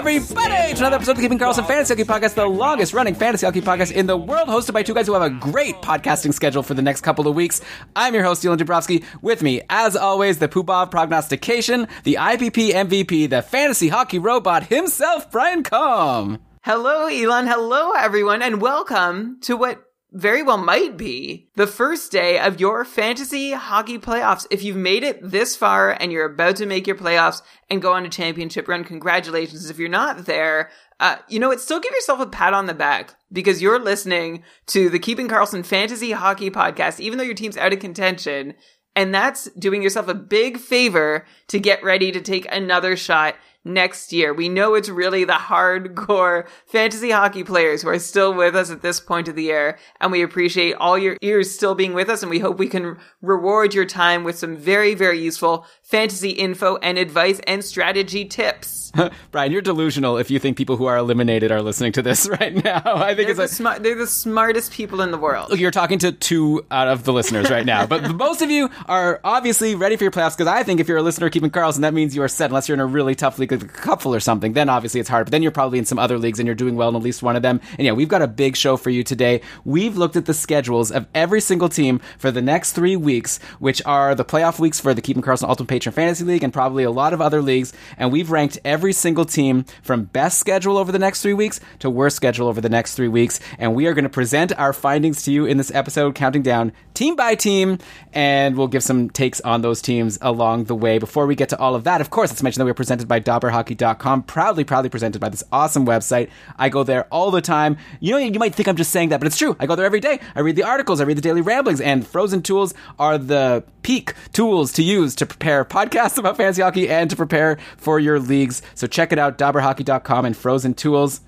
everybody 0.00 0.72
to 0.72 0.78
another 0.78 0.96
episode 0.96 1.10
of 1.10 1.16
the 1.18 1.22
Keeping 1.22 1.38
Karlsson 1.38 1.66
Fantasy 1.66 1.92
Hockey 1.92 2.04
Podcast, 2.04 2.34
the 2.34 2.46
longest 2.46 2.94
running 2.94 3.14
fantasy 3.14 3.44
hockey 3.44 3.60
podcast 3.60 3.92
in 3.92 4.06
the 4.06 4.16
world, 4.16 4.48
hosted 4.48 4.72
by 4.72 4.82
two 4.82 4.94
guys 4.94 5.06
who 5.06 5.12
have 5.12 5.20
a 5.20 5.28
great 5.28 5.74
podcasting 5.82 6.32
schedule 6.32 6.62
for 6.62 6.72
the 6.72 6.80
next 6.80 7.02
couple 7.02 7.28
of 7.28 7.34
weeks. 7.36 7.60
I'm 7.94 8.14
your 8.14 8.22
host, 8.22 8.42
Dylan 8.42 8.56
Dabrowski. 8.56 9.04
With 9.20 9.42
me, 9.42 9.60
as 9.68 9.96
always, 9.96 10.38
the 10.38 10.48
Poobah 10.48 10.90
prognostication, 10.90 11.86
the 12.04 12.14
IPP 12.14 12.70
MVP, 12.70 13.28
the 13.28 13.42
fantasy 13.42 13.88
hockey 13.88 14.18
robot 14.18 14.62
himself, 14.62 15.30
Brian 15.30 15.62
Com. 15.62 16.38
Hello, 16.62 17.06
Elon. 17.06 17.46
Hello, 17.46 17.92
everyone, 17.92 18.40
and 18.40 18.62
welcome 18.62 19.38
to 19.42 19.54
what 19.54 19.84
very 20.12 20.42
well 20.42 20.58
might 20.58 20.96
be 20.96 21.48
the 21.54 21.66
first 21.66 22.10
day 22.10 22.38
of 22.38 22.60
your 22.60 22.84
fantasy 22.84 23.52
hockey 23.52 23.98
playoffs. 23.98 24.46
If 24.50 24.62
you've 24.62 24.76
made 24.76 25.04
it 25.04 25.18
this 25.22 25.56
far 25.56 25.96
and 26.00 26.10
you're 26.10 26.26
about 26.26 26.56
to 26.56 26.66
make 26.66 26.86
your 26.86 26.96
playoffs 26.96 27.42
and 27.68 27.82
go 27.82 27.92
on 27.92 28.04
a 28.04 28.08
championship 28.08 28.66
run, 28.66 28.84
congratulations. 28.84 29.70
If 29.70 29.78
you're 29.78 29.88
not 29.88 30.26
there, 30.26 30.70
uh, 30.98 31.16
you 31.28 31.38
know 31.38 31.48
what? 31.48 31.60
Still 31.60 31.80
give 31.80 31.92
yourself 31.92 32.20
a 32.20 32.26
pat 32.26 32.52
on 32.52 32.66
the 32.66 32.74
back 32.74 33.14
because 33.32 33.62
you're 33.62 33.78
listening 33.78 34.42
to 34.66 34.90
the 34.90 34.98
Keeping 34.98 35.28
Karlsson 35.28 35.64
Fantasy 35.64 36.12
Hockey 36.12 36.50
Podcast, 36.50 37.00
even 37.00 37.16
though 37.16 37.24
your 37.24 37.34
team's 37.34 37.56
out 37.56 37.72
of 37.72 37.78
contention. 37.78 38.54
And 38.96 39.14
that's 39.14 39.44
doing 39.52 39.82
yourself 39.82 40.08
a 40.08 40.14
big 40.14 40.58
favor 40.58 41.24
to 41.48 41.60
get 41.60 41.84
ready 41.84 42.10
to 42.10 42.20
take 42.20 42.46
another 42.50 42.96
shot 42.96 43.36
next 43.64 44.12
year. 44.12 44.32
We 44.32 44.48
know 44.48 44.74
it's 44.74 44.88
really 44.88 45.24
the 45.24 45.34
hardcore 45.34 46.46
fantasy 46.66 47.10
hockey 47.10 47.44
players 47.44 47.82
who 47.82 47.88
are 47.88 47.98
still 47.98 48.34
with 48.34 48.56
us 48.56 48.70
at 48.70 48.82
this 48.82 49.00
point 49.00 49.28
of 49.28 49.36
the 49.36 49.44
year. 49.44 49.78
And 50.00 50.10
we 50.10 50.22
appreciate 50.22 50.74
all 50.74 50.98
your 50.98 51.16
ears 51.20 51.54
still 51.54 51.74
being 51.74 51.94
with 51.94 52.08
us. 52.08 52.22
And 52.22 52.30
we 52.30 52.38
hope 52.38 52.58
we 52.58 52.68
can 52.68 52.96
reward 53.20 53.74
your 53.74 53.84
time 53.84 54.24
with 54.24 54.38
some 54.38 54.56
very, 54.56 54.94
very 54.94 55.20
useful 55.20 55.66
fantasy 55.90 56.30
info 56.30 56.76
and 56.76 56.98
advice 56.98 57.40
and 57.48 57.64
strategy 57.64 58.24
tips. 58.24 58.92
Brian, 59.30 59.52
you're 59.52 59.62
delusional 59.62 60.16
if 60.18 60.30
you 60.30 60.38
think 60.38 60.56
people 60.56 60.76
who 60.76 60.86
are 60.86 60.96
eliminated 60.96 61.50
are 61.50 61.62
listening 61.62 61.92
to 61.92 62.02
this 62.02 62.28
right 62.40 62.64
now. 62.64 62.82
I 62.84 63.14
think 63.14 63.28
They're 63.28 63.30
it's 63.30 63.36
the, 63.36 63.42
like, 63.42 63.50
smart, 63.50 63.82
they're 63.82 63.94
the 63.96 64.06
smartest 64.06 64.72
people 64.72 65.00
in 65.00 65.10
the 65.10 65.18
world. 65.18 65.50
Look, 65.50 65.60
you're 65.60 65.70
talking 65.70 65.98
to 66.00 66.12
two 66.12 66.64
out 66.70 66.88
of 66.88 67.04
the 67.04 67.12
listeners 67.12 67.50
right 67.50 67.66
now, 67.66 67.86
but 67.86 68.14
most 68.14 68.42
of 68.42 68.50
you 68.50 68.70
are 68.86 69.20
obviously 69.24 69.74
ready 69.74 69.96
for 69.96 70.04
your 70.04 70.10
playoffs 70.10 70.36
because 70.36 70.46
I 70.48 70.62
think 70.62 70.80
if 70.80 70.88
you're 70.88 70.98
a 70.98 71.02
listener 71.02 71.28
keeping 71.28 71.50
Karlsson, 71.50 71.80
that 71.80 71.94
means 71.94 72.14
you 72.14 72.22
are 72.22 72.28
set 72.28 72.50
unless 72.50 72.68
you're 72.68 72.74
in 72.74 72.80
a 72.80 72.86
really 72.86 73.14
tough 73.14 73.38
league 73.38 73.52
like 73.52 73.62
a 73.62 73.66
couple 73.66 74.14
or 74.14 74.20
something. 74.20 74.52
Then 74.52 74.68
obviously 74.68 75.00
it's 75.00 75.08
hard, 75.08 75.26
but 75.26 75.32
then 75.32 75.42
you're 75.42 75.52
probably 75.52 75.78
in 75.78 75.84
some 75.84 75.98
other 75.98 76.18
leagues 76.18 76.38
and 76.38 76.46
you're 76.46 76.54
doing 76.54 76.76
well 76.76 76.88
in 76.88 76.96
at 76.96 77.02
least 77.02 77.22
one 77.22 77.36
of 77.36 77.42
them. 77.42 77.60
And 77.78 77.86
yeah, 77.86 77.92
we've 77.92 78.08
got 78.08 78.22
a 78.22 78.28
big 78.28 78.56
show 78.56 78.76
for 78.76 78.90
you 78.90 79.04
today. 79.04 79.40
We've 79.64 79.96
looked 79.96 80.16
at 80.16 80.26
the 80.26 80.34
schedules 80.34 80.90
of 80.90 81.06
every 81.14 81.40
single 81.40 81.68
team 81.68 82.00
for 82.18 82.30
the 82.30 82.42
next 82.42 82.72
three 82.72 82.96
weeks, 82.96 83.38
which 83.58 83.82
are 83.86 84.14
the 84.14 84.24
playoff 84.24 84.58
weeks 84.58 84.80
for 84.80 84.94
the 84.94 85.02
Keeping 85.02 85.22
Karlsson 85.22 85.48
Ultimate 85.48 85.68
Patron 85.80 85.94
Fantasy 85.94 86.24
League 86.24 86.44
and 86.44 86.52
probably 86.52 86.84
a 86.84 86.90
lot 86.90 87.14
of 87.14 87.22
other 87.22 87.40
leagues. 87.40 87.72
And 87.96 88.12
we've 88.12 88.30
ranked 88.30 88.58
every 88.66 88.92
single 88.92 89.24
team 89.24 89.64
from 89.82 90.04
best 90.04 90.38
schedule 90.38 90.76
over 90.76 90.92
the 90.92 90.98
next 90.98 91.22
three 91.22 91.32
weeks 91.32 91.58
to 91.78 91.88
worst 91.88 92.16
schedule 92.16 92.48
over 92.48 92.60
the 92.60 92.68
next 92.68 92.96
three 92.96 93.08
weeks. 93.08 93.40
And 93.58 93.74
we 93.74 93.86
are 93.86 93.94
going 93.94 94.04
to 94.04 94.10
present 94.10 94.52
our 94.58 94.74
findings 94.74 95.22
to 95.22 95.32
you 95.32 95.46
in 95.46 95.56
this 95.56 95.74
episode, 95.74 96.14
counting 96.14 96.42
down 96.42 96.72
team 96.92 97.16
by 97.16 97.34
team, 97.34 97.78
and 98.12 98.58
we'll 98.58 98.68
give 98.68 98.82
some 98.82 99.08
takes 99.08 99.40
on 99.40 99.62
those 99.62 99.80
teams 99.80 100.18
along 100.20 100.64
the 100.64 100.74
way. 100.74 100.98
Before 100.98 101.26
we 101.26 101.34
get 101.34 101.48
to 101.48 101.58
all 101.58 101.74
of 101.74 101.84
that, 101.84 102.02
of 102.02 102.10
course, 102.10 102.30
let's 102.30 102.42
mention 102.42 102.60
that 102.60 102.66
we're 102.66 102.74
presented 102.74 103.08
by 103.08 103.20
DobberHockey.com, 103.20 104.24
proudly, 104.24 104.64
proudly 104.64 104.90
presented 104.90 105.18
by 105.18 105.30
this 105.30 105.42
awesome 105.50 105.86
website. 105.86 106.28
I 106.58 106.68
go 106.68 106.82
there 106.82 107.04
all 107.04 107.30
the 107.30 107.40
time. 107.40 107.78
You 108.00 108.12
know, 108.12 108.18
you 108.18 108.38
might 108.38 108.54
think 108.54 108.68
I'm 108.68 108.76
just 108.76 108.90
saying 108.90 109.08
that, 109.08 109.20
but 109.20 109.26
it's 109.26 109.38
true. 109.38 109.56
I 109.58 109.64
go 109.64 109.76
there 109.76 109.86
every 109.86 110.00
day. 110.00 110.20
I 110.34 110.40
read 110.40 110.56
the 110.56 110.64
articles, 110.64 111.00
I 111.00 111.04
read 111.04 111.16
the 111.16 111.22
daily 111.22 111.40
ramblings, 111.40 111.80
and 111.80 112.06
Frozen 112.06 112.42
Tools 112.42 112.74
are 112.98 113.16
the 113.16 113.64
peak 113.82 114.12
tools 114.32 114.72
to 114.74 114.82
use 114.82 115.14
to 115.14 115.24
prepare 115.24 115.64
podcasts 115.70 116.18
about 116.18 116.36
fantasy 116.36 116.60
hockey 116.60 116.88
and 116.88 117.08
to 117.08 117.16
prepare 117.16 117.58
for 117.78 117.98
your 117.98 118.18
leagues. 118.18 118.60
So 118.74 118.86
check 118.86 119.12
it 119.12 119.18
out, 119.18 119.38
DobberHockey.com 119.38 120.24
and 120.26 120.36
Frozen 120.36 120.74
Tools. 120.74 121.22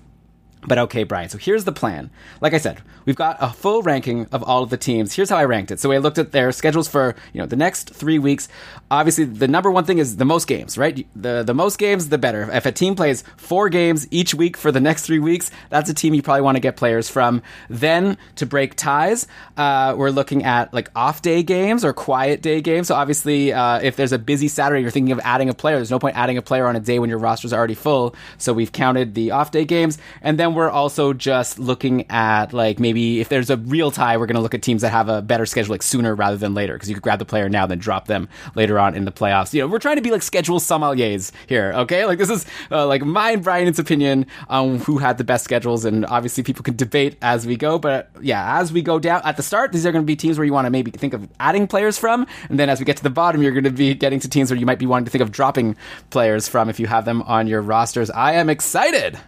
But 0.65 0.77
okay, 0.77 1.03
Brian, 1.03 1.29
so 1.29 1.37
here's 1.37 1.65
the 1.65 1.71
plan. 1.71 2.09
Like 2.39 2.53
I 2.53 2.57
said, 2.57 2.81
we've 3.05 3.15
got 3.15 3.37
a 3.41 3.49
full 3.49 3.81
ranking 3.81 4.27
of 4.31 4.43
all 4.43 4.63
of 4.63 4.69
the 4.69 4.77
teams. 4.77 5.13
Here's 5.13 5.29
how 5.29 5.37
I 5.37 5.45
ranked 5.45 5.71
it. 5.71 5.79
So 5.79 5.91
I 5.91 5.97
looked 5.97 6.17
at 6.17 6.31
their 6.31 6.51
schedules 6.51 6.87
for, 6.87 7.15
you 7.33 7.41
know, 7.41 7.45
the 7.45 7.55
next 7.55 7.93
three 7.93 8.19
weeks. 8.19 8.47
Obviously, 8.93 9.25
the 9.25 9.47
number 9.47 9.71
one 9.71 9.85
thing 9.85 9.97
is 9.97 10.17
the 10.17 10.25
most 10.25 10.45
games, 10.45 10.77
right? 10.77 11.07
The 11.15 11.41
the 11.41 11.55
most 11.55 11.79
games, 11.79 12.09
the 12.09 12.19
better. 12.19 12.47
If 12.51 12.67
a 12.67 12.71
team 12.71 12.93
plays 12.93 13.23
four 13.37 13.67
games 13.69 14.07
each 14.11 14.35
week 14.35 14.55
for 14.55 14.71
the 14.71 14.79
next 14.79 15.01
three 15.01 15.17
weeks, 15.17 15.49
that's 15.71 15.89
a 15.89 15.95
team 15.95 16.13
you 16.13 16.21
probably 16.21 16.41
want 16.41 16.57
to 16.57 16.59
get 16.59 16.75
players 16.75 17.09
from. 17.09 17.41
Then 17.69 18.19
to 18.35 18.45
break 18.45 18.75
ties, 18.75 19.25
uh, 19.57 19.95
we're 19.97 20.11
looking 20.11 20.43
at 20.43 20.75
like 20.75 20.91
off 20.95 21.23
day 21.23 21.41
games 21.41 21.83
or 21.83 21.91
quiet 21.91 22.43
day 22.43 22.61
games. 22.61 22.89
So 22.89 22.93
obviously, 22.93 23.51
uh, 23.51 23.79
if 23.79 23.95
there's 23.95 24.11
a 24.11 24.19
busy 24.19 24.47
Saturday, 24.47 24.83
you're 24.83 24.91
thinking 24.91 25.11
of 25.11 25.19
adding 25.23 25.49
a 25.49 25.55
player. 25.55 25.77
There's 25.77 25.89
no 25.89 25.97
point 25.97 26.15
adding 26.15 26.37
a 26.37 26.43
player 26.43 26.67
on 26.67 26.75
a 26.75 26.79
day 26.79 26.99
when 26.99 27.09
your 27.09 27.17
roster's 27.17 27.51
already 27.51 27.73
full. 27.73 28.13
So 28.37 28.53
we've 28.53 28.71
counted 28.71 29.15
the 29.15 29.31
off 29.31 29.49
day 29.49 29.65
games, 29.65 29.97
and 30.21 30.37
then 30.37 30.53
we're 30.53 30.69
also 30.69 31.13
just 31.13 31.57
looking 31.57 32.11
at 32.11 32.53
like 32.53 32.79
maybe 32.79 33.21
if 33.21 33.29
there's 33.29 33.49
a 33.49 33.57
real 33.57 33.89
tie, 33.89 34.17
we're 34.17 34.27
going 34.27 34.35
to 34.35 34.41
look 34.41 34.53
at 34.53 34.61
teams 34.61 34.83
that 34.83 34.91
have 34.91 35.09
a 35.09 35.23
better 35.23 35.47
schedule 35.47 35.71
like 35.71 35.81
sooner 35.81 36.13
rather 36.13 36.37
than 36.37 36.53
later 36.53 36.73
because 36.73 36.89
you 36.89 36.95
could 36.95 37.01
grab 37.01 37.17
the 37.17 37.25
player 37.25 37.49
now 37.49 37.65
then 37.65 37.79
drop 37.79 38.05
them 38.05 38.29
later 38.53 38.77
on 38.77 38.82
in 38.91 39.05
the 39.05 39.11
playoffs. 39.11 39.53
You 39.53 39.61
know, 39.61 39.67
we're 39.67 39.79
trying 39.79 39.95
to 39.95 40.01
be 40.01 40.11
like 40.11 40.21
schedule 40.21 40.59
sommeliers 40.59 41.31
here, 41.47 41.73
okay? 41.75 42.05
Like 42.05 42.17
this 42.17 42.29
is 42.29 42.45
uh, 42.71 42.85
like 42.87 43.03
my 43.03 43.31
and 43.31 43.43
Brian's 43.43 43.79
opinion 43.79 44.25
on 44.49 44.79
who 44.79 44.97
had 44.97 45.17
the 45.17 45.23
best 45.23 45.43
schedules, 45.43 45.85
and 45.85 46.05
obviously 46.05 46.43
people 46.43 46.63
can 46.63 46.75
debate 46.75 47.17
as 47.21 47.47
we 47.47 47.55
go. 47.55 47.79
But 47.79 48.09
yeah, 48.21 48.59
as 48.59 48.73
we 48.73 48.81
go 48.81 48.99
down 48.99 49.21
at 49.23 49.37
the 49.37 49.43
start, 49.43 49.71
these 49.71 49.85
are 49.85 49.91
going 49.91 50.03
to 50.03 50.07
be 50.07 50.15
teams 50.15 50.37
where 50.37 50.45
you 50.45 50.53
want 50.53 50.65
to 50.65 50.71
maybe 50.71 50.91
think 50.91 51.13
of 51.13 51.27
adding 51.39 51.67
players 51.67 51.97
from, 51.97 52.27
and 52.49 52.59
then 52.59 52.69
as 52.69 52.79
we 52.79 52.85
get 52.85 52.97
to 52.97 53.03
the 53.03 53.09
bottom, 53.09 53.41
you're 53.41 53.51
going 53.51 53.63
to 53.63 53.71
be 53.71 53.93
getting 53.93 54.19
to 54.19 54.29
teams 54.29 54.51
where 54.51 54.59
you 54.59 54.65
might 54.65 54.79
be 54.79 54.85
wanting 54.85 55.05
to 55.05 55.11
think 55.11 55.21
of 55.21 55.31
dropping 55.31 55.75
players 56.09 56.47
from 56.47 56.69
if 56.69 56.79
you 56.79 56.87
have 56.87 57.05
them 57.05 57.21
on 57.23 57.47
your 57.47 57.61
rosters. 57.61 58.09
I 58.11 58.33
am 58.33 58.49
excited. 58.49 59.19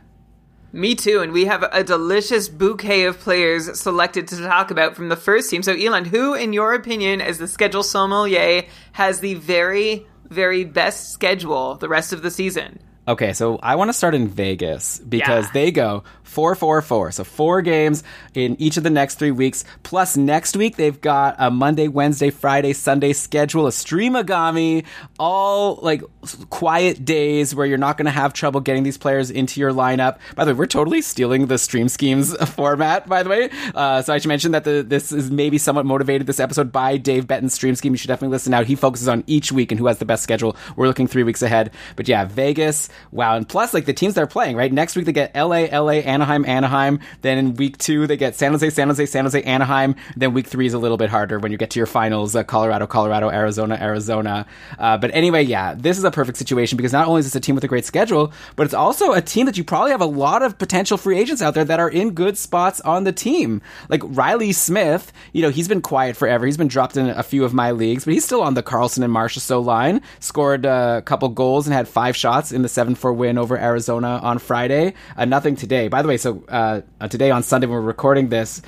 Me 0.75 0.93
too, 0.93 1.21
and 1.21 1.31
we 1.31 1.45
have 1.45 1.63
a 1.71 1.85
delicious 1.85 2.49
bouquet 2.49 3.05
of 3.05 3.17
players 3.17 3.79
selected 3.79 4.27
to 4.27 4.35
talk 4.35 4.71
about 4.71 4.93
from 4.93 5.07
the 5.07 5.15
first 5.15 5.49
team. 5.49 5.63
So, 5.63 5.71
Elon, 5.71 6.03
who, 6.03 6.33
in 6.33 6.51
your 6.51 6.73
opinion, 6.73 7.21
as 7.21 7.37
the 7.37 7.47
schedule 7.47 7.81
sommelier, 7.81 8.63
has 8.91 9.21
the 9.21 9.35
very, 9.35 10.05
very 10.25 10.65
best 10.65 11.13
schedule 11.13 11.75
the 11.75 11.87
rest 11.87 12.11
of 12.11 12.23
the 12.23 12.29
season? 12.29 12.79
Okay, 13.07 13.33
so 13.33 13.59
I 13.61 13.75
want 13.75 13.89
to 13.89 13.93
start 13.93 14.15
in 14.15 14.27
Vegas 14.27 14.97
because 14.99 15.45
Yeah. 15.45 15.51
they 15.53 15.71
go 15.71 16.03
four, 16.23 16.55
four, 16.55 16.81
four. 16.81 17.11
So 17.11 17.23
four 17.23 17.61
games 17.61 18.03
in 18.33 18.59
each 18.59 18.77
of 18.77 18.83
the 18.83 18.89
next 18.89 19.15
three 19.19 19.29
weeks. 19.31 19.63
Plus 19.83 20.17
next 20.17 20.57
week 20.57 20.75
they've 20.75 20.99
got 20.99 21.35
a 21.37 21.51
Monday, 21.51 21.87
Wednesday, 21.87 22.31
Friday, 22.31 22.73
Sunday 22.73 23.13
schedule, 23.13 23.67
a 23.67 23.69
streamagami, 23.69 24.85
all 25.19 25.75
like 25.83 26.01
quiet 26.49 27.05
days 27.05 27.53
where 27.53 27.67
you're 27.67 27.77
not 27.77 27.95
going 27.97 28.05
to 28.05 28.11
have 28.11 28.33
trouble 28.33 28.59
getting 28.59 28.81
these 28.81 28.97
players 28.97 29.29
into 29.29 29.59
your 29.59 29.71
lineup. 29.71 30.17
By 30.35 30.43
the 30.45 30.51
way, 30.53 30.57
we're 30.59 30.65
totally 30.65 31.01
stealing 31.03 31.45
the 31.45 31.59
stream 31.59 31.87
schemes 31.89 32.35
format. 32.55 33.07
By 33.07 33.21
the 33.21 33.29
way, 33.29 33.49
uh, 33.75 34.01
so 34.01 34.13
I 34.13 34.17
should 34.17 34.29
mention 34.29 34.51
that 34.53 34.63
the, 34.63 34.83
this 34.85 35.11
is 35.11 35.29
maybe 35.29 35.59
somewhat 35.59 35.85
motivated 35.85 36.25
this 36.25 36.39
episode 36.39 36.71
by 36.71 36.97
Dave 36.97 37.27
Benton's 37.27 37.53
stream 37.53 37.75
scheme. 37.75 37.93
You 37.93 37.97
should 37.97 38.07
definitely 38.07 38.33
listen 38.33 38.53
out. 38.53 38.65
He 38.65 38.75
focuses 38.75 39.07
on 39.07 39.23
each 39.27 39.51
week 39.51 39.71
and 39.71 39.79
who 39.79 39.85
has 39.85 39.99
the 39.99 40.05
best 40.05 40.23
schedule. 40.23 40.57
We're 40.75 40.87
looking 40.87 41.05
three 41.07 41.23
weeks 41.23 41.43
ahead, 41.43 41.71
but 41.95 42.07
yeah, 42.07 42.25
Vegas 42.25 42.89
wow. 43.11 43.35
And 43.35 43.47
plus, 43.47 43.73
like 43.73 43.85
the 43.85 43.93
teams 43.93 44.13
they're 44.13 44.27
playing, 44.27 44.55
right? 44.55 44.71
Next 44.71 44.95
week 44.95 45.05
they 45.05 45.11
get 45.11 45.35
LA, 45.35 45.65
LA, 45.71 45.99
Anaheim, 46.03 46.45
Anaheim. 46.45 46.99
Then 47.21 47.37
in 47.37 47.53
week 47.55 47.77
two 47.77 48.07
they 48.07 48.17
get 48.17 48.35
San 48.35 48.51
Jose, 48.51 48.69
San 48.69 48.87
Jose, 48.87 49.05
San 49.05 49.25
Jose, 49.25 49.41
Anaheim. 49.43 49.95
Then 50.15 50.33
week 50.33 50.47
three 50.47 50.65
is 50.65 50.73
a 50.73 50.79
little 50.79 50.97
bit 50.97 51.09
harder 51.09 51.39
when 51.39 51.51
you 51.51 51.57
get 51.57 51.71
to 51.71 51.79
your 51.79 51.87
finals: 51.87 52.35
uh, 52.35 52.43
Colorado, 52.43 52.87
Colorado, 52.87 53.29
Arizona, 53.29 53.77
Arizona. 53.79 54.45
Uh, 54.77 54.97
but 54.97 55.11
anyway, 55.13 55.43
yeah, 55.43 55.73
this 55.73 55.97
is 55.97 56.03
a 56.03 56.11
perfect 56.11 56.37
situation 56.37 56.77
because 56.77 56.93
not 56.93 57.07
only 57.07 57.19
is 57.19 57.25
this 57.25 57.35
a 57.35 57.39
team 57.39 57.55
with 57.55 57.63
a 57.63 57.67
great 57.67 57.85
schedule, 57.85 58.31
but 58.55 58.65
it's 58.65 58.73
also 58.73 59.13
a 59.13 59.21
team 59.21 59.45
that 59.45 59.57
you 59.57 59.63
probably 59.63 59.91
have 59.91 60.01
a 60.01 60.05
lot 60.05 60.41
of 60.41 60.57
potential 60.57 60.97
free 60.97 61.17
agents 61.17 61.41
out 61.41 61.53
there 61.53 61.65
that 61.65 61.79
are 61.79 61.89
in 61.89 62.11
good 62.11 62.37
spots 62.37 62.81
on 62.81 63.03
the 63.03 63.11
team. 63.11 63.61
Like 63.89 64.01
Riley 64.03 64.51
Smith, 64.51 65.11
you 65.33 65.41
know, 65.41 65.49
he's 65.49 65.67
been 65.67 65.81
quiet 65.81 66.15
forever. 66.15 66.45
He's 66.45 66.57
been 66.57 66.67
dropped 66.67 66.97
in 66.97 67.09
a 67.09 67.23
few 67.23 67.43
of 67.43 67.53
my 67.53 67.71
leagues, 67.71 68.05
but 68.05 68.13
he's 68.13 68.25
still 68.25 68.41
on 68.41 68.53
the 68.53 68.63
Karlsson 68.63 69.03
and 69.03 69.13
Marchessault 69.13 69.65
line. 69.65 70.01
Scored 70.19 70.65
a 70.65 71.01
couple 71.05 71.29
goals 71.29 71.67
and 71.67 71.73
had 71.73 71.87
five 71.87 72.15
shots 72.15 72.51
in 72.51 72.61
the 72.61 72.69
7 72.85 72.93
4 72.93 73.13
win 73.13 73.39
over 73.39 73.57
Arizona 73.57 74.19
on 74.21 74.37
Friday. 74.37 74.93
Uh, 75.17 75.25
nothing 75.25 75.55
today. 75.55 75.87
By 75.87 76.03
the 76.03 76.07
way, 76.07 76.17
so 76.17 76.43
uh, 76.49 76.81
uh, 77.01 77.07
today 77.07 77.31
on 77.31 77.41
Sunday, 77.41 77.65
when 77.65 77.77
we're 77.77 77.81
recording 77.81 78.29
this, 78.29 78.61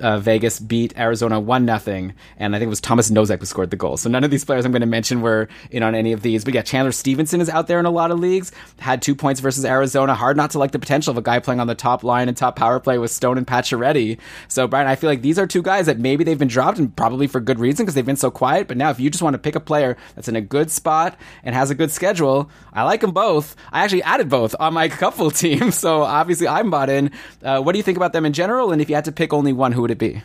uh, 0.00 0.18
Vegas 0.18 0.58
beat 0.58 0.96
Arizona 0.98 1.38
one 1.38 1.64
nothing, 1.64 2.14
and 2.36 2.54
I 2.54 2.58
think 2.58 2.66
it 2.66 2.70
was 2.70 2.80
Thomas 2.80 3.10
Nosek 3.10 3.40
who 3.40 3.46
scored 3.46 3.70
the 3.70 3.76
goal. 3.76 3.96
So 3.96 4.08
none 4.08 4.24
of 4.24 4.30
these 4.30 4.44
players 4.44 4.64
I'm 4.64 4.72
going 4.72 4.80
to 4.80 4.86
mention 4.86 5.20
were 5.20 5.48
in 5.70 5.82
on 5.82 5.94
any 5.94 6.12
of 6.12 6.22
these. 6.22 6.44
But 6.44 6.54
yeah, 6.54 6.62
Chandler 6.62 6.92
Stephenson 6.92 7.40
is 7.40 7.48
out 7.48 7.66
there 7.66 7.78
in 7.78 7.86
a 7.86 7.90
lot 7.90 8.10
of 8.10 8.18
leagues. 8.18 8.52
Had 8.78 9.02
two 9.02 9.14
points 9.14 9.40
versus 9.40 9.64
Arizona. 9.64 10.14
Hard 10.14 10.36
not 10.36 10.50
to 10.52 10.58
like 10.58 10.72
the 10.72 10.78
potential 10.78 11.10
of 11.10 11.18
a 11.18 11.22
guy 11.22 11.38
playing 11.38 11.60
on 11.60 11.66
the 11.66 11.74
top 11.74 12.02
line 12.02 12.28
and 12.28 12.36
top 12.36 12.56
power 12.56 12.80
play 12.80 12.98
with 12.98 13.10
Stone 13.10 13.38
and 13.38 13.46
Pacioretty. 13.46 14.18
So 14.48 14.66
Brian, 14.66 14.86
I 14.86 14.96
feel 14.96 15.10
like 15.10 15.22
these 15.22 15.38
are 15.38 15.46
two 15.46 15.62
guys 15.62 15.86
that 15.86 15.98
maybe 15.98 16.24
they've 16.24 16.38
been 16.38 16.48
dropped 16.48 16.78
and 16.78 16.94
probably 16.94 17.26
for 17.26 17.40
good 17.40 17.60
reason 17.60 17.84
because 17.84 17.94
they've 17.94 18.04
been 18.04 18.16
so 18.16 18.30
quiet. 18.30 18.68
But 18.68 18.76
now 18.76 18.90
if 18.90 18.98
you 18.98 19.10
just 19.10 19.22
want 19.22 19.34
to 19.34 19.38
pick 19.38 19.54
a 19.54 19.60
player 19.60 19.96
that's 20.14 20.28
in 20.28 20.36
a 20.36 20.40
good 20.40 20.70
spot 20.70 21.18
and 21.42 21.54
has 21.54 21.70
a 21.70 21.74
good 21.74 21.90
schedule, 21.90 22.50
I 22.72 22.82
like 22.82 23.00
them 23.00 23.12
both. 23.12 23.54
I 23.72 23.84
actually 23.84 24.02
added 24.02 24.28
both 24.28 24.54
on 24.58 24.74
my 24.74 24.88
couple 24.94 25.30
team, 25.30 25.70
so 25.70 26.02
obviously 26.02 26.48
I'm 26.48 26.70
bought 26.70 26.90
in. 26.90 27.10
Uh, 27.42 27.60
what 27.60 27.72
do 27.72 27.78
you 27.78 27.82
think 27.82 27.96
about 27.96 28.12
them 28.12 28.24
in 28.24 28.32
general? 28.32 28.72
And 28.72 28.80
if 28.80 28.88
you 28.88 28.94
had 28.94 29.04
to 29.04 29.12
pick 29.12 29.32
only 29.32 29.52
one, 29.52 29.73
who 29.74 29.82
would 29.82 29.90
it 29.90 29.98
be? 29.98 30.22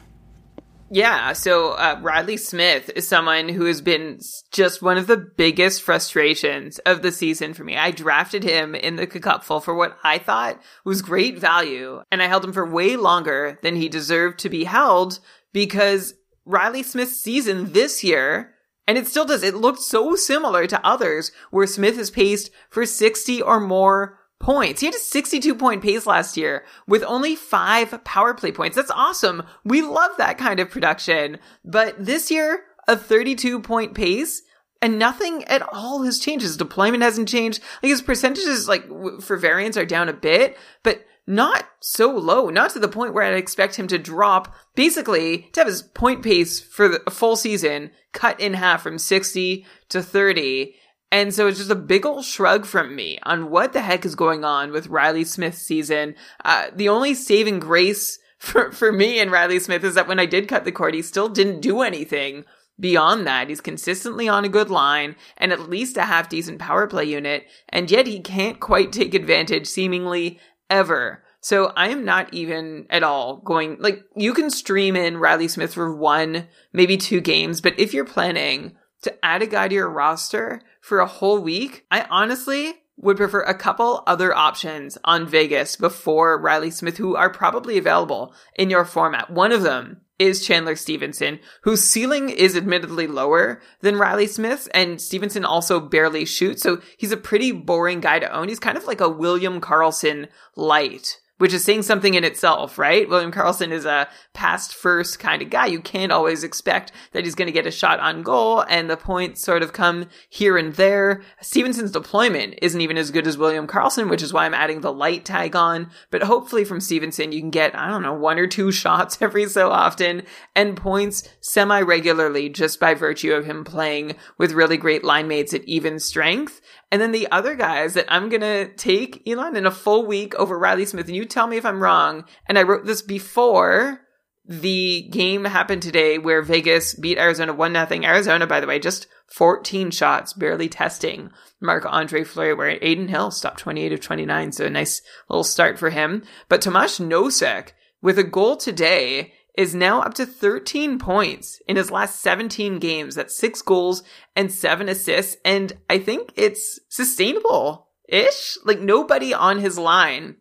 Yeah, 0.91 1.33
so 1.33 1.73
uh, 1.73 1.99
Riley 2.01 2.37
Smith 2.37 2.89
is 2.95 3.07
someone 3.07 3.47
who 3.47 3.65
has 3.65 3.79
been 3.79 4.19
just 4.51 4.81
one 4.81 4.97
of 4.97 5.05
the 5.05 5.17
biggest 5.17 5.83
frustrations 5.83 6.79
of 6.79 7.03
the 7.03 7.11
season 7.11 7.53
for 7.53 7.63
me. 7.63 7.77
I 7.77 7.91
drafted 7.91 8.43
him 8.43 8.73
in 8.73 8.95
the 8.95 9.05
cupful 9.05 9.59
for 9.59 9.75
what 9.75 9.97
I 10.03 10.17
thought 10.17 10.59
was 10.83 11.03
great 11.03 11.37
value, 11.37 12.01
and 12.11 12.23
I 12.23 12.27
held 12.27 12.43
him 12.43 12.53
for 12.53 12.67
way 12.67 12.95
longer 12.95 13.59
than 13.61 13.75
he 13.75 13.87
deserved 13.87 14.39
to 14.39 14.49
be 14.49 14.63
held 14.63 15.19
because 15.53 16.15
Riley 16.45 16.81
Smith's 16.81 17.21
season 17.21 17.73
this 17.73 18.03
year, 18.03 18.55
and 18.87 18.97
it 18.97 19.07
still 19.07 19.25
does, 19.25 19.43
it 19.43 19.53
looked 19.53 19.81
so 19.81 20.15
similar 20.15 20.65
to 20.65 20.83
others 20.85 21.31
where 21.51 21.67
Smith 21.67 21.99
is 21.99 22.09
paced 22.09 22.49
for 22.71 22.87
60 22.87 23.43
or 23.43 23.59
more 23.59 24.18
points. 24.39 24.81
He 24.81 24.87
had 24.87 24.95
a 24.95 24.99
62 24.99 25.55
point 25.55 25.81
pace 25.81 26.05
last 26.05 26.37
year 26.37 26.65
with 26.87 27.03
only 27.03 27.35
five 27.35 28.03
power 28.03 28.33
play 28.33 28.51
points. 28.51 28.75
That's 28.75 28.91
awesome. 28.91 29.43
We 29.63 29.81
love 29.81 30.11
that 30.17 30.37
kind 30.37 30.59
of 30.59 30.71
production. 30.71 31.37
But 31.63 31.95
this 32.03 32.31
year, 32.31 32.63
a 32.87 32.97
32 32.97 33.59
point 33.61 33.93
pace 33.93 34.41
and 34.81 34.97
nothing 34.97 35.43
at 35.45 35.61
all 35.73 36.03
has 36.03 36.19
changed. 36.19 36.43
His 36.43 36.57
deployment 36.57 37.03
hasn't 37.03 37.29
changed. 37.29 37.61
Like 37.83 37.89
his 37.89 38.01
percentages, 38.01 38.67
like 38.67 38.85
for 39.21 39.37
variance 39.37 39.77
are 39.77 39.85
down 39.85 40.09
a 40.09 40.13
bit, 40.13 40.57
but 40.83 41.05
not 41.27 41.65
so 41.79 42.09
low, 42.09 42.49
not 42.49 42.71
to 42.71 42.79
the 42.79 42.87
point 42.87 43.13
where 43.13 43.23
I'd 43.23 43.35
expect 43.35 43.75
him 43.75 43.87
to 43.87 43.99
drop 43.99 44.55
basically 44.75 45.49
to 45.53 45.59
have 45.59 45.67
his 45.67 45.83
point 45.83 46.23
pace 46.23 46.59
for 46.59 46.87
the 46.87 47.11
full 47.11 47.35
season 47.35 47.91
cut 48.13 48.39
in 48.39 48.55
half 48.55 48.81
from 48.81 48.97
60 48.97 49.65
to 49.89 50.01
30 50.01 50.75
and 51.11 51.33
so 51.33 51.47
it's 51.47 51.57
just 51.57 51.71
a 51.71 51.75
big 51.75 52.05
old 52.05 52.25
shrug 52.25 52.65
from 52.65 52.95
me 52.95 53.17
on 53.23 53.49
what 53.49 53.73
the 53.73 53.81
heck 53.81 54.05
is 54.05 54.15
going 54.15 54.43
on 54.43 54.71
with 54.71 54.87
Riley 54.87 55.23
Smith's 55.23 55.61
season. 55.61 56.15
Uh, 56.45 56.67
the 56.73 56.89
only 56.89 57.13
saving 57.13 57.59
grace 57.59 58.19
for, 58.37 58.71
for 58.71 58.91
me 58.91 59.19
and 59.19 59.31
Riley 59.31 59.59
Smith 59.59 59.83
is 59.83 59.95
that 59.95 60.07
when 60.07 60.19
I 60.19 60.25
did 60.25 60.47
cut 60.47 60.65
the 60.65 60.71
cord, 60.71 60.93
he 60.93 61.01
still 61.01 61.29
didn't 61.29 61.61
do 61.61 61.81
anything 61.81 62.45
beyond 62.79 63.27
that. 63.27 63.49
He's 63.49 63.59
consistently 63.59 64.29
on 64.29 64.45
a 64.45 64.49
good 64.49 64.69
line 64.69 65.15
and 65.37 65.51
at 65.51 65.69
least 65.69 65.97
a 65.97 66.03
half 66.03 66.29
decent 66.29 66.59
power 66.59 66.87
play 66.87 67.05
unit, 67.05 67.45
and 67.67 67.91
yet 67.91 68.07
he 68.07 68.19
can't 68.19 68.59
quite 68.59 68.93
take 68.93 69.13
advantage 69.13 69.67
seemingly 69.67 70.39
ever. 70.69 71.23
So 71.41 71.71
I 71.75 71.89
am 71.89 72.05
not 72.05 72.33
even 72.33 72.85
at 72.89 73.03
all 73.03 73.37
going, 73.37 73.77
like, 73.79 74.03
you 74.15 74.33
can 74.33 74.49
stream 74.49 74.95
in 74.95 75.17
Riley 75.17 75.47
Smith 75.47 75.73
for 75.73 75.93
one, 75.93 76.47
maybe 76.73 76.97
two 76.97 77.21
games, 77.21 77.61
but 77.61 77.79
if 77.79 77.93
you're 77.93 78.05
planning 78.05 78.75
to 79.03 79.25
add 79.25 79.41
a 79.41 79.47
guy 79.47 79.67
to 79.67 79.75
your 79.75 79.89
roster 79.89 80.61
for 80.79 80.99
a 80.99 81.07
whole 81.07 81.39
week, 81.39 81.85
I 81.91 82.05
honestly 82.09 82.73
would 82.97 83.17
prefer 83.17 83.41
a 83.41 83.53
couple 83.53 84.03
other 84.07 84.35
options 84.35 84.97
on 85.03 85.27
Vegas 85.27 85.75
before 85.75 86.39
Riley 86.39 86.71
Smith, 86.71 86.97
who 86.97 87.15
are 87.15 87.29
probably 87.29 87.77
available 87.77 88.33
in 88.55 88.69
your 88.69 88.85
format. 88.85 89.29
One 89.29 89.51
of 89.51 89.61
them 89.61 90.01
is 90.19 90.45
Chandler 90.45 90.75
Stephenson, 90.75 91.39
whose 91.63 91.81
ceiling 91.81 92.29
is 92.29 92.57
admittedly 92.57 93.07
lower 93.07 93.61
than 93.79 93.95
Riley 93.95 94.27
Smith's, 94.27 94.67
and 94.73 94.99
Stephenson 94.99 95.45
also 95.45 95.79
barely 95.79 96.25
shoots, 96.25 96.61
so 96.61 96.81
he's 96.97 97.13
a 97.13 97.17
pretty 97.17 97.53
boring 97.53 98.01
guy 98.01 98.19
to 98.19 98.31
own. 98.31 98.49
He's 98.49 98.59
kind 98.59 98.77
of 98.77 98.85
like 98.85 98.99
a 98.99 99.07
William 99.07 99.61
Karlsson 99.61 100.27
light 100.57 101.19
which 101.39 101.53
is 101.53 101.63
saying 101.63 101.81
something 101.81 102.13
in 102.13 102.23
itself, 102.23 102.77
right? 102.77 103.09
William 103.09 103.31
Karlsson 103.31 103.71
is 103.71 103.85
a 103.85 104.07
past 104.33 104.75
first 104.75 105.19
kind 105.19 105.41
of 105.41 105.49
guy. 105.49 105.65
You 105.65 105.81
can't 105.81 106.11
always 106.11 106.43
expect 106.43 106.91
that 107.13 107.23
he's 107.23 107.35
going 107.35 107.47
to 107.47 107.51
get 107.51 107.65
a 107.65 107.71
shot 107.71 107.99
on 107.99 108.21
goal 108.21 108.63
and 108.69 108.89
the 108.89 108.97
points 108.97 109.41
sort 109.41 109.63
of 109.63 109.73
come 109.73 110.07
here 110.29 110.57
and 110.57 110.73
there. 110.75 111.21
Stephenson's 111.41 111.91
deployment 111.91 112.55
isn't 112.61 112.81
even 112.81 112.97
as 112.97 113.11
good 113.11 113.25
as 113.25 113.37
William 113.37 113.67
Karlsson, 113.67 114.09
which 114.09 114.21
is 114.21 114.33
why 114.33 114.45
I'm 114.45 114.53
adding 114.53 114.81
the 114.81 114.93
light 114.93 115.25
tag 115.25 115.55
on. 115.55 115.89
But 116.11 116.23
hopefully 116.23 116.65
from 116.65 116.81
Stephenson, 116.81 117.31
you 117.31 117.39
can 117.39 117.49
get, 117.49 117.75
I 117.75 117.87
don't 117.87 118.03
know, 118.03 118.13
one 118.13 118.37
or 118.37 118.47
two 118.47 118.71
shots 118.79 119.21
every 119.21 119.47
so 119.47 119.71
often 119.71 120.23
and 120.55 120.77
points 120.77 121.27
semi 121.41 121.81
regularly 121.81 122.49
just 122.49 122.79
by 122.79 122.93
virtue 122.93 123.33
of 123.33 123.45
him 123.45 123.63
playing 123.63 124.15
with 124.37 124.51
really 124.51 124.77
great 124.77 125.03
line 125.03 125.27
mates 125.27 125.53
at 125.53 125.63
even 125.63 125.99
strength. 125.99 126.61
And 126.91 127.01
then 127.01 127.11
the 127.11 127.29
other 127.31 127.55
guys 127.55 127.93
that 127.93 128.05
I'm 128.09 128.29
going 128.29 128.41
to 128.41 128.67
take, 128.73 129.27
Elon, 129.27 129.55
in 129.55 129.65
a 129.65 129.71
full 129.71 130.05
week 130.05 130.33
over 130.35 130.57
Riley 130.57 130.85
Smith, 130.85 131.07
and 131.07 131.15
you 131.15 131.25
tell 131.29 131.47
me 131.47 131.57
if 131.57 131.65
I'm 131.65 131.81
wrong. 131.81 132.25
And 132.47 132.57
I 132.57 132.63
wrote 132.63 132.85
this 132.85 133.01
before 133.01 134.01
the 134.45 135.07
game 135.11 135.45
happened 135.45 135.83
today 135.83 136.17
where 136.17 136.41
Vegas 136.41 136.95
beat 136.95 137.19
Arizona 137.19 137.53
1 137.53 137.73
0. 137.73 138.03
Arizona, 138.03 138.47
by 138.47 138.59
the 138.59 138.67
way, 138.67 138.79
just 138.79 139.07
14 139.27 139.91
shots, 139.91 140.33
barely 140.33 140.67
testing 140.67 141.29
Marc 141.61 141.85
Andre 141.85 142.23
Fleury, 142.23 142.55
where 142.55 142.83
Adin 142.83 143.09
Hill 143.09 143.29
stopped 143.29 143.59
28 143.59 143.93
of 143.93 144.01
29. 144.01 144.51
So 144.51 144.65
a 144.65 144.69
nice 144.69 145.03
little 145.29 145.43
start 145.43 145.77
for 145.77 145.91
him. 145.91 146.23
But 146.47 146.63
Tomas 146.63 146.99
Nosek, 146.99 147.73
with 148.01 148.17
a 148.17 148.23
goal 148.23 148.57
today, 148.57 149.33
is 149.55 149.75
now 149.75 150.01
up 150.01 150.13
to 150.15 150.25
13 150.25 150.97
points 150.97 151.61
in 151.67 151.75
his 151.75 151.91
last 151.91 152.21
17 152.21 152.79
games. 152.79 153.15
That's 153.15 153.37
six 153.37 153.61
goals 153.61 154.03
and 154.35 154.51
seven 154.51 154.89
assists. 154.89 155.37
And 155.45 155.73
I 155.89 155.99
think 155.99 156.31
it's 156.35 156.79
sustainable 156.89 157.89
ish. 158.07 158.57
Like 158.65 158.79
nobody 158.79 159.33
on 159.33 159.59
his 159.59 159.77
line 159.77 160.37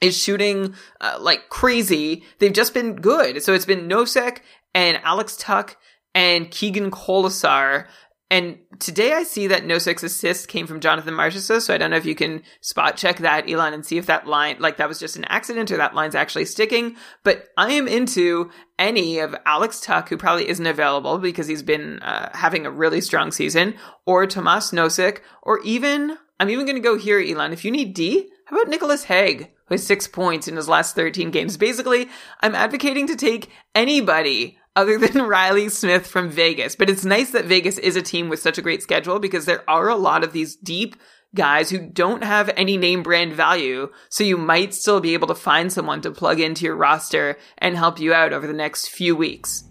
is 0.00 0.16
shooting 0.16 0.74
uh, 1.00 1.18
like 1.20 1.48
crazy. 1.48 2.24
They've 2.38 2.52
just 2.52 2.74
been 2.74 2.96
good. 2.96 3.42
So 3.42 3.54
it's 3.54 3.64
been 3.64 3.88
Nosek 3.88 4.38
and 4.74 5.00
Alex 5.04 5.36
Tuch 5.36 5.76
and 6.14 6.50
Keegan 6.50 6.90
Kolesar 6.90 7.86
and 8.34 8.58
today 8.80 9.12
I 9.12 9.22
see 9.22 9.46
that 9.48 9.64
Nosek's 9.64 10.02
assist 10.02 10.48
came 10.48 10.66
from 10.66 10.80
Jonathan 10.80 11.14
Marchessault, 11.14 11.60
so 11.60 11.72
I 11.72 11.78
don't 11.78 11.90
know 11.90 11.96
if 11.96 12.04
you 12.04 12.14
can 12.14 12.42
spot 12.62 12.96
check 12.96 13.18
that, 13.18 13.48
Elon, 13.48 13.74
and 13.74 13.86
see 13.86 13.98
if 13.98 14.06
that 14.06 14.26
line, 14.26 14.56
like 14.58 14.78
that 14.78 14.88
was 14.88 14.98
just 14.98 15.16
an 15.16 15.24
accident 15.26 15.70
or 15.70 15.76
that 15.76 15.94
line's 15.94 16.14
actually 16.14 16.46
sticking. 16.46 16.96
But 17.22 17.48
I 17.56 17.72
am 17.74 17.86
into 17.86 18.50
any 18.78 19.18
of 19.18 19.36
Alex 19.46 19.80
Tuch, 19.80 20.08
who 20.08 20.16
probably 20.16 20.48
isn't 20.48 20.66
available 20.66 21.18
because 21.18 21.46
he's 21.46 21.62
been 21.62 22.00
uh, 22.00 22.30
having 22.34 22.66
a 22.66 22.72
really 22.72 23.00
strong 23.00 23.30
season, 23.30 23.74
or 24.04 24.26
Tomas 24.26 24.72
Nosek, 24.72 25.20
or 25.44 25.60
even, 25.60 26.16
I'm 26.40 26.50
even 26.50 26.64
going 26.66 26.74
to 26.74 26.82
go 26.82 26.96
here, 26.96 27.20
Elon. 27.20 27.52
If 27.52 27.64
you 27.64 27.70
need 27.70 27.94
D, 27.94 28.30
how 28.46 28.56
about 28.56 28.68
Nicolas 28.68 29.04
Hague, 29.04 29.50
who 29.66 29.74
has 29.74 29.86
six 29.86 30.06
points 30.06 30.48
in 30.48 30.56
his 30.56 30.68
last 30.68 30.94
13 30.94 31.30
games? 31.30 31.56
Basically, 31.56 32.08
I'm 32.40 32.54
advocating 32.54 33.06
to 33.08 33.16
take 33.16 33.50
anybody 33.74 34.58
other 34.76 34.98
than 34.98 35.22
Riley 35.28 35.68
Smith 35.68 36.06
from 36.06 36.30
Vegas. 36.30 36.76
But 36.76 36.90
it's 36.90 37.04
nice 37.04 37.30
that 37.30 37.46
Vegas 37.46 37.78
is 37.78 37.96
a 37.96 38.02
team 38.02 38.28
with 38.28 38.40
such 38.40 38.58
a 38.58 38.62
great 38.62 38.82
schedule 38.82 39.18
because 39.18 39.46
there 39.46 39.68
are 39.68 39.88
a 39.88 39.96
lot 39.96 40.24
of 40.24 40.32
these 40.32 40.56
deep 40.56 40.96
guys 41.34 41.70
who 41.70 41.78
don't 41.78 42.22
have 42.22 42.50
any 42.56 42.76
name 42.76 43.02
brand 43.02 43.32
value. 43.32 43.90
So 44.08 44.22
you 44.22 44.36
might 44.36 44.72
still 44.72 45.00
be 45.00 45.14
able 45.14 45.28
to 45.28 45.34
find 45.34 45.72
someone 45.72 46.00
to 46.02 46.10
plug 46.10 46.40
into 46.40 46.64
your 46.64 46.76
roster 46.76 47.36
and 47.58 47.76
help 47.76 47.98
you 47.98 48.14
out 48.14 48.32
over 48.32 48.46
the 48.46 48.52
next 48.52 48.88
few 48.88 49.16
weeks. 49.16 49.64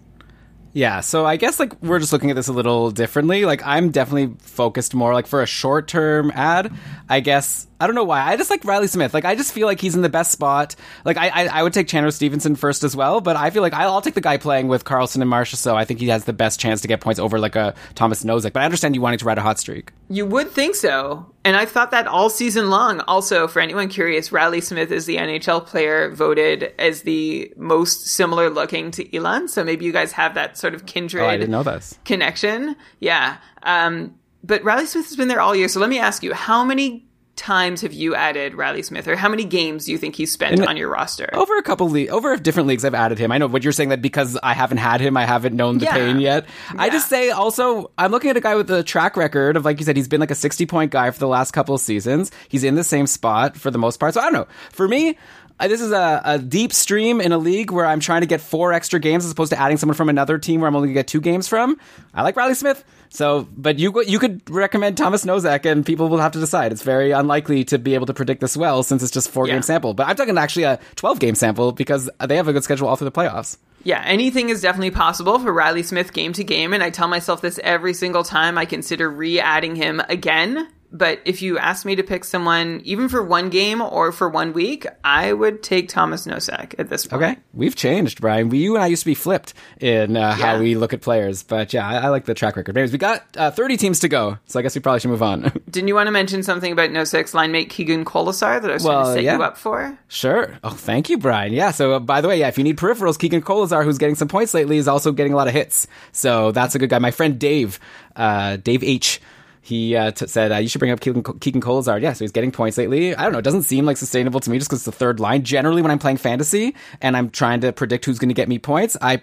Yeah, 0.74 1.02
so 1.02 1.24
I 1.24 1.36
guess 1.36 1.60
like 1.60 1.80
we're 1.84 2.00
just 2.00 2.12
looking 2.12 2.30
at 2.30 2.36
this 2.36 2.48
a 2.48 2.52
little 2.52 2.90
differently. 2.90 3.44
Like 3.44 3.64
I'm 3.64 3.90
definitely 3.90 4.34
focused 4.40 4.92
more 4.92 5.14
like 5.14 5.28
for 5.28 5.40
a 5.40 5.46
short 5.46 5.86
term 5.86 6.32
ad. 6.34 6.72
I 7.08 7.20
guess 7.20 7.68
I 7.80 7.86
don't 7.86 7.94
know 7.94 8.02
why. 8.02 8.20
I 8.20 8.36
just 8.36 8.50
like 8.50 8.64
Riley 8.64 8.88
Smith. 8.88 9.14
Like 9.14 9.24
I 9.24 9.36
just 9.36 9.52
feel 9.52 9.68
like 9.68 9.80
he's 9.80 9.94
in 9.94 10.02
the 10.02 10.08
best 10.08 10.32
spot. 10.32 10.74
Like 11.04 11.16
I 11.16 11.28
I, 11.28 11.46
I 11.46 11.62
would 11.62 11.72
take 11.72 11.86
Chandler 11.86 12.10
Stephenson 12.10 12.56
first 12.56 12.82
as 12.82 12.96
well, 12.96 13.20
but 13.20 13.36
I 13.36 13.50
feel 13.50 13.62
like 13.62 13.72
I'll, 13.72 13.92
I'll 13.92 14.02
take 14.02 14.14
the 14.14 14.20
guy 14.20 14.36
playing 14.36 14.66
with 14.66 14.84
Karlsson 14.84 15.20
and 15.20 15.30
Marcia. 15.30 15.56
So 15.56 15.76
I 15.76 15.84
think 15.84 16.00
he 16.00 16.08
has 16.08 16.24
the 16.24 16.32
best 16.32 16.58
chance 16.58 16.80
to 16.80 16.88
get 16.88 17.00
points 17.00 17.20
over 17.20 17.38
like 17.38 17.54
a 17.54 17.76
Thomas 17.94 18.24
Nosek. 18.24 18.52
But 18.52 18.62
I 18.62 18.64
understand 18.64 18.96
you 18.96 19.00
wanting 19.00 19.20
to 19.20 19.24
ride 19.26 19.38
a 19.38 19.42
hot 19.42 19.60
streak. 19.60 19.92
You 20.08 20.26
would 20.26 20.50
think 20.50 20.74
so. 20.74 21.33
And 21.44 21.56
I've 21.56 21.70
thought 21.70 21.90
that 21.90 22.06
all 22.06 22.30
season 22.30 22.70
long. 22.70 23.00
Also, 23.00 23.46
for 23.46 23.60
anyone 23.60 23.88
curious, 23.88 24.32
Riley 24.32 24.62
Smith 24.62 24.90
is 24.90 25.04
the 25.04 25.16
NHL 25.16 25.66
player 25.66 26.10
voted 26.10 26.72
as 26.78 27.02
the 27.02 27.52
most 27.56 28.06
similar 28.06 28.48
looking 28.48 28.90
to 28.92 29.14
Elon. 29.16 29.48
So 29.48 29.62
maybe 29.62 29.84
you 29.84 29.92
guys 29.92 30.12
have 30.12 30.34
that 30.34 30.56
sort 30.56 30.74
of 30.74 30.86
kindred 30.86 31.22
Oh, 31.22 31.26
I 31.28 31.36
didn't 31.36 31.50
know 31.50 31.62
this. 31.62 31.98
connection. 32.06 32.76
Yeah. 32.98 33.36
Um, 33.62 34.14
but 34.42 34.64
Riley 34.64 34.86
Smith 34.86 35.04
has 35.06 35.16
been 35.16 35.28
there 35.28 35.40
all 35.42 35.54
year. 35.54 35.68
So 35.68 35.80
let 35.80 35.90
me 35.90 35.98
ask 35.98 36.22
you, 36.22 36.32
how 36.32 36.64
many 36.64 37.06
times 37.36 37.80
have 37.82 37.92
you 37.92 38.14
added 38.14 38.54
Riley 38.54 38.82
Smith, 38.82 39.08
or 39.08 39.16
how 39.16 39.28
many 39.28 39.44
games 39.44 39.84
do 39.86 39.92
you 39.92 39.98
think 39.98 40.14
he's 40.16 40.30
spent 40.32 40.64
on 40.66 40.76
your 40.76 40.88
roster? 40.88 41.28
Over 41.32 41.56
a 41.58 41.62
couple 41.62 41.88
le- 41.90 42.06
over 42.06 42.36
different 42.36 42.68
leagues, 42.68 42.84
I've 42.84 42.94
added 42.94 43.18
him. 43.18 43.32
I 43.32 43.38
know 43.38 43.46
what 43.48 43.64
you're 43.64 43.72
saying 43.72 43.88
that 43.88 44.00
because 44.02 44.38
I 44.42 44.54
haven't 44.54 44.78
had 44.78 45.00
him, 45.00 45.16
I 45.16 45.24
haven't 45.26 45.54
known 45.56 45.78
the 45.78 45.86
Yeah. 45.86 45.94
pain 45.94 46.20
yet. 46.20 46.46
I 46.76 46.90
just 46.90 47.08
say 47.08 47.30
also, 47.30 47.90
I'm 47.98 48.10
looking 48.12 48.30
at 48.30 48.36
a 48.36 48.40
guy 48.40 48.54
with 48.54 48.70
a 48.70 48.82
track 48.82 49.16
record 49.16 49.56
of 49.56 49.64
like 49.64 49.78
you 49.80 49.84
said, 49.84 49.96
he's 49.96 50.08
been 50.08 50.20
like 50.20 50.30
a 50.30 50.34
60 50.36 50.66
point 50.66 50.90
guy 50.92 51.10
for 51.10 51.18
the 51.18 51.28
last 51.28 51.50
couple 51.52 51.74
of 51.74 51.80
seasons. 51.80 52.30
He's 52.48 52.64
in 52.64 52.74
the 52.76 52.84
same 52.84 53.06
spot 53.06 53.56
for 53.56 53.70
the 53.70 53.78
most 53.78 53.98
part. 53.98 54.14
So 54.14 54.20
I 54.20 54.24
don't 54.24 54.32
know. 54.34 54.46
For 54.72 54.86
me. 54.86 55.18
This 55.60 55.80
is 55.80 55.92
a, 55.92 56.20
a 56.24 56.38
deep 56.40 56.72
stream 56.72 57.20
in 57.20 57.30
a 57.30 57.38
league 57.38 57.70
where 57.70 57.86
I'm 57.86 58.00
trying 58.00 58.22
to 58.22 58.26
get 58.26 58.40
four 58.40 58.72
extra 58.72 58.98
games 58.98 59.24
as 59.24 59.30
opposed 59.30 59.50
to 59.52 59.58
adding 59.60 59.76
someone 59.76 59.94
from 59.94 60.08
another 60.08 60.36
team 60.36 60.60
where 60.60 60.66
I'm 60.66 60.74
only 60.74 60.88
going 60.88 60.94
to 60.96 60.98
get 60.98 61.06
two 61.06 61.20
games 61.20 61.46
from. 61.46 61.78
I 62.12 62.22
like 62.22 62.34
Riley 62.34 62.54
Smith. 62.54 62.82
So, 63.14 63.46
but 63.56 63.78
you 63.78 64.02
you 64.02 64.18
could 64.18 64.42
recommend 64.50 64.96
Thomas 64.96 65.24
Nosek, 65.24 65.64
and 65.70 65.86
people 65.86 66.08
will 66.08 66.18
have 66.18 66.32
to 66.32 66.40
decide. 66.40 66.72
It's 66.72 66.82
very 66.82 67.12
unlikely 67.12 67.62
to 67.66 67.78
be 67.78 67.94
able 67.94 68.06
to 68.06 68.12
predict 68.12 68.40
this 68.40 68.56
well 68.56 68.82
since 68.82 69.04
it's 69.04 69.12
just 69.12 69.30
four 69.30 69.46
Yeah. 69.46 69.54
game 69.54 69.62
sample. 69.62 69.94
But 69.94 70.08
I'm 70.08 70.16
talking 70.16 70.36
actually 70.36 70.64
a 70.64 70.80
12 70.96 71.20
game 71.20 71.36
sample 71.36 71.70
because 71.70 72.10
they 72.26 72.34
have 72.34 72.48
a 72.48 72.52
good 72.52 72.64
schedule 72.64 72.88
all 72.88 72.96
through 72.96 73.10
the 73.10 73.12
playoffs. 73.12 73.56
Yeah, 73.84 74.02
anything 74.04 74.48
is 74.48 74.62
definitely 74.62 74.90
possible 74.90 75.38
for 75.38 75.52
Riley 75.52 75.84
Smith 75.84 76.12
game 76.12 76.32
to 76.32 76.42
game, 76.42 76.72
and 76.72 76.82
I 76.82 76.90
tell 76.90 77.06
myself 77.06 77.40
this 77.40 77.60
every 77.62 77.94
single 77.94 78.24
time 78.24 78.58
I 78.58 78.64
consider 78.64 79.08
re 79.08 79.38
adding 79.38 79.76
him 79.76 80.02
again. 80.08 80.66
But 80.94 81.20
if 81.24 81.42
you 81.42 81.58
ask 81.58 81.84
me 81.84 81.96
to 81.96 82.04
pick 82.04 82.24
someone, 82.24 82.80
even 82.84 83.08
for 83.08 83.20
one 83.20 83.50
game 83.50 83.80
or 83.80 84.12
for 84.12 84.28
one 84.28 84.52
week, 84.52 84.86
I 85.02 85.32
would 85.32 85.60
take 85.60 85.88
Thomas 85.88 86.24
Nosek 86.24 86.76
at 86.78 86.88
this 86.88 87.04
point. 87.04 87.20
Okay, 87.20 87.36
we've 87.52 87.74
changed, 87.74 88.20
Brian. 88.20 88.48
We, 88.48 88.58
you 88.58 88.76
and 88.76 88.84
I 88.84 88.86
used 88.86 89.02
to 89.02 89.06
be 89.06 89.16
flipped 89.16 89.54
in 89.80 90.16
uh, 90.16 90.32
how 90.34 90.60
we 90.60 90.76
look 90.76 90.92
at 90.92 91.00
players, 91.00 91.42
but 91.42 91.72
yeah, 91.72 91.84
I, 91.84 91.96
I 91.96 92.08
like 92.10 92.26
the 92.26 92.34
track 92.34 92.54
record. 92.54 92.76
Anyways, 92.76 92.92
we 92.92 92.98
got 92.98 93.24
uh, 93.36 93.50
30 93.50 93.76
teams 93.76 93.98
to 94.00 94.08
go, 94.08 94.38
so 94.46 94.60
I 94.60 94.62
guess 94.62 94.76
we 94.76 94.80
probably 94.82 95.00
should 95.00 95.10
move 95.10 95.22
on. 95.24 95.50
Didn't 95.70 95.88
you 95.88 95.96
want 95.96 96.06
to 96.06 96.12
mention 96.12 96.44
something 96.44 96.70
about 96.70 96.90
Nosek's 96.90 97.34
line 97.34 97.50
mate 97.50 97.70
Keegan 97.70 98.04
Kolesar 98.04 98.62
that 98.62 98.70
I 98.70 98.74
was 98.74 98.84
trying 98.84 99.04
to 99.04 99.12
set 99.14 99.24
yeah. 99.24 99.36
you 99.36 99.42
up 99.42 99.56
for? 99.56 99.98
Sure. 100.06 100.56
Oh, 100.62 100.70
thank 100.70 101.10
you, 101.10 101.18
Brian. 101.18 101.52
Yeah. 101.52 101.72
So, 101.72 101.94
uh, 101.94 101.98
by 101.98 102.20
the 102.20 102.28
way, 102.28 102.38
yeah, 102.38 102.46
if 102.46 102.56
you 102.56 102.62
need 102.62 102.78
peripherals, 102.78 103.18
Keegan 103.18 103.42
Kolesar, 103.42 103.82
who's 103.82 103.98
getting 103.98 104.14
some 104.14 104.28
points 104.28 104.54
lately, 104.54 104.76
is 104.76 104.86
also 104.86 105.10
getting 105.10 105.32
a 105.32 105.36
lot 105.36 105.48
of 105.48 105.54
hits. 105.54 105.88
So 106.12 106.52
that's 106.52 106.76
a 106.76 106.78
good 106.78 106.88
guy. 106.88 107.00
My 107.00 107.10
friend 107.10 107.36
Dave, 107.36 107.80
uh, 108.14 108.58
Dave 108.58 108.84
H. 108.84 109.20
He 109.64 109.96
uh, 109.96 110.10
t- 110.10 110.26
said 110.26 110.52
uh, 110.52 110.56
you 110.56 110.68
should 110.68 110.78
bring 110.78 110.90
up 110.90 111.00
Keegan, 111.00 111.22
Keegan 111.22 111.62
Kolesar. 111.62 111.98
Yeah, 111.98 112.12
so 112.12 112.22
he's 112.22 112.32
getting 112.32 112.52
points 112.52 112.76
lately. 112.76 113.16
I 113.16 113.22
don't 113.22 113.32
know. 113.32 113.38
It 113.38 113.46
doesn't 113.46 113.62
seem 113.62 113.86
like 113.86 113.96
sustainable 113.96 114.38
to 114.40 114.50
me 114.50 114.58
just 114.58 114.68
because 114.68 114.80
it's 114.80 114.84
the 114.84 114.92
third 114.92 115.20
line. 115.20 115.42
Generally, 115.42 115.80
when 115.80 115.90
I'm 115.90 115.98
playing 115.98 116.18
fantasy 116.18 116.74
and 117.00 117.16
I'm 117.16 117.30
trying 117.30 117.62
to 117.62 117.72
predict 117.72 118.04
who's 118.04 118.18
going 118.18 118.28
to 118.28 118.34
get 118.34 118.46
me 118.46 118.58
points, 118.58 118.94
I 119.00 119.16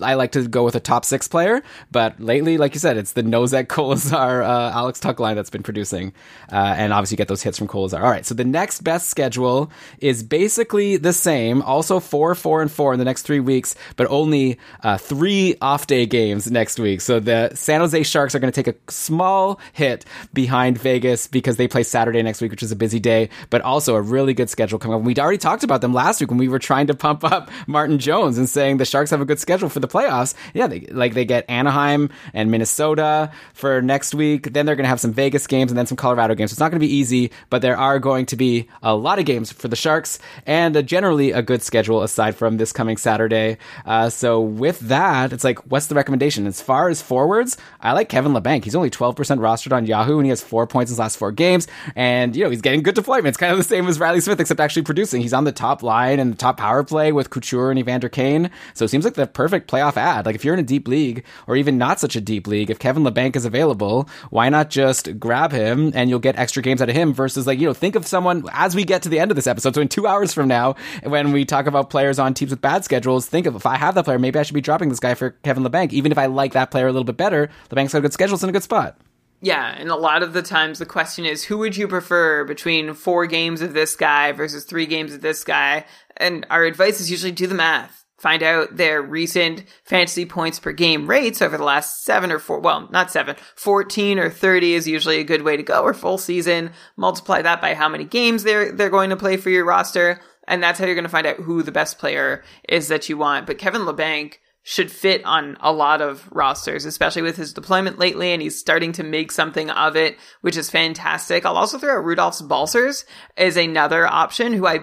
I 0.00 0.14
like 0.14 0.32
to 0.32 0.46
go 0.46 0.64
with 0.64 0.74
a 0.74 0.80
top 0.80 1.04
six 1.04 1.28
player. 1.28 1.62
But 1.90 2.20
lately, 2.20 2.58
like 2.58 2.74
you 2.74 2.80
said, 2.80 2.96
it's 2.96 3.12
the 3.12 3.22
Nosek 3.22 3.66
Kolesar, 3.66 4.42
uh, 4.44 4.72
Alex 4.74 5.00
Tuch 5.00 5.18
line 5.18 5.36
that's 5.36 5.50
been 5.50 5.62
producing, 5.62 6.12
uh, 6.50 6.56
and 6.56 6.92
obviously 6.92 7.14
you 7.14 7.18
get 7.18 7.28
those 7.28 7.42
hits 7.42 7.58
from 7.58 7.68
Kolesar. 7.68 8.02
All 8.02 8.10
right, 8.10 8.24
so 8.24 8.34
the 8.34 8.44
next 8.44 8.82
best 8.82 9.08
schedule 9.08 9.70
is 9.98 10.22
basically 10.22 10.96
the 10.96 11.12
same. 11.12 11.62
Also 11.62 12.00
four, 12.00 12.34
four, 12.34 12.62
and 12.62 12.70
four 12.70 12.92
in 12.92 12.98
the 12.98 13.04
next 13.04 13.22
three 13.22 13.40
weeks, 13.40 13.74
but 13.96 14.06
only 14.10 14.58
uh, 14.82 14.98
three 14.98 15.56
off 15.60 15.86
day 15.86 16.06
games 16.06 16.50
next 16.50 16.78
week. 16.78 17.00
So 17.00 17.20
the 17.20 17.50
San 17.54 17.80
Jose 17.80 18.02
Sharks 18.02 18.34
are 18.34 18.38
going 18.38 18.52
to 18.52 18.62
take 18.62 18.74
a 18.74 18.90
small 18.90 19.60
hit 19.72 20.04
behind 20.32 20.78
Vegas 20.78 21.26
because 21.26 21.56
they 21.56 21.68
play 21.68 21.82
Saturday 21.82 22.22
next 22.22 22.40
week, 22.40 22.50
which 22.50 22.62
is 22.62 22.72
a 22.72 22.76
busy 22.76 23.00
day, 23.00 23.30
but 23.50 23.62
also 23.62 23.94
a 23.96 24.02
really 24.02 24.34
good 24.34 24.50
schedule 24.50 24.78
coming 24.78 24.96
up. 24.96 25.02
We'd 25.02 25.18
already 25.18 25.38
talked 25.38 25.64
about 25.64 25.80
them 25.80 25.92
last 25.92 26.20
week 26.20 26.30
when 26.30 26.38
we 26.38 26.48
were 26.48 26.58
trying 26.58 26.86
to 26.88 26.94
pump 26.94 27.24
up 27.24 27.50
Martin 27.66 27.98
Jones 27.98 28.38
and 28.38 28.48
saying 28.48 28.76
the 28.76 28.84
Sharks 28.84 29.10
have 29.10 29.20
a 29.20 29.24
good 29.24 29.38
schedule 29.38 29.68
for 29.68 29.80
the 29.80 29.87
playoffs. 29.88 30.34
Yeah, 30.54 30.66
they, 30.66 30.80
like 30.90 31.14
they 31.14 31.24
get 31.24 31.48
Anaheim 31.48 32.10
and 32.32 32.50
Minnesota 32.50 33.32
for 33.54 33.82
next 33.82 34.14
week. 34.14 34.52
Then 34.52 34.66
they're 34.66 34.76
going 34.76 34.84
to 34.84 34.88
have 34.88 35.00
some 35.00 35.12
Vegas 35.12 35.46
games 35.46 35.70
and 35.70 35.78
then 35.78 35.86
some 35.86 35.96
Colorado 35.96 36.34
games. 36.34 36.50
So 36.50 36.54
it's 36.54 36.60
not 36.60 36.70
going 36.70 36.80
to 36.80 36.86
be 36.86 36.92
easy, 36.92 37.30
but 37.50 37.62
there 37.62 37.76
are 37.76 37.98
going 37.98 38.26
to 38.26 38.36
be 38.36 38.68
a 38.82 38.94
lot 38.94 39.18
of 39.18 39.24
games 39.24 39.52
for 39.52 39.68
the 39.68 39.76
Sharks 39.76 40.18
and 40.46 40.76
uh, 40.76 40.82
generally 40.82 41.32
a 41.32 41.42
good 41.42 41.62
schedule 41.62 42.02
aside 42.02 42.36
from 42.36 42.56
this 42.56 42.72
coming 42.72 42.96
Saturday. 42.96 43.58
Uh, 43.84 44.10
so 44.10 44.40
with 44.40 44.78
that, 44.80 45.32
it's 45.32 45.44
like, 45.44 45.58
what's 45.70 45.86
the 45.86 45.94
recommendation? 45.94 46.46
As 46.46 46.60
far 46.60 46.88
as 46.88 47.02
forwards, 47.02 47.56
I 47.80 47.92
like 47.92 48.08
Kevin 48.08 48.32
Labanc. 48.32 48.64
He's 48.64 48.74
only 48.74 48.90
12% 48.90 49.14
rostered 49.14 49.72
on 49.72 49.86
Yahoo 49.86 50.18
and 50.18 50.26
he 50.26 50.30
has 50.30 50.42
four 50.42 50.66
points 50.66 50.90
in 50.90 50.94
his 50.94 50.98
last 50.98 51.16
four 51.16 51.32
games. 51.32 51.66
And, 51.96 52.34
you 52.36 52.44
know, 52.44 52.50
he's 52.50 52.62
getting 52.62 52.82
good 52.82 52.94
deployment. 52.94 53.28
It's 53.28 53.36
kind 53.38 53.52
of 53.52 53.58
the 53.58 53.64
same 53.64 53.86
as 53.86 53.98
Riley 53.98 54.20
Smith, 54.20 54.40
except 54.40 54.60
actually 54.60 54.82
producing. 54.82 55.22
He's 55.22 55.32
on 55.32 55.44
the 55.44 55.52
top 55.52 55.82
line 55.82 56.18
and 56.18 56.32
the 56.32 56.36
top 56.36 56.56
power 56.58 56.82
play 56.84 57.12
with 57.12 57.30
Couture 57.30 57.70
and 57.70 57.78
Evander 57.78 58.08
Kane. 58.08 58.50
So 58.74 58.84
it 58.84 58.88
seems 58.88 59.04
like 59.04 59.14
the 59.14 59.26
perfect 59.26 59.68
playoff 59.78 59.96
ad. 59.96 60.26
Like 60.26 60.34
if 60.34 60.44
you're 60.44 60.54
in 60.54 60.60
a 60.60 60.64
deep 60.64 60.88
league 60.88 61.24
or 61.46 61.56
even 61.56 61.78
not 61.78 62.00
such 62.00 62.16
a 62.16 62.20
deep 62.20 62.46
league, 62.46 62.70
if 62.70 62.78
Kevin 62.78 63.04
Labanc 63.04 63.36
is 63.36 63.44
available, 63.44 64.08
why 64.30 64.48
not 64.48 64.70
just 64.70 65.18
grab 65.18 65.52
him 65.52 65.92
and 65.94 66.10
you'll 66.10 66.18
get 66.18 66.36
extra 66.36 66.62
games 66.62 66.82
out 66.82 66.88
of 66.88 66.94
him 66.94 67.12
versus 67.12 67.46
like, 67.46 67.58
you 67.58 67.66
know, 67.66 67.74
think 67.74 67.94
of 67.94 68.06
someone 68.06 68.44
as 68.52 68.74
we 68.74 68.84
get 68.84 69.02
to 69.02 69.08
the 69.08 69.20
end 69.20 69.30
of 69.30 69.36
this 69.36 69.46
episode. 69.46 69.74
So 69.74 69.80
in 69.80 69.88
two 69.88 70.06
hours 70.06 70.32
from 70.32 70.48
now, 70.48 70.76
when 71.04 71.32
we 71.32 71.44
talk 71.44 71.66
about 71.66 71.90
players 71.90 72.18
on 72.18 72.34
teams 72.34 72.50
with 72.50 72.60
bad 72.60 72.84
schedules, 72.84 73.26
think 73.26 73.46
of 73.46 73.54
if 73.54 73.66
I 73.66 73.76
have 73.76 73.94
that 73.94 74.04
player, 74.04 74.18
maybe 74.18 74.38
I 74.38 74.42
should 74.42 74.54
be 74.54 74.60
dropping 74.60 74.88
this 74.88 75.00
guy 75.00 75.14
for 75.14 75.30
Kevin 75.30 75.64
Labanc, 75.64 75.92
even 75.92 76.12
if 76.12 76.18
I 76.18 76.26
like 76.26 76.52
that 76.52 76.70
player 76.70 76.86
a 76.86 76.92
little 76.92 77.04
bit 77.04 77.16
better. 77.16 77.48
Labanc's 77.70 77.92
got 77.92 77.98
a 77.98 78.02
good 78.02 78.12
schedule, 78.12 78.34
it's 78.34 78.42
in 78.42 78.48
a 78.48 78.52
good 78.52 78.62
spot. 78.62 78.98
Yeah, 79.40 79.72
and 79.78 79.88
a 79.88 79.94
lot 79.94 80.24
of 80.24 80.32
the 80.32 80.42
times 80.42 80.80
the 80.80 80.86
question 80.86 81.24
is 81.24 81.44
who 81.44 81.58
would 81.58 81.76
you 81.76 81.86
prefer 81.86 82.42
between 82.44 82.94
four 82.94 83.26
games 83.26 83.60
of 83.60 83.72
this 83.72 83.94
guy 83.94 84.32
versus 84.32 84.64
three 84.64 84.86
games 84.86 85.14
of 85.14 85.20
this 85.20 85.44
guy? 85.44 85.84
And 86.16 86.44
our 86.50 86.64
advice 86.64 87.00
is 87.00 87.08
usually 87.08 87.30
do 87.30 87.46
the 87.46 87.54
math. 87.54 88.04
Find 88.18 88.42
out 88.42 88.76
their 88.76 89.00
recent 89.00 89.64
fantasy 89.84 90.26
points 90.26 90.58
per 90.58 90.72
game 90.72 91.08
rates 91.08 91.40
over 91.40 91.56
the 91.56 91.64
last 91.64 92.04
seven 92.04 92.32
or 92.32 92.40
four, 92.40 92.58
well, 92.58 92.88
not 92.90 93.12
seven, 93.12 93.36
14 93.54 94.18
or 94.18 94.28
30 94.28 94.74
is 94.74 94.88
usually 94.88 95.20
a 95.20 95.24
good 95.24 95.42
way 95.42 95.56
to 95.56 95.62
go, 95.62 95.82
or 95.82 95.94
full 95.94 96.18
season. 96.18 96.72
Multiply 96.96 97.42
that 97.42 97.60
by 97.60 97.74
how 97.74 97.88
many 97.88 98.04
games 98.04 98.42
they're, 98.42 98.72
they're 98.72 98.90
going 98.90 99.10
to 99.10 99.16
play 99.16 99.36
for 99.36 99.50
your 99.50 99.64
roster. 99.64 100.20
And 100.48 100.62
that's 100.62 100.80
how 100.80 100.86
you're 100.86 100.96
going 100.96 101.04
to 101.04 101.10
find 101.10 101.26
out 101.26 101.36
who 101.36 101.62
the 101.62 101.70
best 101.70 101.98
player 101.98 102.42
is 102.68 102.88
that 102.88 103.08
you 103.08 103.16
want. 103.16 103.46
But 103.46 103.58
Kevin 103.58 103.82
Labanc, 103.82 104.34
should 104.68 104.92
fit 104.92 105.24
on 105.24 105.56
a 105.60 105.72
lot 105.72 106.02
of 106.02 106.28
rosters, 106.30 106.84
especially 106.84 107.22
with 107.22 107.38
his 107.38 107.54
deployment 107.54 107.98
lately, 107.98 108.34
and 108.34 108.42
he's 108.42 108.58
starting 108.58 108.92
to 108.92 109.02
make 109.02 109.32
something 109.32 109.70
of 109.70 109.96
it, 109.96 110.18
which 110.42 110.58
is 110.58 110.68
fantastic. 110.68 111.46
I'll 111.46 111.56
also 111.56 111.78
throw 111.78 111.98
out 111.98 112.04
Rudolfs 112.04 112.46
Balcers 112.46 113.06
as 113.38 113.56
another 113.56 114.06
option 114.06 114.52
who 114.52 114.66
I 114.66 114.80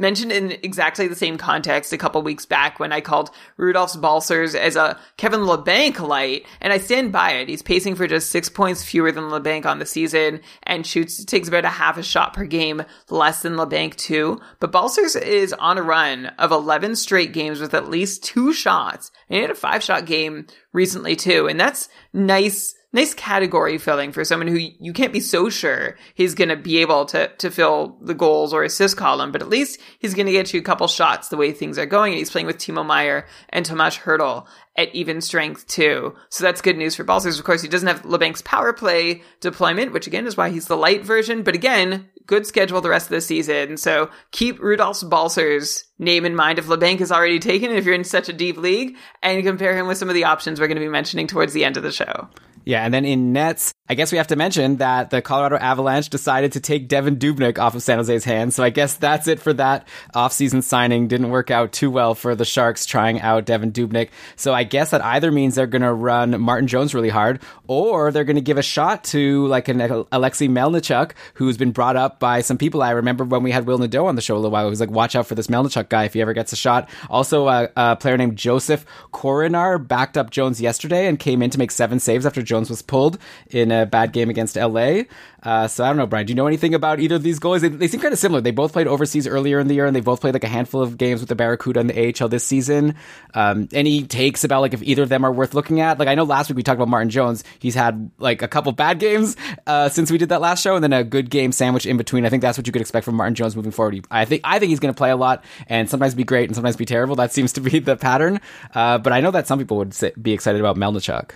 mentioned 0.00 0.32
in 0.32 0.52
exactly 0.62 1.06
the 1.06 1.14
same 1.14 1.38
context 1.38 1.92
a 1.92 1.98
couple 1.98 2.22
weeks 2.22 2.46
back 2.46 2.80
when 2.80 2.92
I 2.92 3.00
called 3.00 3.30
Rudolfs 3.58 4.00
Balcers 4.00 4.54
as 4.54 4.74
a 4.74 4.98
Kevin 5.16 5.40
Labanc 5.40 6.00
light, 6.00 6.46
and 6.60 6.72
I 6.72 6.78
stand 6.78 7.12
by 7.12 7.32
it. 7.32 7.48
He's 7.48 7.62
pacing 7.62 7.94
for 7.94 8.06
just 8.06 8.30
six 8.30 8.48
points 8.48 8.82
fewer 8.82 9.12
than 9.12 9.24
Labanc 9.24 9.66
on 9.66 9.78
the 9.78 9.86
season 9.86 10.40
and 10.62 10.86
shoots, 10.86 11.24
takes 11.24 11.48
about 11.48 11.64
a 11.64 11.68
half 11.68 11.98
a 11.98 12.02
shot 12.02 12.32
per 12.32 12.46
game 12.46 12.82
less 13.10 13.42
than 13.42 13.54
Labanc 13.54 13.96
too. 13.96 14.40
But 14.58 14.72
Balcers 14.72 15.14
is 15.14 15.52
on 15.52 15.78
a 15.78 15.82
run 15.82 16.26
of 16.38 16.50
11 16.50 16.96
straight 16.96 17.32
games 17.32 17.60
with 17.60 17.74
at 17.74 17.90
least 17.90 18.24
two 18.24 18.52
shots, 18.52 19.10
and 19.28 19.36
he 19.36 19.42
had 19.42 19.50
a 19.50 19.54
five 19.54 19.82
shot 19.82 20.06
game 20.06 20.46
recently 20.72 21.14
too, 21.14 21.46
and 21.46 21.60
that's 21.60 21.88
nice 22.12 22.74
nice 22.92 23.14
category 23.14 23.78
filling 23.78 24.12
for 24.12 24.24
someone 24.24 24.48
who 24.48 24.58
you 24.58 24.92
can't 24.92 25.12
be 25.12 25.20
so 25.20 25.48
sure 25.48 25.96
he's 26.14 26.34
going 26.34 26.48
to 26.48 26.56
be 26.56 26.78
able 26.78 27.04
to 27.06 27.28
to 27.38 27.50
fill 27.50 27.98
the 28.02 28.14
goals 28.14 28.52
or 28.52 28.62
assist 28.62 28.96
column, 28.96 29.32
but 29.32 29.42
at 29.42 29.48
least 29.48 29.80
he's 29.98 30.14
going 30.14 30.26
to 30.26 30.32
get 30.32 30.52
you 30.52 30.60
a 30.60 30.64
couple 30.64 30.88
shots 30.88 31.28
the 31.28 31.36
way 31.36 31.52
things 31.52 31.78
are 31.78 31.86
going. 31.86 32.12
And 32.12 32.18
he's 32.18 32.30
playing 32.30 32.46
with 32.46 32.58
Timo 32.58 32.84
Meier 32.84 33.26
and 33.50 33.64
Tomas 33.64 33.98
Hertl 33.98 34.46
at 34.76 34.94
even 34.94 35.20
strength 35.20 35.66
too. 35.66 36.14
So 36.28 36.44
that's 36.44 36.62
good 36.62 36.76
news 36.76 36.96
for 36.96 37.04
Balcers. 37.04 37.38
Of 37.38 37.44
course, 37.44 37.62
he 37.62 37.68
doesn't 37.68 37.88
have 37.88 38.02
Labanc's 38.02 38.42
power 38.42 38.72
play 38.72 39.22
deployment, 39.40 39.92
which 39.92 40.06
again 40.06 40.26
is 40.26 40.36
why 40.36 40.50
he's 40.50 40.66
the 40.66 40.76
light 40.76 41.04
version. 41.04 41.42
But 41.42 41.54
again, 41.54 42.08
good 42.26 42.46
schedule 42.46 42.80
the 42.80 42.88
rest 42.88 43.06
of 43.06 43.10
the 43.10 43.20
season. 43.20 43.76
So 43.76 44.10
keep 44.30 44.58
Rudolfs 44.60 45.08
Balcers 45.08 45.84
name 45.98 46.24
in 46.24 46.34
mind 46.34 46.58
if 46.58 46.66
Labanc 46.66 47.00
is 47.00 47.12
already 47.12 47.38
taken, 47.38 47.70
if 47.70 47.84
you're 47.84 47.94
in 47.94 48.04
such 48.04 48.28
a 48.28 48.32
deep 48.32 48.56
league, 48.56 48.96
and 49.22 49.42
compare 49.44 49.76
him 49.76 49.86
with 49.86 49.98
some 49.98 50.08
of 50.08 50.14
the 50.14 50.24
options 50.24 50.60
we're 50.60 50.68
going 50.68 50.76
to 50.76 50.84
be 50.84 50.88
mentioning 50.88 51.26
towards 51.26 51.52
the 51.52 51.64
end 51.64 51.76
of 51.76 51.82
the 51.82 51.92
show. 51.92 52.28
Yeah, 52.64 52.84
and 52.84 52.92
then 52.92 53.04
in 53.04 53.32
nets, 53.32 53.72
I 53.88 53.94
guess 53.94 54.12
we 54.12 54.18
have 54.18 54.28
to 54.28 54.36
mention 54.36 54.76
that 54.76 55.10
the 55.10 55.22
Colorado 55.22 55.56
Avalanche 55.56 56.10
decided 56.10 56.52
to 56.52 56.60
take 56.60 56.88
Devan 56.88 57.16
Dubnyk 57.18 57.58
off 57.58 57.74
of 57.74 57.82
San 57.82 57.98
Jose's 57.98 58.24
hands. 58.24 58.54
So 58.54 58.62
I 58.62 58.70
guess 58.70 58.94
that's 58.94 59.26
it 59.26 59.40
for 59.40 59.52
that 59.54 59.88
offseason 60.14 60.62
signing. 60.62 61.08
Didn't 61.08 61.30
work 61.30 61.50
out 61.50 61.72
too 61.72 61.90
well 61.90 62.14
for 62.14 62.34
the 62.34 62.44
Sharks 62.44 62.86
trying 62.86 63.20
out 63.20 63.46
Devan 63.46 63.72
Dubnyk. 63.72 64.10
So 64.36 64.52
I 64.52 64.64
guess 64.64 64.90
that 64.90 65.02
either 65.02 65.32
means 65.32 65.54
they're 65.54 65.66
going 65.66 65.82
to 65.82 65.92
run 65.92 66.40
Martin 66.40 66.68
Jones 66.68 66.94
really 66.94 67.08
hard, 67.08 67.40
or 67.66 68.12
they're 68.12 68.24
going 68.24 68.36
to 68.36 68.42
give 68.42 68.58
a 68.58 68.62
shot 68.62 69.04
to 69.04 69.46
like 69.46 69.68
an 69.68 69.80
Alexei 70.12 70.46
Melnichuk, 70.46 71.12
who's 71.34 71.56
been 71.56 71.72
brought 71.72 71.96
up 71.96 72.20
by 72.20 72.42
some 72.42 72.58
people. 72.58 72.82
I 72.82 72.90
remember 72.90 73.24
when 73.24 73.42
we 73.42 73.50
had 73.50 73.66
Will 73.66 73.78
Nadeau 73.78 74.06
on 74.06 74.16
the 74.16 74.22
show 74.22 74.34
a 74.34 74.36
little 74.36 74.50
while. 74.50 74.66
It 74.66 74.70
was 74.70 74.80
like, 74.80 74.90
watch 74.90 75.16
out 75.16 75.26
for 75.26 75.34
this 75.34 75.48
Melnichuk 75.48 75.88
guy 75.88 76.04
if 76.04 76.12
he 76.12 76.20
ever 76.20 76.34
gets 76.34 76.52
a 76.52 76.56
shot. 76.56 76.88
Also, 77.08 77.48
a, 77.48 77.68
a 77.74 77.96
player 77.96 78.16
named 78.16 78.36
Josef 78.36 78.84
Korenar 79.12 79.78
backed 79.78 80.16
up 80.16 80.30
Jones 80.30 80.60
yesterday 80.60 81.06
and 81.06 81.18
came 81.18 81.42
in 81.42 81.50
to 81.50 81.58
make 81.58 81.70
seven 81.70 81.98
saves 81.98 82.26
after 82.26 82.42
Jones 82.50 82.68
was 82.68 82.82
pulled 82.82 83.18
in 83.48 83.70
a 83.70 83.86
bad 83.86 84.12
game 84.12 84.28
against 84.28 84.56
LA. 84.56 85.02
Uh, 85.42 85.68
so 85.68 85.84
I 85.84 85.88
don't 85.88 85.96
know, 85.96 86.06
Brian. 86.06 86.26
Do 86.26 86.32
you 86.32 86.34
know 86.34 86.46
anything 86.46 86.74
about 86.74 87.00
either 87.00 87.14
of 87.14 87.22
these 87.22 87.38
goalies? 87.38 87.60
They, 87.60 87.68
they 87.68 87.88
seem 87.88 88.00
kind 88.00 88.12
of 88.12 88.18
similar. 88.18 88.40
They 88.40 88.50
both 88.50 88.72
played 88.72 88.86
overseas 88.86 89.26
earlier 89.26 89.58
in 89.58 89.68
the 89.68 89.74
year, 89.74 89.86
and 89.86 89.94
they 89.94 90.00
both 90.00 90.20
played 90.20 90.34
like 90.34 90.44
a 90.44 90.48
handful 90.48 90.82
of 90.82 90.98
games 90.98 91.20
with 91.20 91.28
the 91.28 91.34
Barracuda 91.34 91.80
in 91.80 91.86
the 91.86 92.14
AHL 92.20 92.28
this 92.28 92.44
season. 92.44 92.96
Um, 93.32 93.68
any 93.72 94.02
takes 94.02 94.44
about 94.44 94.60
like 94.60 94.74
if 94.74 94.82
either 94.82 95.02
of 95.02 95.08
them 95.08 95.24
are 95.24 95.32
worth 95.32 95.54
looking 95.54 95.80
at? 95.80 95.98
Like 95.98 96.08
I 96.08 96.14
know 96.14 96.24
last 96.24 96.50
week 96.50 96.56
we 96.56 96.62
talked 96.62 96.76
about 96.76 96.88
Martin 96.88 97.10
Jones. 97.10 97.44
He's 97.58 97.74
had 97.74 98.10
like 98.18 98.42
a 98.42 98.48
couple 98.48 98.72
bad 98.72 98.98
games 98.98 99.36
uh, 99.66 99.88
since 99.88 100.10
we 100.10 100.18
did 100.18 100.28
that 100.28 100.40
last 100.40 100.62
show, 100.62 100.74
and 100.74 100.84
then 100.84 100.92
a 100.92 101.04
good 101.04 101.30
game 101.30 101.52
sandwich 101.52 101.86
in 101.86 101.96
between. 101.96 102.26
I 102.26 102.28
think 102.28 102.42
that's 102.42 102.58
what 102.58 102.66
you 102.66 102.72
could 102.72 102.82
expect 102.82 103.04
from 103.04 103.14
Martin 103.14 103.34
Jones 103.34 103.56
moving 103.56 103.72
forward. 103.72 104.04
I 104.10 104.24
think 104.24 104.42
I 104.44 104.58
think 104.58 104.70
he's 104.70 104.80
going 104.80 104.92
to 104.92 104.98
play 104.98 105.10
a 105.10 105.16
lot 105.16 105.44
and 105.68 105.88
sometimes 105.88 106.14
be 106.14 106.24
great 106.24 106.48
and 106.48 106.54
sometimes 106.54 106.76
be 106.76 106.84
terrible. 106.84 107.16
That 107.16 107.32
seems 107.32 107.52
to 107.54 107.60
be 107.60 107.78
the 107.78 107.96
pattern. 107.96 108.40
Uh, 108.74 108.98
but 108.98 109.12
I 109.12 109.20
know 109.20 109.30
that 109.30 109.46
some 109.46 109.58
people 109.58 109.78
would 109.78 109.94
be 110.20 110.32
excited 110.32 110.60
about 110.60 110.76
Melnichuk. 110.76 111.30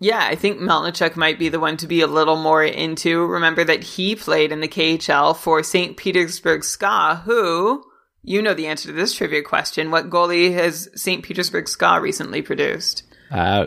Yeah, 0.00 0.24
I 0.24 0.36
think 0.36 0.60
Melnichuk 0.60 1.16
might 1.16 1.38
be 1.38 1.48
the 1.48 1.58
one 1.58 1.76
to 1.78 1.88
be 1.88 2.00
a 2.02 2.06
little 2.06 2.36
more 2.36 2.62
into. 2.62 3.26
Remember 3.26 3.64
that 3.64 3.82
he 3.82 4.14
played 4.14 4.52
in 4.52 4.60
the 4.60 4.68
KHL 4.68 5.36
for 5.36 5.62
St. 5.62 5.96
Petersburg 5.96 6.62
Ska, 6.62 7.22
who, 7.24 7.84
you 8.22 8.40
know 8.40 8.54
the 8.54 8.68
answer 8.68 8.88
to 8.88 8.94
this 8.94 9.12
trivia 9.12 9.42
question. 9.42 9.90
What 9.90 10.08
goalie 10.08 10.52
has 10.54 10.88
St. 10.94 11.24
Petersburg 11.24 11.68
Ska 11.68 12.00
recently 12.00 12.42
produced? 12.42 13.02
Uh. 13.30 13.66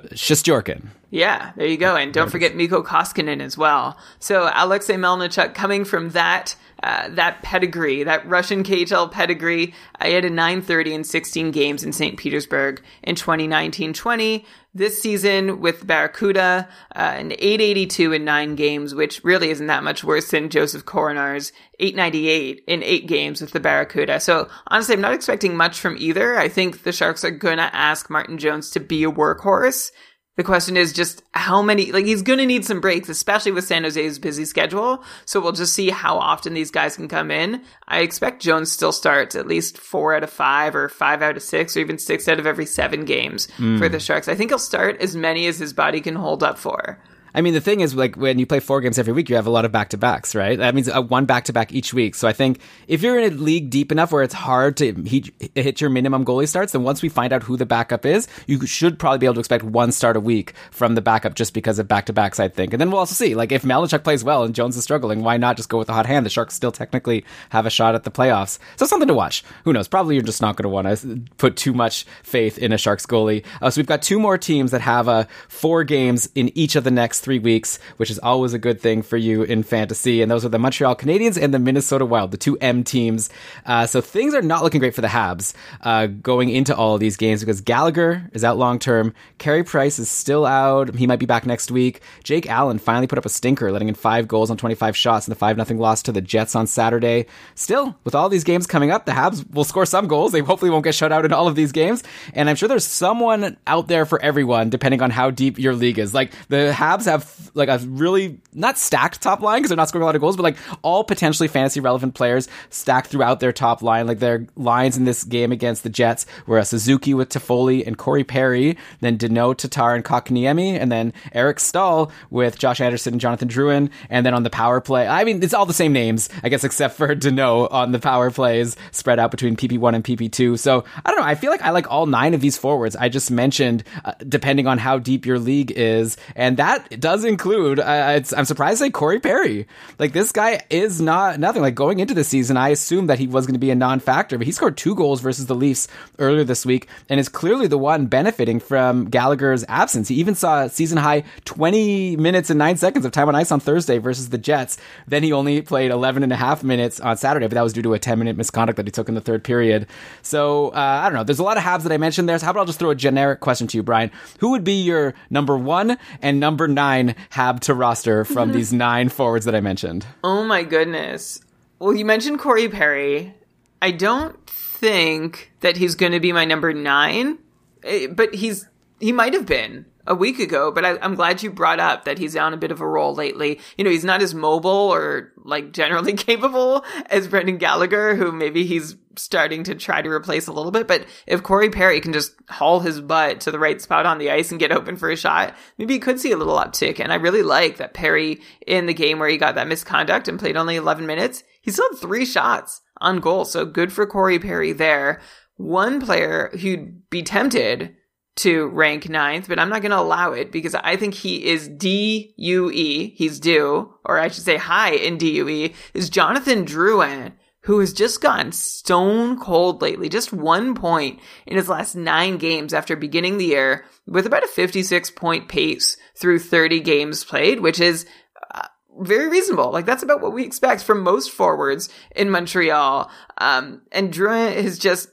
Yeah, 1.10 1.52
there 1.58 1.68
you 1.68 1.78
go. 1.78 1.98
And 1.98 2.14
don't 2.14 2.32
forget 2.32 2.56
Mikko 2.56 2.84
Koskinen 2.84 3.42
as 3.42 3.58
well. 3.58 3.98
So 4.20 4.50
Alexei 4.54 4.96
Melnichuk 4.96 5.54
coming 5.54 5.84
from 5.84 6.12
that 6.12 6.56
uh, 6.84 7.10
that 7.10 7.42
pedigree, 7.44 8.04
that 8.04 8.28
Russian 8.28 8.64
KHL 8.64 9.12
pedigree. 9.12 9.74
I 10.00 10.10
had 10.10 10.26
a 10.26 10.30
930 10.30 10.94
in 10.94 11.04
16 11.04 11.52
games 11.52 11.84
in 11.84 11.94
St. 11.94 12.18
Petersburg 12.18 12.82
in 13.04 13.16
2019-20. 13.16 14.46
This 14.74 15.02
season 15.02 15.60
with 15.60 15.86
Barracuda, 15.86 16.70
uh, 16.96 17.00
an 17.00 17.34
882 17.34 18.14
in 18.14 18.24
nine 18.24 18.56
games, 18.56 18.96
which 18.96 19.22
really 19.24 19.50
isn't 19.50 19.68
that 19.68 19.84
much 19.84 20.04
worse 20.04 20.32
than 20.32 20.50
Josef 20.50 20.86
Korenar's 20.86 21.52
898 21.80 22.64
in 22.68 22.82
eight 22.82 23.06
games 23.06 23.42
with 23.42 23.52
the 23.52 23.60
Barracuda. 23.60 24.22
So 24.22 24.48
honestly, 24.68 24.96
I'm 24.96 25.02
not 25.02 25.14
expecting 25.14 25.58
much 25.58 25.80
from 25.80 25.98
either. 26.00 26.38
I 26.38 26.48
think 26.48 26.84
the 26.84 26.94
Sharks 26.94 27.26
are 27.26 27.32
gonna 27.32 27.70
ask 27.74 28.10
Martin 28.10 28.38
Jones 28.38 28.70
to 28.72 28.80
be 28.80 29.04
a 29.04 29.12
workhorse. 29.12 29.92
The 30.38 30.44
question 30.44 30.78
is 30.78 30.94
just 30.94 31.24
how 31.34 31.62
many, 31.62 31.92
like, 31.92 32.06
he's 32.06 32.22
going 32.22 32.40
to 32.40 32.46
need 32.46 32.64
some 32.64 32.80
breaks, 32.80 33.10
especially 33.10 33.52
with 33.52 33.66
San 33.66 33.84
Jose's 33.84 34.18
busy 34.18 34.46
schedule. 34.46 35.04
So 35.26 35.42
we'll 35.42 35.52
just 35.52 35.74
see 35.74 35.90
how 35.90 36.18
often 36.18 36.54
these 36.54 36.72
guys 36.72 36.96
can 36.96 37.10
come 37.10 37.32
in. 37.32 37.62
I 37.88 38.00
expect 38.00 38.42
Jones 38.42 38.72
still 38.72 38.94
starts 38.94 39.36
at 39.36 39.46
least 39.46 39.78
four 39.78 40.16
out 40.16 40.24
of 40.24 40.30
five 40.30 40.74
or 40.74 40.88
five 40.88 41.22
out 41.22 41.36
of 41.36 41.44
six 41.44 41.76
or 41.76 41.82
even 41.82 41.98
six 41.98 42.30
out 42.30 42.40
of 42.40 42.48
every 42.48 42.66
seven 42.66 43.04
games 43.04 43.52
hmm. 43.58 43.78
for 43.78 43.90
the 43.90 44.00
Sharks. 44.00 44.30
I 44.30 44.36
think 44.36 44.52
he'll 44.52 44.60
start 44.60 45.02
as 45.02 45.16
many 45.18 45.48
as 45.48 45.60
his 45.60 45.74
body 45.74 46.00
can 46.00 46.16
hold 46.16 46.44
up 46.44 46.58
for. 46.58 46.98
I 47.34 47.42
mean, 47.42 47.54
the 47.54 47.62
thing 47.62 47.80
is, 47.80 47.96
like, 47.96 48.16
when 48.16 48.40
you 48.40 48.46
play 48.46 48.60
four 48.60 48.82
games 48.82 49.00
every 49.00 49.14
week, 49.14 49.30
you 49.30 49.36
have 49.36 49.48
a 49.48 49.52
lot 49.52 49.66
of 49.66 49.72
back 49.72 49.90
to 49.90 49.98
backs, 49.98 50.36
right? 50.36 50.58
That 50.58 50.76
means 50.76 50.90
uh, 50.90 51.02
one 51.02 51.26
back 51.26 51.46
to 51.46 51.54
back 51.54 51.72
each 51.72 51.94
week. 51.94 52.16
So 52.16 52.28
I 52.28 52.34
think 52.34 52.60
if 52.88 53.02
you're 53.02 53.20
in 53.20 53.34
a 53.34 53.36
league 53.36 53.70
deep 53.70 53.92
enough 53.92 54.12
where 54.12 54.24
it's 54.24 54.34
hard 54.34 54.78
to 54.78 54.94
he- 55.06 55.32
hit 55.56 55.80
your 55.80 55.90
minimum 55.90 56.26
goalie 56.26 56.48
starts, 56.48 56.74
then 56.74 56.84
once 56.84 57.02
we 57.02 57.10
find 57.10 57.32
out 57.32 57.44
who 57.44 57.58
the 57.58 57.66
backup 57.66 58.06
is, 58.06 58.28
you 58.48 58.66
should 58.66 59.00
probably 59.00 59.20
be 59.20 59.26
able 59.26 59.36
to 59.36 59.40
expect 59.40 59.64
one 59.64 59.92
start 59.92 60.18
a 60.18 60.20
week 60.20 60.54
from 60.72 60.96
the 60.96 61.02
backup 61.02 61.36
just 61.36 61.54
because 61.54 61.80
of 61.80 61.88
back 61.88 62.06
to 62.08 62.14
backs, 62.14 62.40
I 62.40 62.50
think. 62.50 62.74
And 62.74 62.82
then 62.82 62.92
we'll 62.92 63.00
also 63.00 63.16
see, 63.16 63.36
like, 63.36 63.52
if 63.52 63.64
Malachuk 63.64 64.04
plays 64.04 64.24
well 64.24 64.44
and 64.44 64.54
Jones 64.54 64.76
is 64.76 64.84
struggling, 64.84 65.24
why 65.24 65.38
not 65.38 65.58
just 65.58 65.70
go 65.70 65.78
with 65.78 65.88
the 65.88 65.94
hot 65.94 66.06
hand? 66.06 66.26
The 66.26 66.30
Sharks 66.30 66.54
still 66.54 66.72
technically 66.72 67.24
have 67.50 67.66
a 67.66 67.70
shot 67.70 67.96
at 67.96 68.04
the 68.04 68.12
playoffs. 68.12 68.60
So 68.76 68.86
something 68.86 69.08
to 69.08 69.14
watch. 69.14 69.44
Who 69.64 69.74
knows? 69.74 69.88
Probably 69.88 70.16
you're 70.16 70.24
just 70.24 70.42
not 70.42 70.58
going 70.58 70.64
to 70.64 70.70
want 70.70 71.00
to 71.00 71.22
put 71.38 71.56
too 71.56 71.74
much 71.74 72.06
faith 72.24 72.58
in 72.58 72.74
a 72.74 72.78
Sharks 72.78 73.06
goalie. 73.06 73.46
Uh, 73.62 73.70
so 73.70 73.80
we've 73.80 73.88
got 73.88 74.02
two 74.02 74.20
more 74.20 74.38
teams 74.38 74.72
that 74.72 74.82
have 74.82 75.08
uh, 75.08 75.26
four 75.48 75.84
games 75.84 76.28
in 76.36 76.56
each 76.58 76.76
of 76.76 76.84
the 76.84 76.92
next 76.92 77.21
three 77.22 77.40
weeks 77.40 77.80
which 77.98 78.10
is 78.10 78.20
always 78.20 78.54
a 78.54 78.60
good 78.60 78.82
thing 78.82 79.02
for 79.02 79.18
you 79.18 79.44
in 79.44 79.64
fantasy. 79.64 80.22
And 80.22 80.32
those 80.32 80.46
are 80.46 80.50
the 80.50 80.60
Montreal 80.60 80.96
Canadiens 80.96 81.42
and 81.42 81.54
the 81.54 81.60
Minnesota 81.60 82.06
Wild, 82.06 82.32
the 82.32 82.38
two 82.38 82.58
M 82.60 82.84
teams. 82.84 83.30
Uh, 83.66 83.86
so 83.86 84.02
things 84.02 84.34
are 84.34 84.42
not 84.42 84.64
looking 84.64 84.80
great 84.80 84.96
for 84.96 85.02
the 85.02 85.08
Habs 85.08 85.54
uh, 85.82 86.08
going 86.08 86.50
into 86.50 86.76
all 86.76 86.96
of 86.96 87.00
these 87.00 87.18
games 87.18 87.42
because 87.42 87.62
Gallagher 87.62 88.30
is 88.34 88.44
out 88.44 88.58
long 88.58 88.80
term. 88.80 89.14
Carey 89.38 89.64
Price 89.64 90.00
is 90.00 90.10
still 90.10 90.46
out. 90.46 90.96
He 90.96 91.08
might 91.08 91.20
be 91.20 91.26
back 91.26 91.46
next 91.46 91.72
week. 91.72 92.02
Jake 92.24 92.50
Allen 92.50 92.80
finally 92.80 93.08
put 93.08 93.18
up 93.18 93.26
a 93.26 93.30
stinker, 93.30 93.72
letting 93.72 93.88
in 93.88 93.96
five 93.96 94.28
goals 94.28 94.50
on 94.50 94.58
25 94.58 94.96
shots 94.96 95.28
in 95.28 95.32
the 95.32 95.36
5 95.36 95.68
0 95.68 95.80
loss 95.80 96.02
to 96.04 96.12
the 96.12 96.22
Jets 96.22 96.56
on 96.56 96.68
Saturday. 96.68 97.26
Still, 97.56 97.96
with 98.04 98.16
all 98.16 98.30
these 98.30 98.44
games 98.44 98.68
coming 98.68 98.92
up, 98.92 99.06
the 99.06 99.12
Habs 99.12 99.50
will 99.54 99.64
score 99.64 99.86
some 99.86 100.08
goals. 100.08 100.32
They 100.32 100.40
hopefully 100.40 100.72
won't 100.72 100.84
get 100.84 100.96
shut 100.96 101.12
out 101.12 101.26
in 101.26 101.34
all 101.34 101.48
of 101.48 101.56
these 101.56 101.72
games. 101.72 102.04
And 102.34 102.50
I'm 102.50 102.56
sure 102.56 102.68
there's 102.68 102.86
someone 102.86 103.58
out 103.68 103.88
there 103.88 104.06
for 104.06 104.22
everyone, 104.22 104.70
depending 104.70 105.02
on 105.02 105.12
how 105.12 105.32
deep 105.32 105.60
your 105.60 105.76
league 105.76 106.00
is. 106.00 106.14
Like 106.14 106.32
the 106.50 106.74
Habs 106.76 107.08
have 107.12 107.52
like 107.54 107.70
a 107.70 107.78
really 107.80 108.40
not 108.54 108.78
stacked 108.78 109.22
top 109.22 109.42
line 109.42 109.60
because 109.60 109.70
they're 109.70 109.78
not 109.78 109.90
scoring 109.90 110.04
a 110.04 110.06
lot 110.06 110.16
of 110.16 110.22
goals, 110.22 110.36
but 110.36 110.44
like 110.44 110.58
all 110.82 111.04
potentially 111.04 111.48
fantasy 111.48 111.80
relevant 111.80 112.16
players 112.16 112.48
stacked 112.70 113.08
throughout 113.08 113.40
their 113.40 113.52
top 113.52 113.82
line. 113.82 114.08
Like 114.08 114.20
their 114.20 114.48
lines 114.56 114.98
in 114.98 115.06
this 115.06 115.24
game 115.24 115.52
against 115.52 115.84
the 115.84 115.90
Jets 115.90 116.26
were 116.48 116.58
a 116.58 116.66
Suzuki 116.66 117.14
with 117.14 117.30
Toffoli 117.30 117.86
and 117.86 117.98
Corey 117.98 118.24
Perry, 118.24 118.78
then 119.00 119.18
Danault, 119.18 119.58
Tatar, 119.58 119.96
and 119.96 120.04
Kotkaniemi, 120.04 120.80
and 120.80 120.92
then 120.92 121.14
Eric 121.34 121.60
Staal 121.60 122.12
with 122.30 122.58
Josh 122.58 122.82
Anderson 122.82 123.14
and 123.14 123.22
Jonathan 123.22 123.48
Drouin, 123.48 123.90
and 124.10 124.26
then 124.26 124.34
on 124.34 124.44
the 124.44 124.50
power 124.50 124.82
play, 124.82 125.08
I 125.08 125.24
mean, 125.24 125.44
it's 125.44 125.54
all 125.54 125.66
the 125.66 125.74
same 125.74 125.94
names, 125.94 126.30
I 126.44 126.50
guess, 126.50 126.64
except 126.64 126.96
for 126.96 127.16
Danault 127.16 127.72
on 127.72 127.92
the 127.92 128.00
power 128.00 128.32
plays 128.32 128.76
spread 128.92 129.20
out 129.20 129.32
between 129.32 129.56
PP1 129.56 129.96
and 129.96 130.04
PP2. 130.04 130.58
So 130.58 130.84
I 131.06 131.12
don't 131.12 131.20
know. 131.20 131.26
I 131.26 131.36
feel 131.36 131.52
like 131.52 131.62
I 131.62 131.72
like 131.72 131.90
all 131.92 132.06
nine 132.06 132.34
of 132.34 132.42
these 132.42 132.58
forwards 132.58 132.96
I 132.96 133.10
just 133.10 133.32
mentioned, 133.32 133.84
uh, 134.06 134.14
depending 134.28 134.68
on 134.68 134.78
how 134.78 134.98
deep 134.98 135.26
your 135.26 135.40
league 135.40 135.72
is, 135.72 136.18
and 136.36 136.58
that 136.58 137.01
does 137.02 137.26
include 137.26 137.80
uh, 137.80 138.22
I'm 138.38 138.46
surprised 138.46 138.80
say 138.80 138.90
Corey 138.90 139.20
Perry. 139.20 139.68
Like 140.00 140.14
this 140.14 140.32
guy 140.32 140.62
is 140.70 141.02
not 141.02 141.40
nothing. 141.40 141.62
Like 141.62 141.76
going 141.76 142.00
into 142.00 142.14
the 142.14 142.24
season, 142.24 142.58
I 142.58 142.70
assumed 142.70 143.10
that 143.10 143.20
he 143.20 143.28
was 143.28 143.46
going 143.46 143.56
to 143.56 143.60
be 143.60 143.72
a 143.72 143.76
non-factor, 143.76 144.38
but 144.38 144.48
he 144.48 144.54
scored 144.54 144.78
two 144.78 144.96
goals 144.96 145.20
versus 145.20 145.48
the 145.48 145.56
Leafs 145.56 145.88
earlier 146.20 146.44
this 146.44 146.66
week, 146.66 146.88
and 147.10 147.20
is 147.20 147.28
clearly 147.28 147.68
the 147.68 147.78
one 147.78 148.06
benefiting 148.06 148.60
from 148.60 149.10
Gallagher's 149.10 149.66
absence. 149.68 150.08
He 150.08 150.16
even 150.16 150.36
saw 150.36 150.68
season 150.68 150.98
high 150.98 151.24
20 151.46 152.18
minutes 152.18 152.50
and 152.50 152.60
nine 152.60 152.78
seconds 152.78 153.04
of 153.06 153.12
time 153.12 153.28
on 153.28 153.36
ice 153.36 153.52
on 153.52 153.60
Thursday 153.60 153.98
versus 153.98 154.30
the 154.30 154.38
Jets. 154.38 154.78
Then 155.08 155.24
he 155.24 155.34
only 155.34 155.62
played 155.62 155.92
11 155.92 156.24
and 156.24 156.32
a 156.32 156.38
half 156.38 156.64
minutes 156.64 157.00
on 157.00 157.18
Saturday, 157.18 157.48
but 157.48 157.56
that 157.56 157.64
was 157.64 157.74
due 157.74 157.82
to 157.82 157.94
a 157.94 158.00
10 158.00 158.20
minute 158.20 158.38
misconduct 158.38 158.78
that 158.78 158.86
he 158.86 158.92
took 158.92 159.10
in 159.10 159.16
the 159.16 159.22
third 159.22 159.44
period. 159.44 159.88
So 160.22 160.70
uh, 160.70 161.02
I 161.04 161.10
don't 161.10 161.16
know. 161.16 161.24
There's 161.24 161.40
a 161.40 161.44
lot 161.44 161.58
of 161.58 161.64
Habs 161.64 161.84
that 161.84 161.92
I 161.92 161.98
mentioned 161.98 162.30
there. 162.30 162.38
So 162.38 162.46
how 162.46 162.52
about 162.52 162.62
I'll 162.62 162.66
just 162.68 162.80
throw 162.80 162.92
a 162.92 162.96
generic 162.96 163.40
question 163.40 163.68
to 163.68 163.78
you, 163.78 163.84
Brian? 163.84 164.12
Who 164.40 164.52
would 164.52 164.64
be 164.64 164.82
your 164.84 165.16
number 165.30 165.58
one 165.58 165.98
and 166.22 166.40
number 166.40 166.68
nine 166.68 166.91
Hab 167.30 167.62
to 167.62 167.74
roster 167.74 168.26
from 168.26 168.52
these 168.54 168.72
nine 168.74 169.10
forwards 169.10 169.46
that 169.46 169.56
I 169.56 169.62
mentioned? 169.62 170.06
Oh 170.24 170.44
my 170.44 170.64
goodness. 170.64 171.42
Well, 171.80 171.94
you 171.96 172.06
mentioned 172.06 172.40
Corey 172.40 172.70
Perry. 172.70 173.34
I 173.82 173.92
don't 173.92 174.38
think 174.48 175.52
that 175.62 175.78
he's 175.78 175.96
going 175.96 176.12
to 176.12 176.20
be 176.20 176.32
my 176.32 176.46
number 176.46 176.74
nine, 176.74 177.40
eh, 177.84 178.08
but 178.08 178.36
he's 178.36 178.68
he 179.00 179.12
might 179.12 179.34
have 179.34 179.46
been 179.46 179.86
a 180.08 180.16
week 180.16 180.40
ago. 180.40 180.72
But 180.72 180.86
I, 180.86 180.98
I'm 181.00 181.16
glad 181.16 181.44
you 181.44 181.52
brought 181.52 181.80
up 181.80 182.06
that 182.06 182.18
he's 182.18 182.36
on 182.36 182.54
a 182.54 182.58
bit 182.58 182.72
of 182.72 182.82
a 182.82 182.88
roll 182.88 183.14
lately. 183.14 183.60
You 183.78 183.84
know, 183.84 183.90
he's 183.90 184.06
not 184.06 184.22
as 184.22 184.34
mobile 184.34 184.70
or 184.70 185.32
like 185.38 185.72
generally 185.82 186.14
capable 186.14 186.86
as 187.08 187.28
Brendan 187.28 187.58
Gallagher, 187.58 188.16
who 188.16 188.32
maybe 188.32 188.66
he's 188.66 188.96
starting 189.16 189.64
to 189.64 189.76
try 189.76 190.02
to 190.02 190.10
replace 190.10 190.48
a 190.48 190.54
little 190.54 190.72
bit. 190.72 190.88
But 190.88 191.06
if 191.28 191.44
Corey 191.44 191.70
Perry 191.70 192.00
can 192.00 192.14
just 192.14 192.34
haul 192.50 192.80
his 192.80 193.02
butt 193.02 193.42
to 193.42 193.52
the 193.52 193.60
right 193.60 193.82
spot 193.82 194.06
on 194.06 194.18
the 194.18 194.32
ice 194.32 194.52
and 194.52 194.60
get 194.60 194.72
open 194.72 194.96
for 194.96 195.10
a 195.10 195.18
shot, 195.18 195.56
maybe 195.78 195.96
he 195.96 196.00
could 196.00 196.20
see 196.20 196.32
a 196.32 196.38
little 196.38 196.58
uptick. 196.58 197.00
And 197.00 197.12
I 197.12 197.16
really 197.16 197.44
like 197.44 197.78
that 197.78 197.94
Perry 197.94 198.42
in 198.66 198.86
the 198.86 198.94
game 198.94 199.20
where 199.20 199.30
he 199.30 199.38
got 199.38 199.56
that 199.56 199.68
misconduct 199.68 200.28
and 200.28 200.40
played 200.40 200.58
only 200.58 200.76
11 200.76 201.06
minutes, 201.06 201.44
he 201.62 201.72
still 201.72 201.90
had 201.92 202.00
three 202.00 202.26
shots 202.26 202.82
on 203.00 203.20
goal. 203.20 203.46
So 203.46 203.66
good 203.66 203.92
for 203.92 204.06
Corey 204.06 204.40
Perry 204.40 204.74
there. 204.74 205.22
One 205.58 206.00
player 206.00 206.50
who'd 206.60 207.10
be 207.10 207.22
tempted 207.22 207.96
to 208.42 208.68
rank 208.68 209.08
ninth, 209.08 209.48
but 209.48 209.60
I'm 209.60 209.70
not 209.70 209.82
going 209.82 209.92
to 209.92 210.00
allow 210.00 210.34
it 210.34 210.52
because 210.52 210.74
I 210.76 210.96
think 210.96 211.14
he 211.14 211.46
is 211.46 211.68
DUE. 211.68 213.12
He's 213.16 213.40
due, 213.40 213.94
or 214.04 214.18
I 214.18 214.30
should 214.30 214.44
say 214.44 214.58
high 214.58 214.94
in 214.94 215.18
DUE, 215.18 215.70
is 215.94 216.10
Jonathan 216.10 216.66
Drouin, 216.66 217.34
who 217.64 217.80
has 217.80 217.94
just 217.94 218.22
gotten 218.22 218.52
stone 218.52 219.40
cold 219.40 219.82
lately. 219.82 220.10
Just 220.10 220.34
one 220.34 220.74
point 220.74 221.20
in 221.46 221.58
his 221.58 221.70
last 221.70 221.96
nine 221.96 222.38
games 222.38 222.74
after 222.74 222.96
beginning 222.96 223.38
the 223.38 223.46
year 223.46 223.86
with 224.08 224.26
about 224.26 224.44
a 224.44 224.48
56 224.48 225.12
point 225.12 225.48
pace 225.48 225.96
through 226.16 226.40
30 226.40 226.80
games 226.80 227.24
played, 227.24 227.60
which 227.60 227.80
is 227.80 228.08
uh, 228.56 228.68
very 229.00 229.30
reasonable. 229.30 229.72
Like 229.72 229.86
that's 229.86 230.04
about 230.04 230.22
what 230.22 230.34
we 230.34 230.44
expect 230.44 230.84
from 230.84 231.04
most 231.04 231.30
forwards 231.30 231.90
in 232.16 232.32
Montreal. 232.32 233.12
Um, 233.38 233.84
and 233.92 234.12
Drouin 234.12 234.64
has 234.64 234.80
just 234.80 235.10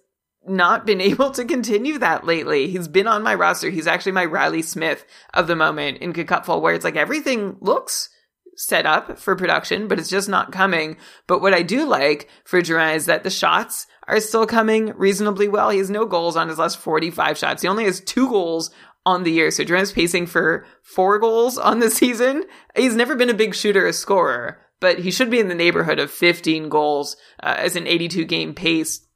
not 0.49 0.87
been 0.87 1.01
able 1.13 1.31
to 1.33 1.45
continue 1.45 1.99
that 1.99 2.25
lately. 2.25 2.69
He's 2.69 2.89
been 2.89 3.07
on 3.07 3.23
my 3.23 3.35
roster. 3.35 3.71
He's 3.71 3.87
actually 3.87 4.13
my 4.13 4.25
Riley 4.25 4.63
Smith 4.63 5.05
of 5.35 5.47
the 5.47 5.57
moment 5.57 5.99
in 5.99 6.13
Cupful, 6.13 6.61
where 6.61 6.75
it's 6.75 6.85
like 6.85 6.97
everything 6.97 7.57
looks 7.61 8.11
set 8.57 8.87
up 8.87 9.19
for 9.19 9.37
production, 9.37 9.87
but 9.87 10.01
it's 10.01 10.11
just 10.11 10.29
not 10.29 10.51
coming. 10.51 10.97
But 11.29 11.41
what 11.41 11.55
I 11.55 11.63
do 11.63 11.87
like 11.87 12.29
for 12.45 12.61
Drouin 12.61 12.97
is 12.97 13.07
that 13.07 13.23
the 13.23 13.31
shots 13.31 13.87
are 14.09 14.21
still 14.21 14.47
coming 14.47 14.93
reasonably 14.97 15.47
well. 15.47 15.71
He 15.71 15.79
has 15.79 15.91
no 15.91 16.07
goals 16.07 16.37
on 16.37 16.49
his 16.49 16.59
last 16.59 16.79
45 16.79 17.39
shots. 17.39 17.63
He 17.63 17.69
only 17.69 17.85
has 17.85 18.01
two 18.01 18.29
goals 18.29 18.71
on 19.07 19.23
the 19.23 19.31
year. 19.31 19.51
So 19.51 19.65
Drouin's 19.65 19.93
pacing 19.93 20.27
for 20.27 20.67
four 20.83 21.19
goals 21.19 21.57
on 21.57 21.79
the 21.79 21.91
season. 22.03 22.45
He's 22.77 22.97
never 22.97 23.15
been 23.15 23.31
a 23.31 23.35
big 23.35 23.55
shooter 23.55 23.87
or 23.87 23.93
scorer, 23.93 24.61
but 24.81 24.99
he 24.99 25.11
should 25.11 25.31
be 25.31 25.41
in 25.41 25.49
the 25.49 25.55
neighborhood 25.55 25.99
of 25.99 26.11
15 26.11 26.69
goals 26.69 27.17
uh, 27.43 27.55
as 27.57 27.77
an 27.77 27.87
82 27.87 28.25
game 28.25 28.55
pace, 28.55 29.07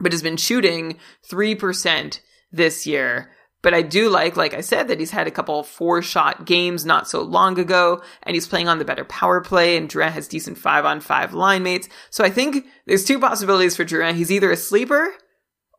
but 0.00 0.12
has 0.12 0.22
been 0.22 0.36
shooting 0.36 0.98
3% 1.30 2.20
this 2.52 2.86
year. 2.86 3.30
But 3.60 3.74
I 3.74 3.82
do 3.82 4.08
like, 4.08 4.36
like 4.36 4.54
I 4.54 4.60
said, 4.60 4.86
that 4.88 5.00
he's 5.00 5.10
had 5.10 5.26
a 5.26 5.32
couple 5.32 5.62
four 5.64 6.00
shot 6.00 6.46
games 6.46 6.86
not 6.86 7.08
so 7.08 7.22
long 7.22 7.58
ago, 7.58 8.02
and 8.22 8.36
he's 8.36 8.46
playing 8.46 8.68
on 8.68 8.78
the 8.78 8.84
better 8.84 9.04
power 9.04 9.40
play, 9.40 9.76
and 9.76 9.88
Drouin 9.88 10.12
has 10.12 10.28
decent 10.28 10.58
five 10.58 10.84
on 10.84 11.00
five 11.00 11.34
line 11.34 11.64
mates. 11.64 11.88
So 12.10 12.24
I 12.24 12.30
think 12.30 12.66
there's 12.86 13.04
two 13.04 13.18
possibilities 13.18 13.74
for 13.74 13.84
Drouin. 13.84 14.14
He's 14.14 14.30
either 14.30 14.52
a 14.52 14.56
sleeper 14.56 15.12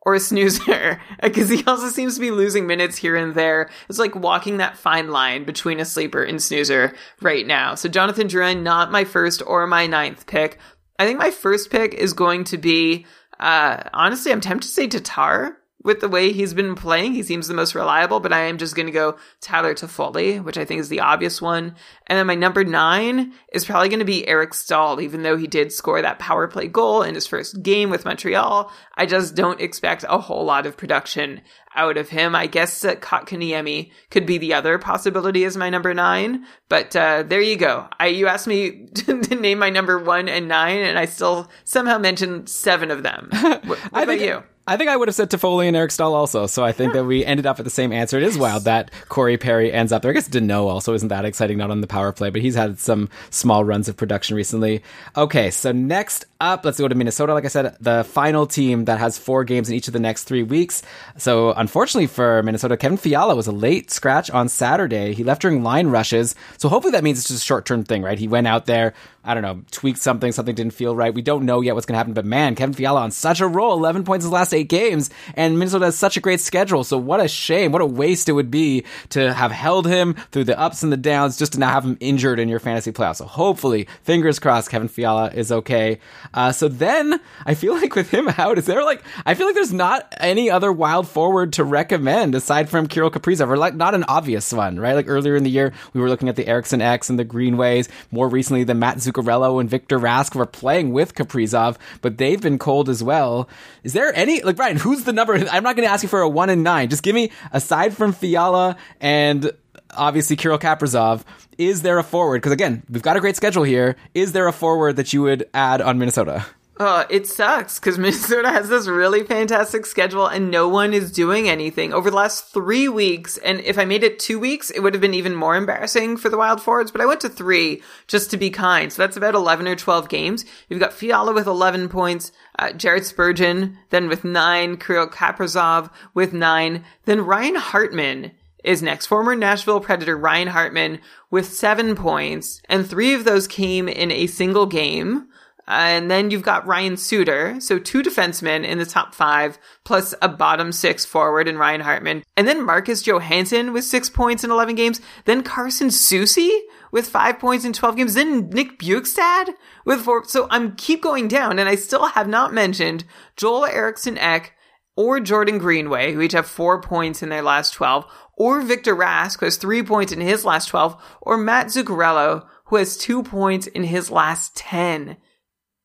or 0.02 0.14
a 0.14 0.20
snoozer, 0.20 1.00
because 1.22 1.48
he 1.48 1.64
also 1.66 1.88
seems 1.88 2.14
to 2.14 2.20
be 2.20 2.30
losing 2.30 2.66
minutes 2.66 2.98
here 2.98 3.16
and 3.16 3.34
there. 3.34 3.70
It's 3.88 3.98
like 3.98 4.14
walking 4.14 4.58
that 4.58 4.76
fine 4.76 5.08
line 5.08 5.44
between 5.44 5.80
a 5.80 5.84
sleeper 5.84 6.22
and 6.22 6.42
snoozer 6.42 6.94
right 7.22 7.46
now. 7.46 7.74
So 7.74 7.88
Jonathan 7.88 8.28
Drouin, 8.28 8.62
not 8.62 8.92
my 8.92 9.04
first 9.04 9.42
or 9.46 9.66
my 9.66 9.86
ninth 9.86 10.26
pick. 10.26 10.58
I 10.98 11.06
think 11.06 11.18
my 11.18 11.30
first 11.30 11.70
pick 11.70 11.94
is 11.94 12.12
going 12.12 12.44
to 12.44 12.58
be, 12.58 13.06
uh, 13.40 13.88
honestly, 13.92 14.32
I'm 14.32 14.40
tempted 14.40 14.68
to 14.68 14.72
say 14.72 14.86
Tatar 14.86 15.56
with 15.82 16.00
the 16.00 16.08
way 16.08 16.32
he's 16.32 16.54
been 16.54 16.74
playing. 16.74 17.14
He 17.14 17.22
seems 17.22 17.48
the 17.48 17.54
most 17.54 17.74
reliable, 17.74 18.20
but 18.20 18.32
I 18.32 18.40
am 18.40 18.58
just 18.58 18.74
going 18.74 18.86
to 18.86 18.92
go 18.92 19.16
Tyler 19.40 19.74
Toffoli, 19.74 20.42
which 20.42 20.58
I 20.58 20.64
think 20.64 20.80
is 20.80 20.88
the 20.88 21.00
obvious 21.00 21.40
one. 21.40 21.74
And 22.06 22.18
then 22.18 22.26
my 22.26 22.34
number 22.34 22.64
nine 22.64 23.32
is 23.52 23.64
probably 23.64 23.88
going 23.88 24.00
to 24.00 24.04
be 24.04 24.26
Eric 24.26 24.54
Staal, 24.54 25.00
even 25.00 25.22
though 25.22 25.36
he 25.36 25.46
did 25.46 25.72
score 25.72 26.02
that 26.02 26.18
power 26.18 26.48
play 26.48 26.68
goal 26.68 27.02
in 27.02 27.14
his 27.14 27.26
first 27.26 27.62
game 27.62 27.90
with 27.90 28.04
Montreal. 28.04 28.70
I 28.94 29.06
just 29.06 29.34
don't 29.34 29.60
expect 29.60 30.04
a 30.08 30.18
whole 30.18 30.44
lot 30.44 30.66
of 30.66 30.76
production 30.76 31.40
out 31.74 31.96
of 31.96 32.08
him. 32.08 32.34
I 32.34 32.46
guess 32.46 32.84
uh, 32.84 32.96
Kotkaniemi 32.96 33.90
could 34.10 34.26
be 34.26 34.38
the 34.38 34.54
other 34.54 34.78
possibility 34.78 35.44
as 35.44 35.56
my 35.56 35.70
number 35.70 35.94
nine, 35.94 36.44
but 36.68 36.94
uh, 36.96 37.22
there 37.22 37.40
you 37.40 37.56
go. 37.56 37.86
I 37.98 38.08
you 38.08 38.26
asked 38.26 38.46
me 38.46 38.86
to, 38.94 39.14
name 39.40 39.58
my 39.58 39.70
number 39.70 39.98
one 39.98 40.28
and 40.28 40.48
nine, 40.48 40.80
and 40.80 40.98
I 40.98 41.06
still 41.06 41.48
somehow 41.64 41.98
mentioned 41.98 42.48
seven 42.48 42.90
of 42.90 43.02
them. 43.02 43.30
What, 43.60 43.78
what 43.78 43.90
I 43.92 44.02
about 44.02 44.18
think, 44.18 44.22
you? 44.22 44.42
I 44.70 44.76
think 44.76 44.88
I 44.88 44.96
would 44.96 45.08
have 45.08 45.16
said 45.16 45.30
Toffoli 45.30 45.66
and 45.66 45.76
Eric 45.76 45.90
Staal 45.90 46.14
also. 46.14 46.46
So 46.46 46.64
I 46.64 46.70
think 46.70 46.92
that 46.92 47.04
we 47.04 47.24
ended 47.24 47.44
up 47.44 47.58
at 47.58 47.64
the 47.64 47.70
same 47.70 47.92
answer. 47.92 48.18
It 48.18 48.22
is 48.22 48.38
wild 48.38 48.66
that 48.66 48.92
Corey 49.08 49.36
Perry 49.36 49.72
ends 49.72 49.90
up 49.90 50.02
there. 50.02 50.12
I 50.12 50.14
guess 50.14 50.28
Danault 50.28 50.70
also 50.70 50.94
isn't 50.94 51.08
that 51.08 51.24
exciting, 51.24 51.58
not 51.58 51.72
on 51.72 51.80
the 51.80 51.88
power 51.88 52.12
play, 52.12 52.30
but 52.30 52.40
he's 52.40 52.54
had 52.54 52.78
some 52.78 53.08
small 53.30 53.64
runs 53.64 53.88
of 53.88 53.96
production 53.96 54.36
recently. 54.36 54.84
Okay, 55.16 55.50
so 55.50 55.72
next 55.72 56.24
up, 56.40 56.64
let's 56.64 56.78
go 56.78 56.88
to 56.88 56.94
Minnesota. 56.94 57.34
Like 57.34 57.44
I 57.44 57.48
said, 57.48 57.76
the 57.80 58.04
final 58.04 58.46
team 58.46 58.86
that 58.86 58.98
has 58.98 59.18
four 59.18 59.44
games 59.44 59.68
in 59.68 59.76
each 59.76 59.88
of 59.88 59.92
the 59.92 60.00
next 60.00 60.24
three 60.24 60.42
weeks. 60.42 60.82
So 61.16 61.52
unfortunately 61.52 62.06
for 62.06 62.42
Minnesota, 62.42 62.76
Kevin 62.76 62.96
Fiala 62.96 63.34
was 63.36 63.46
a 63.46 63.52
late 63.52 63.90
scratch 63.90 64.30
on 64.30 64.48
Saturday. 64.48 65.12
He 65.12 65.22
left 65.22 65.42
during 65.42 65.62
line 65.62 65.88
rushes. 65.88 66.34
So 66.56 66.68
hopefully 66.68 66.92
that 66.92 67.04
means 67.04 67.18
it's 67.18 67.28
just 67.28 67.42
a 67.42 67.44
short 67.44 67.66
term 67.66 67.84
thing, 67.84 68.02
right? 68.02 68.18
He 68.18 68.28
went 68.28 68.46
out 68.46 68.66
there, 68.66 68.94
I 69.22 69.34
don't 69.34 69.42
know, 69.42 69.62
tweaked 69.70 69.98
something, 69.98 70.32
something 70.32 70.54
didn't 70.54 70.72
feel 70.72 70.96
right. 70.96 71.12
We 71.12 71.22
don't 71.22 71.44
know 71.44 71.60
yet 71.60 71.74
what's 71.74 71.86
going 71.86 71.94
to 71.94 71.98
happen, 71.98 72.14
but 72.14 72.24
man, 72.24 72.54
Kevin 72.54 72.74
Fiala 72.74 73.02
on 73.02 73.10
such 73.10 73.40
a 73.40 73.46
roll, 73.46 73.74
11 73.74 74.04
points 74.04 74.24
in 74.24 74.28
his 74.28 74.32
last 74.32 74.54
eight 74.54 74.68
games, 74.68 75.10
and 75.34 75.58
Minnesota 75.58 75.86
has 75.86 75.98
such 75.98 76.16
a 76.16 76.20
great 76.20 76.40
schedule. 76.40 76.84
So 76.84 76.96
what 76.96 77.20
a 77.20 77.28
shame, 77.28 77.70
what 77.70 77.82
a 77.82 77.86
waste 77.86 78.28
it 78.28 78.32
would 78.32 78.50
be 78.50 78.84
to 79.10 79.32
have 79.34 79.52
held 79.52 79.86
him 79.86 80.14
through 80.32 80.44
the 80.44 80.58
ups 80.58 80.82
and 80.82 80.90
the 80.90 80.96
downs 80.96 81.36
just 81.36 81.52
to 81.52 81.60
now 81.60 81.70
have 81.70 81.84
him 81.84 81.98
injured 82.00 82.38
in 82.38 82.48
your 82.48 82.60
fantasy 82.60 82.92
playoffs. 82.92 83.16
So 83.16 83.26
hopefully, 83.26 83.88
fingers 84.04 84.38
crossed, 84.38 84.70
Kevin 84.70 84.88
Fiala 84.88 85.30
is 85.30 85.52
okay. 85.52 85.98
Uh, 86.32 86.52
so 86.52 86.68
then 86.68 87.20
I 87.44 87.54
feel 87.54 87.74
like 87.80 87.94
with 87.94 88.10
him 88.10 88.28
out, 88.38 88.58
is 88.58 88.66
there 88.66 88.84
like, 88.84 89.02
I 89.26 89.34
feel 89.34 89.46
like 89.46 89.54
there's 89.54 89.72
not 89.72 90.12
any 90.18 90.50
other 90.50 90.72
wild 90.72 91.08
forward 91.08 91.52
to 91.54 91.64
recommend 91.64 92.34
aside 92.34 92.68
from 92.68 92.86
Kirill 92.86 93.10
Kaprizov, 93.10 93.48
or 93.48 93.56
like 93.56 93.74
not 93.74 93.94
an 93.94 94.04
obvious 94.04 94.52
one, 94.52 94.78
right? 94.78 94.94
Like 94.94 95.08
earlier 95.08 95.36
in 95.36 95.44
the 95.44 95.50
year, 95.50 95.72
we 95.92 96.00
were 96.00 96.08
looking 96.08 96.28
at 96.28 96.36
the 96.36 96.46
Eriksson 96.46 96.80
Eks 96.80 97.10
and 97.10 97.18
the 97.18 97.24
Greenways. 97.24 97.88
More 98.10 98.28
recently, 98.28 98.64
the 98.64 98.74
Matt 98.74 98.98
Zuccarello 98.98 99.60
and 99.60 99.68
Victor 99.68 99.98
Rask 99.98 100.34
were 100.34 100.46
playing 100.46 100.92
with 100.92 101.14
Kaprizov, 101.14 101.76
but 102.00 102.18
they've 102.18 102.40
been 102.40 102.58
cold 102.58 102.88
as 102.88 103.02
well. 103.02 103.48
Is 103.82 103.92
there 103.92 104.14
any, 104.14 104.42
like, 104.42 104.56
Brian, 104.56 104.76
who's 104.76 105.04
the 105.04 105.12
number? 105.12 105.34
I'm 105.34 105.62
not 105.62 105.76
going 105.76 105.86
to 105.86 105.92
ask 105.92 106.02
you 106.02 106.08
for 106.08 106.20
a 106.20 106.28
one 106.28 106.50
and 106.50 106.62
nine. 106.62 106.88
Just 106.88 107.02
give 107.02 107.14
me, 107.14 107.30
aside 107.52 107.96
from 107.96 108.12
Fiala 108.12 108.76
and 109.00 109.52
obviously 109.96 110.36
Kirill 110.36 110.58
Kaprizov, 110.58 111.22
is 111.58 111.82
there 111.82 111.98
a 111.98 112.04
forward? 112.04 112.38
Because 112.38 112.52
again, 112.52 112.82
we've 112.90 113.02
got 113.02 113.16
a 113.16 113.20
great 113.20 113.36
schedule 113.36 113.62
here. 113.62 113.96
Is 114.14 114.32
there 114.32 114.46
a 114.46 114.52
forward 114.52 114.96
that 114.96 115.12
you 115.12 115.22
would 115.22 115.48
add 115.54 115.80
on 115.80 115.98
Minnesota? 115.98 116.46
Oh, 116.82 117.04
it 117.10 117.26
sucks 117.26 117.78
because 117.78 117.98
Minnesota 117.98 118.48
has 118.48 118.70
this 118.70 118.86
really 118.86 119.22
fantastic 119.22 119.84
schedule 119.84 120.26
and 120.26 120.50
no 120.50 120.66
one 120.66 120.94
is 120.94 121.12
doing 121.12 121.46
anything 121.46 121.92
over 121.92 122.08
the 122.08 122.16
last 122.16 122.54
three 122.54 122.88
weeks. 122.88 123.36
And 123.36 123.60
if 123.60 123.78
I 123.78 123.84
made 123.84 124.02
it 124.02 124.18
two 124.18 124.40
weeks, 124.40 124.70
it 124.70 124.80
would 124.80 124.94
have 124.94 125.00
been 125.02 125.12
even 125.12 125.34
more 125.34 125.56
embarrassing 125.56 126.16
for 126.16 126.30
the 126.30 126.38
Wild 126.38 126.62
Forwards, 126.62 126.90
but 126.90 127.02
I 127.02 127.04
went 127.04 127.20
to 127.20 127.28
three 127.28 127.82
just 128.06 128.30
to 128.30 128.38
be 128.38 128.48
kind. 128.48 128.90
So 128.90 129.02
that's 129.02 129.18
about 129.18 129.34
11 129.34 129.68
or 129.68 129.76
12 129.76 130.08
games. 130.08 130.46
You've 130.70 130.80
got 130.80 130.94
Fiala 130.94 131.34
with 131.34 131.46
11 131.46 131.90
points, 131.90 132.32
uh, 132.58 132.72
Jared 132.72 133.04
Spurgeon, 133.04 133.76
then 133.90 134.08
with 134.08 134.24
nine, 134.24 134.78
Kirill 134.78 135.08
Kaprizov 135.08 135.90
with 136.14 136.32
nine, 136.32 136.82
then 137.04 137.20
Ryan 137.20 137.56
Hartman 137.56 138.32
is 138.64 138.82
next. 138.82 139.06
Former 139.06 139.34
Nashville 139.34 139.80
Predator 139.80 140.16
Ryan 140.16 140.48
Hartman 140.48 141.00
with 141.30 141.52
seven 141.52 141.94
points, 141.94 142.60
and 142.68 142.86
three 142.86 143.14
of 143.14 143.24
those 143.24 143.48
came 143.48 143.88
in 143.88 144.10
a 144.10 144.26
single 144.26 144.66
game. 144.66 145.26
And 145.66 146.10
then 146.10 146.32
you've 146.32 146.42
got 146.42 146.66
Ryan 146.66 146.96
Suter, 146.96 147.60
so 147.60 147.78
two 147.78 148.02
defensemen 148.02 148.66
in 148.66 148.78
the 148.78 148.86
top 148.86 149.14
five, 149.14 149.56
plus 149.84 150.14
a 150.20 150.28
bottom 150.28 150.72
six 150.72 151.04
forward 151.04 151.46
in 151.46 151.58
Ryan 151.58 151.82
Hartman. 151.82 152.24
And 152.36 152.48
then 152.48 152.66
Marcus 152.66 153.02
Johansson 153.02 153.72
with 153.72 153.84
six 153.84 154.10
points 154.10 154.42
in 154.42 154.50
11 154.50 154.74
games. 154.74 155.00
Then 155.26 155.44
Carson 155.44 155.88
Soucy 155.88 156.50
with 156.90 157.08
five 157.08 157.38
points 157.38 157.64
in 157.64 157.72
12 157.72 157.96
games. 157.96 158.14
Then 158.14 158.48
Nick 158.50 158.80
Bjugstad 158.80 159.50
with 159.84 160.00
four. 160.00 160.24
So 160.24 160.48
I'm 160.50 160.74
keep 160.74 161.02
going 161.02 161.28
down, 161.28 161.60
and 161.60 161.68
I 161.68 161.76
still 161.76 162.06
have 162.06 162.26
not 162.26 162.52
mentioned 162.52 163.04
Joel 163.36 163.66
Eriksson 163.66 164.18
Ek 164.18 164.54
or 164.96 165.20
Jordan 165.20 165.58
Greenway, 165.58 166.12
who 166.12 166.20
each 166.20 166.32
have 166.32 166.46
four 166.46 166.80
points 166.80 167.22
in 167.22 167.28
their 167.28 167.42
last 167.42 167.74
12, 167.74 168.04
or 168.40 168.62
Victor 168.62 168.96
Rask, 168.96 169.38
who 169.38 169.44
has 169.44 169.58
three 169.58 169.82
points 169.82 170.12
in 170.12 170.20
his 170.22 170.46
last 170.46 170.68
12, 170.68 170.96
or 171.20 171.36
Matt 171.36 171.66
Zuccarello, 171.66 172.46
who 172.64 172.76
has 172.76 172.96
two 172.96 173.22
points 173.22 173.66
in 173.66 173.84
his 173.84 174.10
last 174.10 174.56
10. 174.56 175.18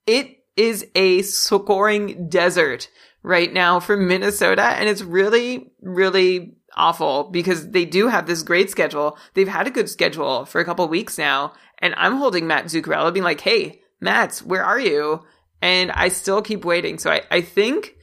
It 0.07 0.37
is 0.55 0.87
a 0.95 1.21
scoring 1.23 2.29
desert 2.29 2.89
right 3.23 3.51
now 3.51 3.81
for 3.81 3.97
Minnesota, 3.97 4.61
and 4.61 4.87
it's 4.87 5.01
really, 5.01 5.73
really 5.81 6.55
awful 6.77 7.25
because 7.25 7.71
they 7.71 7.83
do 7.83 8.07
have 8.07 8.25
this 8.25 8.41
great 8.41 8.69
schedule. 8.69 9.17
They've 9.33 9.49
had 9.49 9.67
a 9.67 9.71
good 9.71 9.89
schedule 9.89 10.45
for 10.45 10.61
a 10.61 10.65
couple 10.65 10.87
weeks 10.87 11.17
now, 11.17 11.51
and 11.79 11.93
I'm 11.97 12.15
holding 12.15 12.47
Matt 12.47 12.67
Zuccarello 12.67 13.13
being 13.13 13.25
like, 13.25 13.41
hey, 13.41 13.81
Matt, 13.99 14.37
where 14.37 14.63
are 14.63 14.79
you? 14.79 15.25
And 15.61 15.91
I 15.91 16.07
still 16.07 16.41
keep 16.41 16.63
waiting. 16.63 16.99
So 16.99 17.11
I, 17.11 17.23
I 17.29 17.41
think 17.41 17.94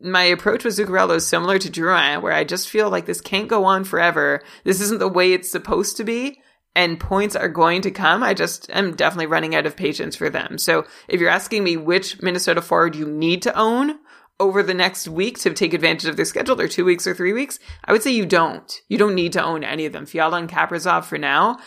my 0.00 0.22
approach 0.22 0.64
with 0.64 0.76
Zuccarello 0.76 1.16
is 1.16 1.26
similar 1.26 1.58
to 1.58 1.70
Drouin, 1.70 2.22
where 2.22 2.32
I 2.32 2.44
just 2.44 2.68
feel 2.68 2.90
like 2.90 3.06
this 3.06 3.20
can't 3.20 3.48
go 3.48 3.64
on 3.64 3.84
forever. 3.84 4.42
This 4.64 4.80
isn't 4.80 5.00
the 5.00 5.08
way 5.08 5.32
it's 5.32 5.50
supposed 5.50 5.96
to 5.96 6.04
be 6.04 6.40
and 6.78 7.00
points 7.00 7.34
are 7.34 7.48
going 7.48 7.82
to 7.82 7.90
come. 7.90 8.22
I 8.22 8.34
just 8.34 8.70
am 8.70 8.94
definitely 8.94 9.26
running 9.26 9.54
out 9.54 9.66
of 9.66 9.76
patience 9.76 10.14
for 10.14 10.30
them. 10.30 10.58
So 10.58 10.86
if 11.08 11.20
you're 11.20 11.28
asking 11.28 11.64
me 11.64 11.76
which 11.76 12.22
Minnesota 12.22 12.62
forward 12.62 12.94
you 12.94 13.04
need 13.04 13.42
to 13.42 13.58
own 13.58 13.98
over 14.38 14.62
the 14.62 14.74
next 14.74 15.08
week 15.08 15.38
to 15.40 15.52
take 15.52 15.74
advantage 15.74 16.08
of 16.08 16.14
their 16.14 16.24
schedule, 16.24 16.60
or 16.60 16.68
two 16.68 16.84
weeks 16.84 17.04
or 17.04 17.14
three 17.14 17.32
weeks, 17.32 17.58
I 17.84 17.90
would 17.90 18.04
say 18.04 18.12
you 18.12 18.26
don't. 18.26 18.72
You 18.88 18.96
don't 18.96 19.16
need 19.16 19.32
to 19.32 19.42
own 19.42 19.64
any 19.64 19.86
of 19.86 19.92
them. 19.92 20.06
Fiala 20.06 20.38
and 20.38 20.48
Kaprizov 20.48 21.04
for 21.04 21.18
now. 21.18 21.58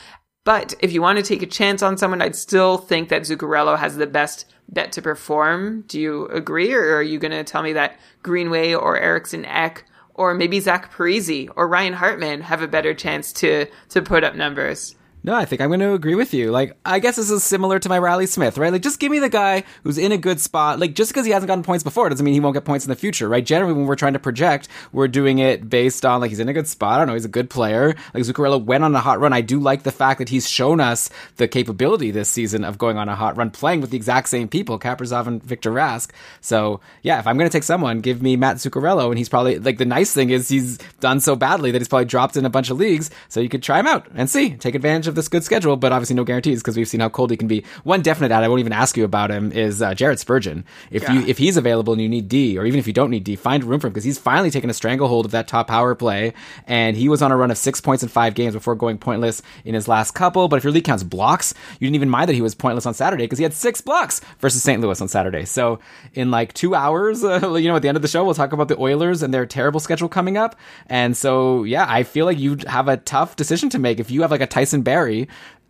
But 0.44 0.74
if 0.80 0.92
you 0.92 1.02
want 1.02 1.18
to 1.18 1.24
take 1.24 1.44
a 1.44 1.48
chance 1.48 1.84
on 1.84 1.98
someone, 1.98 2.22
I'd 2.22 2.36
still 2.36 2.78
think 2.78 3.10
that 3.10 3.24
Zuccarello 3.24 3.78
has 3.78 3.98
the 3.98 4.08
best 4.08 4.46
bet 4.70 4.92
to 4.94 5.02
perform. 5.02 5.84
Do 5.88 6.00
you 6.00 6.28
agree? 6.28 6.74
Or 6.74 6.96
are 6.96 7.04
you 7.04 7.20
going 7.20 7.32
to 7.32 7.44
tell 7.44 7.62
me 7.62 7.74
that 7.74 8.00
Greenway 8.24 8.74
or 8.74 8.98
Eriksson 8.98 9.46
Ek 9.46 9.86
or 10.16 10.34
maybe 10.34 10.60
Zach 10.60 10.92
Parise 10.92 11.50
or 11.56 11.68
Ryan 11.68 11.94
Hartman 11.94 12.42
have 12.42 12.62
a 12.62 12.68
better 12.68 12.94
chance 12.94 13.32
to, 13.34 13.68
to 13.90 14.02
put 14.02 14.24
up 14.24 14.36
numbers? 14.36 14.96
No, 15.24 15.36
I 15.36 15.46
think 15.46 15.62
I'm 15.62 15.70
going 15.70 15.82
to 15.82 15.94
agree 15.94 16.16
with 16.16 16.34
you. 16.34 16.50
Like, 16.50 16.76
I 16.84 16.98
guess 16.98 17.16
this 17.16 17.30
is 17.30 17.44
similar 17.44 17.78
to 17.78 17.90
my 17.90 18.00
Riley 18.00 18.26
Smith, 18.26 18.58
right? 18.58 18.72
Like, 18.72 18.82
just 18.82 19.00
give 19.00 19.12
me 19.12 19.20
the 19.20 19.30
guy 19.30 19.64
who's 19.84 20.00
in 20.00 20.12
a 20.12 20.18
good 20.18 20.40
spot. 20.40 20.80
Like, 20.80 20.96
just 20.96 21.12
because 21.12 21.28
he 21.28 21.32
hasn't 21.32 21.48
gotten 21.48 21.64
points 21.64 21.84
before 21.84 22.10
doesn't 22.10 22.26
mean 22.26 22.34
he 22.34 22.40
won't 22.40 22.56
get 22.56 22.66
points 22.66 22.86
in 22.86 22.90
the 22.90 22.96
future, 22.96 23.30
right? 23.30 23.46
Generally, 23.46 23.74
when 23.74 23.86
we're 23.86 23.96
trying 23.96 24.14
to 24.14 24.20
project, 24.20 24.68
we're 24.92 25.08
doing 25.08 25.38
it 25.38 25.70
based 25.70 26.06
on, 26.06 26.22
like, 26.22 26.30
he's 26.30 26.40
in 26.40 26.50
a 26.50 26.54
good 26.54 26.68
spot. 26.68 26.94
I 26.94 26.98
don't 26.98 27.08
know, 27.08 27.14
he's 27.14 27.26
a 27.26 27.30
good 27.30 27.52
player. 27.52 27.94
Like, 28.16 28.24
Zuccarello 28.24 28.64
went 28.64 28.84
on 28.84 28.96
a 28.96 29.00
hot 29.00 29.20
run. 29.20 29.32
I 29.32 29.42
do 29.42 29.60
like 29.60 29.84
the 29.84 29.92
fact 29.92 30.18
that 30.18 30.30
he's 30.30 30.50
shown 30.50 30.80
us 30.80 31.12
the 31.38 31.48
capability 31.48 32.10
this 32.10 32.30
season 32.30 32.64
of 32.64 32.80
going 32.80 32.98
on 32.98 33.08
a 33.08 33.16
hot 33.16 33.38
run, 33.38 33.52
playing 33.52 33.82
with 33.82 33.92
the 33.92 33.98
exact 33.98 34.28
same 34.28 34.48
people, 34.48 34.80
Kaprizov 34.80 35.28
and 35.28 35.44
Victor 35.44 35.72
Rask. 35.72 36.10
So, 36.42 36.80
yeah, 37.04 37.20
if 37.20 37.28
I'm 37.28 37.38
going 37.38 37.48
to 37.48 37.56
take 37.56 37.64
someone, 37.64 38.02
give 38.02 38.24
me 38.24 38.38
Matt 38.38 38.58
Zuccarello. 38.58 39.10
And 39.10 39.20
he's 39.20 39.30
probably, 39.30 39.60
like, 39.60 39.78
the 39.78 39.86
nice 39.86 40.12
thing 40.12 40.32
is 40.32 40.50
he's 40.50 40.80
done 41.00 41.20
so 41.20 41.36
badly 41.36 41.70
that 41.70 41.80
he's 41.80 41.88
probably 41.88 42.06
dropped 42.06 42.38
in 42.38 42.46
a 42.46 42.50
bunch 42.50 42.72
of 42.72 42.78
leagues. 42.78 43.12
So 43.30 43.40
you 43.40 43.50
could 43.50 43.62
try 43.62 43.80
him 43.80 43.86
out 43.86 44.08
and 44.16 44.28
see, 44.28 44.56
take 44.56 44.74
advantage 44.74 45.08
of 45.08 45.11
this 45.16 45.28
good 45.28 45.44
schedule, 45.44 45.78
but 45.78 45.92
obviously 45.92 46.16
no 46.16 46.24
guarantees 46.24 46.62
because 46.62 46.78
we've 46.78 46.88
seen 46.88 47.00
how 47.00 47.10
cold 47.10 47.32
he 47.32 47.38
can 47.38 47.48
be. 47.48 47.64
One 47.84 48.02
definite 48.02 48.32
ad 48.32 48.44
I 48.44 48.48
won't 48.48 48.60
even 48.60 48.74
ask 48.74 48.98
you 48.98 49.04
about 49.04 49.32
him 49.32 49.52
is 49.52 49.82
uh, 49.82 49.94
Jared 49.94 50.20
Spurgeon. 50.20 50.66
If 50.90 51.08
you 51.10 51.22
if 51.26 51.38
he's 51.38 51.58
available 51.58 51.94
and 51.94 52.02
you 52.02 52.10
need 52.10 52.28
D, 52.30 52.58
or 52.58 52.66
even 52.66 52.80
if 52.80 52.88
you 52.88 52.94
don't 52.94 53.10
need 53.10 53.24
D, 53.24 53.36
find 53.36 53.64
room 53.64 53.80
for 53.80 53.88
him 53.88 53.94
because 53.94 54.04
he's 54.04 54.18
finally 54.18 54.52
taken 54.52 54.70
a 54.70 54.74
stranglehold 54.74 55.26
of 55.26 55.32
that 55.32 55.48
top 55.48 55.68
power 55.68 55.96
play, 55.96 56.34
and 56.68 56.96
he 56.96 57.10
was 57.10 57.22
on 57.22 57.32
a 57.32 57.38
run 57.38 57.52
of 57.52 57.58
six 57.58 57.82
points 57.82 58.04
in 58.04 58.10
five 58.10 58.34
games 58.34 58.54
before 58.54 58.76
going 58.76 58.98
pointless 58.98 59.42
in 59.66 59.74
his 59.74 59.88
last 59.88 60.12
couple. 60.12 60.48
But 60.48 60.58
if 60.58 60.64
your 60.64 60.74
league 60.74 60.86
counts 60.86 61.04
blocks, 61.04 61.54
you 61.80 61.88
didn't 61.88 61.96
even 61.96 62.10
mind 62.10 62.30
that 62.30 62.34
he 62.34 62.42
was 62.42 62.56
pointless 62.56 62.86
on 62.86 62.94
Saturday 62.94 63.24
because 63.24 63.40
he 63.40 63.44
had 63.44 63.54
six 63.54 63.82
blocks 63.82 64.22
versus 64.40 64.64
St. 64.64 64.82
Louis 64.82 65.02
on 65.02 65.08
Saturday. 65.08 65.46
So 65.46 65.80
in 66.14 66.32
like 66.32 66.54
two 66.54 66.76
hours, 66.76 67.24
uh, 67.24 67.56
you 67.56 67.68
know, 67.68 67.76
at 67.76 67.82
the 67.82 67.88
end 67.88 67.98
of 67.98 68.02
the 68.02 68.08
show, 68.08 68.24
we'll 68.24 68.34
talk 68.34 68.54
about 68.54 68.68
the 68.68 68.80
Oilers 68.80 69.24
and 69.24 69.34
their 69.34 69.46
terrible 69.46 69.80
schedule 69.80 70.10
coming 70.10 70.38
up. 70.38 70.56
And 70.88 71.16
so 71.16 71.64
yeah, 71.64 71.86
I 71.88 72.04
feel 72.04 72.26
like 72.26 72.40
you 72.40 72.58
have 72.68 72.88
a 72.88 72.98
tough 72.98 73.36
decision 73.36 73.70
to 73.70 73.80
make 73.80 74.00
if 74.00 74.12
you 74.12 74.22
have 74.22 74.32
like 74.32 74.42
a 74.42 74.48
Tyson 74.48 74.82
Barrie 74.82 75.01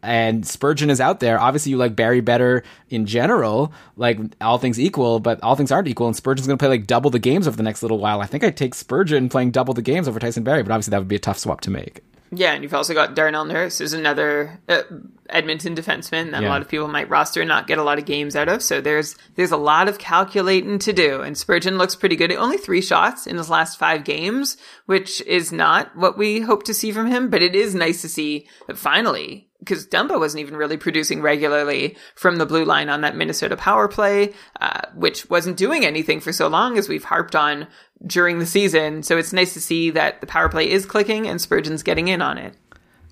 and 0.03 0.45
Spurgeon 0.45 0.89
is 0.89 0.99
out 0.99 1.19
there. 1.19 1.39
Obviously, 1.39 1.71
you 1.71 1.77
like 1.77 1.95
Barrie 1.95 2.21
better 2.21 2.63
in 2.89 3.05
general, 3.05 3.71
like 3.97 4.19
all 4.41 4.57
things 4.57 4.79
equal, 4.79 5.19
but 5.19 5.41
all 5.43 5.55
things 5.55 5.71
aren't 5.71 5.87
equal. 5.87 6.07
And 6.07 6.15
Spurgeon's 6.15 6.47
going 6.47 6.57
to 6.57 6.61
play 6.61 6.69
like 6.69 6.87
double 6.87 7.11
the 7.11 7.19
games 7.19 7.47
over 7.47 7.57
the 7.57 7.63
next 7.63 7.83
little 7.83 7.99
while. 7.99 8.21
I 8.21 8.25
think 8.25 8.43
I'd 8.43 8.57
take 8.57 8.73
Spurgeon 8.73 9.29
playing 9.29 9.51
double 9.51 9.73
the 9.73 9.81
games 9.81 10.07
over 10.07 10.19
Tyson 10.19 10.43
Barrie, 10.43 10.63
but 10.63 10.71
obviously 10.71 10.91
that 10.91 10.99
would 10.99 11.07
be 11.07 11.15
a 11.15 11.19
tough 11.19 11.37
swap 11.37 11.61
to 11.61 11.71
make. 11.71 12.01
Yeah, 12.33 12.53
and 12.53 12.63
you've 12.63 12.73
also 12.73 12.93
got 12.93 13.13
Darnell 13.13 13.43
Nurse, 13.43 13.79
who's 13.79 13.91
another 13.91 14.61
uh, 14.69 14.83
Edmonton 15.29 15.75
defenseman 15.75 16.31
that 16.31 16.41
Yeah. 16.41 16.47
a 16.47 16.49
lot 16.49 16.61
of 16.61 16.69
people 16.69 16.87
might 16.87 17.09
roster 17.09 17.41
and 17.41 17.49
not 17.49 17.67
get 17.67 17.77
a 17.77 17.83
lot 17.83 17.99
of 17.99 18.05
games 18.05 18.37
out 18.37 18.47
of. 18.47 18.63
So 18.63 18.79
there's 18.79 19.17
there's 19.35 19.51
a 19.51 19.57
lot 19.57 19.89
of 19.89 19.97
calculating 19.99 20.79
to 20.79 20.93
do. 20.93 21.21
And 21.21 21.37
Spurgeon 21.37 21.77
looks 21.77 21.95
pretty 21.95 22.15
good. 22.15 22.31
Only 22.31 22.57
three 22.57 22.81
shots 22.81 23.27
in 23.27 23.35
his 23.37 23.49
last 23.49 23.77
five 23.77 24.05
games, 24.05 24.55
which 24.85 25.21
is 25.23 25.51
not 25.51 25.93
what 25.97 26.17
we 26.17 26.39
hope 26.39 26.63
to 26.63 26.73
see 26.73 26.93
from 26.93 27.07
him. 27.07 27.29
But 27.29 27.43
it 27.43 27.53
is 27.53 27.75
nice 27.75 28.01
to 28.01 28.07
see 28.09 28.47
that 28.67 28.77
finally, 28.77 29.49
because 29.61 29.87
Dumba 29.87 30.19
wasn't 30.19 30.41
even 30.41 30.55
really 30.55 30.75
producing 30.75 31.21
regularly 31.21 31.95
from 32.15 32.37
the 32.37 32.47
blue 32.47 32.65
line 32.65 32.89
on 32.89 33.01
that 33.01 33.15
Minnesota 33.15 33.55
power 33.55 33.87
play, 33.87 34.33
uh, 34.59 34.81
which 34.95 35.29
wasn't 35.29 35.55
doing 35.55 35.85
anything 35.85 36.19
for 36.19 36.33
so 36.33 36.47
long 36.47 36.79
as 36.79 36.89
we've 36.89 37.03
harped 37.03 37.35
on 37.35 37.67
during 38.05 38.39
the 38.39 38.45
season. 38.45 39.03
So 39.03 39.17
it's 39.17 39.33
nice 39.33 39.53
to 39.53 39.61
see 39.61 39.91
that 39.91 40.19
the 40.19 40.27
power 40.27 40.49
play 40.49 40.69
is 40.69 40.85
clicking 40.85 41.27
and 41.27 41.39
Spurgeon's 41.39 41.83
getting 41.83 42.07
in 42.07 42.21
on 42.21 42.39
it. 42.39 42.55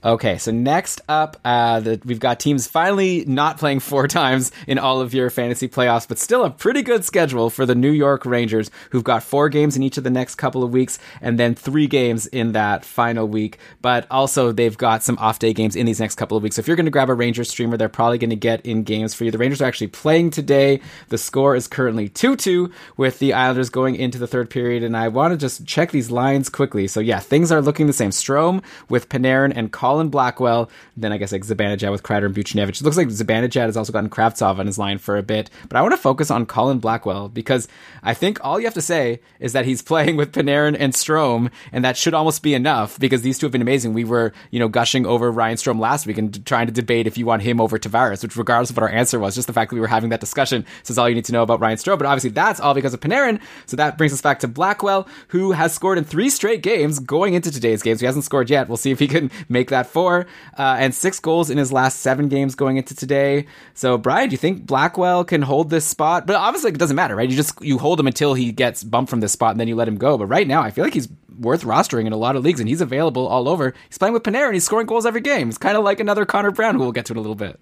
Okay, 0.02 0.38
so 0.38 0.52
next 0.52 1.02
up, 1.10 1.36
uh, 1.44 1.82
the, 1.82 2.02
we've 2.06 2.22
got 2.22 2.40
teams 2.40 2.68
finally 2.68 3.26
not 3.26 3.58
playing 3.58 3.82
four 3.82 4.08
times 4.20 4.50
in 4.66 4.80
all 4.80 5.02
of 5.02 5.14
your 5.14 5.30
fantasy 5.30 5.68
playoffs, 5.68 6.08
but 6.08 6.18
still 6.18 6.46
a 6.46 6.50
pretty 6.50 6.82
good 6.82 7.04
schedule 7.04 7.50
for 7.50 7.66
the 7.66 7.76
New 7.76 7.92
York 7.92 8.26
Rangers, 8.26 8.72
who've 8.92 9.04
got 9.04 9.24
four 9.24 9.50
games 9.50 9.76
in 9.76 9.84
each 9.84 9.98
of 9.98 10.06
the 10.06 10.10
next 10.10 10.36
couple 10.36 10.64
of 10.64 10.72
weeks, 10.72 11.00
and 11.22 11.38
then 11.38 11.54
three 11.54 11.86
games 11.86 12.28
in 12.28 12.54
that 12.54 12.86
final 12.86 13.28
week. 13.28 13.58
But 13.82 14.08
also, 14.10 14.54
they've 14.54 14.78
got 14.78 15.04
some 15.04 15.18
off 15.18 15.40
day 15.40 15.52
games 15.52 15.76
in 15.76 15.86
these 15.86 16.00
next 16.00 16.16
couple 16.16 16.38
of 16.38 16.44
weeks. 16.44 16.56
So 16.56 16.62
if 16.62 16.68
you're 16.68 16.78
going 16.78 16.86
to 16.86 16.92
grab 16.92 17.10
a 17.10 17.14
Rangers 17.14 17.50
streamer, 17.50 17.76
they're 17.76 17.90
probably 17.90 18.18
going 18.18 18.30
to 18.30 18.38
get 18.38 18.66
in 18.66 18.84
games 18.84 19.14
for 19.14 19.26
you. 19.26 19.32
The 19.32 19.38
Rangers 19.38 19.62
are 19.62 19.66
actually 19.66 19.88
playing 19.88 20.30
today. 20.32 20.80
The 21.10 21.18
score 21.18 21.58
is 21.58 21.68
currently 21.68 22.08
2 22.08 22.38
2 22.38 22.72
with 22.96 23.20
the 23.20 23.34
Islanders 23.34 23.70
going 23.70 23.98
into 23.98 24.18
the 24.18 24.28
third 24.28 24.50
period. 24.50 24.82
And 24.82 24.96
I 24.96 25.10
want 25.10 25.34
to 25.34 25.38
just 25.38 25.66
check 25.66 25.92
these 25.92 26.10
lines 26.10 26.48
quickly. 26.48 26.88
So, 26.88 27.02
yeah, 27.02 27.20
things 27.20 27.52
are 27.52 27.62
looking 27.62 27.88
the 27.88 27.94
same. 27.94 28.12
Strome 28.12 28.64
with 28.88 29.10
Panarin 29.10 29.52
and 29.56 29.74
Colin 29.90 30.10
Blackwell. 30.10 30.70
Then 30.96 31.12
I 31.12 31.18
guess 31.18 31.32
like 31.32 31.44
Zibanejad 31.44 31.92
with 31.92 32.04
Kreider 32.04 32.28
and 32.28 32.36
Buchnevich. 32.36 32.80
It 32.80 32.84
looks 32.84 32.96
like 32.96 33.08
Zibanejad 33.08 33.66
has 33.66 33.76
also 33.76 33.92
gotten 33.92 34.10
Kravtsov 34.10 34.60
on 34.60 34.68
his 34.68 34.78
line 34.78 35.00
for 35.00 35.18
a 35.18 35.24
bit. 35.24 35.50
But 35.68 35.78
I 35.78 35.82
want 35.82 35.94
to 35.94 35.98
focus 35.98 36.30
on 36.30 36.46
Colin 36.46 36.78
Blackwell 36.78 37.28
because 37.28 37.68
I 38.04 38.14
think 38.14 38.38
all 38.44 38.60
you 38.60 38.68
have 38.68 38.76
to 38.76 38.84
say 38.84 39.20
is 39.40 39.54
that 39.54 39.66
he's 39.66 39.82
playing 39.92 40.16
with 40.16 40.32
Panarin 40.32 40.78
and 40.80 40.94
Strome, 40.94 41.50
and 41.72 41.84
that 41.84 41.98
should 41.98 42.14
almost 42.14 42.44
be 42.44 42.54
enough 42.54 43.00
because 43.00 43.24
these 43.24 43.40
two 43.40 43.48
have 43.48 43.52
been 43.52 43.64
amazing. 43.64 43.94
We 43.94 44.04
were, 44.04 44.32
you 44.52 44.60
know, 44.60 44.68
gushing 44.68 45.08
over 45.08 45.32
Ryan 45.32 45.58
Strome 45.58 45.80
last 45.80 46.06
week 46.06 46.20
and 46.20 46.46
trying 46.46 46.68
to 46.68 46.74
debate 46.74 47.08
if 47.08 47.18
you 47.18 47.26
want 47.26 47.42
him 47.42 47.60
over 47.60 47.80
Tavares, 47.80 48.22
which 48.22 48.36
regardless 48.36 48.70
of 48.70 48.78
what 48.78 48.84
our 48.84 48.90
answer 48.90 49.18
was, 49.18 49.34
just 49.34 49.48
the 49.48 49.54
fact 49.54 49.72
that 49.72 49.76
we 49.76 49.82
were 49.82 49.88
having 49.88 50.12
that 50.12 50.20
discussion 50.20 50.68
says 50.84 51.00
all 51.00 51.10
you 51.10 51.16
need 51.16 51.26
to 51.26 51.34
know 51.34 51.42
about 51.42 51.62
Ryan 51.62 51.78
Strome. 51.78 51.98
But 51.98 52.06
obviously 52.06 52.30
that's 52.30 52.60
all 52.60 52.76
because 52.76 52.94
of 52.94 53.00
Panarin. 53.00 53.42
So 53.66 53.76
that 53.78 53.98
brings 53.98 54.14
us 54.14 54.22
back 54.22 54.40
to 54.42 54.48
Blackwell, 54.48 55.08
who 55.30 55.54
has 55.54 55.74
scored 55.74 55.98
in 55.98 56.04
three 56.04 56.30
straight 56.30 56.62
games 56.62 57.00
going 57.00 57.34
into 57.34 57.50
today's 57.50 57.82
games. 57.82 58.02
He 58.02 58.06
hasn't 58.06 58.26
scored 58.26 58.52
yet. 58.52 58.68
We'll 58.68 58.78
see 58.78 58.92
if 58.92 59.00
he 59.00 59.08
can 59.08 59.32
make 59.50 59.70
that 59.70 59.79
four. 59.88 60.28
Uh, 60.58 60.78
and 60.80 60.94
six 60.94 61.20
goals 61.20 61.50
in 61.50 61.58
his 61.58 61.72
last 61.72 62.00
seven 62.00 62.28
games 62.28 62.56
going 62.56 62.78
into 62.78 62.96
today. 62.96 63.46
So 63.74 63.98
Brian, 63.98 64.30
do 64.30 64.34
you 64.34 64.38
think 64.38 64.66
Blackwell 64.66 65.24
can 65.24 65.42
hold 65.42 65.70
this 65.70 65.86
spot? 65.86 66.28
But 66.28 66.36
obviously 66.36 66.72
it 66.72 66.78
doesn't 66.78 66.96
matter, 66.96 67.16
right? 67.16 67.30
You 67.30 67.36
just 67.36 67.62
you 67.62 67.78
hold 67.78 68.00
him 68.00 68.08
until 68.08 68.34
he 68.34 68.52
gets 68.52 68.84
bumped 68.84 69.10
from 69.10 69.20
this 69.20 69.32
spot 69.32 69.52
and 69.52 69.60
then 69.60 69.68
you 69.68 69.76
let 69.76 69.88
him 69.88 69.98
go. 69.98 70.18
But 70.18 70.28
right 70.28 70.48
now 70.48 70.62
I 70.62 70.72
feel 70.72 70.84
like 70.84 70.94
he's 70.94 71.10
worth 71.40 71.64
rostering 71.64 72.06
in 72.06 72.14
a 72.14 72.18
lot 72.18 72.36
of 72.36 72.44
leagues 72.44 72.60
and 72.60 72.68
he's 72.68 72.82
available 72.82 73.28
all 73.28 73.48
over. 73.48 73.74
He's 73.88 73.98
playing 73.98 74.14
with 74.14 74.24
Panarin, 74.24 74.48
and 74.48 74.54
He's 74.56 74.66
scoring 74.66 74.88
goals 74.88 75.06
every 75.06 75.22
game. 75.22 75.50
It's 75.50 75.58
kind 75.58 75.78
of 75.78 75.84
like 75.84 76.00
another 76.00 76.26
Connor 76.26 76.52
Brown 76.52 76.76
who 76.76 76.82
we'll 76.82 76.92
get 76.92 77.06
to 77.06 77.14
in 77.14 77.18
a 77.18 77.22
little 77.22 77.36
bit. 77.36 77.60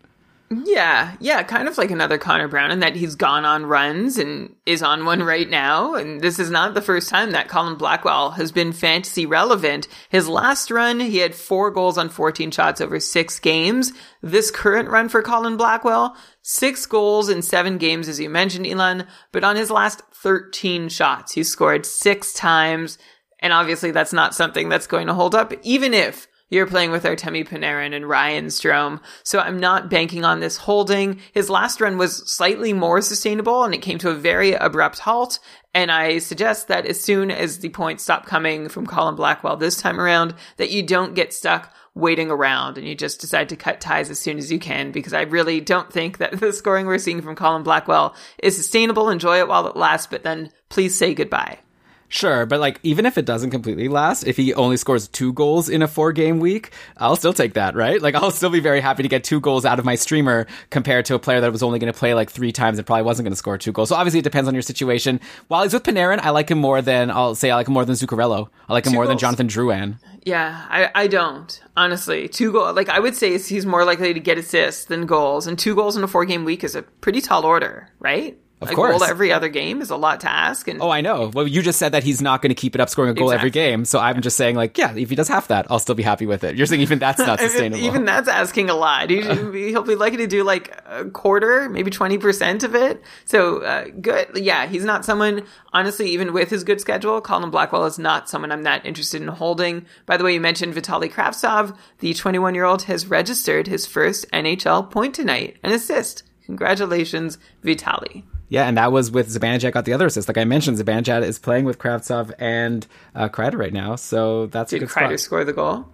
Yeah, 0.49 1.17
yeah, 1.19 1.43
kind 1.43 1.67
of 1.67 1.77
like 1.77 1.91
another 1.91 2.17
Connor 2.17 2.47
Brown 2.47 2.71
in 2.71 2.79
that 2.79 2.95
he's 2.95 3.15
gone 3.15 3.43
on 3.43 3.65
runs 3.65 4.17
and 4.17 4.55
is 4.65 4.81
on 4.81 5.03
one 5.03 5.21
right 5.21 5.49
now. 5.49 5.95
And 5.95 6.21
this 6.21 6.39
is 6.39 6.49
not 6.49 6.73
the 6.73 6.81
first 6.81 7.09
time 7.09 7.31
that 7.31 7.49
Colin 7.49 7.75
Blackwell 7.75 8.31
has 8.31 8.53
been 8.53 8.71
fantasy 8.71 9.25
relevant. 9.25 9.89
His 10.07 10.29
last 10.29 10.71
run, 10.71 11.01
he 11.01 11.17
had 11.17 11.35
four 11.35 11.69
goals 11.69 11.97
on 11.97 12.07
14 12.07 12.51
shots 12.51 12.79
over 12.79 12.97
six 12.97 13.39
games. 13.39 13.91
This 14.21 14.49
current 14.49 14.87
run 14.87 15.09
for 15.09 15.21
Colin 15.21 15.57
Blackwell, 15.57 16.15
six 16.43 16.85
goals 16.85 17.27
in 17.27 17.41
seven 17.41 17.77
games, 17.77 18.07
as 18.07 18.17
you 18.17 18.29
mentioned, 18.29 18.67
Elon. 18.67 19.05
But 19.33 19.43
on 19.43 19.57
his 19.57 19.69
last 19.69 20.01
13 20.13 20.87
shots, 20.87 21.33
he 21.33 21.43
scored 21.43 21.85
six 21.85 22.31
times. 22.31 22.97
And 23.39 23.51
obviously 23.51 23.91
that's 23.91 24.13
not 24.13 24.33
something 24.33 24.69
that's 24.69 24.87
going 24.87 25.07
to 25.07 25.13
hold 25.13 25.35
up, 25.35 25.53
even 25.63 25.93
if 25.93 26.25
you're 26.49 26.67
playing 26.67 26.91
with 26.91 27.03
Artemi 27.03 27.47
Panarin 27.47 27.93
and 27.93 28.07
Ryan 28.07 28.45
Strome. 28.47 29.01
So 29.23 29.39
I'm 29.39 29.59
not 29.59 29.89
banking 29.89 30.23
on 30.23 30.39
this 30.39 30.57
holding. 30.57 31.19
His 31.33 31.49
last 31.49 31.81
run 31.81 31.97
was 31.97 32.31
slightly 32.31 32.73
more 32.73 33.01
sustainable 33.01 33.63
and 33.63 33.73
it 33.73 33.81
came 33.81 33.97
to 33.99 34.09
a 34.09 34.15
very 34.15 34.53
abrupt 34.53 34.99
halt. 34.99 35.39
And 35.73 35.91
I 35.91 36.19
suggest 36.19 36.69
that 36.69 36.85
as 36.85 36.99
soon 36.99 37.29
as 37.29 37.59
the 37.59 37.69
points 37.69 38.03
stop 38.03 38.25
coming 38.25 38.69
from 38.69 38.87
Colin 38.87 39.15
Blackwell 39.15 39.57
this 39.57 39.79
time 39.79 39.99
around, 39.99 40.33
that 40.55 40.71
you 40.71 40.83
don't 40.83 41.15
get 41.15 41.33
stuck 41.33 41.73
waiting 41.93 42.31
around 42.31 42.77
and 42.77 42.87
you 42.87 42.95
just 42.95 43.19
decide 43.19 43.49
to 43.49 43.55
cut 43.55 43.81
ties 43.81 44.09
as 44.09 44.19
soon 44.19 44.37
as 44.37 44.51
you 44.51 44.59
can 44.59 44.91
because 44.91 45.13
I 45.13 45.21
really 45.23 45.59
don't 45.59 45.91
think 45.91 46.19
that 46.19 46.31
the 46.39 46.53
scoring 46.53 46.85
we're 46.85 46.97
seeing 46.97 47.21
from 47.21 47.35
Colin 47.35 47.63
Blackwell 47.63 48.15
is 48.41 48.55
sustainable. 48.55 49.09
Enjoy 49.09 49.39
it 49.39 49.47
while 49.47 49.67
it 49.67 49.75
lasts, 49.75 50.07
but 50.07 50.23
then 50.23 50.51
please 50.69 50.97
say 50.97 51.13
goodbye. 51.13 51.59
Sure, 52.09 52.45
but 52.45 52.61
like 52.61 52.79
even 52.83 53.05
if 53.05 53.17
it 53.17 53.25
doesn't 53.25 53.49
completely 53.51 53.89
last, 53.89 54.23
if 54.23 54.37
he 54.37 54.53
only 54.53 54.77
scores 54.77 55.09
two 55.09 55.33
goals 55.33 55.67
in 55.67 55.81
a 55.81 55.87
four 55.87 56.13
game 56.13 56.39
week, 56.39 56.71
I'll 56.95 57.17
still 57.17 57.33
take 57.33 57.55
that, 57.55 57.75
right? 57.75 58.01
Like 58.01 58.15
I'll 58.15 58.31
still 58.31 58.49
be 58.49 58.61
very 58.61 58.79
happy 58.79 59.03
to 59.03 59.09
get 59.09 59.25
two 59.25 59.41
goals 59.41 59.65
out 59.65 59.77
of 59.77 59.83
my 59.83 59.95
streamer 59.95 60.47
compared 60.69 61.03
to 61.05 61.15
a 61.15 61.19
player 61.19 61.41
that 61.41 61.51
was 61.51 61.63
only 61.63 61.79
going 61.79 61.91
to 61.91 61.97
play 61.97 62.13
like 62.13 62.29
three 62.29 62.53
times 62.53 62.77
and 62.77 62.87
probably 62.87 63.03
wasn't 63.03 63.25
going 63.25 63.33
to 63.33 63.37
score 63.37 63.57
two 63.57 63.73
goals. 63.73 63.89
So 63.89 63.95
obviously 63.95 64.19
it 64.19 64.23
depends 64.23 64.47
on 64.47 64.55
your 64.55 64.61
situation. 64.61 65.19
While 65.49 65.63
he's 65.63 65.73
with 65.73 65.83
Panarin, 65.83 66.19
I 66.19 66.29
like 66.29 66.49
him 66.49 66.59
more 66.59 66.81
than 66.81 67.11
I'll 67.11 67.35
say 67.35 67.51
I 67.51 67.55
like 67.55 67.67
him 67.67 67.73
more 67.73 67.83
than 67.83 67.95
Zuccarello. 67.95 68.47
I 68.69 68.73
like 68.73 68.85
him 68.85 68.93
Two 68.93 68.95
more 68.95 69.05
than 69.05 69.15
goals. 69.15 69.21
Jonathan 69.21 69.47
Drouin. 69.49 69.99
Yeah, 70.23 70.65
I, 70.69 70.89
I 70.95 71.07
don't 71.07 71.61
honestly. 71.75 72.29
Two 72.29 72.53
goal 72.53 72.73
like 72.73 72.87
I 72.87 72.99
would 72.99 73.15
say 73.15 73.37
he's 73.37 73.65
more 73.65 73.83
likely 73.83 74.13
to 74.13 74.19
get 74.19 74.37
assists 74.37 74.85
than 74.85 75.05
goals, 75.05 75.45
and 75.45 75.59
two 75.59 75.75
goals 75.75 75.97
in 75.97 76.03
a 76.03 76.07
four 76.07 76.23
game 76.23 76.45
week 76.45 76.63
is 76.63 76.75
a 76.75 76.83
pretty 76.83 77.19
tall 77.19 77.45
order, 77.45 77.89
right? 77.99 78.37
Of 78.59 78.71
a 78.71 78.73
course. 78.73 78.97
goal 78.97 79.03
every 79.03 79.31
other 79.31 79.49
game 79.49 79.81
is 79.81 79.91
a 79.91 79.95
lot 79.95 80.21
to 80.21 80.29
ask, 80.31 80.67
and 80.67 80.81
Oh, 80.81 80.89
I 80.89 81.01
know. 81.01 81.29
Well, 81.31 81.47
you 81.47 81.61
just 81.61 81.77
said 81.77 81.91
that 81.91 82.03
he's 82.03 82.23
not 82.23 82.41
going 82.41 82.49
to 82.49 82.55
keep 82.55 82.73
it 82.73 82.81
up 82.81 82.89
scoring 82.89 83.11
a 83.11 83.13
goal 83.13 83.31
every 83.31 83.51
game. 83.51 83.85
So 83.85 83.99
I'm 83.99 84.19
just 84.21 84.35
saying, 84.35 84.55
like, 84.55 84.79
yeah, 84.79 84.95
if 84.95 85.11
he 85.11 85.15
does 85.15 85.27
half 85.27 85.49
that, 85.49 85.67
I'll 85.69 85.77
still 85.77 85.93
be 85.93 86.01
happy 86.01 86.25
with 86.25 86.43
it. 86.43 86.55
You're 86.55 86.65
saying 86.65 86.81
even 86.81 86.97
that's 86.97 87.19
not 87.27 87.39
sustainable. 87.39 87.83
even 87.83 88.05
that's 88.05 88.27
asking 88.27 88.71
a 88.71 88.73
lot. 88.73 89.11
He, 89.11 89.21
he'll 89.69 89.83
be 89.83 89.93
likely 89.93 90.17
to 90.17 90.27
do 90.27 90.43
like 90.43 90.75
a 90.87 91.05
quarter, 91.05 91.69
maybe 91.69 91.91
twenty 91.91 92.17
percent 92.17 92.63
of 92.63 92.73
it. 92.73 92.99
So 93.25 93.61
uh, 93.61 93.89
good. 94.01 94.29
Yeah, 94.35 94.65
he's 94.65 94.83
not 94.85 95.05
someone. 95.05 95.43
Honestly, 95.71 96.09
even 96.09 96.33
with 96.33 96.49
his 96.49 96.63
good 96.63 96.81
schedule, 96.81 97.21
Colin 97.21 97.51
Blackwell 97.51 97.85
is 97.85 97.99
not 97.99 98.27
someone 98.27 98.51
I'm 98.51 98.63
that 98.63 98.83
interested 98.87 99.21
in 99.21 99.27
holding. 99.27 99.85
By 100.07 100.17
the 100.17 100.23
way, 100.23 100.33
you 100.33 100.41
mentioned 100.41 100.73
Vitaly 100.73 101.11
Kravtsov. 101.11 101.77
The 101.99 102.15
21 102.15 102.55
year 102.55 102.65
old 102.65 102.83
has 102.83 103.05
registered 103.05 103.67
his 103.67 103.85
first 103.85 104.25
NHL 104.31 104.89
point 104.89 105.13
tonight, 105.13 105.57
an 105.63 105.71
assist. 105.73 106.23
Congratulations, 106.45 107.37
Vitaly. 107.63 108.23
Yeah, 108.49 108.65
and 108.67 108.77
that 108.77 108.91
was 108.91 109.11
with 109.11 109.27
Zibanejad 109.29 109.71
got 109.73 109.85
the 109.85 109.93
other 109.93 110.05
assist. 110.05 110.27
Like 110.27 110.37
I 110.37 110.45
mentioned, 110.45 110.77
Zibanejad 110.77 111.23
is 111.23 111.37
playing 111.39 111.65
with 111.65 111.79
Kravtsov 111.79 112.31
and 112.39 112.87
uh, 113.15 113.27
Kreider 113.29 113.57
right 113.57 113.73
now, 113.73 113.95
so 113.97 114.45
that's 114.47 114.71
a 114.71 114.79
Did 114.79 114.87
good 114.87 114.95
Kreider 114.95 115.07
spot. 115.09 115.19
score 115.19 115.43
the 115.43 115.53
goal? 115.53 115.85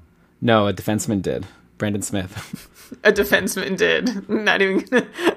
No, 0.41 0.67
a 0.67 0.73
defenseman 0.73 1.21
did. 1.21 1.45
Brandon 1.77 2.01
Smith. 2.01 2.69
A 3.03 3.11
defenseman 3.11 3.75
did. 3.75 4.29
Not 4.29 4.61
even 4.61 4.85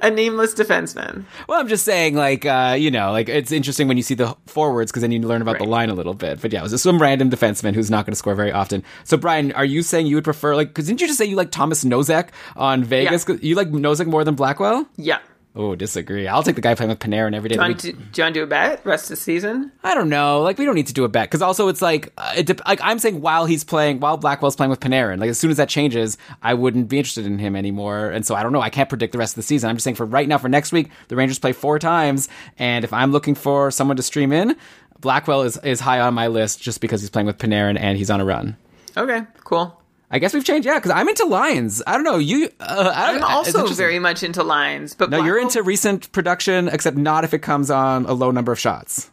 a 0.02 0.10
nameless 0.10 0.52
defenseman. 0.52 1.24
well, 1.48 1.58
I'm 1.58 1.68
just 1.68 1.84
saying, 1.86 2.14
like, 2.14 2.44
uh, 2.44 2.76
you 2.78 2.90
know, 2.90 3.12
like 3.12 3.30
it's 3.30 3.50
interesting 3.50 3.88
when 3.88 3.96
you 3.96 4.02
see 4.02 4.14
the 4.14 4.36
forwards 4.44 4.92
because 4.92 5.00
then 5.00 5.10
you 5.10 5.20
learn 5.22 5.40
about 5.40 5.56
the 5.56 5.64
line 5.64 5.88
a 5.88 5.94
little 5.94 6.12
bit. 6.12 6.42
But 6.42 6.52
yeah, 6.52 6.58
it 6.58 6.62
was 6.64 6.72
just 6.72 6.84
some 6.84 7.00
random 7.00 7.30
defenseman 7.30 7.74
who's 7.74 7.90
not 7.90 8.04
going 8.04 8.12
to 8.12 8.16
score 8.16 8.34
very 8.34 8.52
often. 8.52 8.82
So, 9.04 9.16
Brian, 9.16 9.52
are 9.52 9.64
you 9.64 9.80
saying 9.82 10.06
you 10.06 10.16
would 10.16 10.24
prefer, 10.24 10.54
like, 10.54 10.68
because 10.68 10.86
didn't 10.88 11.00
you 11.00 11.06
just 11.06 11.16
say 11.18 11.24
you 11.24 11.36
like 11.36 11.50
Thomas 11.50 11.82
Nosek 11.82 12.28
on 12.56 12.84
Vegas? 12.84 13.24
'Cause 13.24 13.38
You 13.42 13.54
like 13.54 13.70
Nosek 13.70 14.06
more 14.06 14.22
than 14.24 14.34
Blackwell? 14.34 14.86
Yeah. 14.96 15.20
Oh, 15.58 15.74
disagree. 15.74 16.28
I'll 16.28 16.42
take 16.42 16.54
the 16.54 16.60
guy 16.60 16.74
playing 16.74 16.90
with 16.90 16.98
Panarin 16.98 17.34
every 17.34 17.48
day. 17.48 17.54
Do 17.56 17.62
you, 17.62 17.68
want 17.68 17.80
do 17.80 17.88
you 17.88 17.94
want 17.96 18.12
to 18.12 18.32
do 18.32 18.42
a 18.42 18.46
bet 18.46 18.84
rest 18.84 19.04
of 19.04 19.08
the 19.10 19.16
season? 19.16 19.72
I 19.82 19.94
don't 19.94 20.10
know. 20.10 20.42
Like 20.42 20.58
we 20.58 20.66
don't 20.66 20.74
need 20.74 20.88
to 20.88 20.92
do 20.92 21.04
a 21.04 21.08
bet 21.08 21.30
because 21.30 21.40
also 21.40 21.68
it's 21.68 21.80
like 21.80 22.12
uh, 22.18 22.34
it 22.36 22.44
dep 22.44 22.60
like 22.68 22.78
I'm 22.82 22.98
saying 22.98 23.22
while 23.22 23.46
he's 23.46 23.64
playing 23.64 24.00
while 24.00 24.18
Blackwell's 24.18 24.54
playing 24.54 24.68
with 24.68 24.80
Panarin. 24.80 25.18
Like 25.18 25.30
as 25.30 25.38
soon 25.38 25.50
as 25.50 25.56
that 25.56 25.70
changes, 25.70 26.18
I 26.42 26.52
wouldn't 26.52 26.90
be 26.90 26.98
interested 26.98 27.24
in 27.24 27.38
him 27.38 27.56
anymore. 27.56 28.10
And 28.10 28.26
so 28.26 28.34
I 28.34 28.42
don't 28.42 28.52
know. 28.52 28.60
I 28.60 28.68
can't 28.68 28.90
predict 28.90 29.12
the 29.12 29.18
rest 29.18 29.32
of 29.32 29.36
the 29.36 29.44
season. 29.44 29.70
I'm 29.70 29.76
just 29.76 29.84
saying 29.84 29.96
for 29.96 30.04
right 30.04 30.28
now 30.28 30.36
for 30.36 30.50
next 30.50 30.72
week, 30.72 30.90
the 31.08 31.16
Rangers 31.16 31.38
play 31.38 31.52
four 31.52 31.78
times, 31.78 32.28
and 32.58 32.84
if 32.84 32.92
I'm 32.92 33.10
looking 33.10 33.34
for 33.34 33.70
someone 33.70 33.96
to 33.96 34.02
stream 34.02 34.32
in, 34.32 34.56
Blackwell 35.00 35.40
is 35.40 35.56
is 35.64 35.80
high 35.80 36.00
on 36.00 36.12
my 36.12 36.26
list 36.26 36.60
just 36.60 36.82
because 36.82 37.00
he's 37.00 37.08
playing 37.08 37.26
with 37.26 37.38
Panarin 37.38 37.80
and 37.80 37.96
he's 37.96 38.10
on 38.10 38.20
a 38.20 38.26
run. 38.26 38.58
Okay, 38.94 39.22
cool. 39.44 39.80
I 40.10 40.18
guess 40.20 40.32
we've 40.32 40.44
changed, 40.44 40.66
yeah, 40.66 40.74
because 40.74 40.92
I'm 40.92 41.08
into 41.08 41.24
Lions. 41.24 41.82
I 41.86 41.94
don't 41.94 42.04
know 42.04 42.18
you. 42.18 42.48
Uh, 42.60 42.92
I 42.94 43.12
don't, 43.12 43.22
I'm 43.22 43.24
also 43.24 43.66
very 43.66 43.98
much 43.98 44.22
into 44.22 44.42
lines, 44.44 44.94
but 44.94 45.10
No, 45.10 45.24
you're 45.24 45.38
into 45.38 45.62
recent 45.62 46.12
production, 46.12 46.68
except 46.68 46.96
not 46.96 47.24
if 47.24 47.34
it 47.34 47.40
comes 47.40 47.70
on 47.70 48.06
a 48.06 48.12
low 48.12 48.30
number 48.30 48.52
of 48.52 48.58
shots. 48.60 49.10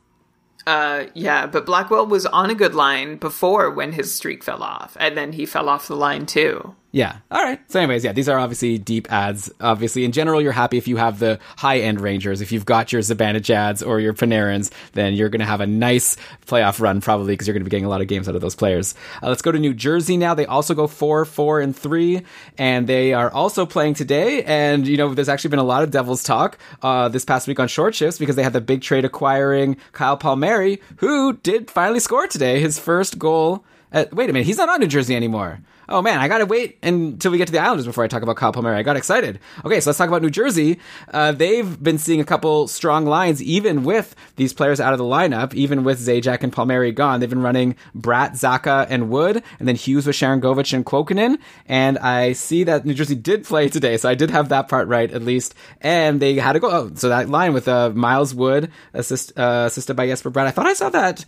Uh, 0.67 1.05
yeah, 1.13 1.47
but 1.47 1.65
Blackwell 1.65 2.05
was 2.05 2.25
on 2.27 2.49
a 2.49 2.55
good 2.55 2.75
line 2.75 3.17
before 3.17 3.71
when 3.71 3.91
his 3.91 4.13
streak 4.13 4.43
fell 4.43 4.61
off, 4.63 4.95
and 4.99 5.17
then 5.17 5.33
he 5.33 5.45
fell 5.45 5.67
off 5.67 5.87
the 5.87 5.95
line 5.95 6.25
too. 6.25 6.75
Yeah. 6.95 7.17
All 7.31 7.43
right. 7.43 7.59
So, 7.71 7.79
anyways, 7.79 8.03
yeah, 8.03 8.13
these 8.13 8.29
are 8.29 8.37
obviously 8.37 8.77
deep 8.77 9.11
ads. 9.11 9.51
Obviously, 9.59 10.05
in 10.05 10.11
general, 10.11 10.39
you're 10.39 10.51
happy 10.51 10.77
if 10.77 10.87
you 10.87 10.97
have 10.97 11.17
the 11.17 11.39
high 11.57 11.79
end 11.79 11.99
Rangers. 11.99 12.39
If 12.39 12.51
you've 12.51 12.65
got 12.65 12.93
your 12.93 13.01
Zibanejads 13.01 13.85
or 13.85 13.99
your 13.99 14.13
Panarins, 14.13 14.71
then 14.91 15.13
you're 15.15 15.29
going 15.29 15.39
to 15.39 15.45
have 15.47 15.59
a 15.59 15.65
nice 15.65 16.17
playoff 16.45 16.79
run 16.79 17.01
probably 17.01 17.33
because 17.33 17.47
you're 17.47 17.55
going 17.55 17.63
to 17.63 17.65
be 17.65 17.71
getting 17.71 17.85
a 17.85 17.89
lot 17.89 18.01
of 18.01 18.07
games 18.07 18.29
out 18.29 18.35
of 18.35 18.41
those 18.41 18.53
players. 18.53 18.93
Uh, 19.23 19.29
let's 19.29 19.41
go 19.41 19.51
to 19.51 19.57
New 19.57 19.73
Jersey 19.73 20.17
now. 20.17 20.35
They 20.35 20.45
also 20.45 20.75
go 20.75 20.85
four, 20.85 21.25
four, 21.25 21.61
and 21.61 21.75
three, 21.75 22.21
and 22.59 22.85
they 22.85 23.11
are 23.13 23.31
also 23.31 23.65
playing 23.65 23.95
today. 23.95 24.43
And 24.43 24.87
you 24.87 24.95
know, 24.95 25.15
there's 25.15 25.29
actually 25.29 25.49
been 25.49 25.57
a 25.57 25.63
lot 25.63 25.81
of 25.81 25.89
Devils 25.89 26.21
talk 26.21 26.59
uh, 26.83 27.09
this 27.09 27.25
past 27.25 27.47
week 27.47 27.59
on 27.59 27.67
short 27.67 27.95
shifts 27.95 28.19
because 28.19 28.35
they 28.35 28.43
had 28.43 28.53
the 28.53 28.61
big 28.61 28.83
trade 28.83 29.03
acquiring 29.03 29.77
Kyle 29.93 30.15
Palmieri, 30.15 30.79
who 30.97 31.33
did 31.37 31.71
finally 31.71 31.99
score 31.99 32.27
today 32.27 32.59
his 32.59 32.77
first 32.77 33.17
goal. 33.17 33.65
Wait 33.91 34.29
a 34.29 34.33
minute, 34.33 34.45
he's 34.45 34.57
not 34.57 34.69
on 34.69 34.79
New 34.79 34.85
Jersey 34.85 35.15
anymore. 35.15 35.59
Oh 35.89 36.01
man, 36.01 36.19
I 36.19 36.27
gotta 36.27 36.45
wait 36.45 36.77
until 36.81 37.31
we 37.31 37.37
get 37.37 37.47
to 37.47 37.51
the 37.51 37.59
Islanders 37.59 37.85
before 37.85 38.03
I 38.03 38.07
talk 38.07 38.23
about 38.23 38.37
Kyle 38.37 38.53
Palmieri. 38.53 38.77
I 38.77 38.83
got 38.83 38.95
excited. 38.95 39.39
Okay, 39.65 39.79
so 39.81 39.89
let's 39.89 39.97
talk 39.97 40.07
about 40.07 40.21
New 40.21 40.29
Jersey. 40.29 40.79
Uh, 41.11 41.33
they've 41.33 41.81
been 41.81 41.97
seeing 41.97 42.21
a 42.21 42.25
couple 42.25 42.67
strong 42.67 43.05
lines, 43.05 43.43
even 43.43 43.83
with 43.83 44.15
these 44.37 44.53
players 44.53 44.79
out 44.79 44.93
of 44.93 44.97
the 44.97 45.03
lineup, 45.03 45.53
even 45.53 45.83
with 45.83 45.99
Zajac 45.99 46.41
and 46.41 46.53
Palmieri 46.53 46.91
gone. 46.91 47.19
They've 47.19 47.29
been 47.29 47.41
running 47.41 47.75
Bratt, 47.95 48.31
Zacha, 48.31 48.87
and 48.89 49.09
Wood, 49.09 49.43
and 49.59 49.67
then 49.67 49.75
Hughes 49.75 50.07
with 50.07 50.15
Sharangovich 50.15 50.73
and 50.73 50.85
Kuokkanen. 50.85 51.37
And 51.67 51.97
I 51.99 52.31
see 52.33 52.63
that 52.63 52.85
New 52.85 52.93
Jersey 52.93 53.15
did 53.15 53.43
play 53.43 53.67
today, 53.67 53.97
so 53.97 54.07
I 54.07 54.15
did 54.15 54.31
have 54.31 54.49
that 54.49 54.69
part 54.69 54.87
right 54.87 55.11
at 55.11 55.21
least. 55.21 55.53
And 55.81 56.21
they 56.21 56.35
had 56.35 56.53
to 56.53 56.59
go. 56.59 56.71
Oh, 56.71 56.91
so 56.95 57.09
that 57.09 57.29
line 57.29 57.53
with 57.53 57.67
uh, 57.67 57.89
Miles 57.89 58.33
Wood, 58.33 58.71
assist, 58.93 59.37
uh, 59.37 59.65
assisted 59.67 59.95
by 59.95 60.07
Jesper 60.07 60.31
Bratt. 60.31 60.47
I 60.47 60.51
thought 60.51 60.67
I 60.67 60.73
saw 60.73 60.89
that 60.89 61.25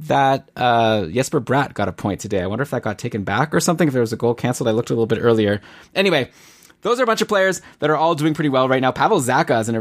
that 0.00 0.50
uh, 0.56 1.06
Jesper 1.06 1.40
Bratt 1.40 1.74
got 1.74 1.88
a 1.88 1.92
point 1.92 2.20
today. 2.20 2.42
I 2.42 2.46
wonder 2.46 2.62
if 2.62 2.70
that 2.70 2.82
got 2.82 2.98
taken 2.98 3.24
back 3.24 3.54
or 3.54 3.60
something. 3.60 3.86
If 3.88 3.94
there 3.94 4.00
was 4.00 4.12
a 4.12 4.16
goal 4.16 4.34
canceled, 4.34 4.68
I 4.68 4.72
looked 4.72 4.90
a 4.90 4.94
little 4.94 5.06
bit 5.06 5.18
earlier. 5.20 5.60
Anyway, 5.94 6.30
those 6.84 7.00
are 7.00 7.02
a 7.02 7.06
bunch 7.06 7.22
of 7.22 7.28
players 7.28 7.62
that 7.78 7.88
are 7.88 7.96
all 7.96 8.14
doing 8.14 8.34
pretty 8.34 8.50
well 8.50 8.68
right 8.68 8.80
now. 8.80 8.92
Pavel 8.92 9.18
Zacha 9.18 9.58
is 9.60 9.68
a, 9.70 9.74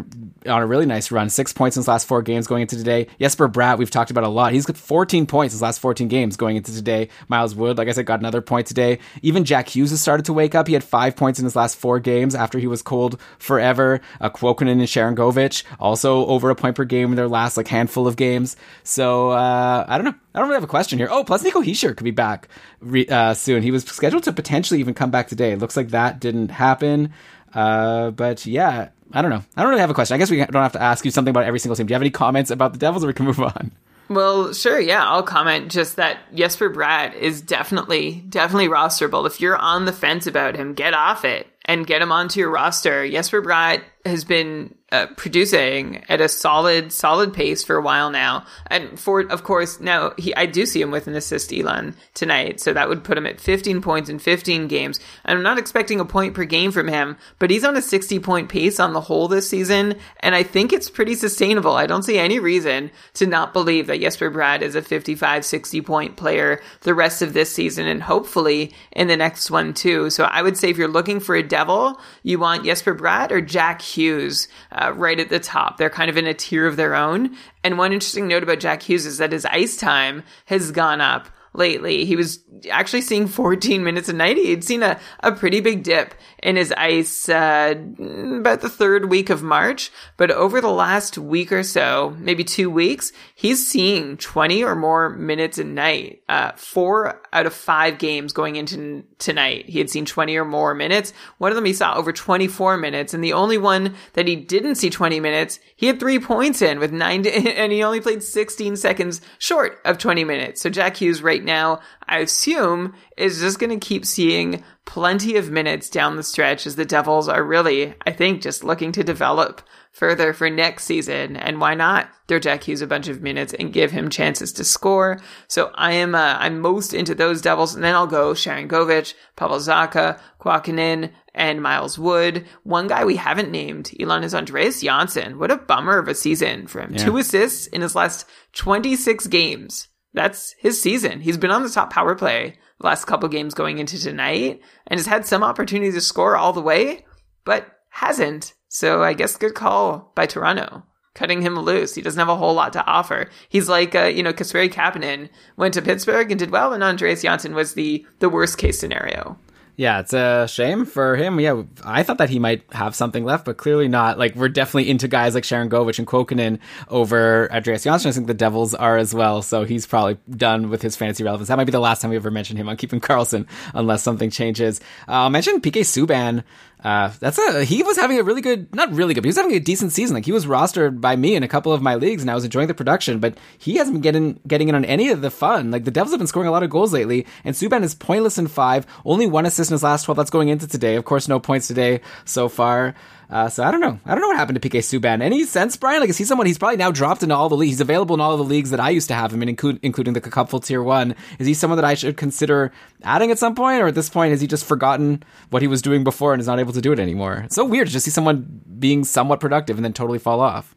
on 0.50 0.62
a 0.62 0.66
really 0.66 0.86
nice 0.86 1.12
run, 1.12 1.30
six 1.30 1.52
points 1.52 1.76
in 1.76 1.82
his 1.82 1.88
last 1.88 2.08
four 2.08 2.22
games 2.22 2.48
going 2.48 2.62
into 2.62 2.78
today. 2.78 3.08
Jesper 3.20 3.50
Bratt, 3.50 3.78
we've 3.78 3.92
talked 3.92 4.10
about 4.10 4.24
a 4.24 4.30
lot. 4.30 4.54
He's 4.54 4.66
got 4.66 4.78
14 4.78 5.26
points 5.26 5.54
in 5.54 5.58
his 5.58 5.62
last 5.62 5.80
14 5.80 6.08
games 6.08 6.38
going 6.38 6.56
into 6.56 6.74
today. 6.74 7.10
Miles 7.28 7.56
Wood, 7.56 7.78
like 7.78 7.90
I 7.90 7.92
said, 7.92 8.06
got 8.06 8.20
another 8.20 8.42
point 8.42 8.68
today. 8.68 9.00
Even 9.22 9.44
Jack 9.44 9.68
Hughes 9.68 9.90
has 9.90 10.02
started 10.02 10.26
to 10.28 10.34
wake 10.34 10.56
up. 10.56 10.68
He 10.68 10.74
had 10.74 10.84
five 10.84 11.18
points 11.18 11.40
in 11.40 11.46
his 11.46 11.58
last 11.58 11.76
four 11.76 12.00
games 12.00 12.36
after 12.36 12.58
he 12.58 12.68
was 12.68 12.82
cold 12.82 13.20
forever. 13.38 14.00
Uh, 14.22 14.30
Kuokkanen 14.30 14.72
and 14.72 14.82
Sharangovich 14.84 15.64
also 15.80 16.26
over 16.28 16.50
a 16.50 16.56
point 16.56 16.78
per 16.78 16.86
game 16.86 17.10
in 17.10 17.16
their 17.18 17.28
last 17.28 17.58
like 17.58 17.68
handful 17.68 18.08
of 18.08 18.16
games. 18.16 18.56
So 18.84 19.32
uh, 19.32 19.86
I 19.88 19.98
don't 19.98 20.06
know. 20.06 20.16
I 20.34 20.40
don't 20.40 20.48
really 20.48 20.58
have 20.58 20.64
a 20.64 20.68
question 20.68 20.98
here. 20.98 21.08
Oh, 21.12 21.24
plus 21.24 21.44
Nico 21.44 21.62
Hischier 21.62 21.96
could 21.96 22.04
be 22.04 22.12
back 22.12 22.48
re- 22.80 23.08
uh, 23.08 23.34
soon. 23.34 23.62
He 23.62 23.72
was 23.72 23.84
scheduled 23.84 24.24
to 24.24 24.34
potentially 24.34 24.80
even 24.80 24.94
come 24.94 25.12
back 25.12 25.28
today. 25.28 25.52
It 25.52 25.60
looks 25.60 25.78
like 25.78 25.90
that 25.90 26.20
didn't 26.20 26.50
happen. 26.50 27.14
Uh, 27.54 28.12
but 28.12 28.46
yeah, 28.46 28.90
I 29.12 29.22
don't 29.22 29.30
know. 29.30 29.44
I 29.56 29.62
don't 29.62 29.70
really 29.70 29.82
have 29.82 29.92
a 29.92 29.94
question. 29.94 30.16
I 30.16 30.18
guess 30.18 30.32
we 30.32 30.38
don't 30.38 30.54
have 30.54 30.72
to 30.72 30.82
ask 30.82 31.06
you 31.06 31.12
something 31.12 31.30
about 31.30 31.44
every 31.44 31.60
single 31.60 31.76
team. 31.76 31.86
Do 31.86 31.92
you 31.92 31.96
have 31.96 32.02
any 32.02 32.10
comments 32.10 32.50
about 32.50 32.74
the 32.74 32.80
Devils, 32.80 33.04
or 33.04 33.08
we 33.08 33.14
can 33.14 33.26
move 33.26 33.40
on? 33.40 33.72
Well, 34.10 34.54
sure, 34.54 34.80
yeah, 34.80 35.08
I'll 35.08 35.24
comment 35.24 35.72
just 35.72 35.96
that 35.96 36.18
Jesper 36.36 36.70
Bratt 36.70 37.16
is 37.16 37.42
definitely, 37.42 38.24
definitely 38.28 38.68
rosterable. 38.68 39.26
If 39.26 39.40
you're 39.40 39.56
on 39.56 39.86
the 39.86 39.94
fence 39.94 40.28
about 40.28 40.56
him, 40.56 40.74
get 40.74 40.94
off 40.94 41.24
it 41.24 41.48
and 41.66 41.88
get 41.88 42.02
him 42.02 42.12
onto 42.12 42.40
your 42.40 42.50
roster. 42.50 43.10
Jesper 43.10 43.42
Bratt 43.42 43.82
has 44.06 44.24
been 44.26 44.76
uh, 44.94 45.08
producing 45.18 46.04
at 46.08 46.22
a 46.22 46.30
solid, 46.30 46.92
solid 46.92 47.34
pace 47.34 47.64
for 47.64 47.76
a 47.76 47.82
while 47.82 48.12
now. 48.12 48.46
And 48.68 49.00
for, 49.00 49.22
of 49.22 49.44
course, 49.44 49.80
now 49.80 50.14
he, 50.20 50.36
I 50.36 50.46
do 50.46 50.68
see 50.68 50.80
him 50.80 50.92
with 50.92 51.08
an 51.08 51.16
assist 51.16 51.52
Elon 51.52 51.96
tonight. 52.14 52.60
So 52.60 52.74
that 52.74 52.88
would 52.88 53.04
put 53.04 53.18
him 53.18 53.26
at 53.26 53.42
15 53.42 53.82
points 53.82 54.08
in 54.08 54.20
15 54.20 54.68
games. 54.68 55.00
I'm 55.26 55.42
not 55.42 55.58
expecting 55.58 56.00
a 56.00 56.06
point 56.06 56.36
per 56.36 56.46
game 56.46 56.72
from 56.72 56.88
him, 56.88 57.18
but 57.40 57.50
he's 57.50 57.64
on 57.64 57.76
a 57.76 57.82
60 57.82 58.20
point 58.20 58.50
pace 58.50 58.80
on 58.80 58.94
the 58.94 59.02
whole 59.02 59.28
this 59.28 59.50
season. 59.50 59.96
And 60.20 60.36
I 60.36 60.44
think 60.44 60.72
it's 60.72 60.92
pretty 60.92 61.16
sustainable. 61.16 61.74
I 61.74 61.88
don't 61.88 62.04
see 62.04 62.20
any 62.20 62.38
reason 62.38 62.92
to 63.16 63.26
not 63.26 63.52
believe 63.52 63.88
that 63.88 64.00
Jesper 64.00 64.30
Bratt 64.30 64.62
is 64.62 64.76
a 64.76 64.84
55, 64.84 65.44
60 65.44 65.82
point 65.82 66.18
player 66.18 66.62
the 66.82 66.94
rest 66.94 67.24
of 67.24 67.34
this 67.34 67.52
season 67.52 67.88
and 67.88 68.04
hopefully 68.04 68.72
in 68.92 69.08
the 69.08 69.18
next 69.18 69.50
one 69.50 69.74
too. 69.74 70.12
So 70.12 70.26
I 70.26 70.44
would 70.44 70.56
say 70.56 70.70
if 70.70 70.78
you're 70.78 70.88
looking 70.88 71.20
for 71.20 71.36
a 71.36 71.42
devil, 71.42 72.00
you 72.22 72.38
want 72.38 72.66
Jesper 72.66 72.94
Bratt 72.94 73.32
or 73.32 73.42
Jack 73.42 73.82
Hughes 73.82 74.48
uh, 74.72 74.83
Uh, 74.84 74.92
right 74.92 75.20
at 75.20 75.30
the 75.30 75.40
top. 75.40 75.78
They're 75.78 75.90
kind 75.90 76.10
of 76.10 76.18
in 76.18 76.28
a 76.28 76.34
tier 76.34 76.68
of 76.68 76.76
their 76.76 76.94
own. 76.94 77.38
And 77.64 77.78
one 77.78 77.94
interesting 77.94 78.28
note 78.28 78.44
about 78.44 78.60
Jack 78.60 78.82
Hughes 78.82 79.06
is 79.06 79.18
that 79.20 79.32
his 79.32 79.46
ice 79.46 79.78
time 79.78 80.24
has 80.46 80.72
gone 80.72 81.00
up 81.00 81.30
lately. 81.54 82.06
He 82.06 82.16
was 82.16 82.44
actually 82.70 83.02
seeing 83.02 83.28
14 83.28 83.84
minutes 83.84 84.10
a 84.10 84.14
night. 84.14 84.38
He'd 84.38 84.64
seen 84.64 84.84
a, 84.84 85.00
a 85.20 85.32
pretty 85.32 85.60
big 85.60 85.84
dip 85.84 86.16
in 86.42 86.56
his 86.56 86.72
ice 86.74 87.30
uh, 87.30 87.76
about 87.78 88.62
the 88.62 88.70
third 88.70 89.10
week 89.10 89.30
of 89.30 89.44
March. 89.44 89.92
But 90.18 90.32
over 90.32 90.62
the 90.62 90.70
last 90.70 91.18
week 91.18 91.52
or 91.52 91.64
so, 91.64 92.16
maybe 92.20 92.44
two 92.44 92.70
weeks, 92.70 93.12
he's 93.36 93.68
seeing 93.68 94.18
20 94.18 94.64
or 94.64 94.76
more 94.76 95.10
minutes 95.10 95.58
a 95.58 95.64
night. 95.64 96.24
Uh, 96.28 96.52
four 96.56 97.22
out 97.32 97.46
of 97.46 97.54
five 97.54 97.98
games 97.98 98.34
going 98.34 98.56
into 98.56 99.04
tonight, 99.20 99.70
he 99.70 99.80
had 99.80 99.90
seen 99.90 100.06
20 100.06 100.36
or 100.36 100.46
more 100.46 100.74
minutes. 100.74 101.14
One 101.38 101.52
of 101.52 101.56
them 101.56 101.66
he 101.66 101.74
saw 101.74 101.96
over 101.96 102.12
24 102.12 102.78
minutes. 102.78 103.14
And 103.14 103.24
the 103.24 103.34
only 103.34 103.58
one 103.58 103.96
that 104.14 104.28
he 104.28 104.36
didn't 104.36 104.76
see 104.76 104.90
20 104.90 105.20
minutes, 105.20 105.60
he 105.76 105.88
had 105.88 106.00
three 106.00 106.20
points 106.20 106.62
in 106.62 106.80
with 106.80 106.92
nine, 106.92 107.26
and 107.28 107.72
he 107.72 107.84
only 107.84 108.02
played 108.02 108.24
16 108.24 108.76
seconds 108.76 109.22
short 109.38 109.80
of 109.86 109.98
20 109.98 110.24
minutes. 110.24 110.62
So 110.62 110.70
Jack 110.70 110.98
Hughes 110.98 111.22
right 111.44 111.46
now, 111.46 111.80
I 112.08 112.20
assume, 112.20 112.94
is 113.18 113.40
just 113.40 113.60
going 113.60 113.78
to 113.78 113.86
keep 113.86 114.06
seeing 114.06 114.64
plenty 114.86 115.38
of 115.38 115.50
minutes 115.52 115.90
down 115.90 116.16
the 116.16 116.24
stretch 116.24 116.66
as 116.66 116.76
the 116.76 116.86
Devils 116.86 117.28
are 117.30 117.44
really, 117.44 117.94
I 118.06 118.12
think, 118.12 118.42
just 118.42 118.64
looking 118.64 118.92
to 118.94 119.04
develop 119.04 119.62
further 119.92 120.34
for 120.34 120.50
next 120.50 120.86
season. 120.86 121.38
And 121.38 121.62
why 121.62 121.76
not 121.76 122.10
throw 122.28 122.40
Jack 122.40 122.64
Hughes 122.64 122.82
a 122.82 122.88
bunch 122.88 123.08
of 123.08 123.22
minutes 123.22 123.54
and 123.54 123.72
give 123.72 123.92
him 123.92 124.10
chances 124.10 124.52
to 124.54 124.64
score? 124.64 125.20
So 125.48 125.72
I 125.76 125.94
am, 125.94 126.16
uh, 126.16 126.38
I'm 126.40 126.60
most 126.60 126.94
into 126.94 127.16
those 127.16 127.42
Devils. 127.42 127.76
And 127.76 127.84
then 127.84 127.96
I'll 127.96 128.08
go 128.08 128.34
Sharangovich, 128.34 129.14
Pavel 129.36 129.58
Zacha, 129.58 130.20
Kuokkanen, 130.42 131.12
and 131.36 131.62
Miles 131.62 131.98
Wood. 131.98 132.46
One 132.64 132.88
guy 132.88 133.06
we 133.06 133.16
haven't 133.16 133.52
named, 133.52 133.92
Elon, 134.00 134.24
is 134.24 134.36
Andreas 134.36 134.82
Johnsson. 134.82 135.40
What 135.40 135.52
a 135.52 135.58
bummer 135.58 135.98
of 135.98 136.08
a 136.08 136.16
season 136.16 136.68
for 136.68 136.82
him. 136.82 136.96
Two 136.96 137.18
assists 137.18 137.68
in 137.68 137.82
his 137.82 137.96
last 137.96 138.26
26 138.54 139.28
games. 139.28 139.88
That's 140.14 140.54
his 140.60 140.82
season. 140.82 141.22
He's 141.22 141.38
been 141.38 141.52
on 141.52 141.64
the 141.64 141.70
top 141.70 141.92
power 141.92 142.16
play 142.16 142.56
the 142.80 142.88
last 142.88 143.06
couple 143.06 143.30
games 143.30 143.54
going 143.54 143.80
into 143.80 144.00
tonight 144.00 144.62
and 144.88 145.00
has 145.00 145.08
had 145.08 145.26
some 145.26 145.44
opportunity 145.44 145.92
to 145.92 146.02
score 146.02 146.36
all 146.36 146.54
the 146.54 146.62
way, 146.62 147.06
but 147.46 147.68
hasn't. 147.90 148.54
So 148.68 149.04
I 149.04 149.14
guess 149.14 149.38
good 149.38 149.56
call 149.56 150.12
by 150.16 150.26
Toronto. 150.26 150.84
Cutting 151.16 151.44
him 151.44 151.60
loose. 151.60 151.94
He 151.94 152.02
doesn't 152.02 152.20
have 152.20 152.30
a 152.30 152.36
whole 152.36 152.56
lot 152.56 152.74
to 152.74 152.86
offer. 152.86 153.30
He's 153.48 153.70
like, 153.70 153.94
uh, 153.94 154.06
you 154.06 154.24
know, 154.24 154.34
Kasperi 154.34 154.72
Kapanen 154.72 155.30
went 155.58 155.76
to 155.76 155.82
Pittsburgh 155.82 156.32
and 156.32 156.40
did 156.40 156.50
well, 156.50 156.74
and 156.74 156.84
Andreas 156.84 157.22
Johnsson 157.22 157.54
was 157.54 157.76
the, 157.76 158.04
the 158.18 158.30
worst 158.30 158.58
case 158.58 158.80
scenario. 158.80 159.38
Yeah, 159.76 160.02
it's 160.02 160.14
a 160.14 160.48
shame 160.48 160.86
for 160.86 161.16
him. 161.16 161.40
Yeah, 161.40 161.64
I 161.84 162.04
thought 162.04 162.20
that 162.20 162.30
he 162.30 162.38
might 162.38 162.64
have 162.74 162.94
something 162.94 163.26
left, 163.26 163.44
but 163.44 163.58
clearly 163.58 163.88
not. 163.88 164.20
Like, 164.20 164.36
we're 164.36 164.50
definitely 164.50 164.88
into 164.90 165.08
guys 165.08 165.34
like 165.34 165.44
Sharangovich 165.44 165.98
and 165.98 166.08
Kuokkanen 166.08 166.60
over 166.90 167.52
Andreas 167.52 167.84
Johnsson. 167.84 168.10
I 168.10 168.12
think 168.12 168.28
the 168.28 168.36
Devils 168.36 168.76
are 168.76 168.98
as 168.98 169.16
well, 169.16 169.42
so 169.42 169.64
he's 169.64 169.88
probably 169.88 170.20
done 170.30 170.70
with 170.70 170.84
his 170.84 170.96
fantasy 170.96 171.24
relevance. 171.24 171.48
That 171.48 171.58
might 171.58 171.64
be 171.64 171.72
the 171.72 171.80
last 171.80 172.02
time 172.02 172.12
we 172.12 172.18
ever 172.18 172.30
mention 172.30 172.56
him 172.56 172.70
on 172.70 172.78
Keeping 172.78 173.02
Karlsson, 173.02 173.48
unless 173.74 174.04
something 174.04 174.30
changes. 174.30 174.80
Uh, 175.08 175.28
mention 175.30 175.60
PK 175.60 175.82
Subban. 175.82 176.44
Uh, 176.84 177.12
that's 177.20 177.38
a, 177.38 177.64
he 177.64 177.82
was 177.82 177.98
having 177.98 178.20
a 178.20 178.24
really 178.24 178.42
good, 178.42 178.74
not 178.76 178.92
really 178.92 179.14
good, 179.14 179.22
but 179.22 179.28
he 179.28 179.30
was 179.30 179.38
having 179.38 179.56
a 179.56 179.60
decent 179.60 179.94
season. 179.94 180.14
Like 180.14 180.26
he 180.26 180.34
was 180.34 180.46
rostered 180.46 181.00
by 181.00 181.16
me 181.16 181.36
in 181.36 181.44
a 181.44 181.48
couple 181.48 181.72
of 181.72 181.82
my 181.82 181.96
leagues 181.96 182.22
and 182.22 182.30
I 182.30 182.36
was 182.36 182.44
enjoying 182.44 182.68
the 182.68 182.74
production, 182.74 183.20
but 183.20 183.38
he 183.58 183.78
hasn't 183.78 183.96
been 183.96 184.02
getting, 184.02 184.40
getting 184.46 184.70
in 184.70 184.76
on 184.76 184.84
any 184.86 185.10
of 185.10 185.22
the 185.22 185.32
fun. 185.32 185.72
Like 185.72 185.86
the 185.86 185.92
Devils 185.92 186.12
have 186.12 186.20
been 186.20 186.28
scoring 186.28 186.50
a 186.50 186.52
lot 186.52 186.64
of 186.64 186.70
goals 186.70 186.92
lately 186.92 187.26
and 187.46 187.56
Subban 187.56 187.84
is 187.84 187.96
pointless 187.96 188.38
in 188.38 188.48
five, 188.48 188.86
only 189.06 189.28
one 189.28 189.46
assist 189.46 189.72
in 189.72 189.76
his 189.76 189.84
last 189.84 190.04
12. 190.04 190.18
That's 190.18 190.30
going 190.30 190.50
into 190.50 190.68
today. 190.68 190.96
Of 190.96 191.06
course, 191.06 191.30
no 191.30 191.40
points 191.40 191.68
today 191.68 192.02
so 192.26 192.50
far. 192.50 192.96
Uh, 193.34 193.50
so 193.50 193.64
I 193.64 193.72
don't 193.72 193.80
know. 193.80 194.00
I 194.06 194.14
don't 194.14 194.22
know 194.22 194.28
what 194.28 194.38
happened 194.38 194.62
to 194.62 194.70
PK 194.70 194.82
Subban. 194.82 195.24
Any 195.24 195.44
sense, 195.46 195.76
Brian? 195.76 196.02
Like, 196.02 196.12
is 196.12 196.20
he 196.20 196.24
someone? 196.24 196.46
He's 196.46 196.60
probably 196.60 196.78
now 196.78 196.92
dropped 196.92 197.24
into 197.24 197.34
all 197.34 197.50
the 197.50 197.58
leagues. 197.58 197.72
He's 197.72 197.82
available 197.82 198.14
in 198.14 198.22
all 198.22 198.38
the 198.38 198.44
leagues 198.44 198.70
that 198.70 198.80
I 198.80 198.92
used 198.92 199.08
to 199.08 199.16
have 199.16 199.34
him 199.34 199.42
in, 199.42 199.50
including 199.50 200.14
the 200.14 200.22
Cupful 200.22 200.60
Tier 200.60 200.84
One. 200.84 201.16
Is 201.40 201.48
he 201.48 201.56
someone 201.56 201.78
that 201.78 201.84
I 201.84 201.96
should 201.96 202.16
consider 202.16 202.72
adding 203.02 203.32
at 203.32 203.40
some 203.40 203.56
point, 203.56 203.82
or 203.82 203.88
at 203.88 203.96
this 203.96 204.08
point, 204.08 204.30
has 204.32 204.42
he 204.42 204.46
just 204.46 204.66
forgotten 204.66 205.24
what 205.50 205.64
he 205.64 205.68
was 205.68 205.82
doing 205.82 206.04
before 206.04 206.34
and 206.34 206.42
is 206.42 206.46
not 206.46 206.60
able 206.60 206.74
to 206.74 206.82
do 206.82 206.92
it 206.92 207.00
anymore? 207.00 207.42
It's 207.46 207.56
so 207.56 207.66
weird 207.66 207.88
to 207.88 207.94
just 207.94 208.06
see 208.06 208.12
someone 208.12 208.62
being 208.78 209.04
somewhat 209.04 209.40
productive 209.40 209.80
and 209.80 209.84
then 209.84 209.94
totally 209.94 210.20
fall 210.20 210.40
off. 210.40 210.76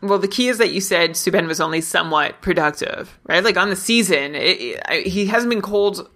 Well, 0.00 0.18
the 0.18 0.26
key 0.26 0.48
is 0.48 0.58
that 0.58 0.72
you 0.72 0.80
said 0.80 1.12
Subban 1.12 1.46
was 1.46 1.60
only 1.60 1.80
somewhat 1.80 2.42
productive, 2.42 3.16
right? 3.28 3.44
Like 3.44 3.56
on 3.56 3.70
the 3.70 3.76
season, 3.76 4.34
it, 4.34 4.80
it, 4.90 5.06
he 5.06 5.26
hasn't 5.26 5.50
been 5.50 5.62
cold 5.62 6.10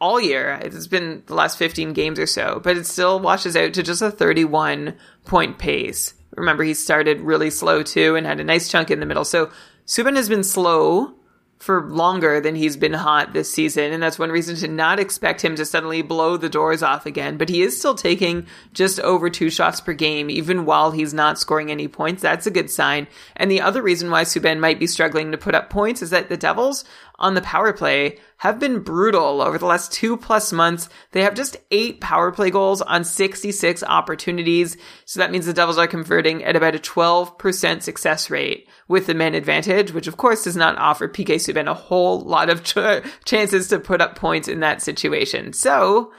all 0.00 0.20
year. 0.20 0.58
It's 0.62 0.86
been 0.86 1.22
the 1.26 1.34
last 1.34 1.58
15 1.58 1.92
games 1.92 2.18
or 2.18 2.26
so, 2.26 2.60
but 2.62 2.76
it 2.76 2.86
still 2.86 3.20
washes 3.20 3.56
out 3.56 3.74
to 3.74 3.82
just 3.82 4.02
a 4.02 4.10
31 4.10 4.94
point 5.24 5.58
pace. 5.58 6.14
Remember, 6.36 6.64
he 6.64 6.74
started 6.74 7.20
really 7.20 7.50
slow 7.50 7.82
too 7.82 8.16
and 8.16 8.26
had 8.26 8.40
a 8.40 8.44
nice 8.44 8.68
chunk 8.68 8.90
in 8.90 9.00
the 9.00 9.06
middle. 9.06 9.24
So 9.24 9.50
Subban 9.86 10.16
has 10.16 10.28
been 10.28 10.44
slow 10.44 11.14
for 11.58 11.88
longer 11.90 12.38
than 12.40 12.54
he's 12.54 12.76
been 12.76 12.92
hot 12.92 13.32
this 13.32 13.50
season, 13.50 13.92
and 13.92 14.02
that's 14.02 14.18
one 14.18 14.30
reason 14.30 14.56
to 14.56 14.68
not 14.68 15.00
expect 15.00 15.42
him 15.42 15.56
to 15.56 15.64
suddenly 15.64 16.02
blow 16.02 16.36
the 16.36 16.50
doors 16.50 16.82
off 16.82 17.06
again. 17.06 17.38
But 17.38 17.48
he 17.48 17.62
is 17.62 17.78
still 17.78 17.94
taking 17.94 18.46
just 18.72 19.00
over 19.00 19.30
two 19.30 19.48
shots 19.48 19.80
per 19.80 19.94
game, 19.94 20.28
even 20.28 20.66
while 20.66 20.90
he's 20.90 21.14
not 21.14 21.38
scoring 21.38 21.70
any 21.70 21.88
points. 21.88 22.22
That's 22.22 22.46
a 22.46 22.50
good 22.50 22.70
sign. 22.70 23.08
And 23.36 23.50
the 23.50 23.62
other 23.62 23.82
reason 23.82 24.10
why 24.10 24.24
Subban 24.24 24.60
might 24.60 24.78
be 24.78 24.86
struggling 24.86 25.32
to 25.32 25.38
put 25.38 25.54
up 25.54 25.70
points 25.70 26.02
is 26.02 26.10
that 26.10 26.28
the 26.28 26.36
Devils 26.36 26.84
on 27.18 27.34
the 27.34 27.40
power 27.40 27.72
play 27.72 28.18
have 28.38 28.58
been 28.58 28.80
brutal 28.80 29.40
over 29.40 29.58
the 29.58 29.66
last 29.66 29.92
two 29.92 30.16
plus 30.16 30.52
months. 30.52 30.88
They 31.12 31.22
have 31.22 31.34
just 31.34 31.56
eight 31.70 32.00
power 32.00 32.30
play 32.30 32.50
goals 32.50 32.82
on 32.82 33.04
66 33.04 33.82
opportunities. 33.84 34.76
So 35.04 35.20
that 35.20 35.30
means 35.30 35.46
the 35.46 35.52
Devils 35.52 35.78
are 35.78 35.86
converting 35.86 36.44
at 36.44 36.56
about 36.56 36.74
a 36.74 36.78
12% 36.78 37.82
success 37.82 38.30
rate 38.30 38.68
with 38.88 39.06
the 39.06 39.14
men 39.14 39.34
advantage, 39.34 39.92
which 39.92 40.06
of 40.06 40.16
course 40.16 40.44
does 40.44 40.56
not 40.56 40.78
offer 40.78 41.08
PK 41.08 41.36
Subban 41.36 41.68
a 41.68 41.74
whole 41.74 42.20
lot 42.20 42.50
of 42.50 42.62
ch- 42.64 42.76
chances 43.24 43.68
to 43.68 43.78
put 43.78 44.00
up 44.00 44.16
points 44.16 44.48
in 44.48 44.60
that 44.60 44.82
situation. 44.82 45.52
So 45.52 46.12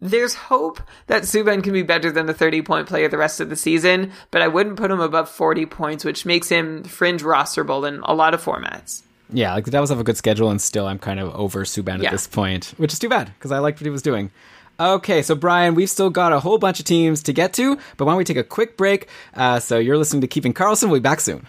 there's 0.00 0.34
hope 0.34 0.80
that 1.06 1.22
Subban 1.22 1.62
can 1.62 1.72
be 1.72 1.82
better 1.82 2.10
than 2.10 2.26
the 2.26 2.34
30 2.34 2.62
point 2.62 2.88
player 2.88 3.08
the 3.08 3.18
rest 3.18 3.40
of 3.40 3.48
the 3.48 3.56
season, 3.56 4.12
but 4.30 4.42
I 4.42 4.48
wouldn't 4.48 4.76
put 4.76 4.90
him 4.90 5.00
above 5.00 5.28
40 5.28 5.66
points, 5.66 6.04
which 6.04 6.26
makes 6.26 6.48
him 6.48 6.84
fringe 6.84 7.22
rosterable 7.22 7.86
in 7.86 8.00
a 8.00 8.14
lot 8.14 8.34
of 8.34 8.44
formats. 8.44 9.02
Yeah, 9.32 9.54
like 9.54 9.64
the 9.64 9.70
Devils 9.70 9.90
have 9.90 10.00
a 10.00 10.04
good 10.04 10.16
schedule, 10.16 10.50
and 10.50 10.60
still 10.60 10.86
I'm 10.86 10.98
kind 10.98 11.18
of 11.18 11.34
over 11.34 11.64
Subban 11.64 12.00
Yeah. 12.02 12.08
at 12.08 12.12
this 12.12 12.26
point, 12.26 12.74
which 12.76 12.92
is 12.92 12.98
too 12.98 13.08
bad 13.08 13.32
because 13.38 13.52
I 13.52 13.58
liked 13.58 13.78
what 13.80 13.84
he 13.86 13.90
was 13.90 14.02
doing. 14.02 14.30
Okay, 14.78 15.22
so 15.22 15.34
Brian, 15.34 15.74
we've 15.74 15.88
still 15.90 16.10
got 16.10 16.32
a 16.32 16.40
whole 16.40 16.58
bunch 16.58 16.80
of 16.80 16.84
teams 16.86 17.22
to 17.24 17.32
get 17.32 17.52
to, 17.54 17.76
but 17.96 18.04
why 18.04 18.12
don't 18.12 18.18
we 18.18 18.24
take 18.24 18.36
a 18.36 18.42
quick 18.44 18.76
break? 18.76 19.08
Uh, 19.32 19.60
so 19.60 19.78
you're 19.78 19.96
listening 19.96 20.20
to 20.22 20.26
Keeping 20.26 20.52
Karlsson. 20.52 20.84
We'll 20.90 20.98
be 21.00 21.02
back 21.04 21.20
soon. 21.20 21.46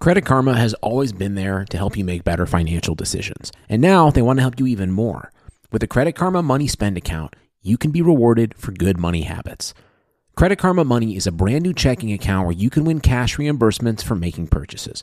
Credit 0.00 0.24
Karma 0.26 0.54
has 0.58 0.74
always 0.74 1.12
been 1.12 1.34
there 1.36 1.64
to 1.70 1.76
help 1.78 1.96
you 1.96 2.04
make 2.04 2.24
better 2.24 2.46
financial 2.46 2.94
decisions. 2.94 3.50
And 3.68 3.80
now 3.80 4.10
they 4.10 4.20
want 4.22 4.38
to 4.38 4.42
help 4.42 4.60
you 4.60 4.66
even 4.66 4.90
more. 4.90 5.30
With 5.72 5.80
the 5.80 5.86
Credit 5.86 6.12
Karma 6.14 6.42
Money 6.42 6.66
Spend 6.66 6.98
account, 6.98 7.34
you 7.62 7.78
can 7.78 7.90
be 7.90 8.02
rewarded 8.02 8.54
for 8.58 8.72
good 8.72 8.98
money 8.98 9.22
habits. 9.22 9.72
Credit 10.36 10.56
Karma 10.58 10.84
Money 10.84 11.16
is 11.16 11.26
a 11.26 11.32
brand 11.32 11.62
new 11.62 11.72
checking 11.72 12.12
account 12.12 12.46
where 12.46 12.54
you 12.56 12.68
can 12.68 12.84
win 12.84 13.00
cash 13.00 13.36
reimbursements 13.38 14.02
for 14.02 14.14
making 14.16 14.48
purchases. 14.48 15.02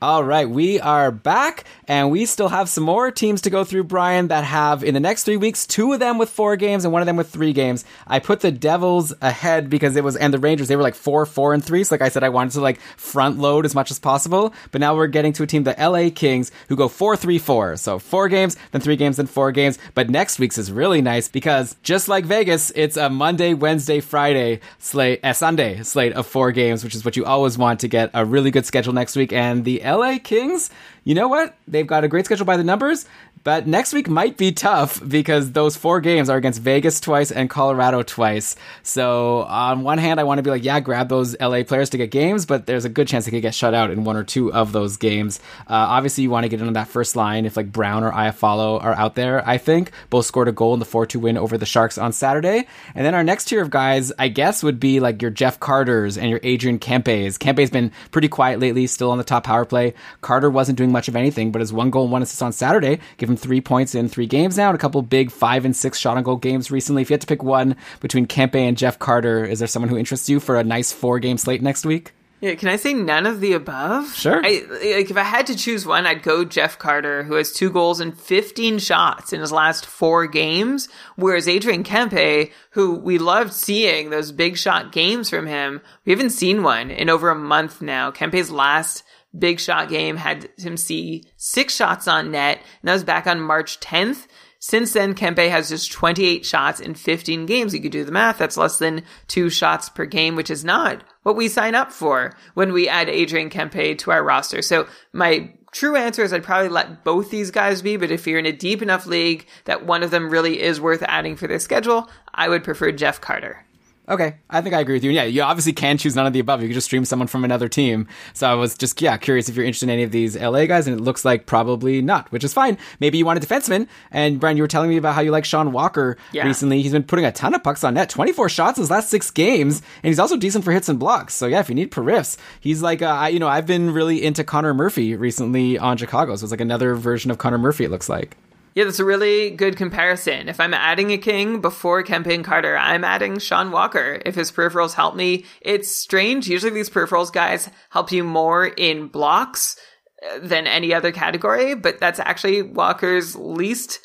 All 0.00 0.22
right, 0.22 0.48
we 0.48 0.78
are 0.78 1.10
back, 1.10 1.64
and 1.88 2.12
we 2.12 2.24
still 2.24 2.48
have 2.48 2.68
some 2.68 2.84
more 2.84 3.10
teams 3.10 3.40
to 3.40 3.50
go 3.50 3.64
through, 3.64 3.82
Brian, 3.82 4.28
that 4.28 4.44
have 4.44 4.84
in 4.84 4.94
the 4.94 5.00
next 5.00 5.24
three 5.24 5.36
weeks, 5.36 5.66
two 5.66 5.92
of 5.92 5.98
them 5.98 6.18
with 6.18 6.30
four 6.30 6.54
games 6.54 6.84
and 6.84 6.92
one 6.92 7.02
of 7.02 7.06
them 7.06 7.16
with 7.16 7.30
three 7.30 7.52
games. 7.52 7.84
I 8.06 8.20
put 8.20 8.38
the 8.38 8.52
Devils 8.52 9.12
ahead 9.20 9.68
because 9.68 9.96
it 9.96 10.04
was, 10.04 10.14
and 10.14 10.32
the 10.32 10.38
Rangers, 10.38 10.68
they 10.68 10.76
were 10.76 10.84
like 10.84 10.94
four, 10.94 11.26
four, 11.26 11.52
and 11.52 11.64
three. 11.64 11.82
So, 11.82 11.96
like 11.96 12.02
I 12.02 12.10
said, 12.10 12.22
I 12.22 12.28
wanted 12.28 12.52
to 12.52 12.60
like 12.60 12.78
front 12.96 13.40
load 13.40 13.64
as 13.64 13.74
much 13.74 13.90
as 13.90 13.98
possible. 13.98 14.54
But 14.70 14.80
now 14.80 14.94
we're 14.94 15.08
getting 15.08 15.32
to 15.32 15.42
a 15.42 15.48
team, 15.48 15.64
the 15.64 15.74
LA 15.76 16.10
Kings, 16.14 16.52
who 16.68 16.76
go 16.76 16.86
four, 16.86 17.16
three, 17.16 17.38
four. 17.40 17.76
So, 17.76 17.98
four 17.98 18.28
games, 18.28 18.56
then 18.70 18.80
three 18.80 18.94
games, 18.94 19.16
then 19.16 19.26
four 19.26 19.50
games. 19.50 19.80
But 19.94 20.10
next 20.10 20.38
week's 20.38 20.58
is 20.58 20.70
really 20.70 21.02
nice 21.02 21.26
because 21.26 21.74
just 21.82 22.06
like 22.06 22.24
Vegas, 22.24 22.70
it's 22.76 22.96
a 22.96 23.10
Monday, 23.10 23.52
Wednesday, 23.52 23.98
Friday 23.98 24.60
slate, 24.78 25.18
a 25.24 25.34
Sunday 25.34 25.82
slate 25.82 26.12
of 26.12 26.24
four 26.24 26.52
games, 26.52 26.84
which 26.84 26.94
is 26.94 27.04
what 27.04 27.16
you 27.16 27.24
always 27.24 27.58
want 27.58 27.80
to 27.80 27.88
get 27.88 28.12
a 28.14 28.24
really 28.24 28.52
good 28.52 28.64
schedule 28.64 28.92
next 28.92 29.16
week. 29.16 29.32
And 29.32 29.64
the 29.64 29.87
LA 29.90 30.18
Kings, 30.22 30.70
you 31.04 31.14
know 31.14 31.28
what? 31.28 31.56
They've 31.66 31.86
got 31.86 32.04
a 32.04 32.08
great 32.08 32.24
schedule 32.24 32.46
by 32.46 32.56
the 32.56 32.64
numbers, 32.64 33.06
but 33.48 33.66
next 33.66 33.94
week 33.94 34.10
might 34.10 34.36
be 34.36 34.52
tough 34.52 35.00
because 35.08 35.52
those 35.52 35.74
four 35.74 36.02
games 36.02 36.28
are 36.28 36.36
against 36.36 36.60
Vegas 36.60 37.00
twice 37.00 37.30
and 37.32 37.48
Colorado 37.48 38.02
twice. 38.02 38.56
So, 38.82 39.44
on 39.44 39.84
one 39.84 39.96
hand, 39.96 40.20
I 40.20 40.24
want 40.24 40.36
to 40.36 40.42
be 40.42 40.50
like, 40.50 40.64
yeah, 40.64 40.80
grab 40.80 41.08
those 41.08 41.34
LA 41.40 41.62
players 41.62 41.88
to 41.88 41.96
get 41.96 42.10
games, 42.10 42.44
but 42.44 42.66
there's 42.66 42.84
a 42.84 42.90
good 42.90 43.08
chance 43.08 43.24
they 43.24 43.30
could 43.30 43.40
get 43.40 43.54
shut 43.54 43.72
out 43.72 43.90
in 43.90 44.04
one 44.04 44.16
or 44.16 44.22
two 44.22 44.52
of 44.52 44.72
those 44.72 44.98
games. 44.98 45.40
Uh, 45.60 45.72
obviously, 45.72 46.24
you 46.24 46.30
want 46.30 46.44
to 46.44 46.50
get 46.50 46.60
in 46.60 46.66
on 46.66 46.74
that 46.74 46.88
first 46.88 47.16
line 47.16 47.46
if 47.46 47.56
like 47.56 47.72
Brown 47.72 48.04
or 48.04 48.12
Iafallo 48.12 48.84
are 48.84 48.92
out 48.92 49.14
there, 49.14 49.42
I 49.48 49.56
think. 49.56 49.92
Both 50.10 50.26
scored 50.26 50.48
a 50.48 50.52
goal 50.52 50.74
in 50.74 50.78
the 50.78 50.84
4 50.84 51.06
2 51.06 51.18
win 51.18 51.38
over 51.38 51.56
the 51.56 51.64
Sharks 51.64 51.96
on 51.96 52.12
Saturday. 52.12 52.66
And 52.94 53.06
then 53.06 53.14
our 53.14 53.24
next 53.24 53.46
tier 53.46 53.62
of 53.62 53.70
guys, 53.70 54.12
I 54.18 54.28
guess, 54.28 54.62
would 54.62 54.78
be 54.78 55.00
like 55.00 55.22
your 55.22 55.30
Jeff 55.30 55.58
Carters 55.58 56.18
and 56.18 56.28
your 56.28 56.40
Adrian 56.42 56.78
Kempes. 56.78 57.38
Kempe's 57.38 57.70
been 57.70 57.92
pretty 58.10 58.28
quiet 58.28 58.60
lately, 58.60 58.86
still 58.86 59.10
on 59.10 59.16
the 59.16 59.24
top 59.24 59.44
power 59.44 59.64
play. 59.64 59.94
Carter 60.20 60.50
wasn't 60.50 60.76
doing 60.76 60.92
much 60.92 61.08
of 61.08 61.16
anything, 61.16 61.50
but 61.50 61.60
his 61.60 61.72
one 61.72 61.88
goal 61.88 62.02
and 62.02 62.12
one 62.12 62.20
assist 62.20 62.42
on 62.42 62.52
Saturday 62.52 63.00
give 63.16 63.30
him 63.30 63.37
three 63.38 63.60
points 63.60 63.94
in 63.94 64.08
three 64.08 64.26
games 64.26 64.56
now, 64.56 64.68
and 64.68 64.74
a 64.74 64.78
couple 64.78 65.00
big 65.02 65.30
five 65.30 65.64
and 65.64 65.74
six 65.74 65.98
shot 65.98 66.16
on 66.16 66.22
goal 66.22 66.36
games 66.36 66.70
recently. 66.70 67.02
If 67.02 67.10
you 67.10 67.14
had 67.14 67.20
to 67.22 67.26
pick 67.26 67.42
one 67.42 67.76
between 68.00 68.26
Kempe 68.26 68.56
and 68.56 68.76
Jeff 68.76 68.98
Carter, 68.98 69.44
is 69.44 69.58
there 69.58 69.68
someone 69.68 69.88
who 69.88 69.96
interests 69.96 70.28
you 70.28 70.40
for 70.40 70.56
a 70.56 70.64
nice 70.64 70.92
four 70.92 71.18
game 71.18 71.38
slate 71.38 71.62
next 71.62 71.86
week? 71.86 72.12
Yeah, 72.40 72.54
can 72.54 72.68
I 72.68 72.76
say 72.76 72.94
none 72.94 73.26
of 73.26 73.40
the 73.40 73.54
above? 73.54 74.14
Sure. 74.14 74.40
I, 74.44 74.62
like, 74.70 75.10
if 75.10 75.16
I 75.16 75.24
had 75.24 75.48
to 75.48 75.56
choose 75.56 75.84
one, 75.84 76.06
I'd 76.06 76.22
go 76.22 76.44
Jeff 76.44 76.78
Carter, 76.78 77.24
who 77.24 77.34
has 77.34 77.50
two 77.50 77.68
goals 77.68 77.98
and 77.98 78.16
15 78.16 78.78
shots 78.78 79.32
in 79.32 79.40
his 79.40 79.50
last 79.50 79.84
four 79.84 80.28
games, 80.28 80.88
whereas 81.16 81.48
Adrian 81.48 81.82
Kempe, 81.82 82.52
who 82.70 82.94
we 82.94 83.18
loved 83.18 83.52
seeing 83.52 84.10
those 84.10 84.30
big 84.30 84.56
shot 84.56 84.92
games 84.92 85.28
from 85.28 85.48
him, 85.48 85.80
we 86.04 86.12
haven't 86.12 86.30
seen 86.30 86.62
one 86.62 86.92
in 86.92 87.10
over 87.10 87.28
a 87.28 87.34
month 87.34 87.82
now. 87.82 88.12
Kempe's 88.12 88.52
last 88.52 89.02
big 89.38 89.60
shot 89.60 89.88
game 89.88 90.16
had 90.16 90.48
him 90.56 90.76
see 90.76 91.24
six 91.36 91.74
shots 91.74 92.08
on 92.08 92.30
net, 92.30 92.58
and 92.58 92.88
that 92.88 92.92
was 92.92 93.04
back 93.04 93.26
on 93.26 93.40
March 93.40 93.80
10th. 93.80 94.26
Since 94.60 94.92
then, 94.92 95.14
Kempe 95.14 95.48
has 95.48 95.68
just 95.68 95.92
28 95.92 96.44
shots 96.44 96.80
in 96.80 96.94
15 96.94 97.46
games. 97.46 97.72
You 97.72 97.80
could 97.80 97.92
do 97.92 98.04
the 98.04 98.10
math. 98.10 98.38
That's 98.38 98.56
less 98.56 98.78
than 98.78 99.04
two 99.28 99.50
shots 99.50 99.88
per 99.88 100.04
game, 100.04 100.34
which 100.34 100.50
is 100.50 100.64
not 100.64 101.04
what 101.22 101.36
we 101.36 101.48
sign 101.48 101.76
up 101.76 101.92
for 101.92 102.34
when 102.54 102.72
we 102.72 102.88
add 102.88 103.08
Adrian 103.08 103.50
Kempe 103.50 103.96
to 103.98 104.10
our 104.10 104.24
roster. 104.24 104.60
So 104.62 104.88
my 105.12 105.52
true 105.70 105.94
answer 105.94 106.22
is 106.22 106.32
I'd 106.32 106.42
probably 106.42 106.70
let 106.70 107.04
both 107.04 107.30
these 107.30 107.52
guys 107.52 107.82
be, 107.82 107.96
but 107.96 108.10
if 108.10 108.26
you're 108.26 108.38
in 108.38 108.46
a 108.46 108.52
deep 108.52 108.82
enough 108.82 109.06
league 109.06 109.46
that 109.66 109.86
one 109.86 110.02
of 110.02 110.10
them 110.10 110.28
really 110.28 110.60
is 110.60 110.80
worth 110.80 111.04
adding 111.04 111.36
for 111.36 111.46
their 111.46 111.60
schedule, 111.60 112.10
I 112.34 112.48
would 112.48 112.64
prefer 112.64 112.90
Jeff 112.90 113.20
Carter. 113.20 113.64
Okay, 114.08 114.36
I 114.48 114.62
think 114.62 114.74
I 114.74 114.80
agree 114.80 114.94
with 114.94 115.04
you. 115.04 115.10
Yeah, 115.10 115.24
you 115.24 115.42
obviously 115.42 115.74
can 115.74 115.98
choose 115.98 116.16
none 116.16 116.26
of 116.26 116.32
the 116.32 116.38
above. 116.40 116.62
You 116.62 116.68
can 116.68 116.74
just 116.74 116.86
stream 116.86 117.04
someone 117.04 117.28
from 117.28 117.44
another 117.44 117.68
team. 117.68 118.08
So 118.32 118.48
I 118.50 118.54
was 118.54 118.74
just 118.76 119.02
yeah 119.02 119.16
curious 119.18 119.48
if 119.50 119.56
you're 119.56 119.66
interested 119.66 119.86
in 119.86 119.90
any 119.90 120.02
of 120.02 120.10
these 120.12 120.34
LA 120.34 120.64
guys, 120.64 120.86
and 120.86 120.98
it 120.98 121.02
looks 121.02 121.26
like 121.26 121.44
probably 121.44 122.00
not, 122.00 122.32
which 122.32 122.42
is 122.42 122.54
fine. 122.54 122.78
Maybe 123.00 123.18
you 123.18 123.26
want 123.26 123.42
a 123.42 123.46
defenseman. 123.46 123.86
And 124.10 124.40
Brian, 124.40 124.56
you 124.56 124.62
were 124.62 124.68
telling 124.68 124.88
me 124.88 124.96
about 124.96 125.14
how 125.14 125.20
you 125.20 125.30
like 125.30 125.44
Sean 125.44 125.72
Walker 125.72 126.16
Yeah. 126.32 126.46
recently. 126.46 126.80
He's 126.80 126.92
been 126.92 127.02
putting 127.02 127.26
a 127.26 127.32
ton 127.32 127.54
of 127.54 127.62
pucks 127.62 127.84
on 127.84 127.94
net, 127.94 128.08
24 128.08 128.48
shots 128.48 128.78
in 128.78 128.82
his 128.82 128.90
last 128.90 129.10
six 129.10 129.30
games, 129.30 129.82
and 130.02 130.08
he's 130.08 130.18
also 130.18 130.38
decent 130.38 130.64
for 130.64 130.72
hits 130.72 130.88
and 130.88 130.98
blocks. 130.98 131.34
So 131.34 131.46
yeah, 131.46 131.60
if 131.60 131.68
you 131.68 131.74
need 131.74 131.90
periffs, 131.92 132.38
he's 132.60 132.80
like 132.82 133.02
uh, 133.02 133.06
I, 133.06 133.28
you 133.28 133.38
know 133.38 133.48
I've 133.48 133.66
been 133.66 133.90
really 133.92 134.24
into 134.24 134.42
Connor 134.42 134.72
Murphy 134.72 135.16
recently 135.16 135.78
on 135.78 135.98
Chicago. 135.98 136.34
So 136.36 136.44
it's 136.44 136.50
like 136.50 136.60
another 136.62 136.94
version 136.94 137.30
of 137.30 137.36
Connor 137.36 137.58
Murphy. 137.58 137.84
It 137.84 137.90
looks 137.90 138.08
like. 138.08 138.36
Yeah, 138.78 138.84
that's 138.84 139.00
a 139.00 139.04
really 139.04 139.50
good 139.50 139.76
comparison. 139.76 140.48
If 140.48 140.60
I'm 140.60 140.72
adding 140.72 141.10
a 141.10 141.18
king 141.18 141.60
before 141.60 142.04
Kempe 142.04 142.44
Carter, 142.44 142.76
I'm 142.76 143.02
adding 143.02 143.40
Sean 143.40 143.72
Walker. 143.72 144.22
If 144.24 144.36
his 144.36 144.52
peripherals 144.52 144.94
help 144.94 145.16
me, 145.16 145.46
it's 145.60 145.90
strange. 145.90 146.46
Usually 146.46 146.70
these 146.70 146.88
peripherals 146.88 147.32
guys 147.32 147.68
help 147.90 148.12
you 148.12 148.22
more 148.22 148.66
in 148.66 149.08
blocks 149.08 149.76
uh, 150.24 150.38
than 150.42 150.68
any 150.68 150.94
other 150.94 151.10
category, 151.10 151.74
but 151.74 151.98
that's 151.98 152.20
actually 152.20 152.62
Walker's 152.62 153.34
least 153.34 153.98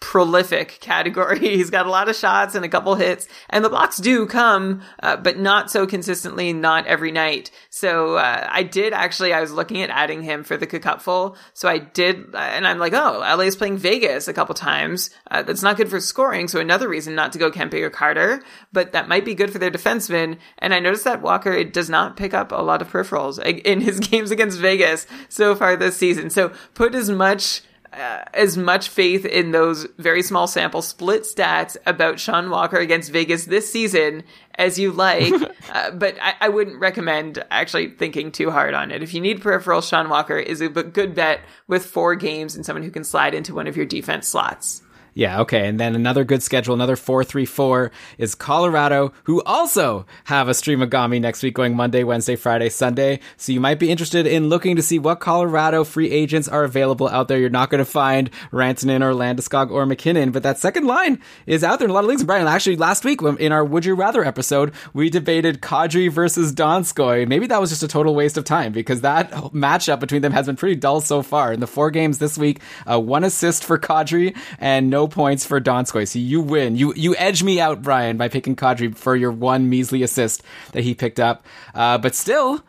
prolific 0.00 0.78
category. 0.80 1.38
He's 1.56 1.70
got 1.70 1.86
a 1.86 1.90
lot 1.90 2.08
of 2.08 2.16
shots 2.16 2.54
and 2.54 2.64
a 2.64 2.68
couple 2.68 2.94
hits, 2.94 3.28
and 3.50 3.64
the 3.64 3.68
blocks 3.68 3.98
do 3.98 4.26
come, 4.26 4.82
uh, 5.02 5.16
but 5.16 5.38
not 5.38 5.70
so 5.70 5.86
consistently, 5.86 6.52
not 6.52 6.86
every 6.86 7.12
night. 7.12 7.50
So 7.68 8.16
uh, 8.16 8.48
I 8.50 8.62
did 8.62 8.92
actually. 8.92 9.32
I 9.32 9.40
was 9.40 9.52
looking 9.52 9.82
at 9.82 9.90
adding 9.90 10.22
him 10.22 10.42
for 10.42 10.56
the 10.56 10.66
cupful, 10.66 11.36
so 11.52 11.68
I 11.68 11.78
did, 11.78 12.34
uh, 12.34 12.38
and 12.38 12.66
I'm 12.66 12.78
like, 12.78 12.94
oh, 12.94 13.20
LA 13.20 13.44
is 13.44 13.56
playing 13.56 13.76
Vegas 13.76 14.26
a 14.26 14.32
couple 14.32 14.54
times. 14.54 15.10
Uh, 15.30 15.42
that's 15.42 15.62
not 15.62 15.76
good 15.76 15.90
for 15.90 16.00
scoring, 16.00 16.48
so 16.48 16.58
another 16.58 16.88
reason 16.88 17.14
not 17.14 17.32
to 17.32 17.38
go 17.38 17.50
Kempe 17.50 17.74
or 17.74 17.90
Carter, 17.90 18.42
but 18.72 18.92
that 18.92 19.08
might 19.08 19.24
be 19.24 19.34
good 19.34 19.52
for 19.52 19.58
their 19.58 19.70
defensemen. 19.70 20.38
And 20.58 20.72
I 20.72 20.80
noticed 20.80 21.04
that 21.04 21.22
Walker 21.22 21.52
it 21.52 21.72
does 21.72 21.90
not 21.90 22.16
pick 22.16 22.32
up 22.32 22.52
a 22.52 22.56
lot 22.56 22.82
of 22.82 22.90
peripherals 22.90 23.38
in 23.64 23.80
his 23.80 24.00
games 24.00 24.30
against 24.30 24.58
Vegas 24.58 25.06
so 25.28 25.54
far 25.54 25.76
this 25.76 25.96
season. 25.96 26.30
So 26.30 26.52
put 26.74 26.94
as 26.94 27.10
much 27.10 27.62
uh, 27.92 28.22
as 28.34 28.56
much 28.56 28.88
faith 28.88 29.24
in 29.24 29.50
those 29.50 29.86
very 29.98 30.22
small 30.22 30.46
sample 30.46 30.82
split 30.82 31.22
stats 31.22 31.76
about 31.86 32.20
Sean 32.20 32.50
Walker 32.50 32.76
against 32.76 33.10
Vegas 33.10 33.46
this 33.46 33.70
season 33.70 34.22
as 34.56 34.78
you 34.78 34.92
like, 34.92 35.32
uh, 35.72 35.90
but 35.90 36.16
I, 36.20 36.34
I 36.40 36.48
wouldn't 36.50 36.78
recommend 36.78 37.44
actually 37.50 37.90
thinking 37.90 38.30
too 38.30 38.50
hard 38.50 38.74
on 38.74 38.90
it. 38.90 39.02
If 39.02 39.14
you 39.14 39.20
need 39.20 39.40
peripheral, 39.40 39.80
Sean 39.80 40.08
Walker 40.08 40.38
is 40.38 40.60
a 40.60 40.68
good 40.68 41.14
bet 41.14 41.40
with 41.66 41.84
four 41.84 42.14
games 42.14 42.54
and 42.54 42.64
someone 42.64 42.82
who 42.82 42.90
can 42.90 43.04
slide 43.04 43.34
into 43.34 43.54
one 43.54 43.66
of 43.66 43.76
your 43.76 43.86
defense 43.86 44.28
slots. 44.28 44.82
Yeah, 45.14 45.40
okay. 45.40 45.66
And 45.66 45.78
then 45.80 45.94
another 45.94 46.24
good 46.24 46.42
schedule, 46.42 46.74
another 46.74 46.96
434 46.96 47.90
is 48.18 48.34
Colorado, 48.34 49.12
who 49.24 49.42
also 49.42 50.06
have 50.24 50.48
a 50.48 50.52
streamagami 50.52 51.20
next 51.20 51.42
week 51.42 51.54
going 51.54 51.74
Monday, 51.74 52.04
Wednesday, 52.04 52.36
Friday, 52.36 52.68
Sunday. 52.68 53.20
So 53.36 53.52
you 53.52 53.60
might 53.60 53.78
be 53.78 53.90
interested 53.90 54.26
in 54.26 54.48
looking 54.48 54.76
to 54.76 54.82
see 54.82 54.98
what 54.98 55.20
Colorado 55.20 55.84
free 55.84 56.10
agents 56.10 56.48
are 56.48 56.64
available 56.64 57.08
out 57.08 57.28
there. 57.28 57.38
You're 57.38 57.50
not 57.50 57.70
going 57.70 57.80
to 57.80 57.84
find 57.84 58.30
Rantanen 58.52 59.02
or 59.02 59.12
Landeskog 59.12 59.70
or 59.70 59.84
MacKinnon, 59.84 60.30
but 60.30 60.42
that 60.44 60.58
second 60.58 60.86
line 60.86 61.20
is 61.46 61.64
out 61.64 61.78
there 61.78 61.86
in 61.86 61.90
a 61.90 61.94
lot 61.94 62.04
of 62.04 62.10
leagues. 62.10 62.24
Brian, 62.24 62.46
actually 62.46 62.76
last 62.76 63.04
week 63.04 63.20
in 63.22 63.52
our 63.52 63.64
Would 63.64 63.84
You 63.84 63.94
Rather 63.94 64.24
episode, 64.24 64.72
we 64.94 65.10
debated 65.10 65.60
Kadri 65.60 66.10
versus 66.10 66.52
Donskoy. 66.52 67.26
Maybe 67.26 67.46
that 67.48 67.60
was 67.60 67.70
just 67.70 67.82
a 67.82 67.88
total 67.88 68.14
waste 68.14 68.36
of 68.36 68.44
time 68.44 68.72
because 68.72 69.00
that 69.00 69.30
matchup 69.52 70.00
between 70.00 70.22
them 70.22 70.32
has 70.32 70.46
been 70.46 70.56
pretty 70.56 70.76
dull 70.76 71.00
so 71.00 71.22
far. 71.22 71.52
In 71.52 71.60
the 71.60 71.66
four 71.66 71.90
games 71.90 72.18
this 72.18 72.38
week, 72.38 72.60
uh, 72.90 73.00
one 73.00 73.24
assist 73.24 73.64
for 73.64 73.78
Kadri 73.78 74.36
and 74.58 74.88
no 74.88 74.99
points 75.08 75.44
for 75.44 75.60
Donskoy. 75.60 76.06
So 76.06 76.18
you 76.18 76.40
win. 76.40 76.76
You 76.76 76.94
you 76.94 77.14
edge 77.16 77.42
me 77.42 77.60
out, 77.60 77.82
Brian, 77.82 78.16
by 78.16 78.28
picking 78.28 78.56
Kadri 78.56 78.96
for 78.96 79.16
your 79.16 79.32
one 79.32 79.68
measly 79.68 80.02
assist 80.02 80.42
that 80.72 80.82
he 80.82 80.94
picked 80.94 81.20
up. 81.20 81.44
Uh, 81.74 81.98
but 81.98 82.14
still, 82.14 82.64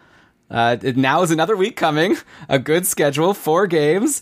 uh, 0.49 0.77
now 0.95 1.21
is 1.21 1.31
another 1.31 1.55
week 1.55 1.75
coming. 1.75 2.17
A 2.49 2.59
good 2.59 2.85
schedule, 2.85 3.33
four 3.33 3.67
games. 3.67 4.21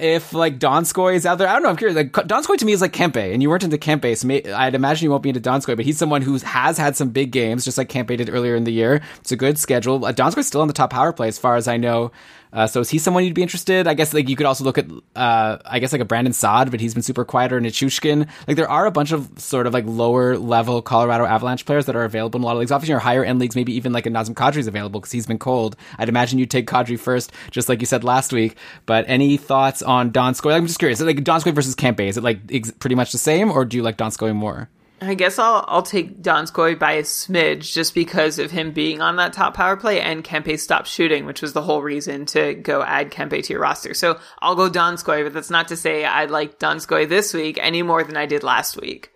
If 0.00 0.32
like 0.32 0.58
Donskoy 0.58 1.14
is 1.14 1.26
out 1.26 1.36
there, 1.36 1.46
I 1.46 1.52
don't 1.52 1.62
know. 1.62 1.68
I'm 1.68 1.76
curious. 1.76 1.94
Like 1.94 2.12
Donskoy 2.12 2.56
to 2.56 2.64
me 2.64 2.72
is 2.72 2.80
like 2.80 2.92
Kempe, 2.92 3.32
and 3.32 3.42
you 3.42 3.50
weren't 3.50 3.64
into 3.64 3.76
Kempe, 3.78 4.16
so 4.16 4.26
may, 4.26 4.42
I'd 4.42 4.74
imagine 4.74 5.04
you 5.04 5.10
won't 5.10 5.22
be 5.22 5.28
into 5.28 5.42
Donskoy. 5.42 5.76
But 5.76 5.84
he's 5.84 5.98
someone 5.98 6.22
who 6.22 6.38
has 6.38 6.78
had 6.78 6.96
some 6.96 7.10
big 7.10 7.30
games, 7.32 7.64
just 7.64 7.76
like 7.76 7.90
Kempe 7.90 8.16
did 8.16 8.30
earlier 8.30 8.56
in 8.56 8.64
the 8.64 8.72
year. 8.72 9.02
It's 9.20 9.30
a 9.30 9.36
good 9.36 9.58
schedule. 9.58 10.04
Uh, 10.04 10.12
Donskoy's 10.12 10.46
still 10.46 10.62
on 10.62 10.68
the 10.68 10.74
top 10.74 10.90
power 10.90 11.12
play, 11.12 11.28
as 11.28 11.38
far 11.38 11.56
as 11.56 11.68
I 11.68 11.76
know. 11.76 12.12
Uh, 12.54 12.68
so 12.68 12.80
is 12.80 12.88
he 12.88 12.98
someone 12.98 13.24
you'd 13.24 13.34
be 13.34 13.42
interested? 13.42 13.88
I 13.88 13.94
guess 13.94 14.14
like 14.14 14.28
you 14.28 14.36
could 14.36 14.46
also 14.46 14.62
look 14.62 14.78
at, 14.78 14.86
uh, 15.16 15.58
I 15.66 15.80
guess 15.80 15.92
like 15.92 16.00
a 16.00 16.04
Brandon 16.04 16.32
Saad, 16.32 16.70
but 16.70 16.80
he's 16.80 16.94
been 16.94 17.02
super 17.02 17.24
quieter 17.24 17.58
in 17.58 17.64
Nichushkin. 17.64 18.28
Like 18.46 18.56
there 18.56 18.70
are 18.70 18.86
a 18.86 18.92
bunch 18.92 19.10
of 19.10 19.28
sort 19.38 19.66
of 19.66 19.74
like 19.74 19.84
lower 19.86 20.38
level 20.38 20.80
Colorado 20.80 21.24
Avalanche 21.26 21.66
players 21.66 21.86
that 21.86 21.96
are 21.96 22.04
available 22.04 22.38
in 22.38 22.44
a 22.44 22.46
lot 22.46 22.52
of 22.52 22.60
leagues. 22.60 22.70
Obviously, 22.70 22.92
your 22.92 23.00
higher 23.00 23.24
end 23.24 23.40
leagues, 23.40 23.56
maybe 23.56 23.74
even 23.74 23.92
like 23.92 24.06
a 24.06 24.10
Nazem 24.10 24.34
Kadri 24.34 24.58
is 24.58 24.68
available 24.68 25.00
because 25.00 25.12
he's 25.12 25.26
been 25.26 25.38
cold. 25.38 25.76
I'd 25.98 26.08
imagine 26.08 26.38
you'd 26.38 26.50
take 26.50 26.68
Kadri 26.68 26.98
first, 26.98 27.32
just 27.50 27.68
like 27.68 27.80
you 27.80 27.86
said 27.86 28.04
last 28.04 28.32
week. 28.32 28.56
But 28.86 29.04
any 29.08 29.36
thoughts 29.36 29.82
on 29.82 30.12
Donskoy? 30.12 30.54
I'm 30.54 30.66
just 30.66 30.78
curious. 30.78 31.00
Like 31.00 31.16
Donskoy 31.18 31.52
versus 31.52 31.74
Kempe, 31.74 32.08
is 32.08 32.16
it 32.16 32.22
like 32.22 32.38
ex- 32.50 32.70
pretty 32.70 32.94
much 32.94 33.10
the 33.10 33.18
same, 33.18 33.50
or 33.50 33.64
do 33.64 33.76
you 33.76 33.82
like 33.82 33.96
Donskoy 33.96 34.34
more? 34.34 34.68
I 35.00 35.14
guess 35.14 35.38
I'll 35.38 35.64
I'll 35.68 35.82
take 35.82 36.22
Donskoy 36.22 36.78
by 36.78 36.92
a 36.92 37.02
smidge 37.02 37.72
just 37.72 37.94
because 37.94 38.38
of 38.38 38.50
him 38.50 38.72
being 38.72 39.02
on 39.02 39.16
that 39.16 39.32
top 39.32 39.54
power 39.54 39.76
play 39.76 40.00
and 40.00 40.24
Kempe 40.24 40.58
stopped 40.58 40.88
shooting, 40.88 41.26
which 41.26 41.42
was 41.42 41.52
the 41.52 41.62
whole 41.62 41.82
reason 41.82 42.26
to 42.26 42.54
go 42.54 42.82
add 42.82 43.10
Kempe 43.10 43.42
to 43.42 43.52
your 43.52 43.62
roster. 43.62 43.92
So 43.92 44.18
I'll 44.40 44.54
go 44.54 44.70
Donskoy, 44.70 45.24
but 45.24 45.32
that's 45.32 45.50
not 45.50 45.68
to 45.68 45.76
say 45.76 46.04
I 46.04 46.26
like 46.26 46.58
Donskoy 46.58 47.08
this 47.08 47.34
week 47.34 47.58
any 47.60 47.82
more 47.82 48.04
than 48.04 48.16
I 48.16 48.26
did 48.26 48.42
last 48.42 48.80
week. 48.80 49.13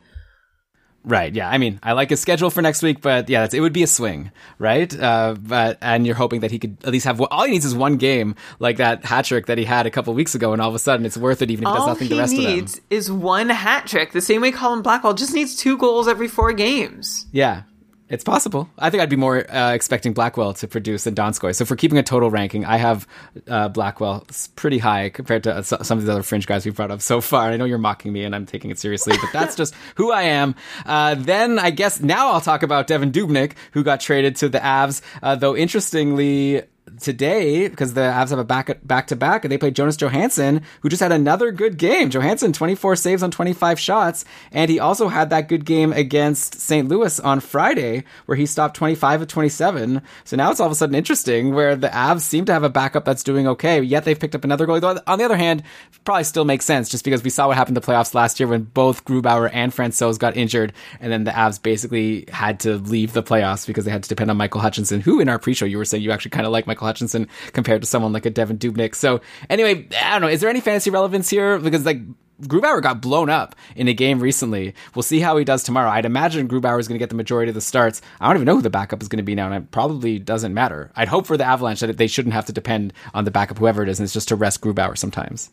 Right. 1.04 1.34
Yeah. 1.34 1.48
I 1.48 1.58
mean, 1.58 1.78
I 1.82 1.92
like 1.92 2.10
his 2.10 2.20
schedule 2.20 2.50
for 2.50 2.60
next 2.60 2.82
week, 2.82 3.00
but 3.00 3.30
yeah, 3.30 3.40
that's, 3.40 3.54
it 3.54 3.60
would 3.60 3.72
be 3.72 3.82
a 3.82 3.86
swing, 3.86 4.30
right? 4.58 4.92
Uh, 4.98 5.36
but 5.40 5.78
and 5.80 6.06
you're 6.06 6.16
hoping 6.16 6.40
that 6.40 6.50
he 6.50 6.58
could 6.58 6.76
at 6.84 6.92
least 6.92 7.06
have 7.06 7.20
all 7.20 7.44
he 7.44 7.52
needs 7.52 7.64
is 7.64 7.74
one 7.74 7.96
game 7.96 8.34
like 8.58 8.76
that 8.76 9.04
hat 9.04 9.24
trick 9.24 9.46
that 9.46 9.56
he 9.58 9.64
had 9.64 9.86
a 9.86 9.90
couple 9.90 10.12
weeks 10.12 10.34
ago, 10.34 10.52
and 10.52 10.60
all 10.60 10.68
of 10.68 10.74
a 10.74 10.78
sudden 10.78 11.06
it's 11.06 11.16
worth 11.16 11.40
it, 11.40 11.50
even 11.50 11.64
if 11.66 11.70
he 11.70 11.78
does 11.78 11.86
nothing 11.86 12.08
he 12.08 12.14
the 12.14 12.20
rest 12.20 12.32
of 12.32 12.36
them. 12.38 12.46
All 12.46 12.50
he 12.52 12.60
needs 12.60 12.80
is 12.90 13.10
one 13.10 13.48
hat 13.48 13.86
trick. 13.86 14.12
The 14.12 14.20
same 14.20 14.42
way 14.42 14.50
Colin 14.52 14.82
Blackwell 14.82 15.14
just 15.14 15.32
needs 15.32 15.56
two 15.56 15.78
goals 15.78 16.08
every 16.08 16.28
four 16.28 16.52
games. 16.52 17.26
Yeah. 17.32 17.62
It's 18.10 18.24
possible. 18.24 18.70
I 18.78 18.88
think 18.88 19.02
I'd 19.02 19.10
be 19.10 19.16
more 19.16 19.50
uh, 19.54 19.72
expecting 19.72 20.14
Blackwell 20.14 20.54
to 20.54 20.68
produce 20.68 21.04
than 21.04 21.14
Donskoy. 21.14 21.54
So 21.54 21.66
for 21.66 21.76
keeping 21.76 21.98
a 21.98 22.02
total 22.02 22.30
ranking, 22.30 22.64
I 22.64 22.78
have 22.78 23.06
uh, 23.46 23.68
Blackwell 23.68 24.26
pretty 24.56 24.78
high 24.78 25.10
compared 25.10 25.44
to 25.44 25.56
uh, 25.56 25.62
some 25.62 25.98
of 25.98 26.06
the 26.06 26.12
other 26.12 26.22
fringe 26.22 26.46
guys 26.46 26.64
we've 26.64 26.74
brought 26.74 26.90
up 26.90 27.02
so 27.02 27.20
far. 27.20 27.50
I 27.50 27.58
know 27.58 27.66
you're 27.66 27.76
mocking 27.76 28.12
me, 28.12 28.24
and 28.24 28.34
I'm 28.34 28.46
taking 28.46 28.70
it 28.70 28.78
seriously, 28.78 29.14
but 29.20 29.30
that's 29.32 29.54
just 29.54 29.74
who 29.96 30.10
I 30.10 30.22
am. 30.22 30.54
Uh, 30.86 31.16
then 31.16 31.58
I 31.58 31.70
guess 31.70 32.00
now 32.00 32.30
I'll 32.30 32.40
talk 32.40 32.62
about 32.62 32.88
Devan 32.88 33.12
Dubnyk, 33.12 33.52
who 33.72 33.84
got 33.84 34.00
traded 34.00 34.36
to 34.36 34.48
the 34.48 34.58
Avs. 34.58 35.02
Uh, 35.22 35.36
though 35.36 35.54
interestingly, 35.54 36.62
today 37.00 37.68
because 37.68 37.94
the 37.94 38.00
Avs 38.00 38.30
have 38.30 38.38
a 38.38 38.44
back 38.44 38.78
back 38.86 39.06
to 39.08 39.16
back, 39.16 39.44
and 39.44 39.52
they 39.52 39.58
played 39.58 39.76
Jonas 39.76 39.96
Johansson, 39.96 40.62
who 40.80 40.88
just 40.88 41.02
had 41.02 41.12
another 41.12 41.50
good 41.52 41.78
game. 41.78 42.10
Johansson, 42.10 42.52
24 42.52 42.96
saves 42.96 43.22
on 43.22 43.30
25 43.30 43.78
shots, 43.78 44.24
and 44.52 44.70
he 44.70 44.78
also 44.78 45.08
had 45.08 45.30
that 45.30 45.48
good 45.48 45.64
game 45.64 45.92
against 45.92 46.60
St. 46.60 46.88
Louis 46.88 47.18
on 47.20 47.40
Friday, 47.40 48.04
where 48.26 48.36
he 48.36 48.46
stopped 48.46 48.76
25 48.76 49.22
of 49.22 49.28
27. 49.28 50.02
So 50.24 50.36
now 50.36 50.50
it's 50.50 50.60
all 50.60 50.66
of 50.66 50.72
a 50.72 50.74
sudden 50.74 50.94
interesting, 50.94 51.54
where 51.54 51.76
the 51.76 51.88
Avs 51.88 52.22
seem 52.22 52.44
to 52.46 52.52
have 52.52 52.64
a 52.64 52.68
backup 52.68 53.04
that's 53.04 53.22
doing 53.22 53.46
okay, 53.48 53.80
yet 53.82 54.04
they've 54.04 54.18
picked 54.18 54.34
up 54.34 54.44
another 54.44 54.66
goal. 54.66 54.80
Though, 54.80 55.00
On 55.06 55.18
the 55.18 55.24
other 55.24 55.36
hand, 55.36 55.62
probably 56.04 56.24
still 56.24 56.44
makes 56.44 56.64
sense 56.64 56.88
just 56.88 57.04
because 57.04 57.22
we 57.22 57.30
saw 57.30 57.48
what 57.48 57.56
happened 57.56 57.76
the 57.76 57.80
playoffs 57.80 58.14
last 58.14 58.40
year 58.40 58.48
when 58.48 58.62
both 58.62 59.04
Grubauer 59.04 59.50
and 59.52 59.72
Francouz 59.72 60.18
got 60.18 60.36
injured, 60.36 60.72
and 61.00 61.12
then 61.12 61.24
the 61.24 61.30
Avs 61.30 61.62
basically 61.62 62.24
had 62.28 62.60
to 62.60 62.76
leave 62.76 63.12
the 63.12 63.22
playoffs 63.22 63.66
because 63.66 63.84
they 63.84 63.90
had 63.90 64.02
to 64.02 64.08
depend 64.08 64.30
on 64.30 64.36
Michael 64.36 64.60
Hutchinson, 64.60 65.00
who 65.00 65.20
in 65.20 65.28
our 65.28 65.38
pre-show 65.38 65.64
you 65.64 65.78
were 65.78 65.84
saying 65.84 66.02
you 66.02 66.12
actually 66.12 66.30
kind 66.30 66.46
of 66.46 66.52
like 66.52 66.66
Michael 66.66 66.77
Hutchinson 66.86 67.28
compared 67.52 67.82
to 67.82 67.88
someone 67.88 68.12
like 68.12 68.26
a 68.26 68.30
Devan 68.30 68.58
Dubnyk. 68.58 68.94
So 68.94 69.20
anyway, 69.48 69.88
I 70.00 70.12
don't 70.12 70.22
know. 70.22 70.28
Is 70.28 70.40
there 70.40 70.50
any 70.50 70.60
fantasy 70.60 70.90
relevance 70.90 71.28
here? 71.30 71.58
Because 71.58 71.84
like 71.84 72.00
Grubauer 72.42 72.80
got 72.80 73.02
blown 73.02 73.30
up 73.30 73.56
in 73.74 73.88
a 73.88 73.92
game 73.92 74.20
recently. 74.20 74.74
We'll 74.94 75.02
see 75.02 75.18
how 75.18 75.36
he 75.36 75.44
does 75.44 75.64
tomorrow. 75.64 75.90
I'd 75.90 76.04
imagine 76.04 76.48
Grubauer 76.48 76.78
is 76.78 76.86
going 76.86 76.96
to 76.96 77.02
get 77.02 77.08
the 77.08 77.16
majority 77.16 77.50
of 77.50 77.56
the 77.56 77.60
starts. 77.60 78.00
I 78.20 78.28
don't 78.28 78.36
even 78.36 78.46
know 78.46 78.56
who 78.56 78.62
the 78.62 78.70
backup 78.70 79.02
is 79.02 79.08
going 79.08 79.18
to 79.18 79.24
be 79.24 79.34
now, 79.34 79.46
and 79.46 79.54
it 79.64 79.70
probably 79.72 80.20
doesn't 80.20 80.54
matter. 80.54 80.92
I'd 80.94 81.08
hope 81.08 81.26
for 81.26 81.36
the 81.36 81.44
Avalanche 81.44 81.80
that 81.80 81.96
they 81.96 82.06
shouldn't 82.06 82.34
have 82.34 82.46
to 82.46 82.52
depend 82.52 82.92
on 83.12 83.24
the 83.24 83.32
backup, 83.32 83.58
whoever 83.58 83.82
it 83.82 83.88
is, 83.88 83.98
and 83.98 84.04
it's 84.04 84.14
just 84.14 84.28
to 84.28 84.36
rest 84.36 84.60
Grubauer 84.60 84.96
sometimes. 84.96 85.50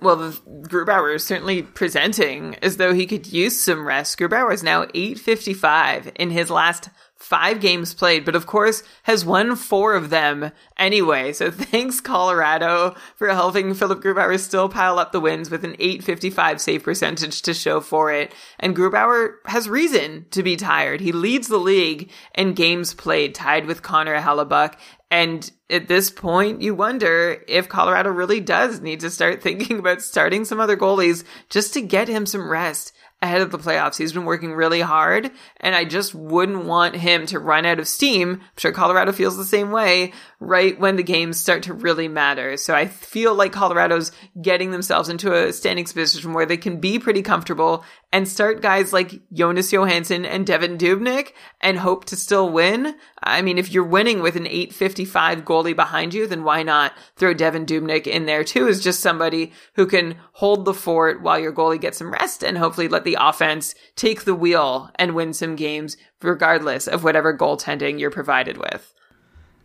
Well, 0.00 0.18
Grubauer 0.18 1.16
is 1.16 1.24
certainly 1.24 1.62
presenting 1.62 2.54
as 2.62 2.76
though 2.76 2.94
he 2.94 3.06
could 3.06 3.26
use 3.26 3.60
some 3.60 3.84
rest. 3.84 4.18
Grubauer 4.18 4.52
is 4.52 4.62
now 4.62 4.82
855 4.94 6.12
in 6.14 6.30
his 6.30 6.50
last 6.50 6.90
five 7.18 7.60
games 7.60 7.94
played, 7.94 8.24
but 8.24 8.36
of 8.36 8.46
course 8.46 8.82
has 9.02 9.24
won 9.24 9.56
four 9.56 9.94
of 9.94 10.08
them 10.08 10.52
anyway. 10.76 11.32
So 11.32 11.50
thanks 11.50 12.00
Colorado 12.00 12.94
for 13.16 13.28
helping 13.28 13.74
Philip 13.74 14.00
Grubauer 14.00 14.38
still 14.38 14.68
pile 14.68 14.98
up 14.98 15.12
the 15.12 15.20
wins 15.20 15.50
with 15.50 15.64
an 15.64 15.74
855 15.78 16.60
save 16.60 16.82
percentage 16.84 17.42
to 17.42 17.52
show 17.52 17.80
for 17.80 18.12
it. 18.12 18.32
And 18.60 18.76
Grubauer 18.76 19.34
has 19.46 19.68
reason 19.68 20.26
to 20.30 20.42
be 20.42 20.56
tired. 20.56 21.00
He 21.00 21.12
leads 21.12 21.48
the 21.48 21.58
league 21.58 22.10
in 22.34 22.54
games 22.54 22.94
played, 22.94 23.34
tied 23.34 23.66
with 23.66 23.82
Connor 23.82 24.20
Hellebuyck. 24.20 24.74
And 25.10 25.50
at 25.70 25.88
this 25.88 26.10
point, 26.10 26.62
you 26.62 26.74
wonder 26.74 27.42
if 27.48 27.68
Colorado 27.68 28.10
really 28.10 28.40
does 28.40 28.80
need 28.80 29.00
to 29.00 29.10
start 29.10 29.42
thinking 29.42 29.80
about 29.80 30.02
starting 30.02 30.44
some 30.44 30.60
other 30.60 30.76
goalies 30.76 31.24
just 31.50 31.74
to 31.74 31.80
get 31.80 32.08
him 32.08 32.26
some 32.26 32.48
rest 32.48 32.92
ahead 33.20 33.40
of 33.40 33.50
the 33.50 33.58
playoffs. 33.58 33.98
He's 33.98 34.12
been 34.12 34.24
working 34.24 34.52
really 34.52 34.80
hard, 34.80 35.30
and 35.58 35.74
I 35.74 35.84
just 35.84 36.14
wouldn't 36.14 36.64
want 36.64 36.94
him 36.94 37.26
to 37.26 37.38
run 37.38 37.66
out 37.66 37.80
of 37.80 37.88
steam. 37.88 38.34
I'm 38.34 38.40
sure 38.56 38.72
Colorado 38.72 39.12
feels 39.12 39.36
the 39.36 39.44
same 39.44 39.70
way 39.70 40.12
right 40.40 40.78
when 40.78 40.94
the 40.94 41.02
games 41.02 41.38
start 41.38 41.64
to 41.64 41.74
really 41.74 42.06
matter. 42.06 42.56
So 42.56 42.74
I 42.74 42.86
feel 42.86 43.34
like 43.34 43.52
Colorado's 43.52 44.12
getting 44.40 44.70
themselves 44.70 45.08
into 45.08 45.34
a 45.34 45.52
standings 45.52 45.92
position 45.92 46.32
where 46.32 46.46
they 46.46 46.56
can 46.56 46.78
be 46.78 47.00
pretty 47.00 47.22
comfortable 47.22 47.84
and 48.12 48.28
start 48.28 48.62
guys 48.62 48.92
like 48.92 49.20
Jonas 49.32 49.72
Johansson 49.72 50.24
and 50.24 50.46
Devan 50.46 50.78
Dubnyk 50.78 51.32
and 51.60 51.78
hope 51.78 52.04
to 52.06 52.16
still 52.16 52.48
win. 52.48 52.94
I 53.20 53.42
mean, 53.42 53.58
if 53.58 53.72
you're 53.72 53.82
winning 53.82 54.22
with 54.22 54.36
an 54.36 54.46
855 54.46 55.44
goalie 55.44 55.74
behind 55.74 56.14
you, 56.14 56.28
then 56.28 56.44
why 56.44 56.62
not 56.62 56.92
throw 57.16 57.34
Devan 57.34 57.66
Dubnyk 57.66 58.06
in 58.06 58.26
there 58.26 58.44
too 58.44 58.68
as 58.68 58.82
just 58.82 59.00
somebody 59.00 59.52
who 59.74 59.86
can 59.86 60.16
hold 60.34 60.64
the 60.64 60.74
fort 60.74 61.20
while 61.20 61.38
your 61.38 61.52
goalie 61.52 61.80
gets 61.80 61.98
some 61.98 62.12
rest 62.12 62.44
and 62.44 62.56
hopefully 62.56 62.86
let 62.86 63.02
the 63.02 63.16
offense 63.18 63.74
take 63.96 64.22
the 64.22 64.36
wheel 64.36 64.90
and 64.94 65.16
win 65.16 65.32
some 65.32 65.56
games 65.56 65.96
regardless 66.22 66.86
of 66.86 67.02
whatever 67.02 67.36
goaltending 67.36 67.98
you're 67.98 68.10
provided 68.10 68.56
with. 68.56 68.94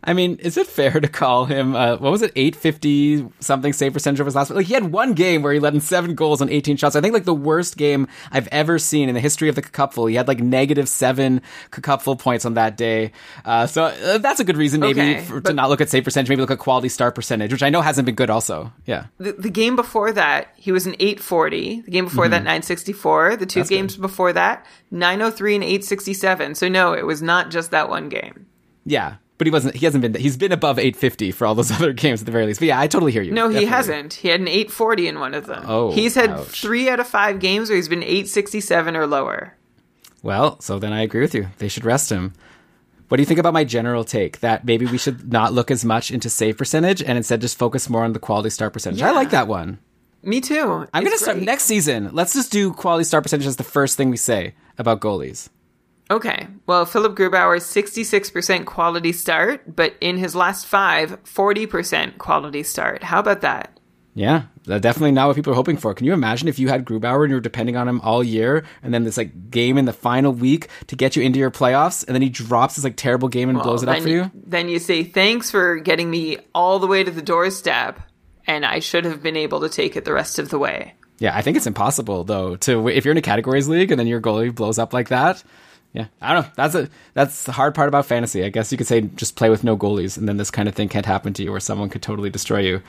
I 0.06 0.14
mean, 0.14 0.36
is 0.40 0.58
it 0.58 0.68
fair 0.68 1.00
to 1.00 1.08
call 1.08 1.46
him, 1.46 1.76
uh, 1.76 1.98
what 1.98 2.12
was 2.12 2.22
it, 2.22 2.32
850 2.36 3.30
something 3.40 3.72
save 3.72 3.94
percentage 3.94 4.20
over 4.20 4.28
his 4.28 4.36
last? 4.36 4.52
Like, 4.52 4.66
he 4.66 4.74
had 4.74 4.92
one 4.92 5.14
game 5.14 5.42
where 5.42 5.54
he 5.54 5.60
let 5.60 5.74
in 5.74 5.80
seven 5.80 6.14
goals 6.16 6.42
on 6.42 6.50
18 6.50 6.76
shots. 6.78 6.96
I 6.96 7.02
think, 7.02 7.14
like, 7.14 7.24
the 7.24 7.34
worst 7.34 7.78
game 7.78 8.08
I've 8.32 8.48
ever 8.48 8.80
seen 8.80 9.08
in 9.08 9.16
the 9.16 9.22
history 9.22 9.48
of 9.48 9.56
the 9.56 9.62
Cupful. 9.62 10.08
He 10.08 10.16
had, 10.16 10.28
like, 10.28 10.40
negative 10.40 10.90
seven 10.90 11.42
Cupful 11.72 12.18
points 12.20 12.44
on 12.46 12.56
that 12.56 12.76
day. 12.76 13.14
Uh, 13.46 13.66
so 13.66 13.86
uh, 13.86 14.18
that's 14.18 14.40
a 14.40 14.44
good 14.44 14.58
reason, 14.58 14.82
maybe, 14.82 15.00
Okay, 15.00 15.22
for, 15.22 15.40
to 15.40 15.54
not 15.54 15.70
look 15.70 15.80
at 15.80 15.90
save 15.90 16.04
percentage, 16.04 16.30
maybe 16.30 16.42
look 16.42 16.52
at 16.52 16.60
quality 16.60 16.90
start 16.90 17.16
percentage, 17.16 17.52
which 17.52 17.64
I 17.64 17.70
know 17.70 17.82
hasn't 17.82 18.06
been 18.06 18.16
good 18.16 18.30
also. 18.30 18.74
Yeah. 18.86 19.06
The, 19.20 19.34
the 19.34 19.50
game 19.50 19.76
before 19.76 20.12
that, 20.12 20.50
he 20.58 20.72
was 20.72 20.86
an 20.86 20.96
840. 21.00 21.82
The 21.82 21.92
game 21.92 22.06
before 22.06 22.28
that, 22.28 22.40
964. 22.40 23.38
The 23.38 23.46
two 23.46 23.60
That's 23.62 23.70
good. 23.70 23.76
games 23.76 23.98
before 23.98 24.34
that, 24.34 24.66
903 24.92 25.56
and 25.56 25.64
867. 25.64 26.56
So 26.56 26.68
no, 26.68 26.94
it 26.94 27.06
was 27.06 27.22
not 27.22 27.52
just 27.52 27.72
that 27.72 27.90
one 27.90 28.10
game. 28.10 28.48
Yeah. 28.86 29.16
But 29.38 29.48
he 29.48 29.52
wasn't, 29.52 29.76
he 29.76 29.86
hasn't 29.86 30.02
been, 30.04 30.14
he's 30.14 30.38
been 30.38 30.52
above 30.52 30.78
850 30.78 31.32
for 31.32 31.46
all 31.48 31.56
those 31.56 31.72
other 31.78 31.92
games 31.92 32.22
at 32.22 32.26
the 32.26 32.32
very 32.32 32.46
least. 32.46 32.60
But 32.60 32.68
yeah, 32.68 32.80
I 32.80 32.88
totally 32.88 33.12
hear 33.12 33.22
you. 33.24 33.32
No, 33.32 33.48
he 33.50 33.54
Definitely. 33.66 33.70
hasn't. 33.76 34.14
He 34.14 34.28
had 34.28 34.40
an 34.40 34.48
840 34.48 35.08
in 35.08 35.20
one 35.20 35.34
of 35.34 35.48
them. 35.48 35.64
Oh, 35.68 35.92
he's 35.92 36.16
had 36.16 36.30
ouch. 36.30 36.62
three 36.62 36.88
out 36.90 37.00
of 37.00 37.08
five 37.08 37.40
games 37.40 37.70
where 37.70 37.76
he's 37.76 37.90
been 37.90 38.04
867 38.04 38.96
or 38.96 39.08
lower. 39.08 39.56
Well, 40.22 40.60
so 40.62 40.80
then 40.80 40.94
I 40.94 41.02
agree 41.02 41.22
with 41.22 41.34
you. 41.36 41.48
They 41.58 41.68
should 41.68 41.84
rest 41.84 42.10
him. 42.12 42.34
What 43.10 43.18
do 43.18 43.22
you 43.22 43.28
think 43.28 43.40
about 43.40 43.54
my 43.54 43.64
general 43.64 44.04
take 44.04 44.40
that 44.40 44.66
maybe 44.66 44.86
we 44.86 44.98
should 44.98 45.32
not 45.32 45.52
look 45.54 45.70
as 45.70 45.84
much 45.84 46.10
into 46.10 46.30
save 46.30 46.58
percentage 46.58 47.04
and 47.04 47.18
instead 47.18 47.42
just 47.42 47.58
focus 47.60 47.90
more 47.90 48.04
on 48.04 48.14
the 48.14 48.20
quality 48.20 48.50
start 48.50 48.74
percentage? 48.74 49.02
I 49.02 49.12
like 49.12 49.32
that 49.32 49.48
one. 49.48 49.80
Me 50.24 50.40
too. 50.40 50.88
I'm 50.94 51.04
going 51.04 51.16
to 51.16 51.22
start 51.22 51.38
next 51.40 51.66
season. 51.66 52.10
Let's 52.14 52.34
just 52.34 52.52
do 52.52 52.72
quality 52.72 53.04
start 53.04 53.24
percentage 53.24 53.46
as 53.46 53.58
the 53.58 53.64
first 53.64 53.98
thing 53.98 54.10
we 54.10 54.18
say 54.18 54.56
about 54.78 55.02
goalies. 55.02 55.50
Okay. 56.12 56.48
Well, 56.68 56.86
Philip 56.86 57.16
Grubauer's 57.16 57.64
66% 57.64 58.66
quality 58.66 59.12
start, 59.12 59.76
but 59.76 59.96
in 60.02 60.18
his 60.18 60.36
last 60.36 60.66
five, 60.66 61.24
40% 61.24 62.18
quality 62.18 62.64
start. 62.64 63.04
How 63.04 63.20
about 63.20 63.42
that? 63.42 63.80
Yeah, 64.16 64.44
definitely 64.66 65.12
not 65.12 65.26
what 65.26 65.36
people 65.36 65.54
are 65.54 65.56
hoping 65.56 65.78
for. 65.78 65.96
Can 65.96 66.06
you 66.06 66.14
imagine 66.14 66.48
if 66.48 66.60
you 66.60 66.68
had 66.68 66.86
Grubauer 66.86 67.24
and 67.24 67.32
you 67.32 67.36
were 67.38 67.42
depending 67.42 67.76
on 67.76 67.88
him 67.88 68.00
all 68.02 68.24
year, 68.24 68.64
and 68.84 68.94
then 68.94 69.06
this 69.06 69.18
like 69.18 69.50
game 69.50 69.76
in 69.76 69.86
the 69.86 69.94
final 69.94 70.32
week 70.32 70.68
to 70.86 70.96
get 70.96 71.16
you 71.16 71.24
into 71.24 71.40
your 71.40 71.50
playoffs, 71.50 72.06
and 72.06 72.14
then 72.14 72.22
he 72.22 72.30
drops 72.30 72.76
this 72.76 72.84
like 72.84 72.96
terrible 72.96 73.28
game 73.28 73.50
and 73.50 73.60
blows 73.60 73.82
it 73.82 73.90
up 73.90 74.04
for 74.04 74.10
you? 74.10 74.30
Then 74.36 74.70
you 74.70 74.78
say, 74.78 75.04
thanks 75.04 75.50
for 75.50 75.78
getting 75.78 76.12
me 76.12 76.38
all 76.54 76.78
the 76.78 76.86
way 76.86 77.04
to 77.04 77.10
the 77.10 77.24
doorstep, 77.24 78.00
and 78.46 78.64
I 78.68 78.78
should 78.78 79.06
have 79.06 79.24
been 79.24 79.36
able 79.36 79.62
to 79.62 79.70
take 79.70 79.96
it 79.96 80.06
the 80.06 80.14
rest 80.14 80.38
of 80.38 80.50
the 80.50 80.60
way. 80.60 80.94
Yeah, 81.18 81.36
I 81.36 81.42
think 81.42 81.58
it's 81.58 81.66
impossible 81.66 82.24
though 82.24 82.56
to 82.58 82.90
if 82.90 83.06
you're 83.06 83.14
in 83.14 83.18
a 83.18 83.22
categories 83.22 83.68
league 83.68 83.92
and 83.92 84.00
then 84.00 84.08
your 84.08 84.22
goalie 84.22 84.54
blows 84.54 84.78
up 84.78 84.94
like 84.94 85.10
that. 85.10 85.44
Yeah, 85.94 86.08
I 86.22 86.34
don't 86.34 86.44
know. 86.44 86.52
That's 86.56 86.76
a 86.76 86.90
that's 87.14 87.44
the 87.44 87.52
hard 87.52 87.76
part 87.76 87.88
about 87.88 88.08
fantasy. 88.08 88.44
I 88.44 88.50
guess 88.50 88.72
you 88.72 88.78
could 88.80 88.88
say 88.88 89.02
just 89.02 89.36
play 89.36 89.50
with 89.50 89.64
no 89.64 89.78
goalies, 89.78 90.18
and 90.18 90.28
then 90.28 90.38
this 90.38 90.50
kind 90.50 90.68
of 90.68 90.74
thing 90.74 90.90
can't 90.90 91.06
happen 91.06 91.34
to 91.34 91.44
you, 91.44 91.52
where 91.52 91.60
someone 91.60 91.90
could 91.90 92.02
totally 92.02 92.32
destroy 92.32 92.60
you. 92.60 92.82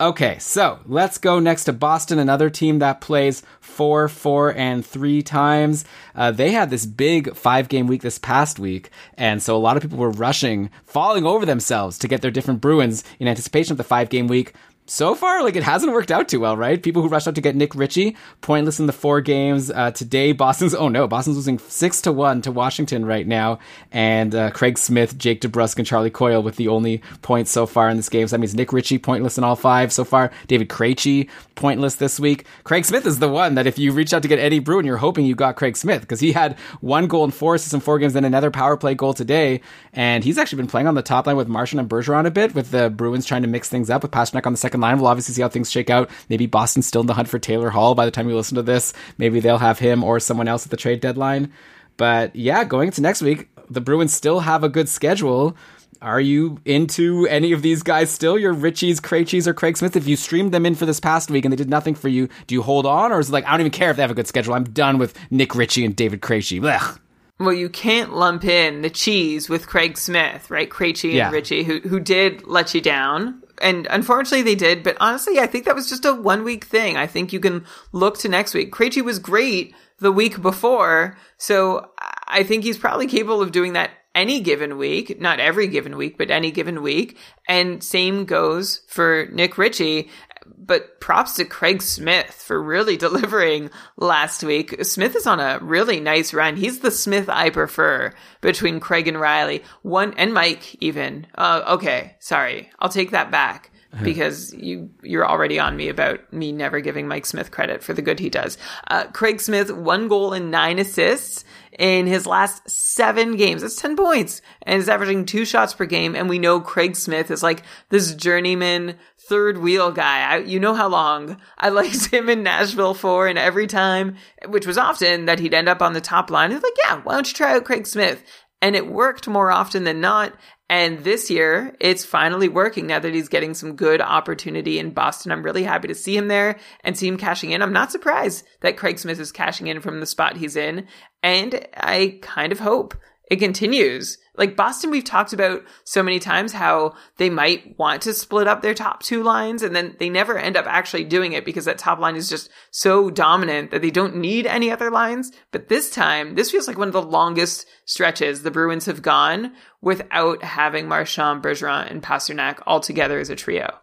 Okay, 0.00 0.38
so 0.38 0.78
let's 0.86 1.18
go 1.18 1.38
next 1.38 1.64
to 1.64 1.74
Boston, 1.74 2.18
another 2.18 2.48
team 2.48 2.78
that 2.78 3.02
plays 3.02 3.42
four, 3.60 4.08
four, 4.08 4.52
and 4.54 4.84
three 4.84 5.20
times. 5.20 5.84
Uh, 6.14 6.30
they 6.30 6.52
had 6.52 6.70
this 6.70 6.86
big 6.86 7.36
five 7.36 7.68
game 7.68 7.86
week 7.86 8.00
this 8.00 8.18
past 8.18 8.58
week, 8.58 8.90
and 9.18 9.42
so 9.42 9.54
a 9.54 9.58
lot 9.58 9.76
of 9.76 9.82
people 9.82 9.98
were 9.98 10.10
rushing, 10.10 10.70
falling 10.86 11.26
over 11.26 11.44
themselves 11.44 11.98
to 11.98 12.08
get 12.08 12.22
their 12.22 12.30
different 12.30 12.62
Bruins 12.62 13.04
in 13.18 13.28
anticipation 13.28 13.72
of 13.72 13.78
the 13.78 13.84
five 13.84 14.08
game 14.08 14.26
week 14.26 14.54
so 14.90 15.14
far, 15.14 15.44
like 15.44 15.54
it 15.54 15.62
hasn't 15.62 15.92
worked 15.92 16.10
out 16.10 16.28
too 16.28 16.40
well, 16.40 16.56
right? 16.56 16.82
People 16.82 17.00
who 17.00 17.08
rushed 17.08 17.28
out 17.28 17.36
to 17.36 17.40
get 17.40 17.54
Nick 17.54 17.76
Ritchie, 17.76 18.16
pointless 18.40 18.80
in 18.80 18.86
the 18.86 18.92
four 18.92 19.20
games. 19.20 19.70
Uh, 19.70 19.92
today, 19.92 20.32
Boston's 20.32 20.74
oh 20.74 20.88
no, 20.88 21.06
Boston's 21.06 21.36
losing 21.36 21.60
six 21.60 22.00
to 22.02 22.12
one 22.12 22.42
to 22.42 22.50
Washington 22.50 23.04
right 23.04 23.24
now, 23.24 23.60
and 23.92 24.34
uh, 24.34 24.50
Craig 24.50 24.76
Smith, 24.76 25.16
Jake 25.16 25.42
DeBrusk, 25.42 25.78
and 25.78 25.86
Charlie 25.86 26.10
Coyle 26.10 26.42
with 26.42 26.56
the 26.56 26.66
only 26.66 27.02
points 27.22 27.52
so 27.52 27.66
far 27.66 27.88
in 27.88 27.98
this 27.98 28.08
game. 28.08 28.26
So 28.26 28.34
that 28.34 28.40
means 28.40 28.54
Nick 28.54 28.72
Ritchie 28.72 28.98
pointless 28.98 29.38
in 29.38 29.44
all 29.44 29.54
five 29.54 29.92
so 29.92 30.02
far. 30.04 30.32
David 30.48 30.68
Krejci 30.68 31.30
pointless 31.54 31.94
this 31.94 32.18
week. 32.18 32.44
Craig 32.64 32.84
Smith 32.84 33.06
is 33.06 33.20
the 33.20 33.28
one 33.28 33.54
that 33.54 33.68
if 33.68 33.78
you 33.78 33.92
reach 33.92 34.12
out 34.12 34.22
to 34.22 34.28
get 34.28 34.40
Eddie 34.40 34.58
Bruin, 34.58 34.86
you're 34.86 34.96
hoping 34.96 35.24
you 35.24 35.36
got 35.36 35.54
Craig 35.54 35.76
Smith 35.76 36.00
because 36.00 36.18
he 36.18 36.32
had 36.32 36.58
one 36.80 37.06
goal 37.06 37.24
in 37.24 37.30
four 37.30 37.54
assists 37.54 37.74
in 37.74 37.78
four 37.78 38.00
games, 38.00 38.14
then 38.14 38.24
another 38.24 38.50
power 38.50 38.76
play 38.76 38.96
goal 38.96 39.14
today, 39.14 39.60
and 39.92 40.24
he's 40.24 40.36
actually 40.36 40.56
been 40.56 40.66
playing 40.66 40.88
on 40.88 40.96
the 40.96 41.02
top 41.02 41.28
line 41.28 41.36
with 41.36 41.46
Marchand 41.46 41.78
and 41.78 41.88
Bergeron 41.88 42.26
a 42.26 42.30
bit, 42.32 42.56
with 42.56 42.72
the 42.72 42.90
Bruins 42.90 43.24
trying 43.24 43.42
to 43.42 43.48
mix 43.48 43.68
things 43.68 43.88
up 43.88 44.02
with 44.02 44.10
Pastrnak 44.10 44.46
on 44.46 44.52
the 44.52 44.58
second 44.58 44.79
line. 44.80 44.98
We'll 44.98 45.06
obviously 45.08 45.34
see 45.34 45.42
how 45.42 45.48
things 45.48 45.70
shake 45.70 45.90
out. 45.90 46.10
Maybe 46.28 46.46
Boston's 46.46 46.86
still 46.86 47.02
in 47.02 47.06
the 47.06 47.14
hunt 47.14 47.28
for 47.28 47.38
Taylor 47.38 47.70
Hall 47.70 47.94
by 47.94 48.04
the 48.04 48.10
time 48.10 48.28
you 48.28 48.36
listen 48.36 48.56
to 48.56 48.62
this. 48.62 48.92
Maybe 49.18 49.40
they'll 49.40 49.58
have 49.58 49.78
him 49.78 50.02
or 50.02 50.20
someone 50.20 50.48
else 50.48 50.64
at 50.64 50.70
the 50.70 50.76
trade 50.76 51.00
deadline. 51.00 51.52
But 51.96 52.34
yeah, 52.34 52.64
going 52.64 52.88
into 52.88 53.02
next 53.02 53.22
week, 53.22 53.48
the 53.68 53.80
Bruins 53.80 54.12
still 54.12 54.40
have 54.40 54.64
a 54.64 54.68
good 54.68 54.88
schedule. 54.88 55.56
Are 56.02 56.20
you 56.20 56.58
into 56.64 57.26
any 57.28 57.52
of 57.52 57.60
these 57.60 57.82
guys 57.82 58.10
still? 58.10 58.38
Your 58.38 58.54
Ritchies, 58.54 59.00
Krejcis, 59.02 59.46
or 59.46 59.52
Craig 59.52 59.76
Smith? 59.76 59.96
If 59.96 60.08
you 60.08 60.16
streamed 60.16 60.52
them 60.52 60.64
in 60.64 60.74
for 60.74 60.86
this 60.86 60.98
past 60.98 61.30
week 61.30 61.44
and 61.44 61.52
they 61.52 61.56
did 61.56 61.68
nothing 61.68 61.94
for 61.94 62.08
you, 62.08 62.28
do 62.46 62.54
you 62.54 62.62
hold 62.62 62.86
on, 62.86 63.12
or 63.12 63.20
is 63.20 63.28
it 63.28 63.32
like 63.32 63.44
I 63.44 63.50
don't 63.50 63.60
even 63.60 63.70
care 63.70 63.90
if 63.90 63.96
they 63.96 64.02
have 64.02 64.10
a 64.10 64.14
good 64.14 64.26
schedule? 64.26 64.54
I'm 64.54 64.64
done 64.64 64.96
with 64.96 65.14
Nick 65.30 65.54
Ritchie 65.54 65.84
and 65.84 65.94
David 65.94 66.22
Krejci. 66.22 66.58
Blech. 66.58 66.98
Well, 67.38 67.52
you 67.52 67.68
can't 67.68 68.14
lump 68.14 68.44
in 68.44 68.80
the 68.80 68.88
cheese 68.90 69.50
with 69.50 69.66
Craig 69.66 69.98
Smith, 69.98 70.50
right? 70.50 70.70
Krejci 70.70 71.10
and 71.10 71.14
Yeah. 71.16 71.30
Ritchie, 71.30 71.64
who 71.64 71.80
who 71.80 72.00
did 72.00 72.46
let 72.46 72.74
you 72.74 72.80
down. 72.80 73.42
And 73.60 73.86
unfortunately 73.90 74.42
they 74.42 74.54
did, 74.54 74.82
but 74.82 74.96
honestly, 75.00 75.38
I 75.38 75.46
think 75.46 75.64
that 75.64 75.74
was 75.74 75.88
just 75.88 76.04
a 76.04 76.14
one 76.14 76.44
week 76.44 76.64
thing. 76.64 76.96
I 76.96 77.06
think 77.06 77.32
you 77.32 77.40
can 77.40 77.64
look 77.92 78.18
to 78.18 78.28
next 78.28 78.54
week. 78.54 78.72
Krejci 78.72 79.02
was 79.02 79.18
great 79.18 79.74
the 79.98 80.12
week 80.12 80.40
before, 80.40 81.16
so 81.36 81.90
I 82.26 82.42
think 82.42 82.64
he's 82.64 82.78
probably 82.78 83.06
capable 83.06 83.42
of 83.42 83.52
doing 83.52 83.74
that 83.74 83.90
any 84.14 84.40
given 84.40 84.76
week, 84.76 85.20
not 85.20 85.40
every 85.40 85.68
given 85.68 85.96
week, 85.96 86.18
but 86.18 86.30
any 86.30 86.50
given 86.50 86.82
week. 86.82 87.16
And 87.48 87.82
same 87.82 88.24
goes 88.24 88.82
for 88.88 89.28
Nick 89.32 89.56
Ritchie. 89.56 90.10
But 90.46 91.00
props 91.00 91.34
to 91.34 91.44
Craig 91.44 91.82
Smith 91.82 92.32
for 92.32 92.62
really 92.62 92.96
delivering 92.98 93.70
last 93.96 94.42
week. 94.42 94.84
Smith 94.84 95.16
is 95.16 95.26
on 95.26 95.40
a 95.40 95.58
really 95.60 96.00
nice 96.00 96.32
run. 96.34 96.56
He's 96.56 96.80
the 96.80 96.90
Smith 96.90 97.28
I 97.28 97.50
prefer 97.50 98.12
between 98.40 98.80
Craig 98.80 99.08
and 99.08 99.20
Reilly. 99.20 99.62
One 99.82 100.14
and 100.14 100.34
Mike 100.34 100.76
even. 100.80 101.26
Uh, 101.34 101.62
okay, 101.68 102.16
sorry. 102.18 102.70
I'll 102.78 102.88
take 102.88 103.10
that 103.12 103.30
back 103.30 103.70
because 104.02 104.54
you 104.54 104.90
you're 105.02 105.28
already 105.28 105.58
on 105.58 105.76
me 105.76 105.88
about 105.88 106.32
me 106.32 106.52
never 106.52 106.80
giving 106.80 107.08
Mike 107.08 107.26
Smith 107.26 107.50
credit 107.50 107.82
for 107.82 107.92
the 107.92 108.02
good 108.02 108.20
he 108.20 108.30
does. 108.30 108.56
Uh, 108.86 109.04
Craig 109.08 109.40
Smith, 109.40 109.70
one 109.70 110.08
goal 110.08 110.32
and 110.32 110.50
nine 110.50 110.78
assists 110.78 111.44
in 111.80 112.06
his 112.06 112.26
last 112.26 112.68
seven 112.68 113.36
games. 113.36 113.62
That's 113.62 113.76
10 113.76 113.96
points 113.96 114.42
and 114.62 114.78
is 114.78 114.90
averaging 114.90 115.24
two 115.24 115.46
shots 115.46 115.72
per 115.72 115.86
game. 115.86 116.14
And 116.14 116.28
we 116.28 116.38
know 116.38 116.60
Craig 116.60 116.94
Smith 116.94 117.30
is 117.30 117.42
like 117.42 117.62
this 117.88 118.14
journeyman 118.14 118.96
third 119.30 119.56
wheel 119.56 119.90
guy. 119.90 120.30
I, 120.30 120.36
you 120.40 120.60
know 120.60 120.74
how 120.74 120.88
long 120.88 121.38
I 121.56 121.70
liked 121.70 122.12
him 122.12 122.28
in 122.28 122.42
Nashville 122.42 122.92
for 122.92 123.26
and 123.26 123.38
every 123.38 123.66
time, 123.66 124.16
which 124.46 124.66
was 124.66 124.76
often 124.76 125.24
that 125.24 125.38
he'd 125.38 125.54
end 125.54 125.70
up 125.70 125.80
on 125.80 125.94
the 125.94 126.02
top 126.02 126.30
line. 126.30 126.52
It's 126.52 126.62
like, 126.62 126.74
yeah, 126.84 127.00
why 127.02 127.14
don't 127.14 127.26
you 127.26 127.32
try 127.32 127.56
out 127.56 127.64
Craig 127.64 127.86
Smith? 127.86 128.22
And 128.60 128.76
it 128.76 128.86
worked 128.86 129.26
more 129.26 129.50
often 129.50 129.84
than 129.84 130.02
not. 130.02 130.34
And 130.70 131.00
this 131.00 131.30
year, 131.30 131.74
it's 131.80 132.04
finally 132.04 132.48
working 132.48 132.86
now 132.86 133.00
that 133.00 133.12
he's 133.12 133.28
getting 133.28 133.54
some 133.54 133.74
good 133.74 134.00
opportunity 134.00 134.78
in 134.78 134.92
Boston. 134.92 135.32
I'm 135.32 135.42
really 135.42 135.64
happy 135.64 135.88
to 135.88 135.96
see 135.96 136.16
him 136.16 136.28
there 136.28 136.60
and 136.84 136.96
see 136.96 137.08
him 137.08 137.16
cashing 137.16 137.50
in. 137.50 137.60
I'm 137.60 137.72
not 137.72 137.90
surprised 137.90 138.46
that 138.60 138.76
Craig 138.76 139.00
Smith 139.00 139.18
is 139.18 139.32
cashing 139.32 139.66
in 139.66 139.80
from 139.80 139.98
the 139.98 140.06
spot 140.06 140.36
he's 140.36 140.54
in. 140.54 140.86
And 141.22 141.66
I 141.76 142.18
kind 142.22 142.52
of 142.52 142.60
hope 142.60 142.94
it 143.30 143.38
continues. 143.38 144.18
Like 144.36 144.56
Boston, 144.56 144.90
we've 144.90 145.04
talked 145.04 145.32
about 145.32 145.62
so 145.84 146.02
many 146.02 146.18
times 146.18 146.52
how 146.52 146.94
they 147.18 147.30
might 147.30 147.78
want 147.78 148.02
to 148.02 148.12
split 148.12 148.48
up 148.48 148.60
their 148.60 148.74
top 148.74 149.02
two 149.02 149.22
lines 149.22 149.62
and 149.62 149.74
then 149.74 149.94
they 150.00 150.10
never 150.10 150.36
end 150.36 150.56
up 150.56 150.66
actually 150.66 151.04
doing 151.04 151.32
it 151.32 151.44
because 151.44 151.66
that 151.66 151.78
top 151.78 152.00
line 152.00 152.16
is 152.16 152.28
just 152.28 152.50
so 152.72 153.08
dominant 153.08 153.70
that 153.70 153.82
they 153.82 153.90
don't 153.90 154.16
need 154.16 154.46
any 154.46 154.70
other 154.70 154.90
lines. 154.90 155.30
But 155.52 155.68
this 155.68 155.90
time, 155.90 156.34
this 156.34 156.50
feels 156.50 156.66
like 156.66 156.78
one 156.78 156.88
of 156.88 156.92
the 156.92 157.02
longest 157.02 157.66
stretches 157.84 158.42
the 158.42 158.50
Bruins 158.50 158.86
have 158.86 159.02
gone 159.02 159.52
without 159.80 160.42
having 160.42 160.88
Marchand, 160.88 161.42
Bergeron, 161.42 161.88
and 161.88 162.02
Pastrnak 162.02 162.60
all 162.66 162.80
together 162.80 163.20
as 163.20 163.30
a 163.30 163.36
trio. 163.36 163.78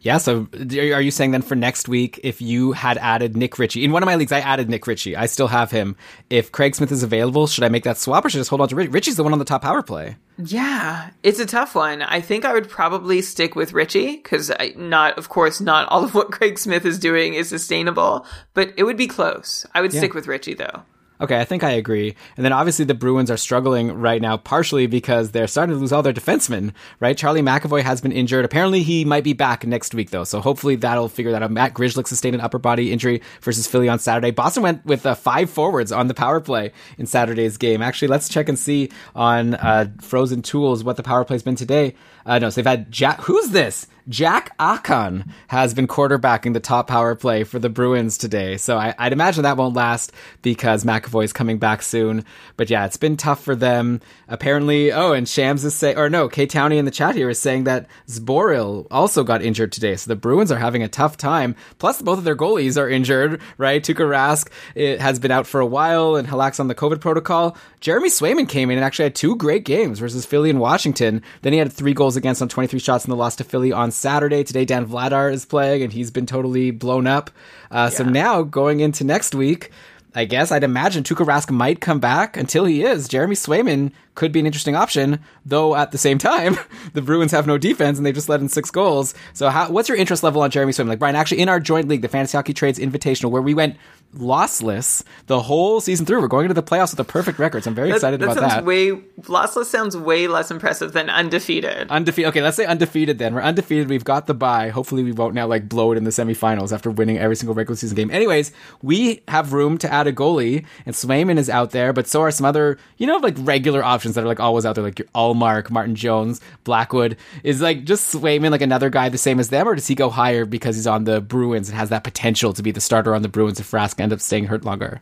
Yeah, 0.00 0.18
so 0.18 0.46
are 0.54 1.00
you 1.00 1.10
saying 1.10 1.30
then 1.30 1.40
for 1.40 1.54
next 1.54 1.88
week, 1.88 2.20
if 2.22 2.42
you 2.42 2.72
had 2.72 2.98
added 2.98 3.36
Nick 3.38 3.58
Ritchie 3.58 3.84
in 3.84 3.90
one 3.90 4.02
of 4.02 4.06
my 4.06 4.16
leagues, 4.16 4.32
I 4.32 4.40
added 4.40 4.68
Nick 4.68 4.86
Ritchie. 4.86 5.16
I 5.16 5.24
still 5.24 5.46
have 5.48 5.70
him. 5.70 5.96
If 6.28 6.52
Craig 6.52 6.74
Smith 6.74 6.92
is 6.92 7.02
available, 7.02 7.46
should 7.46 7.64
I 7.64 7.70
make 7.70 7.84
that 7.84 7.96
swap 7.96 8.22
or 8.24 8.28
should 8.28 8.38
I 8.38 8.40
just 8.40 8.50
hold 8.50 8.60
on 8.60 8.68
to 8.68 8.76
Ritchie? 8.76 8.90
Ritchie's 8.90 9.16
the 9.16 9.22
one 9.24 9.32
on 9.32 9.38
the 9.38 9.46
top 9.46 9.62
power 9.62 9.82
play. 9.82 10.16
Yeah, 10.36 11.08
it's 11.22 11.38
a 11.40 11.46
tough 11.46 11.74
one. 11.74 12.02
I 12.02 12.20
think 12.20 12.44
I 12.44 12.52
would 12.52 12.68
probably 12.68 13.22
stick 13.22 13.54
with 13.56 13.72
Ritchie 13.72 14.16
because 14.16 14.52
not, 14.76 15.16
of 15.16 15.30
course, 15.30 15.60
not 15.60 15.88
all 15.88 16.04
of 16.04 16.14
what 16.14 16.32
Craig 16.32 16.58
Smith 16.58 16.84
is 16.84 16.98
doing 16.98 17.32
is 17.32 17.48
sustainable, 17.48 18.26
but 18.52 18.74
it 18.76 18.84
would 18.84 18.98
be 18.98 19.06
close. 19.06 19.64
I 19.74 19.80
would 19.80 19.92
Yeah. 19.94 20.00
stick 20.00 20.12
with 20.12 20.26
Ritchie 20.26 20.54
though. 20.54 20.82
Okay, 21.20 21.40
I 21.40 21.44
think 21.44 21.62
I 21.62 21.70
agree. 21.70 22.16
And 22.36 22.44
then 22.44 22.52
obviously 22.52 22.84
the 22.84 22.94
Bruins 22.94 23.30
are 23.30 23.36
struggling 23.36 23.92
right 23.92 24.20
now, 24.20 24.36
partially 24.36 24.88
because 24.88 25.30
they're 25.30 25.46
starting 25.46 25.74
to 25.74 25.80
lose 25.80 25.92
all 25.92 26.02
their 26.02 26.12
defensemen, 26.12 26.72
right? 26.98 27.16
Charlie 27.16 27.40
McAvoy 27.40 27.82
has 27.82 28.00
been 28.00 28.10
injured. 28.10 28.44
Apparently 28.44 28.82
he 28.82 29.04
might 29.04 29.22
be 29.22 29.32
back 29.32 29.64
next 29.64 29.94
week 29.94 30.10
though, 30.10 30.24
so 30.24 30.40
hopefully 30.40 30.74
that'll 30.74 31.08
figure 31.08 31.30
that 31.30 31.42
out. 31.42 31.52
Matt 31.52 31.72
Grzelcyk 31.72 32.08
sustained 32.08 32.34
an 32.34 32.40
upper 32.40 32.58
body 32.58 32.92
injury 32.92 33.22
versus 33.42 33.66
Philly 33.68 33.88
on 33.88 34.00
Saturday. 34.00 34.32
Boston 34.32 34.64
went 34.64 34.84
with 34.84 35.06
uh, 35.06 35.14
five 35.14 35.48
forwards 35.48 35.92
on 35.92 36.08
the 36.08 36.14
power 36.14 36.40
play 36.40 36.72
in 36.98 37.06
Saturday's 37.06 37.56
game. 37.58 37.80
Actually, 37.80 38.08
let's 38.08 38.28
check 38.28 38.48
and 38.48 38.58
see 38.58 38.90
on 39.14 39.54
uh, 39.54 39.86
Frozen 40.00 40.42
Tools 40.42 40.82
what 40.82 40.96
the 40.96 41.04
power 41.04 41.24
play's 41.24 41.44
been 41.44 41.54
today. 41.54 41.94
Uh, 42.26 42.40
no, 42.40 42.50
so 42.50 42.56
they've 42.56 42.66
had 42.66 42.90
Jack. 42.90 43.20
Who's 43.22 43.50
this? 43.50 43.86
Jack 44.08 44.56
Ahcan 44.58 45.30
has 45.48 45.72
been 45.72 45.86
quarterbacking 45.86 46.52
the 46.52 46.60
top 46.60 46.88
power 46.88 47.14
play 47.14 47.42
for 47.42 47.58
the 47.58 47.70
Bruins 47.70 48.18
today. 48.18 48.58
So 48.58 48.76
I, 48.76 48.94
I'd 48.98 49.14
imagine 49.14 49.44
that 49.44 49.56
won't 49.56 49.74
last 49.74 50.12
because 50.42 50.84
McAvoy 50.84 51.24
is 51.24 51.32
coming 51.32 51.58
back 51.58 51.80
soon. 51.80 52.24
But 52.58 52.68
yeah, 52.68 52.84
it's 52.84 52.98
been 52.98 53.16
tough 53.16 53.42
for 53.42 53.54
them. 53.56 54.02
Apparently, 54.28 54.92
oh, 54.92 55.12
and 55.12 55.26
Shams 55.26 55.64
is 55.64 55.74
saying, 55.74 55.96
or 55.96 56.10
no, 56.10 56.28
K 56.28 56.44
Towney 56.44 56.76
in 56.76 56.84
the 56.84 56.90
chat 56.90 57.14
here 57.14 57.30
is 57.30 57.38
saying 57.38 57.64
that 57.64 57.86
Zboril 58.06 58.86
also 58.90 59.24
got 59.24 59.42
injured 59.42 59.72
today. 59.72 59.96
So 59.96 60.08
the 60.08 60.16
Bruins 60.16 60.52
are 60.52 60.58
having 60.58 60.82
a 60.82 60.88
tough 60.88 61.16
time. 61.16 61.56
Plus, 61.78 62.02
both 62.02 62.18
of 62.18 62.24
their 62.24 62.36
goalies 62.36 62.76
are 62.76 62.88
injured, 62.88 63.40
right? 63.56 63.82
Tuukka 63.82 64.04
Rask 64.06 64.50
it 64.74 65.00
has 65.00 65.18
been 65.18 65.30
out 65.30 65.46
for 65.46 65.60
a 65.60 65.66
while 65.66 66.16
and 66.16 66.28
Halak's 66.28 66.60
on 66.60 66.68
the 66.68 66.74
COVID 66.74 67.00
protocol. 67.00 67.56
Jeremy 67.80 68.08
Swayman 68.08 68.48
came 68.48 68.70
in 68.70 68.76
and 68.76 68.84
actually 68.84 69.04
had 69.04 69.14
two 69.14 69.36
great 69.36 69.64
games 69.64 69.98
versus 69.98 70.26
Philly 70.26 70.50
and 70.50 70.60
Washington. 70.60 71.22
Then 71.40 71.54
he 71.54 71.58
had 71.58 71.72
three 71.72 71.94
goals 71.94 72.16
against 72.16 72.42
on 72.42 72.48
23 72.48 72.78
shots 72.78 73.04
in 73.04 73.10
the 73.10 73.16
loss 73.16 73.36
to 73.36 73.44
Philly 73.44 73.72
on 73.72 73.93
Saturday. 73.94 74.44
Today, 74.44 74.64
Dan 74.64 74.86
Vladar 74.86 75.32
is 75.32 75.44
playing 75.44 75.82
and 75.82 75.92
he's 75.92 76.10
been 76.10 76.26
totally 76.26 76.70
blown 76.70 77.06
up. 77.06 77.30
Uh, 77.70 77.90
So 77.90 78.04
now 78.04 78.42
going 78.42 78.80
into 78.80 79.04
next 79.04 79.34
week, 79.34 79.70
I 80.14 80.24
guess 80.24 80.52
I'd 80.52 80.62
imagine 80.64 81.02
Tuukka 81.02 81.26
Rask 81.26 81.50
might 81.50 81.80
come 81.80 81.98
back 82.00 82.36
until 82.36 82.64
he 82.66 82.84
is. 82.84 83.08
Jeremy 83.08 83.34
Swayman 83.34 83.90
could 84.14 84.32
be 84.32 84.40
an 84.40 84.46
interesting 84.46 84.76
option, 84.76 85.20
though 85.44 85.74
at 85.74 85.90
the 85.92 85.98
same 85.98 86.18
time, 86.18 86.56
the 86.92 87.02
Bruins 87.02 87.32
have 87.32 87.46
no 87.46 87.58
defense 87.58 87.98
and 87.98 88.06
they've 88.06 88.14
just 88.14 88.28
let 88.28 88.40
in 88.40 88.48
six 88.48 88.70
goals. 88.70 89.14
So 89.32 89.48
how, 89.50 89.70
what's 89.70 89.88
your 89.88 89.98
interest 89.98 90.22
level 90.22 90.42
on 90.42 90.50
Jeremy 90.50 90.72
Swayman? 90.72 90.88
Like 90.88 90.98
Brian, 91.00 91.16
actually 91.16 91.40
in 91.40 91.48
our 91.48 91.60
joint 91.60 91.88
league, 91.88 92.02
the 92.02 92.08
Fantasy 92.08 92.36
Hockey 92.36 92.52
Trades 92.54 92.78
Invitational, 92.78 93.30
where 93.30 93.42
we 93.42 93.54
went 93.54 93.76
lossless 94.16 95.02
the 95.26 95.40
whole 95.42 95.80
season 95.80 96.06
through. 96.06 96.20
We're 96.20 96.28
going 96.28 96.44
into 96.44 96.54
the 96.54 96.62
playoffs 96.62 96.92
with 96.92 97.00
a 97.00 97.04
perfect 97.04 97.38
record. 97.38 97.64
So 97.64 97.70
I'm 97.70 97.74
very 97.74 97.88
That, 97.88 97.96
excited 97.96 98.20
that 98.20 98.24
about 98.26 98.38
sounds 98.38 98.52
that. 98.54 98.64
way 98.64 98.90
lossless 99.22 99.64
sounds 99.66 99.96
way 99.96 100.28
less 100.28 100.50
impressive 100.50 100.92
than 100.92 101.10
undefeated. 101.10 101.90
Undefeated. 101.90 102.28
Okay, 102.30 102.42
let's 102.42 102.56
say 102.56 102.64
undefeated 102.64 103.18
then. 103.18 103.34
We're 103.34 103.42
undefeated. 103.42 103.88
We've 103.88 104.04
got 104.04 104.26
the 104.26 104.34
bye. 104.34 104.68
Hopefully, 104.68 105.02
we 105.02 105.12
won't 105.12 105.34
now 105.34 105.46
like 105.46 105.68
blow 105.68 105.92
it 105.92 105.96
in 105.98 106.04
the 106.04 106.10
semifinals 106.10 106.72
after 106.72 106.90
winning 106.90 107.18
every 107.18 107.36
single 107.36 107.54
regular 107.54 107.76
season 107.76 107.96
game. 107.96 108.10
Anyways, 108.10 108.52
we 108.82 109.22
have 109.28 109.52
room 109.52 109.78
to 109.78 109.92
add 109.92 110.06
a 110.06 110.12
goalie, 110.12 110.64
and 110.86 110.94
Swayman 110.94 111.38
is 111.38 111.50
out 111.50 111.70
there, 111.72 111.92
but 111.92 112.06
so 112.06 112.22
are 112.22 112.30
some 112.30 112.46
other, 112.46 112.78
you 112.98 113.06
know, 113.06 113.16
like 113.16 113.34
regular 113.38 113.82
options 113.82 114.03
that 114.12 114.24
are 114.24 114.26
like 114.26 114.40
always 114.40 114.66
out 114.66 114.74
there, 114.74 114.84
like 114.84 114.98
your 114.98 115.08
Ullmark, 115.14 115.70
Martin 115.70 115.94
Jones, 115.94 116.40
Blackwood. 116.64 117.16
Is 117.42 117.62
like 117.62 117.84
just 117.84 118.14
Swayman 118.14 118.50
like 118.50 118.60
another 118.60 118.90
guy 118.90 119.08
the 119.08 119.16
same 119.18 119.40
as 119.40 119.48
them, 119.48 119.66
or 119.66 119.74
does 119.74 119.86
he 119.86 119.94
go 119.94 120.10
higher 120.10 120.44
because 120.44 120.76
he's 120.76 120.86
on 120.86 121.04
the 121.04 121.20
Bruins 121.20 121.70
and 121.70 121.78
has 121.78 121.88
that 121.88 122.04
potential 122.04 122.52
to 122.52 122.62
be 122.62 122.70
the 122.70 122.80
starter 122.80 123.14
on 123.14 123.22
the 123.22 123.28
Bruins 123.28 123.58
if 123.58 123.70
Rask 123.70 123.98
ends 123.98 124.12
up 124.12 124.20
staying 124.20 124.46
hurt 124.46 124.64
longer? 124.64 125.00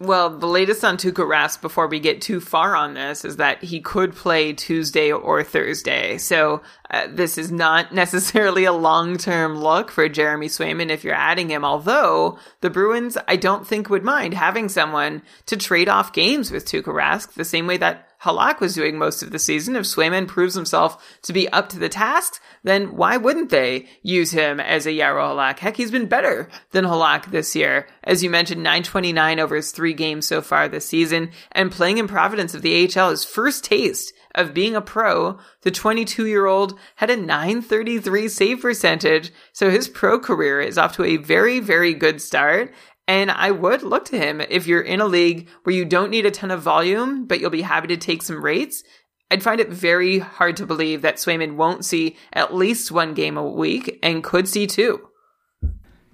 Well, 0.00 0.38
the 0.38 0.48
latest 0.48 0.84
on 0.84 0.96
Tuukka 0.96 1.24
Rask 1.24 1.60
before 1.62 1.86
we 1.86 2.00
get 2.00 2.20
too 2.20 2.40
far 2.40 2.74
on 2.74 2.94
this 2.94 3.24
is 3.24 3.36
that 3.36 3.62
he 3.62 3.80
could 3.80 4.14
play 4.14 4.52
Tuesday 4.52 5.12
or 5.12 5.44
Thursday. 5.44 6.18
So 6.18 6.62
uh, 6.90 7.06
this 7.08 7.38
is 7.38 7.52
not 7.52 7.94
necessarily 7.94 8.64
a 8.64 8.72
long-term 8.72 9.56
look 9.56 9.92
for 9.92 10.08
Jeremy 10.08 10.48
Swayman 10.48 10.90
if 10.90 11.04
you're 11.04 11.14
adding 11.14 11.48
him. 11.48 11.64
Although 11.64 12.38
the 12.60 12.70
Bruins, 12.70 13.16
I 13.28 13.36
don't 13.36 13.66
think 13.66 13.88
would 13.88 14.02
mind 14.02 14.34
having 14.34 14.68
someone 14.68 15.22
to 15.46 15.56
trade 15.56 15.88
off 15.88 16.12
games 16.12 16.50
with 16.50 16.66
Tuukka 16.66 16.92
Rask 16.92 17.32
the 17.34 17.44
same 17.44 17.68
way 17.68 17.76
that 17.76 18.08
Halak 18.24 18.58
was 18.58 18.74
doing 18.74 18.98
most 18.98 19.22
of 19.22 19.30
the 19.30 19.38
season. 19.38 19.76
If 19.76 19.84
Swayman 19.84 20.26
proves 20.26 20.54
himself 20.54 21.18
to 21.22 21.32
be 21.32 21.48
up 21.50 21.68
to 21.68 21.78
the 21.78 21.90
task, 21.90 22.40
then 22.62 22.96
why 22.96 23.18
wouldn't 23.18 23.50
they 23.50 23.86
use 24.02 24.30
him 24.30 24.60
as 24.60 24.86
a 24.86 24.90
Jaro 24.90 25.30
Halak? 25.30 25.58
Heck, 25.58 25.76
he's 25.76 25.90
been 25.90 26.06
better 26.06 26.48
than 26.70 26.86
Halak 26.86 27.30
this 27.30 27.54
year. 27.54 27.86
As 28.02 28.22
you 28.22 28.30
mentioned, 28.30 28.62
929 28.62 29.38
over 29.38 29.56
his 29.56 29.72
three 29.72 29.92
games 29.92 30.26
so 30.26 30.40
far 30.40 30.68
this 30.68 30.86
season, 30.86 31.30
and 31.52 31.70
playing 31.70 31.98
in 31.98 32.08
Providence 32.08 32.54
of 32.54 32.62
the 32.62 32.90
AHL, 32.96 33.10
his 33.10 33.24
first 33.24 33.62
taste 33.62 34.14
of 34.34 34.54
being 34.54 34.74
a 34.74 34.80
pro, 34.80 35.38
the 35.62 35.70
22 35.70 36.26
year 36.26 36.46
old 36.46 36.78
had 36.96 37.10
a 37.10 37.16
933 37.16 38.28
save 38.28 38.60
percentage. 38.60 39.32
So 39.52 39.70
his 39.70 39.88
pro 39.88 40.18
career 40.18 40.60
is 40.60 40.78
off 40.78 40.96
to 40.96 41.04
a 41.04 41.18
very, 41.18 41.60
very 41.60 41.94
good 41.94 42.20
start. 42.20 42.72
And 43.06 43.30
I 43.30 43.50
would 43.50 43.82
look 43.82 44.06
to 44.06 44.18
him 44.18 44.40
if 44.40 44.66
you're 44.66 44.80
in 44.80 45.00
a 45.00 45.06
league 45.06 45.48
where 45.62 45.74
you 45.74 45.84
don't 45.84 46.10
need 46.10 46.26
a 46.26 46.30
ton 46.30 46.50
of 46.50 46.62
volume, 46.62 47.26
but 47.26 47.40
you'll 47.40 47.50
be 47.50 47.62
happy 47.62 47.88
to 47.88 47.96
take 47.96 48.22
some 48.22 48.42
rates. 48.42 48.82
I'd 49.30 49.42
find 49.42 49.60
it 49.60 49.68
very 49.68 50.20
hard 50.20 50.56
to 50.58 50.66
believe 50.66 51.02
that 51.02 51.16
Swayman 51.16 51.56
won't 51.56 51.84
see 51.84 52.16
at 52.32 52.54
least 52.54 52.92
one 52.92 53.14
game 53.14 53.36
a 53.36 53.46
week 53.46 53.98
and 54.02 54.24
could 54.24 54.48
see 54.48 54.66
two. 54.66 55.08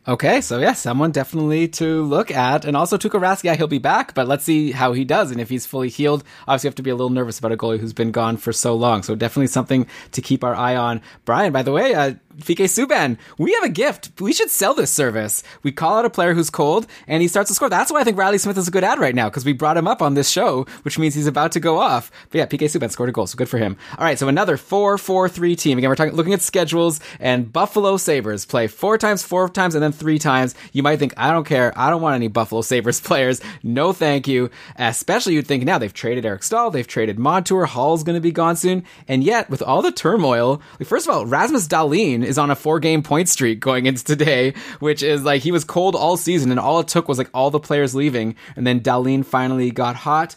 Okay, 0.09 0.41
so 0.41 0.59
yeah, 0.59 0.73
someone 0.73 1.11
definitely 1.11 1.69
to 1.69 2.03
look 2.05 2.31
at. 2.31 2.65
And 2.65 2.75
also 2.75 2.97
Tuukka 2.97 3.21
Rask, 3.21 3.45
yeah, 3.45 3.55
he'll 3.55 3.67
be 3.67 3.79
back, 3.79 4.15
but 4.15 4.27
let's 4.27 4.45
see 4.45 4.73
how 4.73 4.95
he 4.95 5.05
does. 5.05 5.31
And 5.31 5.41
if 5.41 5.51
he's 5.51 5.67
fully 5.67 5.91
healed, 5.91 6.25
obviously 6.49 6.69
you 6.69 6.71
have 6.71 6.77
to 6.77 6.83
be 6.83 6.91
a 6.91 6.95
little 6.95 7.11
nervous 7.11 7.39
about 7.39 7.53
a 7.53 7.57
goalie 7.57 7.79
who's 7.79 7.93
been 7.93 8.11
gone 8.11 8.39
for 8.39 8.53
so 8.53 8.75
long. 8.75 9.03
So 9.03 9.15
definitely 9.15 9.49
something 9.49 9.87
to 10.13 10.23
keep 10.23 10.43
our 10.43 10.55
eye 10.55 10.75
on. 10.75 11.03
Brian, 11.27 11.53
by 11.53 11.63
the 11.63 11.73
way, 11.73 11.95
uh, 11.95 12.15
Fike 12.39 12.59
Subban, 12.59 13.19
we 13.39 13.53
have 13.53 13.65
a 13.65 13.69
gift. 13.69 14.13
We 14.21 14.33
should 14.33 14.51
sell 14.51 14.73
this 14.73 14.91
service. 14.91 15.43
We 15.63 15.73
call 15.73 15.99
out 15.99 16.05
a 16.05 16.11
player 16.11 16.33
who's 16.33 16.49
cold 16.49 16.87
and 17.07 17.21
he 17.21 17.29
starts 17.29 17.49
to 17.49 17.55
score. 17.55 17.69
That's 17.69 17.93
why 17.93 18.01
I 18.01 18.05
think 18.05 18.17
Reilly 18.17 18.39
Smith 18.39 18.57
is 18.57 18.69
a 18.69 18.71
good 18.71 18.85
ad 18.85 18.99
right 18.99 19.15
now 19.15 19.29
because 19.29 19.45
we 19.45 19.53
brought 19.53 19.77
him 19.77 19.89
up 19.89 20.01
on 20.01 20.15
this 20.15 20.31
show, 20.31 20.65
which 20.83 20.99
means 20.99 21.15
he's 21.15 21.27
about 21.27 21.53
to 21.53 21.61
go 21.61 21.79
off. 21.79 22.11
But 22.31 22.39
yeah, 22.39 22.47
PK 22.47 22.67
Subban 22.67 22.91
scored 22.91 23.09
a 23.09 23.13
goal, 23.13 23.27
so 23.27 23.37
good 23.37 23.49
for 23.49 23.59
him. 23.59 23.77
All 23.99 24.05
right, 24.05 24.19
so 24.19 24.29
another 24.29 24.57
4-4-3 24.57 25.59
team. 25.59 25.79
Again, 25.79 25.91
we're 25.91 25.97
talking 25.97 26.15
looking 26.15 26.33
at 26.33 26.41
schedules 26.41 27.01
and 27.19 27.53
Buffalo 27.53 27.97
Sabres 27.97 28.47
play 28.47 28.69
four 28.69 28.97
times, 28.97 29.23
four 29.23 29.49
times, 29.49 29.75
and 29.75 29.83
then 29.83 29.90
three 29.93 30.19
times. 30.19 30.55
You 30.73 30.83
might 30.83 30.99
think, 30.99 31.15
I 31.17 31.33
don't 31.33 31.47
care. 31.47 31.73
I 31.77 31.91
don't 31.91 32.03
want 32.03 32.17
any 32.17 32.29
Buffalo 32.29 32.63
Sabres 32.63 33.01
players. 33.11 33.41
No, 33.63 33.93
thank 33.93 34.29
you. 34.29 34.51
Especially 34.77 35.35
you'd 35.35 35.47
think 35.47 35.65
now 35.65 35.79
they've 35.79 35.93
traded 35.93 36.25
Eric 36.25 36.43
Staal, 36.43 36.71
they've 36.71 36.87
traded 36.87 37.19
Montour, 37.19 37.65
Hall's 37.67 38.05
going 38.05 38.17
to 38.17 38.21
be 38.21 38.33
gone 38.33 38.57
soon. 38.57 38.85
And 39.09 39.25
yet, 39.25 39.51
with 39.51 39.63
all 39.63 39.83
the 39.83 39.93
turmoil, 39.93 40.63
like, 40.79 40.89
first 40.89 41.09
of 41.09 41.15
all, 41.15 41.27
Rasmus 41.27 41.69
Dahlin 41.69 42.25
is 42.25 42.39
on 42.39 42.51
a 42.51 42.57
four 42.57 42.81
game 42.81 43.03
point 43.03 43.29
streak 43.29 43.61
going 43.61 43.87
into 43.87 44.05
today, 44.05 44.55
which 44.79 45.03
is 45.03 45.23
like 45.23 45.43
he 45.43 45.53
was 45.53 45.65
cold 45.65 45.95
all 45.95 46.17
season 46.17 46.51
and 46.51 46.61
all 46.61 46.81
it 46.81 46.89
took 46.89 47.09
was 47.09 47.19
like 47.19 47.31
all 47.35 47.51
the 47.51 47.61
players 47.61 47.95
leaving. 47.95 48.37
And 48.57 48.67
then 48.67 48.81
Dahlin 48.81 49.25
finally 49.25 49.71
got 49.71 49.97
hot. 49.97 50.37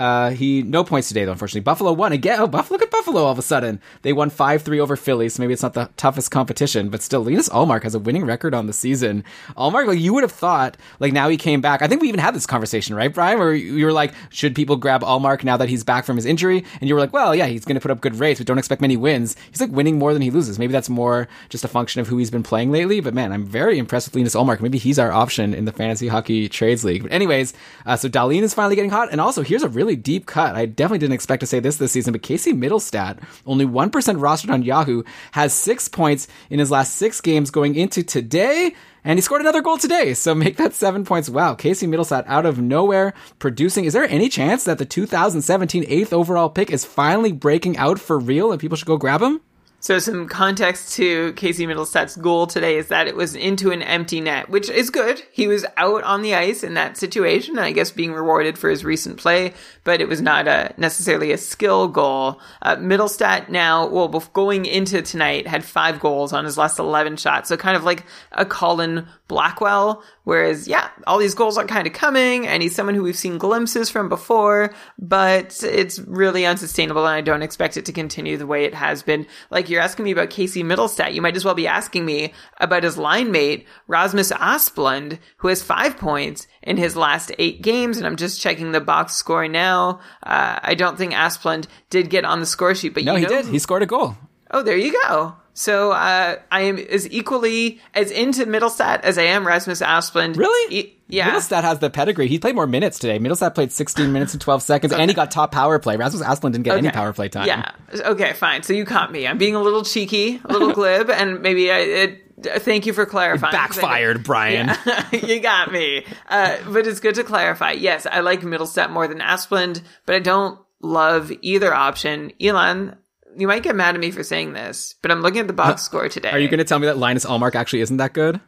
Uh, 0.00 0.30
he 0.30 0.62
no 0.62 0.82
points 0.82 1.08
today 1.08 1.26
though. 1.26 1.32
Unfortunately, 1.32 1.60
Buffalo 1.60 1.92
won 1.92 2.12
again. 2.12 2.40
Oh, 2.40 2.46
Buffalo! 2.46 2.76
Look 2.76 2.82
at 2.82 2.90
Buffalo! 2.90 3.24
All 3.24 3.32
of 3.32 3.38
a 3.38 3.42
sudden, 3.42 3.82
they 4.00 4.14
won 4.14 4.30
five 4.30 4.62
three 4.62 4.80
over 4.80 4.96
Philly. 4.96 5.28
So 5.28 5.42
maybe 5.42 5.52
it's 5.52 5.62
not 5.62 5.74
the 5.74 5.90
toughest 5.98 6.30
competition, 6.30 6.88
but 6.88 7.02
still, 7.02 7.22
Linus 7.22 7.50
Ullmark 7.50 7.82
has 7.82 7.94
a 7.94 7.98
winning 7.98 8.24
record 8.24 8.54
on 8.54 8.66
the 8.66 8.72
season. 8.72 9.24
Ullmark, 9.58 9.86
like 9.86 9.98
you 9.98 10.14
would 10.14 10.22
have 10.22 10.32
thought, 10.32 10.78
like 11.00 11.12
now 11.12 11.28
he 11.28 11.36
came 11.36 11.60
back. 11.60 11.82
I 11.82 11.86
think 11.86 12.00
we 12.00 12.08
even 12.08 12.20
had 12.20 12.34
this 12.34 12.46
conversation, 12.46 12.96
right, 12.96 13.12
Brian? 13.12 13.38
Where 13.38 13.52
you 13.52 13.84
were 13.84 13.92
like, 13.92 14.14
should 14.30 14.54
people 14.54 14.76
grab 14.76 15.02
Ullmark 15.02 15.44
now 15.44 15.58
that 15.58 15.68
he's 15.68 15.84
back 15.84 16.06
from 16.06 16.16
his 16.16 16.24
injury? 16.24 16.64
And 16.80 16.88
you 16.88 16.94
were 16.94 17.00
like, 17.00 17.12
well, 17.12 17.36
yeah, 17.36 17.46
he's 17.46 17.66
going 17.66 17.74
to 17.74 17.80
put 17.80 17.90
up 17.90 18.00
good 18.00 18.16
rates, 18.16 18.40
but 18.40 18.46
don't 18.46 18.58
expect 18.58 18.80
many 18.80 18.96
wins. 18.96 19.36
He's 19.50 19.60
like 19.60 19.70
winning 19.70 19.98
more 19.98 20.14
than 20.14 20.22
he 20.22 20.30
loses. 20.30 20.58
Maybe 20.58 20.72
that's 20.72 20.88
more 20.88 21.28
just 21.50 21.62
a 21.62 21.68
function 21.68 22.00
of 22.00 22.08
who 22.08 22.16
he's 22.16 22.30
been 22.30 22.42
playing 22.42 22.72
lately. 22.72 23.00
But 23.00 23.12
man, 23.12 23.32
I'm 23.32 23.44
very 23.44 23.78
impressed 23.78 24.08
with 24.08 24.14
Linus 24.14 24.34
Ullmark. 24.34 24.60
Maybe 24.60 24.78
he's 24.78 24.98
our 24.98 25.12
option 25.12 25.52
in 25.52 25.66
the 25.66 25.72
fantasy 25.72 26.08
hockey 26.08 26.48
trades 26.48 26.84
league. 26.84 27.02
But 27.02 27.12
anyways, 27.12 27.52
uh, 27.84 27.96
so 27.96 28.08
Dahlin 28.08 28.42
is 28.42 28.54
finally 28.54 28.76
getting 28.76 28.90
hot, 28.90 29.10
and 29.12 29.20
also 29.20 29.42
here's 29.42 29.62
a 29.62 29.68
really 29.68 29.89
deep 29.96 30.26
cut. 30.26 30.56
I 30.56 30.66
definitely 30.66 30.98
didn't 30.98 31.14
expect 31.14 31.40
to 31.40 31.46
say 31.46 31.60
this 31.60 31.76
this 31.76 31.92
season, 31.92 32.12
but 32.12 32.22
Casey 32.22 32.52
Mittelstadt, 32.52 33.22
only 33.46 33.64
1% 33.64 33.90
rostered 33.90 34.52
on 34.52 34.62
Yahoo, 34.62 35.02
has 35.32 35.52
six 35.52 35.88
points 35.88 36.28
in 36.48 36.58
his 36.58 36.70
last 36.70 36.94
six 36.94 37.20
games 37.20 37.50
going 37.50 37.74
into 37.74 38.02
today. 38.02 38.74
And 39.02 39.16
he 39.18 39.22
scored 39.22 39.40
another 39.40 39.62
goal 39.62 39.78
today, 39.78 40.14
so 40.14 40.34
make 40.34 40.56
that 40.56 40.74
seven 40.74 41.04
points. 41.04 41.30
Wow, 41.30 41.54
Casey 41.54 41.86
Mittelstadt 41.86 42.24
out 42.26 42.46
of 42.46 42.58
nowhere 42.58 43.14
producing. 43.38 43.84
Is 43.84 43.92
there 43.92 44.04
any 44.04 44.28
chance 44.28 44.64
that 44.64 44.78
the 44.78 44.84
2017 44.84 45.84
eighth 45.88 46.12
overall 46.12 46.50
pick 46.50 46.70
is 46.70 46.84
finally 46.84 47.32
breaking 47.32 47.76
out 47.76 47.98
for 47.98 48.18
real 48.18 48.52
and 48.52 48.60
people 48.60 48.76
should 48.76 48.86
go 48.86 48.96
grab 48.96 49.22
him? 49.22 49.40
So 49.82 49.98
some 49.98 50.28
context 50.28 50.92
to 50.96 51.32
Casey 51.32 51.66
Mittelstadt's 51.66 52.16
goal 52.16 52.46
today 52.46 52.76
is 52.76 52.88
that 52.88 53.08
it 53.08 53.16
was 53.16 53.34
into 53.34 53.70
an 53.70 53.80
empty 53.80 54.20
net, 54.20 54.50
which 54.50 54.68
is 54.68 54.90
good. 54.90 55.22
He 55.32 55.46
was 55.46 55.64
out 55.78 56.04
on 56.04 56.20
the 56.20 56.34
ice 56.34 56.62
in 56.62 56.74
that 56.74 56.98
situation, 56.98 57.58
I 57.58 57.72
guess 57.72 57.90
being 57.90 58.12
rewarded 58.12 58.58
for 58.58 58.68
his 58.68 58.84
recent 58.84 59.16
play, 59.16 59.54
but 59.82 60.02
it 60.02 60.06
was 60.06 60.20
not 60.20 60.46
a 60.46 60.74
necessarily 60.76 61.32
a 61.32 61.38
skill 61.38 61.88
goal. 61.88 62.42
Uh, 62.60 62.76
Mittelstadt 62.76 63.48
now, 63.48 63.86
well, 63.86 64.08
going 64.08 64.66
into 64.66 65.00
tonight, 65.00 65.46
had 65.46 65.64
five 65.64 65.98
goals 65.98 66.34
on 66.34 66.44
his 66.44 66.58
last 66.58 66.78
11 66.78 67.16
shots. 67.16 67.48
So 67.48 67.56
kind 67.56 67.76
of 67.76 67.82
like 67.82 68.04
a 68.32 68.44
Colin 68.44 69.08
Blackwell, 69.28 70.02
whereas, 70.24 70.68
yeah, 70.68 70.90
all 71.06 71.18
these 71.18 71.34
goals 71.34 71.56
are 71.56 71.64
kind 71.64 71.86
of 71.86 71.94
coming, 71.94 72.46
and 72.46 72.62
he's 72.62 72.74
someone 72.74 72.94
who 72.94 73.02
we've 73.02 73.16
seen 73.16 73.38
glimpses 73.38 73.88
from 73.88 74.10
before, 74.10 74.74
but 74.98 75.62
it's 75.62 75.98
really 76.00 76.44
unsustainable, 76.44 77.06
and 77.06 77.14
I 77.14 77.22
don't 77.22 77.42
expect 77.42 77.78
it 77.78 77.86
to 77.86 77.92
continue 77.92 78.36
the 78.36 78.46
way 78.46 78.64
it 78.66 78.74
has 78.74 79.02
been. 79.02 79.26
Like 79.48 79.69
you're 79.70 79.80
asking 79.80 80.04
me 80.04 80.10
about 80.10 80.30
Casey 80.30 80.62
Mittelstadt, 80.62 81.14
you 81.14 81.22
might 81.22 81.36
as 81.36 81.44
well 81.44 81.54
be 81.54 81.66
asking 81.66 82.04
me 82.04 82.32
about 82.58 82.82
his 82.82 82.98
line 82.98 83.30
mate, 83.30 83.66
Rasmus 83.86 84.32
Asplund, 84.32 85.18
who 85.38 85.48
has 85.48 85.62
five 85.62 85.96
points 85.96 86.46
in 86.62 86.76
his 86.76 86.96
last 86.96 87.32
eight 87.38 87.62
games, 87.62 87.96
and 87.96 88.06
I'm 88.06 88.16
just 88.16 88.40
checking 88.40 88.72
the 88.72 88.80
box 88.80 89.14
score 89.14 89.48
now. 89.48 90.00
Uh, 90.22 90.58
I 90.62 90.74
don't 90.74 90.98
think 90.98 91.12
Asplund 91.12 91.66
did 91.88 92.10
get 92.10 92.24
on 92.24 92.40
the 92.40 92.46
score 92.46 92.74
sheet, 92.74 92.94
but 92.94 93.04
No, 93.04 93.14
you 93.14 93.20
he 93.20 93.26
did. 93.26 93.46
He 93.46 93.58
scored 93.58 93.82
a 93.82 93.86
goal. 93.86 94.16
Oh, 94.50 94.62
there 94.62 94.76
you 94.76 94.92
go. 94.92 95.36
So 95.54 95.92
uh, 95.92 96.36
I 96.50 96.60
am 96.62 96.78
as 96.78 97.10
equally 97.10 97.80
as 97.94 98.10
into 98.10 98.46
Mittelstadt 98.46 99.00
as 99.00 99.18
I 99.18 99.22
am 99.22 99.46
Rasmus 99.46 99.80
Asplund. 99.82 100.36
Really? 100.36 100.74
E- 100.76 100.96
yeah. 101.08 101.30
Mittelstadt 101.30 101.62
has 101.62 101.80
the 101.80 101.90
pedigree. 101.90 102.28
He 102.28 102.38
played 102.38 102.54
more 102.54 102.66
minutes 102.66 102.98
today. 102.98 103.18
Mittelstadt 103.18 103.54
played 103.54 103.72
16 103.72 104.12
minutes 104.12 104.32
and 104.32 104.40
12 104.40 104.62
seconds, 104.62 104.92
and 104.92 105.10
he 105.10 105.14
got 105.14 105.30
top 105.30 105.52
power 105.52 105.78
play. 105.78 105.96
Rasmus 105.96 106.22
Asplund 106.22 106.52
didn't 106.52 106.64
get 106.64 106.78
any 106.78 106.90
power 106.90 107.12
play 107.12 107.28
time. 107.28 107.46
Yeah. 107.46 107.72
Okay, 107.94 108.32
fine. 108.32 108.62
So 108.62 108.72
you 108.72 108.84
caught 108.84 109.10
me. 109.10 109.26
I'm 109.26 109.38
being 109.38 109.54
a 109.54 109.60
little 109.60 109.84
cheeky, 109.84 110.40
a 110.44 110.52
little 110.52 110.72
glib, 110.74 111.10
and 111.10 111.42
maybe 111.42 111.70
I. 111.70 111.78
It, 111.78 112.20
Thank 112.42 112.86
you 112.86 112.94
for 112.94 113.04
clarifying. 113.04 113.52
Backfired, 113.52 114.24
Brian. 114.24 114.70
you 115.12 115.40
got 115.40 115.70
me. 115.70 116.06
Uh, 116.26 116.56
but 116.70 116.86
it's 116.86 117.00
good 117.00 117.16
to 117.16 117.24
clarify. 117.24 117.72
Yes, 117.72 118.06
I 118.10 118.20
like 118.20 118.40
Mittelstadt 118.40 118.90
more 118.90 119.06
than 119.06 119.18
Asplund, 119.18 119.82
but 120.06 120.14
I 120.14 120.20
don't 120.20 120.58
love 120.80 121.30
either 121.42 121.74
option. 121.74 122.32
Elon, 122.40 122.96
you 123.36 123.46
might 123.46 123.62
get 123.62 123.74
mad 123.76 123.94
at 123.94 124.00
me 124.00 124.10
for 124.10 124.22
saying 124.22 124.52
this, 124.52 124.94
but 125.02 125.10
I'm 125.10 125.20
looking 125.22 125.40
at 125.40 125.46
the 125.46 125.52
box 125.52 125.82
score 125.82 126.08
today. 126.08 126.30
Are 126.30 126.38
you 126.38 126.48
going 126.48 126.58
to 126.58 126.64
tell 126.64 126.78
me 126.78 126.86
that 126.86 126.98
Linus 126.98 127.24
Ullmark 127.24 127.54
actually 127.54 127.80
isn't 127.80 127.96
that 127.98 128.12
good? 128.12 128.40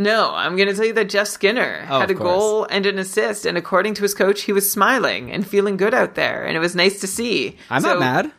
No, 0.00 0.32
I'm 0.32 0.54
going 0.56 0.68
to 0.68 0.74
tell 0.74 0.84
you 0.84 0.92
that 0.92 1.08
Jeff 1.08 1.26
Skinner 1.26 1.84
Oh, 1.90 1.98
had 1.98 2.10
a 2.10 2.14
goal 2.14 2.64
and 2.70 2.86
an 2.86 2.98
assist, 3.00 3.44
and 3.44 3.58
according 3.58 3.94
to 3.94 4.02
his 4.02 4.14
coach, 4.14 4.42
he 4.42 4.52
was 4.52 4.70
smiling 4.70 5.32
and 5.32 5.44
feeling 5.46 5.76
good 5.76 5.92
out 5.92 6.14
there, 6.14 6.44
and 6.46 6.56
it 6.56 6.60
was 6.60 6.76
nice 6.76 7.00
to 7.00 7.06
see. 7.08 7.56
I'm 7.68 7.82
So- 7.82 7.88
not 7.94 7.98
mad. 8.00 8.32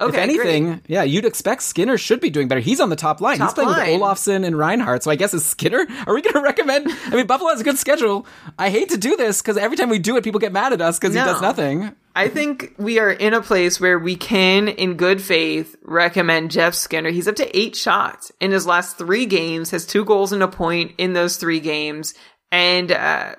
Okay, 0.00 0.16
if 0.16 0.22
anything, 0.22 0.64
great. 0.66 0.80
yeah, 0.88 1.02
you'd 1.04 1.24
expect 1.24 1.62
Skinner 1.62 1.96
should 1.96 2.20
be 2.20 2.30
doing 2.30 2.48
better. 2.48 2.60
He's 2.60 2.80
on 2.80 2.88
the 2.90 2.96
top 2.96 3.20
line. 3.20 3.38
Top 3.38 3.48
He's 3.50 3.54
playing 3.54 3.70
line. 3.70 3.92
with 3.92 4.00
Olofsson 4.00 4.44
and 4.44 4.58
Reinhart. 4.58 5.02
So 5.04 5.10
I 5.10 5.16
guess 5.16 5.34
is 5.34 5.44
Skinner. 5.44 5.86
Are 6.06 6.14
we 6.14 6.20
going 6.22 6.34
to 6.34 6.40
recommend? 6.40 6.88
I 7.06 7.10
mean, 7.16 7.26
Buffalo 7.26 7.50
has 7.50 7.60
a 7.60 7.64
good 7.64 7.78
schedule. 7.78 8.26
I 8.58 8.70
hate 8.70 8.88
to 8.90 8.96
do 8.98 9.16
this 9.16 9.40
because 9.40 9.56
every 9.56 9.76
time 9.76 9.88
we 9.90 9.98
do 9.98 10.16
it, 10.16 10.24
people 10.24 10.40
get 10.40 10.52
mad 10.52 10.72
at 10.72 10.80
us 10.80 10.98
because 10.98 11.14
No. 11.14 11.22
he 11.24 11.26
does 11.32 11.40
nothing. 11.42 11.94
I 12.16 12.28
think 12.28 12.74
we 12.78 12.98
are 13.00 13.10
in 13.10 13.34
a 13.34 13.42
place 13.42 13.80
where 13.80 13.98
we 13.98 14.14
can, 14.16 14.68
in 14.68 14.94
good 14.96 15.20
faith, 15.20 15.74
recommend 15.82 16.50
Jeff 16.52 16.74
Skinner. 16.74 17.10
He's 17.10 17.26
up 17.28 17.36
to 17.36 17.56
eight 17.58 17.74
shots 17.76 18.30
in 18.40 18.52
his 18.52 18.66
last 18.66 18.96
three 18.98 19.26
games, 19.26 19.70
has 19.70 19.84
two 19.84 20.04
goals 20.04 20.32
and 20.32 20.42
a 20.42 20.48
point 20.48 20.92
in 20.98 21.12
those 21.12 21.36
three 21.38 21.58
games, 21.60 22.14
and 22.52 22.92
uh, 22.92 23.34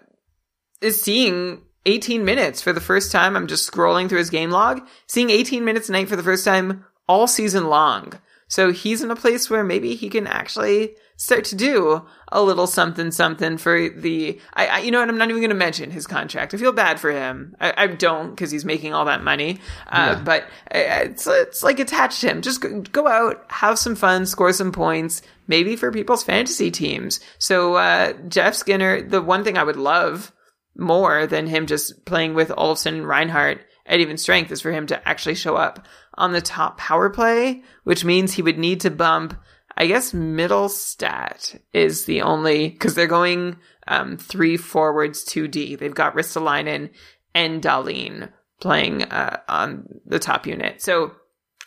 is 0.81 1.01
seeing 1.01 1.61
18 1.85 2.25
minutes 2.25 2.61
for 2.61 2.73
the 2.73 2.81
first 2.81 3.11
time. 3.11 3.35
I'm 3.35 3.47
just 3.47 3.69
scrolling 3.71 4.09
through 4.09 4.19
his 4.19 4.29
game 4.29 4.51
log, 4.51 4.81
seeing 5.07 5.29
18 5.29 5.63
minutes 5.63 5.89
a 5.89 5.91
night 5.91 6.09
for 6.09 6.15
the 6.15 6.23
first 6.23 6.45
time 6.45 6.85
all 7.07 7.27
season 7.27 7.67
long. 7.67 8.13
So 8.47 8.71
he's 8.71 9.01
in 9.01 9.11
a 9.11 9.15
place 9.15 9.49
where 9.49 9.63
maybe 9.63 9.95
he 9.95 10.09
can 10.09 10.27
actually 10.27 10.95
start 11.17 11.45
to 11.45 11.55
do 11.55 12.05
a 12.31 12.43
little 12.43 12.67
something 12.67 13.09
something 13.09 13.57
for 13.57 13.89
the 13.89 14.39
I, 14.53 14.67
I 14.67 14.77
you 14.79 14.91
know 14.91 14.99
what 14.99 15.07
I'm 15.07 15.17
not 15.17 15.29
even 15.29 15.41
going 15.41 15.49
to 15.49 15.55
mention 15.55 15.89
his 15.89 16.05
contract. 16.05 16.53
I 16.53 16.57
feel 16.57 16.71
bad 16.73 16.99
for 16.99 17.11
him. 17.11 17.55
I, 17.59 17.73
I 17.75 17.87
don't 17.87 18.31
because 18.31 18.51
he's 18.51 18.65
making 18.65 18.93
all 18.93 19.05
that 19.05 19.23
money. 19.23 19.59
Uh, 19.87 20.15
But 20.23 20.43
uh, 20.73 21.05
it's 21.05 21.25
it's 21.25 21.63
like 21.63 21.79
attached 21.79 22.21
to 22.21 22.29
him. 22.29 22.41
Just 22.41 22.61
go, 22.61 22.81
go 22.81 23.07
out, 23.07 23.45
have 23.49 23.79
some 23.79 23.95
fun, 23.95 24.25
score 24.25 24.51
some 24.53 24.71
points, 24.71 25.21
maybe 25.47 25.75
for 25.75 25.91
people's 25.91 26.23
fantasy 26.23 26.69
teams. 26.69 27.19
So 27.39 27.75
uh, 27.75 28.13
Jeff 28.27 28.53
Skinner, 28.55 29.01
the 29.01 29.21
one 29.21 29.43
thing 29.43 29.57
I 29.57 29.63
would 29.63 29.77
love 29.77 30.33
more 30.77 31.27
than 31.27 31.47
him 31.47 31.65
just 31.65 32.05
playing 32.05 32.33
with 32.33 32.51
Olsen 32.55 33.05
Reinhart 33.05 33.65
at 33.85 33.99
even 33.99 34.17
strength 34.17 34.51
is 34.51 34.61
for 34.61 34.71
him 34.71 34.87
to 34.87 35.07
actually 35.07 35.35
show 35.35 35.55
up 35.55 35.87
on 36.15 36.33
the 36.33 36.41
top 36.41 36.77
power 36.77 37.09
play, 37.09 37.63
which 37.83 38.03
means 38.03 38.33
he 38.33 38.41
would 38.41 38.57
need 38.57 38.81
to 38.81 38.89
bump. 38.89 39.39
I 39.77 39.87
guess 39.87 40.13
Mittelstadt 40.13 41.59
is 41.73 42.05
the 42.05 42.21
only 42.21 42.69
because 42.69 42.95
they're 42.95 43.07
going 43.07 43.57
um, 43.87 44.17
three 44.17 44.57
forwards, 44.57 45.23
two 45.23 45.47
D. 45.47 45.75
They've 45.75 45.93
got 45.93 46.15
Ristolainen 46.15 46.91
and 47.33 47.61
Dahlin 47.61 48.31
playing 48.61 49.03
uh, 49.03 49.41
on 49.49 49.87
the 50.05 50.19
top 50.19 50.47
unit. 50.47 50.81
So 50.81 51.11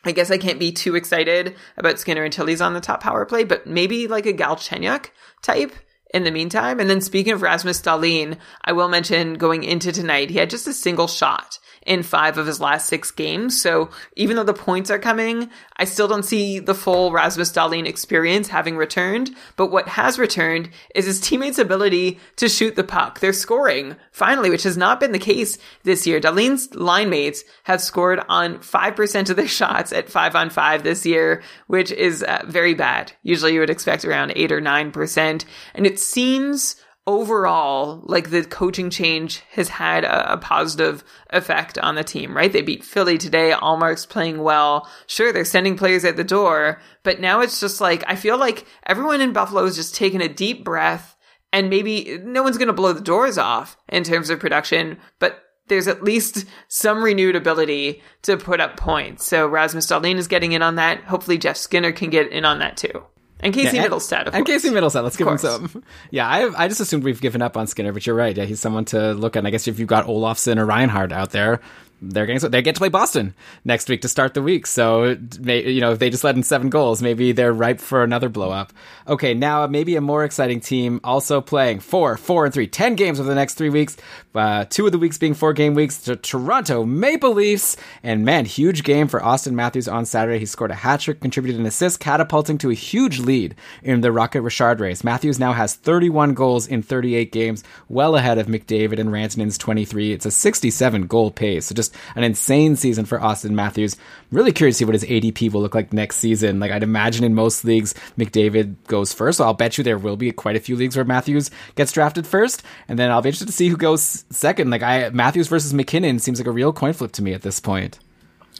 I 0.04 0.12
guess 0.12 0.30
I 0.30 0.38
can't 0.38 0.58
be 0.58 0.72
too 0.72 0.94
excited 0.94 1.54
about 1.76 1.98
Skinner 1.98 2.24
until 2.24 2.46
he's 2.46 2.62
on 2.62 2.72
the 2.72 2.80
top 2.80 3.02
power 3.02 3.26
play, 3.26 3.44
but 3.44 3.66
maybe 3.66 4.08
like 4.08 4.26
a 4.26 4.32
Galchenyuk 4.32 5.10
type 5.42 5.72
in 6.14 6.24
the 6.24 6.30
meantime. 6.30 6.80
And 6.80 6.88
then 6.88 7.00
speaking 7.00 7.32
of 7.32 7.42
Rasmus 7.42 7.80
Dahlin, 7.80 8.38
I 8.64 8.72
will 8.72 8.88
mention 8.88 9.34
going 9.34 9.64
into 9.64 9.92
tonight, 9.92 10.30
he 10.30 10.38
had 10.38 10.50
just 10.50 10.66
a 10.66 10.72
single 10.72 11.06
shot 11.06 11.58
in 11.88 12.02
five 12.02 12.36
of 12.36 12.46
his 12.46 12.60
last 12.60 12.86
six 12.86 13.10
games. 13.10 13.60
So 13.60 13.88
even 14.14 14.36
though 14.36 14.44
the 14.44 14.52
points 14.52 14.90
are 14.90 14.98
coming, 14.98 15.48
I 15.78 15.86
still 15.86 16.06
don't 16.06 16.22
see 16.22 16.58
the 16.58 16.74
full 16.74 17.10
Rasmus 17.12 17.50
Dahlin 17.50 17.86
experience 17.86 18.48
having 18.48 18.76
returned. 18.76 19.34
But 19.56 19.70
what 19.70 19.88
has 19.88 20.18
returned 20.18 20.68
is 20.94 21.06
his 21.06 21.18
teammates' 21.18 21.58
ability 21.58 22.20
to 22.36 22.48
shoot 22.48 22.76
the 22.76 22.84
puck. 22.84 23.20
They're 23.20 23.32
scoring 23.32 23.96
finally, 24.12 24.50
which 24.50 24.64
has 24.64 24.76
not 24.76 25.00
been 25.00 25.12
the 25.12 25.18
case 25.18 25.56
this 25.82 26.06
year. 26.06 26.20
Dahlin's 26.20 26.74
line 26.74 27.08
mates 27.08 27.42
have 27.64 27.80
scored 27.80 28.20
on 28.28 28.58
5% 28.58 29.30
of 29.30 29.36
their 29.36 29.48
shots 29.58 29.90
at 29.90 30.10
five 30.10 30.36
on 30.36 30.50
five 30.50 30.82
this 30.82 31.06
year, 31.06 31.42
which 31.68 31.90
is 31.90 32.22
uh, 32.22 32.42
very 32.46 32.74
bad. 32.74 33.12
Usually 33.22 33.54
you 33.54 33.60
would 33.60 33.70
expect 33.70 34.04
around 34.04 34.34
eight 34.36 34.52
or 34.52 34.60
9%. 34.60 35.44
And 35.74 35.86
it 35.86 35.98
seems 35.98 36.76
overall, 37.08 38.02
like 38.04 38.28
the 38.28 38.44
coaching 38.44 38.90
change 38.90 39.42
has 39.52 39.70
had 39.70 40.04
a, 40.04 40.34
a 40.34 40.36
positive 40.36 41.02
effect 41.30 41.78
on 41.78 41.94
the 41.94 42.04
team, 42.04 42.36
right? 42.36 42.52
They 42.52 42.60
beat 42.60 42.84
Philly 42.84 43.16
today. 43.16 43.54
Ullmark's 43.56 44.04
playing 44.04 44.42
well. 44.42 44.86
Sure, 45.06 45.32
they're 45.32 45.46
sending 45.46 45.78
players 45.78 46.04
at 46.04 46.16
the 46.16 46.22
door, 46.22 46.82
but 47.04 47.18
now 47.18 47.40
it's 47.40 47.60
just 47.60 47.80
like, 47.80 48.04
I 48.06 48.14
feel 48.14 48.36
like 48.36 48.66
everyone 48.86 49.22
in 49.22 49.32
Buffalo 49.32 49.64
is 49.64 49.74
just 49.74 49.94
taking 49.94 50.20
a 50.20 50.28
deep 50.28 50.64
breath 50.64 51.16
and 51.50 51.70
maybe 51.70 52.18
no 52.22 52.42
one's 52.42 52.58
going 52.58 52.66
to 52.68 52.74
blow 52.74 52.92
the 52.92 53.00
doors 53.00 53.38
off 53.38 53.78
in 53.88 54.04
terms 54.04 54.28
of 54.28 54.38
production, 54.38 54.98
but 55.18 55.42
there's 55.68 55.88
at 55.88 56.04
least 56.04 56.44
some 56.68 57.02
renewed 57.02 57.36
ability 57.36 58.02
to 58.22 58.36
put 58.36 58.60
up 58.60 58.76
points. 58.76 59.26
So 59.26 59.48
Rasmus 59.48 59.86
Dahlin 59.86 60.16
is 60.16 60.28
getting 60.28 60.52
in 60.52 60.60
on 60.60 60.74
that. 60.74 61.04
Hopefully 61.04 61.38
Jeff 61.38 61.56
Skinner 61.56 61.92
can 61.92 62.10
get 62.10 62.30
in 62.30 62.44
on 62.44 62.58
that 62.58 62.76
too. 62.76 63.02
And 63.40 63.54
Casey 63.54 63.76
Yeah, 63.76 63.84
of 63.84 63.92
and 63.92 64.44
course. 64.46 64.62
Casey 64.62 64.70
Mittelstadt. 64.70 65.04
Let's 65.04 65.16
give 65.16 65.28
him 65.28 65.38
some. 65.38 65.84
Yeah, 66.10 66.28
I 66.28 66.64
I 66.64 66.68
just 66.68 66.80
assumed 66.80 67.04
we've 67.04 67.20
given 67.20 67.40
up 67.42 67.56
on 67.56 67.66
Skinner, 67.66 67.92
but 67.92 68.06
you're 68.06 68.16
right. 68.16 68.36
Yeah, 68.36 68.44
he's 68.44 68.60
someone 68.60 68.84
to 68.86 69.12
look 69.14 69.36
at. 69.36 69.40
And 69.40 69.46
I 69.48 69.50
guess 69.50 69.68
if 69.68 69.78
you've 69.78 69.88
got 69.88 70.06
Olofsson 70.06 70.58
or 70.58 70.66
Reinhart 70.66 71.12
out 71.12 71.30
there, 71.30 71.60
they're 72.00 72.26
getting 72.26 72.50
they 72.50 72.62
get 72.62 72.74
to 72.74 72.78
play 72.80 72.88
Boston 72.88 73.34
next 73.64 73.88
week 73.88 74.02
to 74.02 74.08
start 74.08 74.34
the 74.34 74.42
week. 74.42 74.66
So 74.66 75.16
you 75.42 75.80
know 75.80 75.92
if 75.92 75.98
they 75.98 76.10
just 76.10 76.24
let 76.24 76.36
in 76.36 76.42
seven 76.42 76.70
goals, 76.70 77.02
maybe 77.02 77.32
they're 77.32 77.52
ripe 77.52 77.80
for 77.80 78.02
another 78.02 78.28
blow 78.28 78.50
up. 78.50 78.72
Okay, 79.06 79.34
now 79.34 79.66
maybe 79.66 79.96
a 79.96 80.00
more 80.00 80.24
exciting 80.24 80.60
team 80.60 81.00
also 81.02 81.40
playing 81.40 81.80
four, 81.80 82.16
four, 82.16 82.44
and 82.44 82.54
three, 82.54 82.66
ten 82.66 82.94
games 82.94 83.18
over 83.18 83.28
the 83.28 83.34
next 83.34 83.54
three 83.54 83.70
weeks. 83.70 83.96
Uh, 84.34 84.64
two 84.70 84.86
of 84.86 84.92
the 84.92 84.98
weeks 84.98 85.18
being 85.18 85.34
four 85.34 85.52
game 85.52 85.74
weeks. 85.74 85.98
The 85.98 86.14
Toronto 86.14 86.84
Maple 86.84 87.34
Leafs, 87.34 87.76
and 88.04 88.24
man, 88.24 88.44
huge 88.44 88.84
game 88.84 89.08
for 89.08 89.20
Auston 89.20 89.52
Matthews 89.52 89.88
on 89.88 90.04
Saturday. 90.04 90.38
He 90.38 90.46
scored 90.46 90.70
a 90.70 90.76
hat 90.76 91.00
trick, 91.00 91.20
contributed 91.20 91.60
an 91.60 91.66
assist, 91.66 91.98
catapulting 91.98 92.58
to 92.58 92.70
a 92.70 92.74
huge 92.74 93.18
lead 93.18 93.56
in 93.82 94.00
the 94.00 94.12
Rocket 94.12 94.42
Richard 94.42 94.78
race. 94.78 95.02
Matthews 95.02 95.40
now 95.40 95.52
has 95.52 95.74
31 95.74 96.34
goals 96.34 96.68
in 96.68 96.82
38 96.82 97.32
games, 97.32 97.64
well 97.88 98.14
ahead 98.14 98.38
of 98.38 98.46
McDavid 98.46 99.00
and 99.00 99.10
Rantanen's 99.10 99.58
23. 99.58 100.12
It's 100.12 100.26
a 100.26 100.30
67 100.30 101.06
goal 101.08 101.32
pace. 101.32 101.66
So 101.66 101.74
just 101.74 101.87
an 102.14 102.24
insane 102.24 102.76
season 102.76 103.04
for 103.04 103.18
Auston 103.18 103.50
Matthews. 103.50 103.96
I'm 104.30 104.36
Really 104.38 104.52
curious 104.52 104.76
to 104.76 104.78
see 104.78 104.84
what 104.84 104.94
his 104.94 105.04
ADP 105.04 105.52
will 105.52 105.62
look 105.62 105.74
like 105.74 105.92
next 105.92 106.16
season. 106.18 106.60
Like 106.60 106.70
I'd 106.70 106.82
imagine 106.82 107.24
in 107.24 107.34
most 107.34 107.64
leagues, 107.64 107.94
McDavid 108.18 108.76
goes 108.86 109.12
first. 109.12 109.38
So 109.38 109.44
I'll 109.44 109.54
bet 109.54 109.78
you 109.78 109.84
there 109.84 109.98
will 109.98 110.16
be 110.16 110.30
quite 110.32 110.56
a 110.56 110.60
few 110.60 110.76
leagues 110.76 110.96
where 110.96 111.04
Matthews 111.04 111.50
gets 111.74 111.92
drafted 111.92 112.26
first, 112.26 112.62
and 112.88 112.98
then 112.98 113.10
I'll 113.10 113.22
be 113.22 113.28
interested 113.28 113.46
to 113.46 113.52
see 113.52 113.68
who 113.68 113.76
goes 113.76 114.24
second. 114.30 114.70
Like 114.70 114.82
I 114.82 115.10
Matthews 115.10 115.48
versus 115.48 115.72
MacKinnon 115.74 116.18
seems 116.18 116.38
like 116.40 116.46
a 116.46 116.52
real 116.52 116.72
coin 116.72 116.92
flip 116.92 117.12
to 117.12 117.22
me 117.22 117.32
at 117.34 117.42
this 117.42 117.60
point. 117.60 117.98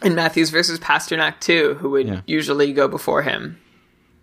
and 0.01 0.15
Matthews 0.15 0.51
versus 0.51 0.79
Pastrnak 0.79 1.41
too, 1.41 1.75
who 1.81 1.91
would 1.91 2.07
Yeah. 2.07 2.21
usually 2.27 2.73
go 2.73 2.87
before 2.87 3.23
him. 3.23 3.59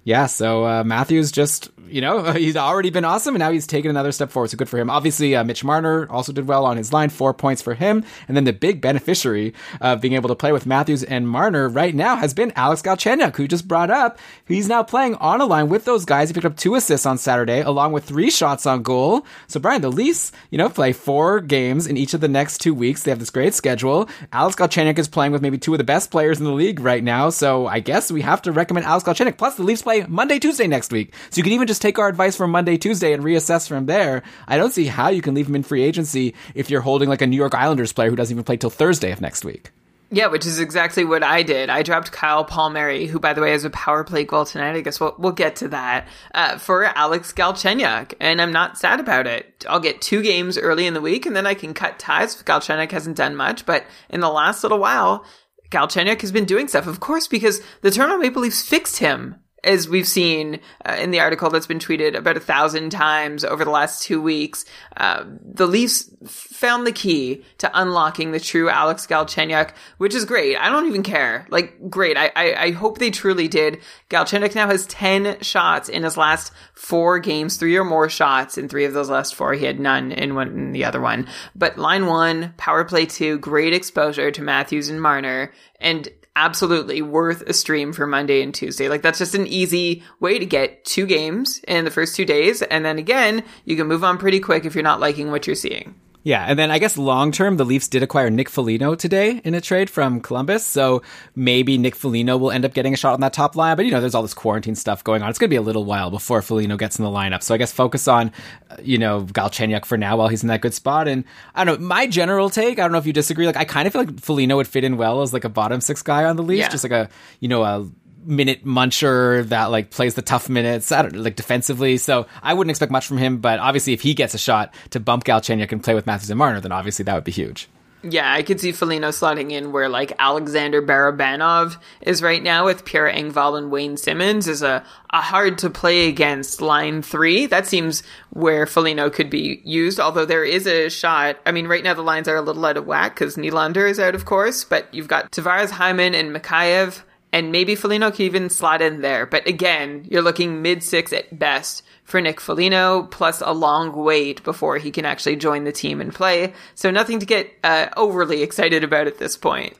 Yeah, 0.06 0.28
so 0.28 0.64
uh, 0.68 0.84
Matthews 0.84 1.32
just, 1.32 1.72
you 1.88 1.99
know, 1.99 2.32
he's 2.32 2.56
already 2.56 2.91
been 2.91 3.06
awesome, 3.06 3.34
and 3.34 3.39
now 3.39 3.51
he's 3.51 3.66
taken 3.66 3.89
another 3.89 4.12
step 4.12 4.30
forward. 4.30 4.51
So 4.51 4.58
good 4.58 4.70
for 4.70 4.78
him. 4.78 4.88
Obviously, 4.88 5.36
uh, 5.36 5.43
Mitch 5.43 5.64
Marner 5.64 6.08
also 6.12 6.32
did 6.32 6.47
well 6.47 6.64
on 6.64 6.78
his 6.78 6.93
line, 6.93 7.10
four 7.10 7.34
points 7.34 7.64
for 7.64 7.74
him. 7.74 8.06
And 8.28 8.38
then 8.38 8.43
the 8.43 8.53
big 8.53 8.82
beneficiary 8.82 9.56
of 9.82 10.01
being 10.01 10.14
able 10.14 10.30
to 10.30 10.36
play 10.36 10.51
with 10.51 10.68
Matthews 10.68 11.03
and 11.03 11.28
Marner 11.28 11.68
right 11.68 11.93
now 11.93 12.18
has 12.18 12.36
been 12.36 12.53
Alex 12.56 12.84
Galchenyuk, 12.84 13.36
who 13.36 13.47
just 13.47 13.68
brought 13.68 13.89
up. 13.89 14.20
He's 14.47 14.68
now 14.68 14.84
playing 14.84 15.16
on 15.16 15.41
a 15.41 15.45
line 15.45 15.70
with 15.70 15.86
those 15.86 16.06
guys. 16.06 16.30
He 16.30 16.36
picked 16.36 16.45
up 16.45 16.56
two 16.56 16.76
assists 16.76 17.08
on 17.08 17.18
Saturday, 17.18 17.62
along 17.62 17.91
with 17.91 18.03
three 18.03 18.30
shots 18.30 18.68
on 18.68 18.84
goal. 18.84 19.26
So 19.47 19.60
Brian, 19.60 19.82
the 19.82 19.91
Leafs, 19.91 20.32
you 20.51 20.60
know, 20.60 20.70
play 20.70 20.93
four 20.93 21.39
games 21.39 21.88
in 21.88 21.97
each 21.97 22.14
of 22.14 22.22
the 22.22 22.28
next 22.28 22.60
two 22.60 22.76
weeks. 22.76 23.01
They 23.01 23.10
have 23.10 23.20
this 23.20 23.32
great 23.32 23.56
schedule. 23.56 24.08
Alex 24.32 24.56
Galchenyuk 24.56 24.99
is 24.99 25.08
playing 25.08 25.32
with 25.32 25.41
maybe 25.41 25.58
two 25.58 25.74
of 25.74 25.80
the 25.80 25.84
best 25.84 26.12
players 26.12 26.38
in 26.38 26.45
the 26.45 26.51
league 26.51 26.80
right 26.80 27.03
now. 27.03 27.32
So 27.32 27.66
I 27.66 27.80
guess 27.80 28.12
we 28.12 28.22
have 28.22 28.43
to 28.43 28.51
recommend 28.51 28.86
Alex 28.86 29.03
Galchenyuk. 29.03 29.39
Plus, 29.39 29.56
the 29.56 29.64
Leafs 29.64 29.82
play 29.82 29.95
Monday, 30.02 30.39
Tuesday 30.39 30.68
next 30.68 30.91
week. 30.91 31.14
So 31.30 31.38
you 31.38 31.43
can 31.43 31.54
even 31.54 31.68
just 31.68 31.82
take 31.82 31.98
our 32.00 32.08
advice 32.08 32.36
from 32.36 32.52
Monday, 32.52 32.78
Tuesday 32.78 33.14
and 33.14 33.24
reassess 33.24 33.68
from 33.68 33.86
there. 33.86 34.24
I 34.48 34.58
don't 34.58 34.72
see 34.72 34.86
how 34.86 35.10
you 35.10 35.22
can 35.22 35.34
leave 35.34 35.48
him 35.48 35.56
in 35.56 35.64
free 35.64 35.84
agency 35.84 36.36
if 36.54 36.70
you're 36.70 36.82
holding 36.82 37.10
like 37.10 37.22
a 37.22 37.28
New 37.28 37.38
York 37.38 37.56
Islanders 37.56 37.93
player 37.93 38.10
who 38.10 38.16
doesn't 38.16 38.34
even 38.34 38.43
play 38.43 38.58
till 38.58 38.70
Thursday 38.70 39.12
of 39.12 39.22
next 39.22 39.46
week. 39.46 39.72
Yeah, 40.12 40.28
which 40.28 40.46
is 40.46 40.60
exactly 40.60 41.04
what 41.04 41.24
I 41.24 41.41
did. 41.41 41.70
I 41.70 41.82
dropped 41.82 42.12
Kyle 42.12 42.46
Palmieri, 42.46 43.08
who, 43.08 43.20
by 43.20 43.34
the 43.34 43.41
way, 43.41 43.52
has 43.52 43.66
a 43.66 43.72
power 43.72 44.04
play 44.04 44.24
goal 44.24 44.46
tonight. 44.46 44.76
I 44.76 44.82
guess 44.82 45.00
we'll, 45.00 45.16
we'll 45.18 45.32
get 45.32 45.56
to 45.58 45.68
that, 45.70 46.08
uh, 46.34 46.60
for 46.60 46.86
Alex 46.86 47.34
Galchenyuk. 47.34 48.14
And 48.20 48.39
I'm 48.39 48.52
not 48.52 48.78
sad 48.78 49.00
about 49.00 49.26
it. 49.26 49.66
I'll 49.68 49.80
get 49.80 50.02
two 50.02 50.22
games 50.22 50.60
early 50.60 50.86
in 50.86 50.93
the 50.93 51.02
week, 51.02 51.26
and 51.26 51.36
then 51.36 51.48
I 51.48 51.56
can 51.56 51.74
cut 51.74 51.98
ties. 51.98 52.41
Galchenyuk 52.43 52.91
hasn't 52.91 53.18
done 53.18 53.36
much, 53.36 53.66
but 53.66 53.84
in 54.10 54.20
the 54.20 54.30
last 54.30 54.64
little 54.64 54.80
while, 54.80 55.26
Galchenyuk 55.72 56.22
has 56.22 56.32
been 56.32 56.46
doing 56.46 56.68
stuff, 56.68 56.86
of 56.86 57.00
course, 57.00 57.28
because 57.28 57.62
the 57.82 57.89
Toronto 57.89 58.18
Maple 58.18 58.43
Leafs 58.43 58.62
fixed 58.62 59.00
him 59.00 59.38
as 59.66 59.89
we've 59.89 60.07
seen 60.07 60.59
uh, 60.86 60.95
in 60.99 61.11
the 61.11 61.20
article 61.20 61.49
that's 61.49 61.68
been 61.68 61.80
tweeted 61.80 62.16
about 62.16 62.38
a 62.38 62.39
thousand 62.39 62.91
times 62.91 63.43
over 63.43 63.66
the 63.66 63.72
last 63.72 64.03
two 64.03 64.22
weeks, 64.22 64.63
uh, 64.97 65.26
the 65.41 65.66
Leafs 65.66 66.09
found 66.26 66.86
the 66.86 66.91
key 66.91 67.43
to 67.57 67.70
unlocking 67.74 68.32
the 68.32 68.39
true 68.39 68.70
Alex 68.70 69.07
Galchenyuk, 69.07 69.72
which 69.97 70.13
is 70.13 70.24
great. 70.24 70.55
I 70.55 70.70
don't 70.70 70.88
even 70.88 71.03
care. 71.03 71.47
Like, 71.49 71.89
great. 71.89 72.16
I, 72.16 72.32
I, 72.36 72.63
I 72.63 72.72
hope 72.72 72.99
they 72.99 73.09
truly 73.09 73.47
did. 73.47 73.80
Galchenyuk 74.09 74.55
now 74.55 74.68
has 74.68 74.86
10 74.86 75.41
shots 75.41 75.89
in 75.89 76.03
his 76.03 76.16
last 76.16 76.53
four 76.74 77.18
games, 77.20 77.57
three 77.57 77.76
or 77.76 77.84
more 77.84 78.07
shots 78.07 78.57
in 78.57 78.70
three 78.70 78.86
of 78.86 78.93
those 78.93 79.09
last 79.09 79.34
four. 79.34 79.53
He 79.53 79.66
had 79.66 79.80
none 79.80 80.11
in 80.11 80.36
one 80.36 80.49
in 80.49 80.72
the 80.72 80.86
other 80.86 81.01
one. 81.01 81.28
But 81.55 81.78
line 81.78 82.05
one, 82.05 82.53
power 82.57 82.86
play 82.86 83.07
two, 83.07 83.39
great 83.39 83.74
exposure 83.74 84.30
to 84.30 84.41
Matthews 84.43 84.89
and 84.89 85.01
Marner. 85.01 85.51
And 85.80 86.07
absolutely 86.36 87.02
worth 87.02 87.42
a 87.44 87.54
stream 87.54 87.94
for 87.94 88.06
Monday 88.06 88.42
and 88.42 88.54
Tuesday. 88.54 88.90
Like 88.90 89.02
that's 89.02 89.20
just 89.20 89.36
an 89.36 89.48
easy 89.48 90.04
way 90.20 90.40
to 90.40 90.46
get 90.46 90.84
two 90.86 91.06
games 91.06 91.60
in 91.68 91.86
the 91.86 91.92
first 91.92 92.16
two 92.16 92.26
days. 92.26 92.62
And 92.62 92.86
then 92.86 92.98
again, 92.98 93.44
you 93.64 93.76
can 93.76 93.88
move 93.88 94.04
on 94.04 94.18
pretty 94.18 94.40
quick 94.40 94.66
if 94.66 94.76
you're 94.76 94.84
not 94.84 95.00
liking 95.00 95.32
what 95.32 95.48
you're 95.48 95.56
seeing. 95.56 95.96
Yeah, 96.26 96.43
and 96.43 96.57
then 96.57 96.71
I 96.71 96.80
guess 96.80 96.97
long 96.97 97.32
term, 97.32 97.57
the 97.57 97.63
Leafs 97.65 97.88
did 97.88 98.01
acquire 98.01 98.32
Nick 98.32 98.49
Foligno 98.49 98.95
today 98.95 99.41
in 99.45 99.53
a 99.53 99.61
trade 99.61 99.91
from 99.91 100.21
Columbus, 100.21 100.65
so 100.65 101.03
maybe 101.36 101.78
Nick 101.78 101.95
Foligno 101.95 102.36
will 102.36 102.49
end 102.49 102.65
up 102.65 102.73
getting 102.73 102.95
a 102.95 102.97
shot 102.97 103.13
on 103.13 103.21
that 103.21 103.32
top 103.32 103.55
line. 103.55 103.76
But 103.78 103.86
you 103.86 103.91
know, 103.91 104.01
there's 104.01 104.15
all 104.15 104.23
this 104.23 104.34
quarantine 104.34 104.73
stuff 104.73 105.03
going 105.03 105.21
on. 105.21 105.30
It's 105.30 105.38
going 105.38 105.49
to 105.49 105.53
be 105.53 105.55
a 105.57 105.61
little 105.61 105.86
while 105.86 106.09
before 106.09 106.41
Foligno 106.41 106.78
gets 106.78 106.97
in 106.97 107.05
the 107.05 107.11
lineup. 107.11 107.43
So 107.43 107.53
I 107.53 107.57
guess 107.57 107.71
focus 107.71 108.07
on, 108.07 108.32
uh, 108.71 108.78
you 108.82 108.97
know, 108.97 109.21
Galchenyuk 109.21 109.86
for 109.86 109.99
now 109.99 110.17
while 110.17 110.28
he's 110.28 110.41
in 110.41 110.47
that 110.49 110.61
good 110.61 110.73
spot. 110.73 111.07
And 111.07 111.26
I 111.53 111.63
don't 111.63 111.80
know, 111.80 111.88
my 111.88 112.07
general 112.07 112.49
take. 112.49 112.80
I 112.80 112.82
don't 112.82 112.91
know 112.91 112.97
if 112.97 113.05
you 113.05 113.13
disagree. 113.13 113.45
Like 113.45 113.57
I 113.57 113.63
kind 113.65 113.86
of 113.86 113.93
feel 113.93 114.03
like 114.05 114.19
Foligno 114.19 114.55
would 114.55 114.67
fit 114.67 114.84
in 114.84 114.97
well 114.97 115.21
as 115.21 115.32
like 115.32 115.43
a 115.43 115.49
bottom 115.49 115.80
six 115.80 116.01
guy 116.01 116.26
on 116.26 116.38
the 116.38 116.43
Leafs, 116.43 116.61
Yeah. 116.61 116.69
just 116.69 116.84
like 116.84 116.91
a 116.91 117.07
you 117.39 117.49
know 117.49 117.61
a 117.63 117.88
minute 118.26 118.65
muncher 118.65 119.47
that 119.49 119.65
like 119.65 119.91
plays 119.91 120.15
the 120.15 120.21
tough 120.21 120.49
minutes, 120.49 120.91
I 120.91 121.03
don't 121.03 121.15
like 121.15 121.36
defensively. 121.36 121.97
So 121.97 122.28
I 122.41 122.53
wouldn't 122.53 122.71
expect 122.71 122.91
much 122.91 123.07
from 123.07 123.17
him, 123.17 123.38
but 123.38 123.59
obviously 123.59 123.93
if 123.93 124.01
he 124.01 124.13
gets 124.13 124.34
a 124.34 124.39
shot 124.39 124.73
to 124.91 124.99
bump 124.99 125.23
Galchenyuk 125.23 125.71
and 125.71 125.84
play 125.84 125.93
with 125.93 126.05
Matthews 126.05 126.30
and 126.30 126.38
Marner, 126.38 126.59
then 126.59 126.71
obviously 126.71 127.03
that 127.03 127.15
would 127.15 127.23
be 127.23 127.32
huge. 127.32 127.67
Yeah, 128.07 128.32
I 128.32 128.43
could 128.43 128.59
see 128.59 128.71
Foligno 128.71 129.09
slotting 129.09 129.51
in 129.51 129.71
where 129.71 129.89
like 129.89 130.13
Alexander 130.19 130.80
Barabanov 130.80 131.78
is 132.01 132.21
right 132.21 132.43
now 132.43 132.65
with 132.65 132.86
Pierre 132.86 133.11
Engvall 133.11 133.57
and 133.57 133.71
Wayne 133.71 133.97
Simmonds 133.97 134.47
is 134.47 134.61
a, 134.61 134.86
a 135.09 135.21
hard 135.21 135.57
to 135.59 135.71
play 135.71 136.07
against 136.07 136.61
line 136.61 137.01
three. 137.01 137.47
That 137.47 137.65
seems 137.65 138.03
where 138.30 138.67
Foligno 138.67 139.09
could 139.09 139.32
be 139.32 139.59
used, 139.65 139.99
although 139.99 140.26
there 140.26 140.43
is 140.43 140.67
a 140.67 140.89
shot. 140.89 141.38
I 141.47 141.51
mean, 141.51 141.65
right 141.65 141.84
now 141.84 141.95
the 141.95 142.03
lines 142.03 142.28
are 142.28 142.36
a 142.36 142.43
little 142.43 142.63
out 142.63 142.78
of 142.78 142.86
whack 142.86 143.15
because 143.15 143.38
Nylander 143.38 143.89
is 143.89 143.99
out, 143.99 144.13
of 144.13 144.26
course, 144.26 144.63
but 144.63 144.93
you've 144.93 145.07
got 145.07 145.32
Tavares, 145.32 145.71
Hyman, 145.71 146.13
and 146.13 146.30
Mikheyev, 146.30 147.01
and 147.36 147.52
maybe 147.52 147.76
Foligno 147.76 148.12
could 148.12 148.22
even 148.22 148.50
slot 148.50 148.82
in 148.82 149.02
there. 149.02 149.26
But 149.26 149.46
again, 149.46 150.08
you're 150.10 150.22
looking 150.22 150.62
mid 150.62 150.82
six 150.82 151.12
at 151.12 151.38
best 151.38 151.84
for 152.06 152.22
Nick 152.22 152.40
Foligno, 152.40 153.04
plus 153.04 153.42
a 153.42 153.52
long 153.52 153.92
wait 153.92 154.42
before 154.46 154.78
he 154.78 154.90
can 154.90 155.04
actually 155.04 155.36
join 155.36 155.66
the 155.66 155.74
team 155.74 156.00
and 156.00 156.16
play. 156.16 156.54
So 156.76 156.92
nothing 156.92 157.20
to 157.20 157.26
get 157.26 157.52
uh, 157.62 157.90
overly 157.98 158.42
excited 158.42 158.86
about 158.86 159.08
at 159.08 159.18
this 159.18 159.36
point. 159.36 159.76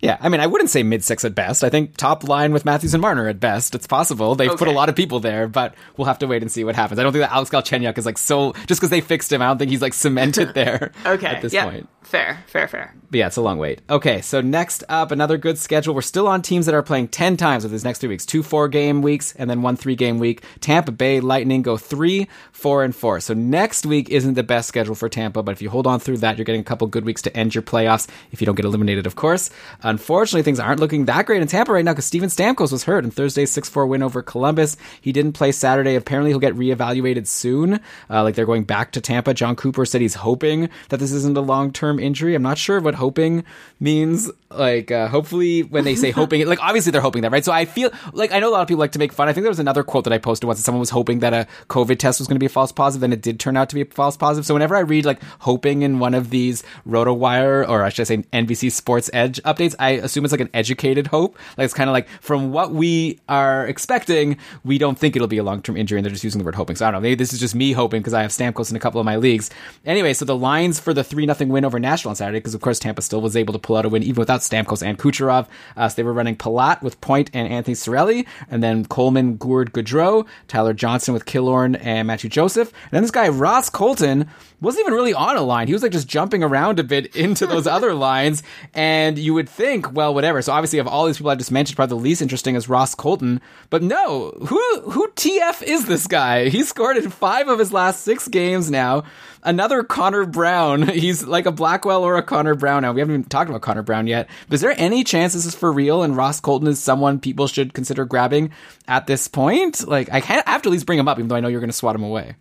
Yeah, 0.00 0.16
I 0.20 0.28
mean, 0.28 0.40
I 0.40 0.46
wouldn't 0.46 0.70
say 0.70 0.82
mid 0.84 1.02
six 1.02 1.24
at 1.24 1.34
best. 1.34 1.64
I 1.64 1.70
think 1.70 1.96
top 1.96 2.22
line 2.26 2.52
with 2.52 2.64
Matthews 2.64 2.94
and 2.94 3.00
Marner 3.00 3.26
at 3.28 3.40
best. 3.40 3.74
It's 3.74 3.86
possible. 3.86 4.34
They've 4.36 4.56
put 4.56 4.68
a 4.68 4.72
lot 4.72 4.88
of 4.88 4.94
people 4.94 5.18
there, 5.18 5.48
but 5.48 5.74
we'll 5.96 6.06
have 6.06 6.20
to 6.20 6.26
wait 6.28 6.42
and 6.42 6.52
see 6.52 6.62
what 6.62 6.76
happens. 6.76 7.00
I 7.00 7.02
don't 7.02 7.12
think 7.12 7.22
that 7.22 7.32
Alex 7.32 7.50
Galchenyuk 7.50 7.98
is 7.98 8.06
like 8.06 8.16
so, 8.18 8.52
just 8.66 8.80
because 8.80 8.90
they 8.90 9.00
fixed 9.00 9.32
him, 9.32 9.42
I 9.42 9.46
don't 9.46 9.58
think 9.58 9.70
he's 9.72 9.82
like 9.82 9.94
cemented 9.94 10.54
there 10.54 10.92
Okay, 11.04 11.26
at 11.26 11.42
this 11.42 11.52
yeah, 11.52 11.64
point. 11.68 11.88
fair, 12.02 12.44
fair, 12.46 12.68
fair. 12.68 12.94
But 13.10 13.18
yeah, 13.18 13.26
it's 13.26 13.36
a 13.36 13.42
long 13.42 13.58
wait. 13.58 13.80
Okay, 13.90 14.20
so 14.20 14.40
next 14.40 14.84
up, 14.88 15.10
another 15.10 15.36
good 15.36 15.58
schedule. 15.58 15.94
We're 15.94 16.02
still 16.02 16.28
on 16.28 16.42
teams 16.42 16.66
that 16.66 16.74
are 16.76 16.82
playing 16.82 17.08
10 17.08 17.36
times 17.36 17.64
with 17.64 17.72
these 17.72 17.84
next 17.84 17.98
three 18.00 18.08
weeks. 18.10 18.24
Two 18.26 18.42
four 18.44 18.68
game 18.68 19.02
weeks 19.02 19.34
and 19.36 19.50
then 19.50 19.62
one 19.62 19.76
three 19.76 19.96
game 19.96 20.18
week. 20.20 20.44
Tampa 20.60 20.92
Bay 20.92 21.18
Lightning 21.20 21.62
go 21.62 21.76
three, 21.76 22.28
four, 22.52 22.84
and 22.84 22.94
four. 22.94 23.18
So 23.20 23.34
next 23.34 23.84
week 23.84 24.10
isn't 24.10 24.34
the 24.34 24.42
best 24.44 24.68
schedule 24.68 24.94
for 24.94 25.08
Tampa, 25.08 25.42
but 25.42 25.52
if 25.52 25.62
you 25.62 25.70
hold 25.70 25.86
on 25.88 25.98
through 25.98 26.18
that, 26.18 26.36
you're 26.38 26.44
getting 26.44 26.60
a 26.60 26.64
couple 26.64 26.86
good 26.86 27.04
weeks 27.04 27.22
to 27.22 27.36
end 27.36 27.54
your 27.54 27.62
playoffs 27.62 28.06
if 28.30 28.40
you 28.40 28.44
don't 28.46 28.54
get 28.54 28.64
eliminated, 28.64 29.06
of 29.06 29.16
course. 29.16 29.50
Unfortunately, 29.88 30.42
things 30.42 30.60
aren't 30.60 30.80
looking 30.80 31.06
that 31.06 31.24
great 31.24 31.40
in 31.40 31.48
Tampa 31.48 31.72
right 31.72 31.82
now 31.82 31.92
because 31.92 32.04
Steven 32.04 32.28
Stamkos 32.28 32.70
was 32.70 32.84
hurt 32.84 33.04
in 33.04 33.10
Thursday's 33.10 33.50
6 33.50 33.70
4 33.70 33.86
win 33.86 34.02
over 34.02 34.20
Columbus. 34.20 34.76
He 35.00 35.12
didn't 35.12 35.32
play 35.32 35.50
Saturday. 35.50 35.94
Apparently, 35.94 36.30
he'll 36.30 36.38
get 36.38 36.54
reevaluated 36.54 37.26
soon. 37.26 37.80
Uh, 38.10 38.22
like 38.22 38.34
they're 38.34 38.44
going 38.44 38.64
back 38.64 38.92
to 38.92 39.00
Tampa. 39.00 39.32
Jon 39.32 39.56
Cooper 39.56 39.86
said 39.86 40.02
he's 40.02 40.16
hoping 40.16 40.68
that 40.90 40.98
this 41.00 41.10
isn't 41.12 41.38
a 41.38 41.40
long 41.40 41.72
term 41.72 41.98
injury. 41.98 42.34
I'm 42.34 42.42
not 42.42 42.58
sure 42.58 42.80
what 42.80 42.96
hoping 42.96 43.44
means. 43.80 44.30
Like, 44.50 44.90
uh, 44.90 45.08
hopefully, 45.08 45.62
when 45.62 45.84
they 45.84 45.94
say 45.94 46.10
hoping, 46.10 46.46
like 46.46 46.62
obviously 46.62 46.92
they're 46.92 47.00
hoping 47.00 47.22
that, 47.22 47.32
right? 47.32 47.44
So 47.44 47.52
I 47.52 47.64
feel 47.64 47.90
like 48.12 48.30
I 48.30 48.40
know 48.40 48.50
a 48.50 48.52
lot 48.52 48.60
of 48.60 48.68
people 48.68 48.80
like 48.80 48.92
to 48.92 48.98
make 48.98 49.14
fun. 49.14 49.28
I 49.28 49.32
think 49.32 49.44
there 49.44 49.50
was 49.50 49.58
another 49.58 49.82
quote 49.82 50.04
that 50.04 50.12
I 50.12 50.18
posted 50.18 50.46
once 50.46 50.58
that 50.58 50.64
someone 50.64 50.80
was 50.80 50.90
hoping 50.90 51.20
that 51.20 51.32
a 51.32 51.46
COVID 51.68 51.98
test 51.98 52.20
was 52.20 52.28
going 52.28 52.36
to 52.36 52.40
be 52.40 52.46
a 52.46 52.50
false 52.50 52.72
positive, 52.72 53.04
and 53.04 53.14
it 53.14 53.22
did 53.22 53.40
turn 53.40 53.56
out 53.56 53.70
to 53.70 53.74
be 53.74 53.80
a 53.82 53.86
false 53.86 54.18
positive. 54.18 54.44
So 54.44 54.54
whenever 54.54 54.76
I 54.76 54.80
read 54.80 55.06
like 55.06 55.22
hoping 55.40 55.80
in 55.80 55.98
one 55.98 56.12
of 56.12 56.28
these 56.28 56.62
RotoWire 56.86 57.66
or 57.66 57.84
I 57.84 57.88
should 57.88 58.06
say 58.06 58.18
NBC 58.18 58.70
Sports 58.70 59.08
Edge 59.14 59.42
updates, 59.44 59.74
I 59.78 59.90
assume 59.90 60.24
it's 60.24 60.32
like 60.32 60.40
an 60.40 60.50
educated 60.54 61.06
hope. 61.06 61.38
Like 61.56 61.64
it's 61.64 61.74
kind 61.74 61.88
of 61.88 61.92
like 61.92 62.08
from 62.20 62.52
what 62.52 62.72
we 62.72 63.20
are 63.28 63.66
expecting, 63.66 64.38
we 64.64 64.78
don't 64.78 64.98
think 64.98 65.16
it'll 65.16 65.28
be 65.28 65.38
a 65.38 65.42
long 65.42 65.62
term 65.62 65.76
injury, 65.76 65.98
and 65.98 66.04
they're 66.04 66.12
just 66.12 66.24
using 66.24 66.38
the 66.38 66.44
word 66.44 66.54
hoping. 66.54 66.76
So 66.76 66.86
I 66.86 66.90
don't 66.90 67.00
know. 67.00 67.08
Maybe 67.08 67.14
this 67.14 67.32
is 67.32 67.40
just 67.40 67.54
me 67.54 67.72
hoping 67.72 68.00
because 68.00 68.14
I 68.14 68.22
have 68.22 68.30
Stamkos 68.30 68.70
in 68.70 68.76
a 68.76 68.80
couple 68.80 69.00
of 69.00 69.04
my 69.04 69.16
leagues. 69.16 69.50
Anyway, 69.84 70.12
so 70.12 70.24
the 70.24 70.36
lines 70.36 70.80
for 70.80 70.92
the 70.92 71.04
three 71.04 71.26
nothing 71.26 71.48
win 71.48 71.64
over 71.64 71.78
Nashville 71.78 72.10
on 72.10 72.16
Saturday, 72.16 72.38
because 72.38 72.54
of 72.54 72.60
course 72.60 72.78
Tampa 72.78 73.02
still 73.02 73.20
was 73.20 73.36
able 73.36 73.52
to 73.52 73.58
pull 73.58 73.76
out 73.76 73.84
a 73.84 73.88
win 73.88 74.02
even 74.02 74.20
without 74.20 74.40
Stamkos 74.40 74.82
and 74.82 74.98
Kucherov. 74.98 75.46
Uh, 75.76 75.88
so 75.88 75.96
they 75.96 76.02
were 76.02 76.12
running 76.12 76.36
Palat 76.36 76.82
with 76.82 77.00
Point 77.00 77.30
and 77.32 77.52
Anthony 77.52 77.74
Cirelli, 77.74 78.26
and 78.50 78.62
then 78.62 78.84
Coleman, 78.84 79.36
Gourde, 79.36 79.72
Goodrow, 79.72 80.26
Tyler 80.48 80.72
Johnson 80.72 81.14
with 81.14 81.24
Killorn 81.24 81.78
and 81.82 82.06
Matthew 82.06 82.30
Joseph, 82.30 82.72
and 82.84 82.90
then 82.92 83.02
this 83.02 83.10
guy 83.10 83.28
Ross 83.28 83.70
Colton 83.70 84.28
wasn't 84.60 84.80
even 84.80 84.94
really 84.94 85.14
on 85.14 85.36
a 85.36 85.42
line. 85.42 85.66
He 85.66 85.72
was 85.72 85.82
like 85.82 85.92
just 85.92 86.08
jumping 86.08 86.42
around 86.42 86.80
a 86.80 86.84
bit 86.84 87.14
into 87.16 87.46
those 87.46 87.66
other 87.66 87.94
lines, 87.94 88.42
and 88.74 89.18
you 89.18 89.34
would 89.34 89.48
think, 89.48 89.67
well, 89.92 90.14
whatever. 90.14 90.42
So 90.42 90.52
obviously, 90.52 90.78
of 90.78 90.86
all 90.86 91.06
these 91.06 91.18
people 91.18 91.30
I 91.30 91.34
just 91.34 91.50
mentioned, 91.50 91.76
probably 91.76 91.96
the 91.96 92.02
least 92.02 92.22
interesting 92.22 92.54
is 92.54 92.68
Ross 92.68 92.94
Colton. 92.94 93.40
But 93.70 93.82
no, 93.82 94.30
who 94.46 94.80
who 94.90 95.08
TF 95.08 95.62
is 95.62 95.86
this 95.86 96.06
guy? 96.06 96.48
He 96.48 96.62
scored 96.64 96.96
in 96.96 97.10
five 97.10 97.48
of 97.48 97.58
his 97.58 97.72
last 97.72 98.02
six 98.02 98.28
games 98.28 98.70
now. 98.70 99.04
Another 99.42 99.82
Connor 99.82 100.26
Brown. 100.26 100.82
He's 100.88 101.24
like 101.24 101.46
a 101.46 101.52
Blackwell 101.52 102.02
or 102.02 102.16
a 102.16 102.22
Connor 102.22 102.54
Brown 102.54 102.82
now. 102.82 102.92
We 102.92 103.00
haven't 103.00 103.14
even 103.14 103.24
talked 103.24 103.48
about 103.48 103.62
Connor 103.62 103.82
Brown 103.82 104.06
yet. 104.06 104.28
But 104.48 104.54
is 104.54 104.60
there 104.60 104.74
any 104.76 105.04
chance 105.04 105.34
this 105.34 105.46
is 105.46 105.54
for 105.54 105.72
real 105.72 106.02
and 106.02 106.16
Ross 106.16 106.40
Colton 106.40 106.68
is 106.68 106.80
someone 106.80 107.20
people 107.20 107.46
should 107.46 107.74
consider 107.74 108.04
grabbing 108.04 108.50
at 108.86 109.06
this 109.06 109.28
point? 109.28 109.86
Like, 109.86 110.12
I 110.12 110.20
can't 110.20 110.46
I 110.46 110.52
have 110.52 110.62
to 110.62 110.68
at 110.68 110.72
least 110.72 110.86
bring 110.86 110.98
him 110.98 111.08
up, 111.08 111.18
even 111.18 111.28
though 111.28 111.36
I 111.36 111.40
know 111.40 111.48
you're 111.48 111.60
going 111.60 111.70
to 111.70 111.76
swat 111.76 111.94
him 111.94 112.02
away. 112.02 112.36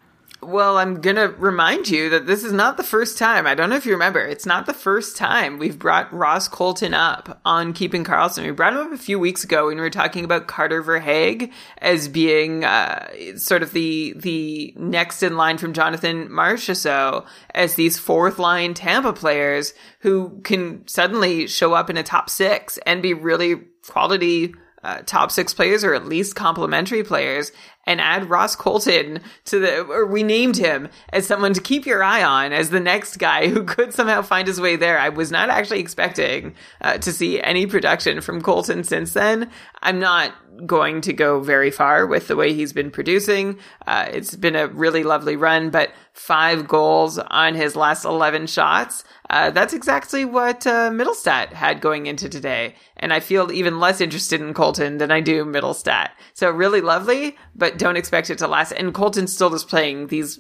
Well, 0.48 0.78
I'm 0.78 1.02
gonna 1.02 1.28
remind 1.28 1.90
you 1.90 2.10
that 2.12 2.26
this 2.26 2.46
is 2.46 2.54
not 2.54 2.78
the 2.78 2.84
first 2.84 3.18
time. 3.18 3.46
I 3.46 3.54
don't 3.54 3.70
know 3.70 3.76
if 3.76 3.86
you 3.86 3.92
remember. 3.92 4.22
It's 4.22 4.46
not 4.46 4.66
the 4.66 4.74
first 4.74 5.18
time 5.18 5.60
we've 5.60 5.78
brought 5.78 6.14
Ross 6.14 6.48
Colton 6.48 6.94
up 6.94 7.42
on 7.44 7.74
Keeping 7.74 8.06
Karlsson. 8.06 8.46
We 8.46 8.52
brought 8.52 8.72
him 8.72 8.80
up 8.80 8.94
a 8.94 8.98
few 8.98 9.20
weeks 9.20 9.44
ago 9.44 9.66
when 9.68 9.76
we 9.76 9.82
were 9.82 9.90
talking 9.90 10.24
about 10.24 10.48
Carter 10.48 10.82
Verhaeghe 10.82 11.52
as 11.80 12.08
being 12.08 12.64
uh, 12.64 13.10
sort 13.36 13.62
of 13.62 13.74
the 13.74 14.14
the 14.16 14.74
next 14.78 15.22
in 15.22 15.36
line 15.36 15.58
from 15.58 15.74
Jonathan 15.74 16.30
Marchessault 16.30 17.26
as 17.54 17.76
these 17.76 18.00
fourth 18.00 18.40
line 18.40 18.74
Tampa 18.74 19.12
players 19.12 19.74
who 20.00 20.40
can 20.46 20.88
suddenly 20.88 21.48
show 21.48 21.74
up 21.74 21.90
in 21.90 21.98
a 21.98 22.04
top 22.04 22.30
six 22.30 22.80
and 22.86 23.02
be 23.02 23.14
really 23.14 23.64
quality 23.86 24.54
uh, 24.82 25.02
top 25.06 25.30
six 25.30 25.54
players 25.54 25.84
or 25.84 25.94
at 25.94 26.06
least 26.06 26.36
complementary 26.36 27.04
players 27.04 27.52
and 27.88 28.02
add 28.02 28.30
Ross 28.30 28.56
Colton 28.56 29.22
to 29.46 29.60
the, 29.60 29.82
or 29.86 30.06
we 30.06 30.22
named 30.22 30.58
him 30.58 30.90
as 31.10 31.26
someone 31.26 31.54
to 31.54 31.62
keep 31.62 31.86
your 31.86 32.04
eye 32.04 32.22
on 32.22 32.54
as 32.54 32.70
the 32.70 32.80
next 32.80 33.18
guy 33.18 33.48
who 33.48 33.64
could 33.64 33.94
somehow 33.94 34.22
find 34.22 34.48
his 34.48 34.62
way 34.62 34.76
there. 34.76 35.00
I 35.00 35.10
was 35.10 35.32
not 35.32 35.50
actually 35.50 35.80
expecting 35.80 36.54
uh, 36.82 36.98
to 37.00 37.12
see 37.12 37.42
any 37.42 37.66
production 37.66 38.22
from 38.22 38.42
Colton 38.42 38.84
since 38.84 39.14
then. 39.14 39.50
I'm 39.82 40.00
not 40.00 40.34
going 40.66 41.02
to 41.02 41.14
go 41.14 41.40
very 41.40 41.72
far 41.72 42.06
with 42.06 42.28
the 42.28 42.36
way 42.36 42.54
he's 42.54 42.74
been 42.74 42.92
producing. 42.92 43.60
Uh, 43.86 44.08
it's 44.12 44.36
been 44.36 44.56
a 44.56 44.68
really 44.68 45.04
lovely 45.04 45.36
run, 45.36 45.70
but 45.70 45.92
five 46.14 46.68
goals 46.68 47.20
on 47.20 47.54
his 47.54 47.76
last 47.76 48.06
11 48.06 48.48
shots. 48.48 49.04
Uh, 49.30 49.52
that's 49.52 49.74
exactly 49.74 50.26
what 50.26 50.66
uh, 50.66 50.90
Mittelstadt 50.90 51.54
had 51.54 51.82
going 51.82 52.08
into 52.08 52.28
today. 52.30 52.76
And 52.98 53.14
I 53.14 53.20
feel 53.20 53.52
even 53.52 53.80
less 53.80 54.02
interested 54.02 54.42
in 54.42 54.54
Colton 54.54 54.98
than 54.98 55.12
I 55.12 55.22
do 55.22 55.46
Mittelstadt. 55.46 56.10
So 56.34 56.50
really 56.50 56.82
lovely, 56.82 57.36
but 57.56 57.77
don't 57.78 57.98
expect 57.98 58.30
it 58.30 58.38
to 58.40 58.48
last. 58.48 58.72
And 58.72 58.94
Colton's 58.94 59.34
still 59.34 59.50
just 59.50 59.68
playing 59.68 60.08
these 60.08 60.40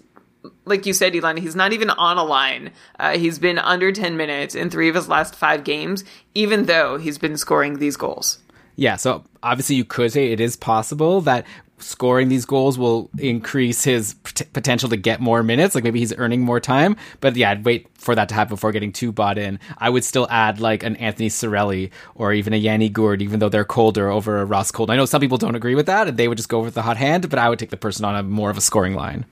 like 0.65 0.85
you 0.85 0.93
said, 0.93 1.15
Elon, 1.15 1.37
he's 1.37 1.55
not 1.55 1.73
even 1.73 1.89
on 1.89 2.17
a 2.17 2.23
line. 2.23 2.71
Uh, 2.99 3.17
he's 3.17 3.39
been 3.39 3.57
under 3.57 3.91
10 3.91 4.17
minutes 4.17 4.55
in 4.55 4.69
three 4.69 4.87
of 4.89 4.95
his 4.95 5.09
last 5.09 5.35
five 5.35 5.63
games, 5.63 6.03
even 6.35 6.65
though 6.65 6.97
he's 6.97 7.17
been 7.17 7.37
scoring 7.37 7.79
these 7.79 7.97
goals. 7.97 8.39
Yeah, 8.75 8.95
so 8.95 9.23
obviously 9.41 9.75
you 9.75 9.85
could 9.85 10.11
say 10.11 10.31
it 10.31 10.39
is 10.39 10.55
possible 10.55 11.21
that 11.21 11.45
scoring 11.79 12.29
these 12.29 12.45
goals 12.45 12.77
will 12.77 13.09
increase 13.19 13.83
his 13.83 14.15
p- 14.23 14.45
potential 14.53 14.89
to 14.89 14.97
get 14.97 15.19
more 15.19 15.43
minutes. 15.43 15.75
Like 15.75 15.83
maybe 15.83 15.99
he's 15.99 16.13
earning 16.17 16.41
more 16.41 16.59
time. 16.59 16.95
But 17.19 17.35
yeah, 17.35 17.51
I'd 17.51 17.65
wait 17.65 17.87
for 17.93 18.15
that 18.15 18.29
to 18.29 18.35
happen 18.35 18.55
before 18.55 18.71
getting 18.71 18.91
too 18.91 19.11
bought 19.11 19.37
in. 19.37 19.59
I 19.77 19.89
would 19.89 20.03
still 20.03 20.27
add 20.29 20.59
like 20.59 20.83
an 20.83 20.95
Anthony 20.97 21.29
Cirelli 21.29 21.91
or 22.15 22.33
even 22.33 22.53
a 22.53 22.57
Yanni 22.57 22.89
Gourde, 22.89 23.21
even 23.21 23.39
though 23.39 23.49
they're 23.49 23.65
colder 23.65 24.09
over 24.09 24.39
a 24.39 24.45
Ross 24.45 24.71
Cold. 24.71 24.89
I 24.89 24.95
know 24.95 25.05
some 25.05 25.21
people 25.21 25.37
don't 25.37 25.55
agree 25.55 25.75
with 25.75 25.85
that 25.85 26.07
and 26.07 26.17
they 26.17 26.27
would 26.27 26.37
just 26.37 26.49
go 26.49 26.61
with 26.61 26.73
the 26.73 26.81
hot 26.81 26.97
hand, 26.97 27.29
but 27.29 27.39
I 27.39 27.49
would 27.49 27.59
take 27.59 27.69
the 27.69 27.77
person 27.77 28.05
on 28.05 28.15
a 28.15 28.23
more 28.23 28.49
of 28.49 28.57
a 28.57 28.61
scoring 28.61 28.95
line. 28.95 29.25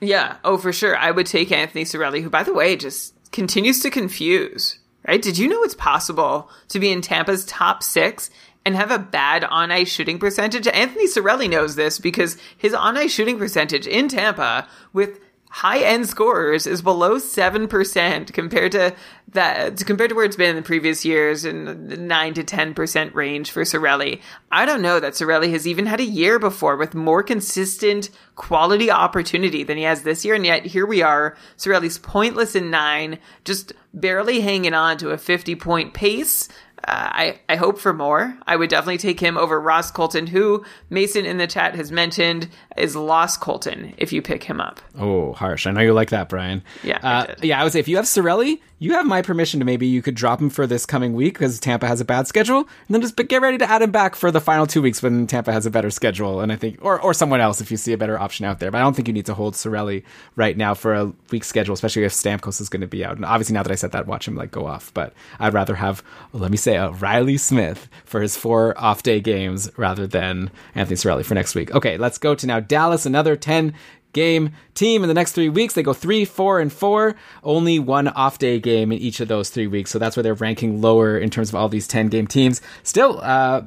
Yeah. 0.00 0.36
Oh, 0.44 0.58
for 0.58 0.72
sure. 0.72 0.96
I 0.96 1.10
would 1.10 1.26
take 1.26 1.50
Anthony 1.50 1.84
Cirelli, 1.84 2.22
who, 2.22 2.30
by 2.30 2.42
the 2.42 2.52
way, 2.52 2.76
just 2.76 3.14
continues 3.32 3.80
to 3.80 3.90
confuse. 3.90 4.78
Right? 5.06 5.22
Did 5.22 5.38
you 5.38 5.46
know 5.46 5.62
it's 5.62 5.74
possible 5.74 6.50
to 6.68 6.80
be 6.80 6.90
in 6.90 7.00
Tampa's 7.00 7.44
top 7.44 7.84
six 7.84 8.28
and 8.66 8.76
have 8.76 8.90
a 8.90 8.98
bad 8.98 9.44
on 9.44 9.70
ice 9.70 9.88
shooting 9.88 10.18
percentage? 10.18 10.66
Anthony 10.66 11.06
Cirelli 11.06 11.48
knows 11.48 11.76
this 11.76 11.98
because 11.98 12.36
his 12.58 12.74
on 12.74 12.98
ice 12.98 13.12
shooting 13.12 13.38
percentage 13.38 13.86
in 13.86 14.08
Tampa 14.08 14.68
with 14.92 15.20
high 15.48 15.78
end 15.78 16.06
scorers 16.06 16.66
is 16.66 16.82
below 16.82 17.16
7% 17.16 18.32
compared 18.34 18.72
to 18.72 18.94
that 19.32 19.84
compared 19.86 20.10
to 20.10 20.16
where 20.16 20.24
it's 20.24 20.36
been 20.36 20.50
in 20.50 20.56
the 20.56 20.62
previous 20.62 21.04
years 21.04 21.44
in 21.44 21.88
the 21.88 21.96
9 21.96 22.34
to 22.34 22.44
10% 22.44 23.14
range 23.14 23.50
for 23.50 23.62
Cirelli. 23.62 24.20
I 24.52 24.66
don't 24.66 24.82
know 24.82 25.00
that 25.00 25.14
Cirelli 25.14 25.50
has 25.52 25.66
even 25.66 25.86
had 25.86 26.00
a 26.00 26.04
year 26.04 26.38
before 26.38 26.76
with 26.76 26.94
more 26.94 27.22
consistent 27.22 28.10
quality 28.34 28.90
opportunity 28.90 29.62
than 29.62 29.78
he 29.78 29.84
has 29.84 30.02
this 30.02 30.24
year 30.24 30.34
and 30.34 30.44
yet 30.44 30.66
here 30.66 30.84
we 30.84 31.02
are 31.02 31.36
Cirelli's 31.56 31.98
pointless 31.98 32.54
in 32.54 32.70
9 32.70 33.18
just 33.44 33.72
barely 33.94 34.40
hanging 34.40 34.74
on 34.74 34.98
to 34.98 35.10
a 35.10 35.18
50 35.18 35.54
point 35.56 35.94
pace 35.94 36.48
I, 36.86 37.40
I 37.48 37.56
hope 37.56 37.78
for 37.78 37.92
more. 37.92 38.38
I 38.46 38.54
would 38.56 38.70
definitely 38.70 38.98
take 38.98 39.18
him 39.18 39.36
over 39.36 39.60
Ross 39.60 39.90
Colton, 39.90 40.28
who 40.28 40.64
Mason 40.88 41.26
in 41.26 41.38
the 41.38 41.46
chat 41.46 41.74
has 41.74 41.90
mentioned 41.90 42.48
is 42.76 42.94
Lost 42.94 43.40
Colton 43.40 43.94
if 43.98 44.12
you 44.12 44.22
pick 44.22 44.44
him 44.44 44.60
up. 44.60 44.80
Oh, 44.96 45.32
harsh. 45.32 45.66
I 45.66 45.72
know 45.72 45.80
you 45.80 45.92
like 45.92 46.10
that, 46.10 46.28
Brian. 46.28 46.62
Yeah. 46.84 46.98
Uh, 47.02 47.26
I 47.28 47.34
yeah, 47.42 47.60
I 47.60 47.64
would 47.64 47.72
say 47.72 47.80
if 47.80 47.88
you 47.88 47.96
have 47.96 48.04
Cirelli, 48.04 48.60
you 48.78 48.92
have 48.92 49.06
my 49.06 49.22
permission 49.22 49.58
to 49.60 49.66
maybe 49.66 49.86
you 49.86 50.02
could 50.02 50.14
drop 50.14 50.40
him 50.40 50.50
for 50.50 50.66
this 50.66 50.84
coming 50.84 51.14
week 51.14 51.34
because 51.34 51.58
Tampa 51.58 51.88
has 51.88 52.00
a 52.00 52.04
bad 52.04 52.28
schedule, 52.28 52.58
and 52.58 52.68
then 52.90 53.00
just 53.00 53.16
get 53.16 53.40
ready 53.40 53.58
to 53.58 53.68
add 53.68 53.82
him 53.82 53.90
back 53.90 54.14
for 54.14 54.30
the 54.30 54.40
final 54.40 54.66
two 54.66 54.82
weeks 54.82 55.02
when 55.02 55.26
Tampa 55.26 55.52
has 55.52 55.66
a 55.66 55.70
better 55.70 55.90
schedule. 55.90 56.40
And 56.40 56.52
I 56.52 56.56
think, 56.56 56.78
or 56.82 57.00
or 57.00 57.14
someone 57.14 57.40
else 57.40 57.60
if 57.60 57.70
you 57.70 57.76
see 57.76 57.92
a 57.94 57.98
better 57.98 58.18
option 58.18 58.44
out 58.44 58.60
there. 58.60 58.70
But 58.70 58.78
I 58.78 58.82
don't 58.82 58.94
think 58.94 59.08
you 59.08 59.14
need 59.14 59.26
to 59.26 59.34
hold 59.34 59.54
Cirelli 59.54 60.04
right 60.36 60.56
now 60.56 60.74
for 60.74 60.94
a 60.94 61.12
week 61.30 61.44
schedule, 61.44 61.74
especially 61.74 62.04
if 62.04 62.12
Stamkos 62.12 62.60
is 62.60 62.68
going 62.68 62.82
to 62.82 62.86
be 62.86 63.04
out. 63.04 63.16
And 63.16 63.24
obviously, 63.24 63.54
now 63.54 63.62
that 63.62 63.72
I 63.72 63.76
said 63.76 63.92
that, 63.92 64.06
watch 64.06 64.28
him 64.28 64.36
like 64.36 64.50
go 64.50 64.66
off. 64.66 64.92
But 64.92 65.14
I'd 65.40 65.54
rather 65.54 65.74
have, 65.74 66.02
well, 66.32 66.42
let 66.42 66.50
me 66.50 66.56
say, 66.56 66.75
Reilly 66.76 67.36
Smith 67.36 67.88
for 68.04 68.20
his 68.20 68.36
four 68.36 68.78
off 68.78 69.02
day 69.02 69.20
games 69.20 69.70
rather 69.76 70.06
than 70.06 70.50
Anthony 70.74 70.96
Cirelli 70.96 71.24
for 71.24 71.34
next 71.34 71.54
week. 71.54 71.74
Okay, 71.74 71.96
let's 71.98 72.18
go 72.18 72.34
to 72.34 72.46
now 72.46 72.60
Dallas, 72.60 73.06
another 73.06 73.36
ten 73.36 73.74
game 74.16 74.50
team 74.74 75.04
in 75.04 75.08
the 75.08 75.14
next 75.14 75.32
three 75.32 75.50
weeks. 75.50 75.74
They 75.74 75.82
go 75.82 75.92
three, 75.92 76.24
four, 76.24 76.58
and 76.58 76.72
four. 76.72 77.14
Only 77.44 77.78
one 77.78 78.08
off 78.08 78.38
day 78.38 78.58
game 78.58 78.90
in 78.90 78.98
each 78.98 79.20
of 79.20 79.28
those 79.28 79.50
three 79.50 79.66
weeks. 79.66 79.90
So 79.90 79.98
that's 80.00 80.16
where 80.16 80.22
they're 80.22 80.34
ranking 80.34 80.80
lower 80.80 81.18
in 81.18 81.30
terms 81.30 81.50
of 81.50 81.54
all 81.54 81.68
these 81.68 81.86
10 81.86 82.08
game 82.08 82.26
teams. 82.26 82.60
Still, 82.82 83.20
uh, 83.22 83.62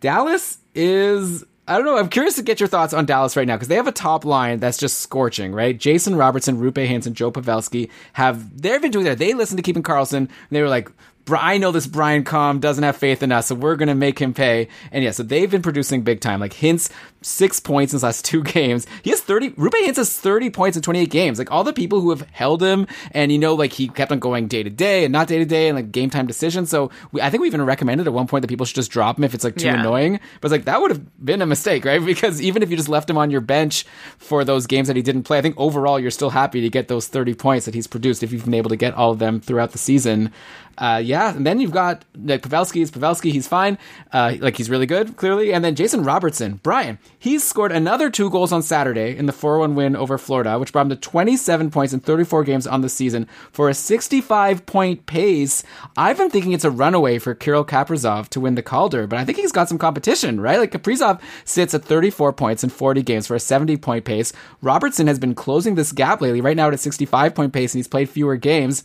Dallas 0.00 0.58
is. 0.74 1.44
I 1.68 1.76
don't 1.76 1.84
know. 1.84 1.98
I'm 1.98 2.08
curious 2.08 2.36
to 2.36 2.42
get 2.42 2.60
your 2.60 2.68
thoughts 2.68 2.94
on 2.94 3.06
Dallas 3.06 3.36
right 3.36 3.46
now 3.46 3.56
because 3.56 3.66
they 3.66 3.74
have 3.74 3.88
a 3.88 3.92
top 3.92 4.24
line 4.24 4.60
that's 4.60 4.78
just 4.78 5.00
scorching, 5.00 5.52
right? 5.52 5.76
Jason 5.76 6.14
Robertson, 6.14 6.58
Roope 6.58 6.86
Hintz, 6.86 7.12
Joe 7.12 7.32
Pavelski 7.32 7.90
have 8.12 8.60
they've 8.60 8.80
been 8.80 8.92
doing 8.92 9.04
that. 9.06 9.18
They 9.18 9.34
listened 9.34 9.58
to 9.58 9.62
Keeping 9.62 9.82
Karlsson 9.82 10.16
and 10.16 10.30
they 10.50 10.62
were 10.62 10.68
like, 10.68 10.92
I 11.28 11.58
know 11.58 11.72
this 11.72 11.86
Brian 11.86 12.22
Com 12.24 12.60
doesn't 12.60 12.84
have 12.84 12.96
faith 12.96 13.22
in 13.22 13.32
us, 13.32 13.46
so 13.48 13.54
we're 13.54 13.76
going 13.76 13.88
to 13.88 13.94
make 13.94 14.18
him 14.18 14.32
pay. 14.32 14.68
And 14.92 15.02
yeah, 15.02 15.10
so 15.10 15.22
they've 15.22 15.50
been 15.50 15.62
producing 15.62 16.02
big 16.02 16.20
time. 16.20 16.38
Like 16.38 16.52
Hintz, 16.52 16.90
six 17.22 17.58
points 17.58 17.92
in 17.92 17.96
his 17.96 18.02
last 18.04 18.24
two 18.24 18.42
games. 18.44 18.86
He 19.02 19.10
has 19.10 19.20
30, 19.20 19.50
Roope 19.52 19.72
Hintz 19.72 19.96
has 19.96 20.16
30 20.16 20.50
points 20.50 20.76
in 20.76 20.82
28 20.82 21.10
games. 21.10 21.38
Like 21.38 21.50
all 21.50 21.64
the 21.64 21.72
people 21.72 22.00
who 22.00 22.10
have 22.10 22.22
held 22.30 22.62
him 22.62 22.86
and, 23.10 23.32
you 23.32 23.38
know, 23.38 23.54
like 23.54 23.72
he 23.72 23.88
kept 23.88 24.12
on 24.12 24.20
going 24.20 24.46
day 24.46 24.62
to 24.62 24.70
day 24.70 25.04
and 25.04 25.12
not 25.12 25.26
day 25.26 25.38
to 25.38 25.44
day 25.44 25.68
and 25.68 25.74
like 25.76 25.90
game 25.90 26.10
time 26.10 26.26
decisions. 26.26 26.70
So 26.70 26.90
we, 27.10 27.20
I 27.20 27.30
think 27.30 27.40
we 27.40 27.48
even 27.48 27.62
recommended 27.64 28.06
at 28.06 28.12
one 28.12 28.28
point 28.28 28.42
that 28.42 28.48
people 28.48 28.64
should 28.66 28.76
just 28.76 28.90
drop 28.92 29.18
him 29.18 29.24
if 29.24 29.34
it's 29.34 29.42
like 29.44 29.56
too 29.56 29.66
Yeah. 29.66 29.80
annoying. 29.80 30.20
But 30.40 30.46
it's 30.48 30.52
like 30.52 30.64
that 30.66 30.80
would 30.80 30.90
have 30.92 31.24
been 31.24 31.42
a 31.42 31.46
mistake, 31.46 31.84
right? 31.84 32.00
Because 32.04 32.40
even 32.40 32.62
if 32.62 32.70
you 32.70 32.76
just 32.76 32.88
left 32.88 33.10
him 33.10 33.18
on 33.18 33.30
your 33.32 33.40
bench 33.40 33.84
for 34.18 34.44
those 34.44 34.66
games 34.66 34.86
that 34.86 34.96
he 34.96 35.02
didn't 35.02 35.24
play, 35.24 35.38
I 35.38 35.42
think 35.42 35.56
overall 35.58 35.98
you're 35.98 36.10
still 36.12 36.30
happy 36.30 36.60
to 36.60 36.70
get 36.70 36.86
those 36.88 37.08
30 37.08 37.34
points 37.34 37.66
that 37.66 37.74
he's 37.74 37.86
produced 37.86 38.22
if 38.22 38.32
you've 38.32 38.44
been 38.44 38.54
able 38.54 38.70
to 38.70 38.76
get 38.76 38.94
all 38.94 39.10
of 39.10 39.18
them 39.18 39.40
throughout 39.40 39.72
the 39.72 39.78
season. 39.78 40.32
Uh, 40.78 41.00
yeah, 41.02 41.34
and 41.34 41.46
then 41.46 41.58
you've 41.60 41.72
got 41.72 42.04
like 42.22 42.42
Pavelski 42.42 42.82
is 42.82 42.90
Pavelski, 42.90 43.32
he's 43.32 43.48
fine. 43.48 43.78
Uh, 44.12 44.34
like 44.40 44.56
he's 44.56 44.68
really 44.68 44.86
good, 44.86 45.16
clearly. 45.16 45.52
And 45.52 45.64
then 45.64 45.74
Jason 45.74 46.02
Robertson, 46.02 46.60
Brian, 46.62 46.98
he's 47.18 47.42
scored 47.42 47.72
another 47.72 48.10
two 48.10 48.28
goals 48.30 48.52
on 48.52 48.62
Saturday 48.62 49.16
in 49.16 49.26
the 49.26 49.32
4-1 49.32 49.74
win 49.74 49.96
over 49.96 50.18
Florida, 50.18 50.58
which 50.58 50.72
brought 50.72 50.86
him 50.86 50.90
to 50.90 50.96
27 50.96 51.70
points 51.70 51.94
in 51.94 52.00
34 52.00 52.44
games 52.44 52.66
on 52.66 52.82
the 52.82 52.88
season 52.88 53.26
for 53.52 53.68
a 53.68 53.74
65 53.74 54.66
point 54.66 55.06
pace. 55.06 55.62
I've 55.96 56.18
been 56.18 56.30
thinking 56.30 56.52
it's 56.52 56.64
a 56.64 56.70
runaway 56.70 57.18
for 57.18 57.34
Kirill 57.34 57.64
Kaprizov 57.64 58.28
to 58.28 58.40
win 58.40 58.54
the 58.54 58.62
Calder, 58.62 59.06
but 59.06 59.18
I 59.18 59.24
think 59.24 59.38
he's 59.38 59.52
got 59.52 59.68
some 59.68 59.78
competition, 59.78 60.40
right? 60.40 60.58
Like 60.58 60.72
Kaprizov 60.72 61.20
sits 61.44 61.74
at 61.74 61.84
34 61.84 62.32
points 62.34 62.62
in 62.62 62.70
40 62.70 63.02
games 63.02 63.26
for 63.26 63.34
a 63.34 63.40
70 63.40 63.76
point 63.78 64.04
pace. 64.04 64.32
Robertson 64.60 65.06
has 65.06 65.18
been 65.18 65.34
closing 65.34 65.74
this 65.74 65.92
gap 65.92 66.20
lately, 66.20 66.40
right 66.40 66.56
now 66.56 66.68
at 66.68 66.74
a 66.74 66.78
65 66.78 67.34
point 67.34 67.52
pace, 67.52 67.72
and 67.72 67.78
he's 67.78 67.88
played 67.88 68.08
fewer 68.08 68.36
games. 68.36 68.84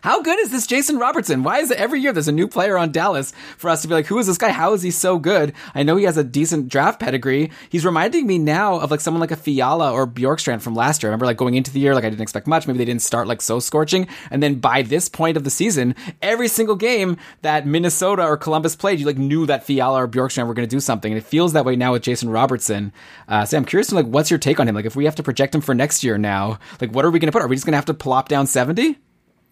How 0.00 0.22
good 0.22 0.38
is 0.38 0.50
this 0.50 0.66
Jason 0.66 0.98
Robertson? 0.98 1.42
Why 1.42 1.58
is 1.58 1.72
it 1.72 1.78
every 1.78 2.00
year 2.00 2.12
there's 2.12 2.28
a 2.28 2.32
new 2.32 2.46
player 2.46 2.78
on 2.78 2.92
Dallas 2.92 3.32
for 3.56 3.68
us 3.68 3.82
to 3.82 3.88
be 3.88 3.94
like, 3.94 4.06
who 4.06 4.18
is 4.18 4.28
this 4.28 4.38
guy? 4.38 4.50
How 4.50 4.72
is 4.72 4.82
he 4.82 4.92
so 4.92 5.18
good? 5.18 5.52
I 5.74 5.82
know 5.82 5.96
he 5.96 6.04
has 6.04 6.16
a 6.16 6.22
decent 6.22 6.68
draft 6.68 7.00
pedigree. 7.00 7.50
He's 7.68 7.84
reminding 7.84 8.26
me 8.26 8.38
now 8.38 8.78
of 8.78 8.92
like 8.92 9.00
someone 9.00 9.20
like 9.20 9.32
a 9.32 9.36
Fiala 9.36 9.92
or 9.92 10.06
Bjorkstrand 10.06 10.62
from 10.62 10.76
last 10.76 11.02
year. 11.02 11.08
I 11.08 11.10
remember 11.10 11.26
like 11.26 11.36
going 11.36 11.56
into 11.56 11.72
the 11.72 11.80
year, 11.80 11.96
like 11.96 12.04
I 12.04 12.10
didn't 12.10 12.22
expect 12.22 12.46
much. 12.46 12.66
Maybe 12.66 12.78
they 12.78 12.84
didn't 12.84 13.02
start 13.02 13.26
like 13.26 13.42
so 13.42 13.58
scorching. 13.58 14.06
And 14.30 14.40
then 14.40 14.56
by 14.56 14.82
this 14.82 15.08
point 15.08 15.36
of 15.36 15.42
the 15.42 15.50
season, 15.50 15.96
every 16.22 16.46
single 16.46 16.76
game 16.76 17.16
that 17.42 17.66
Minnesota 17.66 18.22
or 18.22 18.36
Columbus 18.36 18.76
played, 18.76 19.00
you 19.00 19.06
like 19.06 19.18
knew 19.18 19.46
that 19.46 19.64
Fiala 19.64 20.04
or 20.04 20.08
Bjorkstrand 20.08 20.46
were 20.46 20.54
going 20.54 20.68
to 20.68 20.76
do 20.76 20.80
something. 20.80 21.10
And 21.10 21.18
it 21.18 21.26
feels 21.26 21.54
that 21.54 21.64
way 21.64 21.74
now 21.74 21.92
with 21.92 22.02
Jason 22.02 22.30
Robertson. 22.30 22.92
Uh, 23.28 23.46
I'm 23.52 23.64
curious 23.64 23.90
like, 23.90 24.06
what's 24.06 24.30
your 24.30 24.38
take 24.38 24.60
on 24.60 24.68
him? 24.68 24.76
Like 24.76 24.86
if 24.86 24.94
we 24.94 25.06
have 25.06 25.16
to 25.16 25.24
project 25.24 25.56
him 25.56 25.60
for 25.60 25.74
next 25.74 26.04
year 26.04 26.18
now, 26.18 26.60
like 26.80 26.92
what 26.92 27.04
are 27.04 27.10
we 27.10 27.18
going 27.18 27.30
to 27.30 27.32
put? 27.32 27.42
Are 27.42 27.48
we 27.48 27.56
just 27.56 27.66
going 27.66 27.72
to 27.72 27.78
have 27.78 27.86
to 27.86 27.94
plop 27.94 28.28
down 28.28 28.46
70? 28.46 28.96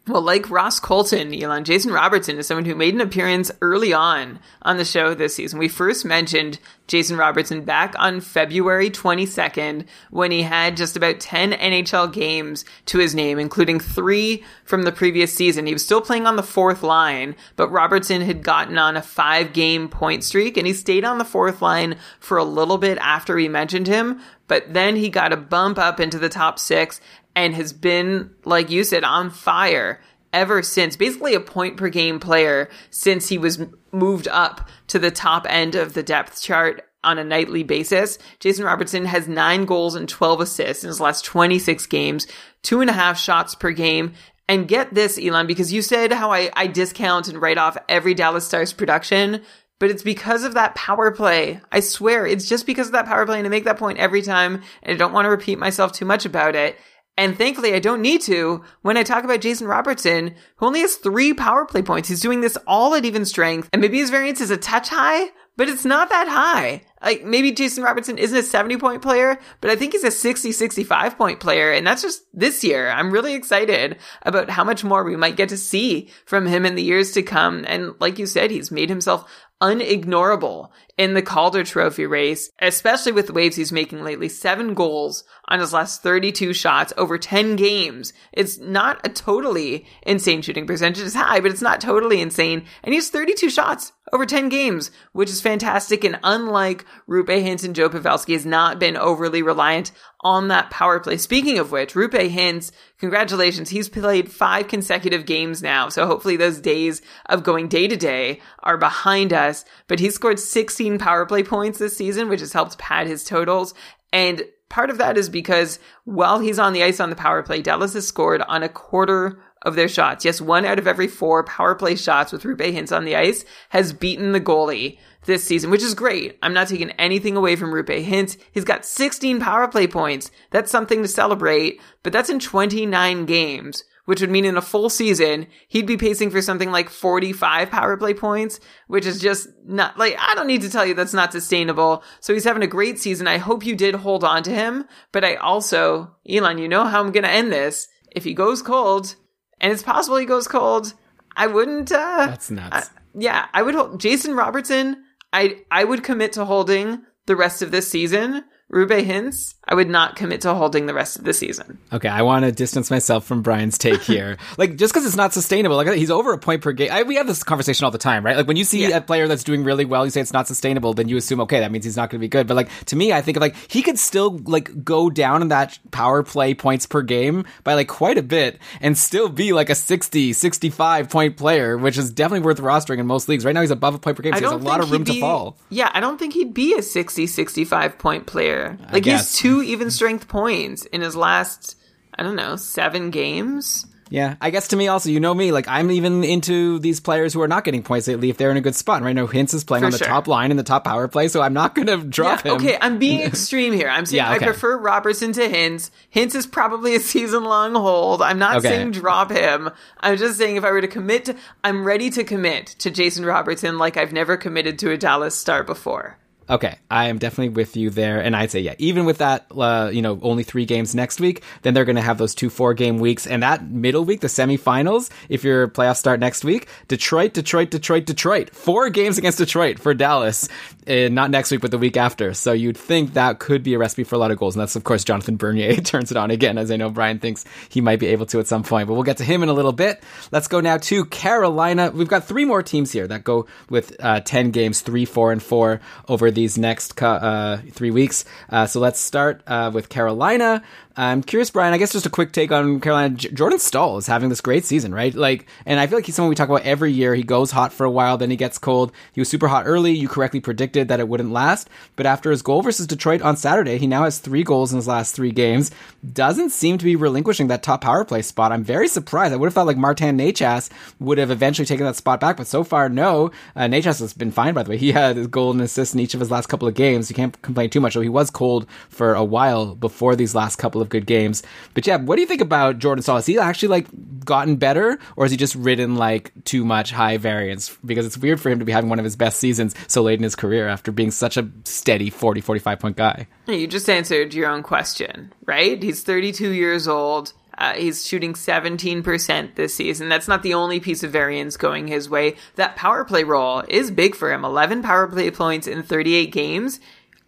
Well, 0.09 0.23
like 0.23 0.51
Ross 0.51 0.79
Colton, 0.79 1.35
Elon, 1.35 1.65
Jason 1.65 1.91
Robertson 1.91 2.39
is 2.39 2.47
someone 2.47 2.65
who 2.65 2.77
made 2.77 2.95
an 2.95 3.01
appearance 3.01 3.51
early 3.61 3.93
on 3.93 4.39
on 4.63 4.77
the 4.77 4.85
show 4.85 5.15
this 5.15 5.35
season. 5.35 5.59
We 5.59 5.67
first 5.67 6.05
mentioned 6.05 6.61
Jason 6.87 7.17
Robertson 7.17 7.65
back 7.65 7.93
on 7.99 8.21
February 8.21 8.89
22nd 8.89 9.85
when 10.11 10.31
he 10.31 10.43
had 10.43 10.77
just 10.77 10.97
about 10.97 11.19
10 11.19 11.55
NHL 11.55 12.13
games 12.13 12.65
to 12.85 12.99
his 12.99 13.17
name, 13.17 13.41
including 13.41 13.81
three 13.81 14.45
from 14.65 14.85
the 14.85 14.93
previous 14.93 15.35
season. 15.35 15.67
He 15.67 15.73
was 15.73 15.85
still 15.85 16.01
playing 16.01 16.29
on 16.29 16.37
the 16.37 16.43
fourth 16.45 16.85
line, 16.85 17.35
but 17.57 17.73
Robertson 17.73 18.21
had 18.21 18.45
gotten 18.45 18.79
on 18.79 18.97
a 18.97 19.03
five 19.03 19.53
game 19.53 19.89
point 19.89 20.23
streak 20.23 20.57
and 20.57 20.69
he 20.69 20.73
stayed 20.73 21.05
on 21.05 21.19
the 21.19 21.25
fourth 21.25 21.61
line 21.61 21.97
for 22.21 22.39
a 22.39 22.45
little 22.45 22.79
bit 22.79 22.97
after 22.99 23.35
we 23.35 23.49
mentioned 23.49 23.89
him. 23.89 24.21
But 24.47 24.73
then 24.73 24.95
he 24.95 25.09
got 25.09 25.33
a 25.33 25.37
bump 25.37 25.77
up 25.77 25.99
into 25.99 26.21
the 26.21 26.29
top 26.29 26.61
six 26.61 27.01
and 27.37 27.55
has 27.55 27.73
been, 27.73 28.31
like 28.45 28.71
you 28.71 28.83
said, 28.83 29.05
on 29.05 29.31
fire 29.31 30.01
ever 30.33 30.63
since. 30.63 30.97
Basically, 30.97 31.35
a 31.35 31.41
point 31.41 31.77
per 31.77 31.91
game 31.91 32.19
player 32.19 32.69
since 32.91 33.29
he 33.29 33.39
was 33.39 33.61
moved 33.93 34.27
up 34.27 34.69
to 34.89 34.99
the 34.99 35.11
top 35.11 35.47
end 35.49 35.77
of 35.77 35.93
the 35.95 36.03
depth 36.03 36.43
chart 36.43 36.83
on 37.05 37.19
a 37.19 37.25
nightly 37.25 37.63
basis. 37.63 38.19
Jason 38.41 38.65
Robertson 38.65 39.05
has 39.05 39.29
nine 39.29 39.67
goals 39.67 39.95
and 39.95 40.09
12 40.09 40.41
assists 40.41 40.83
in 40.83 40.89
his 40.89 41.01
last 41.01 41.25
26 41.25 41.87
games, 41.87 42.27
two 42.63 42.81
and 42.81 42.91
a 42.91 42.95
half 42.95 43.19
shots 43.19 43.55
per 43.55 43.71
game. 43.71 44.15
And 44.49 44.69
get 44.69 44.95
this, 44.95 45.19
Elon, 45.19 45.47
because 45.47 45.73
you 45.73 45.83
said 45.83 46.13
how 46.13 46.33
I, 46.33 46.51
I 46.55 46.69
discount 46.69 47.29
and 47.29 47.41
write 47.41 47.59
off 47.59 47.77
every 47.89 48.15
Dallas 48.15 48.47
Stars 48.47 48.73
production. 48.73 49.43
but 49.79 49.91
it's 49.91 50.03
because 50.03 50.43
of 50.45 50.55
that 50.55 50.75
power 50.75 51.11
play. 51.11 51.61
I 51.71 51.81
swear, 51.81 52.27
it's 52.27 52.49
just 52.49 52.65
because 52.65 52.87
of 52.87 52.93
that 52.93 53.07
power 53.07 53.27
play, 53.27 53.39
and 53.39 53.47
I 53.47 53.51
make 53.51 53.65
that 53.65 53.79
point 53.79 53.99
every 53.99 54.23
time, 54.23 54.63
and 54.83 54.95
I 54.95 54.97
don't 54.97 55.13
want 55.13 55.27
to 55.27 55.31
repeat 55.31 55.59
myself 55.59 55.93
too 55.93 56.07
much 56.07 56.25
about 56.25 56.55
it. 56.55 56.79
And 57.19 57.37
thankfully, 57.37 57.73
I 57.73 57.79
don't 57.79 58.03
need 58.03 58.21
to 58.23 58.63
when 58.83 58.97
I 58.97 59.03
talk 59.03 59.25
about 59.25 59.41
Jason 59.41 59.67
Robertson, 59.67 60.35
who 60.57 60.67
only 60.67 60.81
has 60.81 60.97
three 60.97 61.33
power 61.33 61.65
play 61.65 61.83
points. 61.83 62.09
He's 62.09 62.21
doing 62.21 62.43
this 62.43 62.59
all 62.67 62.95
at 62.95 63.05
even 63.05 63.25
strength, 63.25 63.71
and 63.73 63.81
maybe 63.81 63.99
his 63.99 64.11
variance 64.11 64.41
is 64.41 64.51
a 64.51 64.59
touch 64.59 64.91
high, 64.91 65.31
but 65.57 65.69
it's 65.69 65.87
not 65.87 66.11
that 66.11 66.29
high. 66.29 66.83
Like 67.03 67.25
maybe 67.25 67.53
Jason 67.53 67.83
Robertson 67.83 68.19
isn't 68.19 68.37
a 68.37 68.43
70 68.43 68.77
point 68.77 69.01
player, 69.01 69.39
but 69.61 69.71
I 69.71 69.77
think 69.77 69.93
he's 69.93 70.05
a 70.05 70.11
60, 70.11 70.53
65 70.53 71.17
point 71.17 71.41
player. 71.41 71.73
And 71.73 71.87
that's 71.87 72.03
just 72.03 72.23
this 72.35 72.63
year. 72.63 72.91
I'm 72.91 73.11
really 73.11 73.35
excited 73.35 73.97
about 74.23 74.51
how 74.51 74.65
much 74.65 74.85
more 74.85 75.03
we 75.03 75.17
might 75.17 75.37
get 75.37 75.49
to 75.51 75.57
see 75.57 76.11
from 76.27 76.47
him 76.47 76.67
in 76.67 76.75
the 76.75 76.83
years 76.83 77.13
to 77.13 77.23
come. 77.23 77.65
And 77.67 77.95
like 77.99 78.19
you 78.19 78.27
said, 78.27 78.51
he's 78.51 78.71
made 78.71 78.91
himself 78.91 79.31
unignorable 79.63 80.71
in 80.97 81.15
the 81.15 81.23
Calder 81.23 81.63
Trophy 81.63 82.07
race, 82.07 82.51
especially 82.61 83.13
with 83.13 83.27
the 83.27 83.33
waves 83.33 83.57
he's 83.57 83.73
making 83.73 84.03
lately. 84.03 84.29
Seven 84.29 84.75
goals 84.75 85.25
on 85.49 85.61
his 85.61 85.73
last 85.73 86.03
32 86.03 86.55
shots 86.55 86.93
over 86.97 87.19
10 87.19 87.57
games. 87.57 88.13
It's 88.33 88.59
not 88.59 89.05
a 89.05 89.11
totally 89.11 89.87
insane 90.03 90.43
shooting 90.43 90.67
percentage. 90.67 91.03
It's 91.03 91.15
high, 91.15 91.41
but 91.41 91.51
it's 91.51 91.63
not 91.63 91.81
totally 91.81 92.21
insane. 92.21 92.65
And 92.83 92.93
he 92.93 92.97
has 92.97 93.11
32 93.11 93.51
shots 93.51 93.93
over 94.13 94.25
10 94.25 94.49
games, 94.49 94.91
which 95.13 95.29
is 95.29 95.41
fantastic. 95.41 96.05
And 96.05 96.19
unlike 96.23 96.85
Roope 97.09 97.27
Hintz 97.27 97.65
and 97.65 97.75
Joe 97.75 97.89
Pavelski 97.89 98.35
has 98.35 98.47
not 98.47 98.79
been 98.79 98.97
overly 98.97 99.43
reliant 99.43 99.93
on 100.21 100.49
that 100.49 100.71
power 100.71 101.01
play. 101.01 101.17
Speaking 101.17 101.59
of 101.59 101.71
which, 101.71 101.95
Roope 101.95 102.31
Hintz, 102.31 102.73
congratulations. 102.99 103.69
He's 103.71 103.89
played 103.89 104.31
five 104.31 104.69
consecutive 104.69 105.27
games 105.27 105.63
now. 105.63 105.89
So 105.89 106.07
hopefully 106.07 106.37
those 106.37 106.61
days 106.61 107.03
of 107.27 107.43
going 107.43 107.69
day 107.69 107.89
to 107.89 107.97
day 107.97 108.41
are 108.61 108.79
behind 108.79 109.33
us. 109.33 109.65
But 109.89 110.01
he 110.01 110.11
scored 110.11 110.39
16 110.87 110.99
power 110.99 111.27
play 111.27 111.43
points 111.43 111.79
this 111.79 111.97
season, 111.97 112.29
which 112.29 112.41
has 112.41 112.53
helped 112.53 112.79
pad 112.79 113.09
his 113.09 113.25
totals. 113.25 113.75
And 114.13 114.45
part 114.69 114.89
of 114.89 114.99
that 114.99 115.19
is 115.19 115.29
because 115.29 115.81
while 116.05 116.39
he's 116.39 116.61
on 116.61 116.73
the 116.73 116.85
ice 116.85 117.01
on 117.01 117.11
the 117.11 117.17
power 117.17 117.43
play, 117.43 117.61
Dallas 117.61 117.95
has 117.95 118.07
scored 118.07 118.41
on 118.43 118.63
a 118.63 118.69
quarter 118.69 119.41
of 119.63 119.75
their 119.75 119.89
shots. 119.89 120.25
Yes, 120.25 120.41
one 120.41 120.65
out 120.65 120.79
of 120.79 120.87
every 120.87 121.09
four 121.09 121.43
power 121.43 121.75
play 121.75 121.97
shots 121.97 122.31
with 122.31 122.45
Roope 122.45 122.73
Hintz 122.73 122.97
on 122.97 123.05
the 123.05 123.17
ice 123.17 123.45
has 123.71 123.93
beaten 123.93 124.31
the 124.31 124.41
goalie 124.41 124.99
this 125.25 125.43
season, 125.43 125.71
which 125.71 125.83
is 125.83 125.95
great. 125.95 126.39
I'm 126.41 126.55
not 126.55 126.69
taking 126.69 126.93
anything 126.93 127.37
away 127.37 127.57
from 127.57 127.73
Roope 127.73 128.07
Hintz. 128.07 128.39
He's 128.53 128.65
got 128.65 128.85
16 128.85 129.41
power 129.41 129.67
play 129.67 129.89
points. 129.89 130.31
That's 130.53 130.71
something 130.71 131.03
to 131.03 131.09
celebrate, 131.09 131.81
but 132.05 132.13
that's 132.13 132.31
in 132.31 132.39
29 132.39 133.27
games, 133.27 133.83
which 134.07 134.21
would 134.21 134.31
mean 134.31 134.45
in 134.45 134.57
a 134.57 134.63
full 134.63 134.89
season, 134.89 135.47
he'd 135.69 135.87
be 135.87 135.97
pacing 135.97 136.31
for 136.31 136.41
something 136.43 136.71
like 136.73 136.89
45 136.89 137.71
power 137.71 137.97
play 137.97 138.15
points, 138.15 138.59
which 138.89 139.07
is 139.07 139.21
just 139.21 139.47
not 139.65 139.99
like, 139.99 140.17
I 140.19 140.35
don't 140.35 140.47
need 140.47 140.63
to 140.63 140.71
tell 140.71 140.85
you 140.87 140.95
that's 140.95 141.13
not 141.15 141.31
sustainable. 141.33 142.03
So 142.21 142.33
he's 142.33 142.45
having 142.45 142.63
a 142.63 142.67
great 142.69 142.99
season. 142.99 143.29
I 143.29 143.37
hope 143.39 143.65
you 143.67 143.77
did 143.77 143.95
hold 143.97 144.25
on 144.25 144.43
to 144.45 144.51
him, 144.51 144.87
but 145.13 145.25
I 145.25 145.35
also, 145.37 146.17
Elon, 146.29 146.59
you 146.59 146.69
know 146.69 146.85
how 146.85 147.01
I'm 147.01 147.13
going 147.13 147.25
to 147.25 147.31
end 147.31 147.53
this. 147.53 147.87
If 148.11 148.25
he 148.25 148.33
goes 148.33 148.63
cold, 148.63 149.15
and 149.61 149.73
it's 149.73 149.83
possible 149.83 150.17
he 150.17 150.25
goes 150.27 150.49
cold. 150.49 150.95
I 151.37 151.47
wouldn't. 151.47 151.93
Uh, 151.93 152.27
That's 152.27 152.51
nuts. 152.51 152.89
I- 152.89 153.01
yeah, 153.19 153.47
I 153.55 153.63
would. 153.63 153.75
Hold, 153.75 154.01
Jason 154.01 154.35
Robertson. 154.35 155.03
I 155.33 155.63
I 155.71 155.85
would 155.85 156.03
commit 156.05 156.33
to 156.35 156.45
holding 156.45 157.03
the 157.27 157.37
rest 157.37 157.63
of 157.63 157.71
this 157.71 157.91
season. 157.91 158.45
Roope 158.73 159.05
Hintz, 159.07 159.55
I 159.65 159.77
would 159.77 159.89
not 159.89 160.17
commit 160.17 160.41
to 160.41 160.53
holding 160.53 160.87
the 160.87 160.95
rest 160.95 161.17
of 161.19 161.25
the 161.25 161.33
season. 161.33 161.79
Okay, 161.93 162.09
I 162.09 162.23
want 162.23 162.45
to 162.45 162.51
distance 162.51 162.91
myself 162.91 163.25
from 163.25 163.41
Brian's 163.43 163.79
take 163.79 164.03
here. 164.03 164.39
like, 164.59 164.75
just 164.77 164.93
because 164.93 165.07
it's 165.07 165.15
not 165.15 165.33
sustainable, 165.33 165.77
like 165.77 165.87
he's 165.95 166.11
over 166.11 166.33
a 166.33 166.39
point 166.39 166.63
per 166.63 166.73
game. 166.73 166.91
I, 166.91 167.05
we 167.05 167.15
have 167.15 167.29
this 167.29 167.45
conversation 167.45 167.85
all 167.85 167.93
the 167.93 167.99
time, 167.99 168.25
right? 168.27 168.37
Like 168.37 168.49
when 168.49 168.57
you 168.57 168.65
see 168.65 168.89
Yeah. 168.89 168.97
a 168.97 169.01
player 169.01 169.29
that's 169.29 169.45
doing 169.45 169.63
really 169.63 169.85
well, 169.85 170.05
you 170.05 170.11
say 170.11 170.21
it's 170.21 170.33
not 170.33 170.49
sustainable, 170.49 170.95
then 170.95 171.09
you 171.09 171.17
assume 171.17 171.41
okay, 171.43 171.61
that 171.61 171.71
means 171.71 171.85
he's 171.85 171.97
not 171.97 172.11
going 172.11 172.19
to 172.19 172.25
be 172.25 172.29
good. 172.29 172.49
But 172.49 172.55
like 172.57 172.69
to 172.87 172.97
me, 172.97 173.13
I 173.13 173.23
think 173.23 173.37
of 173.37 173.41
like 173.41 173.55
he 173.71 173.83
could 173.83 174.01
still 174.01 174.41
like 174.47 174.85
go 174.85 175.11
down 175.11 175.43
in 175.43 175.49
that 175.49 175.79
power 175.93 176.25
play 176.25 176.53
points 176.55 176.87
per 176.87 177.03
game 177.03 177.45
by 177.63 177.75
like 177.75 177.87
quite 177.89 178.19
a 178.19 178.23
bit 178.23 178.59
and 178.81 178.99
still 178.99 179.29
be 179.29 179.53
like 179.53 179.71
a 179.71 179.77
60, 179.77 180.33
65 180.33 181.09
point 181.09 181.37
player, 181.37 181.79
which 181.79 181.97
is 181.99 182.11
definitely 182.11 182.45
worth 182.45 182.59
rostering 182.59 182.99
in 182.99 183.07
most 183.07 183.29
leagues. 183.29 183.45
Right 183.45 183.55
now, 183.55 183.61
he's 183.61 183.71
above 183.71 183.95
a 183.95 183.99
point 184.01 184.17
per 184.17 184.25
game, 184.25 184.33
so 184.33 184.39
I 184.39 184.41
he 184.41 184.45
has 184.45 184.53
a 184.53 184.57
lot 184.57 184.81
of 184.81 184.91
room 184.91 185.07
he'd 185.07 185.15
to 185.15 185.21
fall. 185.21 185.57
Yeah, 185.71 185.89
I 185.95 186.01
don't 186.01 186.19
think 186.19 186.35
he'd 186.35 186.53
be 186.53 186.75
a 186.77 186.83
60, 186.83 187.29
65 187.29 187.99
point 187.99 188.27
player. 188.27 188.56
Like 188.93 189.05
he 189.05 189.11
has 189.11 189.35
two 189.37 189.63
even 189.63 189.91
strength 189.91 190.29
points 190.29 190.85
in 190.87 191.01
his 191.01 191.15
last, 191.17 191.77
I 192.19 192.23
don't 192.23 192.37
know, 192.37 192.57
seven 192.57 193.11
games. 193.11 193.87
Yeah, 194.09 194.37
I 194.41 194.51
guess 194.51 194.69
to 194.69 194.77
me 194.77 194.87
also, 194.87 195.11
you 195.11 195.19
know 195.19 195.35
me, 195.35 195.51
like 195.51 195.67
I'm 195.67 195.91
even 195.91 196.23
into 196.23 196.79
these 196.79 197.01
players 197.01 197.33
who 197.35 197.43
are 197.43 197.49
not 197.49 197.65
getting 197.65 197.83
points 197.83 198.07
lately 198.07 198.31
if 198.31 198.37
they're 198.37 198.53
in 198.53 198.57
a 198.57 198.61
good 198.61 198.77
spot. 198.77 199.03
Right 199.03 199.15
now, 199.17 199.27
Hintz 199.27 199.53
is 199.53 199.65
playing 199.65 199.81
For 199.83 199.87
on 199.87 199.91
the 199.91 199.99
sure. 199.99 200.07
top 200.07 200.29
line 200.29 200.53
in 200.53 200.57
the 200.57 200.63
top 200.63 200.85
power 200.85 201.09
play, 201.09 201.27
so 201.27 201.43
I'm 201.43 201.55
not 201.55 201.75
going 201.75 201.89
to 201.89 201.97
drop 201.97 202.45
yeah, 202.45 202.53
him. 202.53 202.57
okay, 202.59 202.79
I'm 202.81 203.01
being 203.01 203.19
extreme 203.27 203.73
here. 203.73 203.89
I'm 203.89 204.07
saying 204.07 204.19
Yeah, 204.19 204.33
okay. 204.37 204.45
I 204.45 204.47
prefer 204.47 204.79
Robertson 204.79 205.33
to 205.33 205.41
Hintz. 205.49 205.91
Hintz 206.15 206.37
is 206.37 206.47
probably 206.47 206.95
a 206.95 207.01
season 207.13 207.43
long 207.43 207.75
hold. 207.75 208.23
I'm 208.23 208.39
not 208.39 208.59
Okay. 208.59 208.69
saying 208.69 208.93
drop 208.93 209.33
him. 209.33 209.71
I'm 209.99 210.17
just 210.17 210.39
saying 210.39 210.55
if 210.55 210.63
I 210.63 210.71
were 210.71 210.81
to 210.83 210.87
commit 210.87 211.25
to, 211.25 211.35
I'm 211.65 211.85
ready 211.85 212.09
to 212.11 212.23
commit 212.23 212.69
to 212.79 212.93
Jason 212.93 213.25
Robertson 213.25 213.77
like 213.77 213.97
I've 213.97 214.13
never 214.13 214.37
committed 214.37 214.79
to 214.79 214.93
a 214.93 214.97
Dallas 214.97 215.35
star 215.35 215.65
before. 215.65 216.17
Okay, 216.49 216.79
I 216.91 217.09
am 217.09 217.19
definitely 217.19 217.49
with 217.49 217.77
you 217.77 217.91
there, 217.91 218.21
and 218.21 218.37
I'd 218.37 218.53
say 218.53 218.61
yeah. 218.61 218.75
Even 218.79 219.05
with 219.05 219.19
that, 219.19 219.47
uh, 219.57 219.91
you 219.93 220.01
know, 220.01 220.21
only 220.23 220.45
three 220.45 220.65
games 220.65 220.95
next 220.95 221.21
week, 221.21 221.43
then 221.63 221.75
they're 221.75 221.85
going 221.85 221.97
to 221.97 222.03
have 222.03 222.19
those 222.19 222.37
two 222.37 222.51
four 222.51 222.73
game 222.73 222.99
weeks, 222.99 223.27
and 223.27 223.43
that 223.43 223.69
middle 223.69 224.05
week, 224.05 224.21
the 224.21 224.29
semifinals. 224.29 225.11
If 225.29 225.43
your 225.43 225.67
playoffs 225.67 225.97
start 225.97 226.21
next 226.21 226.45
week, 226.45 226.69
Detroit, 226.87 227.33
Detroit, 227.33 227.71
Detroit, 227.71 228.07
Detroit, 228.07 228.51
four 228.55 228.91
games 228.91 229.19
against 229.19 229.39
Detroit 229.39 229.81
for 229.81 229.93
Dallas, 229.93 230.49
uh, 230.89 231.09
not 231.09 231.31
next 231.31 231.51
week, 231.51 231.61
but 231.61 231.71
the 231.71 231.79
week 231.79 231.97
after. 231.97 232.35
So 232.35 232.53
you'd 232.53 232.77
think 232.77 233.15
that 233.15 233.39
could 233.39 233.63
be 233.63 233.75
a 233.75 233.79
recipe 233.79 234.05
for 234.05 234.15
a 234.15 234.19
lot 234.19 234.31
of 234.31 234.39
goals, 234.39 234.55
and 234.55 234.61
that's 234.61 234.77
of 234.77 234.85
course 234.85 235.05
Jonathan 235.05 235.37
Bernier 235.37 235.77
turns 235.85 236.11
it 236.11 236.17
on 236.17 236.31
again, 236.31 236.59
as 236.59 236.71
I 236.71 236.77
know 236.77 236.91
Brian 236.91 237.19
thinks 237.19 237.45
he 237.69 237.81
might 237.81 238.01
be 238.01 238.07
able 238.07 238.27
to 238.27 238.41
at 238.41 238.47
some 238.47 238.63
point. 238.63 238.89
But 238.89 238.95
we'll 238.95 239.03
get 239.03 239.19
to 239.19 239.25
him 239.25 239.43
in 239.43 239.49
a 239.49 239.53
little 239.53 239.73
bit. 239.73 240.03
Let's 240.33 240.49
go 240.49 240.61
now 240.61 240.79
to 240.79 241.05
Carolina. 241.07 241.91
We've 241.91 242.09
got 242.09 242.25
three 242.25 242.45
more 242.45 242.63
teams 242.63 242.93
here 242.93 243.07
that 243.07 243.25
go 243.25 243.47
with 243.69 243.97
uh, 244.01 244.21
ten 244.21 244.51
games, 244.51 244.81
three, 244.81 245.05
four, 245.05 245.33
and 245.33 245.43
four 245.43 245.81
over 246.09 246.31
these 246.31 246.59
next 246.59 247.01
uh, 247.03 247.59
three 247.71 247.91
weeks. 247.91 248.25
Uh, 248.49 248.67
so 248.67 248.81
let's 248.81 249.01
start 249.01 249.43
uh, 249.47 249.71
with 249.73 249.89
Carolina. 249.89 250.63
I'm 250.99 251.23
curious, 251.23 251.51
Brian. 251.51 251.75
I 251.75 251.79
guess 251.79 251.93
just 251.93 252.07
a 252.07 252.11
quick 252.11 252.33
take 252.33 252.51
on 252.51 252.81
Carolina. 252.81 253.15
J- 253.15 253.31
Jordan 253.31 253.59
Staal 253.59 253.99
is 253.99 254.07
having 254.07 254.31
this 254.31 254.41
great 254.41 254.65
season, 254.65 254.95
right? 254.95 255.15
Like, 255.15 255.47
and 255.67 255.79
I 255.79 255.87
feel 255.87 255.99
like 255.99 256.07
he's 256.07 256.15
someone 256.15 256.31
we 256.31 256.35
talk 256.35 256.49
about 256.49 256.63
every 256.63 256.91
year. 256.91 257.15
He 257.15 257.23
goes 257.23 257.51
hot 257.51 257.75
for 257.75 257.85
a 257.85 257.91
while, 257.91 258.17
then 258.17 258.31
he 258.31 258.37
gets 258.37 258.57
cold. 258.57 258.93
He 259.13 259.21
was 259.21 259.29
super 259.29 259.49
hot 259.49 259.65
early. 259.67 259.93
You 259.93 260.09
correctly 260.09 260.41
predicted 260.41 260.89
that 260.89 260.99
it 260.99 261.07
wouldn't 261.07 261.33
last, 261.33 261.69
but 261.97 262.07
after 262.07 262.31
his 262.31 262.41
goal 262.41 262.63
versus 262.63 262.87
Detroit 262.87 263.21
on 263.21 263.37
Saturday, 263.37 263.77
he 263.77 263.87
now 263.87 264.05
has 264.05 264.19
three 264.19 264.43
goals 264.43 264.73
in 264.73 264.77
his 264.77 264.89
last 264.89 265.15
three 265.15 265.33
games. 265.33 265.71
Doesn't 266.15 266.49
seem 266.49 266.79
to 266.79 266.85
be 266.85 266.97
relinquishing 266.97 267.49
that 267.49 267.63
top 267.63 267.83
power 267.83 268.03
play 268.07 268.23
spot. 268.23 268.51
I'm 268.51 268.65
very 268.65 268.89
surprised. 268.89 269.35
I 269.35 269.37
would 269.37 269.49
have 269.49 269.55
thought 269.55 269.67
like 269.67 269.77
Martin 269.77 270.17
Necas 270.17 270.71
would 270.99 271.19
have 271.19 271.31
eventually 271.31 271.67
taken 271.67 271.85
that 271.85 271.97
spot 271.97 272.21
back, 272.21 272.39
but 272.39 272.47
so 272.47 272.65
far, 272.65 272.89
no. 272.89 273.33
Uh, 273.55 273.65
Necas 273.65 274.01
has 274.01 274.15
been 274.15 274.31
fine, 274.31 274.55
by 274.55 274.63
the 274.63 274.71
way. 274.71 274.79
He 274.79 274.93
had 274.93 275.17
his 275.17 275.27
goal 275.27 275.51
and 275.51 275.61
assist 275.61 275.93
in 275.93 276.01
each 276.01 276.15
of 276.15 276.21
his 276.21 276.31
last 276.31 276.47
couple 276.47 276.67
of 276.67 276.75
games. 276.75 277.11
You 277.11 277.17
can't 277.17 277.41
complain 277.43 277.69
too 277.69 277.81
much. 277.81 277.93
Though 277.93 278.01
he 278.01 278.09
was 278.09 278.31
cold 278.31 278.67
for 278.89 279.13
a 279.13 279.25
while 279.25 279.75
before 279.75 280.17
these 280.17 280.35
last 280.35 280.57
couple 280.57 280.81
of 280.81 280.86
good 280.89 281.07
games. 281.07 281.43
But 281.75 281.87
yeah, 281.87 281.97
what 281.97 282.17
do 282.17 282.23
you 282.23 282.27
think 282.27 282.41
about 282.41 282.79
Jordan 282.79 283.03
Staal? 283.03 283.17
Has 283.17 283.27
he 283.27 283.39
actually 283.39 283.69
like 283.69 283.87
gotten 284.25 284.57
better, 284.57 284.99
or 285.17 285.25
has 285.25 285.31
he 285.31 285.37
just 285.37 285.55
ridden 285.55 285.97
like 285.97 286.33
too 286.45 286.65
much 286.65 286.91
high 286.91 287.17
variance? 287.17 287.77
Because 287.85 288.07
it's 288.07 288.19
weird 288.19 288.41
for 288.41 288.51
him 288.51 288.59
to 288.59 288.65
be 288.65 288.73
having 288.73 288.91
one 288.91 288.99
of 288.99 289.05
his 289.05 289.17
best 289.17 289.39
seasons 289.39 289.75
so 289.87 290.03
late 290.03 290.19
in 290.19 290.25
his 290.25 290.37
career 290.37 290.69
after 290.69 290.93
being 290.93 291.11
such 291.11 291.37
a 291.37 291.49
steady 291.65 292.11
40, 292.11 292.41
45 292.41 292.79
point 292.79 292.97
guy. 292.97 293.27
You 293.47 293.67
just 293.67 293.89
answered 293.89 294.35
your 294.35 294.51
own 294.51 294.63
question, 294.63 295.33
right? 295.45 295.83
He's 295.83 296.03
32 296.03 296.51
years 296.51 296.89
old. 296.89 297.33
Uh, 297.59 297.73
he's 297.73 298.07
shooting 298.07 298.35
17% 298.35 299.55
this 299.55 299.75
season. 299.75 300.09
That's 300.09 300.29
not 300.29 300.43
the 300.43 300.55
only 300.55 300.79
piece 300.79 301.03
of 301.03 301.11
variance 301.11 301.57
going 301.57 301.87
his 301.87 302.09
way. 302.11 302.37
That 302.57 302.77
power 302.77 303.05
play 303.05 303.25
role 303.25 303.63
is 303.67 303.91
big 303.91 304.15
for 304.15 304.31
him. 304.31 304.45
11 304.45 304.83
power 304.83 305.07
play 305.07 305.31
points 305.31 305.67
in 305.67 305.83
38 305.83 306.33
games 306.33 306.81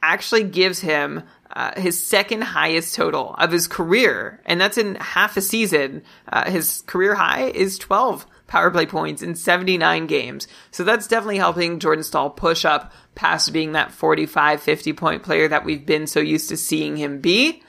actually 0.03 0.45
gives 0.45 0.81
him 0.81 1.23
uh, 1.53 1.81
his 1.81 2.05
second 2.05 2.43
highest 2.43 2.95
total 2.95 3.35
of 3.35 3.51
his 3.51 3.67
career. 3.67 4.41
And 4.45 4.61
that's 4.61 4.79
in 4.79 4.97
half 4.97 5.37
a 5.37 5.41
season. 5.41 6.03
Uh, 6.29 6.51
his 6.51 6.83
career 6.87 7.15
high 7.15 7.49
is 7.49 7.79
12 7.79 8.27
power 8.47 8.71
play 8.71 8.87
points 8.87 9.23
in 9.23 9.35
79 9.35 10.07
games. 10.07 10.49
So 10.71 10.85
that's 10.85 11.07
definitely 11.07 11.39
helping 11.39 11.79
Jordan 11.79 12.05
Staal 12.05 12.31
push 12.31 12.65
up 12.65 12.93
past 13.15 13.53
being 13.53 13.73
that 13.73 13.93
45, 13.93 14.61
50 14.61 14.93
point 14.93 15.23
player 15.23 15.49
that 15.49 15.65
we've 15.65 15.85
been 15.85 16.07
so 16.07 16.21
used 16.21 16.49
to 16.51 16.57
seeing 16.57 16.97
him 16.97 17.21
be. 17.21 17.63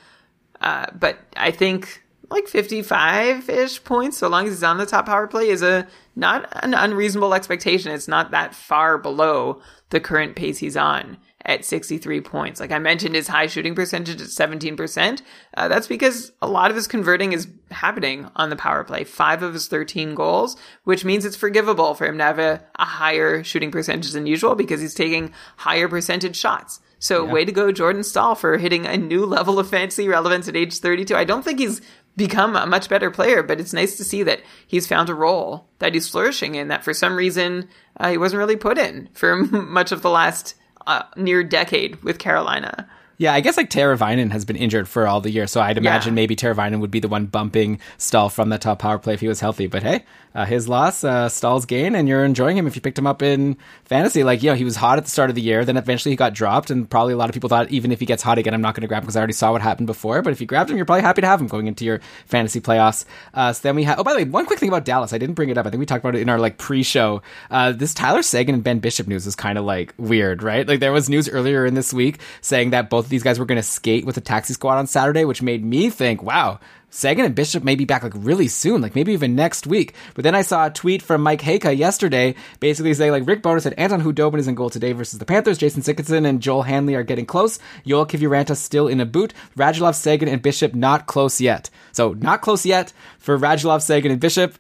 Uh, 0.61 0.87
but 0.93 1.19
I 1.37 1.51
think 1.51 2.03
like 2.29 2.47
55 2.47 3.49
ish 3.49 3.83
points, 3.83 4.17
so 4.17 4.27
long 4.27 4.45
as 4.45 4.53
he's 4.53 4.63
on 4.63 4.77
the 4.77 4.85
top 4.85 5.05
power 5.05 5.27
play, 5.27 5.49
is 5.49 5.61
a 5.61 5.87
not 6.15 6.47
an 6.63 6.73
unreasonable 6.73 7.33
expectation. 7.33 7.91
It's 7.91 8.07
not 8.07 8.31
that 8.31 8.53
far 8.53 8.97
below 8.97 9.61
the 9.89 9.99
current 9.99 10.35
pace 10.35 10.57
he's 10.59 10.77
on. 10.77 11.17
At 11.49 11.65
63 11.65 12.21
points. 12.21 12.59
Like 12.59 12.71
I 12.71 12.77
mentioned, 12.77 13.15
his 13.15 13.27
high 13.27 13.47
shooting 13.47 13.73
percentage 13.73 14.21
at 14.21 14.27
17%. 14.27 15.23
Uh, 15.57 15.67
that's 15.67 15.87
because 15.87 16.31
a 16.43 16.47
lot 16.47 16.69
of 16.69 16.75
his 16.75 16.85
converting 16.85 17.33
is 17.33 17.47
happening 17.71 18.29
on 18.35 18.51
the 18.51 18.55
power 18.55 18.83
play. 18.83 19.03
Five 19.03 19.41
of 19.41 19.53
his 19.53 19.67
13 19.67 20.13
goals, 20.13 20.57
which 20.83 21.03
means 21.03 21.25
it's 21.25 21.35
forgivable 21.35 21.95
for 21.95 22.05
him 22.05 22.19
to 22.19 22.23
have 22.23 22.37
a, 22.37 22.61
a 22.77 22.85
higher 22.85 23.43
shooting 23.43 23.71
percentage 23.71 24.11
than 24.11 24.27
usual 24.27 24.53
because 24.53 24.79
he's 24.79 24.93
taking 24.93 25.33
higher 25.57 25.87
percentage 25.87 26.35
shots. 26.35 26.81
So 26.99 27.25
way 27.25 27.45
to 27.45 27.51
go, 27.51 27.71
Jordan 27.71 28.03
Staal, 28.03 28.35
for 28.35 28.59
hitting 28.59 28.85
a 28.85 28.97
new 28.97 29.25
level 29.25 29.57
of 29.57 29.69
fantasy 29.69 30.07
relevance 30.07 30.47
at 30.47 30.55
age 30.55 30.77
32. 30.77 31.15
I 31.15 31.23
don't 31.23 31.43
think 31.43 31.57
he's 31.57 31.81
become 32.15 32.55
a 32.55 32.67
much 32.67 32.89
better 32.89 33.09
player, 33.09 33.41
but 33.41 33.59
it's 33.59 33.73
nice 33.73 33.97
to 33.97 34.03
see 34.03 34.21
that 34.21 34.41
he's 34.67 34.85
found 34.85 35.09
a 35.09 35.15
role 35.15 35.67
that 35.79 35.95
he's 35.95 36.09
flourishing 36.09 36.53
in 36.53 36.67
that 36.67 36.83
for 36.83 36.93
some 36.93 37.15
reason 37.15 37.67
uh, 37.99 38.11
he 38.11 38.19
wasn't 38.19 38.37
really 38.37 38.55
put 38.55 38.77
in 38.77 39.09
for 39.13 39.35
much 39.51 39.91
of 39.91 40.03
the 40.03 40.11
last 40.11 40.53
uh, 40.89 41.03
near 41.15 41.43
decade 41.43 42.01
with 42.03 42.17
Carolina. 42.17 42.89
Yeah, 43.19 43.33
I 43.33 43.41
guess 43.41 43.57
like 43.57 43.69
Teravainen 43.69 44.31
has 44.31 44.45
been 44.45 44.55
injured 44.55 44.87
for 44.87 45.05
all 45.05 45.19
the 45.19 45.29
year, 45.29 45.45
so 45.45 45.59
I'd 45.59 45.77
imagine 45.77 46.13
Yeah. 46.13 46.15
maybe 46.15 46.37
Teravainen 46.37 46.79
would 46.79 46.89
be 46.89 47.01
the 47.01 47.09
one 47.09 47.25
bumping 47.25 47.79
Staal 47.97 48.29
from 48.29 48.47
the 48.47 48.57
top 48.57 48.79
power 48.79 48.97
play 48.97 49.13
if 49.13 49.19
he 49.19 49.27
was 49.27 49.41
healthy. 49.41 49.67
But 49.67 49.83
hey, 49.83 50.05
uh, 50.33 50.45
his 50.45 50.69
loss, 50.69 51.03
uh, 51.03 51.27
Staal's 51.27 51.65
gain, 51.65 51.95
and 51.95 52.07
you're 52.07 52.23
enjoying 52.23 52.55
him 52.55 52.65
if 52.65 52.77
you 52.77 52.81
picked 52.81 52.97
him 52.97 53.05
up 53.05 53.21
in 53.21 53.57
fantasy. 53.83 54.23
Like, 54.23 54.41
you 54.41 54.49
know, 54.49 54.55
he 54.55 54.63
was 54.63 54.77
hot 54.77 54.97
at 54.97 55.03
the 55.03 55.11
start 55.11 55.29
of 55.29 55.35
the 55.35 55.41
year, 55.41 55.65
then 55.65 55.75
eventually 55.75 56.13
he 56.13 56.15
got 56.15 56.33
dropped, 56.33 56.69
and 56.71 56.89
probably 56.89 57.11
a 57.13 57.17
lot 57.17 57.27
of 57.27 57.33
people 57.33 57.49
thought 57.49 57.69
even 57.69 57.91
if 57.91 57.99
he 57.99 58.05
gets 58.05 58.23
hot 58.23 58.37
again, 58.37 58.53
I'm 58.53 58.61
not 58.61 58.73
going 58.73 58.83
to 58.83 58.87
grab 58.87 59.03
him 59.03 59.07
because 59.07 59.17
I 59.17 59.19
already 59.19 59.33
saw 59.33 59.51
what 59.51 59.61
happened 59.61 59.87
before. 59.87 60.21
But 60.21 60.31
if 60.31 60.39
you 60.39 60.47
grabbed 60.47 60.69
him, 60.69 60.77
you're 60.77 60.85
probably 60.85 61.01
happy 61.01 61.19
to 61.19 61.27
have 61.27 61.41
him 61.41 61.47
going 61.47 61.67
into 61.67 61.83
your 61.83 61.99
fantasy 62.25 62.61
playoffs. 62.61 63.03
Uh, 63.33 63.51
so 63.51 63.59
then 63.63 63.75
we 63.75 63.83
have. 63.83 63.99
Oh, 63.99 64.03
by 64.05 64.13
the 64.13 64.19
way, 64.19 64.23
one 64.23 64.45
quick 64.45 64.59
thing 64.59 64.69
about 64.69 64.85
Dallas. 64.85 65.11
I 65.11 65.17
didn't 65.17 65.35
bring 65.35 65.49
it 65.49 65.57
up. 65.57 65.65
I 65.65 65.71
think 65.71 65.81
we 65.81 65.85
talked 65.85 66.05
about 66.05 66.15
it 66.15 66.21
in 66.21 66.29
our 66.29 66.39
like 66.39 66.57
pre-show. 66.57 67.21
Uh, 67.51 67.73
this 67.73 67.93
Tyler 67.93 68.21
Seguin 68.21 68.55
and 68.55 68.63
Ben 68.63 68.79
Bishop 68.79 69.07
news 69.07 69.27
is 69.27 69.35
kind 69.35 69.57
of 69.57 69.65
like 69.65 69.93
weird, 69.97 70.41
right? 70.41 70.65
Like 70.65 70.79
there 70.79 70.93
was 70.93 71.09
news 71.09 71.27
earlier 71.27 71.65
in 71.65 71.73
this 71.73 71.91
week 71.91 72.19
saying 72.39 72.69
that 72.69 72.89
both 72.89 73.08
these 73.09 73.23
guys 73.23 73.39
were 73.39 73.45
going 73.45 73.57
to 73.57 73.63
skate 73.63 74.05
with 74.05 74.15
the 74.15 74.21
taxi 74.21 74.53
squad 74.53 74.77
on 74.77 74.87
Saturday, 74.87 75.25
which 75.25 75.41
made 75.41 75.63
me 75.63 75.89
think, 75.89 76.23
wow. 76.23 76.59
Seguin 76.91 77.25
and 77.25 77.35
Bishop 77.35 77.63
may 77.63 77.75
be 77.75 77.85
back 77.85 78.01
like 78.01 78.13
really 78.15 78.47
soon, 78.47 78.81
like 78.81 78.95
maybe 78.95 79.13
even 79.13 79.35
next 79.35 79.67
week. 79.67 79.93
But 80.15 80.23
then 80.23 80.33
I 80.33 80.41
saw 80.41 80.65
a 80.65 80.71
tweet 80.71 81.03
from 81.03 81.21
Mike 81.21 81.41
Heika 81.41 81.77
yesterday, 81.77 82.33
basically 82.59 82.93
saying 82.95 83.11
like 83.11 83.27
Rick 83.27 83.43
Boner 83.43 83.59
said 83.59 83.73
Anton 83.73 84.01
Khudobin 84.01 84.39
is 84.39 84.47
in 84.47 84.55
goal 84.55 84.71
today 84.71 84.93
versus 84.93 85.19
the 85.19 85.25
Panthers. 85.25 85.59
Jason 85.59 85.83
Dickinson 85.83 86.25
and 86.25 86.41
Joel 86.41 86.63
Hanley 86.63 86.95
are 86.95 87.03
getting 87.03 87.27
close. 87.27 87.59
Yoel 87.85 88.09
Kiviranta 88.09 88.55
still 88.55 88.87
in 88.87 88.99
a 88.99 89.05
boot. 89.05 89.35
Radulov, 89.55 89.93
Seguin, 89.93 90.27
and 90.27 90.41
Bishop 90.41 90.73
not 90.73 91.05
close 91.05 91.39
yet. 91.39 91.69
So 91.91 92.13
not 92.13 92.41
close 92.41 92.65
yet 92.65 92.91
for 93.19 93.37
Radulov, 93.37 93.83
Seguin, 93.83 94.11
and 94.11 94.19
Bishop. 94.19 94.55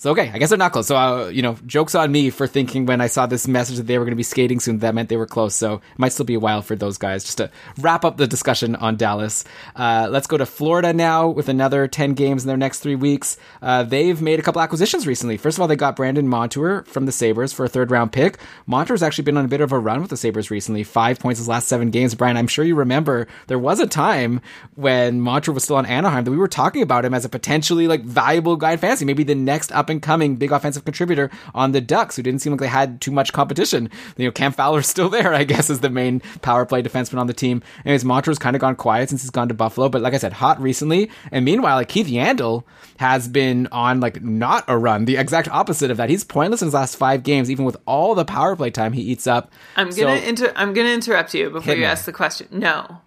So 0.00 0.12
okay, 0.12 0.30
I 0.32 0.38
guess 0.38 0.48
they're 0.48 0.56
not 0.56 0.72
close. 0.72 0.86
So 0.86 0.96
uh, 0.96 1.28
you 1.28 1.42
know, 1.42 1.58
jokes 1.66 1.94
on 1.94 2.10
me 2.10 2.30
for 2.30 2.46
thinking 2.46 2.86
when 2.86 3.02
I 3.02 3.06
saw 3.06 3.26
this 3.26 3.46
message 3.46 3.76
that 3.76 3.86
they 3.86 3.98
were 3.98 4.06
going 4.06 4.12
to 4.12 4.16
be 4.16 4.22
skating 4.22 4.58
soon. 4.58 4.78
That 4.78 4.94
meant 4.94 5.10
they 5.10 5.18
were 5.18 5.26
close. 5.26 5.54
So 5.54 5.74
it 5.74 5.98
might 5.98 6.14
still 6.14 6.24
be 6.24 6.32
a 6.32 6.40
while 6.40 6.62
for 6.62 6.74
those 6.74 6.96
guys. 6.96 7.22
Just 7.22 7.36
to 7.36 7.50
wrap 7.78 8.06
up 8.06 8.16
the 8.16 8.26
discussion 8.26 8.76
on 8.76 8.96
Dallas, 8.96 9.44
uh, 9.76 10.08
let's 10.10 10.26
go 10.26 10.38
to 10.38 10.46
Florida 10.46 10.94
now 10.94 11.28
with 11.28 11.50
another 11.50 11.86
ten 11.86 12.14
games 12.14 12.44
in 12.44 12.48
their 12.48 12.56
next 12.56 12.78
three 12.78 12.94
weeks. 12.94 13.36
Uh, 13.60 13.82
they've 13.82 14.22
made 14.22 14.38
a 14.38 14.42
couple 14.42 14.62
acquisitions 14.62 15.06
recently. 15.06 15.36
First 15.36 15.58
of 15.58 15.60
all, 15.60 15.68
they 15.68 15.76
got 15.76 15.96
Brandon 15.96 16.26
Montour 16.26 16.84
from 16.84 17.04
the 17.04 17.12
Sabres 17.12 17.52
for 17.52 17.66
a 17.66 17.68
third 17.68 17.90
round 17.90 18.10
pick. 18.10 18.38
Montour's 18.66 19.02
actually 19.02 19.24
been 19.24 19.36
on 19.36 19.44
a 19.44 19.48
bit 19.48 19.60
of 19.60 19.70
a 19.70 19.78
run 19.78 20.00
with 20.00 20.08
the 20.08 20.16
Sabres 20.16 20.50
recently. 20.50 20.82
Five 20.82 21.18
points 21.18 21.40
his 21.40 21.48
last 21.48 21.68
seven 21.68 21.90
games. 21.90 22.14
Brian, 22.14 22.38
I'm 22.38 22.48
sure 22.48 22.64
you 22.64 22.76
remember 22.76 23.28
there 23.48 23.58
was 23.58 23.80
a 23.80 23.86
time 23.86 24.40
when 24.76 25.20
Montour 25.20 25.52
was 25.52 25.64
still 25.64 25.76
on 25.76 25.84
Anaheim 25.84 26.24
that 26.24 26.30
we 26.30 26.38
were 26.38 26.48
talking 26.48 26.80
about 26.80 27.04
him 27.04 27.12
as 27.12 27.26
a 27.26 27.28
potentially 27.28 27.86
like 27.86 28.02
valuable 28.02 28.56
guy 28.56 28.72
in 28.72 28.78
fantasy, 28.78 29.04
maybe 29.04 29.24
the 29.24 29.34
next 29.34 29.70
up 29.72 29.89
and 29.90 30.00
coming 30.00 30.36
big 30.36 30.52
offensive 30.52 30.84
contributor 30.84 31.30
on 31.54 31.72
the 31.72 31.80
Ducks, 31.80 32.16
who 32.16 32.22
didn't 32.22 32.40
seem 32.40 32.52
like 32.52 32.60
they 32.60 32.66
had 32.68 33.00
too 33.00 33.10
much 33.10 33.32
competition. 33.32 33.90
You 34.16 34.26
know, 34.26 34.32
Cam 34.32 34.52
Fowler's 34.52 34.86
still 34.86 35.08
there, 35.10 35.34
I 35.34 35.44
guess, 35.44 35.68
is 35.68 35.80
the 35.80 35.90
main 35.90 36.20
power 36.42 36.64
play 36.64 36.82
defenseman 36.82 37.18
on 37.18 37.26
the 37.26 37.34
team. 37.34 37.62
And 37.78 37.86
Anyways, 37.86 38.04
Montour's 38.04 38.38
kind 38.38 38.56
of 38.56 38.60
gone 38.60 38.76
quiet 38.76 39.08
since 39.10 39.22
he's 39.22 39.30
gone 39.30 39.48
to 39.48 39.54
Buffalo, 39.54 39.88
but 39.88 40.00
like 40.02 40.14
I 40.14 40.18
said, 40.18 40.32
hot 40.32 40.60
recently. 40.60 41.10
And 41.32 41.44
meanwhile, 41.44 41.76
like 41.76 41.88
Keith 41.88 42.06
Yandle 42.06 42.64
has 42.98 43.28
been 43.28 43.66
on 43.72 44.00
like 44.00 44.22
not 44.22 44.64
a 44.68 44.78
run, 44.78 45.04
the 45.06 45.16
exact 45.16 45.48
opposite 45.48 45.90
of 45.90 45.96
that. 45.96 46.08
He's 46.10 46.22
pointless 46.24 46.62
in 46.62 46.66
his 46.66 46.74
last 46.74 46.96
five 46.96 47.22
games, 47.22 47.50
even 47.50 47.64
with 47.64 47.76
all 47.86 48.14
the 48.14 48.24
power 48.24 48.54
play 48.56 48.70
time 48.70 48.92
he 48.92 49.02
eats 49.02 49.26
up. 49.26 49.50
I'm 49.76 49.88
gonna 49.90 50.18
So- 50.20 50.26
inter- 50.28 50.52
I'm 50.56 50.72
gonna 50.72 50.90
interrupt 50.90 51.34
you 51.34 51.50
before 51.50 51.74
you 51.74 51.80
me. 51.80 51.86
ask 51.86 52.04
the 52.04 52.12
question. 52.12 52.46
No. 52.52 52.98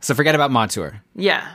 So 0.00 0.14
forget 0.14 0.34
about 0.34 0.50
Montour. 0.50 1.00
Yeah. 1.14 1.46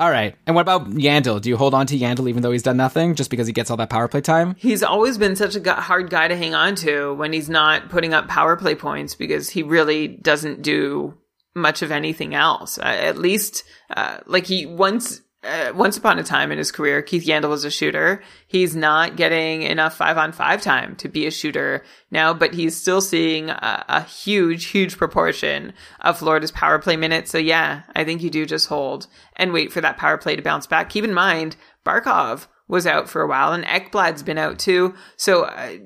All 0.00 0.10
right. 0.10 0.34
And 0.46 0.56
what 0.56 0.62
about 0.62 0.86
Yandle? 0.86 1.42
Do 1.42 1.50
you 1.50 1.58
hold 1.58 1.74
on 1.74 1.86
to 1.88 1.98
Yandle 1.98 2.26
even 2.30 2.42
though 2.42 2.52
he's 2.52 2.62
done 2.62 2.78
nothing 2.78 3.14
just 3.14 3.28
because 3.28 3.46
he 3.46 3.52
gets 3.52 3.70
all 3.70 3.76
that 3.76 3.90
power 3.90 4.08
play 4.08 4.22
time? 4.22 4.56
He's 4.58 4.82
always 4.82 5.18
been 5.18 5.36
such 5.36 5.54
a 5.56 5.74
hard 5.74 6.08
guy 6.08 6.26
to 6.26 6.36
hang 6.36 6.54
on 6.54 6.74
to 6.76 7.12
when 7.12 7.34
he's 7.34 7.50
not 7.50 7.90
putting 7.90 8.14
up 8.14 8.26
power 8.26 8.56
play 8.56 8.74
points 8.74 9.14
because 9.14 9.50
he 9.50 9.62
really 9.62 10.08
doesn't 10.08 10.62
do 10.62 11.18
much 11.54 11.82
of 11.82 11.90
anything 11.90 12.34
else. 12.34 12.78
Uh, 12.78 12.84
at 12.84 13.18
least, 13.18 13.62
uh, 13.94 14.20
like 14.24 14.46
he 14.46 14.64
once. 14.64 15.20
Uh, 15.42 15.72
once 15.74 15.96
upon 15.96 16.18
a 16.18 16.22
time 16.22 16.52
in 16.52 16.58
his 16.58 16.70
career, 16.70 17.00
Keith 17.00 17.24
Yandle 17.24 17.48
was 17.48 17.64
a 17.64 17.70
shooter. 17.70 18.22
He's 18.46 18.76
not 18.76 19.16
getting 19.16 19.62
enough 19.62 19.96
five 19.96 20.18
on 20.18 20.32
five 20.32 20.60
time 20.60 20.96
to 20.96 21.08
be 21.08 21.26
a 21.26 21.30
shooter 21.30 21.82
now, 22.10 22.34
but 22.34 22.52
he's 22.52 22.76
still 22.76 23.00
seeing 23.00 23.48
a, 23.48 23.84
a 23.88 24.02
huge, 24.02 24.66
huge 24.66 24.98
proportion 24.98 25.72
of 26.00 26.18
Florida's 26.18 26.50
power 26.50 26.78
play 26.78 26.98
minutes. 26.98 27.30
So 27.30 27.38
yeah, 27.38 27.84
I 27.96 28.04
think 28.04 28.22
you 28.22 28.28
do 28.28 28.44
just 28.44 28.68
hold 28.68 29.06
and 29.36 29.54
wait 29.54 29.72
for 29.72 29.80
that 29.80 29.96
power 29.96 30.18
play 30.18 30.36
to 30.36 30.42
bounce 30.42 30.66
back. 30.66 30.90
Keep 30.90 31.04
in 31.04 31.14
mind, 31.14 31.56
Barkov 31.86 32.46
was 32.68 32.86
out 32.86 33.08
for 33.08 33.22
a 33.22 33.26
while 33.26 33.54
and 33.54 33.64
Ekblad's 33.64 34.22
been 34.22 34.38
out 34.38 34.58
too. 34.58 34.94
So 35.16 35.44
uh, 35.44 35.76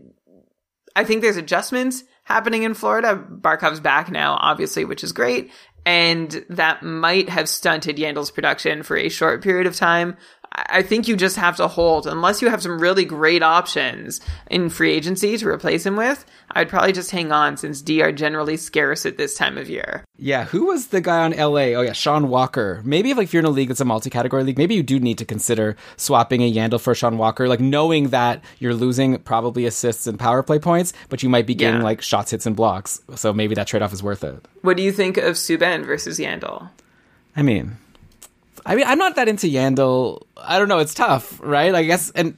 I 0.97 1.05
think 1.05 1.23
there's 1.23 1.37
adjustments 1.37 2.03
happening 2.25 2.65
in 2.65 2.75
Florida. 2.75 3.25
Barkov's 3.31 3.81
back 3.81 4.11
now, 4.11 4.37
obviously, 4.41 4.85
which 4.85 5.05
is 5.05 5.13
great. 5.13 5.53
And 5.86 6.44
that 6.48 6.82
might 6.82 7.28
have 7.28 7.48
stunted 7.48 7.97
Yandle's 7.97 8.31
production 8.31 8.82
for 8.82 8.97
a 8.97 9.09
short 9.09 9.43
period 9.43 9.66
of 9.66 9.77
time. 9.77 10.16
I 10.57 10.83
think 10.83 11.09
you 11.09 11.17
just 11.17 11.35
have 11.37 11.57
to 11.57 11.67
hold, 11.67 12.07
unless 12.07 12.41
you 12.41 12.49
have 12.49 12.63
some 12.63 12.79
really 12.79 13.05
great 13.05 13.43
options 13.43 14.21
in 14.49 14.71
free 14.71 14.93
agency 14.93 15.37
to 15.37 15.49
replace 15.49 15.85
him 15.85 15.97
with. 15.97 16.25
I'd 16.53 16.69
probably 16.69 16.93
just 16.93 17.11
hang 17.11 17.33
on 17.33 17.57
since 17.57 17.83
D 17.83 18.03
are 18.03 18.13
generally 18.13 18.57
scarce 18.57 19.05
at 19.05 19.17
this 19.19 19.35
time 19.35 19.59
of 19.59 19.69
year. 19.69 20.05
Yeah, 20.17 20.45
who 20.45 20.67
was 20.67 20.89
the 20.89 21.01
guy 21.01 21.19
on 21.25 21.33
LA? 21.33 21.75
Oh 21.77 21.81
yeah, 21.81 21.93
Sean 21.93 22.29
Walker. 22.29 22.81
Maybe 22.85 23.11
if 23.11 23.17
like 23.17 23.25
if 23.25 23.35
you're 23.35 23.41
in 23.41 23.47
a 23.47 23.51
league 23.51 23.67
that's 23.69 23.81
a 23.81 23.85
multi-category 23.85 24.45
league, 24.45 24.57
maybe 24.59 24.77
you 24.77 24.85
do 24.85 25.01
need 25.01 25.19
to 25.19 25.25
consider 25.25 25.75
swapping 25.97 26.41
a 26.43 26.53
Yandle 26.53 26.81
for 26.81 26.95
Sean 26.95 27.19
Walker, 27.19 27.49
like 27.49 27.59
knowing 27.61 28.11
that 28.11 28.43
you're 28.61 28.75
losing 28.75 29.19
probably 29.19 29.67
assists 29.67 30.07
and 30.07 30.21
power 30.21 30.45
play 30.45 30.61
points, 30.61 30.93
but 31.09 31.23
you 31.25 31.29
might 31.29 31.47
be 31.47 31.57
getting 31.57 31.81
Yeah. 31.81 31.85
like 31.85 32.01
shots, 32.01 32.31
hits, 32.31 32.47
and 32.47 32.55
blocks. 32.55 33.01
So 33.17 33.33
maybe 33.33 33.57
that 33.57 33.67
trade-off 33.67 33.93
is 33.93 34.05
worth 34.05 34.23
it. 34.23 34.47
What 34.63 34.77
do 34.77 34.85
you 34.85 34.93
think 34.93 35.17
of 35.17 35.35
Subban 35.35 35.85
versus 35.85 36.21
Yandle? 36.21 36.69
I 37.37 37.43
mean, 37.43 37.79
I 38.66 38.74
mean, 38.77 38.86
I'm 38.86 38.99
not 38.99 39.16
that 39.16 39.28
into 39.28 39.47
Yandle. 39.47 40.23
I 40.36 40.59
don't 40.59 40.69
know. 40.69 40.78
It's 40.78 40.95
tough, 40.95 41.39
right? 41.43 41.74
I 41.74 41.82
guess, 41.85 42.11
and 42.11 42.36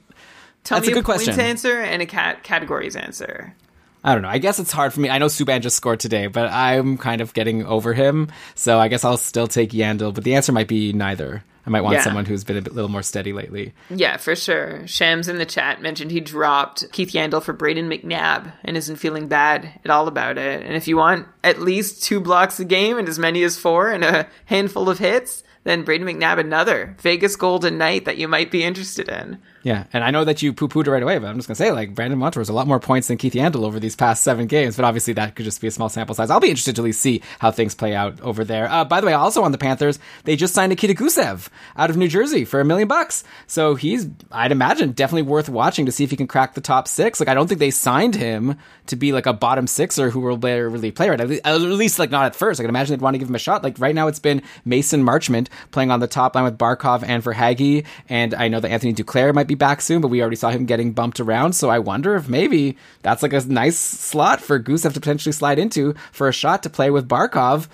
Tell 0.65 0.79
That's 0.79 0.89
me 0.89 0.93
a 0.95 0.97
good 0.97 1.05
question. 1.05 1.39
answer 1.39 1.81
and 1.81 2.03
a 2.03 2.07
cat 2.07 2.43
categories 2.43 2.97
answer. 2.97 3.55
I 4.03 4.15
don't 4.15 4.23
know. 4.23 4.29
I 4.29 4.39
guess 4.39 4.59
it's 4.59 4.73
hard 4.73 4.93
for 4.93 4.99
me. 4.99 5.09
I 5.09 5.19
know 5.19 5.27
Subban 5.27 5.61
just 5.61 5.77
scored 5.77 6.01
today, 6.01 6.27
but 6.27 6.51
I'm 6.51 6.99
kind 6.99 7.21
of 7.21 7.33
getting 7.35 7.65
over 7.65 7.93
him. 7.93 8.33
So 8.57 8.81
I 8.81 8.89
guess 8.89 9.05
I'll 9.05 9.17
still 9.17 9.47
take 9.47 9.71
Yandle, 9.71 10.13
but 10.13 10.25
the 10.25 10.35
answer 10.35 10.51
might 10.51 10.67
be 10.67 10.93
neither. 10.93 11.45
I 11.65 11.71
might 11.71 11.83
want 11.83 11.95
Yeah. 11.95 12.03
someone 12.03 12.25
who's 12.25 12.43
been 12.43 12.57
a 12.57 12.63
bit, 12.63 12.75
little 12.75 12.91
more 12.91 13.03
steady 13.05 13.33
lately. 13.33 13.75
Yeah, 13.91 14.17
for 14.17 14.35
sure. 14.35 14.85
Shams 14.89 15.29
in 15.29 15.39
the 15.39 15.47
chat 15.47 15.81
mentioned 15.83 16.11
he 16.11 16.19
dropped 16.21 16.91
Keith 16.91 17.13
Yandle 17.13 17.43
for 17.45 17.55
Brayden 17.55 17.87
McNabb 17.87 18.53
and 18.65 18.77
isn't 18.77 18.97
feeling 18.97 19.29
bad 19.29 19.71
at 19.85 19.91
all 19.93 20.09
about 20.09 20.37
it. 20.37 20.65
And 20.65 20.75
if 20.75 20.89
you 20.89 20.97
want 20.97 21.29
at 21.45 21.61
least 21.61 22.03
two 22.03 22.21
blocks 22.21 22.59
a 22.59 22.65
game 22.65 22.99
and 22.99 23.09
as 23.09 23.21
many 23.21 23.45
as 23.45 23.57
four 23.57 23.91
and 23.93 24.03
a 24.05 24.27
handful 24.47 24.89
of 24.91 24.99
hits, 24.99 25.45
then 25.67 25.85
Brayden 25.85 26.05
McNabb 26.05 26.39
another 26.39 26.95
Vegas 27.01 27.35
Golden 27.35 27.77
Knight 27.77 28.05
that 28.05 28.19
you 28.19 28.29
might 28.29 28.53
be 28.53 28.63
interested 28.63 29.09
in. 29.09 29.39
Yeah, 29.67 29.87
and 29.93 30.05
I 30.05 30.13
know 30.13 30.23
that 30.23 30.43
you 30.43 30.53
poo-pooed 30.53 30.87
it 30.87 30.93
right 30.93 31.03
away, 31.03 31.19
but 31.19 31.27
I'm 31.27 31.35
just 31.35 31.49
gonna 31.49 31.57
say, 31.57 31.73
like, 31.73 31.93
Brandon 31.93 32.21
Montour 32.21 32.41
has 32.41 32.49
a 32.49 32.53
lot 32.53 32.69
more 32.69 32.79
points 32.79 33.09
than 33.09 33.17
Keith 33.17 33.33
Yandle 33.33 33.65
over 33.65 33.81
these 33.81 33.97
past 33.97 34.23
seven 34.23 34.47
games, 34.47 34.77
but 34.77 34.85
obviously 34.85 35.13
that 35.15 35.35
could 35.35 35.45
just 35.45 35.61
be 35.61 35.67
a 35.67 35.73
small 35.73 35.89
sample 35.89 36.15
size. 36.15 36.31
I'll 36.31 36.39
be 36.39 36.51
interested 36.51 36.77
to 36.77 36.83
at 36.83 36.85
least 36.85 37.01
see 37.01 37.21
how 37.41 37.51
things 37.51 37.75
play 37.75 37.93
out 37.93 38.21
over 38.21 38.45
there. 38.45 38.71
Uh, 38.71 38.85
by 38.85 39.01
the 39.01 39.09
way, 39.09 39.13
also 39.13 39.43
on 39.43 39.51
the 39.51 39.59
Panthers, 39.59 39.99
they 40.23 40.37
just 40.37 40.55
signed 40.55 40.71
Nikita 40.71 40.95
Gusev 40.95 41.49
out 41.77 41.91
of 41.91 41.97
New 41.97 42.07
Jersey 42.07 42.45
for 42.45 42.61
a 42.61 42.65
million 42.65 42.87
bucks, 42.87 43.25
so 43.49 43.75
he's, 43.75 44.07
I'd 44.31 44.53
imagine, 44.53 44.93
definitely 44.93 45.23
worth 45.23 45.49
watching 45.49 45.87
to 45.87 45.91
see 45.91 46.05
if 46.05 46.11
he 46.13 46.17
can 46.17 46.29
crack 46.29 46.55
the 46.55 46.61
top 46.61 46.87
six. 46.87 47.19
Like, 47.19 47.29
I 47.29 47.35
don't 47.35 47.49
think 47.49 47.59
they 47.59 47.73
signed 47.73 48.15
him 48.15 48.61
to 48.87 48.95
be 48.95 49.11
like 49.11 49.27
a 49.27 49.33
bottom 49.33 49.67
sixer 49.67 50.11
who 50.11 50.21
will 50.21 50.39
really 50.39 50.93
play 50.93 51.11
right, 51.11 51.21
at 51.21 51.29
le- 51.29 51.41
at 51.43 51.61
least 51.61 51.99
like 51.99 52.13
not 52.13 52.27
at 52.27 52.37
first. 52.37 52.61
I 52.61 52.63
can 52.63 52.71
imagine 52.71 52.97
they'd 52.97 53.03
want 53.03 53.15
to 53.15 53.19
give 53.19 53.29
him 53.29 53.35
a 53.35 53.41
shot. 53.41 53.65
Like 53.65 53.81
right 53.81 53.97
now, 53.97 54.07
it's 54.07 54.21
been 54.21 54.43
Mason 54.65 55.03
Marchment 55.05 55.49
playing 55.73 55.91
on 55.91 55.99
the 55.99 56.07
top 56.07 56.37
line 56.37 56.45
with 56.45 56.57
Barkov 56.57 57.03
and 57.05 57.21
Verhaeghe, 57.21 57.85
and 58.09 58.33
I 58.33 58.47
know 58.47 58.61
that 58.61 58.71
Anthony 58.71 58.95
Duclair 58.95 59.35
might 59.35 59.49
be 59.49 59.56
back 59.57 59.81
soon, 59.81 60.01
but 60.01 60.09
we 60.09 60.21
already 60.21 60.37
saw 60.37 60.51
him 60.51 60.67
getting 60.67 60.93
bumped 60.93 61.21
around. 61.21 61.55
So 61.55 61.71
I 61.71 61.79
wonder 61.79 62.15
if 62.15 62.29
maybe 62.29 62.77
that's 63.03 63.23
like 63.23 63.33
a 63.33 63.45
nice 63.47 63.79
slot 63.79 64.41
for 64.41 64.61
Gusev 64.61 64.95
to 64.95 65.01
potentially 65.01 65.33
slide 65.33 65.59
into 65.59 65.95
for 66.13 66.29
a 66.29 66.33
shot 66.33 66.63
to 66.63 66.71
play 66.71 66.91
with 66.91 67.09
Barkov. 67.09 67.69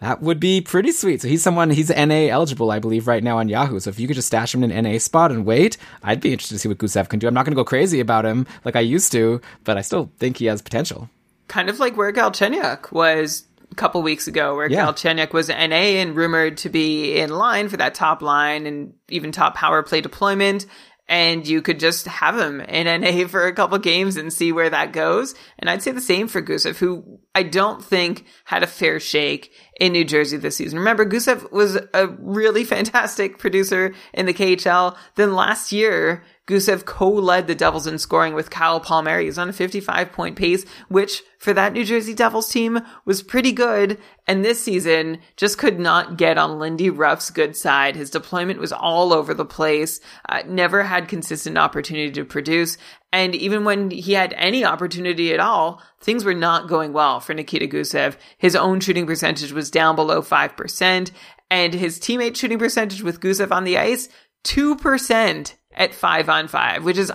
That 0.00 0.20
would 0.20 0.38
be 0.38 0.60
pretty 0.60 0.92
sweet. 0.92 1.22
So 1.22 1.28
he's 1.28 1.42
someone 1.42 1.70
he's 1.70 1.88
NA 1.88 2.28
eligible, 2.28 2.70
I 2.70 2.78
believe, 2.78 3.06
right 3.06 3.22
now 3.22 3.38
on 3.38 3.48
Yahoo. 3.48 3.80
So 3.80 3.90
if 3.90 3.98
you 3.98 4.06
could 4.06 4.16
just 4.16 4.26
stash 4.28 4.54
him 4.54 4.62
in 4.62 4.70
an 4.70 4.84
NA 4.84 4.98
spot 4.98 5.30
and 5.30 5.46
wait, 5.46 5.78
I'd 6.02 6.20
be 6.20 6.32
interested 6.32 6.56
to 6.56 6.58
see 6.58 6.68
what 6.68 6.78
Gusev 6.78 7.08
can 7.08 7.18
do. 7.18 7.26
I'm 7.26 7.34
not 7.34 7.46
going 7.46 7.54
to 7.54 7.60
go 7.60 7.64
crazy 7.64 8.00
about 8.00 8.26
him 8.26 8.46
like 8.64 8.76
I 8.76 8.80
used 8.80 9.12
to, 9.12 9.40
but 9.62 9.78
I 9.78 9.80
still 9.80 10.10
think 10.18 10.36
he 10.36 10.46
has 10.46 10.60
potential. 10.60 11.08
Kind 11.48 11.70
of 11.70 11.78
like 11.78 11.96
where 11.96 12.12
Galchenyuk 12.12 12.92
was 12.92 13.44
a 13.70 13.74
couple 13.76 14.02
weeks 14.02 14.26
ago 14.26 14.54
where 14.54 14.70
Yeah. 14.70 14.86
Galchenyuk 14.86 15.32
was 15.32 15.48
NA 15.48 15.54
and 15.54 16.14
rumored 16.14 16.58
to 16.58 16.68
be 16.68 17.18
in 17.18 17.30
line 17.30 17.68
for 17.68 17.76
that 17.78 17.94
top 17.94 18.20
line 18.20 18.66
and 18.66 18.92
even 19.08 19.32
top 19.32 19.54
power 19.54 19.82
play 19.82 20.00
deployment. 20.00 20.66
And 21.06 21.46
you 21.46 21.60
could 21.60 21.80
just 21.80 22.06
have 22.06 22.38
him 22.38 22.60
in 22.62 23.00
NA 23.00 23.26
for 23.28 23.46
a 23.46 23.52
couple 23.52 23.78
games 23.78 24.16
and 24.16 24.32
see 24.32 24.52
where 24.52 24.70
that 24.70 24.92
goes. 24.92 25.34
And 25.58 25.68
I'd 25.68 25.82
say 25.82 25.92
the 25.92 26.00
same 26.00 26.28
for 26.28 26.40
Gusev, 26.40 26.76
who 26.76 27.20
I 27.34 27.42
don't 27.42 27.84
think 27.84 28.24
had 28.44 28.62
a 28.62 28.66
fair 28.66 28.98
shake 29.00 29.52
in 29.78 29.92
New 29.92 30.04
Jersey 30.04 30.36
this 30.36 30.56
season. 30.56 30.78
Remember, 30.78 31.04
Gusev 31.04 31.50
was 31.52 31.76
a 31.92 32.06
really 32.18 32.64
fantastic 32.74 33.38
producer 33.38 33.94
in 34.12 34.26
the 34.26 34.34
KHL. 34.34 34.96
Then 35.16 35.34
last 35.34 35.72
year, 35.72 36.24
Gusev 36.46 36.84
co-led 36.84 37.46
the 37.46 37.54
Devils 37.54 37.86
in 37.86 37.98
scoring 37.98 38.34
with 38.34 38.50
Kyle 38.50 38.78
Palmieri. 38.78 39.24
He's 39.24 39.38
on 39.38 39.48
a 39.48 39.52
55 39.52 40.12
point 40.12 40.36
pace, 40.36 40.64
which 40.88 41.22
for 41.38 41.54
that 41.54 41.72
New 41.72 41.84
Jersey 41.84 42.12
Devils 42.12 42.50
team 42.50 42.80
was 43.06 43.22
pretty 43.22 43.52
good. 43.52 43.98
And 44.26 44.44
this 44.44 44.62
season 44.62 45.18
just 45.36 45.56
could 45.56 45.80
not 45.80 46.18
get 46.18 46.36
on 46.36 46.58
Lindy 46.58 46.90
Ruff's 46.90 47.30
good 47.30 47.56
side. 47.56 47.96
His 47.96 48.10
deployment 48.10 48.60
was 48.60 48.72
all 48.72 49.12
over 49.12 49.32
the 49.32 49.44
place, 49.44 50.00
uh, 50.28 50.42
never 50.46 50.82
had 50.82 51.08
consistent 51.08 51.56
opportunity 51.56 52.10
to 52.12 52.24
produce. 52.24 52.76
And 53.10 53.34
even 53.34 53.64
when 53.64 53.90
he 53.90 54.12
had 54.12 54.34
any 54.36 54.64
opportunity 54.64 55.32
at 55.32 55.40
all, 55.40 55.80
things 56.00 56.24
were 56.24 56.34
not 56.34 56.68
going 56.68 56.92
well 56.92 57.20
for 57.20 57.32
Nikita 57.32 57.68
Gusev. 57.68 58.16
His 58.36 58.56
own 58.56 58.80
shooting 58.80 59.06
percentage 59.06 59.52
was 59.52 59.70
down 59.70 59.94
below 59.94 60.20
5%, 60.20 61.10
and 61.50 61.74
his 61.74 62.00
teammate 62.00 62.36
shooting 62.36 62.58
percentage 62.58 63.02
with 63.02 63.20
Gusev 63.20 63.52
on 63.52 63.64
the 63.64 63.78
ice, 63.78 64.08
2% 64.44 65.54
at 65.74 65.94
5 65.94 66.28
on 66.28 66.48
5, 66.48 66.84
which 66.84 66.98
is 66.98 67.12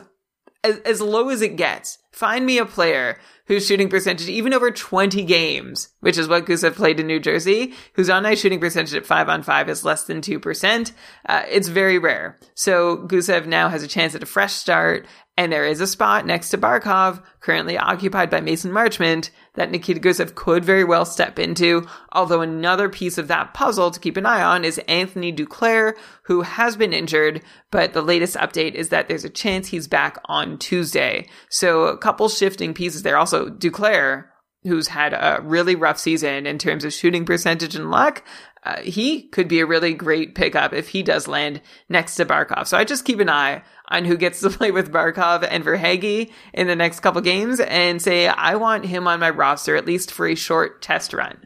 as, 0.64 0.78
as 0.80 1.02
low 1.02 1.30
as 1.30 1.42
it 1.42 1.56
gets. 1.56 1.98
Find 2.12 2.46
me 2.46 2.58
a 2.58 2.66
player 2.66 3.18
whose 3.46 3.66
shooting 3.66 3.90
percentage, 3.90 4.28
even 4.28 4.54
over 4.54 4.72
20 4.72 5.24
games, 5.24 5.90
which 6.02 6.18
is 6.18 6.28
what 6.28 6.46
Gusev 6.46 6.76
played 6.76 7.00
in 7.00 7.08
New 7.08 7.20
Jersey, 7.20 7.74
whose 7.94 8.10
on 8.10 8.26
ice 8.26 8.40
shooting 8.40 8.60
percentage 8.60 8.94
at 8.94 9.06
5 9.06 9.30
on 9.30 9.44
5 9.44 9.70
is 9.70 9.86
less 9.86 10.04
than 10.04 10.22
2%. 10.22 10.92
Uh, 11.28 11.44
it's 11.50 11.68
very 11.68 11.98
rare. 11.98 12.38
So 12.54 12.98
Gusev 12.98 13.46
now 13.46 13.70
has 13.70 13.84
a 13.84 13.88
chance 13.88 14.16
at 14.16 14.24
a 14.24 14.28
fresh 14.28 14.54
start, 14.54 15.08
and 15.40 15.54
there 15.54 15.66
is 15.66 15.80
a 15.80 15.88
spot 15.88 16.26
next 16.26 16.50
to 16.50 16.58
Barkov, 16.58 17.24
currently 17.40 17.78
occupied 17.78 18.30
by 18.30 18.42
Mason 18.42 18.74
Marchment, 18.74 19.30
that 19.54 19.72
Nikita 19.72 20.02
Gusev 20.02 20.36
could 20.36 20.66
very 20.66 20.84
well 20.84 21.06
step 21.06 21.40
into. 21.40 21.88
Although 22.12 22.42
another 22.42 22.90
piece 22.90 23.18
of 23.18 23.30
that 23.30 23.54
puzzle 23.54 23.90
to 23.90 24.02
keep 24.02 24.18
an 24.18 24.26
eye 24.26 24.44
on 24.44 24.66
is 24.66 24.80
Anthony 24.80 25.32
Duclair, 25.32 25.94
who 26.24 26.42
has 26.42 26.76
been 26.76 26.92
injured, 26.92 27.42
but 27.72 27.94
the 27.94 28.02
latest 28.02 28.36
update 28.36 28.74
is 28.74 28.90
that 28.90 29.08
there's 29.08 29.24
a 29.24 29.30
chance 29.30 29.70
he's 29.70 29.88
back 29.88 30.18
on 30.26 30.58
Tuesday. 30.58 31.30
So 31.48 31.84
a 31.84 31.98
couple 31.98 32.28
shifting 32.28 32.74
pieces 32.74 33.04
there. 33.04 33.16
Also, 33.16 33.48
Duclair, 33.48 34.26
who's 34.64 34.90
had 34.90 35.14
a 35.14 35.40
really 35.42 35.76
rough 35.76 36.00
season 36.00 36.48
in 36.48 36.58
terms 36.58 36.84
of 36.84 36.92
shooting 36.92 37.26
percentage 37.26 37.76
and 37.76 37.90
luck, 37.90 38.26
uh, 38.64 38.82
he 38.82 39.24
could 39.24 39.48
be 39.48 39.60
a 39.60 39.66
really 39.66 39.94
great 39.94 40.36
pickup 40.36 40.74
if 40.74 40.90
he 40.90 41.04
does 41.04 41.28
land 41.28 41.62
next 41.88 42.16
to 42.16 42.26
Barkov. 42.26 42.68
So 42.68 42.78
I 42.78 42.84
just 42.84 43.06
keep 43.06 43.20
an 43.20 43.30
eye 43.30 43.64
on 43.88 44.06
who 44.06 44.18
gets 44.18 44.40
to 44.42 44.50
play 44.50 44.72
with 44.72 44.92
Barkov 44.92 45.48
and 45.50 45.64
Verhaeghe 45.64 46.32
in 46.54 46.68
the 46.68 46.76
next 46.76 47.00
couple 47.00 47.22
games 47.22 47.60
and 47.60 48.02
say, 48.02 48.28
I 48.28 48.56
want 48.56 48.86
him 48.86 49.08
on 49.08 49.20
my 49.20 49.30
roster 49.30 49.76
at 49.76 49.86
least 49.86 50.12
for 50.12 50.28
a 50.28 50.36
short 50.36 50.82
test 50.82 51.14
run. 51.14 51.38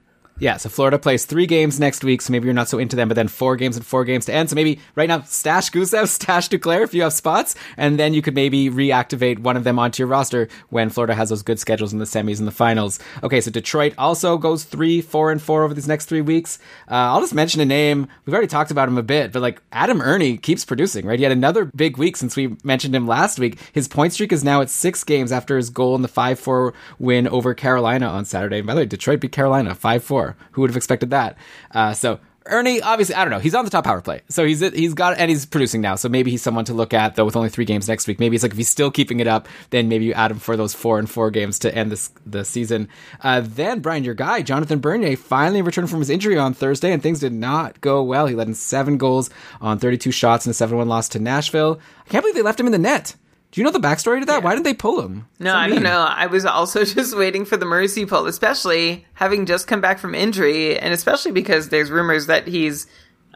Yeah, 0.43 0.57
so 0.57 0.67
Florida 0.67 0.99
plays 0.99 1.23
three 1.23 1.45
games 1.45 1.79
next 1.79 2.03
week, 2.03 2.21
so 2.21 2.33
maybe 2.33 2.47
you're 2.47 2.53
not 2.53 2.67
so 2.67 2.77
into 2.77 2.97
them, 2.97 3.07
but 3.07 3.13
then 3.13 3.29
four 3.29 3.55
games 3.55 3.77
and 3.77 3.85
four 3.85 4.03
games 4.03 4.25
to 4.25 4.33
end. 4.33 4.49
So 4.49 4.55
maybe 4.55 4.77
right 4.93 5.07
now, 5.07 5.21
stash 5.21 5.71
Gusev, 5.71 6.07
stash 6.09 6.49
Duclair 6.49 6.83
if 6.83 6.93
you 6.93 7.03
have 7.03 7.13
spots, 7.13 7.55
and 7.77 7.97
then 7.97 8.13
you 8.13 8.21
could 8.21 8.35
maybe 8.35 8.69
reactivate 8.69 9.39
one 9.39 9.55
of 9.55 9.63
them 9.63 9.79
onto 9.79 10.03
your 10.03 10.09
roster 10.09 10.49
when 10.67 10.89
Florida 10.89 11.15
has 11.15 11.29
those 11.29 11.43
good 11.43 11.61
schedules 11.61 11.93
in 11.93 11.99
the 11.99 12.03
semis 12.03 12.39
and 12.39 12.47
the 12.47 12.51
finals. 12.51 12.99
Okay, 13.23 13.39
so 13.39 13.51
Detroit 13.51 13.93
also 13.97 14.37
goes 14.37 14.65
three, 14.65 14.99
four, 14.99 15.31
and 15.31 15.41
four 15.41 15.63
over 15.63 15.73
these 15.73 15.87
next 15.87 16.07
three 16.07 16.19
weeks. 16.19 16.59
Uh, 16.91 16.95
I'll 16.95 17.21
just 17.21 17.33
mention 17.33 17.61
a 17.61 17.65
name. 17.65 18.09
We've 18.25 18.33
already 18.33 18.47
talked 18.47 18.69
about 18.69 18.89
him 18.89 18.97
a 18.97 19.03
bit, 19.03 19.31
but 19.31 19.41
like 19.41 19.61
Adam 19.71 20.01
Erne 20.01 20.37
keeps 20.37 20.65
producing, 20.65 21.05
right? 21.05 21.19
He 21.19 21.23
had 21.23 21.31
another 21.31 21.63
big 21.63 21.97
week 21.97 22.17
since 22.17 22.35
we 22.35 22.57
mentioned 22.65 22.93
him 22.93 23.07
last 23.07 23.39
week. 23.39 23.59
His 23.71 23.87
point 23.87 24.11
streak 24.11 24.33
is 24.33 24.43
now 24.43 24.59
at 24.59 24.69
six 24.69 25.05
games 25.05 25.31
after 25.31 25.55
his 25.55 25.69
goal 25.69 25.95
in 25.95 26.01
the 26.01 26.09
5 26.09 26.37
4 26.37 26.73
win 26.99 27.29
over 27.29 27.53
Carolina 27.53 28.07
on 28.07 28.25
Saturday. 28.25 28.57
And 28.57 28.67
by 28.67 28.73
the 28.73 28.81
way, 28.81 28.85
Detroit 28.85 29.21
beat 29.21 29.31
Carolina 29.31 29.73
5 29.73 30.03
4. 30.03 30.32
Who 30.51 30.61
would 30.61 30.69
have 30.69 30.77
expected 30.77 31.11
that? 31.11 31.37
Uh, 31.71 31.93
so 31.93 32.19
Erne, 32.45 32.81
obviously, 32.83 33.15
I 33.15 33.23
don't 33.23 33.31
know. 33.31 33.39
He's 33.39 33.55
on 33.55 33.63
the 33.63 33.71
top 33.71 33.85
power 33.85 34.01
play, 34.01 34.21
so 34.27 34.45
he's 34.45 34.59
he's 34.59 34.93
got 34.93 35.17
and 35.17 35.29
he's 35.29 35.45
producing 35.45 35.79
now. 35.79 35.95
So 35.95 36.09
maybe 36.09 36.29
he's 36.29 36.41
someone 36.41 36.65
to 36.65 36.73
look 36.73 36.93
at 36.93 37.15
though. 37.15 37.23
With 37.23 37.35
only 37.35 37.49
three 37.49 37.63
games 37.63 37.87
next 37.87 38.07
week, 38.07 38.19
maybe 38.19 38.35
it's 38.35 38.43
like 38.43 38.51
if 38.51 38.57
he's 38.57 38.69
still 38.69 38.91
keeping 38.91 39.21
it 39.21 39.27
up, 39.27 39.47
then 39.69 39.87
maybe 39.87 40.05
you 40.05 40.13
add 40.13 40.31
him 40.31 40.39
for 40.39 40.57
those 40.57 40.73
four 40.73 40.99
and 40.99 41.09
four 41.09 41.31
games 41.31 41.59
to 41.59 41.73
end 41.73 41.91
this 41.91 42.11
the 42.25 42.43
season. 42.43 42.89
Uh, 43.21 43.41
then 43.43 43.79
Brian, 43.79 44.03
your 44.03 44.13
guy 44.13 44.41
Jonathan 44.41 44.79
Bernier 44.79 45.15
finally 45.15 45.61
returned 45.61 45.89
from 45.89 45.99
his 45.99 46.09
injury 46.09 46.37
on 46.37 46.53
Thursday, 46.53 46.91
and 46.91 47.01
things 47.01 47.21
did 47.21 47.33
not 47.33 47.79
go 47.79 48.03
well. 48.03 48.27
He 48.27 48.35
led 48.35 48.47
in 48.47 48.55
seven 48.55 48.97
goals 48.97 49.29
on 49.61 49.79
32 49.79 50.11
shots 50.11 50.45
in 50.45 50.49
a 50.49 50.53
7-1 50.53 50.87
loss 50.87 51.07
to 51.09 51.19
Nashville. 51.19 51.79
I 52.05 52.09
can't 52.09 52.23
believe 52.23 52.35
they 52.35 52.41
left 52.41 52.59
him 52.59 52.65
in 52.65 52.73
the 52.73 52.77
net. 52.77 53.15
Do 53.53 53.61
you 53.61 53.65
know 53.65 53.71
the 53.71 53.79
backstory 53.79 54.19
to 54.19 54.25
that? 54.25 54.41
Why 54.41 54.53
didn't 54.53 54.63
they 54.63 54.73
pull 54.73 54.99
him? 55.03 55.27
No, 55.37 55.53
I 55.53 55.67
mean. 55.67 55.75
don't 55.75 55.83
know. 55.83 55.99
I 56.09 56.25
was 56.25 56.43
also 56.43 56.83
just 56.85 57.15
waiting 57.15 57.45
for 57.45 57.55
the 57.55 57.67
mercy 57.67 58.03
pull, 58.03 58.25
especially 58.25 59.05
having 59.13 59.45
just 59.45 59.67
come 59.67 59.79
back 59.79 59.99
from 59.99 60.15
injury, 60.15 60.79
and 60.79 60.91
especially 60.91 61.31
because 61.31 61.69
there's 61.69 61.91
rumors 61.91 62.25
that 62.25 62.47
he's 62.47 62.87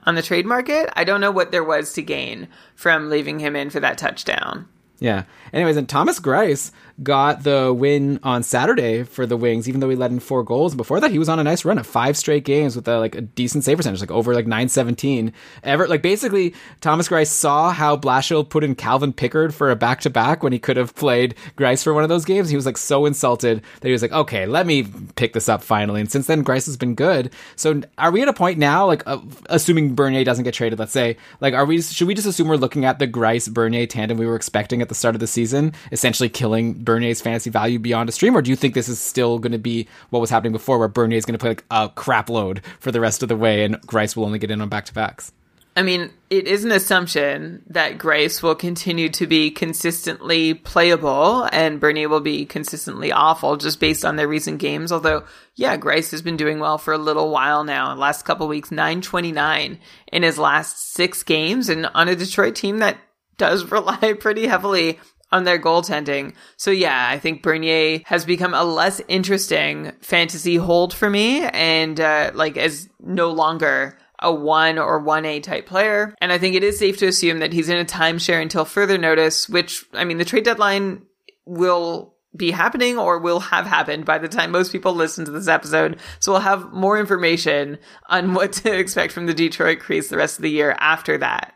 on 0.07 0.15
the 0.15 0.23
trade 0.23 0.47
market. 0.47 0.89
I 0.95 1.03
don't 1.03 1.21
know 1.21 1.29
what 1.29 1.51
there 1.51 1.63
was 1.63 1.93
to 1.93 2.01
gain 2.01 2.47
from 2.73 3.11
leaving 3.11 3.37
him 3.37 3.55
in 3.55 3.69
for 3.69 3.79
that 3.79 3.99
touchdown. 3.99 4.67
Yeah. 4.97 5.25
Anyways, 5.53 5.77
and 5.77 5.87
Thomas 5.87 6.19
Greiss 6.19 6.71
got 7.03 7.43
the 7.43 7.71
win 7.73 8.19
on 8.23 8.41
Saturday 8.41 9.03
for 9.03 9.25
the 9.25 9.37
Wings, 9.37 9.69
even 9.69 9.79
though 9.79 9.89
he 9.89 9.95
led 9.95 10.11
in 10.11 10.19
four 10.19 10.43
goals. 10.43 10.73
Before 10.73 10.99
that, 10.99 11.11
he 11.11 11.19
was 11.19 11.29
on 11.29 11.39
a 11.39 11.43
nice 11.43 11.63
run 11.63 11.77
of 11.77 11.85
five 11.85 12.17
straight 12.17 12.43
games 12.43 12.75
with 12.75 12.87
a, 12.87 12.97
like 12.97 13.15
a 13.15 13.21
decent 13.21 13.63
save 13.63 13.77
percentage, 13.77 13.99
like 13.99 14.11
over 14.11 14.33
like 14.33 14.47
nine 14.47 14.67
seventeen. 14.67 15.33
Ever 15.63 15.87
like 15.87 16.01
basically, 16.01 16.55
Thomas 16.81 17.07
Greiss 17.07 17.27
saw 17.27 17.71
how 17.71 17.97
Blashill 17.97 18.47
put 18.47 18.63
in 18.63 18.73
Calvin 18.73 19.13
Pickard 19.13 19.53
for 19.53 19.69
a 19.69 19.75
back 19.75 20.01
to 20.01 20.09
back 20.09 20.41
when 20.41 20.53
he 20.53 20.59
could 20.59 20.77
have 20.77 20.95
played 20.95 21.35
Greiss 21.55 21.83
for 21.83 21.93
one 21.93 22.03
of 22.03 22.09
those 22.09 22.25
games. 22.25 22.49
He 22.49 22.55
was 22.55 22.65
like 22.65 22.77
so 22.77 23.05
insulted 23.05 23.61
that 23.81 23.87
he 23.87 23.91
was 23.91 24.01
like, 24.01 24.11
okay, 24.11 24.45
let 24.45 24.65
me 24.65 24.87
pick 25.15 25.33
this 25.33 25.49
up 25.49 25.61
finally. 25.61 26.01
And 26.01 26.11
since 26.11 26.27
then, 26.27 26.43
Greiss 26.43 26.65
has 26.65 26.77
been 26.77 26.95
good. 26.95 27.31
So 27.55 27.81
are 27.97 28.11
we 28.11 28.21
at 28.21 28.27
a 28.27 28.33
point 28.33 28.57
now, 28.57 28.87
like 28.87 29.03
uh, 29.05 29.19
assuming 29.49 29.93
Bernier 29.93 30.23
doesn't 30.23 30.43
get 30.43 30.53
traded, 30.53 30.79
let's 30.79 30.93
say, 30.93 31.17
like 31.41 31.53
are 31.53 31.65
we? 31.65 31.81
Should 31.81 32.07
we 32.07 32.15
just 32.15 32.27
assume 32.27 32.47
we're 32.47 32.55
looking 32.55 32.85
at 32.85 32.99
the 32.99 33.07
Greiss 33.07 33.53
Bernier 33.53 33.85
tandem 33.85 34.17
we 34.17 34.25
were 34.25 34.35
expecting 34.35 34.81
at 34.81 34.89
the 34.89 34.95
start 34.95 35.15
of 35.15 35.19
the 35.19 35.27
season, 35.27 35.73
essentially 35.91 36.29
killing 36.29 36.85
Bernier's 36.87 37.19
fantasy 37.19 37.49
value 37.49 37.79
beyond 37.79 38.07
a 38.07 38.13
stream, 38.13 38.35
or 38.35 38.41
do 38.41 38.49
you 38.49 38.55
think 38.55 38.73
this 38.73 38.87
is 38.87 38.97
still 38.97 39.39
going 39.39 39.51
to 39.51 39.57
be 39.57 39.89
what 40.09 40.21
was 40.21 40.29
happening 40.29 40.53
before, 40.53 40.79
where 40.79 40.87
Bernier 40.87 41.17
is 41.17 41.25
going 41.25 41.37
to 41.37 41.39
play 41.39 41.49
like 41.49 41.65
a 41.69 41.89
crap 41.89 42.29
load 42.29 42.61
for 42.79 42.93
the 42.93 43.01
rest 43.01 43.21
of 43.21 43.27
the 43.27 43.35
way, 43.35 43.65
and 43.65 43.75
Greiss 43.81 44.15
will 44.15 44.23
only 44.23 44.39
get 44.39 44.51
in 44.51 44.61
on 44.61 44.69
back 44.69 44.85
to 44.85 44.93
backs? 44.93 45.33
I 45.75 45.83
mean, 45.83 46.11
it 46.29 46.47
is 46.47 46.63
an 46.63 46.71
assumption 46.71 47.61
that 47.67 47.97
Greiss 47.97 48.41
will 48.41 48.55
continue 48.55 49.09
to 49.09 49.27
be 49.27 49.51
consistently 49.51 50.53
playable 50.53 51.47
and 51.51 51.79
Bernie 51.79 52.07
will 52.07 52.21
be 52.21 52.45
consistently 52.45 53.11
awful 53.11 53.57
just 53.57 53.79
based 53.79 54.03
on 54.03 54.15
their 54.15 54.27
recent 54.27 54.57
games. 54.59 54.91
Although, 54.91 55.25
yeah, 55.55 55.77
Greiss 55.77 56.09
has 56.11 56.23
been 56.23 56.35
doing 56.35 56.59
well 56.59 56.79
for 56.79 56.93
a 56.93 56.97
little 56.97 57.29
while 57.29 57.63
now. 57.63 57.93
Last 57.93 58.23
couple 58.23 58.47
weeks, 58.47 58.71
929 58.71 59.77
in 60.13 60.23
his 60.23 60.39
last 60.39 60.93
six 60.93 61.21
games 61.21 61.69
and 61.69 61.85
on 61.93 62.07
a 62.07 62.15
Detroit 62.15 62.55
team 62.55 62.79
that 62.79 62.97
does 63.37 63.65
rely 63.71 64.13
pretty 64.13 64.47
heavily 64.47 64.99
on 65.31 65.43
their 65.43 65.59
goaltending. 65.59 66.33
So 66.55 66.71
yeah, 66.71 67.07
I 67.09 67.19
think 67.19 67.43
Bernier 67.43 68.01
has 68.05 68.25
become 68.25 68.53
a 68.53 68.63
less 68.63 69.01
interesting 69.07 69.91
fantasy 70.01 70.55
hold 70.55 70.93
for 70.93 71.09
me 71.09 71.41
and 71.41 71.99
uh, 71.99 72.31
like 72.33 72.57
is 72.57 72.89
no 72.99 73.31
longer 73.31 73.97
a 74.19 74.33
1 74.33 74.79
or 74.79 75.03
1A 75.03 75.43
type 75.43 75.67
player. 75.67 76.15
And 76.21 76.31
I 76.31 76.37
think 76.37 76.55
it 76.55 76.63
is 76.63 76.79
safe 76.79 76.97
to 76.97 77.07
assume 77.07 77.39
that 77.39 77.53
he's 77.53 77.69
in 77.69 77.77
a 77.77 77.85
timeshare 77.85 78.41
until 78.41 78.65
further 78.65 78.97
notice, 78.97 79.47
which 79.47 79.85
I 79.93 80.05
mean 80.05 80.17
the 80.17 80.25
trade 80.25 80.45
deadline 80.45 81.03
will 81.45 82.15
be 82.35 82.51
happening 82.51 82.97
or 82.97 83.19
will 83.19 83.39
have 83.39 83.65
happened 83.65 84.05
by 84.05 84.17
the 84.17 84.27
time 84.27 84.51
most 84.51 84.71
people 84.71 84.93
listen 84.93 85.25
to 85.25 85.31
this 85.31 85.47
episode. 85.47 85.99
So 86.19 86.31
we'll 86.31 86.41
have 86.41 86.71
more 86.71 86.99
information 86.99 87.77
on 88.07 88.33
what 88.33 88.53
to 88.53 88.77
expect 88.77 89.13
from 89.13 89.25
the 89.25 89.33
Detroit 89.33 89.79
Crease 89.79 90.09
the 90.09 90.17
rest 90.17 90.37
of 90.37 90.43
the 90.43 90.51
year 90.51 90.75
after 90.79 91.17
that. 91.17 91.53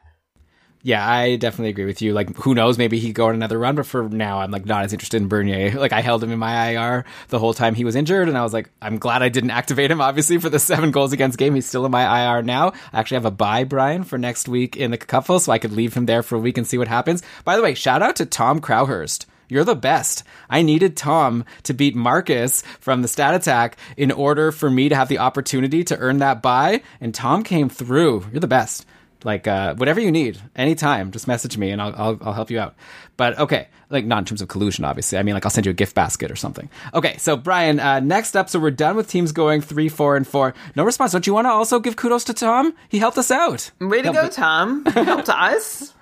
Yeah, 0.83 1.07
I 1.07 1.35
definitely 1.35 1.69
agree 1.69 1.85
with 1.85 2.01
you. 2.01 2.13
Like, 2.13 2.35
who 2.37 2.55
knows? 2.55 2.77
Maybe 2.77 2.97
he'd 2.97 3.13
go 3.13 3.27
on 3.27 3.35
another 3.35 3.59
run, 3.59 3.75
but 3.75 3.85
for 3.85 4.09
now, 4.09 4.39
I'm 4.39 4.49
like 4.49 4.65
not 4.65 4.83
as 4.83 4.93
interested 4.93 5.21
in 5.21 5.27
Bernier. 5.27 5.71
Like, 5.81 5.93
I 5.93 6.01
held 6.01 6.23
him 6.23 6.31
in 6.31 6.39
my 6.39 6.71
IR 6.71 7.05
the 7.29 7.39
whole 7.39 7.53
time 7.53 7.75
he 7.75 7.85
was 7.85 7.95
injured, 7.95 8.27
and 8.27 8.37
I 8.37 8.43
was 8.43 8.53
like, 8.53 8.69
I'm 8.81 8.97
glad 8.97 9.23
I 9.23 9.29
didn't 9.29 9.51
activate 9.51 9.89
him. 9.91 10.01
Obviously, 10.01 10.37
for 10.37 10.49
the 10.49 10.59
seven 10.71 10.91
goals 10.91 11.11
against 11.11 11.37
game, 11.37 11.55
he's 11.55 11.65
still 11.65 11.85
in 11.85 11.91
my 11.91 12.23
IR 12.23 12.43
now. 12.43 12.69
I 12.93 12.99
actually 12.99 13.15
have 13.15 13.25
a 13.25 13.31
buy 13.31 13.63
Brian 13.63 14.03
for 14.03 14.17
next 14.17 14.47
week 14.47 14.75
in 14.77 14.91
the 14.91 14.97
Cuffle, 14.97 15.39
so 15.39 15.51
I 15.51 15.59
could 15.59 15.71
leave 15.71 15.93
him 15.93 16.05
there 16.05 16.23
for 16.23 16.35
a 16.35 16.39
week 16.39 16.57
and 16.57 16.67
see 16.67 16.77
what 16.77 16.87
happens. 16.87 17.23
By 17.43 17.55
the 17.55 17.63
way, 17.63 17.73
shout 17.73 18.01
out 18.01 18.15
to 18.17 18.25
Tom 18.25 18.59
Crowhurst. 18.59 19.25
You're 19.51 19.65
the 19.65 19.75
best. 19.75 20.23
I 20.49 20.61
needed 20.61 20.95
Tom 20.95 21.43
to 21.63 21.73
beat 21.73 21.93
Marcus 21.93 22.63
from 22.79 23.01
the 23.01 23.09
stat 23.09 23.33
attack 23.33 23.75
in 23.97 24.09
order 24.09 24.51
for 24.51 24.69
me 24.69 24.87
to 24.87 24.95
have 24.95 25.09
the 25.09 25.17
opportunity 25.17 25.83
to 25.83 25.97
earn 25.97 26.19
that 26.19 26.41
buy, 26.41 26.83
and 27.01 27.13
Tom 27.13 27.43
came 27.43 27.67
through. 27.67 28.27
You're 28.31 28.39
the 28.39 28.47
best. 28.47 28.85
Like 29.23 29.47
uh, 29.47 29.75
whatever 29.75 29.99
you 29.99 30.11
need, 30.11 30.39
anytime, 30.55 31.11
just 31.11 31.27
message 31.27 31.57
me 31.57 31.69
and 31.71 31.81
I'll, 31.81 31.93
I'll 31.95 32.17
I'll 32.21 32.33
help 32.33 32.49
you 32.49 32.59
out. 32.59 32.75
But 33.17 33.37
okay, 33.37 33.67
like 33.89 34.05
not 34.05 34.19
in 34.19 34.25
terms 34.25 34.41
of 34.41 34.47
collusion, 34.47 34.83
obviously. 34.85 35.17
I 35.17 35.23
mean, 35.23 35.33
like 35.35 35.45
I'll 35.45 35.51
send 35.51 35.65
you 35.65 35.71
a 35.71 35.75
gift 35.75 35.93
basket 35.95 36.31
or 36.31 36.35
something. 36.35 36.69
Okay, 36.93 37.17
so 37.17 37.37
Brian, 37.37 37.79
uh, 37.79 37.99
next 37.99 38.35
up, 38.35 38.49
so 38.49 38.59
we're 38.59 38.71
done 38.71 38.95
with 38.95 39.07
teams 39.07 39.31
going 39.31 39.61
three, 39.61 39.89
four, 39.89 40.15
and 40.15 40.27
four. 40.27 40.53
No 40.75 40.83
response. 40.83 41.11
Don't 41.11 41.27
you 41.27 41.33
want 41.33 41.45
to 41.45 41.51
also 41.51 41.79
give 41.79 41.95
kudos 41.95 42.23
to 42.25 42.33
Tom? 42.33 42.73
He 42.89 42.99
helped 42.99 43.17
us 43.17 43.29
out. 43.31 43.71
Way 43.79 44.01
to 44.01 44.11
go, 44.11 44.23
me- 44.23 44.29
Tom. 44.29 44.83
You 44.87 44.91
helped 45.03 45.29
us. 45.29 45.93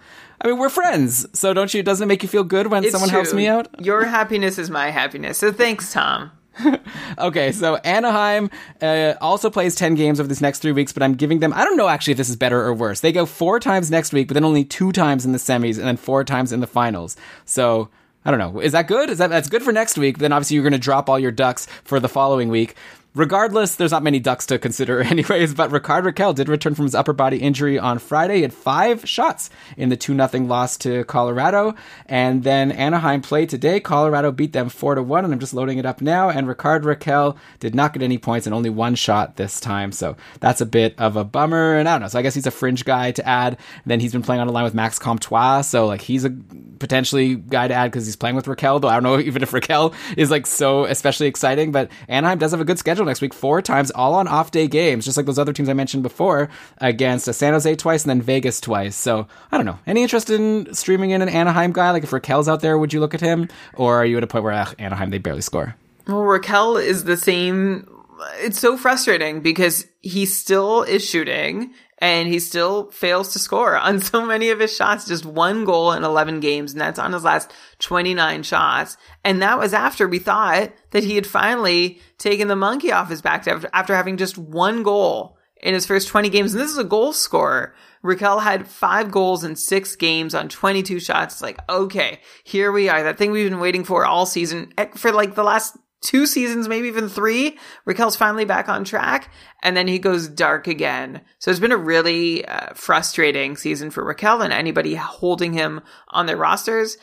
I 0.42 0.48
mean, 0.48 0.58
we're 0.58 0.70
friends, 0.70 1.28
so 1.38 1.54
don't 1.54 1.74
you? 1.74 1.84
Doesn't 1.84 2.06
it 2.06 2.08
make 2.08 2.24
you 2.24 2.30
feel 2.30 2.46
good 2.46 2.68
when 2.68 2.84
It's 2.84 2.94
someone 2.94 3.10
helps 3.10 3.34
me 3.34 3.48
out? 3.48 3.68
Your 3.84 4.06
happiness 4.06 4.58
is 4.58 4.70
my 4.70 4.90
happiness. 4.90 5.38
So 5.38 5.52
thanks, 5.52 5.92
Tom. 5.92 6.32
Okay, 7.18 7.52
so 7.52 7.76
Anaheim 7.78 8.50
uh, 8.82 9.16
also 9.20 9.50
plays 9.50 9.76
10 9.76 9.96
games 9.96 10.20
over 10.20 10.28
these 10.28 10.42
next 10.42 10.60
three 10.60 10.72
weeks, 10.72 10.94
but 10.94 11.04
I'm 11.04 11.16
giving 11.16 11.40
them, 11.40 11.52
I 11.54 11.66
don't 11.66 11.76
know 11.78 11.88
actually 11.88 12.12
if 12.12 12.18
this 12.18 12.30
is 12.30 12.36
better 12.36 12.62
or 12.62 12.74
worse. 12.74 13.02
They 13.02 13.12
go 13.12 13.26
four 13.26 13.60
times 13.60 13.92
next 13.92 14.14
week, 14.14 14.28
but 14.28 14.36
then 14.36 14.46
only 14.46 14.64
two 14.64 14.92
times 14.92 15.26
in 15.26 15.32
the 15.32 15.38
semis 15.38 15.78
and 15.78 15.88
then 15.88 15.98
four 15.98 16.24
times 16.24 16.52
in 16.52 16.60
the 16.60 16.68
finals. 16.68 17.16
So. 17.46 17.90
I 18.26 18.32
don't 18.32 18.40
know. 18.40 18.60
Is 18.60 18.74
that 18.74 18.88
good? 18.88 19.10
Is 19.10 19.18
that 19.20 19.30
that's 19.30 19.48
good 19.48 19.64
for 19.64 19.72
next 19.72 19.98
week? 19.98 20.18
Then 20.18 20.34
obviously 20.34 20.56
you're 20.56 20.64
going 20.64 20.74
to 20.74 20.78
drop 20.78 21.10
all 21.10 21.18
your 21.18 21.32
ducks 21.32 21.68
for 21.86 22.02
the 22.02 22.10
following 22.10 22.50
week. 22.50 22.76
Regardless, 23.16 23.74
there's 23.74 23.90
not 23.90 24.04
many 24.04 24.20
ducks 24.20 24.46
to 24.46 24.60
consider 24.60 25.02
anyways, 25.02 25.56
but 25.56 25.72
Rickard 25.72 26.06
Rakell 26.06 26.36
did 26.36 26.48
return 26.48 26.76
from 26.76 26.86
his 26.86 26.94
upper 26.94 27.12
body 27.12 27.38
injury 27.38 27.80
on 27.80 27.98
Friday. 27.98 28.38
He 28.38 28.42
had 28.44 28.54
five 28.54 29.10
shots 29.10 29.50
in 29.78 29.90
the 29.90 29.98
2 29.98 30.16
0 30.16 30.44
loss 30.46 30.78
to 30.78 31.04
Colorado. 31.06 31.74
And 32.06 32.44
then 32.44 32.72
Anaheim 32.72 33.22
played 33.22 33.50
today. 33.50 33.80
Colorado 33.80 34.32
beat 34.32 34.54
them 34.54 34.70
4 34.70 34.96
to 34.96 35.04
1, 35.04 35.26
and 35.26 35.34
I'm 35.34 35.40
just 35.40 35.56
loading 35.56 35.80
it 35.80 35.88
up 35.88 36.02
now. 36.02 36.30
And 36.30 36.48
Rickard 36.48 36.84
Rakell 36.84 37.36
did 37.60 37.74
not 37.74 37.94
get 37.94 38.04
any 38.04 38.20
points 38.20 38.46
and 38.46 38.54
only 38.54 38.70
one 38.70 38.94
shot 38.94 39.38
this 39.38 39.60
time. 39.60 39.92
So 39.92 40.16
that's 40.40 40.62
a 40.62 40.66
bit 40.68 40.94
of 41.00 41.16
a 41.16 41.24
bummer. 41.24 41.78
And 41.78 41.90
I 41.90 41.94
don't 41.94 42.02
know. 42.02 42.08
So 42.10 42.20
I 42.20 42.22
guess 42.22 42.36
he's 42.36 42.48
a 42.48 42.52
fringe 42.52 42.86
guy 42.86 43.12
to 43.14 43.28
add. 43.28 43.58
then 43.88 44.00
he's 44.00 44.12
been 44.12 44.22
playing 44.22 44.42
on 44.42 44.48
a 44.48 44.52
line 44.52 44.66
with 44.66 44.76
Max 44.76 45.00
Comtois. 45.00 45.62
So 45.62 45.88
like 45.88 46.02
he's 46.02 46.26
a 46.26 46.30
potentially 46.78 47.36
guy 47.36 47.68
to 47.68 47.74
add 47.74 47.92
because 47.92 48.06
he's 48.06 48.16
playing 48.16 48.36
with 48.36 48.46
Rakell, 48.46 48.80
though 48.80 48.88
I 48.88 48.94
don't 48.94 49.04
know 49.04 49.20
even 49.30 49.42
if 49.42 49.50
Rakell 49.50 49.96
is 50.16 50.30
like 50.30 50.46
so 50.46 50.86
especially 50.86 51.26
exciting. 51.26 51.72
But 51.72 51.90
Anaheim 52.08 52.38
does 52.38 52.52
have 52.52 52.62
a 52.62 52.66
good 52.66 52.78
schedule 52.78 52.99
next 53.06 53.22
week, 53.22 53.34
four 53.34 53.62
times, 53.62 53.92
all 53.92 54.16
on 54.16 54.28
off 54.28 54.52
day 54.52 54.68
games, 54.68 55.06
just 55.06 55.18
like 55.18 55.26
those 55.26 55.40
other 55.40 55.54
teams 55.54 55.70
I 55.70 55.74
mentioned 55.74 56.04
before, 56.04 56.50
against 56.80 57.34
San 57.34 57.54
Jose 57.54 57.76
twice 57.76 58.04
and 58.04 58.10
then 58.10 58.22
Vegas 58.22 58.62
twice. 58.62 58.96
So 58.96 59.28
I 59.52 59.58
don't 59.58 59.66
know. 59.66 59.80
Any 59.86 60.04
interest 60.04 60.30
in 60.30 60.74
streaming 60.74 61.12
in 61.12 61.22
an 61.22 61.30
Anaheim 61.30 61.72
guy? 61.72 61.92
Like 61.92 62.04
if 62.04 62.12
Rakell's 62.12 62.48
out 62.48 62.62
there, 62.62 62.78
would 62.78 62.94
you 62.94 63.00
look 63.00 63.14
at 63.14 63.22
him? 63.22 63.48
Or 63.76 63.96
are 63.98 64.06
you 64.06 64.18
at 64.18 64.24
a 64.24 64.28
point 64.28 64.44
where 64.44 64.54
ah, 64.54 64.74
Anaheim, 64.80 65.10
they 65.10 65.18
barely 65.18 65.42
score? 65.42 65.76
Well, 66.08 66.18
Rakell 66.18 66.84
is 66.84 67.04
the 67.04 67.18
same. 67.18 67.88
It's 68.40 68.60
so 68.60 68.78
frustrating 68.78 69.42
because 69.42 69.86
he 70.02 70.26
still 70.26 70.84
is 70.84 71.08
shooting 71.08 71.74
and 72.00 72.30
he 72.30 72.40
still 72.40 72.90
fails 72.92 73.34
to 73.34 73.40
score 73.40 73.78
on 73.78 74.00
so 74.00 74.26
many 74.26 74.50
of 74.50 74.60
his 74.60 74.76
shots. 74.76 75.06
Just 75.06 75.26
one 75.26 75.66
goal 75.66 75.92
in 75.92 76.04
11 76.04 76.40
games, 76.40 76.72
and 76.72 76.82
that's 76.82 76.98
on 76.98 77.14
his 77.14 77.24
last 77.24 77.52
29 77.80 78.44
shots. 78.44 78.98
And 79.24 79.42
that 79.42 79.60
was 79.60 79.74
after 79.74 80.08
we 80.08 80.20
thought 80.20 80.72
that 80.92 81.04
he 81.04 81.16
had 81.16 81.28
finally 81.28 82.02
taken 82.18 82.48
the 82.48 82.56
monkey 82.56 82.92
off 82.92 83.10
his 83.10 83.22
back 83.22 83.48
after, 83.48 83.96
having 83.96 84.18
just 84.18 84.38
one 84.38 84.82
goal 84.82 85.38
in 85.62 85.74
his 85.74 85.86
first 85.86 86.08
20 86.08 86.30
games. 86.30 86.54
And 86.54 86.62
this 86.62 86.72
is 86.72 86.78
a 86.78 86.86
goal 86.86 87.12
scorer. 87.12 87.76
Rakell 88.02 88.42
had 88.42 88.66
five 88.66 89.12
goals 89.12 89.44
in 89.44 89.58
six 89.58 89.98
games 89.98 90.34
on 90.34 90.48
22 90.48 91.02
shots. 91.02 91.36
It's 91.36 91.42
like, 91.42 91.60
okay, 91.70 92.22
here 92.46 92.72
we 92.72 92.88
are. 92.88 93.04
That 93.04 93.18
thing 93.18 93.32
we've 93.32 93.50
been 93.50 93.60
waiting 93.60 93.84
for 93.84 94.06
all 94.06 94.26
season 94.26 94.72
eh, 94.78 94.88
for 94.96 95.12
like 95.12 95.36
the 95.36 95.44
last 95.44 95.78
two 96.02 96.26
seasons, 96.26 96.68
maybe 96.68 96.88
even 96.88 97.10
three. 97.10 97.58
Rakell's 97.88 98.16
finally 98.16 98.46
back 98.46 98.70
on 98.70 98.84
track 98.84 99.32
and 99.62 99.76
then 99.76 99.88
he 99.88 100.00
goes 100.00 100.28
dark 100.28 100.68
again. 100.68 101.22
So 101.40 101.52
it's 101.52 101.60
been 101.60 101.72
a 101.72 101.78
really 101.78 102.46
uh, 102.46 102.74
frustrating 102.74 103.58
season 103.58 103.92
for 103.92 104.04
Rakell 104.04 104.44
and 104.44 104.54
anybody 104.54 104.96
holding 104.96 105.54
him 105.54 105.82
on 106.10 106.26
their 106.26 106.38
rosters 106.38 106.98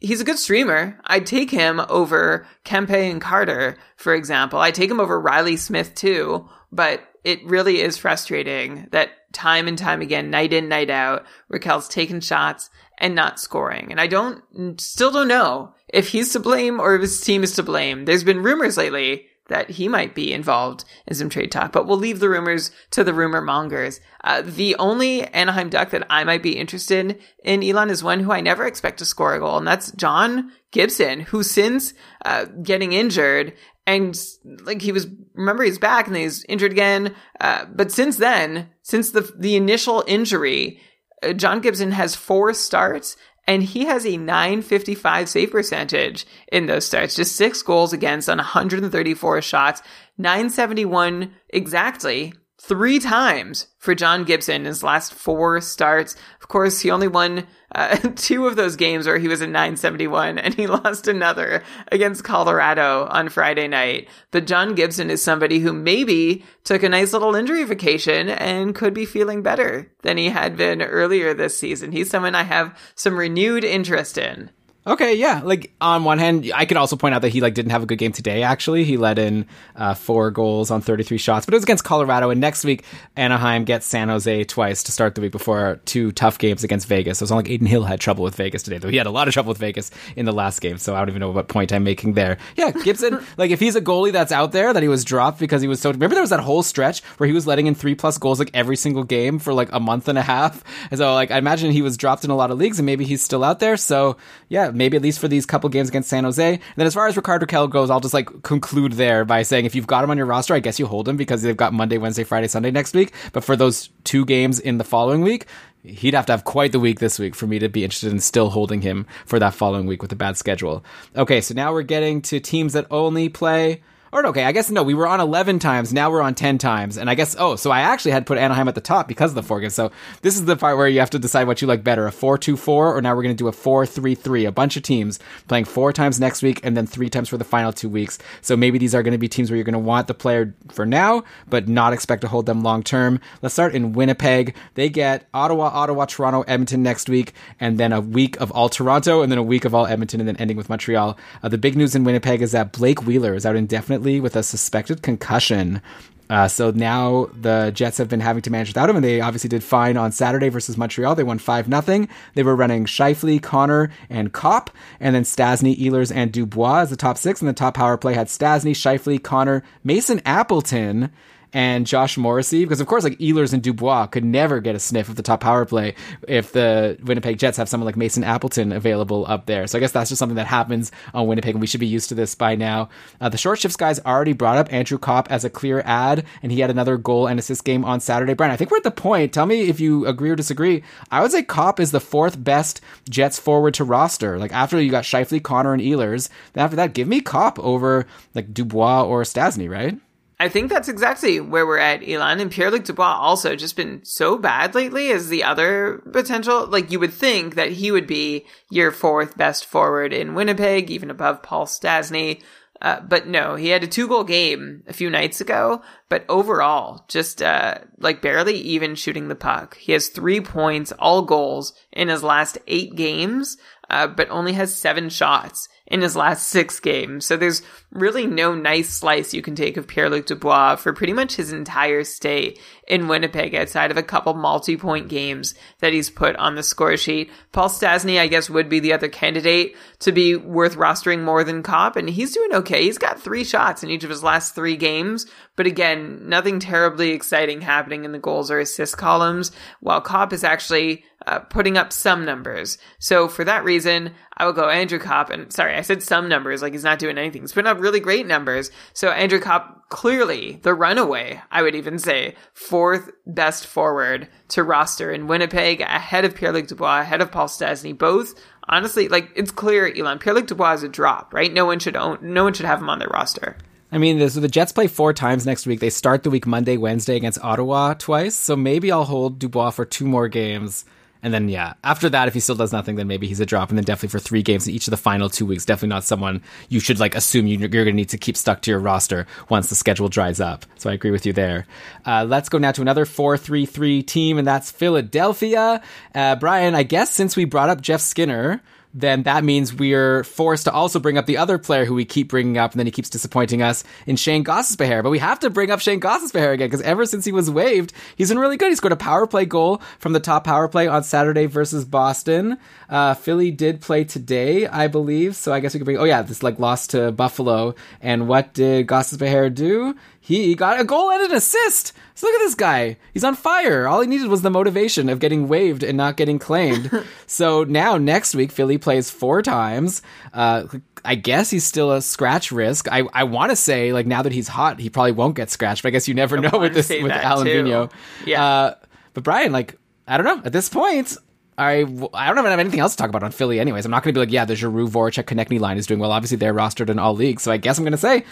he's 0.00 0.20
a 0.20 0.24
good 0.24 0.38
streamer. 0.38 0.98
I'd 1.04 1.26
take 1.26 1.50
him 1.50 1.80
over 1.88 2.46
Kempe 2.64 3.10
and 3.10 3.20
Carter, 3.20 3.76
for 3.96 4.14
example. 4.14 4.58
I'd 4.58 4.74
take 4.74 4.90
him 4.90 5.00
over 5.00 5.20
Reilly 5.20 5.56
Smith 5.56 5.94
too, 5.94 6.48
but 6.70 7.02
it 7.24 7.44
really 7.44 7.80
is 7.80 7.96
frustrating 7.96 8.88
that 8.92 9.10
time 9.32 9.68
and 9.68 9.76
time 9.76 10.00
again, 10.00 10.30
night 10.30 10.52
in, 10.52 10.68
night 10.68 10.90
out, 10.90 11.26
Rakell's 11.52 11.88
taking 11.88 12.20
shots 12.20 12.70
and 12.98 13.14
not 13.14 13.40
scoring. 13.40 13.88
And 13.90 14.00
I 14.00 14.06
don't, 14.06 14.42
still 14.80 15.10
don't 15.10 15.28
know 15.28 15.74
if 15.88 16.08
he's 16.08 16.32
to 16.32 16.40
blame 16.40 16.80
or 16.80 16.94
if 16.94 17.02
his 17.02 17.20
team 17.20 17.42
is 17.42 17.52
to 17.56 17.62
blame. 17.62 18.04
There's 18.04 18.24
been 18.24 18.42
rumors 18.42 18.76
lately 18.76 19.26
that 19.48 19.70
he 19.70 19.88
might 19.88 20.14
be 20.14 20.32
involved 20.32 20.84
in 21.06 21.14
some 21.14 21.28
trade 21.28 21.52
talk, 21.52 21.72
but 21.72 21.86
we'll 21.86 21.96
leave 21.96 22.18
the 22.18 22.28
rumors 22.28 22.70
to 22.90 23.04
the 23.04 23.14
rumor 23.14 23.40
mongers. 23.40 24.00
Uh, 24.24 24.42
the 24.44 24.74
only 24.76 25.22
Anaheim 25.22 25.68
Duck 25.68 25.90
that 25.90 26.06
I 26.10 26.24
might 26.24 26.42
be 26.42 26.56
interested 26.56 27.20
in, 27.44 27.62
Elon, 27.62 27.90
is 27.90 28.02
one 28.02 28.20
who 28.20 28.32
I 28.32 28.40
never 28.40 28.66
expect 28.66 28.98
to 28.98 29.04
score 29.04 29.34
a 29.34 29.38
goal, 29.38 29.58
and 29.58 29.66
that's 29.66 29.92
John 29.92 30.50
Gibson, 30.72 31.20
who 31.20 31.42
since 31.42 31.94
uh, 32.24 32.46
getting 32.62 32.92
injured 32.92 33.52
and 33.86 34.18
like 34.64 34.82
he 34.82 34.90
was, 34.90 35.06
remember 35.34 35.62
he's 35.62 35.78
back 35.78 36.08
and 36.08 36.16
he's 36.16 36.44
injured 36.44 36.72
again. 36.72 37.14
Uh, 37.40 37.66
but 37.66 37.92
since 37.92 38.16
then, 38.16 38.70
since 38.82 39.10
the 39.10 39.32
the 39.38 39.54
initial 39.54 40.02
injury, 40.08 40.80
uh, 41.22 41.32
John 41.32 41.60
Gibson 41.60 41.92
has 41.92 42.16
four 42.16 42.52
starts 42.52 43.16
and 43.46 43.62
he 43.62 43.84
has 43.86 44.04
a 44.04 44.16
955 44.16 45.28
save 45.28 45.50
percentage 45.50 46.26
in 46.50 46.66
those 46.66 46.86
starts. 46.86 47.14
Just 47.14 47.36
six 47.36 47.62
goals 47.62 47.92
against 47.92 48.28
on 48.28 48.38
134 48.38 49.42
shots, 49.42 49.82
971 50.18 51.32
exactly. 51.50 52.32
Three 52.66 52.98
times 52.98 53.68
for 53.78 53.94
John 53.94 54.24
Gibson 54.24 54.56
in 54.56 54.64
his 54.64 54.82
last 54.82 55.14
four 55.14 55.60
starts. 55.60 56.16
Of 56.42 56.48
course, 56.48 56.80
he 56.80 56.90
only 56.90 57.06
won 57.06 57.46
uh, 57.72 57.96
two 58.16 58.48
of 58.48 58.56
those 58.56 58.74
games 58.74 59.06
where 59.06 59.18
he 59.18 59.28
was 59.28 59.40
in 59.40 59.52
971 59.52 60.36
and 60.36 60.52
he 60.52 60.66
lost 60.66 61.06
another 61.06 61.62
against 61.92 62.24
Colorado 62.24 63.06
on 63.08 63.28
Friday 63.28 63.68
night. 63.68 64.08
But 64.32 64.48
John 64.48 64.74
Gibson 64.74 65.10
is 65.10 65.22
somebody 65.22 65.60
who 65.60 65.72
maybe 65.72 66.44
took 66.64 66.82
a 66.82 66.88
nice 66.88 67.12
little 67.12 67.36
injury 67.36 67.62
vacation 67.62 68.28
and 68.28 68.74
could 68.74 68.94
be 68.94 69.04
feeling 69.04 69.44
better 69.44 69.92
than 70.02 70.16
he 70.16 70.30
had 70.30 70.56
been 70.56 70.82
earlier 70.82 71.34
this 71.34 71.56
season. 71.56 71.92
He's 71.92 72.10
someone 72.10 72.34
I 72.34 72.42
have 72.42 72.76
some 72.96 73.16
renewed 73.16 73.62
interest 73.62 74.18
in. 74.18 74.50
Okay, 74.86 75.14
yeah. 75.14 75.40
Like 75.42 75.72
on 75.80 76.04
one 76.04 76.18
hand, 76.18 76.52
I 76.54 76.64
could 76.64 76.76
also 76.76 76.94
point 76.94 77.12
out 77.12 77.22
that 77.22 77.30
he 77.30 77.40
like 77.40 77.54
didn't 77.54 77.72
have 77.72 77.82
a 77.82 77.86
good 77.86 77.98
game 77.98 78.12
today. 78.12 78.44
Actually, 78.44 78.84
he 78.84 78.96
let 78.96 79.18
in 79.18 79.46
uh, 79.74 79.94
four 79.94 80.30
goals 80.30 80.70
on 80.70 80.80
33 80.80 81.18
shots, 81.18 81.44
but 81.44 81.54
it 81.54 81.56
was 81.56 81.64
against 81.64 81.82
Colorado. 81.82 82.30
And 82.30 82.40
next 82.40 82.64
week, 82.64 82.84
Anaheim 83.16 83.64
gets 83.64 83.84
San 83.84 84.08
Jose 84.08 84.44
twice 84.44 84.84
to 84.84 84.92
start 84.92 85.16
the 85.16 85.20
week 85.20 85.32
before 85.32 85.80
two 85.86 86.12
tough 86.12 86.38
games 86.38 86.62
against 86.62 86.86
Vegas. 86.86 87.18
So 87.18 87.24
it's 87.24 87.30
not 87.30 87.38
like 87.38 87.50
Adin 87.50 87.66
Hill 87.66 87.82
had 87.82 87.98
trouble 87.98 88.22
with 88.22 88.36
Vegas 88.36 88.62
today, 88.62 88.78
though 88.78 88.88
he 88.88 88.96
had 88.96 89.08
a 89.08 89.10
lot 89.10 89.26
of 89.26 89.34
trouble 89.34 89.48
with 89.48 89.58
Vegas 89.58 89.90
in 90.14 90.24
the 90.24 90.32
last 90.32 90.60
game. 90.60 90.78
So 90.78 90.94
I 90.94 91.00
don't 91.00 91.08
even 91.08 91.20
know 91.20 91.32
what 91.32 91.48
point 91.48 91.72
I'm 91.72 91.82
making 91.82 92.12
there. 92.12 92.38
Yeah, 92.54 92.70
Gibson. 92.70 93.24
like 93.36 93.50
if 93.50 93.58
he's 93.58 93.74
a 93.74 93.80
goalie 93.80 94.12
that's 94.12 94.30
out 94.30 94.52
there 94.52 94.72
that 94.72 94.84
he 94.84 94.88
was 94.88 95.04
dropped 95.04 95.40
because 95.40 95.62
he 95.62 95.68
was 95.68 95.80
so. 95.80 95.90
Remember 95.90 96.14
there 96.14 96.22
was 96.22 96.30
that 96.30 96.40
whole 96.40 96.62
stretch 96.62 97.02
where 97.18 97.26
he 97.26 97.32
was 97.32 97.44
letting 97.44 97.66
in 97.66 97.74
three 97.74 97.96
plus 97.96 98.18
goals 98.18 98.38
like 98.38 98.50
every 98.54 98.76
single 98.76 99.02
game 99.02 99.40
for 99.40 99.52
like 99.52 99.72
a 99.72 99.80
month 99.80 100.06
and 100.06 100.16
a 100.16 100.22
half. 100.22 100.62
And 100.92 100.98
so 100.98 101.12
like 101.14 101.32
I 101.32 101.38
imagine 101.38 101.72
he 101.72 101.82
was 101.82 101.96
dropped 101.96 102.24
in 102.24 102.30
a 102.30 102.36
lot 102.36 102.52
of 102.52 102.58
leagues, 102.58 102.78
and 102.78 102.86
maybe 102.86 103.04
he's 103.04 103.22
still 103.22 103.42
out 103.42 103.58
there. 103.58 103.76
So 103.76 104.16
yeah, 104.48 104.70
maybe 104.76 104.96
at 104.96 105.02
least 105.02 105.18
for 105.18 105.28
these 105.28 105.46
couple 105.46 105.68
games 105.68 105.88
against 105.88 106.08
San 106.08 106.24
Jose. 106.24 106.54
And 106.54 106.62
then 106.76 106.86
as 106.86 106.94
far 106.94 107.06
as 107.06 107.16
Ricardo 107.16 107.46
Rakell 107.46 107.70
goes, 107.70 107.90
I'll 107.90 108.00
just 108.00 108.14
like 108.14 108.42
conclude 108.42 108.92
there 108.92 109.24
by 109.24 109.42
saying 109.42 109.64
if 109.64 109.74
you've 109.74 109.86
got 109.86 110.04
him 110.04 110.10
on 110.10 110.16
your 110.16 110.26
roster, 110.26 110.54
I 110.54 110.60
guess 110.60 110.78
you 110.78 110.86
hold 110.86 111.08
him 111.08 111.16
because 111.16 111.42
they've 111.42 111.56
got 111.56 111.72
Monday, 111.72 111.98
Wednesday, 111.98 112.24
Friday, 112.24 112.48
Sunday 112.48 112.70
next 112.70 112.94
week. 112.94 113.12
But 113.32 113.44
for 113.44 113.56
those 113.56 113.90
two 114.04 114.24
games 114.24 114.60
in 114.60 114.78
the 114.78 114.84
following 114.84 115.22
week, 115.22 115.46
he'd 115.82 116.14
have 116.14 116.26
to 116.26 116.32
have 116.32 116.44
quite 116.44 116.72
the 116.72 116.80
week 116.80 117.00
this 117.00 117.18
week 117.18 117.34
for 117.34 117.46
me 117.46 117.58
to 117.58 117.68
be 117.68 117.84
interested 117.84 118.12
in 118.12 118.20
still 118.20 118.50
holding 118.50 118.82
him 118.82 119.06
for 119.24 119.38
that 119.38 119.54
following 119.54 119.86
week 119.86 120.02
with 120.02 120.12
a 120.12 120.16
bad 120.16 120.36
schedule. 120.36 120.84
Okay, 121.16 121.40
so 121.40 121.54
now 121.54 121.72
we're 121.72 121.82
getting 121.82 122.20
to 122.22 122.40
teams 122.40 122.72
that 122.72 122.86
only 122.90 123.28
play 123.28 123.82
or 124.12 124.26
okay, 124.26 124.44
I 124.44 124.52
guess 124.52 124.70
no, 124.70 124.82
we 124.82 124.94
were 124.94 125.06
on 125.06 125.20
11 125.20 125.58
times, 125.58 125.92
now 125.92 126.10
we're 126.10 126.22
on 126.22 126.34
10 126.34 126.58
times. 126.58 126.96
And 126.96 127.10
I 127.10 127.14
guess, 127.14 127.36
oh, 127.38 127.56
so 127.56 127.70
I 127.70 127.80
actually 127.80 128.12
had 128.12 128.26
put 128.26 128.38
Anaheim 128.38 128.68
at 128.68 128.74
the 128.74 128.80
top 128.80 129.08
because 129.08 129.32
of 129.32 129.34
the 129.34 129.42
four 129.42 129.60
games. 129.60 129.74
So 129.74 129.90
this 130.22 130.36
is 130.36 130.44
the 130.44 130.56
part 130.56 130.76
where 130.76 130.88
you 130.88 131.00
have 131.00 131.10
to 131.10 131.18
decide 131.18 131.46
what 131.46 131.60
you 131.60 131.68
like 131.68 131.84
better, 131.84 132.06
a 132.06 132.10
4-2-4, 132.10 132.68
or 132.68 133.02
now 133.02 133.14
we're 133.14 133.22
going 133.22 133.36
to 133.36 133.42
do 133.42 133.48
a 133.48 133.52
4-3-3, 133.52 134.46
a 134.46 134.52
bunch 134.52 134.76
of 134.76 134.82
teams 134.82 135.18
playing 135.48 135.64
four 135.64 135.92
times 135.92 136.20
next 136.20 136.42
week 136.42 136.60
and 136.62 136.76
then 136.76 136.86
three 136.86 137.10
times 137.10 137.28
for 137.28 137.36
the 137.36 137.44
final 137.44 137.72
two 137.72 137.88
weeks. 137.88 138.18
So 138.42 138.56
maybe 138.56 138.78
these 138.78 138.94
are 138.94 139.02
going 139.02 139.12
to 139.12 139.18
be 139.18 139.28
teams 139.28 139.50
where 139.50 139.56
you're 139.56 139.64
going 139.64 139.72
to 139.72 139.78
want 139.78 140.06
the 140.06 140.14
player 140.14 140.54
for 140.70 140.86
now, 140.86 141.24
but 141.48 141.68
not 141.68 141.92
expect 141.92 142.22
to 142.22 142.28
hold 142.28 142.46
them 142.46 142.62
long 142.62 142.82
term. 142.82 143.20
Let's 143.42 143.54
start 143.54 143.74
in 143.74 143.92
Winnipeg. 143.92 144.54
They 144.74 144.88
get 144.88 145.28
Ottawa, 145.34 145.66
Ottawa, 145.66 146.04
Toronto, 146.06 146.42
Edmonton 146.42 146.82
next 146.82 147.08
week, 147.08 147.32
and 147.58 147.78
then 147.78 147.92
a 147.92 148.00
week 148.00 148.40
of 148.40 148.50
all 148.52 148.68
Toronto, 148.68 149.22
and 149.22 149.30
then 149.32 149.38
a 149.38 149.42
week 149.42 149.64
of 149.64 149.74
all 149.74 149.86
Edmonton, 149.86 150.20
and 150.20 150.28
then 150.28 150.36
ending 150.36 150.56
with 150.56 150.68
Montreal. 150.68 151.18
Uh, 151.42 151.48
the 151.48 151.58
big 151.58 151.76
news 151.76 151.94
in 151.94 152.04
Winnipeg 152.04 152.40
is 152.40 152.52
that 152.52 152.72
Blake 152.72 153.02
Wheeler 153.02 153.34
is 153.34 153.44
out 153.44 153.56
indefinitely 153.56 153.95
with 153.98 154.36
a 154.36 154.42
suspected 154.42 155.02
concussion. 155.02 155.80
Uh, 156.28 156.48
so 156.48 156.70
now 156.72 157.28
the 157.40 157.70
Jets 157.72 157.98
have 157.98 158.08
been 158.08 158.20
having 158.20 158.42
to 158.42 158.50
manage 158.50 158.68
without 158.68 158.90
him, 158.90 158.96
and 158.96 159.04
they 159.04 159.20
obviously 159.20 159.48
did 159.48 159.62
fine 159.62 159.96
on 159.96 160.10
Saturday 160.10 160.48
versus 160.48 160.76
Montreal. 160.76 161.14
They 161.14 161.22
won 161.22 161.38
five 161.38 161.68
nothing. 161.68 162.08
They 162.34 162.42
were 162.42 162.56
running 162.56 162.86
Scheifele, 162.86 163.40
Connor, 163.40 163.90
and 164.10 164.32
Copp, 164.32 164.70
and 164.98 165.14
then 165.14 165.22
Stastny, 165.22 165.78
Ehlers, 165.78 166.12
and 166.14 166.32
Dubois 166.32 166.80
as 166.80 166.90
the 166.90 166.96
top 166.96 167.16
six. 167.16 167.40
And 167.40 167.48
the 167.48 167.52
top 167.54 167.74
power 167.74 167.96
play 167.96 168.14
had 168.14 168.26
Stastny, 168.26 168.72
Scheifele, 168.72 169.22
Connor, 169.22 169.62
Mason 169.84 170.20
Appleton, 170.26 171.12
and 171.56 171.86
Josh 171.86 172.18
Morrissey, 172.18 172.66
because 172.66 172.82
of 172.82 172.86
course, 172.86 173.02
like 173.02 173.18
Ehlers 173.18 173.54
and 173.54 173.62
Dubois 173.62 174.08
could 174.08 174.26
never 174.26 174.60
get 174.60 174.74
a 174.74 174.78
sniff 174.78 175.08
of 175.08 175.16
the 175.16 175.22
top 175.22 175.40
power 175.40 175.64
play 175.64 175.94
if 176.28 176.52
the 176.52 176.98
Winnipeg 177.02 177.38
Jets 177.38 177.56
have 177.56 177.66
someone 177.66 177.86
like 177.86 177.96
Mason 177.96 178.22
Appleton 178.22 178.72
available 178.72 179.24
up 179.26 179.46
there. 179.46 179.66
So 179.66 179.78
I 179.78 179.80
guess 179.80 179.90
that's 179.90 180.10
just 180.10 180.18
something 180.18 180.36
that 180.36 180.46
happens 180.46 180.92
on 181.14 181.26
Winnipeg, 181.26 181.54
and 181.54 181.60
we 181.62 181.66
should 181.66 181.80
be 181.80 181.86
used 181.86 182.10
to 182.10 182.14
this 182.14 182.34
by 182.34 182.56
now. 182.56 182.90
Uh, 183.22 183.30
the 183.30 183.38
short 183.38 183.58
shifts 183.58 183.78
guys 183.78 183.98
already 184.00 184.34
brought 184.34 184.58
up 184.58 184.70
Andrew 184.70 184.98
Copp 184.98 185.32
as 185.32 185.46
a 185.46 185.50
clear 185.50 185.80
ad, 185.86 186.26
and 186.42 186.52
he 186.52 186.60
had 186.60 186.68
another 186.68 186.98
goal 186.98 187.26
and 187.26 187.40
assist 187.40 187.64
game 187.64 187.86
on 187.86 188.00
Saturday. 188.00 188.34
Brian, 188.34 188.52
I 188.52 188.56
think 188.56 188.70
we're 188.70 188.76
at 188.76 188.82
the 188.82 188.90
point. 188.90 189.32
Tell 189.32 189.46
me 189.46 189.62
if 189.62 189.80
you 189.80 190.06
agree 190.06 190.28
or 190.28 190.36
disagree. 190.36 190.82
I 191.10 191.22
would 191.22 191.32
say 191.32 191.42
Copp 191.42 191.80
is 191.80 191.90
the 191.90 192.00
fourth 192.00 192.44
best 192.44 192.82
Jets 193.08 193.38
forward 193.38 193.72
to 193.74 193.84
roster. 193.84 194.38
Like 194.38 194.52
after 194.52 194.78
you 194.78 194.90
got 194.90 195.04
Scheifele, 195.04 195.42
Connor, 195.42 195.72
and 195.72 195.80
Ehlers, 195.80 196.28
then 196.52 196.64
after 196.64 196.76
that, 196.76 196.92
give 196.92 197.08
me 197.08 197.22
Copp 197.22 197.58
over 197.60 198.06
like 198.34 198.52
Dubois 198.52 199.04
or 199.04 199.22
Stastny, 199.22 199.70
right? 199.70 199.98
I 200.38 200.50
think 200.50 200.68
that's 200.68 200.88
exactly 200.88 201.40
where 201.40 201.66
we're 201.66 201.78
at, 201.78 202.06
Elon. 202.06 202.40
And 202.40 202.50
Pierre 202.50 202.70
Luc 202.70 202.84
Dubois 202.84 203.16
also 203.18 203.56
just 203.56 203.74
been 203.74 204.04
so 204.04 204.36
bad 204.36 204.74
lately 204.74 205.10
as 205.10 205.28
the 205.28 205.44
other 205.44 206.02
potential. 206.12 206.66
Like 206.66 206.90
you 206.92 207.00
would 207.00 207.14
think 207.14 207.54
that 207.54 207.72
he 207.72 207.90
would 207.90 208.06
be 208.06 208.44
your 208.70 208.90
fourth 208.90 209.36
best 209.38 209.64
forward 209.64 210.12
in 210.12 210.34
Winnipeg, 210.34 210.90
even 210.90 211.10
above 211.10 211.42
Paul 211.42 211.64
Stastny. 211.64 212.42
Uh, 212.82 213.00
but 213.00 213.26
no, 213.26 213.54
he 213.54 213.68
had 213.68 213.82
a 213.82 213.86
two 213.86 214.06
goal 214.06 214.24
game 214.24 214.82
a 214.86 214.92
few 214.92 215.08
nights 215.08 215.40
ago, 215.40 215.80
but 216.10 216.26
overall, 216.28 217.06
just, 217.08 217.40
uh, 217.40 217.78
like 217.96 218.20
barely 218.20 218.56
even 218.56 218.94
shooting 218.94 219.28
the 219.28 219.34
puck. 219.34 219.78
He 219.78 219.92
has 219.92 220.08
three 220.08 220.42
points, 220.42 220.92
all 220.98 221.22
goals 221.22 221.72
in 221.90 222.08
his 222.08 222.22
last 222.22 222.58
eight 222.66 222.94
games, 222.94 223.56
uh, 223.88 224.08
but 224.08 224.28
only 224.28 224.52
has 224.52 224.74
seven 224.74 225.08
shots 225.08 225.70
in 225.86 226.00
his 226.00 226.16
last 226.16 226.48
six 226.48 226.80
games. 226.80 227.24
So 227.24 227.36
there's 227.36 227.62
really 227.92 228.26
no 228.26 228.54
nice 228.54 228.90
slice 228.90 229.32
you 229.32 229.42
can 229.42 229.54
take 229.54 229.76
of 229.76 229.86
Pierre 229.86 230.10
Luc 230.10 230.26
Dubois 230.26 230.76
for 230.76 230.92
pretty 230.92 231.12
much 231.12 231.36
his 231.36 231.52
entire 231.52 232.04
stay 232.04 232.56
in 232.86 233.08
Winnipeg 233.08 233.54
outside 233.54 233.90
of 233.90 233.96
a 233.96 234.02
couple 234.02 234.34
multi 234.34 234.76
point 234.76 235.08
games 235.08 235.54
that 235.80 235.92
he's 235.92 236.10
put 236.10 236.36
on 236.36 236.54
the 236.54 236.62
score 236.62 236.96
sheet. 236.96 237.30
Paul 237.52 237.68
Stastny, 237.68 238.18
I 238.18 238.26
guess, 238.26 238.50
would 238.50 238.68
be 238.68 238.80
the 238.80 238.92
other 238.92 239.08
candidate 239.08 239.76
to 240.00 240.12
be 240.12 240.36
worth 240.36 240.76
rostering 240.76 241.22
more 241.22 241.44
than 241.44 241.62
Copp, 241.62 241.96
and 241.96 242.08
he's 242.08 242.34
doing 242.34 242.54
okay. 242.54 242.82
He's 242.82 242.98
got 242.98 243.20
three 243.20 243.44
shots 243.44 243.82
in 243.82 243.90
each 243.90 244.04
of 244.04 244.10
his 244.10 244.22
last 244.22 244.54
three 244.54 244.76
games, 244.76 245.26
but 245.56 245.66
again, 245.66 246.28
nothing 246.28 246.60
terribly 246.60 247.10
exciting 247.10 247.60
happening 247.60 248.04
in 248.04 248.12
the 248.12 248.18
goals 248.18 248.50
or 248.50 248.58
assist 248.58 248.98
columns, 248.98 249.52
while 249.80 250.00
Copp 250.00 250.32
is 250.32 250.44
actually 250.44 251.04
uh, 251.26 251.40
putting 251.40 251.76
up 251.76 251.92
some 251.92 252.24
numbers. 252.24 252.78
So 252.98 253.28
for 253.28 253.44
that 253.44 253.64
reason, 253.64 254.12
I 254.36 254.46
will 254.46 254.52
go 254.52 254.68
Andrew 254.68 254.98
Copp. 254.98 255.30
And 255.30 255.52
sorry, 255.52 255.74
I 255.74 255.80
said 255.80 256.02
some 256.02 256.28
numbers, 256.28 256.62
like 256.62 256.72
he's 256.72 256.84
not 256.84 256.98
doing 256.98 257.18
anything. 257.18 257.42
He's 257.42 257.52
putting 257.52 257.70
up 257.70 257.80
really 257.80 258.00
great 258.00 258.26
numbers. 258.26 258.70
So 258.92 259.10
Andrew 259.10 259.40
Copp, 259.40 259.88
clearly 259.88 260.60
the 260.62 260.74
runaway, 260.74 261.40
I 261.50 261.62
would 261.62 261.74
even 261.74 261.98
say, 261.98 262.36
fourth 262.52 263.10
best 263.26 263.66
forward 263.66 264.28
to 264.48 264.62
roster 264.62 265.10
in 265.10 265.26
Winnipeg, 265.26 265.80
ahead 265.80 266.24
of 266.24 266.34
Pierre 266.34 266.52
Luc 266.52 266.68
Dubois, 266.68 267.00
ahead 267.00 267.20
of 267.20 267.32
Paul 267.32 267.48
Stastny. 267.48 267.96
Both, 267.96 268.34
honestly, 268.68 269.08
like 269.08 269.30
it's 269.34 269.50
clear, 269.50 269.92
Elon, 269.92 270.18
Pierre 270.18 270.34
Luc 270.34 270.46
Dubois 270.46 270.74
is 270.74 270.82
a 270.84 270.88
drop, 270.88 271.34
right? 271.34 271.52
No 271.52 271.66
one 271.66 271.78
should 271.78 271.96
own, 271.96 272.18
no 272.20 272.44
one 272.44 272.52
should 272.52 272.66
have 272.66 272.80
him 272.80 272.90
on 272.90 272.98
their 272.98 273.08
roster. 273.08 273.56
I 273.92 273.98
mean, 273.98 274.28
so 274.28 274.40
the 274.40 274.48
Jets 274.48 274.72
play 274.72 274.88
four 274.88 275.12
times 275.12 275.46
next 275.46 275.66
week. 275.66 275.78
They 275.80 275.90
start 275.90 276.24
the 276.24 276.30
week 276.30 276.46
Monday, 276.46 276.76
Wednesday 276.76 277.16
against 277.16 277.42
Ottawa 277.42 277.94
twice. 277.94 278.34
So 278.34 278.56
maybe 278.56 278.90
I'll 278.90 279.04
hold 279.04 279.38
Dubois 279.38 279.70
for 279.70 279.84
two 279.84 280.06
more 280.06 280.28
games. 280.28 280.84
And 281.26 281.34
then, 281.34 281.48
yeah, 281.48 281.74
after 281.82 282.08
that, 282.10 282.28
if 282.28 282.34
he 282.34 282.38
still 282.38 282.54
does 282.54 282.70
nothing, 282.70 282.94
then 282.94 283.08
maybe 283.08 283.26
he's 283.26 283.40
a 283.40 283.46
drop. 283.46 283.70
And 283.70 283.76
then 283.76 283.84
definitely 283.84 284.10
for 284.10 284.20
three 284.20 284.44
games 284.44 284.68
in 284.68 284.74
each 284.74 284.86
of 284.86 284.92
the 284.92 284.96
final 284.96 285.28
two 285.28 285.44
weeks, 285.44 285.64
definitely 285.64 285.88
not 285.88 286.04
someone 286.04 286.40
you 286.68 286.78
should 286.78 287.00
like 287.00 287.16
assume 287.16 287.48
you, 287.48 287.64
are 287.64 287.66
going 287.66 287.86
to 287.86 287.92
need 287.92 288.10
to 288.10 288.16
keep 288.16 288.36
stuck 288.36 288.62
to 288.62 288.70
your 288.70 288.78
roster 288.78 289.26
once 289.48 289.68
the 289.68 289.74
schedule 289.74 290.08
dries 290.08 290.38
up. 290.38 290.64
So 290.76 290.88
I 290.88 290.92
agree 290.92 291.10
with 291.10 291.26
you 291.26 291.32
there. 291.32 291.66
Uh, 292.06 292.24
let's 292.28 292.48
go 292.48 292.58
now 292.58 292.70
to 292.70 292.80
another 292.80 293.04
4 293.04 293.36
3 293.36 293.66
3 293.66 294.04
team, 294.04 294.38
and 294.38 294.46
that's 294.46 294.70
Philadelphia. 294.70 295.82
Uh, 296.14 296.36
Brian, 296.36 296.76
I 296.76 296.84
guess 296.84 297.10
since 297.10 297.34
we 297.34 297.44
brought 297.44 297.70
up 297.70 297.80
Jeff 297.80 298.02
Skinner, 298.02 298.62
then 298.96 299.24
that 299.24 299.44
means 299.44 299.74
we're 299.74 300.24
forced 300.24 300.64
to 300.64 300.72
also 300.72 300.98
bring 300.98 301.18
up 301.18 301.26
the 301.26 301.36
other 301.36 301.58
player 301.58 301.84
who 301.84 301.94
we 301.94 302.06
keep 302.06 302.28
bringing 302.30 302.56
up, 302.56 302.72
and 302.72 302.78
then 302.80 302.86
he 302.86 302.90
keeps 302.90 303.10
disappointing 303.10 303.60
us 303.60 303.84
in 304.06 304.16
Shane 304.16 304.42
Gostisbehere. 304.42 305.02
But 305.02 305.10
we 305.10 305.18
have 305.18 305.38
to 305.40 305.50
bring 305.50 305.70
up 305.70 305.80
Shane 305.80 306.00
Gostisbehere 306.00 306.54
again 306.54 306.68
because 306.68 306.80
ever 306.80 307.04
since 307.04 307.26
he 307.26 307.32
was 307.32 307.50
waived, 307.50 307.92
he's 308.16 308.30
been 308.30 308.38
really 308.38 308.56
good. 308.56 308.70
He 308.70 308.74
scored 308.74 308.92
a 308.92 308.96
power 308.96 309.26
play 309.26 309.44
goal 309.44 309.82
from 309.98 310.14
the 310.14 310.20
top 310.20 310.44
power 310.44 310.66
play 310.66 310.88
on 310.88 311.04
Saturday 311.04 311.44
versus 311.44 311.84
Boston. 311.84 312.56
Uh, 312.88 313.12
Philly 313.12 313.50
did 313.50 313.82
play 313.82 314.04
today, 314.04 314.66
I 314.66 314.88
believe, 314.88 315.36
so 315.36 315.52
I 315.52 315.60
guess 315.60 315.74
we 315.74 315.80
could 315.80 315.84
bring. 315.84 315.98
Oh 315.98 316.04
yeah, 316.04 316.22
this 316.22 316.42
like 316.42 316.58
lost 316.58 316.90
to 316.90 317.12
Buffalo. 317.12 317.74
And 318.00 318.28
what 318.28 318.54
did 318.54 318.86
Gostisbehere 318.86 319.54
do? 319.54 319.94
He 320.26 320.56
got 320.56 320.80
a 320.80 320.84
goal 320.84 321.12
and 321.12 321.22
an 321.22 321.36
assist. 321.36 321.92
So 322.16 322.26
look 322.26 322.34
at 322.34 322.44
this 322.44 322.56
guy. 322.56 322.96
He's 323.14 323.22
on 323.22 323.36
fire. 323.36 323.86
All 323.86 324.00
he 324.00 324.08
needed 324.08 324.26
was 324.26 324.42
the 324.42 324.50
motivation 324.50 325.08
of 325.08 325.20
getting 325.20 325.46
waived 325.46 325.84
and 325.84 325.96
not 325.96 326.16
getting 326.16 326.40
claimed. 326.40 326.90
so 327.28 327.62
now 327.62 327.96
next 327.96 328.34
week, 328.34 328.50
Philly 328.50 328.76
plays 328.76 329.08
four 329.08 329.40
times. 329.40 330.02
Uh, 330.34 330.64
I 331.04 331.14
guess 331.14 331.50
he's 331.50 331.62
still 331.62 331.92
a 331.92 332.02
scratch 332.02 332.50
risk. 332.50 332.90
I, 332.90 333.04
I 333.12 333.22
want 333.22 333.50
to 333.50 333.56
say 333.56 333.92
like 333.92 334.06
now 334.06 334.22
that 334.22 334.32
he's 334.32 334.48
hot, 334.48 334.80
he 334.80 334.90
probably 334.90 335.12
won't 335.12 335.36
get 335.36 335.48
scratched. 335.48 335.84
But 335.84 335.90
I 335.90 335.92
guess 335.92 336.08
you 336.08 336.14
never 336.14 336.38
know 336.38 336.58
with 336.58 336.74
this 336.74 336.88
with 336.88 337.02
Alain 337.04 337.46
Vigneault. 337.46 337.92
Yeah. 338.24 338.44
Uh, 338.44 338.74
but 339.14 339.22
Brian, 339.22 339.52
like 339.52 339.78
I 340.08 340.16
don't 340.16 340.26
know. 340.26 340.42
At 340.44 340.52
this 340.52 340.68
point, 340.68 341.16
I, 341.58 341.80
I 342.12 342.26
don't 342.26 342.38
even 342.38 342.50
have 342.50 342.58
anything 342.58 342.80
else 342.80 342.92
to 342.92 342.98
talk 342.98 343.08
about 343.08 343.22
on 343.22 343.32
Philly, 343.32 343.58
anyways. 343.58 343.84
I'm 343.84 343.90
not 343.90 344.02
going 344.02 344.12
to 344.12 344.18
be 344.18 344.26
like, 344.26 344.32
yeah, 344.32 344.44
the 344.44 344.54
Giroux 344.54 344.88
Voracek 344.88 345.24
Konecny 345.24 345.58
line 345.58 345.78
is 345.78 345.86
doing 345.86 346.00
well. 346.00 346.12
Obviously, 346.12 346.36
they're 346.36 346.52
rostered 346.52 346.90
in 346.90 346.98
all 346.98 347.14
leagues, 347.14 347.42
so 347.42 347.52
I 347.52 347.56
guess 347.56 347.78
I'm 347.78 347.84
going 347.84 347.92
to 347.92 347.98
say 347.98 348.24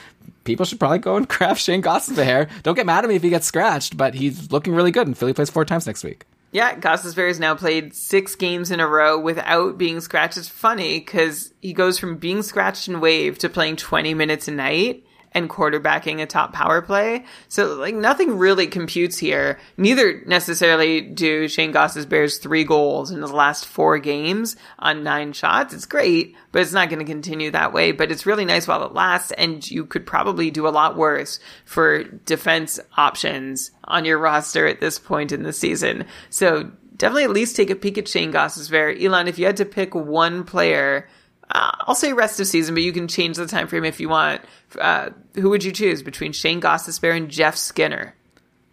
people 0.45 0.67
should 0.67 0.79
probably 0.79 0.99
go 0.99 1.17
and 1.17 1.29
craft 1.29 1.61
Shane 1.63 1.83
Gostisbehere. 1.83 2.51
Don't 2.63 2.75
get 2.75 2.87
mad 2.87 3.05
at 3.05 3.09
me 3.09 3.17
if 3.17 3.23
he 3.23 3.31
gets 3.31 3.47
scratched, 3.47 3.97
but 3.97 4.15
he's 4.15 4.53
looking 4.53 4.75
really 4.75 4.91
good, 4.91 5.07
and 5.07 5.17
Philly 5.17 5.33
plays 5.33 5.51
four 5.51 5.65
times 5.65 5.87
next 5.87 6.05
week. 6.05 6.27
Yeah, 6.53 6.79
Gostisbehere 6.79 7.29
has 7.29 7.41
now 7.41 7.57
played 7.57 7.95
six 7.95 8.37
games 8.37 8.71
in 8.71 8.79
a 8.79 8.87
row 8.87 9.19
without 9.19 9.77
being 9.77 10.01
scratched. 10.01 10.37
It's 10.37 10.49
funny 10.49 11.01
because 11.01 11.53
he 11.61 11.73
goes 11.73 11.99
from 11.99 12.19
being 12.19 12.43
scratched 12.43 12.87
and 12.87 13.03
waived 13.03 13.41
to 13.41 13.49
playing 13.49 13.77
20 13.77 14.15
minutes 14.15 14.47
a 14.47 14.53
night 14.53 15.05
and 15.35 15.51
quarterbacking 15.51 16.23
a 16.23 16.27
top 16.27 16.53
power 16.53 16.81
play. 16.81 17.25
So 17.49 17.75
like 17.75 17.95
nothing 17.95 18.39
really 18.39 18.69
computes 18.69 19.19
here. 19.19 19.59
Neither 19.77 20.23
necessarily 20.27 21.01
do 21.01 21.49
Shane 21.49 21.73
Gostisbehere's 21.73 22.39
three 22.39 22.65
goals 22.65 23.11
in 23.11 23.21
his 23.21 23.33
last 23.33 23.67
four 23.67 23.99
games 23.99 24.57
on 24.79 25.03
nine 25.03 25.33
shots. 25.33 25.75
It's 25.75 25.87
great, 25.87 26.37
but 26.53 26.63
it's 26.63 26.73
not 26.73 26.89
going 26.89 27.01
to 27.01 27.05
continue 27.05 27.51
that 27.51 27.73
way. 27.73 27.91
But 27.93 28.13
it's 28.13 28.27
really 28.27 28.45
nice 28.45 28.69
while 28.69 28.85
it 28.85 28.95
lasts, 28.95 29.33
and 29.33 29.69
you 29.69 29.85
could 29.85 30.07
probably 30.07 30.51
do 30.51 30.69
a 30.69 30.71
lot 30.71 30.97
worse 30.97 31.41
for 31.65 32.05
defense 32.05 32.79
options 32.97 33.73
on 33.85 34.05
your 34.05 34.19
roster 34.19 34.67
at 34.67 34.81
this 34.81 34.99
point 34.99 35.33
in 35.33 35.43
the 35.43 35.53
season. 35.53 36.05
So 36.31 36.71
definitely 36.97 37.25
at 37.25 37.31
least 37.31 37.57
take 37.57 37.71
a 37.71 37.77
peek 37.77 37.99
at 37.99 38.07
Shane 38.09 38.33
Gostisbehere. 38.33 39.03
Elon, 39.03 39.27
if 39.27 39.39
you 39.39 39.47
had 39.47 39.57
to 39.57 39.65
pick 39.65 39.95
one 39.95 40.45
player 40.45 41.09
uh, 41.51 41.73
I'll 41.81 41.95
say 41.95 42.13
rest 42.13 42.41
of 42.41 42.47
season, 42.47 42.75
but 42.75 42.83
you 42.83 42.93
can 42.93 43.09
change 43.09 43.37
the 43.37 43.47
time 43.47 43.69
frame 43.69 43.85
if 43.85 44.01
you 44.01 44.09
want. 44.09 44.43
Uh, 44.79 45.11
who 45.35 45.51
would 45.51 45.65
you 45.65 45.73
choose 45.73 46.03
between 46.03 46.33
Shane 46.33 46.61
Gostisbehere 46.61 47.17
and 47.17 47.29
Jeff 47.29 47.57
Skinner? 47.57 48.15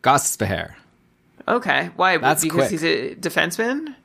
Gostisbehere. 0.03 0.76
Okay, 1.48 1.89
why? 1.95 2.18
That's 2.18 2.43
because 2.43 2.69
quick. 2.69 2.72
he's 2.72 2.84
a 2.84 3.15
defenseman. 3.15 3.95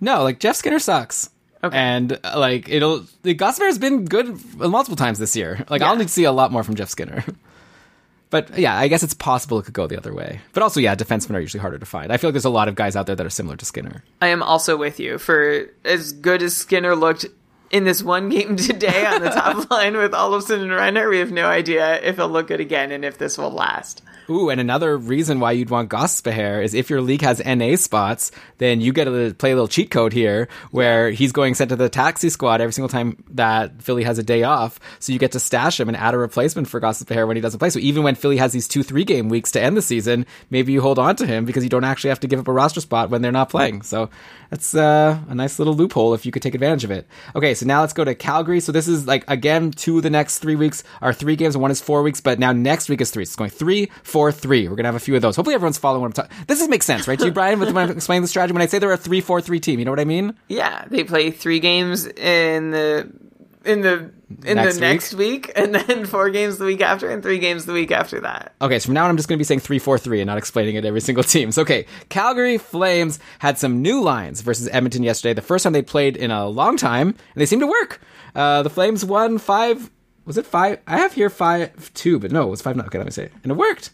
No, 0.00 0.22
like 0.22 0.40
Jeff 0.40 0.56
Skinner 0.56 0.78
sucks. 0.78 1.30
Okay. 1.62 1.76
And 1.76 2.18
uh, 2.24 2.38
like 2.38 2.68
it'll, 2.68 3.04
the 3.22 3.34
Gostisbehere's 3.34 3.78
been 3.78 4.06
good 4.06 4.38
multiple 4.56 4.96
times 4.96 5.18
this 5.18 5.36
year. 5.36 5.64
Like 5.70 5.82
I'll 5.82 5.96
need 5.96 6.08
to 6.08 6.12
see 6.12 6.24
a 6.24 6.32
lot 6.32 6.52
more 6.52 6.64
from 6.64 6.74
Jeff 6.74 6.88
Skinner. 6.88 7.24
But 8.30 8.56
yeah, 8.56 8.76
I 8.76 8.86
guess 8.86 9.02
it's 9.02 9.12
possible 9.12 9.58
it 9.58 9.64
could 9.64 9.74
go 9.74 9.88
the 9.88 9.96
other 9.96 10.14
way. 10.14 10.40
But 10.52 10.62
also, 10.62 10.78
yeah, 10.78 10.94
defensemen 10.94 11.34
are 11.34 11.40
usually 11.40 11.60
harder 11.60 11.80
to 11.80 11.84
find. 11.84 12.12
I 12.12 12.16
feel 12.16 12.28
like 12.28 12.34
there's 12.34 12.44
a 12.44 12.48
lot 12.48 12.68
of 12.68 12.76
guys 12.76 12.94
out 12.94 13.06
there 13.06 13.16
that 13.16 13.26
are 13.26 13.30
similar 13.30 13.56
to 13.56 13.64
Skinner. 13.64 14.04
I 14.22 14.28
am 14.28 14.40
also 14.40 14.76
with 14.76 15.00
you. 15.00 15.18
For 15.18 15.66
as 15.84 16.12
good 16.12 16.40
as 16.40 16.56
Skinner 16.56 16.94
looked 16.94 17.26
in 17.70 17.84
this 17.84 18.02
one 18.02 18.28
game 18.28 18.56
today 18.56 19.06
on 19.06 19.22
the 19.22 19.30
top 19.30 19.70
line 19.70 19.96
with 19.96 20.12
Olofsson 20.12 20.62
and 20.62 20.70
Renner, 20.70 21.08
we 21.08 21.18
have 21.18 21.32
no 21.32 21.46
idea 21.46 22.00
if 22.02 22.16
he'll 22.16 22.28
look 22.28 22.48
good 22.48 22.60
again 22.60 22.92
and 22.92 23.04
if 23.04 23.18
this 23.18 23.38
will 23.38 23.50
last. 23.50 24.02
Ooh, 24.30 24.48
and 24.48 24.60
another 24.60 24.96
reason 24.96 25.40
why 25.40 25.50
you'd 25.50 25.70
want 25.70 25.90
Gostisbehere 25.90 26.62
is 26.62 26.72
if 26.72 26.88
your 26.88 27.00
league 27.00 27.22
has 27.22 27.44
NA 27.44 27.74
spots, 27.74 28.30
then 28.58 28.80
you 28.80 28.92
get 28.92 29.06
to 29.06 29.34
play 29.34 29.50
a 29.50 29.54
little 29.56 29.66
cheat 29.66 29.90
code 29.90 30.12
here 30.12 30.48
where 30.70 31.10
he's 31.10 31.32
going 31.32 31.54
sent 31.54 31.70
to 31.70 31.76
the 31.76 31.88
taxi 31.88 32.30
squad 32.30 32.60
every 32.60 32.72
single 32.72 32.88
time 32.88 33.16
that 33.30 33.82
Philly 33.82 34.04
has 34.04 34.20
a 34.20 34.22
day 34.22 34.44
off. 34.44 34.78
So 35.00 35.12
you 35.12 35.18
get 35.18 35.32
to 35.32 35.40
stash 35.40 35.80
him 35.80 35.88
and 35.88 35.96
add 35.96 36.14
a 36.14 36.18
replacement 36.18 36.68
for 36.68 36.80
Gostisbehere 36.80 37.26
when 37.26 37.36
he 37.36 37.40
doesn't 37.40 37.58
play. 37.58 37.70
So 37.70 37.80
even 37.80 38.04
when 38.04 38.14
Philly 38.14 38.36
has 38.36 38.52
these 38.52 38.68
two, 38.68 38.84
three 38.84 39.02
game 39.02 39.30
weeks 39.30 39.50
to 39.52 39.60
end 39.60 39.76
the 39.76 39.82
season, 39.82 40.26
maybe 40.48 40.72
you 40.72 40.80
hold 40.80 41.00
on 41.00 41.16
to 41.16 41.26
him 41.26 41.44
because 41.44 41.64
you 41.64 41.70
don't 41.70 41.82
actually 41.82 42.10
have 42.10 42.20
to 42.20 42.28
give 42.28 42.38
up 42.38 42.46
a 42.46 42.52
roster 42.52 42.80
spot 42.80 43.10
when 43.10 43.22
they're 43.22 43.32
not 43.32 43.48
playing. 43.48 43.82
So 43.82 44.10
that's 44.50 44.74
uh, 44.74 45.18
a 45.28 45.34
nice 45.34 45.58
little 45.58 45.74
loophole 45.74 46.12
if 46.12 46.26
you 46.26 46.32
could 46.32 46.42
take 46.42 46.54
advantage 46.54 46.84
of 46.84 46.90
it. 46.90 47.06
Okay, 47.34 47.54
so 47.54 47.64
now 47.64 47.80
let's 47.80 47.92
go 47.92 48.04
to 48.04 48.14
Calgary. 48.14 48.60
So 48.60 48.72
this 48.72 48.88
is 48.88 49.06
like, 49.06 49.24
again, 49.28 49.70
two 49.70 49.98
of 49.98 50.02
the 50.02 50.10
next 50.10 50.38
three 50.38 50.56
weeks 50.56 50.82
are 51.00 51.12
three 51.12 51.36
games 51.36 51.56
one 51.56 51.70
is 51.70 51.80
four 51.80 52.02
weeks, 52.02 52.20
but 52.20 52.38
now 52.38 52.52
next 52.52 52.88
week 52.88 53.00
is 53.00 53.10
three. 53.10 53.24
So 53.24 53.30
it's 53.30 53.36
going 53.36 53.50
three, 53.50 53.90
four, 54.02 54.32
three. 54.32 54.68
We're 54.68 54.76
going 54.76 54.84
to 54.84 54.88
have 54.88 54.96
a 54.96 55.00
few 55.00 55.14
of 55.14 55.22
those. 55.22 55.36
Hopefully 55.36 55.54
everyone's 55.54 55.78
following 55.78 56.02
what 56.02 56.08
I'm 56.08 56.12
talking 56.12 56.36
This 56.46 56.60
is, 56.60 56.68
makes 56.68 56.86
sense, 56.86 57.06
right 57.06 57.18
to 57.18 57.26
you, 57.26 57.32
Brian, 57.40 57.60
with 57.60 57.72
when 57.72 57.88
I'm 57.88 57.96
explaining 57.96 58.22
the 58.22 58.28
strategy? 58.28 58.52
When 58.52 58.62
I 58.62 58.66
say 58.66 58.78
they're 58.78 58.92
a 58.92 58.96
three, 58.96 59.20
four, 59.20 59.40
three 59.40 59.60
team, 59.60 59.78
you 59.78 59.84
know 59.84 59.92
what 59.92 60.00
I 60.00 60.04
mean? 60.04 60.34
Yeah, 60.48 60.84
they 60.88 61.04
play 61.04 61.30
three 61.30 61.60
games 61.60 62.06
in 62.06 62.70
the 62.72 63.10
in 63.64 63.82
the 63.82 64.10
in 64.44 64.56
Next 64.56 64.74
the 64.76 64.80
week? 64.80 64.90
next 64.92 65.14
week, 65.14 65.52
and 65.56 65.74
then 65.74 66.06
four 66.06 66.30
games 66.30 66.58
the 66.58 66.64
week 66.64 66.80
after, 66.80 67.08
and 67.10 67.22
three 67.22 67.38
games 67.38 67.66
the 67.66 67.72
week 67.72 67.90
after 67.90 68.20
that. 68.20 68.54
Okay, 68.62 68.78
so 68.78 68.86
from 68.86 68.94
now 68.94 69.04
on, 69.04 69.10
I'm 69.10 69.16
just 69.16 69.28
going 69.28 69.36
to 69.36 69.40
be 69.40 69.44
saying 69.44 69.60
3 69.60 69.78
4 69.78 69.98
3 69.98 70.20
and 70.20 70.26
not 70.26 70.38
explaining 70.38 70.76
it 70.76 70.84
every 70.84 71.00
single 71.00 71.24
team. 71.24 71.52
So, 71.52 71.62
okay, 71.62 71.86
Calgary 72.08 72.58
Flames 72.58 73.18
had 73.40 73.58
some 73.58 73.82
new 73.82 74.00
lines 74.00 74.40
versus 74.40 74.68
Edmonton 74.72 75.02
yesterday. 75.02 75.34
The 75.34 75.42
first 75.42 75.64
time 75.64 75.72
they 75.72 75.82
played 75.82 76.16
in 76.16 76.30
a 76.30 76.46
long 76.48 76.76
time, 76.76 77.08
and 77.08 77.16
they 77.34 77.46
seemed 77.46 77.62
to 77.62 77.66
work. 77.66 78.00
Uh, 78.34 78.62
the 78.62 78.70
Flames 78.70 79.04
won 79.04 79.38
5. 79.38 79.90
Was 80.26 80.38
it 80.38 80.46
5? 80.46 80.78
I 80.86 80.98
have 80.98 81.12
here 81.14 81.30
5 81.30 81.92
2, 81.94 82.18
but 82.18 82.30
no, 82.30 82.46
it 82.46 82.50
was 82.50 82.62
5 82.62 82.76
not 82.76 82.86
Okay, 82.86 82.98
let 82.98 83.06
me 83.06 83.10
say 83.10 83.24
it. 83.24 83.32
And 83.42 83.52
it 83.52 83.56
worked. 83.56 83.90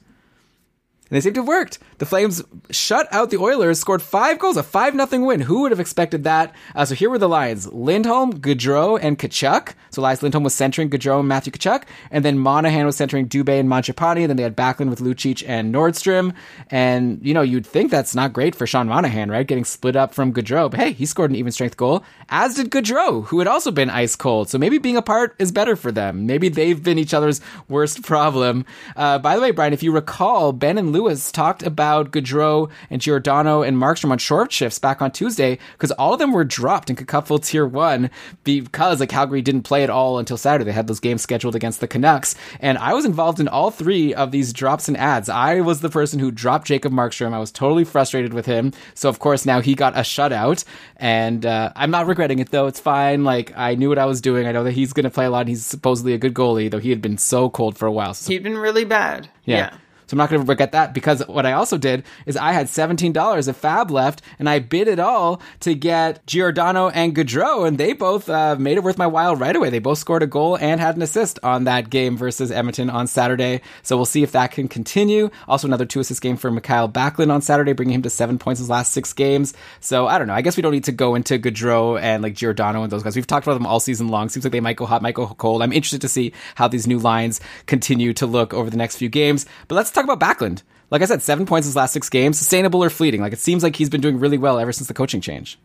And 1.09 1.17
they 1.17 1.21
seem 1.21 1.35
to 1.35 1.41
have 1.41 1.49
worked. 1.49 1.79
The 1.99 2.07
Flames 2.07 2.43
shut 2.71 3.07
out 3.13 3.31
the 3.31 3.39
Oilers, 3.39 3.79
scored 3.79 4.03
five 4.03 4.41
goals, 4.41 4.57
a 4.57 4.63
5 4.65 4.95
nothing 4.95 5.25
win. 5.25 5.41
Who 5.43 5.61
would 5.61 5.71
have 5.71 5.79
expected 5.79 6.25
that? 6.25 6.53
Uh, 6.75 6.85
so 6.85 6.97
here 6.97 7.09
were 7.09 7.19
the 7.19 7.29
lines 7.29 7.73
Lindholm, 7.73 8.41
Gaudreau, 8.41 8.99
and 9.01 9.17
Tkachuk. 9.17 9.75
So 9.91 10.03
Elias 10.03 10.23
Lindholm 10.23 10.43
was 10.43 10.53
centering 10.53 10.91
Gaudreau 10.91 11.21
and 11.21 11.29
Matthew 11.29 11.53
Tkachuk. 11.53 11.85
And 12.11 12.25
then 12.25 12.41
Monahan 12.41 12.87
was 12.87 12.97
centering 12.97 13.29
Dubé 13.29 13.61
and 13.61 13.69
Mangiapane. 13.69 14.23
And 14.23 14.31
then 14.31 14.37
they 14.37 14.43
had 14.43 14.57
Backlund 14.57 14.91
with 14.91 14.99
Lucic 14.99 15.45
and 15.47 15.73
Nordstrom. 15.73 16.35
And, 16.71 17.25
you 17.25 17.33
know, 17.33 17.43
you'd 17.43 17.67
think 17.67 17.93
that's 17.93 18.17
not 18.17 18.33
great 18.33 18.57
for 18.57 18.67
Sean 18.67 18.89
Monahan, 18.89 19.31
right? 19.31 19.47
Getting 19.47 19.65
split 19.65 19.95
up 19.95 20.13
from 20.13 20.33
Gaudreau. 20.33 20.69
But 20.73 20.81
hey, 20.81 20.93
he 20.93 21.07
scored 21.07 21.31
an 21.31 21.37
even 21.37 21.53
strength 21.53 21.77
goal, 21.77 22.05
as 22.31 22.57
did 22.57 22.71
Gaudreau, 22.71 23.25
who 23.27 23.39
had 23.39 23.47
also 23.47 23.71
been 23.71 23.91
ice 23.91 24.17
cold. 24.17 24.51
So 24.51 24.59
maybe 24.59 24.79
being 24.79 24.97
apart 24.97 25.37
is 25.39 25.53
better 25.53 25.77
for 25.77 25.93
them. 25.93 26.27
Maybe 26.27 26.49
they've 26.49 26.83
been 26.83 26.99
each 26.99 27.15
other's 27.15 27.41
worst 27.69 28.03
problem. 28.03 28.67
Uh, 28.97 29.21
by 29.21 29.37
the 29.37 29.43
way, 29.43 29.53
Brian, 29.53 29.73
if 29.73 29.85
you 29.85 29.93
recall, 29.93 30.53
Ben 30.53 30.79
and 30.79 30.96
Lewis 30.97 31.31
talked 31.31 31.63
about 31.63 32.11
Gaudreau 32.11 32.71
and 32.89 33.03
Giordano 33.03 33.61
and 33.63 33.77
Markstrom 33.77 34.13
on 34.13 34.17
short 34.17 34.51
shifts 34.51 34.79
back 34.79 35.03
on 35.03 35.11
Tuesday 35.11 35.59
because 35.73 35.91
all 35.93 36.15
of 36.15 36.19
them 36.19 36.33
were 36.33 36.43
dropped 36.43 36.89
in 36.89 36.97
Cupful 36.97 37.39
Tier 37.39 37.67
1 37.67 38.09
because 38.45 38.99
like 39.01 39.11
Calgary 39.11 39.43
didn't 39.43 39.65
play 39.65 39.83
at 39.83 39.91
all 39.91 40.19
until 40.19 40.39
Saturday. 40.39 40.65
They 40.65 40.73
had 40.73 40.87
those 40.87 41.01
games 41.01 41.21
scheduled 41.21 41.55
against 41.55 41.81
the 41.81 41.87
Canucks. 41.87 42.35
And 42.61 42.79
I 42.79 42.95
was 42.95 43.05
involved 43.05 43.41
in 43.41 43.47
all 43.47 43.71
three 43.71 44.15
of 44.15 44.31
these 44.31 44.55
drops 44.55 44.89
and 44.89 44.97
ads. 44.97 45.29
I 45.29 45.61
was 45.61 45.83
the 45.83 45.91
person 45.91 46.19
who 46.19 46.31
dropped 46.31 46.67
Jacob 46.67 46.93
Markstrom. 46.93 47.35
I 47.35 47.41
was 47.41 47.53
totally 47.53 47.85
frustrated 47.85 48.33
with 48.33 48.47
him. 48.47 48.73
So 48.95 49.11
of 49.11 49.19
course 49.19 49.45
now 49.45 49.61
he 49.61 49.75
got 49.75 49.95
a 49.99 50.01
shutout. 50.01 50.65
And 50.97 51.45
uh, 51.45 51.73
I'm 51.77 51.91
not 51.91 52.07
regretting 52.07 52.39
it 52.39 52.53
though. 52.53 52.69
It's 52.69 52.81
fine. 52.81 53.23
Like 53.23 53.53
I 53.55 53.75
knew 53.75 53.91
what 53.91 53.99
I 53.99 54.07
was 54.07 54.23
doing. 54.23 54.47
I 54.47 54.53
know 54.53 54.65
that 54.65 54.73
he's 54.73 54.95
going 54.95 55.05
to 55.05 55.11
play 55.11 55.27
a 55.27 55.31
lot 55.31 55.41
and 55.41 55.51
he's 55.51 55.67
supposedly 55.67 56.15
a 56.15 56.19
good 56.19 56.33
goalie, 56.33 56.71
though 56.71 56.79
he 56.79 56.89
had 56.89 57.03
been 57.03 57.19
so 57.19 57.51
cold 57.51 57.77
for 57.77 57.85
a 57.85 57.93
while. 57.93 58.15
So 58.15 58.33
He'd 58.33 58.43
been 58.43 58.57
really 58.57 58.87
bad. 58.87 59.29
yeah. 59.45 59.77
So 60.07 60.15
I'm 60.15 60.19
not 60.19 60.31
going 60.31 60.41
to 60.41 60.47
forget 60.47 60.73
that 60.73 60.95
because 60.95 61.27
what 61.27 61.47
I 61.47 61.53
also 61.53 61.77
did 61.77 62.05
is 62.27 62.37
I 62.37 62.53
had 62.53 62.67
$17 62.67 63.49
of 63.49 63.57
Fab 63.57 63.91
left 63.91 64.23
and 64.39 64.49
I 64.49 64.61
bid 64.61 64.87
it 64.89 65.01
all 65.01 65.43
to 65.61 65.75
get 65.75 66.25
Giordano 66.27 66.89
and 66.89 67.15
Gaudreau 67.15 67.67
and 67.67 67.77
they 67.77 67.93
both 67.93 68.29
uh, 68.29 68.57
made 68.57 68.77
it 68.77 68.85
worth 68.85 68.99
my 68.99 69.07
while 69.07 69.35
right 69.35 69.55
away. 69.55 69.71
They 69.71 69.81
both 69.81 69.99
scored 69.99 70.23
a 70.23 70.27
goal 70.27 70.57
and 70.57 70.81
had 70.81 70.97
an 70.97 71.03
assist 71.03 71.39
on 71.43 71.65
that 71.65 71.91
game 71.91 72.17
versus 72.17 72.53
Edmonton 72.53 72.89
on 72.89 73.07
Saturday. 73.07 73.63
So 73.83 73.97
we'll 73.97 74.05
see 74.05 74.23
if 74.23 74.33
that 74.33 74.53
can 74.53 74.69
continue. 74.69 75.31
Also 75.49 75.67
another 75.67 75.87
two 75.87 76.01
assist 76.01 76.23
game 76.23 76.37
for 76.37 76.51
Mikael 76.51 76.89
Backlund 76.89 77.33
on 77.33 77.43
Saturday, 77.43 77.73
bringing 77.73 77.95
him 77.95 78.03
to 78.03 78.11
seven 78.11 78.39
points 78.39 78.61
his 78.61 78.71
last 78.71 78.93
six 78.93 79.13
games. 79.13 79.55
So 79.81 80.07
I 80.07 80.19
don't 80.19 80.29
know. 80.29 80.35
I 80.35 80.43
guess 80.43 80.57
we 80.57 80.63
don't 80.63 80.73
need 80.73 80.85
to 80.85 80.93
go 80.93 81.15
into 81.17 81.39
Gaudreau 81.39 82.01
and 82.01 82.23
like 82.23 82.35
Giordano 82.35 82.83
and 82.83 82.93
those 82.93 83.03
guys. 83.03 83.17
We've 83.17 83.27
talked 83.27 83.47
about 83.47 83.55
them 83.55 83.67
all 83.67 83.81
season 83.81 84.09
long. 84.09 84.29
Seems 84.29 84.45
like 84.45 84.53
they 84.53 84.61
might 84.61 84.77
go 84.77 84.87
hot, 84.87 85.03
might 85.03 85.15
go 85.15 85.27
cold. 85.27 85.63
I'm 85.63 85.73
interested 85.73 86.01
to 86.03 86.09
see 86.09 86.33
how 86.55 86.69
these 86.69 86.87
new 86.87 86.99
lines 86.99 87.41
continue 87.67 88.13
to 88.15 88.27
look 88.27 88.55
over 88.55 88.71
the 88.71 88.77
next 88.77 88.97
few 88.97 89.09
games. 89.09 89.47
But 89.67 89.75
let's 89.75 89.91
talk 89.97 90.05
about 90.05 90.21
Backlund. 90.21 90.63
Like 90.91 91.03
I 91.03 91.07
said, 91.07 91.23
seven 91.23 91.47
points 91.47 91.67
his 91.67 91.77
last 91.77 91.93
six 91.93 92.09
games, 92.09 92.39
sustainable 92.39 92.83
or 92.83 92.91
fleeting. 92.91 93.21
Like 93.21 93.33
it 93.33 93.41
seems 93.41 93.63
like 93.63 93.77
he's 93.77 93.91
been 93.91 94.01
doing 94.01 94.21
really 94.21 94.39
well 94.39 94.59
ever 94.59 94.73
since 94.73 94.89
the 94.89 94.95
coaching 94.95 95.21
change. 95.21 95.59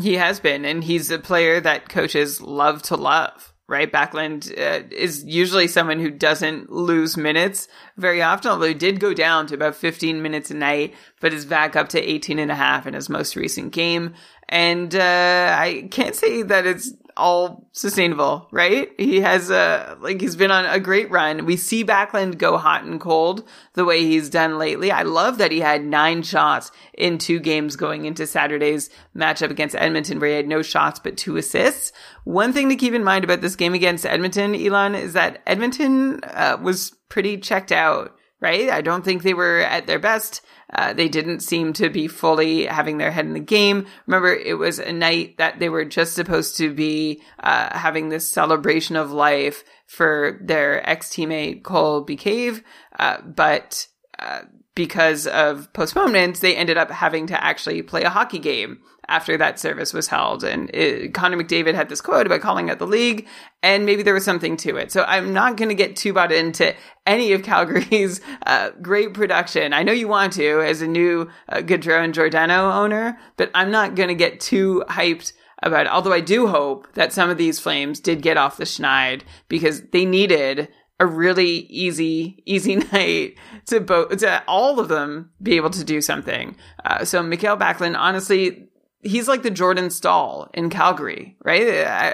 He 0.00 0.14
has 0.14 0.38
been, 0.38 0.64
and 0.64 0.84
he's 0.84 1.10
a 1.10 1.18
player 1.18 1.60
that 1.60 1.88
coaches 1.88 2.40
love 2.40 2.80
to 2.82 2.96
love, 2.96 3.52
right? 3.66 3.90
Backlund 3.90 4.50
uh, 4.56 4.86
is 4.90 5.24
usually 5.24 5.66
someone 5.66 5.98
who 5.98 6.10
doesn't 6.10 6.70
lose 6.70 7.16
minutes 7.16 7.66
very 7.96 8.22
often, 8.22 8.52
although 8.52 8.68
he 8.68 8.74
did 8.74 9.00
go 9.00 9.12
down 9.12 9.48
to 9.48 9.54
about 9.54 9.74
15 9.74 10.22
minutes 10.22 10.50
a 10.50 10.54
night, 10.54 10.94
but 11.20 11.32
is 11.34 11.44
back 11.44 11.74
up 11.74 11.88
to 11.90 12.00
18 12.00 12.38
and 12.38 12.50
a 12.50 12.54
half 12.54 12.86
in 12.86 12.94
his 12.94 13.08
most 13.08 13.34
recent 13.34 13.72
game. 13.72 14.14
And 14.48 14.94
uh, 14.94 15.56
I 15.58 15.88
can't 15.90 16.14
say 16.14 16.42
that 16.42 16.66
it's 16.66 16.92
all 17.20 17.68
sustainable, 17.72 18.48
right? 18.50 18.90
He 18.98 19.20
has 19.20 19.50
a 19.50 19.96
like 20.00 20.20
he's 20.20 20.36
been 20.36 20.50
on 20.50 20.66
a 20.66 20.80
great 20.80 21.10
run. 21.10 21.46
We 21.46 21.56
see 21.56 21.84
Backlund 21.84 22.38
go 22.38 22.56
hot 22.56 22.84
and 22.84 23.00
cold 23.00 23.46
the 23.74 23.84
way 23.84 24.04
he's 24.04 24.30
done 24.30 24.58
lately. 24.58 24.90
I 24.90 25.02
love 25.02 25.38
that 25.38 25.52
he 25.52 25.60
had 25.60 25.84
nine 25.84 26.22
shots 26.22 26.72
in 26.94 27.18
two 27.18 27.38
games 27.38 27.76
going 27.76 28.06
into 28.06 28.26
Saturday's 28.26 28.90
matchup 29.16 29.50
against 29.50 29.76
Edmonton, 29.76 30.18
where 30.18 30.30
he 30.30 30.36
had 30.36 30.48
no 30.48 30.62
shots 30.62 30.98
but 30.98 31.16
two 31.16 31.36
assists. 31.36 31.92
One 32.24 32.52
thing 32.52 32.68
to 32.70 32.76
keep 32.76 32.94
in 32.94 33.04
mind 33.04 33.24
about 33.24 33.40
this 33.40 33.56
game 33.56 33.74
against 33.74 34.06
Edmonton, 34.06 34.54
Elon, 34.54 34.94
is 34.94 35.12
that 35.12 35.42
Edmonton 35.46 36.20
uh, 36.24 36.56
was 36.60 36.90
pretty 37.08 37.38
checked 37.38 37.72
out. 37.72 38.16
Right? 38.40 38.70
I 38.70 38.80
don't 38.80 39.04
think 39.04 39.22
they 39.22 39.34
were 39.34 39.58
at 39.58 39.86
their 39.86 39.98
best. 39.98 40.40
Uh, 40.72 40.92
they 40.92 41.08
didn't 41.08 41.40
seem 41.40 41.72
to 41.74 41.90
be 41.90 42.08
fully 42.08 42.64
having 42.64 42.98
their 42.98 43.10
head 43.10 43.26
in 43.26 43.34
the 43.34 43.40
game. 43.40 43.86
Remember, 44.06 44.32
it 44.32 44.54
was 44.54 44.78
a 44.78 44.92
night 44.92 45.36
that 45.38 45.58
they 45.58 45.68
were 45.68 45.84
just 45.84 46.14
supposed 46.14 46.56
to 46.56 46.72
be 46.72 47.22
uh, 47.40 47.76
having 47.76 48.08
this 48.08 48.28
celebration 48.32 48.96
of 48.96 49.10
life 49.10 49.64
for 49.86 50.38
their 50.42 50.88
ex 50.88 51.10
teammate 51.10 51.64
Colby 51.64 52.16
Cave, 52.16 52.62
uh, 52.98 53.20
but 53.22 53.88
uh, 54.18 54.42
because 54.74 55.26
of 55.26 55.72
postponements, 55.72 56.40
they 56.40 56.56
ended 56.56 56.78
up 56.78 56.90
having 56.90 57.26
to 57.26 57.44
actually 57.44 57.82
play 57.82 58.04
a 58.04 58.10
hockey 58.10 58.38
game 58.38 58.78
after 59.08 59.36
that 59.36 59.58
service 59.58 59.92
was 59.92 60.08
held. 60.08 60.44
And 60.44 60.70
it, 60.74 61.14
Connor 61.14 61.36
McDavid 61.36 61.74
had 61.74 61.88
this 61.88 62.00
quote 62.00 62.26
about 62.26 62.40
calling 62.40 62.70
out 62.70 62.78
the 62.78 62.86
league, 62.86 63.26
and 63.62 63.86
maybe 63.86 64.02
there 64.02 64.14
was 64.14 64.24
something 64.24 64.56
to 64.58 64.76
it. 64.76 64.92
So 64.92 65.04
I'm 65.04 65.32
not 65.32 65.56
going 65.56 65.68
to 65.68 65.74
get 65.74 65.96
too 65.96 66.12
bought 66.12 66.32
into 66.32 66.74
any 67.06 67.32
of 67.32 67.42
Calgary's 67.42 68.20
uh, 68.46 68.70
great 68.82 69.14
production. 69.14 69.72
I 69.72 69.82
know 69.82 69.92
you 69.92 70.08
want 70.08 70.32
to 70.34 70.60
as 70.60 70.82
a 70.82 70.86
new 70.86 71.30
uh, 71.48 71.58
Gaudreau 71.58 72.04
and 72.04 72.14
Giordano 72.14 72.70
owner, 72.70 73.18
but 73.36 73.50
I'm 73.54 73.70
not 73.70 73.94
going 73.94 74.08
to 74.08 74.14
get 74.14 74.40
too 74.40 74.84
hyped 74.88 75.32
about 75.62 75.86
it. 75.86 75.92
Although 75.92 76.12
I 76.12 76.20
do 76.20 76.46
hope 76.46 76.92
that 76.94 77.12
some 77.12 77.30
of 77.30 77.38
these 77.38 77.58
Flames 77.58 78.00
did 78.00 78.22
get 78.22 78.36
off 78.36 78.56
the 78.56 78.64
schneid 78.64 79.22
because 79.48 79.82
they 79.90 80.04
needed 80.04 80.68
a 80.98 81.06
really 81.06 81.66
easy, 81.68 82.42
easy 82.46 82.76
night 82.76 83.36
to 83.66 83.80
both, 83.80 84.16
to 84.18 84.44
all 84.46 84.78
of 84.78 84.88
them 84.88 85.30
be 85.42 85.56
able 85.56 85.70
to 85.70 85.82
do 85.84 86.00
something. 86.00 86.56
Uh, 86.84 87.04
so 87.04 87.22
Mikael 87.22 87.56
Backlund, 87.56 87.98
honestly, 87.98 88.68
he's 89.02 89.28
like 89.28 89.42
the 89.42 89.50
Jordan 89.50 89.90
Staal 89.90 90.48
in 90.54 90.70
Calgary, 90.70 91.36
right? 91.44 91.62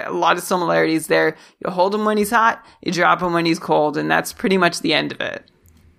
A 0.07 0.11
lot 0.11 0.37
of 0.37 0.43
similarities 0.43 1.07
there. 1.07 1.35
You 1.63 1.71
hold 1.71 1.93
him 1.93 2.05
when 2.05 2.17
he's 2.17 2.31
hot, 2.31 2.65
you 2.81 2.91
drop 2.91 3.21
him 3.21 3.33
when 3.33 3.45
he's 3.45 3.59
cold, 3.59 3.97
and 3.97 4.09
that's 4.09 4.33
pretty 4.33 4.57
much 4.57 4.81
the 4.81 4.93
end 4.93 5.11
of 5.11 5.21
it. 5.21 5.49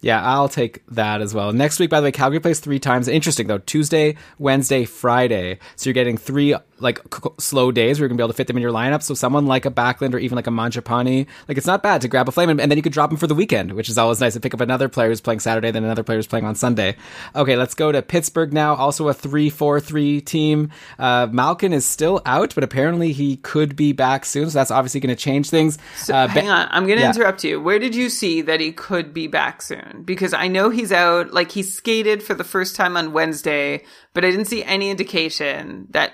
Yeah, 0.01 0.25
I'll 0.25 0.49
take 0.49 0.87
that 0.89 1.21
as 1.21 1.35
well. 1.35 1.53
Next 1.53 1.81
week, 1.81 1.91
by 1.91 2.01
the 2.01 2.05
way, 2.05 2.13
Calgary 2.13 2.39
plays 2.39 2.61
three 2.61 2.79
times. 2.79 3.09
Interesting 3.09 3.49
though, 3.49 3.59
Tuesday, 3.59 4.17
Wednesday, 4.39 4.85
Friday. 4.85 5.59
So 5.75 5.91
you're 5.91 5.95
getting 5.95 6.17
three 6.17 6.55
like 6.81 7.01
c- 7.13 7.31
slow 7.39 7.73
days 7.73 7.99
where 7.99 8.05
you're 8.05 8.09
gonna 8.09 8.19
be 8.19 8.23
able 8.23 8.33
to 8.33 8.37
fit 8.37 8.47
them 8.47 8.57
in 8.57 8.63
your 8.63 8.73
lineup. 8.73 9.03
So 9.03 9.15
someone 9.15 9.47
like 9.47 9.67
a 9.67 9.71
Backlund 9.73 10.15
or 10.15 10.19
even 10.19 10.37
like 10.37 10.47
a 10.47 10.51
Mangiapane, 10.51 11.27
like 11.49 11.59
it's 11.59 11.67
not 11.67 11.83
bad 11.83 12.01
to 12.03 12.09
grab 12.09 12.29
a 12.29 12.33
flame 12.33 12.49
and, 12.49 12.61
and 12.61 12.71
then 12.71 12.77
you 12.79 12.83
could 12.83 12.93
drop 12.93 13.11
him 13.11 13.17
for 13.17 13.27
the 13.27 13.35
weekend, 13.35 13.73
which 13.73 13.89
is 13.89 13.99
always 13.99 14.21
nice 14.21 14.35
to 14.35 14.41
pick 14.41 14.55
up 14.55 14.61
another 14.61 14.89
player 14.89 15.09
who's 15.09 15.21
playing 15.21 15.41
Saturday, 15.41 15.73
then 15.73 15.83
another 15.83 16.05
player 16.05 16.19
who's 16.19 16.29
playing 16.29 16.45
on 16.45 16.55
Sunday. 16.55 16.95
Okay, 17.35 17.57
let's 17.57 17.75
go 17.75 17.91
to 17.91 18.01
Pittsburgh 18.01 18.53
now. 18.53 18.77
Also 18.77 19.09
a 19.09 19.15
three-four-three 19.15 20.21
team. 20.21 20.71
Uh, 21.01 21.27
Malkin 21.33 21.73
is 21.73 21.85
still 21.85 22.23
out, 22.25 22.55
but 22.55 22.63
apparently 22.63 23.11
he 23.11 23.39
could 23.39 23.75
be 23.75 23.93
back 23.93 24.25
soon. 24.25 24.49
So 24.49 24.59
that's 24.61 24.71
obviously 24.71 25.01
going 25.01 25.15
to 25.15 25.21
change 25.21 25.51
things. 25.51 25.77
So 25.97 26.15
uh, 26.15 26.29
hang 26.29 26.49
on, 26.49 26.69
I'm 26.71 26.87
going 26.87 26.99
to 26.99 27.03
yeah. 27.03 27.11
interrupt 27.11 27.43
you. 27.43 27.61
Where 27.61 27.81
did 27.81 27.97
you 27.97 28.09
see 28.09 28.43
that 28.43 28.61
he 28.61 28.71
could 28.71 29.13
be 29.13 29.27
back 29.27 29.63
soon? 29.63 29.88
Because 30.05 30.33
I 30.33 30.49
know 30.49 30.71
he's 30.71 30.93
out, 30.93 31.33
like 31.33 31.53
he 31.53 31.63
skated 31.63 32.23
for 32.23 32.35
the 32.35 32.45
first 32.45 32.77
time 32.77 32.97
on 32.97 33.13
Wednesday, 33.13 33.85
but 34.15 34.25
I 34.25 34.31
didn't 34.31 34.47
see 34.47 34.65
any 34.65 34.91
indication 34.91 35.87
that 35.91 36.13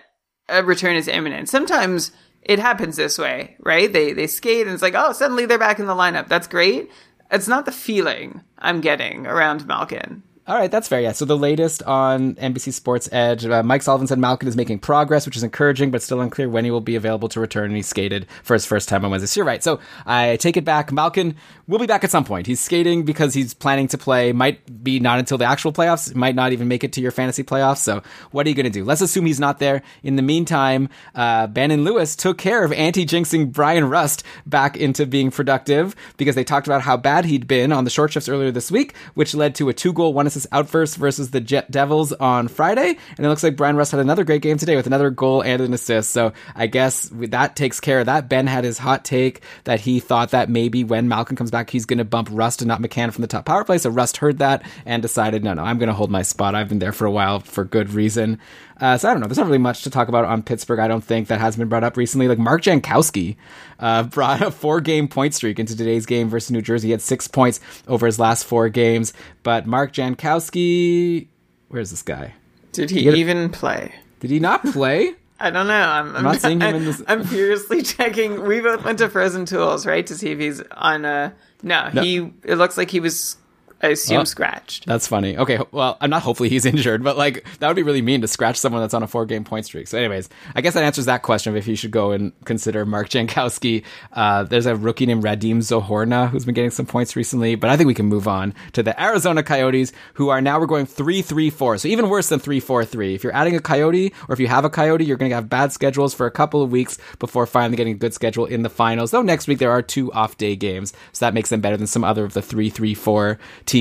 a 0.49 0.63
return 0.63 0.97
is 0.97 1.09
imminent. 1.09 1.49
Sometimes 1.49 2.13
it 2.43 2.59
happens 2.59 2.97
this 2.97 3.19
way, 3.19 3.57
right? 3.61 3.93
They 3.93 4.13
they 4.13 4.27
skate 4.27 4.67
and 4.67 4.75
it's 4.75 4.83
like, 4.83 4.95
oh, 4.97 5.13
suddenly 5.13 5.47
they're 5.47 5.59
back 5.59 5.79
in 5.79 5.87
the 5.87 5.95
lineup. 5.95 6.29
That's 6.29 6.47
great. 6.47 6.91
It's 7.31 7.49
not 7.49 7.65
the 7.65 7.73
feeling 7.73 8.43
I'm 8.59 8.81
getting 8.81 9.27
around 9.27 9.67
Malkin. 9.67 10.23
All 10.47 10.57
right, 10.57 10.71
that's 10.71 10.89
fair. 10.89 11.01
Yeah. 11.01 11.13
So 11.13 11.25
the 11.25 11.39
latest 11.39 11.83
on 11.85 12.35
NBC 12.35 12.75
Sports 12.75 13.09
Edge, 13.11 13.47
uh, 13.47 13.63
Mike 13.63 13.81
Sullivan 13.81 14.07
said 14.07 14.19
Malkin 14.19 14.47
is 14.47 14.57
making 14.57 14.81
progress, 14.81 15.25
which 15.25 15.39
is 15.39 15.43
encouraging, 15.43 15.91
but 15.91 16.03
still 16.03 16.21
unclear 16.21 16.51
when 16.51 16.67
he 16.67 16.71
will 16.71 16.83
be 16.83 16.97
available 16.97 17.31
to 17.31 17.41
return. 17.41 17.67
And 17.67 17.77
he 17.77 17.81
skated 17.81 18.27
for 18.43 18.53
his 18.53 18.67
first 18.67 18.87
time 18.91 19.07
on 19.07 19.11
Wednesday. 19.11 19.27
So 19.27 19.41
you're 19.41 19.47
right. 19.47 19.65
So 19.65 19.81
I 20.05 20.37
take 20.37 20.59
it 20.59 20.65
back. 20.67 20.93
Malkin 20.93 21.37
will 21.67 21.79
be 21.79 21.87
back 21.87 22.05
at 22.05 22.11
some 22.11 22.27
point. 22.27 22.47
He's 22.47 22.61
skating 22.61 23.05
because 23.05 23.33
he's 23.33 23.55
planning 23.55 23.89
to 23.89 23.97
play. 23.97 24.35
Might 24.35 24.85
be 24.85 25.01
not 25.01 25.19
until 25.19 25.39
the 25.39 25.47
actual 25.47 25.73
playoffs. 25.73 26.15
Might 26.15 26.35
not 26.35 26.53
even 26.53 26.69
make 26.69 26.85
it 26.85 26.93
to 26.93 27.01
your 27.01 27.11
fantasy 27.11 27.43
playoffs. 27.43 27.79
So 27.79 28.03
what 28.31 28.45
are 28.45 28.51
you 28.51 28.55
going 28.55 28.65
to 28.65 28.71
do? 28.71 28.85
Let's 28.85 29.01
assume 29.01 29.25
he's 29.25 29.41
not 29.41 29.61
there. 29.61 29.81
In 30.03 30.17
the 30.17 30.23
meantime, 30.23 30.91
uh, 31.15 31.49
and 31.57 31.85
Lewis 31.85 32.15
took 32.15 32.37
care 32.37 32.65
of 32.65 32.73
anti-jinxing 32.75 33.51
Bryan 33.51 33.89
Rust 33.89 34.23
back 34.45 34.77
into 34.77 35.07
being 35.07 35.31
productive 35.31 35.97
because 36.19 36.35
they 36.35 36.45
talked 36.45 36.67
about 36.67 36.83
how 36.83 36.99
bad 36.99 37.25
he'd 37.25 37.47
been 37.47 37.73
on 37.73 37.85
the 37.85 37.91
short 37.91 38.13
shifts 38.13 38.29
earlier 38.29 38.51
this 38.51 38.71
week, 38.71 38.95
which 39.15 39.35
led 39.35 39.55
to 39.55 39.71
a 39.71 39.73
two-goal, 39.73 40.13
one 40.13 40.27
out 40.53 40.69
first 40.69 40.97
versus 40.97 41.31
the 41.31 41.41
Jet 41.41 41.71
Devils 41.71 42.13
on 42.13 42.49
Friday, 42.49 42.97
and 43.17 43.27
it 43.27 43.29
looks 43.29 43.43
like 43.43 43.57
Bryan 43.57 43.77
Rust 43.77 43.93
had 43.93 44.01
another 44.01 44.25
great 44.25 44.43
game 44.43 44.59
today 44.59 44.77
with 44.77 44.87
another 44.87 45.11
goal 45.11 45.43
and 45.43 45.63
an 45.63 45.73
assist. 45.73 46.11
So 46.11 46.33
I 46.55 46.67
guess 46.67 47.11
that 47.13 47.57
takes 47.57 47.81
care 47.81 48.01
of 48.01 48.07
that. 48.07 48.29
Ben 48.29 48.47
had 48.47 48.65
his 48.65 48.79
hot 48.79 49.05
take 49.05 49.43
that 49.65 49.81
he 49.81 50.01
thought 50.01 50.31
that 50.31 50.49
maybe 50.49 50.85
when 50.85 51.09
Malkin 51.09 51.37
comes 51.37 51.51
back, 51.51 51.71
he's 51.71 51.87
going 51.87 51.99
to 51.99 52.05
bump 52.05 52.29
Rust 52.31 52.63
and 52.63 52.69
not 52.69 52.81
McCann 52.81 53.13
from 53.13 53.23
the 53.23 53.29
top 53.29 53.45
power 53.45 53.65
play. 53.65 53.79
So 53.79 53.91
Rust 53.91 54.19
heard 54.19 54.39
that 54.39 54.63
and 54.85 55.03
decided, 55.03 55.45
no, 55.45 55.55
no, 55.55 55.63
I'm 55.63 55.79
going 55.79 55.89
to 55.89 55.95
hold 55.95 56.11
my 56.11 56.23
spot. 56.23 56.55
I've 56.55 56.69
been 56.69 56.79
there 56.79 56.93
for 56.93 57.07
a 57.07 57.11
while 57.11 57.41
for 57.41 57.65
good 57.65 57.91
reason. 57.91 58.39
Uh, 58.81 58.99
so 58.99 59.09
I 59.09 59.13
don't 59.13 59.21
know. 59.21 59.29
There's 59.29 59.39
not 59.39 59.47
really 59.47 59.59
much 59.59 59.85
to 59.85 59.91
talk 59.91 60.09
about 60.09 60.25
on 60.25 60.43
Pittsburgh. 60.43 60.81
I 60.81 60.89
don't 60.89 61.05
think 61.05 61.29
that 61.29 61.41
has 61.41 61.57
been 61.57 61.69
brought 61.69 61.85
up 61.85 61.97
recently. 61.97 62.27
Like 62.27 62.39
Mark 62.39 62.63
Jankowski 62.63 63.37
uh, 63.79 64.05
brought 64.05 64.43
a 64.43 64.51
four 64.51 64.81
game 64.81 65.09
point 65.09 65.35
streak 65.35 65.59
into 65.59 65.77
today's 65.77 66.07
game 66.07 66.29
versus 66.29 66.51
New 66.51 66.63
Jersey. 66.63 66.89
He 66.89 66.93
had 66.93 67.03
six 67.03 67.29
points 67.29 67.61
over 67.89 68.07
his 68.07 68.19
last 68.19 68.45
four 68.45 68.69
games. 68.69 69.13
But 69.43 69.67
Mark 69.67 69.93
Jankowski, 69.93 71.29
where's 71.69 71.91
this 71.91 72.03
guy? 72.03 72.35
Did 72.73 72.91
he 72.91 73.05
gotta- 73.05 73.17
even 73.17 73.51
play? 73.51 73.95
Did 74.21 74.31
he 74.31 74.41
not 74.41 74.65
play? 74.65 75.15
I 75.41 75.51
don't 75.51 75.67
know. 75.67 75.75
I'm, 75.75 76.17
I'm, 76.17 76.23
not 76.23 76.41
seeing 76.41 76.61
him 76.61 76.77
in 76.77 76.85
this- 76.85 77.03
I'm 77.09 77.25
furiously 77.25 77.83
checking. 77.83 78.45
We 78.47 78.61
both 78.61 78.85
went 78.85 78.99
to 78.99 79.09
Frozen 79.09 79.47
Tools, 79.47 79.85
right, 79.85 80.07
to 80.07 80.15
see 80.15 80.31
if 80.31 80.39
he's 80.39 80.61
on 80.73 81.05
a. 81.05 81.35
No, 81.63 81.91
he. 81.93 82.31
It 82.45 82.57
looks 82.57 82.77
like 82.77 82.91
he 82.91 83.01
was. 83.01 83.37
I 83.83 83.89
assume 83.89 84.21
Oh. 84.21 84.25
scratched. 84.25 84.87
That's 84.87 85.07
funny. 85.07 85.37
Okay, 85.37 85.59
well, 85.71 85.99
I'm 86.01 86.09
not 86.11 86.23
hopefully 86.23 86.49
he's 86.49 86.65
injured, 86.75 87.03
but 87.05 87.17
like 87.19 87.45
that 87.59 87.67
would 87.69 87.77
be 87.77 87.83
really 87.83 88.01
mean 88.03 88.21
to 88.23 88.29
scratch 88.29 88.57
someone 88.57 88.81
that's 88.81 88.95
on 88.95 89.03
a 89.03 89.07
four 89.07 89.27
game 89.27 89.45
point 89.45 89.67
streak. 89.67 89.89
So, 89.89 89.99
anyways, 89.99 90.29
I 90.55 90.61
guess 90.63 90.75
that 90.75 90.83
answers 90.85 91.05
that 91.07 91.23
question 91.23 91.53
of 91.53 91.57
if 91.57 91.67
you 91.69 91.77
should 91.77 91.91
go 91.91 92.13
and 92.13 92.33
consider 92.45 92.87
Mark 92.87 93.09
Jankowski. 93.11 93.85
Uh, 94.13 94.45
there's 94.45 94.67
a 94.67 94.75
rookie 94.75 95.07
named 95.07 95.23
Radim 95.23 95.59
Zohorna 95.59 96.31
who's 96.31 96.45
been 96.45 96.55
getting 96.55 96.71
some 96.71 96.87
points 96.87 97.15
recently, 97.17 97.55
but 97.57 97.69
I 97.69 97.77
think 97.77 97.87
we 97.87 97.95
can 97.95 98.07
move 98.07 98.27
on 98.27 98.55
to 98.73 98.83
the 98.83 99.01
Arizona 99.03 99.43
Coyotes, 99.43 99.93
who 100.15 100.31
are 100.31 100.41
now 100.41 100.59
we're 100.59 100.67
going 100.67 100.87
three 100.87 101.21
three 101.21 101.51
four, 101.51 101.77
so 101.77 101.89
even 101.89 102.09
worse 102.09 102.31
than 102.31 102.39
three 102.41 102.61
four 102.61 102.85
three. 102.85 103.15
If 103.15 103.23
you're 103.23 103.35
adding 103.35 103.55
a 103.55 103.61
Coyote, 103.61 104.15
or 104.29 104.33
if 104.33 104.41
you 104.41 104.49
have 104.49 104.65
a 104.65 104.71
Coyote, 104.71 105.05
you're 105.05 105.17
going 105.19 105.31
to 105.31 105.35
have 105.37 105.51
bad 105.51 105.73
schedules 105.73 106.15
for 106.15 106.27
a 106.27 106.31
couple 106.31 106.63
of 106.63 106.73
weeks 106.73 106.97
before 107.19 107.47
finally 107.47 107.77
getting 107.77 107.95
a 107.95 107.99
good 107.99 108.15
schedule 108.15 108.47
in 108.47 108.63
the 108.63 108.71
finals. 108.71 109.11
Though 109.11 109.23
next 109.23 109.47
week 109.47 109.59
there 109.59 109.71
are 109.71 109.83
two 109.83 110.11
off 110.13 110.39
day 110.39 110.57
games, 110.57 110.93
so 111.13 111.27
that 111.27 111.35
makes 111.35 111.51
them 111.51 111.61
better 111.61 111.77
than 111.77 111.87
some 111.87 112.03
other 112.05 112.25
of 112.25 112.33
the 112.33 112.41
three 112.43 112.71
three 112.71 112.95
four 112.95 113.39
teams. 113.67 113.74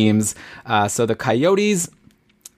Uh, 0.65 0.87
so 0.87 1.05
the 1.05 1.15
Coyotes. 1.15 1.89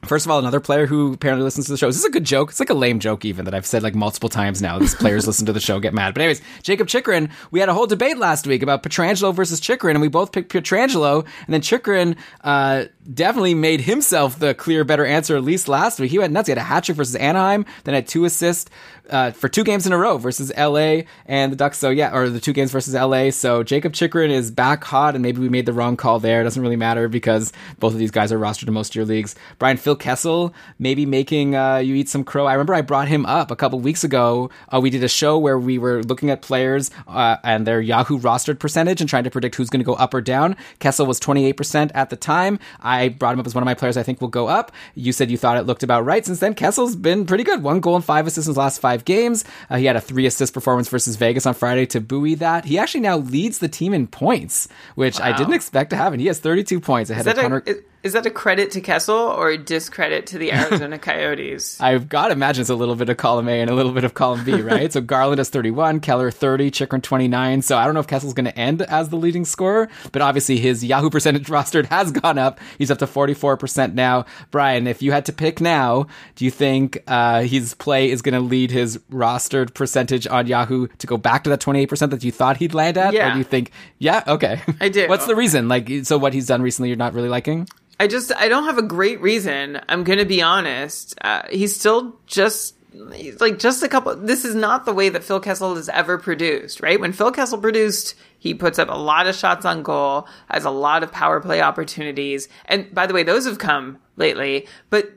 First 0.06 0.28
of 0.28 0.32
all, 0.32 0.38
another 0.38 0.60
player 0.60 0.86
who 0.86 1.14
apparently 1.14 1.44
listens 1.44 1.66
to 1.66 1.72
the 1.72 1.80
show. 1.80 1.88
Is 1.88 1.95
this 1.95 2.06
a 2.06 2.12
good 2.12 2.26
joke? 2.26 2.52
It's 2.52 2.60
like 2.60 2.70
a 2.70 2.76
lame 2.76 2.99
joke, 2.99 3.26
even 3.26 3.45
that 3.45 3.56
I've 3.56 3.66
said 3.66 3.82
like 3.82 3.95
multiple 3.95 4.30
times 4.30 4.62
now. 4.62 4.78
These 4.78 4.94
players 4.94 5.26
listen 5.28 5.48
to 5.48 5.53
the 5.53 5.60
show, 5.60 5.80
get 5.80 5.95
mad. 5.95 6.14
But 6.14 6.22
anyways, 6.22 6.41
Jakob 6.62 6.88
Chychrun. 6.88 7.30
We 7.49 7.60
had 7.60 7.70
a 7.70 7.74
whole 7.74 7.88
debate 7.88 8.18
last 8.18 8.45
week 8.45 8.62
about 8.62 8.84
Pietrangelo 8.84 9.34
versus 9.34 9.60
Chychrun, 9.60 9.95
and 9.95 10.02
we 10.02 10.07
both 10.07 10.32
picked 10.32 10.53
Pietrangelo. 10.53 11.26
And 11.45 11.53
then 11.53 11.62
Chychrun 11.62 12.18
uh, 12.44 12.86
definitely 13.14 13.53
made 13.53 13.82
himself 13.82 14.40
the 14.40 14.53
clear, 14.53 14.84
better 14.84 15.06
answer. 15.06 15.36
At 15.36 15.44
least 15.44 15.68
last 15.68 15.99
week, 15.99 16.11
he 16.11 16.19
went 16.19 16.34
nuts. 16.34 16.48
He 16.48 16.52
had 16.52 16.57
a 16.57 16.64
hat 16.64 16.86
trick 16.86 16.98
versus 16.98 17.15
Anaheim, 17.15 17.65
then 17.84 17.94
had 17.94 18.07
two 18.07 18.26
assists 18.26 18.69
uh, 19.10 19.32
for 19.32 19.49
two 19.49 19.64
games 19.64 19.86
in 19.86 19.94
a 19.94 19.98
row 19.98 20.18
versus 20.18 20.52
LA 20.57 21.02
and 21.26 21.52
the 21.52 21.56
Ducks. 21.56 21.77
So 21.77 21.90
yeah, 21.90 22.15
or 22.15 22.30
the 22.30 22.40
two 22.40 22.53
games 22.53 22.72
versus 22.72 22.94
LA. 22.94 23.30
So 23.30 23.64
Jakob 23.64 23.94
Chychrun 23.94 24.32
is 24.32 24.52
back 24.52 24.84
hot, 24.84 25.15
and 25.15 25.22
maybe 25.22 25.40
we 25.40 25.49
made 25.49 25.65
the 25.65 25.73
wrong 25.73 25.98
call 25.98 26.19
there. 26.19 26.41
It 26.41 26.44
doesn't 26.45 26.61
really 26.61 26.76
matter 26.76 27.07
because 27.07 27.53
both 27.80 27.94
of 27.94 27.99
these 27.99 28.11
guys 28.11 28.32
are 28.32 28.40
rostered 28.40 28.68
in 28.68 28.73
most 28.73 28.91
of 28.91 28.95
your 28.95 29.06
leagues. 29.06 29.36
Brian 29.60 29.77
Phil 29.77 29.95
Kessel 29.95 30.53
maybe 30.80 31.06
making 31.06 31.56
uh, 31.56 31.77
you 31.77 31.95
eat 31.95 32.10
some 32.10 32.23
crow. 32.23 32.45
I 32.45 32.53
remember 32.53 32.73
I 32.73 32.82
brought 32.82 33.07
him 33.07 33.26
up 33.26 33.52
a 33.52 33.56
couple 33.56 33.80
weeks 33.80 34.03
ago. 34.03 34.49
Uh, 34.73 34.80
we 34.80 34.90
did 34.90 35.03
a 35.03 35.10
show 35.10 35.38
where 35.38 35.60
we 35.60 35.77
were 35.77 36.03
looking 36.03 36.30
at 36.30 36.41
players 36.41 36.91
uh, 37.07 37.38
and 37.44 37.68
their 37.68 37.82
Yahoo 37.82 38.19
rostered 38.19 38.60
percentage 38.60 39.02
and 39.02 39.10
trying 39.10 39.23
to 39.23 39.32
predict 39.32 39.56
who's 39.56 39.69
going 39.69 39.80
to 39.80 39.86
go 39.86 39.94
up 39.94 40.14
or 40.14 40.22
down. 40.22 40.56
Kessel 40.80 41.06
was 41.06 41.19
28% 41.19 41.91
at 41.94 42.10
the 42.10 42.15
time. 42.15 42.60
I 42.82 42.95
brought 43.10 43.34
him 43.34 43.40
up 43.40 43.46
as 43.46 43.54
one 43.56 43.62
of 43.62 43.66
my 43.66 43.74
players 43.74 43.98
I 43.98 44.04
think 44.04 44.22
will 44.22 44.28
go 44.28 44.48
up. 44.48 44.72
You 44.96 45.12
said 45.12 45.30
you 45.32 45.38
thought 45.38 45.58
it 45.58 45.64
looked 45.64 45.84
about 45.84 46.06
right. 46.06 46.26
Since 46.26 46.40
then, 46.40 46.54
Kessel's 46.56 46.96
been 46.96 47.26
pretty 47.26 47.44
good. 47.44 47.62
One 47.64 47.80
goal 47.80 47.96
and 47.96 48.04
five 48.04 48.28
assists 48.28 48.48
in 48.48 48.52
his 48.52 48.58
last 48.58 48.80
five 48.80 49.06
games. 49.06 49.44
Uh, 49.70 49.78
he 49.78 49.86
had 49.86 49.96
a 49.96 50.02
three 50.02 50.26
assist 50.26 50.54
performance 50.54 50.90
versus 50.90 51.16
Vegas 51.16 51.46
on 51.46 51.54
Friday 51.54 51.86
to 51.88 52.02
buoy 52.02 52.36
that. 52.36 52.66
He 52.66 52.78
actually 52.80 53.02
now 53.02 53.18
leads 53.18 53.60
the 53.60 53.68
team 53.68 53.94
in 53.94 54.08
points, 54.08 54.68
which 54.96 55.20
I 55.20 55.36
didn't 55.38 55.54
expect 55.54 55.90
to 55.92 55.96
happen. 55.96 56.20
He 56.20 56.28
has 56.28 56.40
32 56.40 56.80
points 56.80 57.10
ahead 57.10 57.28
Is 57.28 57.34
of 57.34 57.40
Connor. 57.40 57.64
a, 57.68 57.76
is 58.06 58.14
that 58.14 58.26
a 58.27 58.30
credit 58.30 58.69
to 58.72 58.82
Kessel 58.82 59.15
or 59.18 59.49
a 59.49 59.57
discredit 59.57 60.27
to 60.27 60.38
the 60.38 60.53
Arizona 60.53 60.99
Coyotes? 60.99 61.82
I've 61.82 62.07
got 62.07 62.27
to 62.27 62.34
imagine 62.34 62.61
it's 62.61 62.69
a 62.69 62.76
little 62.76 62.95
bit 62.95 63.10
of 63.10 63.18
column 63.18 63.49
A 63.49 63.60
and 63.61 63.69
a 63.69 63.73
little 63.73 63.91
bit 63.91 64.03
of 64.03 64.14
column 64.14 64.45
B, 64.45 64.53
right? 64.61 64.94
so 64.94 65.02
Garland 65.02 65.40
has 65.40 65.49
31, 65.49 66.02
Keller 66.02 66.30
30, 66.30 66.69
Chychrun 66.69 67.02
29. 67.02 67.64
So 67.64 67.76
I 67.77 67.84
don't 67.86 67.95
know 67.95 67.99
if 67.99 68.06
Kessel's 68.07 68.36
going 68.36 68.45
to 68.45 68.56
end 68.57 68.84
as 68.84 69.10
the 69.10 69.15
leading 69.15 69.44
scorer, 69.44 69.90
but 70.11 70.22
obviously 70.22 70.57
his 70.57 70.86
Yahoo 70.86 71.10
percentage 71.10 71.48
rostered 71.48 71.86
has 71.88 72.11
gone 72.11 72.38
up. 72.38 72.60
He's 72.77 72.91
up 72.91 72.99
to 72.99 73.07
44% 73.07 73.94
now. 73.95 74.26
Brian, 74.52 74.86
if 74.86 75.02
you 75.02 75.11
had 75.11 75.26
to 75.26 75.34
pick 75.34 75.60
now, 75.60 76.06
do 76.36 76.45
you 76.45 76.52
think 76.52 76.99
uh, 77.07 77.41
his 77.41 77.73
play 77.73 78.11
is 78.11 78.22
going 78.22 78.36
to 78.36 78.40
lead 78.40 78.69
his 78.69 78.99
rostered 79.11 79.73
percentage 79.73 80.27
on 80.27 80.45
Yahoo 80.45 80.86
to 80.99 81.07
go 81.07 81.18
back 81.18 81.44
to 81.45 81.49
that 81.49 81.60
28% 81.60 82.11
that 82.11 82.23
you 82.23 82.32
thought 82.32 82.57
he'd 82.57 82.76
land 82.76 82.99
at? 82.99 83.14
Or 83.14 83.18
Yeah. 83.18 83.32
do 83.34 83.40
you 83.40 83.44
think, 83.44 83.72
yeah, 83.98 84.23
okay. 84.27 84.61
I 84.80 84.90
do. 84.90 85.07
What's 85.07 85.26
the 85.26 85.36
reason? 85.36 85.68
Like, 85.68 85.90
so 86.03 86.19
what 86.19 86.36
he's 86.36 86.45
done 86.45 86.61
recently 86.61 86.90
you're 86.90 86.98
not 86.98 87.14
really 87.15 87.30
liking? 87.30 87.68
I 88.00 88.08
just 88.08 88.32
I 88.36 88.48
don't 88.48 88.66
have 88.66 88.78
a 88.78 88.84
great 88.84 89.22
reason. 89.22 89.80
I'm 89.88 90.04
going 90.04 90.20
to 90.20 90.26
be 90.26 90.42
honest. 90.42 91.16
Uh, 91.22 91.44
he's 91.50 91.78
still 91.78 92.18
just 92.28 92.76
he's 93.14 93.40
like 93.40 93.60
just 93.60 93.84
a 93.84 93.88
couple. 93.88 94.16
This 94.16 94.46
is 94.46 94.56
not 94.56 94.86
the 94.86 94.94
way 94.94 95.10
that 95.10 95.24
Phil 95.24 95.40
Kessel 95.40 95.76
has 95.76 95.90
ever 95.90 96.18
produced. 96.18 96.82
Right 96.82 97.00
when 97.00 97.14
Phil 97.14 97.32
Kessel 97.32 97.58
produced, 97.58 98.16
he 98.38 98.54
puts 98.54 98.80
up 98.80 98.90
a 98.90 98.98
lot 98.98 99.28
of 99.28 99.36
shots 99.36 99.66
on 99.66 99.84
goal, 99.84 100.28
has 100.50 100.66
a 100.66 100.72
lot 100.72 101.04
of 101.04 101.12
power 101.12 101.40
play 101.40 101.62
opportunities, 101.62 102.48
and 102.66 102.94
by 102.94 103.08
the 103.08 103.14
way, 103.14 103.24
those 103.24 103.46
have 103.46 103.60
come 103.60 104.00
lately. 104.18 104.68
But 104.90 105.12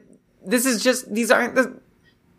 this 0.44 0.66
is 0.66 0.82
just 0.82 1.12
these 1.12 1.30
aren't 1.30 1.54
the. 1.54 1.80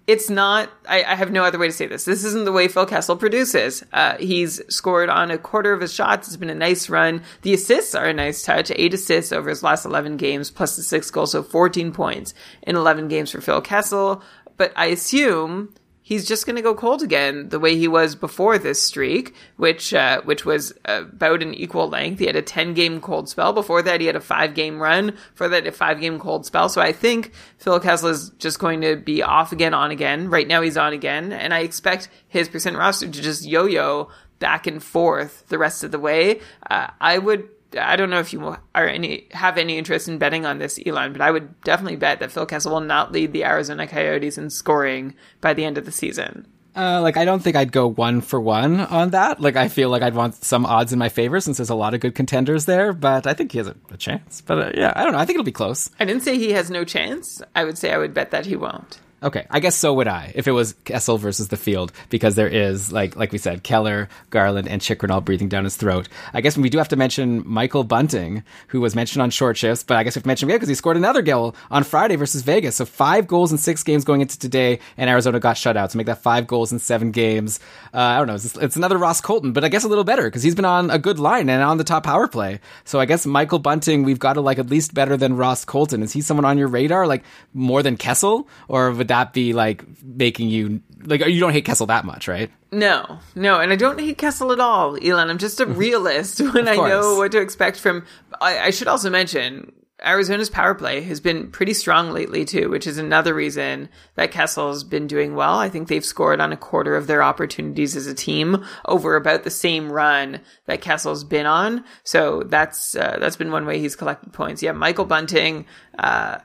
It's 0.10 0.28
not. 0.28 0.72
I, 0.88 1.04
I 1.04 1.14
have 1.14 1.32
no 1.32 1.44
other 1.44 1.60
way 1.60 1.68
to 1.68 1.74
say 1.74 1.86
this. 1.86 2.04
This 2.04 2.24
isn't 2.24 2.46
the 2.46 2.52
way 2.52 2.68
Phil 2.68 2.88
Kessel 2.88 3.16
produces. 3.16 3.84
Uh, 3.94 4.18
he's 4.18 4.60
scored 4.68 5.08
on 5.08 5.30
a 5.30 5.38
quarter 5.38 5.72
of 5.72 5.82
his 5.82 5.94
shots. 5.94 6.28
It's 6.28 6.36
been 6.36 6.50
a 6.50 6.56
nice 6.56 6.90
run. 6.90 7.22
The 7.44 7.54
assists 7.54 7.94
are 7.94 8.06
a 8.06 8.14
nice 8.14 8.42
touch. 8.42 8.72
Eight 8.76 8.96
assists 8.96 9.32
over 9.32 9.50
his 9.50 9.62
last 9.62 9.86
eleven 9.86 10.18
games, 10.18 10.50
plus 10.50 10.76
the 10.76 10.82
six 10.82 11.12
goals, 11.12 11.34
so 11.34 11.44
fourteen 11.44 11.92
points 11.92 12.34
in 12.64 12.76
eleven 12.76 13.08
games 13.08 13.30
for 13.30 13.40
Phil 13.40 13.62
Kessel. 13.62 14.24
But 14.58 14.74
I 14.76 14.88
assume 14.88 15.76
he's 16.10 16.26
just 16.26 16.48
going 16.48 16.56
to 16.56 16.62
go 16.64 16.74
cold 16.74 17.04
again, 17.04 17.50
the 17.50 17.60
way 17.60 17.78
he 17.78 17.88
was 17.88 18.16
before 18.16 18.58
this 18.58 18.82
streak, 18.82 19.36
which 19.58 19.94
uh, 19.94 20.22
which 20.24 20.44
was 20.44 20.74
about 20.86 21.44
an 21.44 21.54
equal 21.54 21.88
length. 21.88 22.18
He 22.18 22.26
had 22.26 22.36
a 22.36 22.42
ten 22.42 22.74
game 22.74 23.00
cold 23.00 23.30
spell. 23.30 23.54
Before 23.54 23.84
that, 23.84 24.02
he 24.02 24.08
had 24.08 24.16
a 24.16 24.22
five 24.22 24.56
game 24.56 24.82
run. 24.82 25.16
For 25.36 25.48
that, 25.48 25.68
a 25.68 25.72
five 25.72 26.02
game 26.02 26.20
cold 26.20 26.48
spell. 26.48 26.68
So 26.68 26.82
I 26.82 26.92
think 26.92 27.32
Phil 27.60 27.80
Kessel 27.80 28.10
is 28.10 28.32
just 28.40 28.58
going 28.58 28.82
to 28.82 28.96
be 28.96 29.22
off 29.22 29.52
again, 29.52 29.76
on 29.76 29.92
again. 29.92 30.30
Right 30.32 30.48
now, 30.48 30.62
he's 30.62 30.78
on 30.78 30.94
again, 30.94 31.32
and 31.32 31.54
I 31.54 31.60
expect 31.60 32.10
his 32.28 32.50
percent 32.50 32.76
roster 32.76 33.06
to 33.06 33.22
just 33.22 33.46
yo 33.46 33.66
yo 33.66 34.10
back 34.40 34.66
and 34.66 34.82
forth 34.82 35.48
the 35.50 35.60
rest 35.60 35.84
of 35.84 35.92
the 35.92 36.00
way. 36.00 36.42
Uh, 36.70 36.88
I 37.00 37.20
would. 37.20 37.48
I 37.78 37.96
don't 37.96 38.10
know 38.10 38.20
if 38.20 38.34
you 38.34 38.56
are 38.74 38.88
any 38.88 39.28
have 39.32 39.58
any 39.58 39.78
interest 39.78 40.08
in 40.08 40.18
betting 40.18 40.46
on 40.46 40.58
this, 40.60 40.80
Elon, 40.86 41.12
but 41.12 41.22
I 41.22 41.32
would 41.32 41.62
definitely 41.62 41.98
bet 41.98 42.20
that 42.20 42.32
Phil 42.32 42.46
Kessel 42.46 42.72
will 42.72 42.82
not 42.82 43.12
lead 43.12 43.32
the 43.32 43.46
Arizona 43.46 43.88
Coyotes 43.88 44.38
in 44.38 44.50
scoring 44.50 45.14
by 45.42 45.54
the 45.54 45.66
end 45.66 45.78
of 45.78 45.86
the 45.86 45.92
season. 45.92 46.48
Uh, 46.76 47.02
like 47.02 47.18
I 47.18 47.26
don't 47.26 47.42
think 47.42 47.56
I'd 47.56 47.72
go 47.72 47.88
one 47.88 48.22
for 48.22 48.40
one 48.40 48.80
on 48.80 49.10
that. 49.10 49.42
Like 49.42 49.56
I 49.56 49.68
feel 49.68 49.90
like 49.90 50.02
I'd 50.02 50.16
want 50.16 50.36
some 50.36 50.66
odds 50.66 50.94
in 50.94 51.00
my 51.00 51.10
favor 51.10 51.40
since 51.40 51.58
there's 51.58 51.70
a 51.70 51.76
lot 51.76 51.94
of 51.94 52.00
good 52.00 52.16
contenders 52.16 52.66
there. 52.66 52.94
But 52.94 53.28
I 53.28 53.34
think 53.34 53.52
he 53.52 53.58
has 53.58 53.68
a, 53.68 53.76
a 53.92 53.98
chance. 53.98 54.42
But 54.42 54.58
uh, 54.60 54.72
yeah, 54.76 54.94
I 54.96 55.04
don't 55.04 55.14
know. 55.14 55.20
I 55.20 55.26
think 55.26 55.36
it'll 55.36 55.44
be 55.44 55.52
close. 55.52 55.90
I 56.00 56.06
didn't 56.06 56.24
say 56.24 56.38
he 56.38 56.54
has 56.54 56.70
no 56.70 56.86
chance. 56.86 57.42
I 57.56 57.66
would 57.66 57.78
say 57.78 57.92
I 57.92 57.98
would 57.98 58.14
bet 58.14 58.32
that 58.32 58.46
he 58.46 58.56
won't. 58.56 59.00
Okay, 59.22 59.46
I 59.50 59.60
guess 59.60 59.76
so 59.76 59.94
would 59.96 60.08
I 60.08 60.32
if 60.36 60.48
it 60.48 60.54
was 60.54 60.74
Kessel 60.86 61.18
versus 61.18 61.50
the 61.50 61.58
field 61.58 61.92
because 62.10 62.36
there 62.36 62.48
is 62.48 62.92
like 62.92 63.18
like 63.18 63.34
we 63.34 63.38
said 63.38 63.64
Keller, 63.64 64.08
Garland, 64.30 64.68
and 64.70 64.82
Chychrun 64.82 65.12
all 65.12 65.20
breathing 65.20 65.50
down 65.50 65.66
his 65.66 65.76
throat. 65.76 66.08
I 66.34 66.40
guess 66.40 66.58
we 66.58 66.70
do 66.70 66.78
have 66.78 66.88
to 66.90 66.96
mention 66.96 67.44
Michael 67.46 67.84
Bunting, 67.84 68.44
who 68.68 68.80
was 68.80 68.96
mentioned 68.96 69.22
on 69.22 69.30
short 69.30 69.58
shifts, 69.58 69.84
but 69.84 69.98
I 69.98 70.04
guess 70.04 70.16
we've 70.16 70.26
mentioned 70.26 70.50
him 70.52 70.56
because 70.56 70.70
he 70.70 70.76
scored 70.76 70.96
another 70.96 71.22
goal 71.22 71.54
on 71.70 71.84
Friday 71.84 72.16
versus 72.16 72.44
Vegas. 72.44 72.78
So 72.78 72.86
five 72.86 73.28
goals 73.28 73.52
in 73.52 73.58
six 73.58 73.84
games 73.84 74.06
going 74.06 74.22
into 74.22 74.40
today, 74.40 74.80
and 74.98 75.10
Arizona 75.10 75.40
got 75.40 75.58
shut 75.58 75.76
out 75.76 75.90
to 75.90 75.98
make 75.98 76.08
that 76.08 76.22
five 76.22 76.48
goals 76.48 76.72
in 76.72 76.80
seven 76.80 77.12
games. 77.12 77.60
Uh, 77.94 77.98
I 77.98 78.18
don't 78.20 78.28
know, 78.28 78.36
it's, 78.36 78.56
it's 78.56 78.78
another 78.78 78.98
Ross 78.98 79.20
Colton, 79.20 79.52
but 79.52 79.66
I 79.66 79.70
guess 79.70 79.84
a 79.84 79.90
little 79.90 80.06
better 80.06 80.24
because 80.24 80.44
he's 80.44 80.56
been 80.56 80.66
on 80.66 80.90
a 80.90 80.98
good 80.98 81.20
line 81.20 81.50
and 81.50 81.62
on 81.62 81.78
the 81.78 81.84
top 81.84 82.04
power 82.06 82.28
play. 82.28 82.62
So 82.86 83.02
I 83.02 83.06
guess 83.06 83.26
Michael 83.26 83.60
Bunting, 83.60 84.04
we've 84.04 84.20
got 84.20 84.34
to 84.34 84.42
like 84.42 84.60
at 84.60 84.70
least 84.70 84.94
better 84.94 85.18
than 85.18 85.36
Ross 85.36 85.66
Colton. 85.66 86.04
Is 86.04 86.14
he 86.14 86.22
someone 86.22 86.46
on 86.46 86.58
your 86.58 86.70
radar, 86.70 87.06
like 87.06 87.24
more 87.54 87.84
than 87.84 87.98
Kessel, 87.98 88.48
or 88.70 88.92
that 89.10 89.34
be 89.34 89.54
like 89.54 89.84
making 90.04 90.50
you 90.50 90.82
like 91.04 91.26
you 91.26 91.40
don't 91.40 91.52
hate 91.52 91.66
Kessel 91.66 91.88
that 91.88 92.06
much, 92.06 92.28
right? 92.28 92.50
No, 92.72 93.20
no, 93.36 93.60
and 93.60 93.72
I 93.72 93.76
don't 93.76 94.00
hate 94.00 94.18
Kessel 94.18 94.52
at 94.52 94.60
all, 94.60 94.98
Elon. 95.04 95.30
I'm 95.30 95.38
just 95.38 95.60
a 95.60 95.66
realist 95.68 96.40
when 96.54 96.68
I 96.68 96.76
know 96.76 97.18
what 97.18 97.32
to 97.34 97.40
expect 97.40 97.80
from. 97.80 98.06
I, 98.42 98.60
I 98.60 98.70
should 98.72 98.88
also 98.88 99.10
mention 99.10 99.72
Arizona's 100.04 100.50
power 100.50 100.74
play 100.74 101.02
has 101.02 101.20
been 101.20 101.52
pretty 101.52 101.74
strong 101.74 102.12
lately 102.12 102.46
too, 102.46 102.70
which 102.70 102.88
is 102.88 102.98
another 102.98 103.34
reason 103.34 103.90
that 104.16 104.32
Kessel's 104.32 104.84
been 104.84 105.08
doing 105.08 105.36
well. 105.36 105.58
I 105.58 105.70
think 105.70 105.88
they've 105.88 106.06
scored 106.06 106.40
on 106.40 106.54
a 106.54 106.58
quarter 106.58 106.96
of 106.96 107.08
their 107.08 107.22
opportunities 107.22 107.96
as 107.96 108.08
a 108.08 108.14
team 108.14 108.66
over 108.86 109.16
about 109.16 109.44
the 109.44 109.50
same 109.50 109.92
run 109.92 110.40
that 110.66 110.82
Kessel's 110.82 111.24
been 111.24 111.46
on. 111.46 111.84
So 112.04 112.44
that's 112.44 112.96
uh, 112.96 113.18
that's 113.20 113.36
been 113.36 113.52
one 113.52 113.66
way 113.66 113.80
he's 113.80 113.96
collected 113.96 114.32
points. 114.32 114.64
Yeah, 114.64 114.72
Michael 114.72 115.06
Bunting. 115.06 115.66
Uh, 115.98 116.40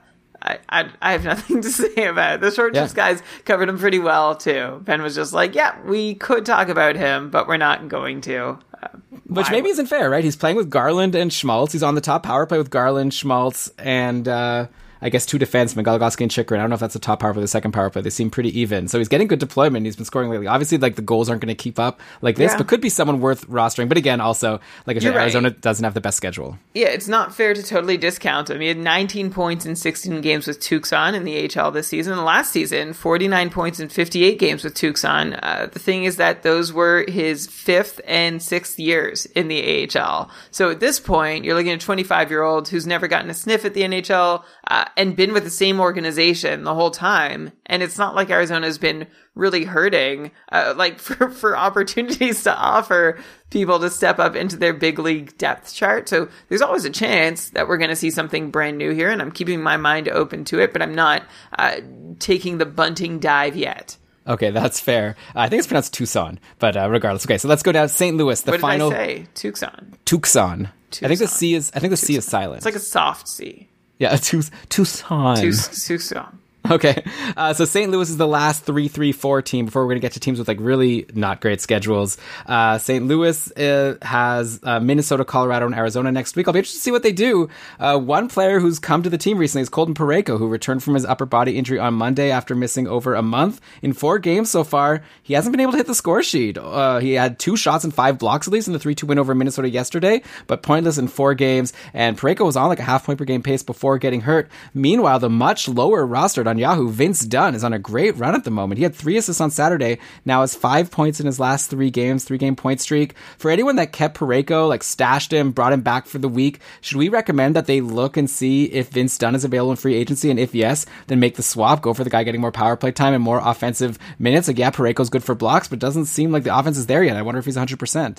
I, 0.44 0.58
I, 0.68 0.88
I 1.00 1.12
have 1.12 1.24
nothing 1.24 1.60
to 1.62 1.70
say 1.70 2.04
about 2.06 2.34
it. 2.34 2.40
The 2.42 2.50
short 2.50 2.74
Yeah. 2.74 2.88
guys 2.94 3.22
covered 3.44 3.68
him 3.68 3.78
pretty 3.78 3.98
well 3.98 4.34
too. 4.36 4.80
Ben 4.84 5.02
was 5.02 5.14
just 5.14 5.32
like, 5.32 5.54
"Yeah, 5.54 5.74
we 5.86 6.14
could 6.14 6.44
talk 6.44 6.68
about 6.68 6.96
him, 6.96 7.30
but 7.30 7.48
we're 7.48 7.56
not 7.56 7.88
going 7.88 8.20
to." 8.22 8.58
Uh, 8.82 8.88
Which 9.26 9.50
maybe 9.50 9.70
isn't 9.70 9.86
fair, 9.86 10.10
right? 10.10 10.22
He's 10.22 10.36
playing 10.36 10.56
with 10.56 10.68
Garland 10.68 11.14
and 11.14 11.32
Schmaltz. 11.32 11.72
He's 11.72 11.82
on 11.82 11.94
the 11.94 12.00
top 12.02 12.22
power 12.24 12.44
play 12.46 12.58
with 12.58 12.68
Garland, 12.70 13.14
Schmaltz, 13.14 13.70
and 13.78 14.28
uh, 14.28 14.66
I 15.04 15.10
guess 15.10 15.26
two 15.26 15.38
defensemen, 15.38 15.84
Goligoski 15.84 16.22
and 16.22 16.30
Chychrun. 16.30 16.58
I 16.58 16.62
don't 16.62 16.70
know 16.70 16.74
if 16.74 16.80
that's 16.80 16.94
the 16.94 16.98
top 16.98 17.20
power 17.20 17.32
play, 17.34 17.42
the 17.42 17.46
second 17.48 17.72
power 17.72 17.90
play. 17.90 18.00
They 18.02 18.08
seem 18.10 18.30
pretty 18.30 18.58
even. 18.58 18.88
So 18.88 18.96
he's 18.98 19.08
getting 19.08 19.26
good 19.28 19.38
deployment. 19.38 19.84
He's 19.84 19.96
been 19.96 20.06
scoring 20.06 20.30
lately. 20.30 20.46
Obviously, 20.46 20.78
like 20.78 20.96
the 20.96 21.02
goals 21.02 21.28
aren't 21.28 21.42
going 21.42 21.54
to 21.54 21.62
keep 21.62 21.78
up 21.78 22.00
like 22.22 22.36
this, 22.36 22.52
Yeah. 22.52 22.58
but 22.58 22.68
could 22.68 22.80
be 22.80 22.88
someone 22.88 23.20
worth 23.20 23.46
rostering. 23.46 23.88
But 23.88 23.98
again, 23.98 24.20
also, 24.22 24.60
like 24.86 24.96
I 24.96 25.00
said, 25.00 25.14
right. 25.14 25.20
Arizona 25.22 25.50
doesn't 25.50 25.84
have 25.84 25.92
the 25.94 26.00
best 26.00 26.16
schedule. 26.16 26.58
Yeah, 26.72 26.88
it's 26.88 27.06
not 27.06 27.34
fair 27.34 27.52
to 27.52 27.62
totally 27.62 27.98
discount 27.98 28.48
him. 28.48 28.60
He 28.60 28.68
had 28.68 28.78
19 28.78 29.30
points 29.30 29.66
in 29.66 29.76
16 29.76 30.22
games 30.22 30.46
with 30.46 30.58
Tucson 30.60 31.14
in 31.14 31.24
the 31.24 31.50
AHL 31.54 31.70
this 31.70 31.86
season. 31.88 32.24
Last 32.24 32.50
season, 32.50 32.94
49 32.94 33.50
points 33.50 33.80
in 33.80 33.90
58 33.90 34.38
games 34.38 34.64
with 34.64 34.72
Tucson. 34.74 35.34
Uh, 35.34 35.68
the 35.70 35.78
thing 35.78 36.04
is 36.04 36.16
that 36.16 36.42
those 36.42 36.72
were 36.72 37.04
his 37.08 37.46
fifth 37.46 38.00
and 38.06 38.42
sixth 38.42 38.78
years 38.78 39.26
in 39.26 39.48
the 39.48 39.86
AHL. 39.98 40.30
So 40.50 40.70
at 40.70 40.80
this 40.80 40.98
point, 40.98 41.44
you're 41.44 41.54
looking 41.54 41.72
at 41.72 41.82
a 41.82 41.84
25 41.84 42.30
year 42.30 42.42
old 42.42 42.68
who's 42.68 42.86
never 42.86 43.06
gotten 43.06 43.28
a 43.28 43.34
sniff 43.34 43.66
at 43.66 43.74
the 43.74 43.82
NHL 43.82 44.42
uh, 44.68 44.84
and 44.96 45.16
been 45.16 45.32
with 45.32 45.44
the 45.44 45.50
same 45.50 45.80
organization 45.80 46.64
the 46.64 46.74
whole 46.74 46.90
time. 46.90 47.52
And 47.66 47.82
it's 47.82 47.98
not 47.98 48.14
like 48.14 48.30
Arizona's 48.30 48.78
been 48.78 49.06
really 49.34 49.64
hurting, 49.64 50.30
uh, 50.52 50.74
like 50.76 50.98
for, 51.00 51.30
for 51.30 51.56
opportunities 51.56 52.44
to 52.44 52.54
offer 52.54 53.18
people 53.50 53.80
to 53.80 53.90
step 53.90 54.18
up 54.18 54.36
into 54.36 54.56
their 54.56 54.72
big 54.74 54.98
league 54.98 55.36
depth 55.38 55.74
chart. 55.74 56.08
So 56.08 56.28
there's 56.48 56.62
always 56.62 56.84
a 56.84 56.90
chance 56.90 57.50
that 57.50 57.68
we're 57.68 57.78
going 57.78 57.90
to 57.90 57.96
see 57.96 58.10
something 58.10 58.50
brand 58.50 58.78
new 58.78 58.92
here. 58.92 59.10
And 59.10 59.20
I'm 59.20 59.32
keeping 59.32 59.62
my 59.62 59.76
mind 59.76 60.08
open 60.08 60.44
to 60.46 60.60
it, 60.60 60.72
but 60.72 60.82
I'm 60.82 60.94
not 60.94 61.22
uh, 61.58 61.76
taking 62.18 62.58
the 62.58 62.66
bunting 62.66 63.18
dive 63.18 63.56
yet. 63.56 63.96
Okay, 64.26 64.50
that's 64.50 64.80
fair. 64.80 65.16
Uh, 65.34 65.40
I 65.40 65.48
think 65.48 65.58
it's 65.58 65.66
pronounced 65.66 65.92
Tucson, 65.92 66.40
but 66.58 66.76
uh, 66.76 66.88
regardless. 66.88 67.26
Okay, 67.26 67.36
so 67.36 67.46
let's 67.46 67.62
go 67.62 67.72
down 67.72 67.88
to 67.88 67.92
St. 67.92 68.16
Louis, 68.16 68.40
the 68.40 68.52
What 68.52 68.56
did 68.56 68.62
final 68.62 68.90
I 68.90 68.94
say? 68.94 69.26
Tucson. 69.34 69.94
Tucson. 70.06 70.68
I 71.02 71.08
think 71.08 71.18
the 71.18 71.26
Tucson. 71.26 71.28
C 71.28 71.54
is. 71.54 71.70
I 71.74 71.80
think 71.80 71.90
the 71.90 71.96
C 71.98 72.16
is 72.16 72.24
silent. 72.24 72.58
It's 72.58 72.64
like 72.64 72.74
a 72.74 72.78
soft 72.78 73.28
C. 73.28 73.68
yeah, 73.98 74.16
Tucson. 74.16 75.36
Tus- 75.36 75.86
Tucson. 75.86 76.38
Okay. 76.70 77.04
Uh, 77.36 77.52
so 77.52 77.66
St. 77.66 77.90
Louis 77.90 78.08
is 78.08 78.16
the 78.16 78.26
last 78.26 78.64
3 78.64 78.88
3 78.88 79.12
4 79.12 79.42
team 79.42 79.66
before 79.66 79.82
we're 79.82 79.90
going 79.90 80.00
to 80.00 80.04
get 80.04 80.12
to 80.12 80.20
teams 80.20 80.38
with 80.38 80.48
like 80.48 80.56
really 80.60 81.04
not 81.12 81.42
great 81.42 81.60
schedules. 81.60 82.16
Uh, 82.46 82.78
St. 82.78 83.06
Louis 83.06 83.52
uh, 83.52 83.96
has 84.00 84.60
uh, 84.62 84.80
Minnesota, 84.80 85.26
Colorado, 85.26 85.66
and 85.66 85.74
Arizona 85.74 86.10
next 86.10 86.36
week. 86.36 86.48
I'll 86.48 86.54
be 86.54 86.60
interested 86.60 86.78
to 86.78 86.82
see 86.82 86.90
what 86.90 87.02
they 87.02 87.12
do. 87.12 87.50
Uh, 87.78 87.98
one 87.98 88.28
player 88.28 88.60
who's 88.60 88.78
come 88.78 89.02
to 89.02 89.10
the 89.10 89.18
team 89.18 89.36
recently 89.36 89.60
is 89.60 89.68
Colton 89.68 89.94
Parayko, 89.94 90.38
who 90.38 90.48
returned 90.48 90.82
from 90.82 90.94
his 90.94 91.04
upper 91.04 91.26
body 91.26 91.58
injury 91.58 91.78
on 91.78 91.94
Monday 91.94 92.30
after 92.30 92.54
missing 92.54 92.88
over 92.88 93.14
a 93.14 93.22
month. 93.22 93.60
In 93.82 93.92
four 93.92 94.18
games 94.18 94.50
so 94.50 94.64
far, 94.64 95.02
he 95.22 95.34
hasn't 95.34 95.52
been 95.52 95.60
able 95.60 95.72
to 95.72 95.78
hit 95.78 95.86
the 95.86 95.94
score 95.94 96.22
sheet. 96.22 96.56
Uh, 96.56 96.98
he 96.98 97.12
had 97.12 97.38
two 97.38 97.56
shots 97.56 97.84
and 97.84 97.92
five 97.92 98.18
blocks 98.18 98.48
at 98.48 98.54
least 98.54 98.68
in 98.68 98.72
the 98.72 98.78
3 98.78 98.94
2 98.94 99.06
win 99.06 99.18
over 99.18 99.34
Minnesota 99.34 99.68
yesterday, 99.68 100.22
but 100.46 100.62
pointless 100.62 100.96
in 100.96 101.08
four 101.08 101.34
games. 101.34 101.74
And 101.92 102.18
Parayko 102.18 102.46
was 102.46 102.56
on 102.56 102.68
like 102.68 102.80
a 102.80 102.84
half 102.84 103.04
point 103.04 103.18
per 103.18 103.26
game 103.26 103.42
pace 103.42 103.62
before 103.62 103.98
getting 103.98 104.22
hurt. 104.22 104.48
Meanwhile, 104.72 105.18
the 105.18 105.30
much 105.30 105.68
lower 105.68 106.06
rostered 106.06 106.46
on 106.46 106.53
Yahoo, 106.58 106.90
Vince 106.90 107.24
Dunn, 107.24 107.54
is 107.54 107.64
on 107.64 107.72
a 107.72 107.78
great 107.78 108.16
run 108.16 108.34
at 108.34 108.44
the 108.44 108.50
moment. 108.50 108.78
He 108.78 108.84
had 108.84 108.94
three 108.94 109.16
assists 109.16 109.40
on 109.40 109.50
Saturday, 109.50 109.98
now 110.24 110.40
has 110.40 110.54
five 110.54 110.90
points 110.90 111.20
in 111.20 111.26
his 111.26 111.40
last 111.40 111.70
three 111.70 111.90
games, 111.90 112.24
three 112.24 112.38
game 112.38 112.56
point 112.56 112.80
streak. 112.80 113.14
For 113.38 113.50
anyone 113.50 113.76
that 113.76 113.92
kept 113.92 114.16
Parayko, 114.16 114.68
like 114.68 114.82
stashed 114.82 115.32
him, 115.32 115.52
brought 115.52 115.72
him 115.72 115.82
back 115.82 116.06
for 116.06 116.18
the 116.18 116.28
week, 116.28 116.60
should 116.80 116.96
we 116.96 117.08
recommend 117.08 117.56
that 117.56 117.66
they 117.66 117.80
look 117.80 118.16
and 118.16 118.28
see 118.28 118.64
if 118.64 118.90
Vince 118.90 119.16
Dunn 119.18 119.34
is 119.34 119.44
available 119.44 119.72
in 119.72 119.76
free 119.76 119.94
agency? 119.94 120.30
And 120.30 120.38
if 120.38 120.54
yes, 120.54 120.86
then 121.06 121.20
make 121.20 121.36
the 121.36 121.42
swap, 121.42 121.82
go 121.82 121.94
for 121.94 122.04
the 122.04 122.10
guy 122.10 122.24
getting 122.24 122.40
more 122.40 122.52
power 122.52 122.76
play 122.76 122.92
time 122.92 123.14
and 123.14 123.22
more 123.22 123.40
offensive 123.42 123.98
minutes. 124.18 124.48
Like, 124.48 124.58
yeah, 124.58 124.70
Parayko's 124.70 125.10
good 125.10 125.24
for 125.24 125.34
blocks, 125.34 125.68
but 125.68 125.78
doesn't 125.78 126.06
seem 126.06 126.32
like 126.32 126.44
the 126.44 126.56
offense 126.56 126.78
is 126.78 126.86
there 126.86 127.02
yet. 127.02 127.16
I 127.16 127.22
wonder 127.22 127.38
if 127.38 127.44
he's 127.44 127.56
100%. 127.56 128.18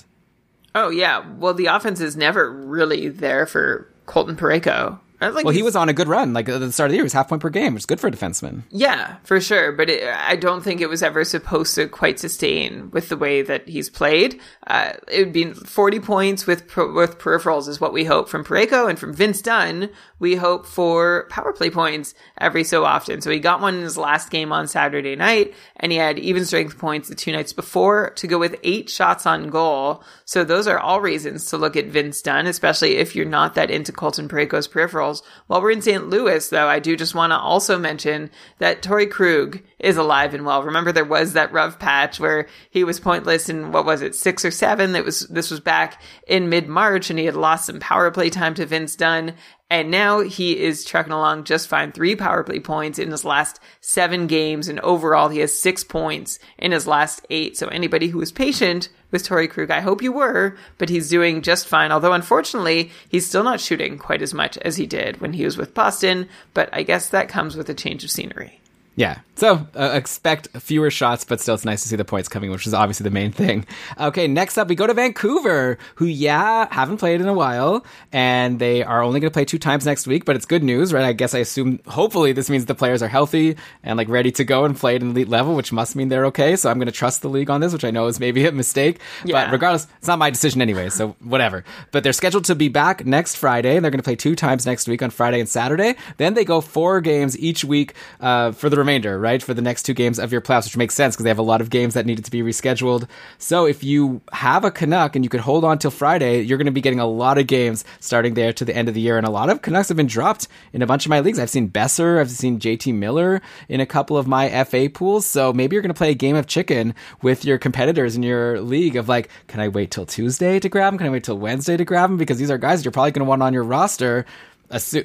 Oh, 0.74 0.90
yeah. 0.90 1.24
Well, 1.38 1.54
the 1.54 1.66
offense 1.66 2.00
is 2.00 2.16
never 2.16 2.52
really 2.52 3.08
there 3.08 3.46
for 3.46 3.90
Colton 4.04 4.36
Parayko. 4.36 5.00
Like 5.20 5.44
Well, 5.44 5.54
he 5.54 5.62
was 5.62 5.76
on 5.76 5.88
a 5.88 5.92
good 5.92 6.08
run. 6.08 6.32
Like 6.32 6.48
at 6.48 6.60
the 6.60 6.72
start 6.72 6.88
of 6.88 6.92
the 6.92 6.96
year, 6.96 7.02
he 7.02 7.06
was 7.06 7.12
half 7.12 7.28
point 7.28 7.42
per 7.42 7.50
game, 7.50 7.74
which 7.74 7.82
is 7.82 7.86
good 7.86 8.00
for 8.00 8.08
a 8.08 8.10
defenseman. 8.10 8.62
Yeah, 8.70 9.16
for 9.24 9.40
sure. 9.40 9.72
But 9.72 9.88
it, 9.90 10.06
I 10.06 10.36
don't 10.36 10.62
think 10.62 10.80
it 10.80 10.88
was 10.88 11.02
ever 11.02 11.24
supposed 11.24 11.74
to 11.76 11.88
quite 11.88 12.18
sustain 12.18 12.90
with 12.90 13.08
the 13.08 13.16
way 13.16 13.42
that 13.42 13.68
he's 13.68 13.88
played. 13.88 14.40
Uh, 14.66 14.92
it 15.08 15.24
would 15.24 15.32
be 15.32 15.52
40 15.52 16.00
points 16.00 16.46
with 16.46 16.64
with 16.76 17.18
peripherals 17.18 17.68
is 17.68 17.80
what 17.80 17.92
we 17.92 18.04
hope 18.04 18.28
from 18.28 18.44
Parayko 18.44 18.88
and 18.88 18.98
from 18.98 19.14
Vince 19.14 19.40
Dunn. 19.40 19.90
We 20.18 20.36
hope 20.36 20.66
for 20.66 21.26
power 21.30 21.52
play 21.52 21.70
points 21.70 22.14
every 22.38 22.64
so 22.64 22.84
often. 22.84 23.20
So 23.20 23.30
he 23.30 23.38
got 23.38 23.60
one 23.60 23.76
in 23.76 23.82
his 23.82 23.96
last 23.96 24.30
game 24.30 24.52
on 24.52 24.66
Saturday 24.66 25.16
night, 25.16 25.54
and 25.76 25.92
he 25.92 25.98
had 25.98 26.18
even 26.18 26.44
strength 26.44 26.78
points 26.78 27.08
the 27.08 27.14
two 27.14 27.32
nights 27.32 27.52
before 27.52 28.10
to 28.16 28.26
go 28.26 28.38
with 28.38 28.56
eight 28.62 28.90
shots 28.90 29.26
on 29.26 29.48
goal. 29.48 30.02
So 30.28 30.42
those 30.42 30.66
are 30.66 30.80
all 30.80 31.00
reasons 31.00 31.44
to 31.46 31.56
look 31.56 31.76
at 31.76 31.86
Vince 31.86 32.20
Dunn, 32.20 32.48
especially 32.48 32.96
if 32.96 33.14
you're 33.14 33.24
not 33.24 33.54
that 33.54 33.70
into 33.70 33.92
Colton 33.92 34.28
Parayko's 34.28 34.66
peripherals. 34.66 35.22
While 35.46 35.62
we're 35.62 35.70
in 35.70 35.82
St. 35.82 36.08
Louis, 36.08 36.48
though, 36.48 36.66
I 36.66 36.80
do 36.80 36.96
just 36.96 37.14
want 37.14 37.30
to 37.30 37.38
also 37.38 37.78
mention 37.78 38.32
that 38.58 38.82
Torey 38.82 39.08
Krug 39.08 39.62
is 39.78 39.96
alive 39.96 40.34
and 40.34 40.44
well. 40.44 40.64
Remember, 40.64 40.90
there 40.90 41.04
was 41.04 41.34
that 41.34 41.52
rough 41.52 41.78
patch 41.78 42.18
where 42.18 42.48
he 42.70 42.82
was 42.82 42.98
pointless 42.98 43.48
in 43.48 43.70
what 43.70 43.86
was 43.86 44.02
it, 44.02 44.16
six 44.16 44.44
or 44.44 44.50
seven? 44.50 44.92
That 44.92 45.04
was 45.04 45.20
this 45.28 45.52
was 45.52 45.60
back 45.60 46.02
in 46.26 46.48
mid 46.48 46.66
March, 46.66 47.08
and 47.08 47.20
he 47.20 47.26
had 47.26 47.36
lost 47.36 47.66
some 47.66 47.78
power 47.78 48.10
play 48.10 48.28
time 48.28 48.54
to 48.54 48.66
Vince 48.66 48.96
Dunn. 48.96 49.34
And 49.70 49.92
now 49.92 50.20
he 50.20 50.58
is 50.58 50.84
trucking 50.84 51.12
along 51.12 51.44
just 51.44 51.68
fine. 51.68 51.92
Three 51.92 52.16
power 52.16 52.42
play 52.42 52.58
points 52.58 52.98
in 52.98 53.12
his 53.12 53.24
last 53.24 53.60
seven 53.80 54.26
games. 54.26 54.68
And 54.68 54.80
overall, 54.80 55.28
he 55.28 55.40
has 55.40 55.56
six 55.56 55.84
points 55.84 56.38
in 56.58 56.72
his 56.72 56.86
last 56.86 57.26
eight. 57.30 57.56
So 57.56 57.68
anybody 57.68 58.08
who 58.08 58.18
was 58.18 58.30
patient 58.30 58.88
with 59.16 59.26
Torey 59.26 59.48
Krug, 59.48 59.70
I 59.70 59.80
hope 59.80 60.02
you 60.02 60.12
were, 60.12 60.56
but 60.76 60.90
he's 60.90 61.08
doing 61.08 61.40
just 61.40 61.66
fine. 61.66 61.90
Although 61.90 62.12
unfortunately, 62.12 62.90
he's 63.08 63.26
still 63.26 63.42
not 63.42 63.60
shooting 63.60 63.96
quite 63.96 64.20
as 64.20 64.34
much 64.34 64.58
as 64.58 64.76
he 64.76 64.86
did 64.86 65.22
when 65.22 65.32
he 65.32 65.44
was 65.44 65.56
with 65.56 65.72
Boston. 65.72 66.28
But 66.52 66.68
I 66.72 66.82
guess 66.82 67.08
that 67.08 67.30
comes 67.30 67.56
with 67.56 67.70
a 67.70 67.74
change 67.74 68.04
of 68.04 68.10
scenery. 68.10 68.60
Yeah. 68.96 69.18
So 69.36 69.66
uh, 69.78 69.90
expect 69.92 70.48
fewer 70.58 70.90
shots, 70.90 71.22
but 71.22 71.42
still, 71.42 71.54
it's 71.54 71.66
nice 71.66 71.82
to 71.82 71.88
see 71.88 71.96
the 71.96 72.06
points 72.06 72.26
coming, 72.26 72.50
which 72.50 72.66
is 72.66 72.72
obviously 72.72 73.04
the 73.04 73.10
main 73.10 73.32
thing. 73.32 73.66
Okay, 74.00 74.26
next 74.26 74.56
up, 74.56 74.68
we 74.68 74.74
go 74.74 74.86
to 74.86 74.94
Vancouver, 74.94 75.78
who, 75.96 76.06
yeah, 76.06 76.66
haven't 76.70 76.96
played 76.96 77.20
in 77.20 77.28
a 77.28 77.34
while, 77.34 77.84
and 78.12 78.58
they 78.58 78.82
are 78.82 79.02
only 79.02 79.20
going 79.20 79.30
to 79.30 79.34
play 79.34 79.44
two 79.44 79.58
times 79.58 79.84
next 79.84 80.06
week, 80.06 80.24
but 80.24 80.36
it's 80.36 80.46
good 80.46 80.62
news, 80.62 80.90
right? 80.90 81.04
I 81.04 81.12
guess 81.12 81.34
I 81.34 81.40
assume, 81.40 81.80
hopefully, 81.86 82.32
this 82.32 82.48
means 82.48 82.64
the 82.64 82.74
players 82.74 83.02
are 83.02 83.08
healthy 83.08 83.58
and 83.82 83.98
like 83.98 84.08
ready 84.08 84.32
to 84.32 84.44
go 84.44 84.64
and 84.64 84.74
play 84.74 84.96
at 84.96 85.02
an 85.02 85.10
elite 85.10 85.28
level, 85.28 85.54
which 85.54 85.70
must 85.70 85.96
mean 85.96 86.08
they're 86.08 86.26
okay. 86.26 86.56
So 86.56 86.70
I'm 86.70 86.78
going 86.78 86.86
to 86.86 86.92
trust 86.92 87.20
the 87.20 87.28
league 87.28 87.50
on 87.50 87.60
this, 87.60 87.74
which 87.74 87.84
I 87.84 87.90
know 87.90 88.06
is 88.06 88.18
maybe 88.18 88.46
a 88.46 88.52
mistake. 88.52 89.00
Yeah. 89.22 89.44
But 89.44 89.52
regardless, 89.52 89.86
it's 89.98 90.08
not 90.08 90.18
my 90.18 90.30
decision 90.30 90.62
anyway, 90.62 90.88
so 90.88 91.14
whatever. 91.20 91.62
But 91.92 92.04
they're 92.04 92.14
scheduled 92.14 92.46
to 92.46 92.54
be 92.54 92.68
back 92.68 93.04
next 93.04 93.36
Friday, 93.36 93.76
and 93.76 93.84
they're 93.84 93.90
going 93.90 94.00
to 94.00 94.04
play 94.04 94.16
two 94.16 94.34
times 94.34 94.64
next 94.64 94.88
week 94.88 95.02
on 95.02 95.10
Friday 95.10 95.40
and 95.40 95.48
Saturday. 95.48 95.96
Then 96.16 96.32
they 96.32 96.44
go 96.46 96.62
four 96.62 97.02
games 97.02 97.38
each 97.38 97.62
week 97.62 97.92
uh, 98.20 98.52
for 98.52 98.70
the 98.70 98.85
remainder, 98.86 99.18
right? 99.18 99.42
For 99.42 99.52
the 99.52 99.62
next 99.62 99.82
two 99.82 99.94
games 99.94 100.18
of 100.18 100.30
your 100.30 100.40
playoffs, 100.40 100.64
which 100.64 100.76
makes 100.76 100.94
sense 100.94 101.16
because 101.16 101.24
they 101.24 101.30
have 101.30 101.38
a 101.38 101.42
lot 101.42 101.60
of 101.60 101.70
games 101.70 101.94
that 101.94 102.06
needed 102.06 102.24
to 102.24 102.30
be 102.30 102.40
rescheduled. 102.42 103.08
So 103.38 103.66
if 103.66 103.82
you 103.82 104.20
have 104.32 104.64
a 104.64 104.70
Canuck 104.70 105.16
and 105.16 105.24
you 105.24 105.28
could 105.28 105.40
hold 105.40 105.64
on 105.64 105.78
till 105.78 105.90
Friday, 105.90 106.42
you're 106.42 106.58
going 106.58 106.66
to 106.66 106.72
be 106.72 106.80
getting 106.80 107.00
a 107.00 107.06
lot 107.06 107.36
of 107.36 107.48
games 107.48 107.84
starting 107.98 108.34
there 108.34 108.52
to 108.52 108.64
the 108.64 108.74
end 108.74 108.88
of 108.88 108.94
the 108.94 109.00
year. 109.00 109.18
And 109.18 109.26
a 109.26 109.30
lot 109.30 109.50
of 109.50 109.62
Canucks 109.62 109.88
have 109.88 109.96
been 109.96 110.06
dropped 110.06 110.46
in 110.72 110.82
a 110.82 110.86
bunch 110.86 111.04
of 111.04 111.10
my 111.10 111.20
leagues. 111.20 111.40
I've 111.40 111.50
seen 111.50 111.68
Boeser, 111.68 112.20
I've 112.20 112.30
seen 112.30 112.60
JT 112.60 112.94
Miller 112.94 113.42
in 113.68 113.80
a 113.80 113.86
couple 113.86 114.16
of 114.16 114.28
my 114.28 114.64
FA 114.64 114.88
pools. 114.88 115.26
So 115.26 115.52
maybe 115.52 115.74
you're 115.74 115.82
going 115.82 115.94
to 115.94 115.98
play 115.98 116.10
a 116.10 116.14
game 116.14 116.36
of 116.36 116.46
chicken 116.46 116.94
with 117.22 117.44
your 117.44 117.58
competitors 117.58 118.14
in 118.14 118.22
your 118.22 118.60
league 118.60 118.94
of 118.94 119.08
like, 119.08 119.30
can 119.48 119.58
I 119.60 119.68
wait 119.68 119.90
till 119.90 120.06
Tuesday 120.06 120.60
to 120.60 120.68
grab 120.68 120.92
them? 120.92 120.98
Can 120.98 121.08
I 121.08 121.10
wait 121.10 121.24
till 121.24 121.38
Wednesday 121.38 121.76
to 121.76 121.84
grab 121.84 122.10
them? 122.10 122.18
Because 122.18 122.38
these 122.38 122.50
are 122.50 122.58
guys 122.58 122.78
that 122.78 122.84
you're 122.84 122.92
probably 122.92 123.10
going 123.10 123.24
to 123.24 123.28
want 123.28 123.42
on 123.42 123.52
your 123.52 123.64
roster 123.64 124.24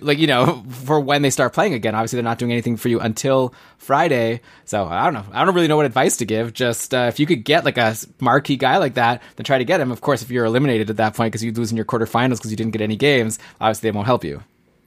like 0.01 0.17
you 0.17 0.27
know 0.27 0.63
for 0.69 0.99
when 0.99 1.21
they 1.21 1.29
start 1.29 1.53
playing 1.53 1.73
again. 1.73 1.95
Obviously 1.95 2.17
they're 2.17 2.23
not 2.23 2.39
doing 2.39 2.51
anything 2.51 2.77
for 2.77 2.89
you 2.89 2.99
until 2.99 3.53
friday. 3.77 4.41
So 4.65 4.85
i 4.85 5.03
don't 5.03 5.13
know. 5.13 5.25
I 5.31 5.45
don't 5.45 5.55
really 5.55 5.67
know 5.67 5.77
what 5.77 5.85
advice 5.85 6.17
to 6.17 6.25
give. 6.25 6.53
Just 6.53 6.93
uh, 6.93 7.05
if 7.09 7.19
you 7.19 7.25
could 7.25 7.43
get 7.43 7.65
like 7.65 7.77
a 7.77 7.95
marquee 8.19 8.57
guy 8.57 8.77
like 8.77 8.95
that 8.95 9.21
then 9.35 9.45
try 9.45 9.57
to 9.57 9.65
get 9.65 9.79
him. 9.79 9.91
Of 9.91 10.01
course 10.01 10.21
if 10.21 10.31
you're 10.31 10.45
eliminated 10.45 10.89
at 10.89 10.97
that 10.97 11.15
point 11.15 11.31
because 11.31 11.43
you 11.43 11.51
lose 11.51 11.71
in 11.71 11.77
your 11.77 11.85
quarterfinals 11.85 12.37
because 12.37 12.51
you 12.51 12.57
didn't 12.57 12.71
get 12.71 12.81
any 12.81 12.95
games 12.95 13.39
obviously 13.59 13.89
they 13.89 13.95
won't 13.95 14.07
help 14.07 14.23
you. 14.23 14.43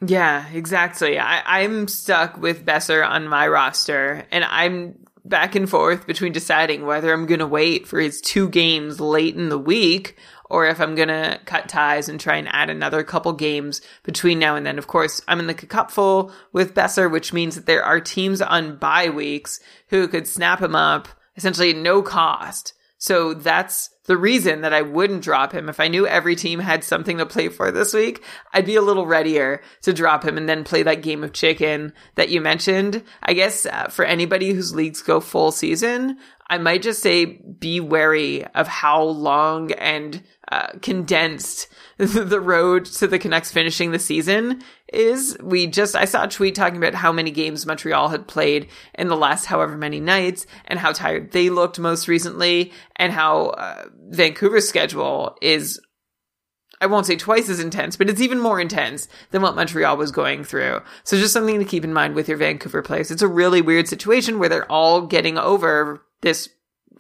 Yeah, 0.06 0.46
exactly. 0.52 1.18
I, 1.18 1.62
I'm 1.62 1.88
stuck 1.88 2.36
with 2.36 2.66
Boeser 2.66 3.06
on 3.06 3.28
my 3.28 3.48
roster, 3.48 4.26
and 4.30 4.44
I'm 4.44 4.98
back 5.24 5.54
and 5.54 5.68
forth 5.68 6.06
between 6.06 6.32
deciding 6.32 6.84
whether 6.84 7.12
I'm 7.12 7.26
going 7.26 7.40
to 7.40 7.46
wait 7.46 7.86
for 7.86 7.98
his 7.98 8.20
two 8.20 8.48
games 8.48 9.00
late 9.00 9.34
in 9.34 9.48
the 9.48 9.58
week 9.58 10.16
or 10.50 10.66
if 10.66 10.80
I'm 10.80 10.94
going 10.94 11.08
to 11.08 11.40
cut 11.44 11.68
ties 11.68 12.08
and 12.08 12.20
try 12.20 12.36
and 12.36 12.48
add 12.48 12.70
another 12.70 13.02
couple 13.02 13.32
games 13.32 13.80
between 14.02 14.38
now 14.38 14.56
and 14.56 14.66
then. 14.66 14.78
Of 14.78 14.86
course, 14.86 15.20
I'm 15.26 15.40
in 15.40 15.46
the 15.46 15.54
cupful 15.54 16.32
with 16.52 16.74
Boeser, 16.74 17.10
which 17.10 17.32
means 17.32 17.54
that 17.54 17.66
there 17.66 17.84
are 17.84 18.00
teams 18.00 18.42
on 18.42 18.76
bye 18.76 19.08
weeks 19.08 19.60
who 19.88 20.08
could 20.08 20.26
snap 20.26 20.60
him 20.60 20.74
up 20.74 21.08
essentially 21.36 21.70
at 21.70 21.76
no 21.76 22.02
cost. 22.02 22.74
So 22.98 23.34
that's 23.34 23.90
the 24.06 24.16
reason 24.16 24.62
that 24.62 24.72
I 24.72 24.82
wouldn't 24.82 25.22
drop 25.22 25.52
him. 25.52 25.68
If 25.68 25.80
I 25.80 25.88
knew 25.88 26.06
every 26.06 26.36
team 26.36 26.58
had 26.58 26.84
something 26.84 27.18
to 27.18 27.26
play 27.26 27.48
for 27.48 27.70
this 27.70 27.92
week, 27.92 28.22
I'd 28.52 28.66
be 28.66 28.76
a 28.76 28.82
little 28.82 29.06
readier 29.06 29.60
to 29.82 29.92
drop 29.92 30.24
him 30.24 30.36
and 30.36 30.48
then 30.48 30.64
play 30.64 30.82
that 30.84 31.02
game 31.02 31.24
of 31.24 31.32
chicken 31.32 31.92
that 32.14 32.28
you 32.28 32.40
mentioned. 32.40 33.02
I 33.22 33.32
guess 33.32 33.66
uh, 33.66 33.88
for 33.88 34.04
anybody 34.04 34.52
whose 34.52 34.74
leagues 34.74 35.02
go 35.02 35.20
full 35.20 35.52
season, 35.52 36.18
I 36.48 36.58
might 36.58 36.82
just 36.82 37.02
say 37.02 37.24
be 37.24 37.80
wary 37.80 38.44
of 38.46 38.68
how 38.68 39.02
long 39.02 39.72
and 39.72 40.22
uh, 40.50 40.68
condensed 40.82 41.68
the 41.96 42.40
road 42.40 42.84
to 42.84 43.06
the 43.06 43.18
Canucks 43.18 43.50
finishing 43.50 43.90
the 43.90 43.98
season 43.98 44.62
is. 44.92 45.36
We 45.42 45.66
just, 45.66 45.96
I 45.96 46.04
saw 46.04 46.24
a 46.24 46.28
tweet 46.28 46.54
talking 46.54 46.76
about 46.76 46.94
how 46.94 47.12
many 47.12 47.30
games 47.30 47.66
Montreal 47.66 48.08
had 48.08 48.28
played 48.28 48.68
in 48.94 49.08
the 49.08 49.16
last 49.16 49.46
however 49.46 49.76
many 49.76 50.00
nights 50.00 50.46
and 50.66 50.78
how 50.78 50.92
tired 50.92 51.32
they 51.32 51.50
looked 51.50 51.78
most 51.78 52.08
recently 52.08 52.72
and 52.96 53.12
how 53.12 53.46
uh, 53.46 53.84
Vancouver's 54.10 54.68
schedule 54.68 55.36
is 55.40 55.80
I 56.80 56.86
won't 56.86 57.06
say 57.06 57.16
twice 57.16 57.48
as 57.48 57.60
intense, 57.60 57.96
but 57.96 58.10
it's 58.10 58.20
even 58.20 58.38
more 58.38 58.60
intense 58.60 59.08
than 59.30 59.40
what 59.40 59.56
Montreal 59.56 59.96
was 59.96 60.10
going 60.10 60.44
through. 60.44 60.82
So 61.04 61.16
just 61.16 61.32
something 61.32 61.58
to 61.58 61.64
keep 61.64 61.84
in 61.84 61.94
mind 61.94 62.14
with 62.14 62.28
your 62.28 62.36
Vancouver 62.36 62.82
players. 62.82 63.10
It's 63.10 63.22
a 63.22 63.28
really 63.28 63.62
weird 63.62 63.88
situation 63.88 64.38
where 64.38 64.50
they're 64.50 64.70
all 64.70 65.02
getting 65.02 65.38
over 65.38 66.02
this 66.24 66.48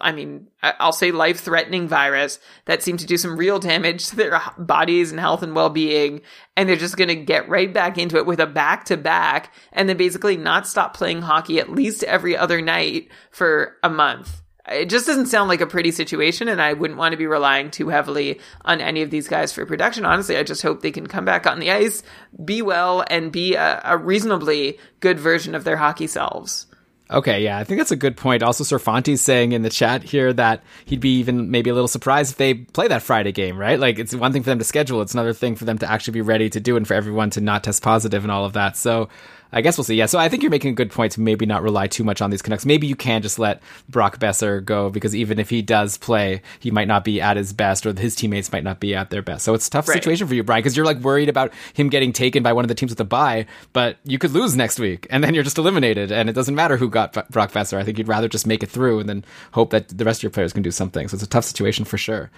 I 0.00 0.12
mean, 0.12 0.48
I'll 0.62 0.92
say 0.92 1.12
life 1.12 1.40
threatening 1.40 1.86
virus 1.86 2.40
that 2.64 2.82
seemed 2.82 2.98
to 3.00 3.06
do 3.06 3.16
some 3.16 3.36
real 3.36 3.58
damage 3.58 4.08
to 4.08 4.16
their 4.16 4.40
bodies 4.58 5.10
and 5.10 5.20
health 5.20 5.42
and 5.42 5.54
well 5.54 5.70
being. 5.70 6.22
And 6.56 6.68
they're 6.68 6.76
just 6.76 6.96
going 6.96 7.08
to 7.08 7.14
get 7.14 7.48
right 7.48 7.72
back 7.72 7.96
into 7.96 8.16
it 8.16 8.26
with 8.26 8.40
a 8.40 8.46
back 8.46 8.86
to 8.86 8.96
back 8.96 9.54
and 9.72 9.88
then 9.88 9.96
basically 9.96 10.36
not 10.36 10.66
stop 10.66 10.96
playing 10.96 11.22
hockey 11.22 11.60
at 11.60 11.70
least 11.70 12.02
every 12.04 12.36
other 12.36 12.60
night 12.60 13.08
for 13.30 13.76
a 13.82 13.90
month. 13.90 14.42
It 14.66 14.88
just 14.88 15.06
doesn't 15.06 15.26
sound 15.26 15.50
like 15.50 15.60
a 15.60 15.66
pretty 15.66 15.90
situation, 15.90 16.48
and 16.48 16.60
I 16.60 16.72
wouldn't 16.72 16.98
want 16.98 17.12
to 17.12 17.18
be 17.18 17.26
relying 17.26 17.70
too 17.70 17.90
heavily 17.90 18.40
on 18.64 18.80
any 18.80 19.02
of 19.02 19.10
these 19.10 19.28
guys 19.28 19.52
for 19.52 19.66
production. 19.66 20.06
Honestly, 20.06 20.38
I 20.38 20.42
just 20.42 20.62
hope 20.62 20.80
they 20.80 20.90
can 20.90 21.06
come 21.06 21.26
back 21.26 21.46
on 21.46 21.58
the 21.58 21.70
ice, 21.70 22.02
be 22.42 22.62
well, 22.62 23.04
and 23.10 23.30
be 23.30 23.56
a, 23.56 23.82
a 23.84 23.98
reasonably 23.98 24.78
good 25.00 25.20
version 25.20 25.54
of 25.54 25.64
their 25.64 25.76
hockey 25.76 26.06
selves. 26.06 26.66
Okay, 27.10 27.44
yeah, 27.44 27.58
I 27.58 27.64
think 27.64 27.78
that's 27.78 27.90
a 27.90 27.96
good 27.96 28.16
point. 28.16 28.42
Also, 28.42 28.64
Sir 28.64 28.78
Serfanti's 28.78 29.20
saying 29.20 29.52
in 29.52 29.60
the 29.60 29.68
chat 29.68 30.02
here 30.02 30.32
that 30.32 30.62
he'd 30.86 31.00
be 31.00 31.18
even 31.18 31.50
maybe 31.50 31.68
a 31.68 31.74
little 31.74 31.86
surprised 31.86 32.32
if 32.32 32.38
they 32.38 32.54
play 32.54 32.88
that 32.88 33.02
Friday 33.02 33.30
game, 33.30 33.58
right? 33.58 33.78
Like, 33.78 33.98
it's 33.98 34.14
one 34.14 34.32
thing 34.32 34.42
for 34.42 34.48
them 34.48 34.58
to 34.58 34.64
schedule, 34.64 35.02
it's 35.02 35.12
another 35.12 35.34
thing 35.34 35.54
for 35.54 35.66
them 35.66 35.76
to 35.78 35.90
actually 35.90 36.12
be 36.12 36.22
ready 36.22 36.48
to 36.48 36.60
do 36.60 36.76
and 36.78 36.88
for 36.88 36.94
everyone 36.94 37.28
to 37.30 37.42
not 37.42 37.62
test 37.62 37.82
positive 37.82 38.24
and 38.24 38.32
all 38.32 38.46
of 38.46 38.54
that. 38.54 38.78
So, 38.78 39.10
I 39.52 39.60
guess 39.60 39.78
we'll 39.78 39.84
see. 39.84 39.94
Yeah, 39.94 40.06
so 40.06 40.18
I 40.18 40.28
think 40.28 40.42
you're 40.42 40.50
making 40.50 40.72
a 40.72 40.74
good 40.74 40.90
point 40.90 41.12
to 41.12 41.20
maybe 41.20 41.46
not 41.46 41.62
rely 41.62 41.86
too 41.86 42.02
much 42.02 42.20
on 42.20 42.30
these 42.30 42.42
Canucks. 42.42 42.66
Maybe 42.66 42.86
you 42.86 42.96
can 42.96 43.22
just 43.22 43.38
let 43.38 43.62
Brock 43.88 44.18
Boeser 44.18 44.64
go 44.64 44.90
because 44.90 45.14
even 45.14 45.38
if 45.38 45.48
he 45.48 45.62
does 45.62 45.96
play, 45.96 46.42
he 46.58 46.70
might 46.70 46.88
not 46.88 47.04
be 47.04 47.20
at 47.20 47.36
his 47.36 47.52
best, 47.52 47.86
or 47.86 47.92
his 47.92 48.16
teammates 48.16 48.50
might 48.50 48.64
not 48.64 48.80
be 48.80 48.94
at 48.94 49.10
their 49.10 49.22
best. 49.22 49.44
So 49.44 49.54
it's 49.54 49.68
a 49.68 49.70
tough 49.70 49.88
right. 49.88 49.94
situation 49.94 50.26
for 50.26 50.34
you, 50.34 50.42
Brian, 50.42 50.60
because 50.60 50.76
you're 50.76 50.86
like 50.86 50.98
worried 50.98 51.28
about 51.28 51.52
him 51.72 51.88
getting 51.88 52.12
taken 52.12 52.42
by 52.42 52.52
one 52.52 52.64
of 52.64 52.68
the 52.68 52.74
teams 52.74 52.90
with 52.90 53.00
a 53.00 53.04
bye, 53.04 53.46
but 53.72 53.98
you 54.04 54.18
could 54.18 54.32
lose 54.32 54.56
next 54.56 54.80
week, 54.80 55.06
and 55.10 55.22
then 55.22 55.34
you're 55.34 55.44
just 55.44 55.58
eliminated, 55.58 56.10
and 56.10 56.28
it 56.28 56.32
doesn't 56.32 56.54
matter 56.54 56.76
who 56.76 56.90
got 56.90 57.12
Brock 57.30 57.52
Boeser. 57.52 57.78
I 57.78 57.84
think 57.84 57.98
you'd 57.98 58.08
rather 58.08 58.28
just 58.28 58.46
make 58.46 58.62
it 58.62 58.70
through 58.70 58.98
and 58.98 59.08
then 59.08 59.24
hope 59.52 59.70
that 59.70 59.88
the 59.96 60.04
rest 60.04 60.20
of 60.20 60.24
your 60.24 60.30
players 60.30 60.52
can 60.52 60.62
do 60.62 60.70
something. 60.70 61.06
So 61.08 61.14
it's 61.14 61.22
a 61.22 61.28
tough 61.28 61.44
situation 61.44 61.84
for 61.84 61.98
sure. 61.98 62.30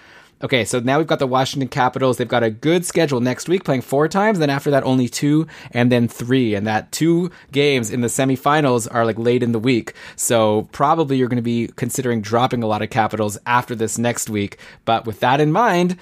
Okay, 0.43 0.65
so 0.65 0.79
now 0.79 0.99
we've 0.99 1.07
got 1.07 1.17
the 1.17 1.25
Washington 1.25 1.67
Capitals. 1.67 2.17
They've 2.17 2.27
got 2.27 2.43
a 2.43 2.51
good 2.51 2.85
schedule 2.85 3.19
next 3.19 3.49
week, 3.49 3.63
playing 3.63 3.81
four 3.81 4.07
times. 4.07 4.37
Then 4.37 4.51
after 4.51 4.69
that, 4.69 4.83
only 4.83 5.07
two, 5.07 5.47
and 5.71 5.91
then 5.91 6.07
three. 6.07 6.53
And 6.53 6.67
that 6.67 6.91
two 6.91 7.31
games 7.51 7.89
in 7.89 8.01
the 8.01 8.07
semifinals 8.07 8.87
are 8.93 9.03
like 9.03 9.17
late 9.17 9.41
in 9.41 9.51
the 9.51 9.59
week. 9.59 9.93
So 10.15 10.69
probably 10.71 11.17
you're 11.17 11.27
going 11.27 11.37
to 11.37 11.41
be 11.41 11.69
considering 11.75 12.21
dropping 12.21 12.61
a 12.61 12.67
lot 12.67 12.83
of 12.83 12.91
Capitals 12.91 13.39
after 13.47 13.73
this 13.73 13.97
next 13.97 14.29
week. 14.29 14.59
But 14.85 15.07
with 15.07 15.21
that 15.21 15.41
in 15.41 15.51
mind, 15.51 15.97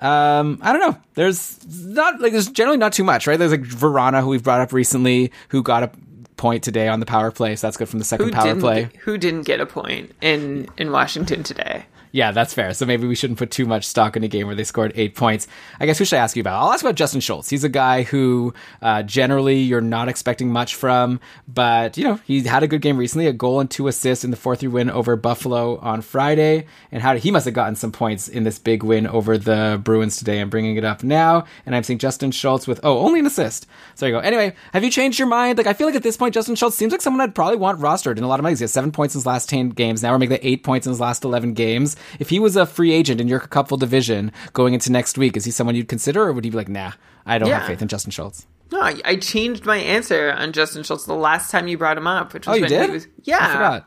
um, 0.00 0.58
I 0.60 0.72
don't 0.72 0.80
know. 0.80 1.00
There's 1.14 1.58
not 1.66 2.20
like 2.20 2.32
there's 2.32 2.50
generally 2.50 2.78
not 2.78 2.92
too 2.92 3.04
much, 3.04 3.26
right? 3.26 3.38
There's 3.38 3.52
like 3.52 3.62
Vrana, 3.62 4.20
who 4.20 4.28
we've 4.28 4.42
brought 4.42 4.60
up 4.60 4.72
recently, 4.72 5.32
who 5.48 5.62
got 5.62 5.82
a 5.82 5.90
point 6.36 6.64
today 6.64 6.88
on 6.88 7.00
the 7.00 7.06
power 7.06 7.30
play, 7.30 7.54
so 7.54 7.68
that's 7.68 7.76
good 7.76 7.88
from 7.88 8.00
the 8.00 8.04
second 8.04 8.26
who 8.26 8.32
power 8.32 8.56
play. 8.56 8.90
Who 9.00 9.16
didn't 9.16 9.42
get 9.42 9.60
a 9.60 9.66
point 9.66 10.12
in 10.20 10.68
in 10.76 10.90
Washington 10.90 11.42
today? 11.42 11.86
Yeah, 12.12 12.30
that's 12.30 12.52
fair. 12.52 12.74
So 12.74 12.84
maybe 12.84 13.06
we 13.06 13.14
shouldn't 13.14 13.38
put 13.38 13.50
too 13.50 13.64
much 13.64 13.86
stock 13.86 14.18
in 14.18 14.22
a 14.22 14.28
game 14.28 14.46
where 14.46 14.54
they 14.54 14.64
scored 14.64 14.92
eight 14.96 15.14
points. 15.14 15.48
I 15.80 15.86
guess 15.86 15.98
who 15.98 16.04
should 16.04 16.18
I 16.18 16.22
ask 16.22 16.36
you 16.36 16.42
about? 16.42 16.62
I'll 16.62 16.70
ask 16.70 16.84
about 16.84 16.94
Justin 16.94 17.22
Schultz. 17.22 17.48
He's 17.48 17.64
a 17.64 17.70
guy 17.70 18.02
who 18.02 18.52
uh, 18.82 19.02
generally 19.02 19.60
you're 19.60 19.80
not 19.80 20.10
expecting 20.10 20.52
much 20.52 20.74
from, 20.74 21.20
but 21.48 21.96
you 21.96 22.04
know 22.04 22.20
he 22.26 22.42
had 22.42 22.62
a 22.62 22.68
good 22.68 22.82
game 22.82 22.98
recently, 22.98 23.26
a 23.26 23.32
goal 23.32 23.60
and 23.60 23.70
two 23.70 23.88
assists 23.88 24.26
in 24.26 24.30
the 24.30 24.36
four 24.36 24.54
three 24.54 24.68
win 24.68 24.90
over 24.90 25.16
Buffalo 25.16 25.78
on 25.78 26.02
Friday, 26.02 26.66
and 26.92 27.02
how 27.02 27.16
he 27.16 27.30
must 27.30 27.46
have 27.46 27.54
gotten 27.54 27.76
some 27.76 27.92
points 27.92 28.28
in 28.28 28.44
this 28.44 28.58
big 28.58 28.82
win 28.82 29.06
over 29.06 29.38
the 29.38 29.80
Bruins 29.82 30.18
today. 30.18 30.38
I'm 30.38 30.50
bringing 30.50 30.76
it 30.76 30.84
up 30.84 31.02
now, 31.02 31.46
and 31.64 31.74
I'm 31.74 31.82
seeing 31.82 31.98
Justin 31.98 32.30
Schultz 32.30 32.66
with 32.66 32.78
oh 32.82 32.98
only 32.98 33.20
an 33.20 33.26
assist. 33.26 33.64
So 33.94 34.04
there 34.04 34.10
you 34.10 34.20
go. 34.20 34.20
Anyway, 34.20 34.54
have 34.74 34.84
you 34.84 34.90
changed 34.90 35.18
your 35.18 35.28
mind? 35.28 35.56
Like 35.56 35.66
I 35.66 35.72
feel 35.72 35.86
like 35.86 35.96
at 35.96 36.02
this 36.02 36.18
point 36.18 36.34
Justin 36.34 36.56
Schultz 36.56 36.76
seems 36.76 36.92
like 36.92 37.00
someone 37.00 37.22
I'd 37.22 37.34
probably 37.34 37.56
want 37.56 37.80
rostered 37.80 38.18
in 38.18 38.24
a 38.24 38.28
lot 38.28 38.38
of 38.38 38.42
money. 38.42 38.54
He 38.54 38.64
has 38.64 38.70
seven 38.70 38.92
points 38.92 39.14
in 39.14 39.20
his 39.20 39.26
last 39.26 39.48
ten 39.48 39.70
games. 39.70 40.02
Now 40.02 40.12
we're 40.12 40.18
making 40.18 40.36
that 40.36 40.46
eight 40.46 40.62
points 40.62 40.86
in 40.86 40.90
his 40.90 41.00
last 41.00 41.24
eleven 41.24 41.54
games 41.54 41.96
if 42.18 42.30
he 42.30 42.38
was 42.38 42.56
a 42.56 42.66
free 42.66 42.92
agent 42.92 43.20
in 43.20 43.28
your 43.28 43.40
cupful 43.40 43.76
division 43.76 44.32
going 44.52 44.74
into 44.74 44.90
next 44.92 45.18
week, 45.18 45.36
is 45.36 45.44
he 45.44 45.50
someone 45.50 45.74
you'd 45.74 45.88
consider, 45.88 46.22
or 46.22 46.32
would 46.32 46.44
you 46.44 46.50
be 46.50 46.56
like, 46.56 46.68
nah, 46.68 46.92
I 47.26 47.38
don't 47.38 47.48
yeah. 47.48 47.58
have 47.58 47.68
faith 47.68 47.82
in 47.82 47.88
Justin 47.88 48.10
Schultz? 48.10 48.46
No, 48.70 48.80
I, 48.80 48.96
I, 49.04 49.16
changed 49.16 49.66
my 49.66 49.76
answer 49.76 50.32
on 50.32 50.52
Justin 50.52 50.82
Schultz 50.82 51.04
the 51.04 51.14
last 51.14 51.50
time 51.50 51.68
you 51.68 51.76
brought 51.76 51.98
him 51.98 52.06
up, 52.06 52.32
which 52.32 52.46
was 52.46 52.54
oh, 52.54 52.56
you 52.56 52.62
when 52.62 52.70
did? 52.70 52.86
he 52.86 52.92
was 52.94 53.06
yeah. 53.22 53.80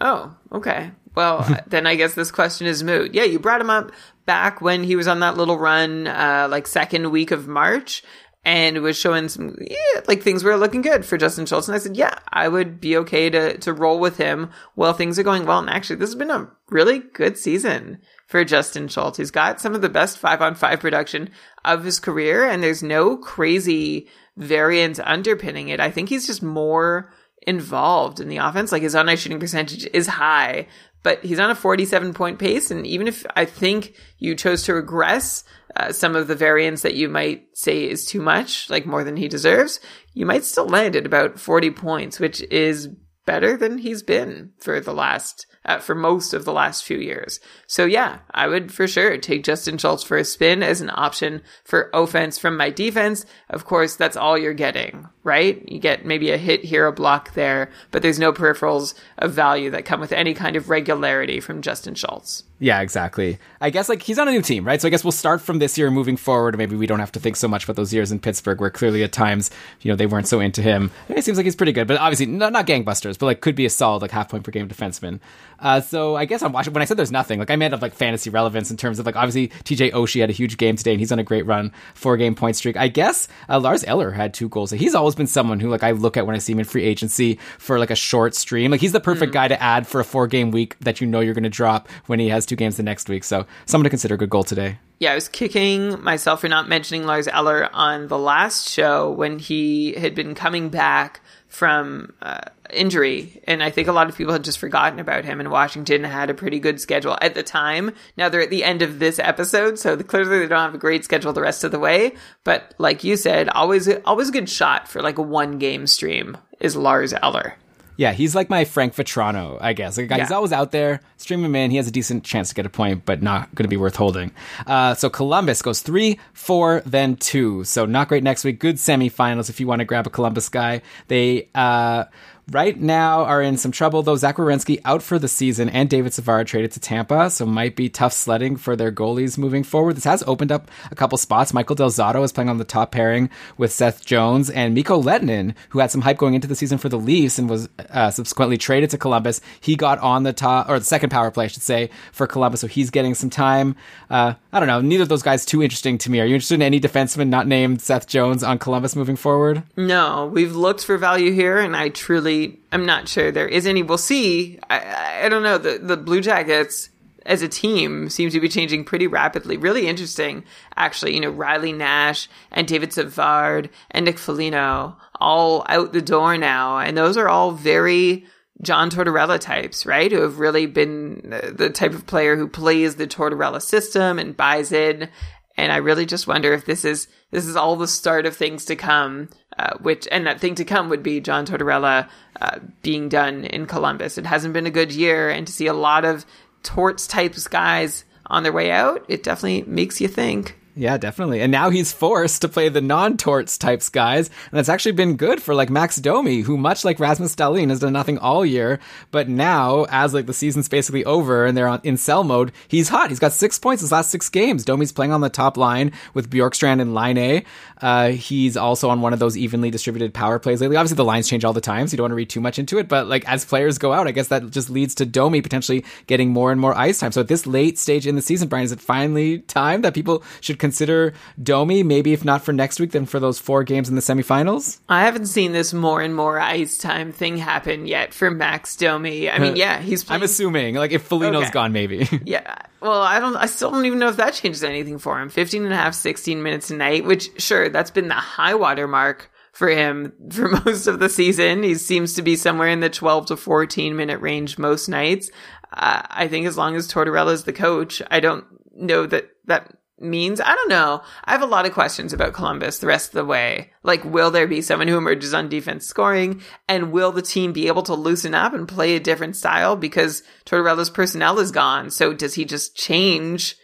Oh, 0.00 0.34
okay. 0.52 0.90
Well, 1.14 1.46
then 1.66 1.86
I 1.86 1.96
guess 1.96 2.14
this 2.14 2.30
question 2.30 2.66
is 2.66 2.82
moot. 2.82 3.14
Yeah, 3.14 3.24
you 3.24 3.38
brought 3.38 3.60
him 3.60 3.70
up 3.70 3.92
back 4.24 4.60
when 4.60 4.84
he 4.84 4.96
was 4.96 5.06
on 5.06 5.20
that 5.20 5.36
little 5.36 5.58
run, 5.58 6.06
uh, 6.06 6.48
like 6.50 6.66
second 6.66 7.10
week 7.10 7.30
of 7.30 7.46
March, 7.46 8.02
and 8.44 8.82
was 8.82 8.98
showing 8.98 9.28
some 9.28 9.56
yeah, 9.60 10.00
like 10.08 10.22
things 10.22 10.42
were 10.42 10.56
looking 10.56 10.82
good 10.82 11.04
for 11.04 11.16
Justin 11.16 11.46
Schultz. 11.46 11.68
And 11.68 11.74
I 11.74 11.78
said, 11.78 11.96
yeah, 11.96 12.18
I 12.28 12.48
would 12.48 12.80
be 12.80 12.96
okay 12.98 13.30
to 13.30 13.56
to 13.58 13.72
roll 13.72 14.00
with 14.00 14.16
him 14.16 14.50
while 14.74 14.92
things 14.92 15.18
are 15.18 15.24
going 15.24 15.46
well. 15.46 15.60
And 15.60 15.70
actually, 15.70 15.96
this 15.96 16.10
has 16.10 16.16
been 16.16 16.30
a 16.30 16.50
really 16.70 17.00
good 17.00 17.38
season 17.38 17.98
for 18.26 18.44
Justin 18.44 18.88
Schultz. 18.88 19.18
He's 19.18 19.30
got 19.30 19.60
some 19.60 19.74
of 19.74 19.82
the 19.82 19.88
best 19.88 20.18
five 20.18 20.42
on 20.42 20.54
five 20.54 20.80
production 20.80 21.30
of 21.64 21.84
his 21.84 22.00
career, 22.00 22.48
and 22.48 22.62
there's 22.62 22.82
no 22.82 23.16
crazy 23.16 24.08
variance 24.36 24.98
underpinning 24.98 25.68
it. 25.68 25.80
I 25.80 25.90
think 25.90 26.08
he's 26.08 26.26
just 26.26 26.42
more 26.42 27.12
involved 27.46 28.20
in 28.20 28.28
the 28.28 28.38
offense. 28.38 28.72
Like 28.72 28.82
his 28.82 28.94
on 28.94 29.08
ice 29.08 29.20
shooting 29.20 29.40
percentage 29.40 29.86
is 29.92 30.06
high, 30.06 30.66
but 31.02 31.24
he's 31.24 31.40
on 31.40 31.50
a 31.50 31.54
47 31.54 32.14
point 32.14 32.38
pace. 32.38 32.70
And 32.70 32.86
even 32.86 33.08
if 33.08 33.26
I 33.36 33.44
think 33.44 33.94
you 34.18 34.34
chose 34.34 34.62
to 34.64 34.74
regress 34.74 35.44
uh, 35.76 35.92
some 35.92 36.16
of 36.16 36.28
the 36.28 36.34
variance 36.34 36.82
that 36.82 36.94
you 36.94 37.08
might 37.08 37.46
say 37.54 37.88
is 37.88 38.06
too 38.06 38.20
much, 38.20 38.68
like 38.70 38.86
more 38.86 39.04
than 39.04 39.16
he 39.16 39.28
deserves, 39.28 39.80
you 40.12 40.26
might 40.26 40.44
still 40.44 40.66
land 40.66 40.96
at 40.96 41.06
about 41.06 41.38
40 41.38 41.70
points, 41.70 42.20
which 42.20 42.42
is 42.42 42.88
better 43.24 43.56
than 43.56 43.78
he's 43.78 44.02
been 44.02 44.52
for 44.58 44.80
the 44.80 44.92
last 44.92 45.46
uh, 45.64 45.78
for 45.78 45.94
most 45.94 46.34
of 46.34 46.44
the 46.44 46.52
last 46.52 46.84
few 46.84 46.98
years. 46.98 47.38
So 47.66 47.84
yeah, 47.84 48.18
I 48.32 48.48
would 48.48 48.72
for 48.72 48.88
sure 48.88 49.16
take 49.18 49.44
Justin 49.44 49.78
Schultz 49.78 50.02
for 50.02 50.16
a 50.16 50.24
spin 50.24 50.62
as 50.62 50.80
an 50.80 50.90
option 50.92 51.42
for 51.64 51.88
offense 51.94 52.38
from 52.38 52.56
my 52.56 52.70
defense. 52.70 53.24
Of 53.48 53.64
course, 53.64 53.94
that's 53.94 54.16
all 54.16 54.36
you're 54.36 54.54
getting, 54.54 55.08
right? 55.22 55.62
You 55.68 55.78
get 55.78 56.04
maybe 56.04 56.30
a 56.30 56.38
hit 56.38 56.64
here, 56.64 56.86
a 56.86 56.92
block 56.92 57.34
there, 57.34 57.70
but 57.90 58.02
there's 58.02 58.18
no 58.18 58.32
peripherals 58.32 58.94
of 59.18 59.32
value 59.32 59.70
that 59.70 59.84
come 59.84 60.00
with 60.00 60.12
any 60.12 60.34
kind 60.34 60.56
of 60.56 60.68
regularity 60.68 61.38
from 61.38 61.62
Justin 61.62 61.94
Schultz. 61.94 62.44
Yeah, 62.62 62.80
exactly. 62.80 63.40
I 63.60 63.70
guess 63.70 63.88
like 63.88 64.02
he's 64.02 64.20
on 64.20 64.28
a 64.28 64.30
new 64.30 64.40
team, 64.40 64.64
right? 64.64 64.80
So 64.80 64.86
I 64.86 64.90
guess 64.92 65.02
we'll 65.02 65.10
start 65.10 65.40
from 65.40 65.58
this 65.58 65.76
year 65.76 65.90
moving 65.90 66.16
forward. 66.16 66.56
Maybe 66.56 66.76
we 66.76 66.86
don't 66.86 67.00
have 67.00 67.10
to 67.10 67.18
think 67.18 67.34
so 67.34 67.48
much 67.48 67.64
about 67.64 67.74
those 67.74 67.92
years 67.92 68.12
in 68.12 68.20
Pittsburgh 68.20 68.60
where 68.60 68.70
clearly 68.70 69.02
at 69.02 69.10
times, 69.10 69.50
you 69.80 69.90
know, 69.90 69.96
they 69.96 70.06
weren't 70.06 70.28
so 70.28 70.38
into 70.38 70.62
him. 70.62 70.92
It 71.08 71.24
seems 71.24 71.36
like 71.36 71.44
he's 71.44 71.56
pretty 71.56 71.72
good, 71.72 71.88
but 71.88 71.96
obviously 71.96 72.26
not, 72.26 72.52
not 72.52 72.68
gangbusters, 72.68 73.18
but 73.18 73.26
like 73.26 73.40
could 73.40 73.56
be 73.56 73.66
a 73.66 73.70
solid 73.70 74.00
like 74.00 74.12
half 74.12 74.28
point 74.28 74.44
per 74.44 74.52
game 74.52 74.68
defenseman. 74.68 75.18
Uh, 75.58 75.80
so 75.80 76.14
I 76.14 76.24
guess 76.24 76.40
I'm 76.40 76.52
watching 76.52 76.72
when 76.72 76.82
I 76.82 76.84
said 76.84 76.96
there's 76.96 77.10
nothing, 77.10 77.40
like 77.40 77.50
I 77.50 77.56
meant 77.56 77.74
of 77.74 77.82
like 77.82 77.94
fantasy 77.94 78.30
relevance 78.30 78.70
in 78.70 78.76
terms 78.76 79.00
of 79.00 79.06
like 79.06 79.16
obviously 79.16 79.48
TJ 79.64 79.90
Oshie 79.90 80.20
had 80.20 80.30
a 80.30 80.32
huge 80.32 80.56
game 80.56 80.76
today 80.76 80.92
and 80.92 81.00
he's 81.00 81.10
on 81.10 81.18
a 81.18 81.24
great 81.24 81.46
run, 81.46 81.72
four 81.94 82.16
game 82.16 82.36
point 82.36 82.54
streak. 82.54 82.76
I 82.76 82.86
guess 82.86 83.26
uh, 83.48 83.58
Lars 83.58 83.82
Eller 83.88 84.12
had 84.12 84.34
two 84.34 84.48
goals. 84.48 84.70
He's 84.70 84.94
always 84.94 85.16
been 85.16 85.26
someone 85.26 85.58
who 85.58 85.68
like 85.68 85.82
I 85.82 85.90
look 85.90 86.16
at 86.16 86.28
when 86.28 86.36
I 86.36 86.38
see 86.38 86.52
him 86.52 86.60
in 86.60 86.64
free 86.64 86.84
agency 86.84 87.40
for 87.58 87.80
like 87.80 87.90
a 87.90 87.96
short 87.96 88.36
stream. 88.36 88.70
Like 88.70 88.80
he's 88.80 88.92
the 88.92 89.00
perfect 89.00 89.30
mm. 89.30 89.34
guy 89.34 89.48
to 89.48 89.60
add 89.60 89.88
for 89.88 89.98
a 89.98 90.04
four 90.04 90.28
game 90.28 90.52
week 90.52 90.78
that 90.78 91.00
you 91.00 91.08
know 91.08 91.18
you're 91.18 91.34
going 91.34 91.42
to 91.42 91.50
drop 91.50 91.88
when 92.06 92.20
he 92.20 92.28
has 92.28 92.46
two 92.52 92.56
games 92.56 92.76
the 92.76 92.82
next 92.82 93.08
week. 93.08 93.24
So 93.24 93.46
someone 93.66 93.84
to 93.84 93.90
consider. 93.90 94.16
Good 94.16 94.30
goal 94.30 94.44
today. 94.44 94.78
Yeah, 94.98 95.12
I 95.12 95.14
was 95.14 95.28
kicking 95.28 96.02
myself 96.02 96.42
for 96.42 96.48
not 96.48 96.68
mentioning 96.68 97.06
Lars 97.06 97.26
Eller 97.26 97.68
on 97.72 98.08
the 98.08 98.18
last 98.18 98.68
show 98.68 99.10
when 99.10 99.38
he 99.38 99.94
had 99.94 100.14
been 100.14 100.34
coming 100.34 100.68
back 100.68 101.20
from 101.48 102.12
uh, 102.22 102.40
injury. 102.72 103.40
And 103.46 103.62
I 103.62 103.70
think 103.70 103.88
a 103.88 103.92
lot 103.92 104.08
of 104.08 104.16
people 104.16 104.32
had 104.32 104.44
just 104.44 104.58
forgotten 104.58 105.00
about 105.00 105.24
him. 105.24 105.40
And 105.40 105.50
Washington 105.50 106.04
had 106.04 106.30
a 106.30 106.34
pretty 106.34 106.60
good 106.60 106.80
schedule 106.80 107.18
at 107.20 107.34
the 107.34 107.42
time. 107.42 107.92
Now 108.16 108.28
they're 108.28 108.42
at 108.42 108.50
the 108.50 108.64
end 108.64 108.82
of 108.82 108.98
this 108.98 109.18
episode, 109.18 109.78
so 109.78 109.96
clearly 109.96 110.38
they 110.38 110.46
don't 110.46 110.58
have 110.58 110.74
a 110.74 110.78
great 110.78 111.04
schedule 111.04 111.32
the 111.32 111.42
rest 111.42 111.64
of 111.64 111.72
the 111.72 111.78
way. 111.78 112.14
But 112.44 112.74
like 112.78 113.02
you 113.02 113.16
said, 113.16 113.48
always 113.48 113.88
always 114.04 114.28
a 114.28 114.32
good 114.32 114.48
shot 114.48 114.88
for 114.88 115.02
like 115.02 115.18
a 115.18 115.22
one 115.22 115.58
game 115.58 115.86
stream 115.86 116.36
is 116.60 116.76
Lars 116.76 117.12
Eller. 117.12 117.56
Yeah, 118.02 118.10
he's 118.12 118.34
like 118.34 118.50
my 118.50 118.64
Frank 118.64 118.96
Vatrano, 118.96 119.58
I 119.60 119.74
guess. 119.74 119.96
Like, 119.96 120.10
He's 120.10 120.30
Yeah. 120.30 120.34
always 120.36 120.50
out 120.52 120.72
there. 120.72 121.00
Stream 121.18 121.44
him 121.44 121.54
in. 121.54 121.70
He 121.70 121.76
has 121.76 121.86
a 121.86 121.92
decent 121.92 122.24
chance 122.24 122.48
to 122.48 122.54
get 122.56 122.66
a 122.66 122.68
point, 122.68 123.04
but 123.04 123.22
not 123.22 123.54
going 123.54 123.62
to 123.62 123.68
be 123.68 123.76
worth 123.76 123.94
holding. 123.94 124.32
Uh, 124.66 124.94
so 124.94 125.08
Columbus 125.08 125.62
goes 125.62 125.82
three, 125.82 126.18
four, 126.32 126.82
then 126.84 127.14
two. 127.14 127.62
So 127.62 127.86
not 127.86 128.08
great 128.08 128.24
next 128.24 128.42
week. 128.42 128.58
Good 128.58 128.76
semifinals 128.76 129.48
if 129.48 129.60
you 129.60 129.68
want 129.68 129.78
to 129.78 129.84
grab 129.84 130.04
a 130.08 130.10
Columbus 130.10 130.48
guy. 130.48 130.82
They 131.06 131.48
uh, 131.54 132.06
right 132.52 132.78
now 132.78 133.24
are 133.24 133.42
in 133.42 133.56
some 133.56 133.72
trouble 133.72 134.02
though. 134.02 134.16
Zach 134.16 134.36
Werenski 134.36 134.80
out 134.84 135.02
for 135.02 135.18
the 135.18 135.28
season, 135.28 135.68
and 135.68 135.88
David 135.88 136.12
Savard 136.12 136.46
traded 136.46 136.72
to 136.72 136.80
Tampa, 136.80 137.30
so 137.30 137.46
might 137.46 137.76
be 137.76 137.88
tough 137.88 138.12
sledding 138.12 138.56
for 138.56 138.76
their 138.76 138.92
goalies 138.92 139.38
moving 139.38 139.64
forward. 139.64 139.96
This 139.96 140.04
has 140.04 140.22
opened 140.26 140.52
up 140.52 140.70
a 140.90 140.94
couple 140.94 141.18
spots. 141.18 141.52
Michael 141.54 141.76
Del 141.76 141.90
Zotto 141.90 142.22
is 142.24 142.32
playing 142.32 142.48
on 142.48 142.58
the 142.58 142.64
top 142.64 142.92
pairing 142.92 143.30
with 143.56 143.72
Seth 143.72 144.04
Jones 144.04 144.50
and 144.50 144.74
Mikko 144.74 145.02
Lehtonen, 145.02 145.54
who 145.70 145.78
had 145.78 145.90
some 145.90 146.02
hype 146.02 146.18
going 146.18 146.34
into 146.34 146.48
the 146.48 146.54
season 146.54 146.78
for 146.78 146.88
the 146.88 146.98
Leafs 146.98 147.38
and 147.38 147.48
was 147.48 147.68
uh, 147.90 148.10
subsequently 148.10 148.58
traded 148.58 148.90
to 148.90 148.98
Columbus. 148.98 149.40
He 149.60 149.76
got 149.76 149.98
on 149.98 150.22
the 150.22 150.32
top 150.32 150.68
or 150.68 150.78
the 150.78 150.84
second 150.84 151.10
power 151.10 151.30
play, 151.30 151.46
I 151.46 151.48
should 151.48 151.62
say, 151.62 151.90
for 152.12 152.26
Columbus, 152.26 152.60
so 152.60 152.66
he's 152.66 152.90
getting 152.90 153.14
some 153.14 153.30
time. 153.30 153.76
Uh, 154.10 154.34
I 154.52 154.58
don't 154.58 154.68
know. 154.68 154.80
Neither 154.80 155.04
of 155.04 155.08
those 155.08 155.22
guys 155.22 155.44
too 155.44 155.62
interesting 155.62 155.98
to 155.98 156.10
me. 156.10 156.20
Are 156.20 156.26
you 156.26 156.34
interested 156.34 156.56
in 156.56 156.62
any 156.62 156.80
defenseman 156.80 157.28
not 157.28 157.46
named 157.46 157.80
Seth 157.80 158.06
Jones 158.06 158.42
on 158.42 158.58
Columbus 158.58 158.94
moving 158.94 159.16
forward? 159.16 159.62
No, 159.76 160.26
we've 160.32 160.54
looked 160.54 160.84
for 160.84 160.98
value 160.98 161.32
here, 161.32 161.58
and 161.58 161.76
I 161.76 161.88
truly 161.88 162.41
am 162.72 162.86
not 162.86 163.08
sure 163.08 163.30
there 163.30 163.48
is 163.48 163.66
any. 163.66 163.82
We'll 163.82 163.98
see. 163.98 164.58
I- 164.70 165.24
I, 165.24 165.28
don't 165.28 165.42
know. 165.42 165.58
The 165.58 165.78
the 165.78 165.96
Blue 165.96 166.20
Jackets 166.20 166.90
as 167.24 167.42
a 167.42 167.48
team 167.48 168.08
seem 168.08 168.30
to 168.30 168.40
be 168.40 168.48
changing 168.48 168.84
pretty 168.84 169.06
rapidly. 169.06 169.56
Really 169.56 169.86
interesting, 169.86 170.44
actually. 170.76 171.14
You 171.14 171.20
know, 171.20 171.30
Riley 171.30 171.72
Nash 171.72 172.28
and 172.50 172.66
David 172.66 172.92
Savard 172.92 173.70
and 173.92 174.04
Nick 174.04 174.18
Foligno 174.18 174.96
all 175.20 175.64
out 175.68 175.92
the 175.92 176.02
door 176.02 176.36
now, 176.36 176.78
and 176.78 176.96
those 176.96 177.16
are 177.16 177.28
all 177.28 177.52
very 177.52 178.26
John 178.60 178.90
Tortorella 178.90 179.38
types, 179.40 179.86
right? 179.86 180.10
Who 180.10 180.22
have 180.22 180.38
really 180.38 180.66
been 180.66 181.20
the 181.52 181.70
type 181.70 181.94
of 181.94 182.06
player 182.06 182.36
who 182.36 182.48
plays 182.48 182.96
the 182.96 183.06
Tortorella 183.06 183.62
system 183.62 184.18
and 184.18 184.36
buys 184.36 184.72
in. 184.72 185.08
And 185.56 185.70
I 185.70 185.76
really 185.76 186.06
just 186.06 186.26
wonder 186.26 186.52
if 186.52 186.64
this 186.64 186.84
is 186.84 187.08
this 187.30 187.46
is 187.46 187.56
all 187.56 187.76
the 187.76 187.88
start 187.88 188.26
of 188.26 188.36
things 188.36 188.64
to 188.66 188.76
come. 188.76 189.28
Uh, 189.58 189.76
which 189.80 190.08
and 190.10 190.26
that 190.26 190.40
thing 190.40 190.54
to 190.54 190.64
come 190.64 190.88
would 190.88 191.02
be 191.02 191.20
John 191.20 191.44
Tortorella 191.44 192.08
uh, 192.40 192.58
being 192.82 193.10
done 193.10 193.44
in 193.44 193.66
Columbus. 193.66 194.16
It 194.16 194.24
hasn't 194.24 194.54
been 194.54 194.66
a 194.66 194.70
good 194.70 194.92
year, 194.92 195.28
and 195.28 195.46
to 195.46 195.52
see 195.52 195.66
a 195.66 195.74
lot 195.74 196.06
of 196.06 196.24
torts 196.62 197.06
types 197.06 197.46
guys 197.48 198.04
on 198.26 198.44
their 198.44 198.52
way 198.52 198.70
out, 198.70 199.04
it 199.08 199.22
definitely 199.22 199.62
makes 199.70 200.00
you 200.00 200.08
think. 200.08 200.58
Yeah, 200.74 200.96
definitely. 200.96 201.42
And 201.42 201.52
now 201.52 201.68
he's 201.68 201.92
forced 201.92 202.40
to 202.40 202.48
play 202.48 202.70
the 202.70 202.80
non-torts 202.80 203.58
types 203.58 203.90
guys, 203.90 204.28
and 204.28 204.56
that's 204.56 204.70
actually 204.70 204.92
been 204.92 205.16
good 205.16 205.42
for 205.42 205.54
like 205.54 205.68
Max 205.68 205.96
Domi, 205.96 206.40
who 206.40 206.56
much 206.56 206.82
like 206.82 206.98
Rasmus 206.98 207.36
Dahlin 207.36 207.68
has 207.68 207.80
done 207.80 207.92
nothing 207.92 208.16
all 208.16 208.46
year, 208.46 208.80
but 209.10 209.28
now 209.28 209.84
as 209.90 210.14
like 210.14 210.24
the 210.24 210.32
season's 210.32 210.70
basically 210.70 211.04
over 211.04 211.44
and 211.44 211.54
they're 211.54 211.68
on 211.68 211.82
in 211.84 211.98
sell 211.98 212.24
mode, 212.24 212.52
he's 212.68 212.88
hot. 212.88 213.10
He's 213.10 213.18
got 213.18 213.32
six 213.32 213.58
points 213.58 213.82
his 213.82 213.92
last 213.92 214.10
six 214.10 214.30
games. 214.30 214.64
Domi's 214.64 214.92
playing 214.92 215.12
on 215.12 215.20
the 215.20 215.28
top 215.28 215.58
line 215.58 215.92
with 216.14 216.30
Bjorkstrand 216.30 216.80
and 216.80 216.94
Laine 216.94 217.44
Uh, 217.82 218.08
he's 218.10 218.56
also 218.56 218.88
on 218.88 219.02
one 219.02 219.12
of 219.12 219.18
those 219.18 219.36
evenly 219.36 219.70
distributed 219.70 220.14
power 220.14 220.38
plays 220.38 220.62
lately. 220.62 220.76
Obviously, 220.76 220.96
the 220.96 221.04
lines 221.04 221.28
change 221.28 221.44
all 221.44 221.52
the 221.52 221.60
time, 221.60 221.86
so 221.86 221.92
you 221.92 221.96
don't 221.98 222.04
want 222.04 222.12
to 222.12 222.16
read 222.16 222.30
too 222.30 222.40
much 222.40 222.58
into 222.58 222.78
it. 222.78 222.88
But 222.88 223.08
like 223.08 223.28
as 223.28 223.44
players 223.44 223.76
go 223.76 223.92
out, 223.92 224.06
I 224.06 224.12
guess 224.12 224.28
that 224.28 224.48
just 224.50 224.70
leads 224.70 224.94
to 224.94 225.04
Domi 225.04 225.42
potentially 225.42 225.84
getting 226.06 226.30
more 226.30 226.50
and 226.50 226.58
more 226.58 226.74
ice 226.74 227.00
time. 227.00 227.12
So 227.12 227.20
at 227.20 227.28
this 227.28 227.46
late 227.46 227.78
stage 227.78 228.06
in 228.06 228.16
the 228.16 228.22
season, 228.22 228.48
Brian, 228.48 228.64
is 228.64 228.72
it 228.72 228.80
finally 228.80 229.40
time 229.40 229.82
that 229.82 229.92
people 229.92 230.24
should 230.40 230.61
consider 230.62 231.12
Domi? 231.42 231.82
Maybe 231.82 232.14
if 232.14 232.24
not 232.24 232.42
for 232.42 232.52
next 232.54 232.80
week, 232.80 232.92
then 232.92 233.04
for 233.04 233.20
those 233.20 233.38
four 233.38 233.64
games 233.64 233.90
in 233.90 233.94
the 233.96 234.00
semifinals. 234.00 234.78
I 234.88 235.02
haven't 235.02 235.26
seen 235.26 235.52
this 235.52 235.74
more 235.74 236.00
and 236.00 236.16
more 236.16 236.40
ice 236.40 236.78
time 236.78 237.12
thing 237.12 237.36
happen 237.36 237.86
yet 237.86 238.14
for 238.14 238.30
Max 238.30 238.76
Domi. 238.76 239.28
I 239.28 239.38
mean, 239.38 239.56
yeah, 239.56 239.80
he's 239.80 240.04
playing. 240.06 240.22
I'm 240.22 240.24
assuming, 240.24 240.76
like 240.76 240.92
if 240.92 241.02
Foligno's 241.02 241.42
Okay. 241.44 241.50
gone, 241.52 241.72
maybe. 241.72 242.08
Yeah. 242.24 242.56
Well, 242.80 243.02
I 243.02 243.20
don't, 243.20 243.36
I 243.36 243.46
still 243.46 243.70
don't 243.70 243.84
even 243.86 243.98
know 243.98 244.08
if 244.08 244.16
that 244.16 244.34
changes 244.34 244.64
anything 244.64 244.98
for 244.98 245.20
him. 245.20 245.28
15 245.28 245.64
and 245.64 245.72
a 245.72 245.76
half, 245.76 245.94
16 245.94 246.42
minutes 246.42 246.70
a 246.70 246.76
night, 246.76 247.04
which 247.04 247.28
sure, 247.40 247.68
that's 247.68 247.90
been 247.90 248.08
the 248.08 248.14
high 248.14 248.54
water 248.54 248.88
mark 248.88 249.30
for 249.52 249.68
him 249.68 250.12
for 250.30 250.48
most 250.64 250.86
of 250.86 250.98
the 250.98 251.08
season. 251.08 251.62
He 251.62 251.74
seems 251.74 252.14
to 252.14 252.22
be 252.22 252.36
somewhere 252.36 252.68
in 252.68 252.80
the 252.80 252.88
12 252.90 253.26
to 253.26 253.36
14 253.36 253.94
minute 253.96 254.20
range 254.20 254.56
most 254.58 254.88
nights. 254.88 255.30
Uh, 255.72 256.02
I 256.08 256.28
think 256.28 256.46
as 256.46 256.56
long 256.56 256.74
as 256.76 256.88
Tortorella 256.90 257.32
is 257.32 257.44
the 257.44 257.52
coach, 257.52 258.00
I 258.10 258.20
don't 258.20 258.44
know 258.74 259.06
that 259.06 259.28
that 259.46 259.72
means. 260.02 260.40
I 260.40 260.54
don't 260.54 260.68
know. 260.68 261.02
I 261.24 261.32
have 261.32 261.42
a 261.42 261.46
lot 261.46 261.66
of 261.66 261.72
questions 261.72 262.12
about 262.12 262.32
Columbus 262.32 262.78
the 262.78 262.86
rest 262.86 263.08
of 263.08 263.14
the 263.14 263.24
way. 263.24 263.72
Like, 263.82 264.04
will 264.04 264.30
there 264.30 264.46
be 264.46 264.60
someone 264.60 264.88
who 264.88 264.98
emerges 264.98 265.34
on 265.34 265.48
defense 265.48 265.86
scoring? 265.86 266.42
And 266.68 266.92
will 266.92 267.12
the 267.12 267.22
team 267.22 267.52
be 267.52 267.68
able 267.68 267.82
to 267.84 267.94
loosen 267.94 268.34
up 268.34 268.52
and 268.54 268.68
play 268.68 268.96
a 268.96 269.00
different 269.00 269.36
style 269.36 269.76
because 269.76 270.22
Tortorella's 270.44 270.90
personnel 270.90 271.38
is 271.38 271.50
gone? 271.50 271.90
So 271.90 272.12
does 272.12 272.34
he 272.34 272.44
just 272.44 272.76
change 272.76 273.56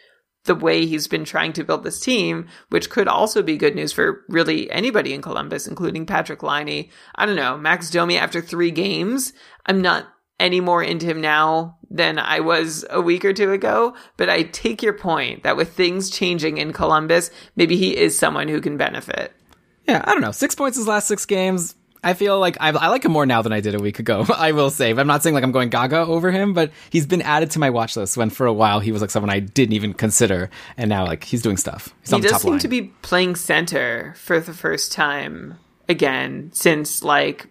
the 0.45 0.55
way 0.55 0.87
he's 0.87 1.07
been 1.07 1.25
trying 1.25 1.53
to 1.53 1.63
build 1.63 1.85
this 1.85 2.01
team, 2.01 2.49
which 2.71 2.91
could 2.91 3.07
also 3.07 3.43
be 3.43 3.57
good 3.57 3.75
news 3.75 3.93
for 3.93 4.25
really 4.29 4.69
anybody 4.71 5.13
in 5.13 5.23
Columbus, 5.23 5.69
including 5.69 6.07
Patrik 6.07 6.43
Laine. 6.43 6.91
I 7.15 7.27
don't 7.27 7.37
know. 7.37 7.57
Max 7.57 7.91
Domi 7.91 8.17
after 8.17 8.41
three 8.41 8.71
games, 8.71 9.33
I'm 9.67 9.83
not 9.83 10.09
any 10.41 10.61
more 10.61 10.83
into 10.83 11.07
him 11.07 11.21
now 11.21 11.77
than 11.91 12.19
I 12.19 12.41
was 12.41 12.85
a 12.91 13.01
week 13.01 13.25
or 13.25 13.33
two 13.33 13.53
ago, 13.53 13.95
but 14.17 14.29
I 14.29 14.43
take 14.43 14.83
your 14.83 14.93
point 14.93 15.43
that 15.43 15.57
with 15.57 15.73
things 15.73 16.11
changing 16.11 16.59
in 16.59 16.73
Columbus, 16.73 17.31
maybe 17.57 17.77
he 17.77 17.97
is 17.97 18.19
someone 18.19 18.49
who 18.49 18.61
can 18.61 18.77
benefit. 18.77 19.33
Yeah, 19.87 20.05
I 20.05 20.13
don't 20.13 20.21
know. 20.21 20.33
Six 20.33 20.55
points 20.55 20.77
his 20.77 20.87
last 20.87 21.09
six 21.09 21.25
games. 21.25 21.75
I 22.05 22.15
feel 22.15 22.39
like 22.39 22.57
I, 22.61 22.69
I 22.69 22.89
like 22.89 23.05
him 23.05 23.13
more 23.13 23.27
now 23.27 23.43
than 23.43 23.53
I 23.53 23.61
did 23.61 23.75
a 23.75 23.81
week 23.81 23.99
ago. 23.99 24.25
I 24.37 24.53
will 24.53 24.71
say. 24.71 24.91
I'm 24.91 25.07
not 25.07 25.23
saying 25.23 25.35
like 25.35 25.43
I'm 25.43 25.51
going 25.51 25.69
gaga 25.69 25.99
over 25.99 26.31
him, 26.31 26.53
but 26.53 26.71
he's 26.91 27.07
been 27.07 27.23
added 27.23 27.51
to 27.53 27.59
my 27.59 27.71
watch 27.71 27.97
list 27.97 28.17
when 28.17 28.31
for 28.31 28.47
a 28.47 28.53
while 28.53 28.81
he 28.81 28.93
was 28.93 29.01
like 29.01 29.11
someone 29.11 29.31
I 29.31 29.41
didn't 29.41 29.73
even 29.73 29.95
consider, 29.95 30.51
and 30.77 30.89
now 30.89 31.05
like 31.07 31.25
he's 31.25 31.43
doing 31.43 31.57
stuff. 31.57 31.95
He's 32.03 32.13
on 32.13 32.23
he 32.23 32.29
does 32.29 32.43
seem 32.43 32.53
line. 32.53 32.61
to 32.61 32.69
be 32.69 32.83
playing 33.03 33.37
center 33.37 34.15
for 34.17 34.39
the 34.39 34.53
first 34.53 34.93
time 34.93 35.59
again 35.89 36.51
since 36.53 37.03
like 37.03 37.49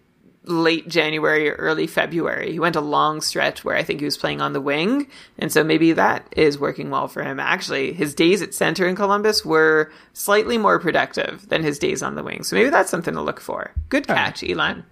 late 0.48 0.88
January 0.88 1.49
or 1.49 1.53
early 1.53 1.88
February. 1.88 2.52
He 2.52 2.60
went 2.60 2.76
a 2.76 2.82
long 2.82 3.22
stretch 3.22 3.64
where 3.64 3.76
I 3.76 3.84
think 3.84 3.99
he 3.99 4.06
was 4.06 4.18
playing 4.18 4.41
on 4.41 4.53
the 4.53 4.61
wing, 4.61 5.07
and 5.38 5.52
so 5.52 5.64
maybe 5.64 5.94
that 5.94 6.28
is 6.36 6.60
working 6.60 6.90
well 6.90 7.07
for 7.07 7.24
him. 7.24 7.40
Actually, 7.40 7.94
his 7.94 8.14
days 8.14 8.41
at 8.41 8.53
center 8.53 8.88
in 8.88 8.95
Columbus 8.95 9.45
were 9.45 9.91
slightly 10.14 10.57
more 10.57 10.80
productive 10.80 11.48
than 11.49 11.64
his 11.64 11.80
days 11.80 12.02
on 12.02 12.15
the 12.15 12.24
wing. 12.24 12.44
So 12.44 12.56
maybe 12.56 12.69
that's 12.69 12.90
something 12.90 13.14
to 13.14 13.22
look 13.22 13.40
for. 13.40 13.72
Good 13.90 14.07
catch, 14.07 14.44
Elon. 14.44 14.86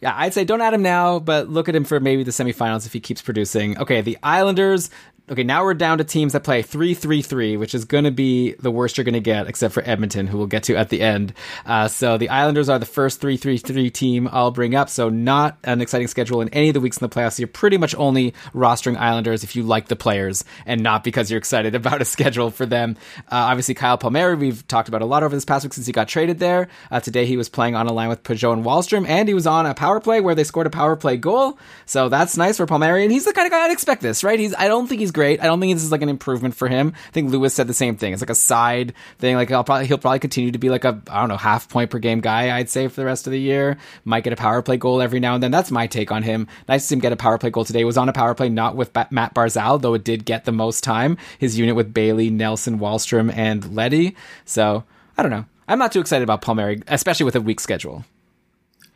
Yeah, 0.00 0.14
I'd 0.16 0.34
say 0.34 0.44
don't 0.44 0.60
add 0.60 0.74
him 0.74 0.82
now, 0.82 1.18
but 1.18 1.48
look 1.48 1.68
at 1.68 1.74
him 1.74 1.84
for 1.84 1.98
maybe 1.98 2.22
the 2.22 2.30
semifinals 2.30 2.86
if 2.86 2.92
he 2.92 3.00
keeps 3.00 3.20
producing. 3.20 3.78
Okay, 3.78 4.00
the 4.00 4.18
Islanders. 4.22 4.90
Okay, 5.30 5.42
now 5.42 5.62
we're 5.62 5.74
down 5.74 5.98
to 5.98 6.04
teams 6.04 6.32
that 6.32 6.42
play 6.42 6.62
3 6.62 6.94
3 6.94 7.20
3, 7.20 7.56
which 7.58 7.74
is 7.74 7.84
going 7.84 8.04
to 8.04 8.10
be 8.10 8.52
the 8.54 8.70
worst 8.70 8.96
you're 8.96 9.04
going 9.04 9.12
to 9.12 9.20
get, 9.20 9.46
except 9.46 9.74
for 9.74 9.82
Edmonton, 9.84 10.26
who 10.26 10.38
we'll 10.38 10.46
get 10.46 10.62
to 10.64 10.76
at 10.76 10.88
the 10.88 11.02
end. 11.02 11.34
Uh, 11.66 11.86
so 11.86 12.16
the 12.16 12.30
Islanders 12.30 12.70
are 12.70 12.78
the 12.78 12.86
first 12.86 13.20
3 13.20 13.36
3 13.36 13.58
3 13.58 13.90
team 13.90 14.28
I'll 14.32 14.50
bring 14.50 14.74
up. 14.74 14.88
So 14.88 15.10
not 15.10 15.58
an 15.64 15.82
exciting 15.82 16.06
schedule 16.06 16.40
in 16.40 16.48
any 16.48 16.68
of 16.68 16.74
the 16.74 16.80
weeks 16.80 16.96
in 16.96 17.06
the 17.06 17.14
playoffs. 17.14 17.38
You're 17.38 17.46
pretty 17.46 17.76
much 17.76 17.94
only 17.96 18.32
rostering 18.54 18.96
Islanders 18.96 19.44
if 19.44 19.54
you 19.54 19.64
like 19.64 19.88
the 19.88 19.96
players 19.96 20.44
and 20.64 20.82
not 20.82 21.04
because 21.04 21.30
you're 21.30 21.38
excited 21.38 21.74
about 21.74 22.00
a 22.00 22.06
schedule 22.06 22.50
for 22.50 22.64
them. 22.64 22.96
Uh, 23.30 23.52
obviously, 23.52 23.74
Kyle 23.74 23.98
Palmieri, 23.98 24.34
we've 24.34 24.66
talked 24.66 24.88
about 24.88 25.02
a 25.02 25.06
lot 25.06 25.22
over 25.22 25.36
this 25.36 25.44
past 25.44 25.62
week 25.62 25.74
since 25.74 25.86
he 25.86 25.92
got 25.92 26.08
traded 26.08 26.38
there. 26.38 26.68
Uh, 26.90 27.00
today 27.00 27.26
he 27.26 27.36
was 27.36 27.50
playing 27.50 27.74
on 27.74 27.86
a 27.86 27.92
line 27.92 28.08
with 28.08 28.22
Pageau 28.22 28.54
and 28.54 28.64
Wahlstrom, 28.64 29.06
and 29.06 29.28
he 29.28 29.34
was 29.34 29.46
on 29.46 29.66
a 29.66 29.74
power 29.74 30.00
play 30.00 30.22
where 30.22 30.34
they 30.34 30.44
scored 30.44 30.66
a 30.66 30.70
power 30.70 30.96
play 30.96 31.18
goal. 31.18 31.58
So 31.84 32.08
that's 32.08 32.38
nice 32.38 32.56
for 32.56 32.64
Palmieri, 32.64 33.02
and 33.02 33.12
he's 33.12 33.26
the 33.26 33.34
kind 33.34 33.44
of 33.44 33.52
guy 33.52 33.66
I'd 33.66 33.72
expect 33.72 34.00
this, 34.00 34.24
right? 34.24 34.38
He's 34.38 34.54
I 34.54 34.68
don't 34.68 34.86
think 34.86 35.00
he's 35.00 35.12
great. 35.18 35.42
I 35.42 35.46
don't 35.46 35.58
think 35.58 35.74
this 35.74 35.82
is 35.82 35.90
like 35.90 36.02
an 36.02 36.08
improvement 36.08 36.54
for 36.54 36.68
him. 36.68 36.92
I 37.08 37.10
think 37.10 37.32
Lewis 37.32 37.52
said 37.52 37.66
the 37.66 37.74
same 37.74 37.96
thing. 37.96 38.12
It's 38.12 38.22
like 38.22 38.30
a 38.30 38.36
side 38.36 38.94
thing. 39.18 39.34
Like 39.34 39.50
I'll 39.50 39.64
probably 39.64 39.88
he'll 39.88 39.98
probably 39.98 40.20
continue 40.20 40.52
to 40.52 40.58
be 40.58 40.70
like 40.70 40.84
a 40.84 41.02
I 41.10 41.18
don't 41.18 41.28
know 41.28 41.36
half 41.36 41.68
point 41.68 41.90
per 41.90 41.98
game 41.98 42.20
guy. 42.20 42.56
I'd 42.56 42.70
say 42.70 42.86
for 42.86 43.00
the 43.00 43.04
rest 43.04 43.26
of 43.26 43.32
the 43.32 43.40
year. 43.40 43.78
Might 44.04 44.22
get 44.22 44.32
a 44.32 44.36
power 44.36 44.62
play 44.62 44.76
goal 44.76 45.02
every 45.02 45.18
now 45.18 45.34
and 45.34 45.42
then. 45.42 45.50
That's 45.50 45.72
my 45.72 45.88
take 45.88 46.12
on 46.12 46.22
him. 46.22 46.46
Nice 46.68 46.82
to 46.82 46.86
see 46.86 46.94
him 46.94 47.00
get 47.00 47.12
a 47.12 47.16
power 47.16 47.36
play 47.36 47.50
goal 47.50 47.64
today. 47.64 47.82
Was 47.82 47.98
on 47.98 48.08
a 48.08 48.12
power 48.12 48.32
play 48.32 48.48
not 48.48 48.76
with 48.76 48.92
ba- 48.92 49.08
Matt 49.10 49.34
Barzal 49.34 49.82
though 49.82 49.94
it 49.94 50.04
did 50.04 50.24
get 50.24 50.44
the 50.44 50.52
most 50.52 50.84
time. 50.84 51.18
His 51.40 51.58
unit 51.58 51.74
with 51.74 51.92
Bailey, 51.92 52.30
Nelson, 52.30 52.78
Wahlstrom, 52.78 53.36
and 53.36 53.74
Leddy. 53.74 54.14
So 54.44 54.84
I 55.16 55.22
don't 55.22 55.32
know. 55.32 55.46
I'm 55.66 55.80
not 55.80 55.90
too 55.90 56.00
excited 56.00 56.22
about 56.22 56.42
Palmieri, 56.42 56.80
especially 56.86 57.24
with 57.24 57.34
a 57.34 57.40
weak 57.40 57.58
schedule. 57.58 58.04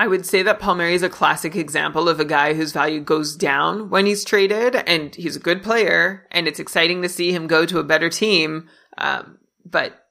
I 0.03 0.09
would 0.09 0.27
say 0.27 0.43
that 0.43 0.59
Palmieri 0.59 0.95
is 0.95 1.05
a 1.05 1.09
classic 1.09 1.55
example 1.55 2.09
of 2.09 2.19
a 2.19 2.24
guy 2.24 2.55
whose 2.55 2.73
value 2.73 2.99
goes 2.99 3.37
down 3.37 3.89
when 3.89 4.05
he's 4.05 4.24
traded, 4.24 4.74
and 4.74 5.15
he's 5.15 5.37
a 5.37 5.39
good 5.39 5.62
player, 5.62 6.27
and 6.33 6.49
it's 6.49 6.59
exciting 6.59 7.03
to 7.03 7.09
see 7.09 7.31
him 7.31 7.47
go 7.47 7.65
to 7.65 7.79
a 7.79 7.85
better 7.85 8.11
team. 8.11 8.69
Um, 8.99 9.39
but 9.65 10.05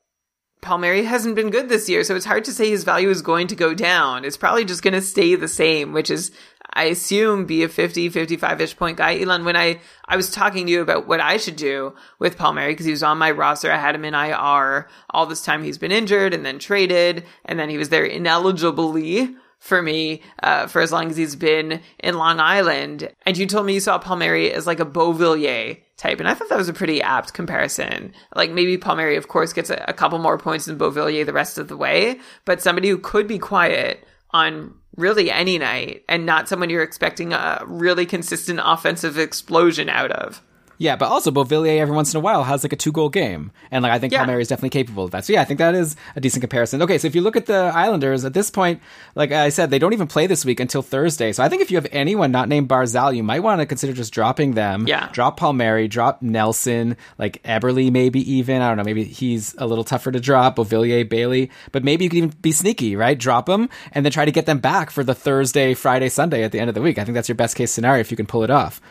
Palmieri 0.61 1.03
hasn't 1.03 1.35
been 1.35 1.49
good 1.49 1.67
this 1.67 1.89
year, 1.89 2.05
so 2.05 2.15
it's 2.15 2.23
hard 2.23 2.45
to 2.45 2.53
say 2.53 2.69
his 2.69 2.85
value 2.85 3.09
is 3.09 3.21
going 3.21 3.47
to 3.47 3.55
go 3.57 3.73
down. 3.73 4.23
It's 4.23 4.37
probably 4.37 4.63
just 4.63 4.81
going 4.81 4.93
to 4.93 5.01
stay 5.01 5.35
the 5.35 5.49
same, 5.49 5.91
which 5.91 6.09
is, 6.09 6.31
I 6.73 6.85
assume, 6.85 7.45
be 7.45 7.63
a 7.63 7.67
50, 7.67 8.07
55 8.07 8.61
ish 8.61 8.77
point 8.77 8.95
guy. 8.95 9.19
Elon, 9.19 9.43
when 9.43 9.57
I, 9.57 9.81
I 10.05 10.15
was 10.15 10.29
talking 10.29 10.67
to 10.67 10.71
you 10.71 10.79
about 10.79 11.05
what 11.05 11.19
I 11.19 11.35
should 11.35 11.57
do 11.57 11.95
with 12.17 12.37
Palmieri, 12.37 12.71
because 12.71 12.85
he 12.85 12.93
was 12.93 13.03
on 13.03 13.17
my 13.17 13.31
roster, 13.31 13.69
I 13.69 13.77
had 13.77 13.95
him 13.95 14.05
in 14.05 14.13
IR. 14.13 14.87
All 15.09 15.25
this 15.25 15.43
time 15.43 15.65
he's 15.65 15.77
been 15.77 15.91
injured 15.91 16.33
and 16.33 16.45
then 16.45 16.59
traded, 16.59 17.25
and 17.43 17.59
then 17.59 17.69
he 17.69 17.77
was 17.77 17.89
there 17.89 18.05
ineligibly 18.05 19.35
for 19.61 19.79
me 19.79 20.21
uh, 20.41 20.65
for 20.65 20.81
as 20.81 20.91
long 20.91 21.11
as 21.11 21.15
he's 21.15 21.35
been 21.35 21.81
in 21.99 22.17
Long 22.17 22.39
Island. 22.39 23.09
And 23.27 23.37
you 23.37 23.45
told 23.45 23.67
me 23.67 23.75
you 23.75 23.79
saw 23.79 23.99
Palmieri 23.99 24.51
as 24.51 24.65
like 24.65 24.79
a 24.79 24.85
Beauvillier 24.85 25.79
type, 25.97 26.19
and 26.19 26.27
I 26.27 26.33
thought 26.33 26.49
that 26.49 26.57
was 26.57 26.67
a 26.67 26.73
pretty 26.73 26.99
apt 27.01 27.33
comparison. 27.33 28.11
Like 28.35 28.49
maybe 28.49 28.79
Palmieri, 28.79 29.17
of 29.17 29.27
course, 29.27 29.53
gets 29.53 29.69
a, 29.69 29.85
a 29.87 29.93
couple 29.93 30.17
more 30.17 30.39
points 30.39 30.65
than 30.65 30.79
Beauvillier 30.79 31.27
the 31.27 31.31
rest 31.31 31.59
of 31.59 31.67
the 31.67 31.77
way, 31.77 32.19
but 32.43 32.61
somebody 32.61 32.89
who 32.89 32.97
could 32.97 33.27
be 33.27 33.37
quiet 33.37 34.03
on 34.31 34.73
really 34.97 35.29
any 35.29 35.59
night 35.59 36.03
and 36.09 36.25
not 36.25 36.49
someone 36.49 36.71
you're 36.71 36.81
expecting 36.81 37.31
a 37.31 37.61
really 37.67 38.07
consistent 38.07 38.59
offensive 38.63 39.19
explosion 39.19 39.89
out 39.89 40.11
of. 40.11 40.41
Yeah, 40.81 40.95
but 40.95 41.09
also 41.09 41.29
Beauvillier 41.29 41.77
every 41.77 41.93
once 41.95 42.11
in 42.11 42.17
a 42.17 42.21
while 42.21 42.43
has 42.43 42.63
like 42.63 42.73
a 42.73 42.75
two 42.75 42.91
goal 42.91 43.09
game, 43.09 43.51
and 43.69 43.83
like 43.83 43.91
I 43.91 43.99
think 43.99 44.13
Yeah. 44.13 44.21
Palmieri 44.21 44.41
is 44.41 44.47
definitely 44.47 44.71
capable 44.71 45.03
of 45.03 45.11
that. 45.11 45.25
So 45.25 45.31
yeah, 45.33 45.41
I 45.41 45.45
think 45.45 45.59
that 45.59 45.75
is 45.75 45.95
a 46.15 46.19
decent 46.19 46.41
comparison. 46.41 46.81
Okay, 46.81 46.97
so 46.97 47.05
if 47.07 47.13
you 47.13 47.21
look 47.21 47.35
at 47.35 47.45
the 47.45 47.71
Islanders 47.75 48.25
at 48.25 48.33
this 48.33 48.49
point, 48.49 48.81
like 49.13 49.31
I 49.31 49.49
said, 49.49 49.69
they 49.69 49.77
don't 49.77 49.93
even 49.93 50.07
play 50.07 50.25
this 50.25 50.43
week 50.43 50.59
until 50.59 50.81
Thursday. 50.81 51.33
So 51.33 51.43
I 51.43 51.49
think 51.49 51.61
if 51.61 51.69
you 51.69 51.77
have 51.77 51.85
anyone 51.91 52.31
not 52.31 52.49
named 52.49 52.67
Barzal, 52.67 53.15
you 53.15 53.21
might 53.21 53.41
want 53.41 53.61
to 53.61 53.67
consider 53.67 53.93
just 53.93 54.11
dropping 54.11 54.53
them. 54.53 54.87
Yeah. 54.87 55.09
drop 55.11 55.37
Palmieri, 55.37 55.87
drop 55.87 56.23
Nelson, 56.23 56.97
like 57.19 57.43
Eberle, 57.43 57.91
maybe 57.91 58.19
even 58.33 58.63
I 58.63 58.69
don't 58.69 58.77
know, 58.77 58.83
maybe 58.83 59.03
he's 59.03 59.53
a 59.59 59.67
little 59.67 59.83
tougher 59.83 60.11
to 60.11 60.19
drop. 60.19 60.55
Beauvillier, 60.55 61.07
Bailey, 61.07 61.51
but 61.71 61.83
maybe 61.83 62.05
you 62.05 62.09
could 62.09 62.17
even 62.17 62.33
be 62.41 62.51
sneaky, 62.51 62.95
right? 62.95 63.19
Drop 63.19 63.45
them 63.45 63.69
and 63.91 64.03
then 64.03 64.11
try 64.11 64.25
to 64.25 64.31
get 64.31 64.47
them 64.47 64.57
back 64.57 64.89
for 64.89 65.03
the 65.03 65.13
Thursday, 65.13 65.75
Friday, 65.75 66.09
Sunday 66.09 66.41
at 66.41 66.51
the 66.51 66.59
end 66.59 66.69
of 66.69 66.73
the 66.73 66.81
week. 66.81 66.97
I 66.97 67.03
think 67.05 67.13
that's 67.13 67.29
your 67.29 67.35
best 67.35 67.55
case 67.55 67.71
scenario 67.71 68.01
if 68.01 68.09
you 68.09 68.17
can 68.17 68.25
pull 68.25 68.43
it 68.43 68.49
off. 68.49 68.81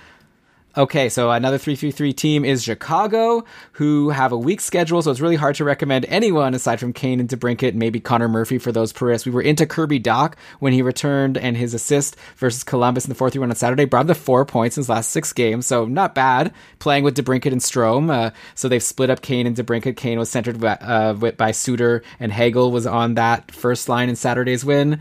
Okay, 0.76 1.09
so 1.09 1.32
another 1.32 1.59
333 1.59 2.12
team 2.12 2.44
is 2.44 2.62
Chicago, 2.62 3.44
who 3.72 4.10
have 4.10 4.30
a 4.30 4.38
weak 4.38 4.60
schedule, 4.60 5.02
so 5.02 5.10
it's 5.10 5.18
really 5.18 5.34
hard 5.34 5.56
to 5.56 5.64
recommend 5.64 6.05
anyone 6.05 6.55
aside 6.55 6.78
from 6.78 6.92
Kane 6.92 7.18
and 7.18 7.28
DeBrincat, 7.28 7.74
maybe 7.74 7.98
Connor 7.98 8.28
Murphy 8.28 8.56
for 8.59 8.70
those 8.70 8.92
purists. 8.92 9.26
We 9.26 9.32
were 9.32 9.42
into 9.42 9.66
Kirby 9.66 9.98
Dach 9.98 10.34
when 10.60 10.72
he 10.72 10.80
returned, 10.80 11.36
and 11.36 11.56
his 11.56 11.74
assist 11.74 12.14
versus 12.36 12.62
Columbus 12.62 13.05
in 13.05 13.09
the 13.09 13.16
4 13.16 13.30
3 13.30 13.40
1 13.40 13.51
on 13.51 13.56
Saturday 13.56 13.84
brought 13.84 14.02
him 14.02 14.09
to 14.09 14.14
four 14.14 14.47
points 14.47 14.76
in 14.76 14.82
his 14.82 14.88
last 14.88 15.10
six 15.10 15.32
games, 15.32 15.66
so 15.66 15.86
not 15.86 16.14
bad. 16.14 16.55
Playing 16.78 17.02
with 17.02 17.16
DeBrincat 17.16 17.51
and 17.51 17.60
Strome, 17.60 18.09
uh, 18.09 18.30
so 18.55 18.68
they've 18.68 18.80
split 18.80 19.10
up 19.10 19.22
Kane 19.22 19.48
and 19.48 19.56
DeBrincat. 19.56 19.97
Kane 19.97 20.20
was 20.20 20.30
centered 20.30 20.60
by, 20.60 20.74
uh, 20.74 21.14
by 21.14 21.51
Suter, 21.51 22.05
and 22.20 22.30
Hagel 22.30 22.70
was 22.70 22.86
on 22.86 23.14
that 23.14 23.51
first 23.51 23.88
line 23.88 24.09
in 24.09 24.14
Saturday's 24.14 24.64
win. 24.64 25.01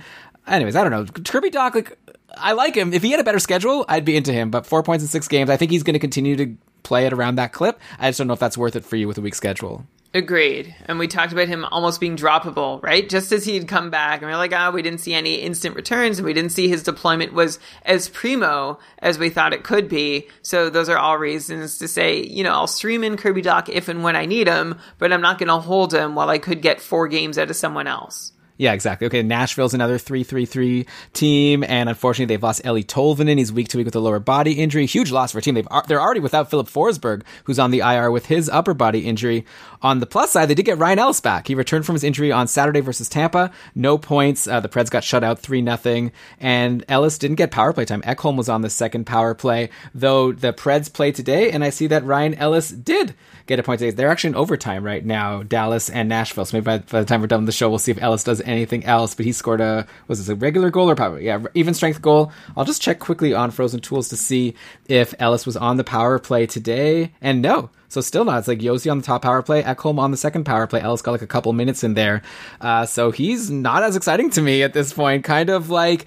Anyways, 0.50 0.76
I 0.76 0.84
don't 0.84 0.92
know. 0.92 1.06
Kirby 1.06 1.52
Dach, 1.52 1.76
like, 1.76 1.99
I 2.38 2.54
like 2.54 2.76
him. 2.76 2.94
If 2.94 3.04
he 3.04 3.12
had 3.12 3.20
a 3.20 3.24
better 3.24 3.40
schedule, 3.40 3.86
I'd 3.88 4.06
be 4.06 4.16
into 4.16 4.34
him. 4.34 4.52
But 4.52 4.66
four 4.66 4.84
points 4.84 5.04
in 5.04 5.08
six 5.08 5.28
games, 5.28 5.50
I 5.50 5.58
think 5.58 5.72
he's 5.72 5.84
going 5.84 5.94
to 5.94 6.00
continue 6.00 6.36
to 6.38 6.56
play 6.84 7.06
it 7.06 7.14
around 7.14 7.36
that 7.36 7.54
clip. 7.54 7.80
I 8.00 8.10
just 8.10 8.18
don't 8.18 8.28
know 8.28 8.34
if 8.34 8.40
that's 8.40 8.58
worth 8.58 8.76
it 8.76 8.86
for 8.86 8.96
you 8.96 9.08
with 9.08 9.18
a 9.18 9.22
weak 9.22 9.36
schedule. 9.36 9.86
Agreed. 10.12 10.76
And 10.86 10.98
we 10.98 11.08
talked 11.08 11.34
about 11.34 11.50
him 11.50 11.66
almost 11.66 12.00
being 12.00 12.18
droppable, 12.18 12.82
right? 12.82 13.08
Just 13.08 13.32
as 13.32 13.46
he'd 13.46 13.68
come 13.68 13.92
back, 13.92 14.22
and 14.22 14.28
we 14.28 14.34
are 14.34 14.38
like, 14.38 14.54
ah, 14.54 14.72
we 14.72 14.82
didn't 14.82 15.02
see 15.02 15.14
any 15.14 15.36
instant 15.36 15.76
returns, 15.76 16.18
and 16.18 16.26
we 16.26 16.34
didn't 16.34 16.52
see 16.52 16.68
his 16.68 16.82
deployment 16.82 17.32
was 17.32 17.60
as 17.84 18.10
primo 18.10 18.80
as 18.98 19.20
we 19.20 19.30
thought 19.30 19.54
it 19.54 19.64
could 19.64 19.88
be. 19.88 20.28
So 20.42 20.72
those 20.72 20.90
are 20.90 20.98
all 20.98 21.20
reasons 21.20 21.78
to 21.78 21.88
say, 21.88 22.24
you 22.24 22.44
know, 22.44 22.54
I'll 22.54 22.66
stream 22.66 23.04
in 23.04 23.18
Kirby 23.18 23.44
Dach 23.44 23.70
if 23.70 23.88
and 23.88 24.02
when 24.02 24.16
I 24.16 24.26
need 24.26 24.48
him, 24.48 24.80
but 24.98 25.14
I'm 25.14 25.22
not 25.22 25.38
going 25.38 25.50
to 25.50 25.60
hold 25.60 25.94
him 25.94 26.16
while 26.16 26.30
I 26.30 26.40
could 26.40 26.64
get 26.64 26.82
four 26.82 27.08
games 27.08 27.38
out 27.38 27.52
of 27.52 27.56
someone 27.56 27.86
else. 27.86 28.32
Yeah, 28.60 28.74
exactly. 28.74 29.08
Okay, 29.08 29.24
Nashville's 29.24 29.74
another 29.74 29.98
3-3-3 29.98 30.86
team, 31.14 31.64
and 31.64 31.88
unfortunately 31.88 32.36
they've 32.36 32.44
lost 32.44 32.62
Eeli 32.64 32.86
Tolvanen. 32.86 33.38
He's 33.38 33.54
week 33.54 33.70
to 33.70 33.78
week 33.78 33.86
with 33.86 33.96
a 33.96 34.02
lower 34.02 34.20
body 34.20 34.52
injury. 34.52 34.86
Huge 34.86 35.12
loss 35.12 35.32
for 35.32 35.38
a 35.38 35.42
team. 35.42 35.56
They've, 35.56 35.68
they're 35.88 36.02
already 36.02 36.20
without 36.20 36.50
Filip 36.50 36.68
Forsberg, 36.68 37.24
who's 37.46 37.58
on 37.58 37.72
the 37.72 37.80
IR 37.80 38.12
with 38.12 38.26
his 38.26 38.50
upper 38.50 38.74
body 38.74 39.08
injury. 39.08 39.46
On 39.82 40.02
the 40.02 40.06
plus 40.06 40.32
side, 40.32 40.48
they 40.50 40.56
did 40.56 40.66
get 40.66 40.78
Ryan 40.78 41.00
Ellis 41.00 41.22
back. 41.22 41.48
He 41.48 41.56
returned 41.56 41.86
from 41.86 41.96
his 41.96 42.04
injury 42.04 42.34
on 42.34 42.50
Saturday 42.50 42.82
versus 42.82 43.08
Tampa. 43.08 43.50
No 43.76 43.98
points. 43.98 44.46
Uh, 44.46 44.60
the 44.60 44.68
Preds 44.68 44.90
got 44.90 45.06
shut 45.06 45.24
out 45.24 45.42
3-0, 45.42 46.12
and 46.42 46.84
Ellis 46.90 47.18
didn't 47.18 47.38
get 47.38 47.52
power 47.52 47.72
play 47.72 47.86
time. 47.86 48.02
Ekholm 48.02 48.36
was 48.36 48.50
on 48.50 48.62
the 48.62 48.70
second 48.70 49.06
power 49.06 49.34
play, 49.34 49.70
though 49.96 50.34
the 50.34 50.52
Preds 50.52 50.92
play 50.92 51.14
today, 51.14 51.50
and 51.50 51.64
I 51.64 51.70
see 51.70 51.88
that 51.88 52.04
Ryan 52.04 52.34
Ellis 52.34 52.72
did 52.72 53.16
get 53.50 53.60
a 53.60 53.64
point 53.64 53.80
today. 53.80 53.92
They're 53.92 54.10
actually 54.10 54.30
in 54.30 54.36
overtime 54.36 54.84
right 54.84 55.04
now, 55.04 55.42
Dallas 55.42 55.90
and 55.90 56.08
Nashville. 56.08 56.46
So 56.46 56.56
maybe 56.56 56.66
by, 56.66 56.78
by 56.78 57.00
the 57.00 57.06
time 57.06 57.20
we're 57.20 57.28
done 57.28 57.42
with 57.42 57.48
the 57.48 57.52
show, 57.52 57.68
we'll 57.68 57.80
see 57.80 57.92
if 57.92 58.02
Ellis 58.02 58.24
does 58.24 58.42
anything 58.42 58.86
else. 58.86 59.16
But 59.16 59.26
he 59.26 59.32
scored 59.32 59.60
a 59.60 59.88
was 60.08 60.20
this 60.20 60.30
a 60.30 60.36
regular 60.36 60.70
goal 60.70 60.90
or 60.90 60.96
probably 60.96 61.26
yeah 61.26 61.44
even 61.56 61.74
strength 61.74 62.02
goal? 62.02 62.32
I'll 62.56 62.64
just 62.64 62.82
check 62.82 63.00
quickly 63.00 63.34
on 63.34 63.52
Frozen 63.52 63.82
Tools 63.82 64.10
to 64.10 64.18
see 64.18 64.54
if 64.88 65.16
Ellis 65.20 65.48
was 65.48 65.58
on 65.58 65.78
the 65.78 65.84
power 65.84 66.20
play 66.20 66.46
today. 66.46 67.12
And 67.22 67.42
no. 67.42 67.72
So 67.88 68.02
still 68.02 68.24
not. 68.24 68.38
It's 68.38 68.48
like 68.48 68.60
Josi 68.60 68.92
on 68.92 69.00
the 69.00 69.04
top 69.04 69.24
power 69.24 69.42
play, 69.42 69.64
Ekholm 69.64 69.98
on 69.98 70.12
the 70.12 70.18
second 70.18 70.44
power 70.44 70.68
play. 70.68 70.80
Ellis 70.80 71.02
got 71.02 71.12
like 71.12 71.24
a 71.24 71.28
couple 71.28 71.52
minutes 71.54 71.84
in 71.84 71.96
there. 71.96 72.22
Uh, 72.62 72.86
so 72.86 73.10
he's 73.10 73.50
not 73.50 73.82
as 73.82 73.96
exciting 73.96 74.30
to 74.32 74.42
me 74.44 74.62
at 74.62 74.74
this 74.74 74.94
point. 74.94 75.24
Kind 75.24 75.50
of 75.50 75.72
like 75.72 76.06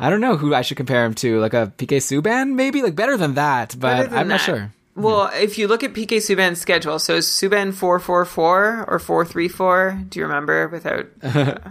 I 0.00 0.08
don't 0.08 0.22
know 0.22 0.36
who 0.36 0.54
I 0.54 0.62
should 0.62 0.78
compare 0.78 1.04
him 1.04 1.14
to, 1.16 1.38
like 1.38 1.52
a 1.52 1.70
PK 1.76 1.98
Subban, 1.98 2.54
maybe 2.54 2.82
like 2.82 2.94
better 2.94 3.18
than 3.18 3.34
that, 3.34 3.76
but 3.78 4.10
than 4.10 4.18
I'm 4.18 4.28
not 4.28 4.40
sure. 4.40 4.72
Well, 4.98 5.30
if 5.34 5.58
you 5.58 5.68
look 5.68 5.82
at 5.84 5.92
PK 5.94 6.16
Subban's 6.18 6.60
schedule, 6.60 6.98
so 6.98 7.18
Subban 7.18 7.72
444 7.72 8.84
or 8.88 8.98
434? 8.98 10.02
Do 10.08 10.18
you 10.18 10.26
remember 10.26 10.68
without 10.68 11.06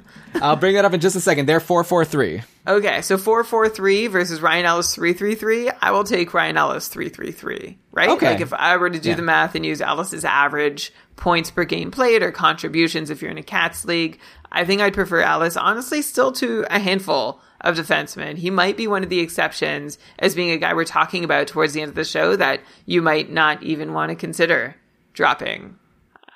I'll 0.42 0.56
bring 0.56 0.76
that 0.76 0.86
up 0.86 0.94
in 0.94 1.00
just 1.00 1.16
a 1.16 1.22
second. 1.22 1.46
They're 1.48 1.60
four 1.60 1.84
four 1.84 2.06
three. 2.06 2.42
Okay, 2.68 3.02
so 3.02 3.18
443 3.18 4.08
versus 4.08 4.42
Ryan 4.42 4.66
Ellis 4.66 4.94
333. 4.94 5.72
I 5.82 5.92
will 5.92 6.04
take 6.04 6.34
Ryan 6.34 6.58
Ellis 6.58 6.90
333, 6.90 7.78
right? 7.94 8.10
Okay. 8.10 8.32
Like 8.32 8.42
if 8.42 8.52
I 8.54 8.76
were 8.76 8.90
to 8.90 9.00
do 9.00 9.10
Yeah. 9.10 9.16
the 9.16 9.22
math 9.22 9.56
and 9.56 9.66
use 9.66 9.80
Ellis's 9.82 10.26
average 10.26 10.92
points 11.16 11.50
per 11.50 11.64
game 11.64 11.92
played 11.92 12.22
or 12.24 12.32
contributions 12.32 13.10
if 13.10 13.22
you're 13.22 13.32
in 13.32 13.38
a 13.38 13.44
Cats 13.44 13.86
league, 13.86 14.20
I 14.52 14.66
think 14.66 14.82
I'd 14.82 14.94
prefer 14.94 15.22
Ellis, 15.22 15.56
honestly, 15.56 16.02
still 16.02 16.32
to 16.34 16.66
a 16.70 16.78
handful 16.80 17.40
of 17.62 17.76
defensemen. 17.76 18.38
He 18.38 18.50
might 18.50 18.78
be 18.78 18.88
one 18.88 19.04
of 19.04 19.10
the 19.10 19.20
exceptions 19.20 19.98
as 20.20 20.36
being 20.36 20.52
a 20.52 20.58
guy 20.58 20.74
we're 20.74 20.86
talking 20.86 21.24
about 21.24 21.48
towards 21.48 21.74
the 21.74 21.82
end 21.82 21.90
of 21.90 21.96
the 21.96 22.06
show 22.06 22.36
that 22.36 22.62
you 22.86 23.02
might 23.02 23.32
not 23.32 23.62
even 23.64 23.94
want 23.94 24.10
to 24.10 24.16
consider 24.16 24.76
dropping. 25.14 25.78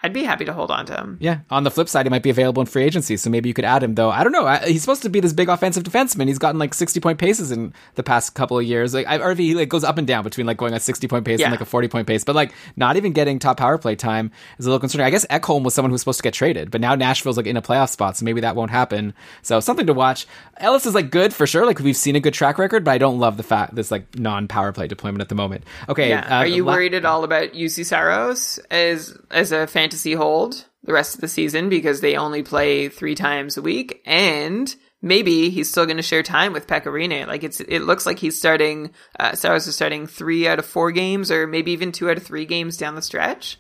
I'd 0.04 0.14
be 0.14 0.24
happy 0.24 0.46
to 0.46 0.54
hold 0.54 0.72
on 0.72 0.86
to 0.88 0.96
him. 0.98 1.18
Yeah. 1.20 1.40
On 1.52 1.64
the 1.64 1.70
flip 1.72 1.88
side, 1.88 2.06
he 2.06 2.10
might 2.10 2.24
be 2.24 2.30
available 2.32 2.60
in 2.62 2.66
free 2.66 2.84
agency, 2.84 3.18
so 3.18 3.30
maybe 3.30 3.50
you 3.50 3.54
could 3.54 3.66
add 3.66 3.84
him. 3.84 3.96
Though 3.96 4.10
I 4.10 4.24
don't 4.24 4.32
know. 4.32 4.46
I, 4.48 4.58
he's 4.68 4.82
supposed 4.82 5.04
to 5.04 5.10
be 5.10 5.20
this 5.20 5.34
big 5.34 5.48
offensive 5.50 5.84
defenseman. 5.84 6.28
He's 6.28 6.40
gotten 6.40 6.58
like 6.60 6.74
sixty 6.74 7.00
point 7.00 7.20
paces 7.20 7.52
in 7.52 7.74
the 7.96 8.04
past 8.04 8.34
couple 8.34 8.58
of 8.58 8.66
years. 8.66 8.94
Like, 8.94 9.06
I, 9.08 9.20
or 9.20 9.32
if 9.32 9.38
he 9.38 9.54
like 9.54 9.70
goes 9.70 9.84
up 9.84 9.98
and 9.98 10.08
down 10.08 10.24
between 10.24 10.48
like 10.48 10.58
going 10.58 10.74
a 10.74 10.80
sixty 10.80 11.08
point 11.08 11.26
pace 11.26 11.40
Yeah. 11.40 11.48
and 11.48 11.52
like 11.54 11.62
a 11.62 11.66
forty 11.66 11.88
point 11.88 12.08
pace, 12.08 12.24
but 12.24 12.36
like 12.36 12.54
not 12.76 12.98
even 12.98 13.14
getting 13.14 13.38
top 13.40 13.58
power 13.58 13.78
play 13.78 13.96
time 13.96 14.32
is 14.58 14.66
a 14.66 14.70
little 14.70 14.80
concerning. 14.80 15.06
I 15.06 15.10
guess 15.12 15.26
Ekholm 15.28 15.64
was 15.64 15.74
someone 15.74 15.92
who 15.92 15.94
was 15.94 16.02
supposed 16.02 16.20
to 16.20 16.24
get 16.24 16.34
traded, 16.34 16.72
but 16.72 16.82
now 16.82 16.96
Nashville's 16.96 17.38
like 17.38 17.46
in 17.46 17.58
a 17.58 17.62
playoff 17.62 17.90
spot, 17.90 18.18
so 18.18 18.26
maybe 18.26 18.42
that 18.42 18.56
won't 18.56 18.72
happen. 18.72 19.14
So 19.44 19.60
something 19.60 19.86
to 19.88 19.94
watch. 19.94 20.26
Ellis 20.58 20.86
is 20.86 20.96
like 20.96 21.12
good 21.12 21.34
for 21.34 21.46
sure. 21.46 21.66
Like 21.66 21.80
we've 21.80 21.96
seen 21.98 22.16
a 22.16 22.20
good 22.20 22.34
track 22.34 22.58
record, 22.58 22.84
but 22.84 22.92
I 22.92 22.98
don't 22.98 23.20
love 23.20 23.38
the 23.38 23.44
fact 23.44 23.76
this 23.76 23.92
like 23.92 24.18
non 24.18 24.48
power 24.48 24.72
play 24.72 24.88
deployment 24.88 25.22
at 25.22 25.30
the 25.30 25.36
moment. 25.36 25.64
Okay. 25.88 26.10
Yeah. 26.10 26.22
uh, 26.28 26.40
Are 26.40 26.48
you 26.48 26.64
la- 26.66 26.74
worried 26.74 26.94
at 26.96 27.06
all 27.06 27.24
about 27.24 27.54
Juuse 27.54 27.86
Saros 27.86 28.60
as 28.72 29.16
as 29.30 29.52
a 29.52 29.68
fantasy 29.92 30.14
hold 30.14 30.68
the 30.84 30.94
rest 30.94 31.16
of 31.16 31.22
the 31.22 31.28
season 31.28 31.68
because 31.68 32.00
they 32.00 32.16
only 32.16 32.42
play 32.42 32.88
three 32.88 33.14
times 33.14 33.58
a 33.58 33.62
week 33.62 34.02
and 34.06 34.74
maybe 35.02 35.50
he's 35.50 35.70
still 35.70 35.86
going 35.86 35.98
to 35.98 36.04
share 36.04 36.24
time 36.24 36.54
with 36.54 36.66
Pekka 36.66 36.86
Rinne. 36.86 37.28
Like 37.28 37.44
it's 37.44 37.60
it 37.60 37.80
looks 37.80 38.06
like 38.06 38.18
he's 38.18 38.38
starting 38.38 38.92
uh, 39.20 39.36
Saros 39.36 39.68
is 39.68 39.76
starting 39.76 40.08
three 40.08 40.48
out 40.48 40.60
of 40.60 40.66
four 40.66 40.94
games 40.94 41.30
or 41.30 41.46
maybe 41.46 41.74
even 41.74 41.92
two 41.92 42.10
out 42.10 42.16
of 42.16 42.24
three 42.24 42.46
games 42.46 42.78
down 42.78 42.96
the 42.96 43.02
stretch. 43.02 43.60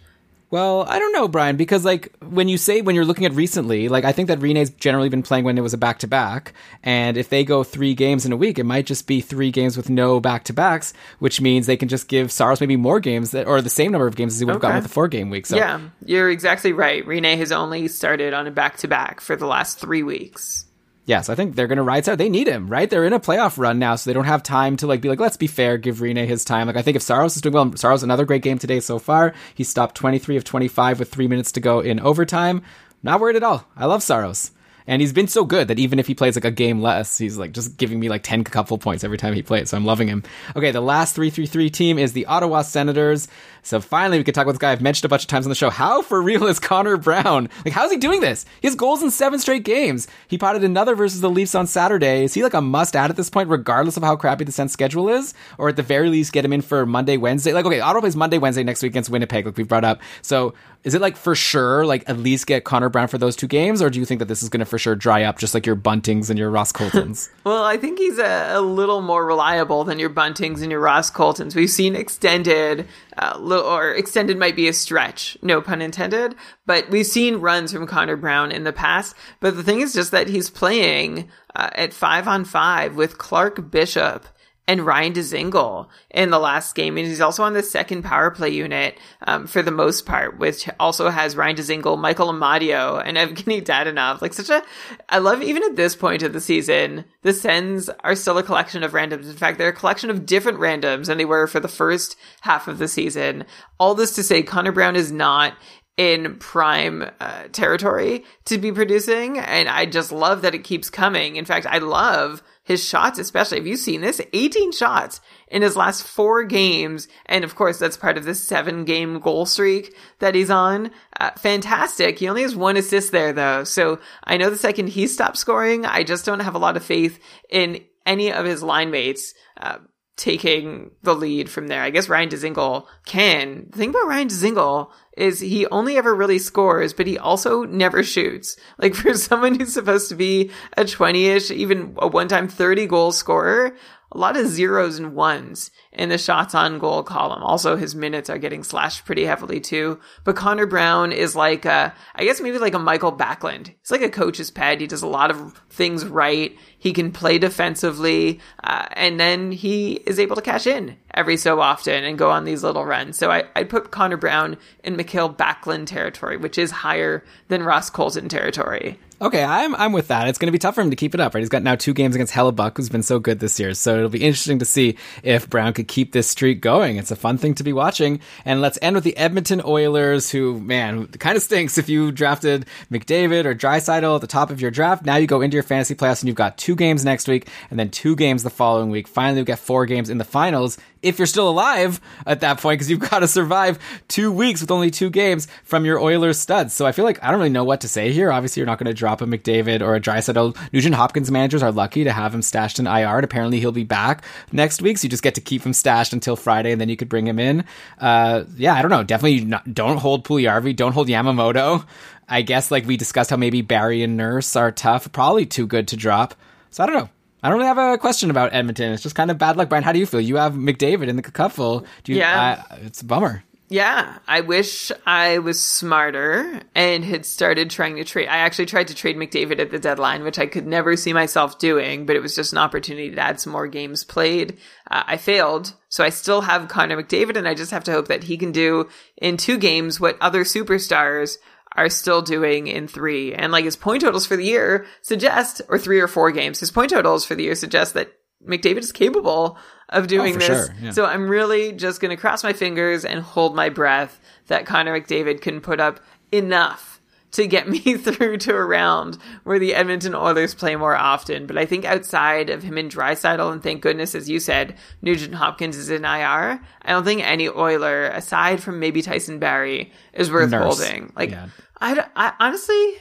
Well, 0.51 0.83
I 0.85 0.99
don't 0.99 1.13
know, 1.13 1.29
Brian, 1.29 1.55
because 1.55 1.85
like 1.85 2.13
when 2.19 2.49
you 2.49 2.57
say 2.57 2.81
when 2.81 2.93
you're 2.93 3.05
looking 3.05 3.25
at 3.25 3.31
recently, 3.31 3.87
like 3.87 4.03
I 4.03 4.11
think 4.11 4.27
that 4.27 4.39
Rinne's 4.39 4.69
generally 4.69 5.07
been 5.07 5.23
playing 5.23 5.45
when 5.45 5.57
it 5.57 5.61
was 5.61 5.73
a 5.73 5.77
back 5.77 5.99
to 5.99 6.07
back, 6.07 6.53
and 6.83 7.15
if 7.15 7.29
they 7.29 7.45
go 7.45 7.63
three 7.63 7.95
games 7.95 8.25
in 8.25 8.33
a 8.33 8.37
week, 8.37 8.59
it 8.59 8.65
might 8.65 8.85
just 8.85 9.07
be 9.07 9.21
three 9.21 9.49
games 9.49 9.77
with 9.77 9.89
no 9.89 10.19
back 10.19 10.43
to 10.45 10.53
backs, 10.53 10.93
which 11.19 11.39
means 11.39 11.67
they 11.67 11.77
can 11.77 11.87
just 11.87 12.09
give 12.09 12.33
Saros 12.33 12.59
maybe 12.59 12.75
more 12.75 12.99
games 12.99 13.31
that, 13.31 13.47
or 13.47 13.61
the 13.61 13.69
same 13.69 13.93
number 13.93 14.07
of 14.07 14.17
games 14.17 14.33
as 14.33 14.39
he 14.39 14.45
would 14.45 14.55
have 14.55 14.61
gotten 14.61 14.77
with 14.77 14.83
the 14.83 14.89
four 14.89 15.07
game 15.07 15.29
week. 15.29 15.45
So 15.45 15.55
Yeah, 15.55 15.79
you're 16.05 16.29
exactly 16.29 16.73
right. 16.73 17.07
Rene 17.07 17.37
has 17.37 17.53
only 17.53 17.87
started 17.87 18.33
on 18.33 18.45
a 18.45 18.51
back 18.51 18.75
to 18.77 18.89
back 18.89 19.21
for 19.21 19.37
the 19.37 19.47
last 19.47 19.79
three 19.79 20.03
weeks. 20.03 20.65
Yes, 21.11 21.27
I 21.27 21.35
think 21.35 21.57
they're 21.57 21.67
going 21.67 21.75
to 21.75 21.83
ride 21.83 22.07
out. 22.07 22.17
They 22.17 22.29
need 22.29 22.47
him, 22.47 22.69
right? 22.69 22.89
They're 22.89 23.03
in 23.03 23.11
a 23.11 23.19
playoff 23.19 23.57
run 23.57 23.79
now, 23.79 23.97
so 23.97 24.09
they 24.09 24.13
don't 24.13 24.23
have 24.23 24.43
time 24.43 24.77
to 24.77 24.87
like 24.87 25.01
be 25.01 25.09
like, 25.09 25.19
let's 25.19 25.35
be 25.35 25.45
fair, 25.45 25.77
give 25.77 25.97
Rinne 25.97 26.25
his 26.25 26.45
time. 26.45 26.67
Like 26.67 26.77
I 26.77 26.81
think 26.83 26.95
if 26.95 27.01
Saros 27.01 27.35
is 27.35 27.41
doing 27.41 27.51
well, 27.51 27.75
Saros 27.75 28.01
another 28.01 28.23
great 28.23 28.43
game 28.43 28.57
today 28.57 28.79
so 28.79 28.97
far. 28.97 29.33
He 29.53 29.65
stopped 29.65 29.95
23 29.95 30.37
of 30.37 30.45
25 30.45 30.99
with 30.99 31.11
three 31.11 31.27
minutes 31.27 31.51
to 31.51 31.59
go 31.59 31.81
in 31.81 31.99
overtime. 31.99 32.61
Not 33.03 33.19
worried 33.19 33.35
at 33.35 33.43
all. 33.43 33.67
I 33.75 33.87
love 33.87 34.01
Saros. 34.01 34.51
And 34.87 35.01
he's 35.01 35.11
been 35.11 35.27
so 35.27 35.43
good 35.43 35.67
that 35.67 35.79
even 35.79 35.99
if 35.99 36.07
he 36.07 36.15
plays 36.15 36.35
like 36.35 36.45
a 36.45 36.51
game 36.51 36.81
less, 36.81 37.17
he's 37.17 37.37
like 37.37 37.51
just 37.51 37.77
giving 37.77 37.99
me 37.99 38.09
like 38.09 38.23
10 38.23 38.45
couple 38.45 38.77
points 38.77 39.03
every 39.03 39.17
time 39.17 39.33
he 39.33 39.43
plays. 39.43 39.69
So 39.69 39.77
I'm 39.77 39.85
loving 39.85 40.07
him. 40.07 40.23
Okay, 40.55 40.71
the 40.71 40.81
last 40.81 41.15
333 41.15 41.69
team 41.69 41.99
is 41.99 42.13
the 42.13 42.25
Ottawa 42.25 42.61
Senators. 42.61 43.27
So 43.63 43.79
finally, 43.79 44.17
we 44.17 44.23
could 44.23 44.33
talk 44.33 44.43
about 44.43 44.53
this 44.53 44.59
guy 44.59 44.71
I've 44.71 44.81
mentioned 44.81 45.05
a 45.05 45.09
bunch 45.09 45.23
of 45.23 45.27
times 45.27 45.45
on 45.45 45.49
the 45.49 45.55
show. 45.55 45.69
How 45.69 46.01
for 46.01 46.21
real 46.21 46.47
is 46.47 46.59
Connor 46.59 46.97
Brown? 46.97 47.49
Like, 47.63 47.73
how's 47.73 47.91
he 47.91 47.97
doing 47.97 48.21
this? 48.21 48.45
He 48.61 48.67
has 48.67 48.75
goals 48.75 49.03
in 49.03 49.11
seven 49.11 49.39
straight 49.39 49.63
games. 49.63 50.07
He 50.27 50.37
potted 50.37 50.63
another 50.63 50.95
versus 50.95 51.21
the 51.21 51.29
Leafs 51.29 51.53
on 51.53 51.67
Saturday. 51.67 52.23
Is 52.23 52.33
he 52.33 52.43
like 52.43 52.53
a 52.53 52.61
must 52.61 52.95
add 52.95 53.09
at 53.09 53.17
this 53.17 53.29
point, 53.29 53.49
regardless 53.49 53.97
of 53.97 54.03
how 54.03 54.15
crappy 54.15 54.43
the 54.43 54.51
Sens 54.51 54.73
schedule 54.73 55.09
is? 55.09 55.33
Or 55.57 55.69
at 55.69 55.75
the 55.75 55.83
very 55.83 56.09
least, 56.09 56.33
get 56.33 56.43
him 56.43 56.53
in 56.53 56.61
for 56.61 56.85
Monday, 56.85 57.17
Wednesday? 57.17 57.53
Like, 57.53 57.65
okay, 57.65 57.79
Ottawa 57.79 58.01
plays 58.01 58.15
Monday, 58.15 58.37
Wednesday 58.37 58.63
next 58.63 58.81
week 58.81 58.91
against 58.91 59.09
Winnipeg, 59.09 59.45
like 59.45 59.57
we've 59.57 59.67
brought 59.67 59.85
up. 59.85 60.01
So 60.21 60.53
is 60.83 60.95
it 60.95 61.01
like 61.01 61.15
for 61.15 61.35
sure, 61.35 61.85
like 61.85 62.03
at 62.09 62.17
least 62.17 62.47
get 62.47 62.63
Connor 62.63 62.89
Brown 62.89 63.07
for 63.07 63.17
those 63.19 63.35
two 63.35 63.47
games? 63.47 63.81
Or 63.81 63.89
do 63.89 63.99
you 63.99 64.05
think 64.05 64.19
that 64.19 64.27
this 64.27 64.41
is 64.41 64.49
going 64.49 64.59
to 64.61 64.65
for 64.65 64.79
sure 64.79 64.95
dry 64.95 65.23
up 65.23 65.37
just 65.37 65.53
like 65.53 65.65
your 65.65 65.75
Buntings 65.75 66.29
and 66.29 66.39
your 66.39 66.49
Ross 66.49 66.71
Coltons? 66.71 67.29
Well, 67.43 67.63
I 67.63 67.77
think 67.77 67.97
he's 67.97 68.19
a, 68.19 68.51
a 68.51 68.61
little 68.61 69.01
more 69.01 69.25
reliable 69.25 69.83
than 69.83 69.97
your 69.97 70.11
Buntings 70.11 70.61
and 70.61 70.69
your 70.69 70.79
Ross 70.79 71.09
Coltons. 71.09 71.55
We've 71.55 71.71
seen 71.71 71.95
extended, 71.95 72.87
uh, 73.17 73.37
li- 73.51 73.61
or 73.61 73.91
extended 73.91 74.37
might 74.37 74.55
be 74.55 74.67
a 74.67 74.73
stretch, 74.73 75.37
no 75.41 75.61
pun 75.61 75.81
intended, 75.81 76.35
but 76.65 76.89
we've 76.89 77.05
seen 77.05 77.35
runs 77.37 77.71
from 77.71 77.87
Connor 77.87 78.15
Brown 78.15 78.51
in 78.51 78.63
the 78.63 78.73
past. 78.73 79.15
But 79.39 79.55
the 79.55 79.63
thing 79.63 79.81
is 79.81 79.93
just 79.93 80.11
that 80.11 80.27
he's 80.27 80.49
playing 80.49 81.29
uh, 81.55 81.69
at 81.73 81.93
five 81.93 82.27
on 82.27 82.45
five 82.45 82.95
with 82.95 83.17
Clark 83.17 83.69
Bishop 83.69 84.25
and 84.67 84.85
Ryan 84.85 85.13
Dzingel 85.13 85.87
in 86.11 86.29
the 86.29 86.39
last 86.39 86.75
game. 86.75 86.97
And 86.97 87.07
he's 87.07 87.21
also 87.21 87.43
on 87.43 87.53
the 87.53 87.63
second 87.63 88.03
power 88.03 88.31
play 88.31 88.49
unit 88.49 88.97
um, 89.27 89.47
for 89.47 89.61
the 89.61 89.71
most 89.71 90.05
part, 90.05 90.37
which 90.37 90.69
also 90.79 91.09
has 91.09 91.35
Ryan 91.35 91.55
Dzingel, 91.57 91.99
Michael 91.99 92.31
Amadio, 92.31 93.01
and 93.03 93.17
Evgeny 93.37 93.61
Dadonov. 93.63 94.21
Like 94.21 94.33
such 94.33 94.49
a, 94.49 94.63
I 95.09 95.17
love 95.17 95.41
even 95.41 95.63
at 95.63 95.75
this 95.75 95.95
point 95.95 96.23
of 96.23 96.33
the 96.33 96.41
season, 96.41 97.05
the 97.23 97.33
Sens 97.33 97.89
are 98.03 98.15
still 98.15 98.37
a 98.37 98.43
collection 98.43 98.83
of 98.83 98.93
randoms. 98.93 99.29
In 99.29 99.35
fact, 99.35 99.57
they're 99.57 99.69
a 99.69 99.73
collection 99.73 100.09
of 100.09 100.25
different 100.25 100.59
randoms 100.59 101.07
than 101.07 101.17
they 101.17 101.25
were 101.25 101.47
for 101.47 101.59
the 101.59 101.67
first 101.67 102.15
half 102.41 102.67
of 102.67 102.77
the 102.77 102.87
season. 102.87 103.45
All 103.79 103.95
this 103.95 104.13
to 104.15 104.23
say, 104.23 104.43
Connor 104.43 104.71
Brown 104.71 104.95
is 104.95 105.11
not 105.11 105.53
in 105.97 106.35
prime 106.37 107.09
uh, 107.19 107.43
territory 107.51 108.23
to 108.45 108.57
be 108.57 108.71
producing. 108.71 109.37
And 109.37 109.67
I 109.67 109.85
just 109.85 110.11
love 110.11 110.41
that 110.41 110.55
it 110.55 110.63
keeps 110.63 110.89
coming. 110.89 111.35
In 111.35 111.45
fact, 111.45 111.65
I 111.65 111.79
love 111.79 112.41
his 112.63 112.83
shots, 112.83 113.17
especially. 113.19 113.57
Have 113.57 113.67
you 113.67 113.77
seen 113.77 114.01
this? 114.01 114.21
18 114.33 114.71
shots 114.71 115.19
in 115.47 115.61
his 115.61 115.75
last 115.75 116.03
four 116.03 116.43
games. 116.43 117.07
And 117.25 117.43
of 117.43 117.55
course, 117.55 117.79
that's 117.79 117.97
part 117.97 118.17
of 118.17 118.23
this 118.23 118.43
seven 118.43 118.85
game 118.85 119.19
goal 119.19 119.45
streak 119.45 119.95
that 120.19 120.35
he's 120.35 120.49
on. 120.49 120.91
Uh, 121.19 121.31
fantastic. 121.31 122.19
He 122.19 122.29
only 122.29 122.43
has 122.43 122.55
one 122.55 122.77
assist 122.77 123.11
there 123.11 123.33
though. 123.33 123.63
So 123.63 123.99
I 124.23 124.37
know 124.37 124.49
the 124.49 124.57
second 124.57 124.89
he 124.89 125.07
stops 125.07 125.39
scoring, 125.39 125.85
I 125.85 126.03
just 126.03 126.25
don't 126.25 126.39
have 126.39 126.55
a 126.55 126.59
lot 126.59 126.77
of 126.77 126.83
faith 126.83 127.19
in 127.49 127.83
any 128.05 128.31
of 128.31 128.45
his 128.45 128.63
line 128.63 128.91
mates. 128.91 129.33
Uh, 129.57 129.77
taking 130.17 130.91
the 131.01 131.15
lead 131.15 131.49
from 131.49 131.67
there. 131.67 131.81
I 131.81 131.89
guess 131.89 132.09
Ryan 132.09 132.29
Dzingel 132.29 132.85
can. 133.05 133.67
The 133.71 133.77
thing 133.77 133.89
about 133.89 134.07
Ryan 134.07 134.27
Dzingel 134.27 134.91
is 135.17 135.39
he 135.39 135.65
only 135.67 135.97
ever 135.97 136.13
really 136.13 136.39
scores, 136.39 136.93
but 136.93 137.07
he 137.07 137.17
also 137.17 137.63
never 137.63 138.03
shoots. 138.03 138.57
Like 138.77 138.95
for 138.95 139.13
someone 139.13 139.55
who's 139.55 139.73
supposed 139.73 140.09
to 140.09 140.15
be 140.15 140.51
a 140.77 140.83
20-ish, 140.83 141.51
even 141.51 141.95
a 141.97 142.07
one-time 142.07 142.47
30 142.47 142.85
goal 142.87 143.11
scorer, 143.11 143.75
a 144.11 144.17
lot 144.17 144.35
of 144.35 144.47
zeros 144.47 144.99
and 144.99 145.15
ones 145.15 145.71
in 145.93 146.09
the 146.09 146.17
shots 146.17 146.53
on 146.53 146.79
goal 146.79 147.01
column. 147.03 147.41
Also, 147.43 147.75
his 147.77 147.95
minutes 147.95 148.29
are 148.29 148.37
getting 148.37 148.63
slashed 148.63 149.05
pretty 149.05 149.25
heavily 149.25 149.59
too. 149.59 149.99
But 150.23 150.35
Connor 150.35 150.65
Brown 150.65 151.11
is 151.11 151.35
like 151.35 151.65
a, 151.65 151.93
I 152.15 152.23
guess 152.23 152.41
maybe 152.41 152.57
like 152.57 152.73
a 152.73 152.79
Mikael 152.79 153.15
Backlund. 153.15 153.67
He's 153.67 153.91
like 153.91 154.01
a 154.01 154.09
coach's 154.09 154.51
pet. 154.51 154.81
He 154.81 154.87
does 154.87 155.01
a 155.01 155.07
lot 155.07 155.31
of 155.31 155.61
things 155.69 156.05
right. 156.05 156.55
He 156.77 156.91
can 156.93 157.11
play 157.11 157.37
defensively, 157.37 158.39
uh, 158.63 158.87
and 158.93 159.19
then 159.19 159.51
he 159.51 159.93
is 160.05 160.19
able 160.19 160.35
to 160.35 160.41
cash 160.41 160.65
in 160.65 160.97
every 161.13 161.37
so 161.37 161.61
often 161.61 162.03
and 162.03 162.17
go 162.17 162.31
on 162.31 162.43
these 162.43 162.63
little 162.63 162.85
runs. 162.85 163.17
So 163.17 163.31
I, 163.31 163.43
I'd 163.55 163.69
put 163.69 163.91
Connor 163.91 164.17
Brown 164.17 164.57
in 164.83 164.97
Mikael 164.97 165.33
Backlund 165.33 165.85
territory, 165.85 166.37
which 166.37 166.57
is 166.57 166.71
higher 166.71 167.23
than 167.49 167.63
Ross 167.63 167.89
Colton 167.89 168.29
territory. 168.29 168.97
Okay, 169.21 169.43
I'm 169.43 169.75
I'm 169.75 169.91
with 169.91 170.07
that. 170.07 170.27
It's 170.27 170.39
going 170.39 170.47
to 170.47 170.51
be 170.51 170.57
tough 170.57 170.73
for 170.73 170.81
him 170.81 170.89
to 170.89 170.95
keep 170.95 171.13
it 171.13 171.19
up, 171.19 171.35
right? 171.35 171.41
He's 171.41 171.49
got 171.49 171.61
now 171.61 171.75
two 171.75 171.93
games 171.93 172.15
against 172.15 172.33
Hellebuyck, 172.33 172.75
who's 172.75 172.89
been 172.89 173.03
so 173.03 173.19
good 173.19 173.39
this 173.39 173.59
year. 173.59 173.75
So 173.75 173.95
it'll 173.95 174.09
be 174.09 174.23
interesting 174.23 174.57
to 174.57 174.65
see 174.65 174.97
if 175.21 175.47
Brown 175.47 175.73
could 175.73 175.87
keep 175.87 176.11
this 176.11 176.27
streak 176.27 176.59
going. 176.59 176.97
It's 176.97 177.11
a 177.11 177.15
fun 177.15 177.37
thing 177.37 177.53
to 177.55 177.63
be 177.63 177.71
watching. 177.71 178.19
And 178.45 178.61
let's 178.61 178.79
end 178.81 178.95
with 178.95 179.03
the 179.03 179.15
Edmonton 179.15 179.61
Oilers, 179.63 180.31
who 180.31 180.59
man 180.59 181.05
kind 181.05 181.37
of 181.37 181.43
stinks 181.43 181.77
if 181.77 181.87
you 181.87 182.11
drafted 182.11 182.65
McDavid 182.91 183.45
or 183.45 183.53
Draisaitl 183.53 184.15
at 184.15 184.21
the 184.21 184.27
top 184.27 184.49
of 184.49 184.59
your 184.59 184.71
draft. 184.71 185.05
Now 185.05 185.17
you 185.17 185.27
go 185.27 185.41
into 185.41 185.53
your 185.53 185.63
fantasy 185.63 185.93
playoffs 185.93 186.23
and 186.23 186.27
you've 186.27 186.35
got 186.35 186.57
two 186.57 186.75
games 186.75 187.05
next 187.05 187.27
week 187.27 187.47
and 187.69 187.79
then 187.79 187.91
two 187.91 188.15
games 188.15 188.41
the 188.41 188.49
following 188.49 188.89
week. 188.89 189.07
Finally, 189.07 189.41
you 189.41 189.45
get 189.45 189.59
four 189.59 189.85
games 189.85 190.09
in 190.09 190.17
the 190.17 190.23
finals 190.25 190.79
if 191.01 191.17
you're 191.17 191.25
still 191.25 191.49
alive 191.49 191.99
at 192.25 192.41
that 192.41 192.59
point, 192.59 192.79
because 192.79 192.89
you've 192.89 192.99
got 193.09 193.19
to 193.19 193.27
survive 193.27 193.79
two 194.07 194.31
weeks 194.31 194.61
with 194.61 194.71
only 194.71 194.91
two 194.91 195.09
games 195.09 195.47
from 195.63 195.85
your 195.85 195.99
Oilers 195.99 196.39
studs. 196.39 196.73
So 196.73 196.85
I 196.85 196.91
feel 196.91 197.05
like 197.05 197.23
I 197.23 197.31
don't 197.31 197.39
really 197.39 197.49
know 197.49 197.63
what 197.63 197.81
to 197.81 197.87
say 197.87 198.11
here. 198.11 198.31
Obviously, 198.31 198.59
you're 198.59 198.67
not 198.67 198.77
going 198.77 198.87
to 198.87 198.93
drop 199.11 199.21
a 199.21 199.25
McDavid 199.25 199.81
or 199.81 199.95
a 199.95 199.99
Draisaitl. 200.01 200.57
Nugent 200.71 200.95
Hopkins 200.95 201.29
managers 201.31 201.61
are 201.63 201.71
lucky 201.71 202.03
to 202.03 202.11
have 202.11 202.33
him 202.33 202.41
stashed 202.41 202.79
in 202.79 202.87
IR. 202.87 203.17
And 203.17 203.23
apparently, 203.23 203.59
he'll 203.59 203.71
be 203.71 203.83
back 203.83 204.23
next 204.51 204.81
week, 204.81 204.97
so 204.97 205.05
you 205.05 205.09
just 205.09 205.23
get 205.23 205.35
to 205.35 205.41
keep 205.41 205.63
him 205.63 205.73
stashed 205.73 206.13
until 206.13 206.35
Friday, 206.35 206.71
and 206.71 206.79
then 206.79 206.89
you 206.89 206.95
could 206.97 207.09
bring 207.09 207.27
him 207.27 207.39
in. 207.39 207.65
Uh, 207.99 208.43
yeah, 208.55 208.73
I 208.73 208.81
don't 208.81 208.91
know. 208.91 209.03
Definitely 209.03 209.45
not, 209.45 209.73
don't 209.73 209.97
hold 209.97 210.25
Puljujarvi. 210.25 210.75
Don't 210.75 210.93
hold 210.93 211.07
Yamamoto. 211.07 211.85
I 212.29 212.41
guess 212.41 212.71
like 212.71 212.85
we 212.87 212.95
discussed 212.95 213.29
how 213.29 213.35
maybe 213.37 213.61
Barrie 213.61 214.03
and 214.03 214.15
Nurse 214.15 214.55
are 214.55 214.71
tough, 214.71 215.11
probably 215.11 215.45
too 215.45 215.67
good 215.67 215.89
to 215.89 215.97
drop. 215.97 216.33
So 216.69 216.83
I 216.83 216.87
don't 216.87 216.95
know. 216.95 217.09
I 217.43 217.49
don't 217.49 217.57
really 217.57 217.67
have 217.67 217.77
a 217.77 217.97
question 217.97 218.29
about 218.29 218.53
Edmonton. 218.53 218.93
It's 218.93 219.03
just 219.03 219.15
kind 219.15 219.31
of 219.31 219.37
bad 219.37 219.57
luck. 219.57 219.67
Brian, 219.67 219.83
how 219.83 219.91
do 219.91 219.99
you 219.99 220.05
feel? 220.05 220.21
You 220.21 220.37
have 220.37 220.53
McDavid 220.53 221.07
in 221.07 221.15
the 221.17 221.23
couple. 221.23 221.85
Do 222.03 222.13
you, 222.13 222.19
Yeah. 222.19 222.63
uh, 222.69 222.75
it's 222.83 223.01
a 223.01 223.05
bummer. 223.05 223.43
Yeah, 223.71 224.19
I 224.27 224.41
wish 224.41 224.91
I 225.07 225.37
was 225.37 225.63
smarter 225.63 226.59
and 226.75 227.05
had 227.05 227.25
started 227.25 227.69
trying 227.69 227.95
to 227.95 228.03
trade. 228.03 228.27
I 228.27 228.39
actually 228.39 228.65
tried 228.65 228.89
to 228.89 228.93
trade 228.93 229.15
McDavid 229.15 229.59
at 229.59 229.71
the 229.71 229.79
deadline, 229.79 230.23
which 230.23 230.39
I 230.39 230.45
could 230.45 230.67
never 230.67 230.97
see 230.97 231.13
myself 231.13 231.57
doing, 231.57 232.05
but 232.05 232.17
it 232.17 232.21
was 232.21 232.35
just 232.35 232.51
an 232.51 232.57
opportunity 232.57 233.11
to 233.11 233.21
add 233.21 233.39
some 233.39 233.53
more 233.53 233.67
games 233.67 234.03
played. 234.03 234.57
Uh, 234.89 235.03
I 235.07 235.15
failed, 235.15 235.73
so 235.87 236.03
I 236.03 236.09
still 236.09 236.41
have 236.41 236.67
Connor 236.67 237.01
McDavid, 237.01 237.37
and 237.37 237.47
I 237.47 237.53
just 237.53 237.71
have 237.71 237.85
to 237.85 237.93
hope 237.93 238.09
that 238.09 238.25
he 238.25 238.35
can 238.35 238.51
do 238.51 238.89
in 239.15 239.37
two 239.37 239.57
games 239.57 240.01
what 240.01 240.17
other 240.19 240.43
superstars 240.43 241.37
are 241.73 241.87
still 241.87 242.21
doing 242.21 242.67
in 242.67 242.89
three. 242.89 243.33
And 243.33 243.53
like 243.53 243.63
his 243.63 243.77
point 243.77 244.01
totals 244.01 244.25
for 244.25 244.35
the 244.35 244.43
year 244.43 244.85
suggest, 245.01 245.61
or 245.69 245.79
three 245.79 246.01
or 246.01 246.09
four 246.09 246.31
games, 246.31 246.59
his 246.59 246.71
point 246.71 246.89
totals 246.89 247.23
for 247.23 247.35
the 247.35 247.43
year 247.43 247.55
suggest 247.55 247.93
that 247.93 248.11
McDavid 248.45 248.79
is 248.79 248.91
capable 248.91 249.57
of 249.89 250.03
oh, 250.05 250.07
doing 250.07 250.33
for 250.33 250.39
this. 250.39 250.67
sure, 250.67 250.75
yeah. 250.81 250.91
So 250.91 251.05
I'm 251.05 251.27
really 251.27 251.71
just 251.73 251.99
going 252.01 252.15
to 252.15 252.19
cross 252.19 252.43
my 252.43 252.53
fingers 252.53 253.05
and 253.05 253.21
hold 253.21 253.55
my 253.55 253.69
breath 253.69 254.19
that 254.47 254.65
Connor 254.65 254.99
McDavid 254.99 255.41
can 255.41 255.61
put 255.61 255.79
up 255.79 255.99
enough 256.31 257.01
to 257.31 257.47
get 257.47 257.67
me 257.69 257.79
through 257.79 258.37
to 258.37 258.55
a 258.55 258.63
round 258.63 259.17
where 259.43 259.59
the 259.59 259.73
Edmonton 259.73 260.15
Oilers 260.15 260.53
play 260.53 260.75
more 260.75 260.95
often. 260.95 261.45
But 261.45 261.57
I 261.57 261.65
think 261.65 261.85
outside 261.85 262.49
of 262.49 262.63
him 262.63 262.77
and 262.77 262.91
Draisaitl, 262.91 263.51
and 263.51 263.63
thank 263.63 263.81
goodness, 263.81 264.15
as 264.15 264.29
you 264.29 264.39
said, 264.39 264.75
Nugent 265.01 265.35
Hopkins 265.35 265.77
is 265.77 265.89
in 265.89 266.03
IR, 266.03 266.61
I 266.81 266.89
don't 266.89 267.03
think 267.05 267.21
any 267.21 267.47
Oiler, 267.49 268.05
aside 268.07 268.61
from 268.61 268.79
maybe 268.79 269.01
Tyson 269.01 269.39
Barrie, 269.39 269.91
is 270.13 270.31
worth 270.31 270.51
Nurse. 270.51 270.79
holding. 270.79 271.13
Like, 271.15 271.31
Yeah. 271.31 271.47
I, 271.83 272.05
I 272.15 272.33
honestly, 272.39 272.93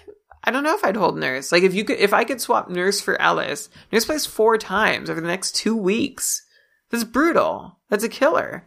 I 0.43 0.51
don't 0.51 0.65
know 0.65 0.75
if 0.75 0.85
I'd 0.85 0.97
hold 0.97 1.19
Nurse. 1.19 1.53
Like, 1.53 1.63
if 1.63 1.75
you 1.75 1.85
could, 1.85 1.99
if 1.99 2.13
I 2.13 2.25
could 2.25 2.41
swap 2.41 2.71
Nurse 2.71 3.01
for 3.01 3.21
Ellis, 3.21 3.69
Nurse 3.93 4.07
plays 4.07 4.27
four 4.27 4.57
times 4.57 5.11
over 5.11 5.21
the 5.21 5.27
next 5.27 5.55
two 5.55 5.77
weeks. 5.77 6.43
That's 6.91 7.05
brutal. 7.05 7.79
That's 7.89 8.05
a 8.05 8.09
killer. 8.09 8.65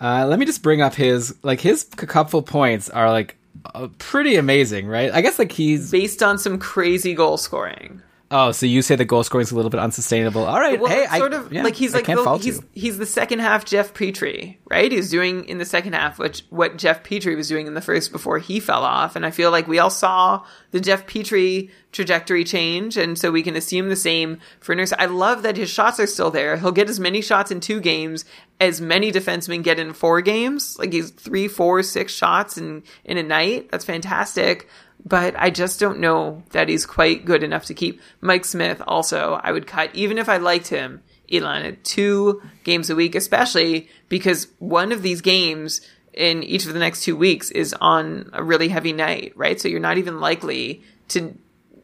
Uh, 0.00 0.26
let 0.26 0.38
me 0.38 0.46
just 0.46 0.62
bring 0.62 0.82
up 0.82 0.94
his 0.94 1.34
like 1.42 1.60
his 1.60 1.84
couple 1.84 2.42
points 2.42 2.90
are 2.90 3.10
like 3.10 3.36
uh, 3.74 3.88
pretty 3.98 4.36
amazing, 4.36 4.86
right? 4.86 5.10
I 5.12 5.22
guess 5.22 5.38
like 5.38 5.52
he's 5.52 5.90
Based 5.90 6.22
on 6.22 6.38
some 6.38 6.58
crazy 6.58 7.14
goal 7.14 7.36
scoring. 7.36 8.02
Oh, 8.28 8.50
so 8.50 8.66
you 8.66 8.82
say 8.82 8.96
the 8.96 9.04
goal 9.04 9.22
scoring 9.22 9.44
is 9.44 9.52
a 9.52 9.54
little 9.54 9.70
bit 9.70 9.78
unsustainable. 9.78 10.44
All 10.44 10.58
right, 10.58 10.80
Well, 10.80 10.90
hey, 10.90 11.04
it's 11.04 11.12
I 11.12 11.18
sort 11.18 11.32
of 11.32 11.52
yeah, 11.52 11.62
like 11.62 11.76
he's 11.76 11.94
I 11.94 11.98
like 11.98 12.06
the, 12.06 12.38
he's 12.38 12.56
you. 12.56 12.64
he's 12.72 12.98
the 12.98 13.06
second 13.06 13.38
half 13.38 13.64
Jeff 13.64 13.94
Petry, 13.94 14.56
right? 14.68 14.90
He's 14.90 15.10
doing 15.10 15.44
in 15.44 15.58
the 15.58 15.64
second 15.64 15.92
half 15.92 16.18
what 16.18 16.42
what 16.50 16.76
Jeff 16.76 17.04
Petry 17.04 17.36
was 17.36 17.48
doing 17.48 17.68
in 17.68 17.74
the 17.74 17.80
first 17.80 18.10
before 18.10 18.38
he 18.40 18.58
fell 18.58 18.82
off, 18.82 19.14
and 19.14 19.24
I 19.24 19.30
feel 19.30 19.52
like 19.52 19.68
we 19.68 19.78
all 19.78 19.90
saw 19.90 20.44
the 20.72 20.80
Jeff 20.80 21.06
Petry 21.06 21.70
trajectory 21.92 22.42
change, 22.42 22.96
and 22.96 23.16
so 23.16 23.30
we 23.30 23.44
can 23.44 23.54
assume 23.54 23.88
the 23.90 23.96
same 23.96 24.40
for 24.58 24.74
Nurse. 24.74 24.92
I 24.98 25.06
love 25.06 25.44
that 25.44 25.56
his 25.56 25.70
shots 25.70 26.00
are 26.00 26.06
still 26.08 26.32
there. 26.32 26.56
He'll 26.56 26.72
get 26.72 26.90
as 26.90 26.98
many 26.98 27.22
shots 27.22 27.52
in 27.52 27.60
two 27.60 27.80
games 27.80 28.24
as 28.58 28.80
many 28.80 29.12
defensemen 29.12 29.62
get 29.62 29.78
in 29.78 29.92
four 29.92 30.20
games. 30.20 30.78
Like 30.78 30.92
he's 30.92 31.10
three, 31.10 31.46
four, 31.46 31.82
six 31.82 32.12
shots 32.12 32.58
in 32.58 32.82
in 33.04 33.18
a 33.18 33.22
night. 33.22 33.70
That's 33.70 33.84
fantastic 33.84 34.68
but 35.06 35.34
I 35.38 35.50
just 35.50 35.78
don't 35.78 36.00
know 36.00 36.42
that 36.50 36.68
he's 36.68 36.84
quite 36.84 37.24
good 37.24 37.44
enough 37.44 37.64
to 37.66 37.74
keep. 37.74 38.00
Mike 38.20 38.44
Smith 38.44 38.82
also, 38.86 39.40
I 39.42 39.52
would 39.52 39.66
cut, 39.66 39.94
even 39.94 40.18
if 40.18 40.28
I 40.28 40.38
liked 40.38 40.66
him, 40.66 41.00
Elon, 41.32 41.62
at 41.62 41.84
two 41.84 42.42
games 42.64 42.90
a 42.90 42.96
week, 42.96 43.14
especially 43.14 43.88
because 44.08 44.48
one 44.58 44.90
of 44.90 45.02
these 45.02 45.20
games 45.20 45.80
in 46.12 46.42
each 46.42 46.66
of 46.66 46.72
the 46.72 46.80
next 46.80 47.04
two 47.04 47.14
weeks 47.16 47.50
is 47.52 47.74
on 47.80 48.30
a 48.32 48.42
really 48.42 48.68
heavy 48.68 48.92
night, 48.92 49.32
right? 49.36 49.60
So 49.60 49.68
you're 49.68 49.80
not 49.80 49.98
even 49.98 50.18
likely 50.20 50.82
to 51.08 51.38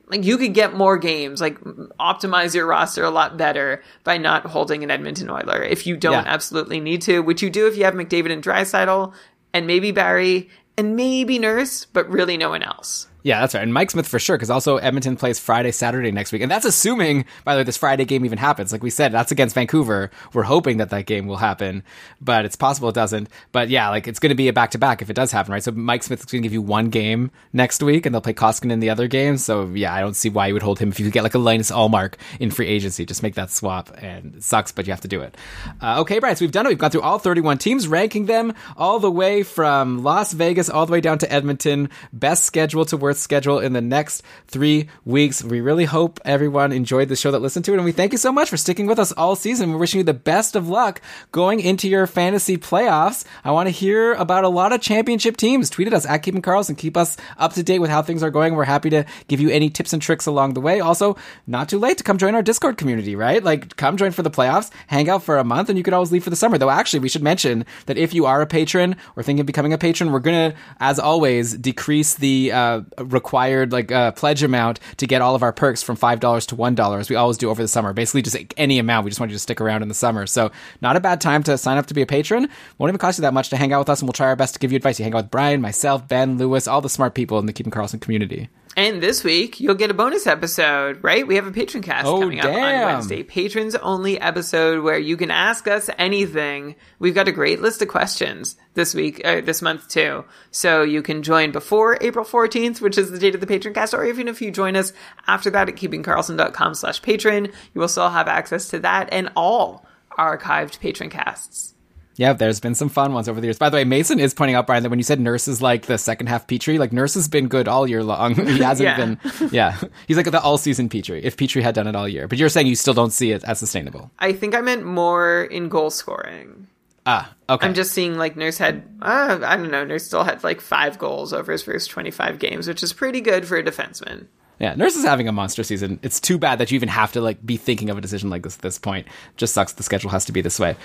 like 0.08 0.24
you 0.24 0.36
could 0.36 0.52
get 0.52 0.74
more 0.74 0.98
games, 0.98 1.40
like 1.40 1.58
optimize 1.60 2.54
your 2.54 2.66
roster 2.66 3.04
a 3.04 3.10
lot 3.10 3.36
better 3.38 3.82
by 4.04 4.18
not 4.18 4.44
holding 4.44 4.82
an 4.82 4.90
Edmonton 4.90 5.30
Oiler 5.30 5.62
if 5.62 5.86
you 5.86 5.96
don't 5.96 6.24
Yeah. 6.24 6.32
absolutely 6.34 6.80
need 6.80 7.02
to, 7.02 7.20
which 7.20 7.40
you 7.40 7.50
do 7.50 7.66
if 7.66 7.76
you 7.76 7.84
have 7.84 7.94
McDavid 7.94 8.30
and 8.32 8.42
Draisaitl 8.42 9.12
and 9.54 9.66
maybe 9.66 9.90
Barrie 9.90 10.50
and 10.76 10.96
maybe 10.96 11.38
Nurse, 11.38 11.84
but 11.86 12.08
really 12.10 12.36
no 12.36 12.50
one 12.50 12.62
else. 12.62 13.06
Yeah, 13.22 13.40
that's 13.40 13.54
right. 13.54 13.62
And 13.62 13.72
Mike 13.72 13.90
Smith 13.90 14.08
for 14.08 14.18
sure, 14.18 14.36
because 14.36 14.50
also 14.50 14.76
Edmonton 14.78 15.16
plays 15.16 15.38
Friday, 15.38 15.70
Saturday 15.70 16.10
next 16.10 16.32
week. 16.32 16.42
And 16.42 16.50
that's 16.50 16.64
assuming, 16.64 17.24
by 17.44 17.54
the 17.54 17.60
way, 17.60 17.64
this 17.64 17.76
Friday 17.76 18.04
game 18.04 18.24
even 18.24 18.38
happens. 18.38 18.72
Like 18.72 18.82
we 18.82 18.90
said, 18.90 19.12
that's 19.12 19.30
against 19.30 19.54
Vancouver. 19.54 20.10
We're 20.32 20.42
hoping 20.42 20.78
that 20.78 20.90
that 20.90 21.06
game 21.06 21.26
will 21.26 21.36
happen, 21.36 21.84
but 22.20 22.44
it's 22.44 22.56
possible 22.56 22.88
it 22.88 22.94
doesn't. 22.94 23.28
But 23.52 23.68
yeah, 23.68 23.90
like 23.90 24.08
it's 24.08 24.18
going 24.18 24.30
to 24.30 24.34
be 24.34 24.48
a 24.48 24.52
back 24.52 24.72
to 24.72 24.78
back 24.78 25.02
if 25.02 25.10
it 25.10 25.14
does 25.14 25.30
happen, 25.30 25.52
right? 25.52 25.62
So 25.62 25.70
Mike 25.70 26.02
Smith 26.02 26.20
is 26.20 26.26
going 26.26 26.42
to 26.42 26.46
give 26.46 26.52
you 26.52 26.62
one 26.62 26.90
game 26.90 27.30
next 27.52 27.82
week 27.82 28.06
and 28.06 28.14
they'll 28.14 28.20
play 28.20 28.34
Koskinen 28.34 28.72
in 28.72 28.80
the 28.80 28.90
other 28.90 29.06
game. 29.06 29.36
So 29.36 29.68
yeah, 29.68 29.94
I 29.94 30.00
don't 30.00 30.16
see 30.16 30.28
why 30.28 30.48
you 30.48 30.54
would 30.54 30.62
hold 30.62 30.78
him 30.78 30.88
if 30.88 30.98
you 30.98 31.06
could 31.06 31.12
get 31.12 31.22
like 31.22 31.34
a 31.34 31.38
Linus 31.38 31.70
Ullmark 31.70 32.14
in 32.40 32.50
free 32.50 32.66
agency. 32.66 33.06
Just 33.06 33.22
make 33.22 33.34
that 33.36 33.50
swap 33.50 33.90
and 33.98 34.36
it 34.36 34.42
sucks, 34.42 34.72
but 34.72 34.86
you 34.86 34.92
have 34.92 35.00
to 35.02 35.08
do 35.08 35.20
it. 35.22 35.36
Uh, 35.80 36.00
okay, 36.00 36.18
Brian, 36.18 36.34
so 36.34 36.44
we've 36.44 36.52
done 36.52 36.66
it. 36.66 36.70
We've 36.70 36.78
gone 36.78 36.90
through 36.90 37.02
all 37.02 37.18
31 37.18 37.58
teams, 37.58 37.86
ranking 37.86 38.26
them 38.26 38.54
all 38.76 38.98
the 38.98 39.10
way 39.10 39.44
from 39.44 40.02
Las 40.02 40.32
Vegas 40.32 40.68
all 40.68 40.86
the 40.86 40.92
way 40.92 41.00
down 41.00 41.18
to 41.18 41.32
Edmonton. 41.32 41.88
Best 42.12 42.44
schedule 42.44 42.84
to 42.86 42.96
worst 42.96 43.11
schedule 43.18 43.59
in 43.59 43.72
the 43.72 43.80
next 43.80 44.22
three 44.47 44.89
weeks. 45.05 45.43
We 45.43 45.60
really 45.60 45.84
hope 45.84 46.20
everyone 46.24 46.72
enjoyed 46.72 47.09
the 47.09 47.16
show 47.16 47.30
that 47.30 47.40
listened 47.40 47.64
to 47.66 47.72
it, 47.72 47.76
and 47.76 47.84
we 47.84 47.93
thank 47.93 48.12
you 48.12 48.18
so 48.18 48.32
much 48.32 48.48
for 48.51 48.56
sticking 48.56 48.86
with 48.86 48.98
us 48.98 49.12
all 49.12 49.36
season. 49.36 49.72
We're 49.72 49.78
wishing 49.78 49.98
you 49.98 50.05
the 50.05 50.14
best 50.14 50.56
of 50.56 50.68
luck 50.68 51.01
going 51.30 51.60
into 51.60 51.89
your 51.89 52.06
fantasy 52.06 52.56
playoffs. 52.56 53.24
I 53.44 53.51
want 53.51 53.66
to 53.66 53.70
hear 53.70 54.14
about 54.14 54.44
a 54.44 54.48
lot 54.48 54.72
of 54.72 54.80
championship 54.80 55.36
teams. 55.36 55.70
Tweet 55.70 55.89
at 55.89 55.94
us 55.94 56.06
at 56.06 56.18
Keeping 56.18 56.43
Karlsson. 56.43 56.76
Keep 56.76 56.97
us 56.97 57.16
up 57.39 57.52
to 57.55 57.62
date 57.62 57.78
with 57.78 57.90
how 57.90 58.02
things 58.02 58.22
are 58.22 58.30
going. 58.30 58.55
We're 58.55 58.64
happy 58.64 58.90
to 58.90 59.05
give 59.28 59.40
you 59.40 59.51
any 59.51 59.70
tips 59.70 59.93
and 59.93 60.01
tricks 60.01 60.26
along 60.26 60.55
the 60.55 60.60
way. 60.60 60.80
Also, 60.80 61.16
not 61.47 61.68
too 61.68 61.78
late 61.78 61.98
to 61.98 62.05
come 62.05 62.18
join 62.18 62.34
our 62.34 62.43
Discord 62.43 62.76
community, 62.78 63.16
right? 63.16 63.43
Like, 63.43 63.76
come 63.76 63.97
join 63.97 64.12
for 64.12 64.22
the 64.22 64.30
playoffs, 64.30 64.70
hang 64.86 65.09
out 65.09 65.22
for 65.22 65.39
a 65.39 65.44
month, 65.44 65.68
and 65.68 65.78
you 65.78 65.84
could 65.84 65.94
always 65.94 66.12
leave 66.12 66.24
for 66.24 66.30
the 66.30 66.36
summer. 66.36 66.59
Though, 66.59 66.70
actually, 66.70 67.01
we 67.01 67.09
should 67.09 67.22
mention 67.22 67.64
that 67.86 67.98
if 67.98 68.14
you 68.14 68.26
are 68.26 68.40
a 68.40 68.47
patron 68.47 68.97
or 69.16 69.22
thinking 69.22 69.40
of 69.40 69.47
becoming 69.47 69.72
a 69.72 69.78
patron, 69.78 70.12
we're 70.12 70.20
gonna, 70.20 70.55
as 70.80 70.98
always, 70.98 71.55
decrease 71.55 72.14
the 72.14 72.52
uh, 72.52 72.80
required 73.04 73.72
like 73.72 73.90
uh, 73.92 74.12
pledge 74.12 74.42
amount 74.42 74.80
to 74.98 75.06
get 75.06 75.22
all 75.22 75.34
of 75.34 75.42
our 75.42 75.52
perks 75.52 75.82
from 75.82 75.96
five 75.96 76.20
dollars 76.20 76.46
to 76.46 76.56
one 76.56 76.74
dollar, 76.74 76.98
as 76.98 77.10
we 77.10 77.16
always 77.16 77.36
do 77.36 77.50
over 77.50 77.62
the 77.62 77.68
summer. 77.68 77.92
Basically, 77.92 78.22
just 78.22 78.36
any 78.56 78.78
amount. 78.78 79.04
We 79.04 79.10
just 79.10 79.20
want 79.20 79.30
you 79.30 79.36
to 79.36 79.40
stick 79.40 79.60
around 79.60 79.82
in 79.82 79.88
the 79.88 79.94
summer. 79.94 80.26
So, 80.26 80.50
not 80.80 80.96
a 80.96 81.00
bad 81.00 81.20
time 81.20 81.42
to 81.44 81.58
sign 81.58 81.78
up 81.78 81.86
to 81.86 81.94
be 81.94 82.02
a 82.02 82.06
patron. 82.06 82.48
Won't 82.78 82.90
even 82.90 82.98
cost 82.98 83.18
you 83.18 83.22
that 83.22 83.34
much 83.34 83.48
to 83.50 83.56
hang 83.56 83.72
out 83.72 83.80
with 83.80 83.88
us, 83.88 84.00
and 84.00 84.08
we'll 84.08 84.12
try 84.12 84.26
our 84.26 84.36
best 84.36 84.54
to 84.54 84.60
give 84.60 84.72
you 84.72 84.76
advice. 84.76 84.98
You 84.98 85.04
hang 85.04 85.14
out 85.14 85.24
with 85.24 85.30
Brian, 85.30 85.60
myself, 85.60 86.06
Ben, 86.08 86.38
Lewis, 86.38 86.66
all 86.66 86.80
the 86.80 86.88
smart 86.88 87.14
people 87.14 87.38
in 87.38 87.46
the 87.46 87.52
Keeping 87.52 87.72
Karlsson 87.72 88.00
community. 88.00 88.48
And 88.74 89.02
this 89.02 89.22
week, 89.22 89.60
you'll 89.60 89.74
get 89.74 89.90
a 89.90 89.94
bonus 89.94 90.26
episode, 90.26 91.04
right? 91.04 91.26
We 91.26 91.34
have 91.36 91.46
a 91.46 91.52
patron 91.52 91.82
cast 91.82 92.06
Oh, 92.06 92.20
coming 92.20 92.40
up 92.40 92.46
on. 92.46 92.52
Wednesday. 92.54 93.22
Patrons 93.22 93.74
only 93.74 94.18
episode 94.18 94.82
where 94.82 94.98
you 94.98 95.16
can 95.18 95.30
ask 95.30 95.68
us 95.68 95.90
anything. 95.98 96.76
We've 96.98 97.14
got 97.14 97.28
a 97.28 97.32
great 97.32 97.60
list 97.60 97.82
of 97.82 97.88
questions 97.88 98.56
this 98.72 98.94
week, 98.94 99.20
uh, 99.26 99.42
this 99.42 99.60
month 99.60 99.88
too. 99.88 100.24
So 100.52 100.82
you 100.82 101.02
can 101.02 101.22
join 101.22 101.52
before 101.52 101.98
April 102.00 102.24
14th, 102.24 102.80
which 102.80 102.96
is 102.96 103.10
the 103.10 103.18
date 103.18 103.34
of 103.34 103.42
the 103.42 103.46
patron 103.46 103.74
cast, 103.74 103.92
or 103.92 104.04
even 104.06 104.26
if 104.26 104.40
you 104.40 104.50
join 104.50 104.74
us 104.74 104.94
after 105.26 105.50
that 105.50 105.68
at 105.68 105.76
keepingkarlsson.com 105.76 106.74
slash 106.74 107.02
patron, 107.02 107.46
you 107.74 107.80
will 107.80 107.88
still 107.88 108.08
have 108.08 108.26
access 108.28 108.68
to 108.68 108.78
that 108.78 109.10
and 109.12 109.30
all 109.36 109.84
archived 110.18 110.80
patron 110.80 111.10
casts. 111.10 111.71
Yeah, 112.16 112.34
there's 112.34 112.60
been 112.60 112.74
some 112.74 112.89
fun 112.89 113.12
ones 113.14 113.28
over 113.28 113.40
the 113.40 113.47
years. 113.47 113.59
By 113.59 113.70
the 113.70 113.76
way, 113.76 113.84
Mason 113.84 114.18
is 114.20 114.34
pointing 114.34 114.55
out, 114.55 114.66
Brian, 114.66 114.82
that 114.82 114.90
when 114.90 114.98
you 114.98 115.02
said 115.02 115.18
Nurse 115.18 115.48
is 115.48 115.62
like 115.62 115.86
the 115.86 115.97
second 115.97 116.26
half 116.28 116.47
Petry, 116.47 116.78
like 116.78 116.93
Nurse 116.93 117.14
has 117.14 117.26
been 117.28 117.48
good 117.48 117.68
all 117.68 117.86
year 117.89 118.02
long. 118.05 118.34
he 118.47 118.59
hasn't 118.59 118.86
Yeah. 118.86 118.97
been, 118.97 119.51
yeah. 119.51 119.78
He's 120.06 120.16
like 120.16 120.30
the 120.30 120.40
all 120.40 120.59
season 120.59 120.89
Petry, 120.89 121.22
if 121.22 121.36
Petry 121.36 121.62
had 121.62 121.74
done 121.74 121.86
it 121.86 121.97
all 121.97 122.09
year. 122.09 122.28
But 122.28 122.39
you're 122.39 122.48
saying 122.51 122.66
you 122.66 122.76
still 122.76 122.94
don't 122.94 123.12
see 123.12 123.32
it 123.32 123.44
as 123.44 123.59
sustainable. 123.59 124.10
I 124.18 124.32
think 124.32 124.55
I 124.55 124.60
meant 124.60 124.84
more 124.84 125.43
in 125.44 125.68
goal 125.68 125.90
scoring. 125.90 126.66
Ah, 127.05 127.34
okay. 127.48 127.66
I'm 127.66 127.74
just 127.74 127.93
seeing 127.93 128.16
like 128.16 128.36
Nurse 128.36 128.59
had, 128.59 128.84
uh, 129.02 129.40
I 129.43 129.56
don't 129.56 129.70
know, 129.72 129.84
Nurse 129.84 130.05
still 130.05 130.22
had 130.22 130.44
like 130.44 130.60
five 130.60 130.98
goals 130.98 131.32
over 131.32 131.51
his 131.51 131.62
first 131.62 131.90
25 131.90 132.39
games, 132.39 132.68
which 132.68 132.82
is 132.82 132.93
pretty 132.93 133.20
good 133.20 133.44
for 133.47 133.56
a 133.56 133.62
defenseman. 133.64 134.26
Yeah, 134.62 134.76
Nurse 134.76 134.94
is 134.94 135.05
having 135.05 135.26
a 135.26 135.32
monster 135.32 135.64
season. 135.64 135.98
It's 136.05 136.20
too 136.20 136.39
bad 136.39 136.60
that 136.60 136.70
you 136.70 136.76
even 136.76 136.89
have 136.89 137.10
to 137.12 137.20
like 137.20 137.44
be 137.44 137.56
thinking 137.56 137.90
of 137.90 137.98
a 137.98 138.01
decision 138.01 138.30
like 138.30 138.44
this 138.44 138.55
at 138.55 138.62
this 138.62 138.78
point. 138.78 139.09
Just 139.36 139.55
sucks 139.55 139.72
the 139.72 139.82
schedule 139.82 140.09
has 140.10 140.24
to 140.26 140.32
be 140.32 140.40
this 140.40 140.60
way. 140.60 140.76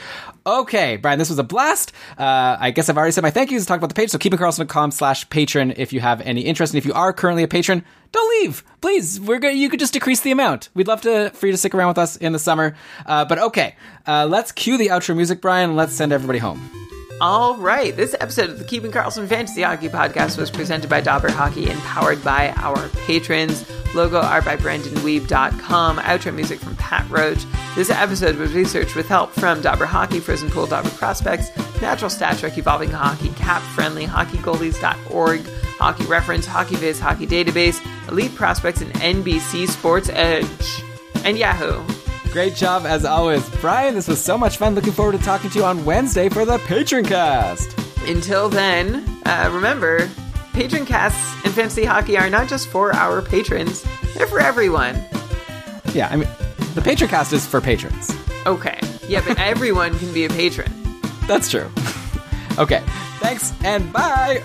Okay, 0.47 0.97
Brian, 0.97 1.19
this 1.19 1.29
was 1.29 1.37
a 1.37 1.43
blast. 1.43 1.91
Uh, 2.17 2.57
I 2.59 2.71
guess 2.71 2.89
I've 2.89 2.97
already 2.97 3.11
said 3.11 3.21
my 3.21 3.29
thank 3.29 3.51
yous, 3.51 3.61
and 3.61 3.67
talked 3.67 3.77
about 3.77 3.89
the 3.89 3.93
page, 3.93 4.09
so 4.09 4.17
keepingkarlsson.com 4.17 4.89
slash 4.89 5.29
patron 5.29 5.75
if 5.77 5.93
you 5.93 5.99
have 5.99 6.21
any 6.21 6.41
interest. 6.41 6.73
And 6.73 6.79
if 6.79 6.87
you 6.87 6.93
are 6.93 7.13
currently 7.13 7.43
a 7.43 7.47
patron, 7.47 7.85
don't 8.11 8.41
leave. 8.41 8.63
Please, 8.81 9.19
we're 9.19 9.37
good. 9.37 9.55
You 9.55 9.69
could 9.69 9.79
just 9.79 9.93
decrease 9.93 10.21
the 10.21 10.31
amount. 10.31 10.69
We'd 10.73 10.87
love 10.87 11.01
to 11.01 11.29
for 11.35 11.45
you 11.45 11.51
to 11.51 11.57
stick 11.57 11.75
around 11.75 11.89
with 11.89 11.99
us 11.99 12.15
in 12.15 12.33
the 12.33 12.39
summer. 12.39 12.75
Uh, 13.05 13.25
but 13.25 13.37
okay, 13.37 13.75
uh, 14.07 14.25
let's 14.25 14.51
cue 14.51 14.79
the 14.79 14.87
outro 14.87 15.15
music, 15.15 15.39
Brian. 15.39 15.75
Let's 15.75 15.93
send 15.93 16.11
everybody 16.11 16.39
home. 16.39 16.67
All 17.19 17.55
right, 17.57 17.95
this 17.95 18.15
episode 18.19 18.51
of 18.51 18.59
the 18.59 18.63
Keeping 18.63 18.91
Karlsson 18.91 19.27
Fantasy 19.27 19.63
Hockey 19.63 19.89
Podcast 19.89 20.37
was 20.37 20.51
presented 20.51 20.87
by 20.87 21.01
Dobber 21.01 21.31
Hockey 21.31 21.67
and 21.67 21.79
powered 21.79 22.23
by 22.23 22.51
our 22.57 22.89
patrons. 22.89 23.65
Logo 23.95 24.19
art 24.19 24.45
by 24.45 24.55
BrendanWeeb.com. 24.55 25.97
Outro 25.97 26.35
music 26.35 26.59
from 26.59 26.75
Pat 26.75 27.09
Roach. 27.09 27.43
This 27.75 27.89
episode 27.89 28.35
was 28.35 28.53
researched 28.53 28.95
with 28.95 29.07
help 29.07 29.31
from 29.31 29.61
Dobber 29.61 29.87
Hockey, 29.87 30.19
Frozen 30.19 30.51
Pool, 30.51 30.67
Dobber 30.67 30.91
Prospects, 30.91 31.49
Natural 31.81 32.11
Stat 32.11 32.37
Trick, 32.37 32.55
Evolving 32.59 32.91
Hockey, 32.91 33.29
Cap 33.29 33.63
Friendly, 33.73 34.05
HockeyGoalies.org, 34.05 35.41
Hockey 35.79 36.05
Reference, 36.05 36.45
Hockey 36.45 36.75
Viz, 36.75 36.99
Hockey 36.99 37.25
Database, 37.25 37.83
Elite 38.09 38.35
Prospects, 38.35 38.81
and 38.81 38.93
NBC 38.93 39.67
Sports 39.67 40.09
Edge. 40.09 40.83
And 41.25 41.35
Yahoo! 41.35 41.83
Great 42.31 42.55
job 42.55 42.85
as 42.85 43.05
always, 43.05 43.49
Brian. 43.61 43.95
This 43.95 44.07
was 44.07 44.23
so 44.23 44.37
much 44.37 44.57
fun. 44.57 44.75
Looking 44.75 44.93
forward 44.93 45.13
to 45.13 45.23
talking 45.23 45.49
to 45.49 45.59
you 45.59 45.65
on 45.65 45.83
Wednesday 45.85 46.29
for 46.29 46.45
the 46.45 46.59
Patron 46.59 47.05
Cast. 47.05 47.77
Until 48.07 48.47
then, 48.47 49.03
uh, 49.25 49.49
remember, 49.51 50.09
patron 50.53 50.85
casts 50.85 51.45
and 51.45 51.53
fantasy 51.53 51.83
hockey 51.83 52.17
are 52.17 52.29
not 52.29 52.47
just 52.47 52.67
for 52.67 52.93
our 52.93 53.21
patrons, 53.21 53.85
they're 54.15 54.27
for 54.27 54.39
everyone. 54.39 54.95
Yeah, 55.93 56.09
I 56.11 56.15
mean, 56.15 56.29
the 56.75 56.81
Patron 56.81 57.09
Cast 57.09 57.33
is 57.33 57.45
for 57.45 57.59
patrons. 57.59 58.11
Okay. 58.45 58.79
Yeah, 59.07 59.23
but 59.25 59.39
everyone 59.39 59.97
can 59.97 60.13
be 60.13 60.25
a 60.25 60.29
patron. 60.29 60.71
That's 61.27 61.49
true. 61.49 61.69
okay, 62.57 62.83
thanks 63.19 63.53
and 63.63 63.91
bye. 63.91 64.43